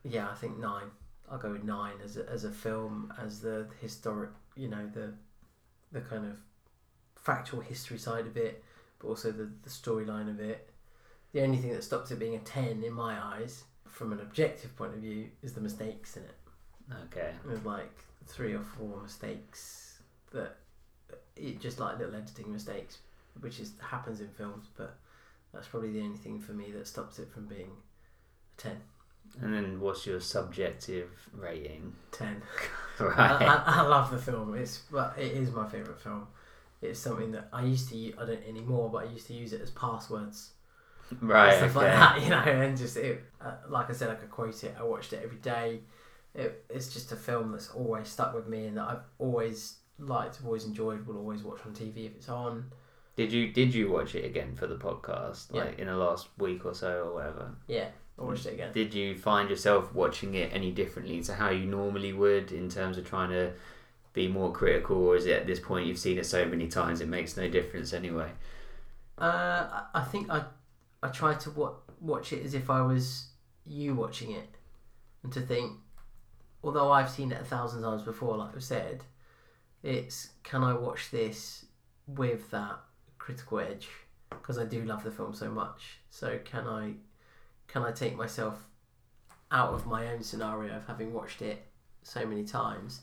yeah, 0.05 0.29
I 0.31 0.35
think 0.35 0.59
nine. 0.59 0.91
I'll 1.31 1.39
go 1.39 1.53
with 1.53 1.65
nine 1.65 1.95
as 2.05 2.17
a, 2.17 2.29
as 2.29 2.45
a 2.45 2.51
film, 2.51 3.13
as 3.21 3.41
the 3.41 3.69
historic, 3.81 4.31
you 4.57 4.69
know, 4.69 4.91
the 4.93 5.13
the 5.93 6.01
kind 6.01 6.25
of 6.27 6.37
factual 7.17 7.61
history 7.61 7.99
side 7.99 8.27
of 8.27 8.37
it, 8.37 8.65
but 8.99 9.09
also 9.09 9.31
the, 9.31 9.51
the 9.63 9.71
storyline 9.71 10.29
of 10.31 10.41
it. 10.41 10.71
The 11.33 11.43
only 11.43 11.59
thing 11.59 11.73
that 11.73 11.85
stops 11.85 12.11
it 12.11 12.19
being 12.19 12.35
a 12.35 12.41
10 12.41 12.83
in 12.83 12.93
my 12.93 13.21
eyes, 13.23 13.65
from 13.87 14.13
an 14.13 14.21
objective 14.21 14.77
point 14.77 14.95
of 14.95 15.01
view, 15.01 15.29
is 15.43 15.53
the 15.53 15.61
mistakes 15.61 16.17
in 16.17 16.25
it. 16.25 16.37
Okay. 17.07 17.31
With 17.47 17.65
like 17.65 18.05
three 18.27 18.55
or 18.55 18.63
four 18.63 19.03
mistakes 19.03 20.01
that, 20.33 20.57
it 21.37 21.61
just 21.61 21.79
like 21.79 21.99
little 21.99 22.15
editing 22.15 22.53
mistakes, 22.53 22.99
which 23.41 23.60
is 23.60 23.73
happens 23.81 24.20
in 24.20 24.28
films, 24.28 24.67
but 24.77 24.97
that's 25.52 25.67
probably 25.69 25.91
the 25.93 26.01
only 26.01 26.17
thing 26.19 26.39
for 26.39 26.52
me 26.52 26.70
that 26.73 26.86
stops 26.86 27.19
it 27.19 27.31
from 27.33 27.47
being 27.47 27.70
a 28.59 28.60
10. 28.62 28.77
And 29.43 29.55
then 29.55 29.81
what's 29.81 30.07
your 30.07 30.20
subjective 30.20 31.10
rating? 31.33 31.94
10. 32.12 32.43
right. 33.01 33.19
I, 33.19 33.44
I, 33.44 33.62
I 33.67 33.81
love 33.83 34.10
the 34.10 34.19
film. 34.19 34.55
It's 34.55 34.83
but 34.91 35.15
it 35.19 35.33
is 35.33 35.51
my 35.52 35.69
favorite 35.69 36.01
film. 36.01 36.27
It's 36.83 36.99
something 36.99 37.31
that 37.33 37.49
I 37.52 37.62
used 37.65 37.91
to 37.91 37.97
use, 37.97 38.15
I 38.19 38.25
don't 38.25 38.43
anymore, 38.49 38.89
but 38.91 39.07
I 39.07 39.10
used 39.12 39.27
to 39.27 39.35
use 39.35 39.52
it 39.52 39.60
as 39.60 39.70
passwords. 39.70 40.52
right. 41.20 41.57
stuff 41.57 41.77
Okay. 41.77 41.86
like 41.86 41.93
that, 41.94 42.23
you 42.23 42.31
know, 42.31 42.62
and 42.62 42.77
just 42.77 42.97
it, 42.97 43.23
uh, 43.41 43.52
like 43.69 43.91
I 43.91 43.93
said, 43.93 44.10
I 44.10 44.15
could 44.15 44.31
quote 44.31 44.62
it. 44.65 44.75
I 44.78 44.83
watched 44.83 45.12
it 45.12 45.20
every 45.23 45.36
day. 45.39 45.81
It, 46.35 46.65
it's 46.70 46.93
just 46.93 47.12
a 47.12 47.17
film 47.17 47.52
that's 47.52 47.70
always 47.70 48.09
stuck 48.09 48.35
with 48.35 48.49
me, 48.49 48.67
and 48.67 48.77
that 48.78 48.85
I've 48.89 49.02
always 49.19 49.77
liked, 49.99 50.36
have 50.36 50.47
always 50.47 50.65
enjoyed, 50.65 51.07
will 51.07 51.19
always 51.19 51.43
watch 51.43 51.60
on 51.67 51.73
TV 51.75 52.07
if 52.07 52.15
it's 52.17 52.28
on. 52.28 52.70
Did 53.17 53.33
you 53.33 53.53
did 53.53 53.75
you 53.75 53.91
watch 53.91 54.15
it 54.15 54.25
again 54.25 54.55
for 54.55 54.67
the 54.67 54.77
podcast, 54.77 55.53
Yeah. 55.53 55.65
like 55.65 55.79
in 55.79 55.87
the 55.89 55.97
last 55.97 56.29
week 56.39 56.65
or 56.65 56.75
so 56.75 57.05
or 57.09 57.15
whatever? 57.15 57.55
Yeah, 57.67 57.89
I 58.19 58.23
watched 58.23 58.47
it 58.47 58.55
again. 58.55 58.73
Did 58.73 58.95
you 58.95 59.17
find 59.17 59.51
yourself 59.51 59.93
watching 59.95 60.35
it 60.35 60.51
any 60.53 60.71
differently 60.73 61.23
to 61.25 61.35
how 61.35 61.51
you 61.51 61.67
normally 61.67 62.13
would 62.13 62.53
in 62.53 62.69
terms 62.69 62.97
of 62.99 63.07
trying 63.07 63.31
to 63.31 63.53
be 64.13 64.27
more 64.27 64.53
critical, 64.53 64.97
or 64.97 65.17
is 65.17 65.27
it 65.27 65.33
at 65.41 65.47
this 65.47 65.61
point 65.61 65.87
you've 65.87 65.99
seen 65.99 66.19
it 66.19 66.27
so 66.27 66.45
many 66.47 66.67
times 66.69 67.01
it 67.01 67.09
makes 67.09 67.37
no 67.37 67.49
difference 67.49 67.93
anyway? 67.93 68.31
Uh, 69.19 69.83
I- 69.95 70.03
think 70.03 70.31
I 70.31 70.45
I 71.03 71.09
tried 71.09 71.41
to 71.41 71.51
wa- 71.51 71.75
watch 72.01 72.33
it 72.33 72.45
as 72.45 72.55
if 72.55 72.69
I 72.71 72.81
was 72.83 73.29
you 73.67 73.95
watching 73.95 74.31
it, 74.33 74.49
and 75.23 75.33
to 75.33 75.41
think, 75.41 75.79
although 76.63 76.91
I've 76.91 77.11
seen 77.11 77.33
it 77.33 77.41
a 77.41 77.45
thousand 77.45 77.83
times 77.83 78.03
before, 78.03 78.37
like 78.37 78.55
I've 78.55 78.65
said, 78.65 79.05
it's 79.83 80.31
can 80.43 80.63
I 80.63 80.75
watch 80.75 81.11
this 81.11 81.67
with 82.07 82.51
that 82.51 82.81
critical 83.31 83.60
edge 83.60 83.89
because 84.31 84.59
I 84.59 84.65
do 84.65 84.83
love 84.83 85.05
the 85.05 85.10
film 85.10 85.34
so 85.34 85.50
much. 85.50 85.99
So 86.10 86.39
can 86.44 86.67
I 86.67 86.94
can 87.68 87.83
I 87.83 87.92
take 87.92 88.17
myself 88.17 88.67
out 89.52 89.75
of 89.75 89.86
my 89.86 90.09
own 90.12 90.23
scenario 90.23 90.76
of 90.76 90.86
having 90.86 91.12
watched 91.12 91.42
it 91.42 91.67
so 92.02 92.26
many 92.26 92.44
times 92.44 93.02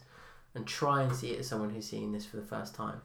and 0.56 0.66
try 0.66 1.04
and 1.04 1.16
see 1.16 1.32
it 1.32 1.40
as 1.40 1.48
someone 1.48 1.70
who's 1.70 1.88
seeing 1.88 2.12
this 2.12 2.26
for 2.26 2.38
the 2.38 2.44
first 2.44 2.76
time 2.76 3.02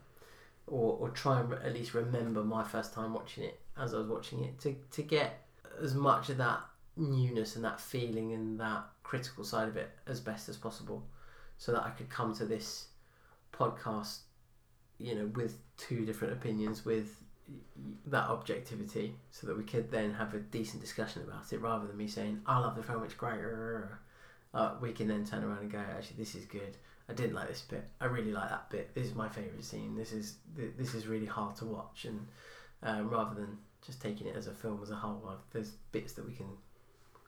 or, 0.67 0.97
or 0.99 1.09
try 1.09 1.39
and 1.39 1.53
at 1.53 1.73
least 1.73 1.93
remember 1.93 2.43
my 2.43 2.63
first 2.63 2.93
time 2.93 3.13
watching 3.13 3.43
it 3.43 3.59
as 3.77 3.93
I 3.93 3.97
was 3.97 4.07
watching 4.07 4.43
it 4.43 4.59
to, 4.61 4.75
to 4.91 5.03
get 5.03 5.45
as 5.81 5.93
much 5.93 6.29
of 6.29 6.37
that 6.37 6.61
newness 6.95 7.55
and 7.55 7.63
that 7.65 7.79
feeling 7.79 8.33
and 8.33 8.59
that 8.59 8.83
critical 9.03 9.43
side 9.43 9.67
of 9.67 9.77
it 9.77 9.91
as 10.07 10.19
best 10.19 10.49
as 10.49 10.57
possible 10.57 11.03
so 11.57 11.71
that 11.73 11.83
I 11.83 11.89
could 11.91 12.09
come 12.09 12.33
to 12.35 12.45
this 12.45 12.87
podcast 13.53 14.19
you 15.03 15.15
know 15.15 15.25
with 15.35 15.57
two 15.77 16.05
different 16.05 16.33
opinions 16.33 16.85
with 16.85 17.23
that 18.05 18.29
objectivity 18.29 19.13
so 19.31 19.45
that 19.45 19.57
we 19.57 19.63
could 19.63 19.91
then 19.91 20.13
have 20.13 20.33
a 20.33 20.39
decent 20.39 20.81
discussion 20.81 21.21
about 21.23 21.51
it 21.51 21.59
rather 21.59 21.85
than 21.85 21.97
me 21.97 22.07
saying 22.07 22.41
I 22.45 22.57
love 22.59 22.75
the 22.75 22.83
film 22.83 23.03
it's 23.03 23.13
great 23.13 23.39
uh, 24.53 24.75
we 24.79 24.91
can 24.93 25.07
then 25.07 25.25
turn 25.25 25.43
around 25.43 25.59
and 25.59 25.71
go 25.71 25.79
actually 25.79 26.17
this 26.17 26.35
is 26.35 26.45
good 26.45 26.77
I 27.09 27.13
didn't 27.13 27.33
like 27.33 27.49
this 27.49 27.61
bit. 27.61 27.83
I 27.99 28.05
really 28.05 28.31
like 28.31 28.49
that 28.49 28.69
bit. 28.69 28.95
This 28.95 29.07
is 29.07 29.15
my 29.15 29.27
favourite 29.27 29.63
scene. 29.63 29.95
This 29.95 30.13
is 30.13 30.37
this 30.55 30.93
is 30.93 31.07
really 31.07 31.25
hard 31.25 31.55
to 31.57 31.65
watch, 31.65 32.05
and 32.05 32.25
um, 32.81 33.09
rather 33.09 33.35
than 33.35 33.57
just 33.85 34.01
taking 34.01 34.27
it 34.27 34.35
as 34.35 34.47
a 34.47 34.53
film 34.53 34.79
as 34.81 34.89
a 34.89 34.95
whole, 34.95 35.21
there's 35.51 35.71
bits 35.91 36.13
that 36.13 36.25
we 36.25 36.33
can 36.33 36.47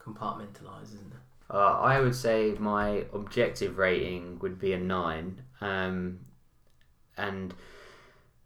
compartmentalise, 0.01 0.93
isn't 0.93 1.09
there? 1.09 1.19
Uh, 1.49 1.79
I 1.79 1.99
would 1.99 2.15
say 2.15 2.55
my 2.57 3.05
objective 3.13 3.77
rating 3.77 4.39
would 4.39 4.59
be 4.59 4.73
a 4.73 4.79
nine, 4.79 5.41
um, 5.61 6.19
and 7.17 7.53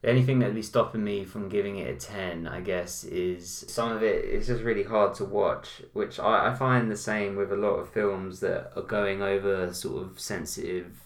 the 0.02 0.10
only 0.10 0.24
thing 0.24 0.40
that 0.40 0.48
would 0.48 0.56
be 0.56 0.62
stopping 0.62 1.04
me 1.04 1.26
from 1.26 1.50
giving 1.50 1.78
it 1.78 1.90
a 1.90 1.96
ten, 2.00 2.48
I 2.48 2.62
guess, 2.62 3.04
is 3.04 3.66
some 3.68 3.92
of 3.92 4.02
it 4.04 4.26
is 4.26 4.48
just 4.48 4.64
really 4.64 4.84
hard 4.84 5.14
to 5.16 5.26
watch, 5.26 5.82
which 5.94 6.20
I, 6.20 6.52
I 6.52 6.56
find 6.56 6.90
the 6.90 6.98
same 6.98 7.36
with 7.36 7.52
a 7.52 7.58
lot 7.58 7.76
of 7.76 7.90
films 7.90 8.40
that 8.40 8.72
are 8.76 8.82
going 8.84 9.22
over 9.22 9.74
sort 9.74 10.04
of 10.04 10.20
sensitive 10.20 11.02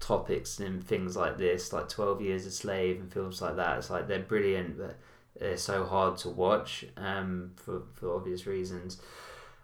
topics 0.00 0.58
and 0.60 0.84
things 0.84 1.16
like 1.16 1.38
this, 1.38 1.72
like 1.72 1.88
Twelve 1.88 2.20
Years 2.20 2.46
a 2.46 2.50
Slave 2.50 3.00
and 3.00 3.12
films 3.12 3.40
like 3.40 3.56
that. 3.56 3.78
It's 3.78 3.90
like 3.90 4.08
they're 4.08 4.18
brilliant, 4.20 4.78
but 4.78 4.96
they're 5.38 5.56
so 5.56 5.84
hard 5.84 6.16
to 6.18 6.28
watch 6.30 6.84
um, 6.96 7.52
for 7.56 7.82
for 7.94 8.14
obvious 8.16 8.46
reasons. 8.46 8.98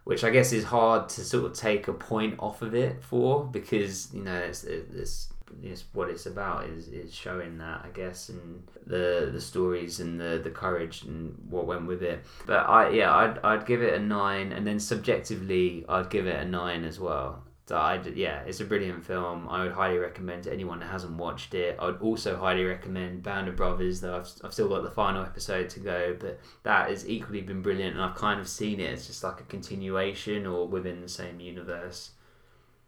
which 0.04 0.24
I 0.24 0.30
guess 0.30 0.52
is 0.52 0.64
hard 0.64 1.08
to 1.10 1.24
sort 1.24 1.44
of 1.46 1.52
take 1.54 1.88
a 1.88 1.92
point 1.92 2.34
off 2.38 2.62
of 2.62 2.74
it 2.74 3.02
for 3.02 3.44
because 3.44 4.12
you 4.12 4.22
know 4.22 4.36
it's 4.36 4.64
it's, 4.64 5.28
it's 5.62 5.84
what 5.92 6.10
it's 6.10 6.26
about 6.26 6.66
is, 6.66 6.88
is 6.88 7.14
showing 7.14 7.58
that 7.58 7.82
I 7.84 7.88
guess 7.94 8.28
and 8.28 8.62
the 8.86 9.30
the 9.32 9.40
stories 9.40 10.00
and 10.00 10.20
the 10.20 10.40
the 10.42 10.50
courage 10.50 11.02
and 11.02 11.36
what 11.48 11.66
went 11.66 11.86
with 11.86 12.02
it. 12.02 12.24
But 12.46 12.68
I 12.68 12.90
yeah 12.90 13.14
I'd 13.14 13.38
I'd 13.44 13.66
give 13.66 13.82
it 13.82 13.94
a 13.94 13.98
nine 13.98 14.52
and 14.52 14.66
then 14.66 14.80
subjectively 14.80 15.84
I'd 15.88 16.10
give 16.10 16.26
it 16.26 16.40
a 16.40 16.44
nine 16.44 16.84
as 16.84 16.98
well. 16.98 17.44
So 17.66 17.76
I 17.76 18.00
yeah, 18.14 18.42
it's 18.42 18.60
a 18.60 18.64
brilliant 18.64 19.04
film. 19.04 19.48
I 19.48 19.62
would 19.62 19.72
highly 19.72 19.96
recommend 19.96 20.44
to 20.44 20.52
anyone 20.52 20.80
that 20.80 20.90
hasn't 20.90 21.16
watched 21.16 21.54
it. 21.54 21.76
I 21.78 21.86
would 21.86 22.00
also 22.02 22.36
highly 22.36 22.64
recommend 22.64 23.22
Band 23.22 23.48
of 23.48 23.56
Brothers. 23.56 24.00
Though 24.00 24.16
I've, 24.16 24.28
I've 24.42 24.52
still 24.52 24.68
got 24.68 24.82
the 24.82 24.90
final 24.90 25.22
episode 25.22 25.70
to 25.70 25.80
go, 25.80 26.16
but 26.18 26.40
that 26.64 26.90
has 26.90 27.08
equally 27.08 27.40
been 27.40 27.62
brilliant, 27.62 27.94
and 27.94 28.04
I've 28.04 28.16
kind 28.16 28.40
of 28.40 28.48
seen 28.48 28.80
it 28.80 28.92
as 28.92 29.06
just 29.06 29.22
like 29.22 29.40
a 29.40 29.44
continuation 29.44 30.44
or 30.46 30.66
within 30.66 31.00
the 31.00 31.08
same 31.08 31.38
universe. 31.38 32.10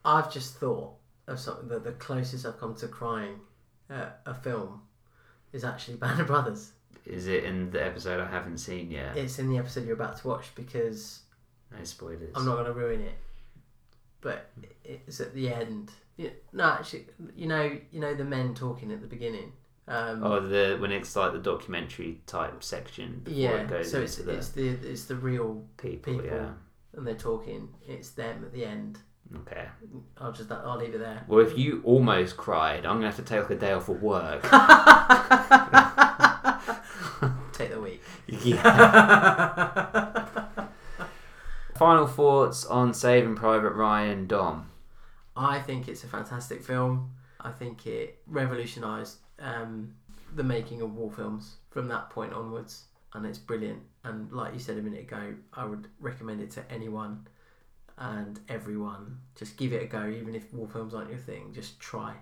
I've 0.04 0.30
just 0.32 0.56
thought 0.56 0.96
of 1.26 1.38
something 1.40 1.68
that 1.68 1.84
the 1.84 1.92
closest 1.92 2.46
I've 2.46 2.58
come 2.58 2.74
to 2.76 2.88
crying 2.88 3.40
at 3.90 4.20
a 4.26 4.34
film 4.34 4.82
is 5.52 5.64
actually 5.64 5.96
Band 5.98 6.20
of 6.20 6.26
Brothers. 6.26 6.72
Is 7.06 7.26
it 7.26 7.44
in 7.44 7.70
the 7.70 7.84
episode 7.84 8.20
I 8.20 8.26
haven't 8.26 8.58
seen 8.58 8.90
yet? 8.90 9.16
It's 9.16 9.38
in 9.38 9.50
the 9.50 9.58
episode 9.58 9.84
you're 9.84 9.94
about 9.94 10.16
to 10.18 10.28
watch 10.28 10.54
because 10.54 11.20
No 11.76 11.84
spoilers. 11.84 12.32
I'm 12.34 12.46
not 12.46 12.54
going 12.54 12.66
to 12.66 12.72
ruin 12.72 13.00
it. 13.00 13.14
But 14.20 14.50
it's 14.84 15.20
at 15.20 15.34
the 15.34 15.52
end. 15.52 15.90
Yeah, 16.16 16.30
no, 16.52 16.64
actually, 16.64 17.06
you 17.36 17.46
know, 17.46 17.76
you 17.90 18.00
know 18.00 18.14
the 18.14 18.24
men 18.24 18.54
talking 18.54 18.90
at 18.90 19.02
the 19.02 19.06
beginning. 19.06 19.52
Um, 19.86 20.24
Oh, 20.24 20.40
the 20.40 20.78
when 20.80 20.92
it's 20.92 21.14
like 21.14 21.32
the 21.32 21.38
documentary 21.38 22.22
type 22.26 22.62
section 22.62 23.20
before 23.22 23.38
yeah. 23.38 23.50
it 23.56 23.68
goes 23.68 23.90
So 23.90 24.00
it's 24.00 24.16
the 24.16 24.32
it's 24.32 24.48
the 24.50 24.68
it's 24.68 25.04
the 25.04 25.16
real 25.16 25.62
people, 25.76 26.14
people. 26.14 26.26
Yeah. 26.26 26.52
and 26.94 27.06
they're 27.06 27.14
talking. 27.14 27.68
It's 27.86 28.10
them 28.10 28.44
at 28.44 28.52
the 28.54 28.64
end. 28.64 28.98
Okay. 29.40 29.66
I'll 30.18 30.32
just 30.32 30.50
I'll 30.50 30.78
leave 30.78 30.94
it 30.94 30.98
there. 30.98 31.24
Well, 31.26 31.40
if 31.40 31.58
you 31.58 31.80
almost 31.84 32.36
cried, 32.36 32.86
I'm 32.86 32.96
gonna 32.96 33.06
have 33.06 33.16
to 33.16 33.22
take 33.22 33.40
like 33.42 33.50
a 33.50 33.56
day 33.56 33.72
off 33.72 33.88
of 33.88 34.02
work. 34.02 34.42
Take 37.52 37.70
the 37.70 37.80
week. 37.80 38.02
yeah. 38.26 40.34
Final 41.76 42.06
thoughts 42.06 42.64
on 42.64 42.94
Saving 42.94 43.34
Private 43.34 43.72
Ryan, 43.72 44.26
Dom. 44.26 44.70
I 45.36 45.58
think 45.60 45.88
it's 45.88 46.04
a 46.04 46.06
fantastic 46.06 46.62
film. 46.62 47.12
I 47.40 47.50
think 47.50 47.86
it 47.86 48.20
revolutionised 48.26 49.18
um, 49.40 49.94
the 50.34 50.44
making 50.44 50.80
of 50.82 50.94
war 50.94 51.10
films 51.10 51.56
from 51.70 51.88
that 51.88 52.10
point 52.10 52.32
onwards, 52.32 52.84
and 53.14 53.26
it's 53.26 53.38
brilliant. 53.38 53.82
And 54.04 54.30
like 54.32 54.52
you 54.52 54.60
said 54.60 54.78
a 54.78 54.82
minute 54.82 55.00
ago, 55.02 55.34
I 55.52 55.64
would 55.64 55.88
recommend 55.98 56.40
it 56.40 56.50
to 56.52 56.62
anyone 56.70 57.26
and 57.98 58.40
everyone. 58.48 59.18
Just 59.36 59.56
give 59.56 59.72
it 59.72 59.82
a 59.82 59.86
go, 59.86 60.08
even 60.08 60.34
if 60.34 60.52
war 60.52 60.68
films 60.68 60.94
aren't 60.94 61.10
your 61.10 61.18
thing. 61.18 61.52
Just 61.54 61.78
try, 61.80 62.14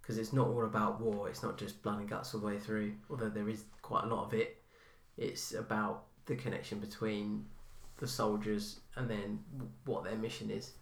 because 0.00 0.18
it's 0.18 0.32
not 0.32 0.48
all 0.48 0.64
about 0.64 1.00
war. 1.00 1.28
It's 1.28 1.42
not 1.42 1.58
just 1.58 1.82
blood 1.82 2.00
and 2.00 2.08
guts 2.08 2.34
all 2.34 2.40
the 2.40 2.46
way 2.46 2.58
through. 2.58 2.94
Although 3.10 3.28
there 3.28 3.48
is 3.48 3.64
quite 3.82 4.04
a 4.04 4.08
lot 4.08 4.24
of 4.24 4.34
it. 4.34 4.62
It's 5.16 5.52
about 5.54 6.04
the 6.26 6.34
connection 6.34 6.78
between 6.78 7.46
the 7.98 8.06
soldiers 8.06 8.80
and 8.96 9.08
then 9.08 9.38
what 9.84 10.04
their 10.04 10.16
mission 10.16 10.50
is. 10.50 10.72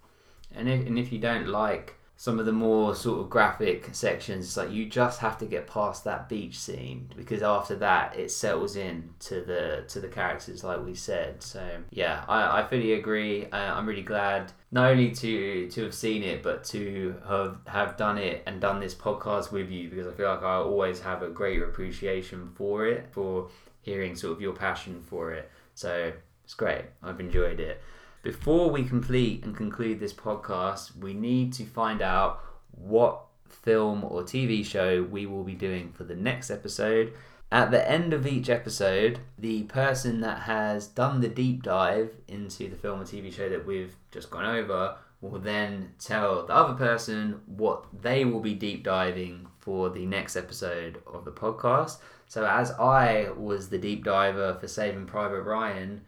And 0.55 0.68
if 0.68 0.86
and 0.86 0.99
if 0.99 1.12
you 1.12 1.18
don't 1.18 1.49
like 1.49 1.97
some 2.23 2.39
of 2.39 2.47
the 2.47 2.52
more 2.52 2.94
sort 2.94 3.20
of 3.20 3.28
graphic 3.28 3.89
sections, 3.91 4.44
it's 4.44 4.57
like 4.57 4.70
you 4.70 4.86
just 4.86 5.18
have 5.18 5.36
to 5.39 5.44
get 5.44 5.67
past 5.67 6.05
that 6.05 6.28
beach 6.28 6.57
scene 6.57 7.10
because 7.17 7.42
after 7.42 7.75
that 7.75 8.17
it 8.17 8.31
settles 8.31 8.76
in 8.76 9.12
to 9.18 9.41
the 9.41 9.83
to 9.89 9.99
the 9.99 10.07
characters 10.07 10.62
like 10.62 10.86
we 10.86 10.94
said. 10.94 11.42
So 11.42 11.67
yeah, 11.91 12.25
I, 12.28 12.60
I 12.60 12.68
fully 12.68 12.92
agree. 12.92 13.47
Uh, 13.47 13.57
I'm 13.57 13.86
really 13.86 14.05
glad 14.05 14.52
not 14.70 14.92
only 14.92 15.10
to 15.10 15.68
to 15.68 15.83
have 15.83 15.94
seen 15.94 16.23
it 16.23 16.44
but 16.44 16.62
to 16.67 17.17
have 17.26 17.57
have 17.67 17.97
done 17.97 18.18
it 18.18 18.44
and 18.47 18.60
done 18.60 18.78
this 18.78 18.94
podcast 18.94 19.51
with 19.51 19.68
you 19.68 19.91
because 19.91 20.07
I 20.07 20.12
feel 20.12 20.28
like 20.28 20.44
I 20.44 20.55
always 20.59 21.01
have 21.01 21.25
a 21.25 21.28
greater 21.28 21.65
appreciation 21.65 22.52
for 22.55 22.86
it 22.86 23.09
for 23.10 23.49
hearing 23.81 24.15
sort 24.15 24.34
of 24.34 24.41
your 24.41 24.55
passion 24.55 25.02
for 25.02 25.33
it. 25.33 25.51
So 25.75 26.12
it's 26.44 26.55
great. 26.55 26.84
I've 27.02 27.18
enjoyed 27.18 27.59
it. 27.59 27.83
Before 28.23 28.70
we 28.70 28.84
complete 28.84 29.44
and 29.44 29.57
conclude 29.57 29.99
this 29.99 30.12
podcast, 30.12 30.97
we 30.97 31.12
need 31.12 31.52
to 31.55 31.65
find 31.65 32.01
out 32.01 32.39
what 32.70 33.25
film 33.49 34.05
or 34.05 34.23
TV 34.23 34.65
show 34.65 35.02
we 35.02 35.26
will 35.26 35.42
be 35.42 35.57
doing 35.57 35.91
for 35.91 36.05
the 36.05 36.15
next 36.15 36.49
episode. 36.49 37.12
At 37.51 37.73
the 37.73 37.91
end 37.91 38.12
of 38.12 38.25
each 38.25 38.49
episode, 38.49 39.18
the 39.36 39.65
person 39.65 40.20
that 40.20 40.42
has 40.42 40.86
done 40.86 41.20
the 41.20 41.28
deep 41.28 41.65
dive 41.65 42.12
into 42.28 42.68
the 42.68 42.76
film 42.76 43.01
or 43.01 43.05
TV 43.05 43.33
show 43.33 43.49
that 43.49 43.67
we've 43.67 43.97
just 44.12 44.31
gone 44.31 44.47
over 44.47 44.97
will 45.20 45.41
then 45.41 45.92
tell 45.99 46.47
the 46.47 46.55
other 46.55 46.75
person 46.75 47.41
what 47.47 47.86
they 48.02 48.25
will 48.25 48.41
be 48.41 48.55
deep 48.55 48.84
diving 48.84 49.49
for 49.59 49.91
the 49.91 50.07
next 50.07 50.36
episode 50.36 51.02
of 51.12 51.25
the 51.25 51.33
podcast. 51.33 51.97
So, 52.28 52.47
as 52.47 52.70
I 52.70 53.31
was 53.36 53.68
the 53.68 53.78
deep 53.78 54.05
diver 54.05 54.55
for 54.55 54.68
Saving 54.68 55.07
Private 55.07 55.42
Ryan, 55.42 56.02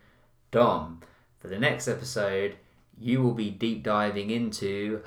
Dom, 0.53 1.01
for 1.45 1.49
the 1.49 1.59
next 1.59 1.89
episode, 1.89 2.57
you 2.99 3.21
will 3.23 3.35
be 3.35 3.51
deep 3.51 3.83
diving 3.83 4.31
into. 4.31 5.03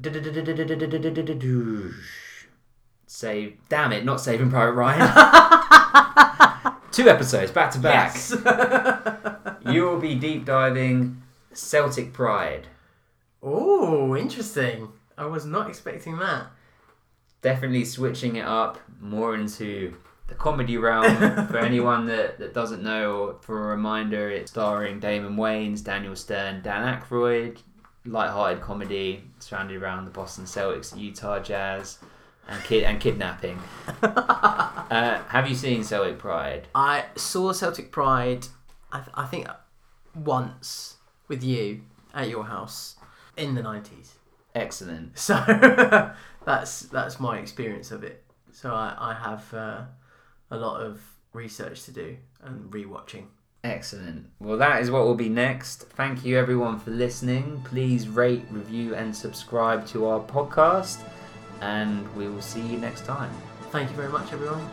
Save. 3.08 3.56
Damn 3.68 3.90
it, 3.90 4.04
not 4.04 4.20
Saving 4.20 4.48
Private 4.48 4.74
Ryan. 4.74 5.00
Two 6.92 7.08
episodes 7.08 7.50
back 7.50 7.72
to 7.72 7.80
back. 7.80 8.14
Yes. 8.14 8.32
You 9.72 9.84
will 9.84 9.98
be 10.00 10.14
deep 10.16 10.44
diving 10.44 11.22
Celtic 11.52 12.12
Pride. 12.12 12.66
oh, 13.42 14.16
interesting. 14.16 14.88
I 15.16 15.26
was 15.26 15.44
not 15.44 15.68
expecting 15.68 16.18
that. 16.18 16.46
Definitely 17.42 17.84
switching 17.86 18.36
it 18.36 18.44
up 18.44 18.78
more 19.00 19.34
into 19.34 19.96
the 20.32 20.38
comedy 20.38 20.78
realm. 20.78 21.46
for 21.46 21.58
anyone 21.58 22.06
that, 22.06 22.38
that 22.38 22.54
doesn't 22.54 22.82
know, 22.82 23.16
or 23.16 23.34
for 23.40 23.64
a 23.64 23.76
reminder, 23.76 24.30
it's 24.30 24.50
starring 24.50 24.98
Damon 24.98 25.36
Wayans, 25.36 25.84
Daniel 25.84 26.16
Stern, 26.16 26.62
Dan 26.62 27.00
Aykroyd. 27.00 27.58
Light-hearted 28.04 28.60
comedy 28.60 29.22
surrounded 29.38 29.80
around 29.80 30.06
the 30.06 30.10
Boston 30.10 30.44
Celtics, 30.44 30.98
Utah 30.98 31.38
Jazz, 31.38 31.98
and 32.48 32.62
kid 32.64 32.82
and 32.82 32.98
kidnapping. 32.98 33.60
uh, 34.02 35.22
have 35.28 35.48
you 35.48 35.54
seen 35.54 35.84
Celtic 35.84 36.18
Pride? 36.18 36.66
I 36.74 37.04
saw 37.14 37.52
Celtic 37.52 37.92
Pride, 37.92 38.48
I, 38.90 38.98
th- 38.98 39.10
I 39.14 39.26
think, 39.26 39.46
once 40.16 40.96
with 41.28 41.44
you 41.44 41.82
at 42.12 42.28
your 42.28 42.44
house 42.44 42.96
in 43.36 43.54
the 43.54 43.62
90s. 43.62 44.14
Excellent. 44.52 45.16
So 45.16 45.34
that's 46.44 46.80
that's 46.80 47.20
my 47.20 47.38
experience 47.38 47.92
of 47.92 48.02
it. 48.02 48.24
So 48.50 48.74
I, 48.74 48.94
I 48.98 49.14
have 49.14 49.54
uh, 49.54 49.82
a 50.52 50.56
lot 50.56 50.82
of 50.82 51.00
research 51.32 51.82
to 51.84 51.90
do 51.90 52.16
and 52.42 52.70
rewatching. 52.70 53.24
Excellent. 53.64 54.26
Well, 54.38 54.58
that 54.58 54.82
is 54.82 54.90
what 54.90 55.04
will 55.04 55.14
be 55.14 55.28
next. 55.28 55.84
Thank 55.90 56.24
you, 56.24 56.36
everyone, 56.36 56.78
for 56.78 56.90
listening. 56.90 57.62
Please 57.64 58.08
rate, 58.08 58.44
review, 58.50 58.94
and 58.94 59.14
subscribe 59.14 59.86
to 59.88 60.06
our 60.06 60.20
podcast, 60.20 60.98
and 61.60 62.14
we 62.16 62.28
will 62.28 62.42
see 62.42 62.60
you 62.60 62.78
next 62.78 63.04
time. 63.04 63.32
Thank 63.70 63.90
you 63.90 63.96
very 63.96 64.10
much, 64.10 64.32
everyone. 64.32 64.68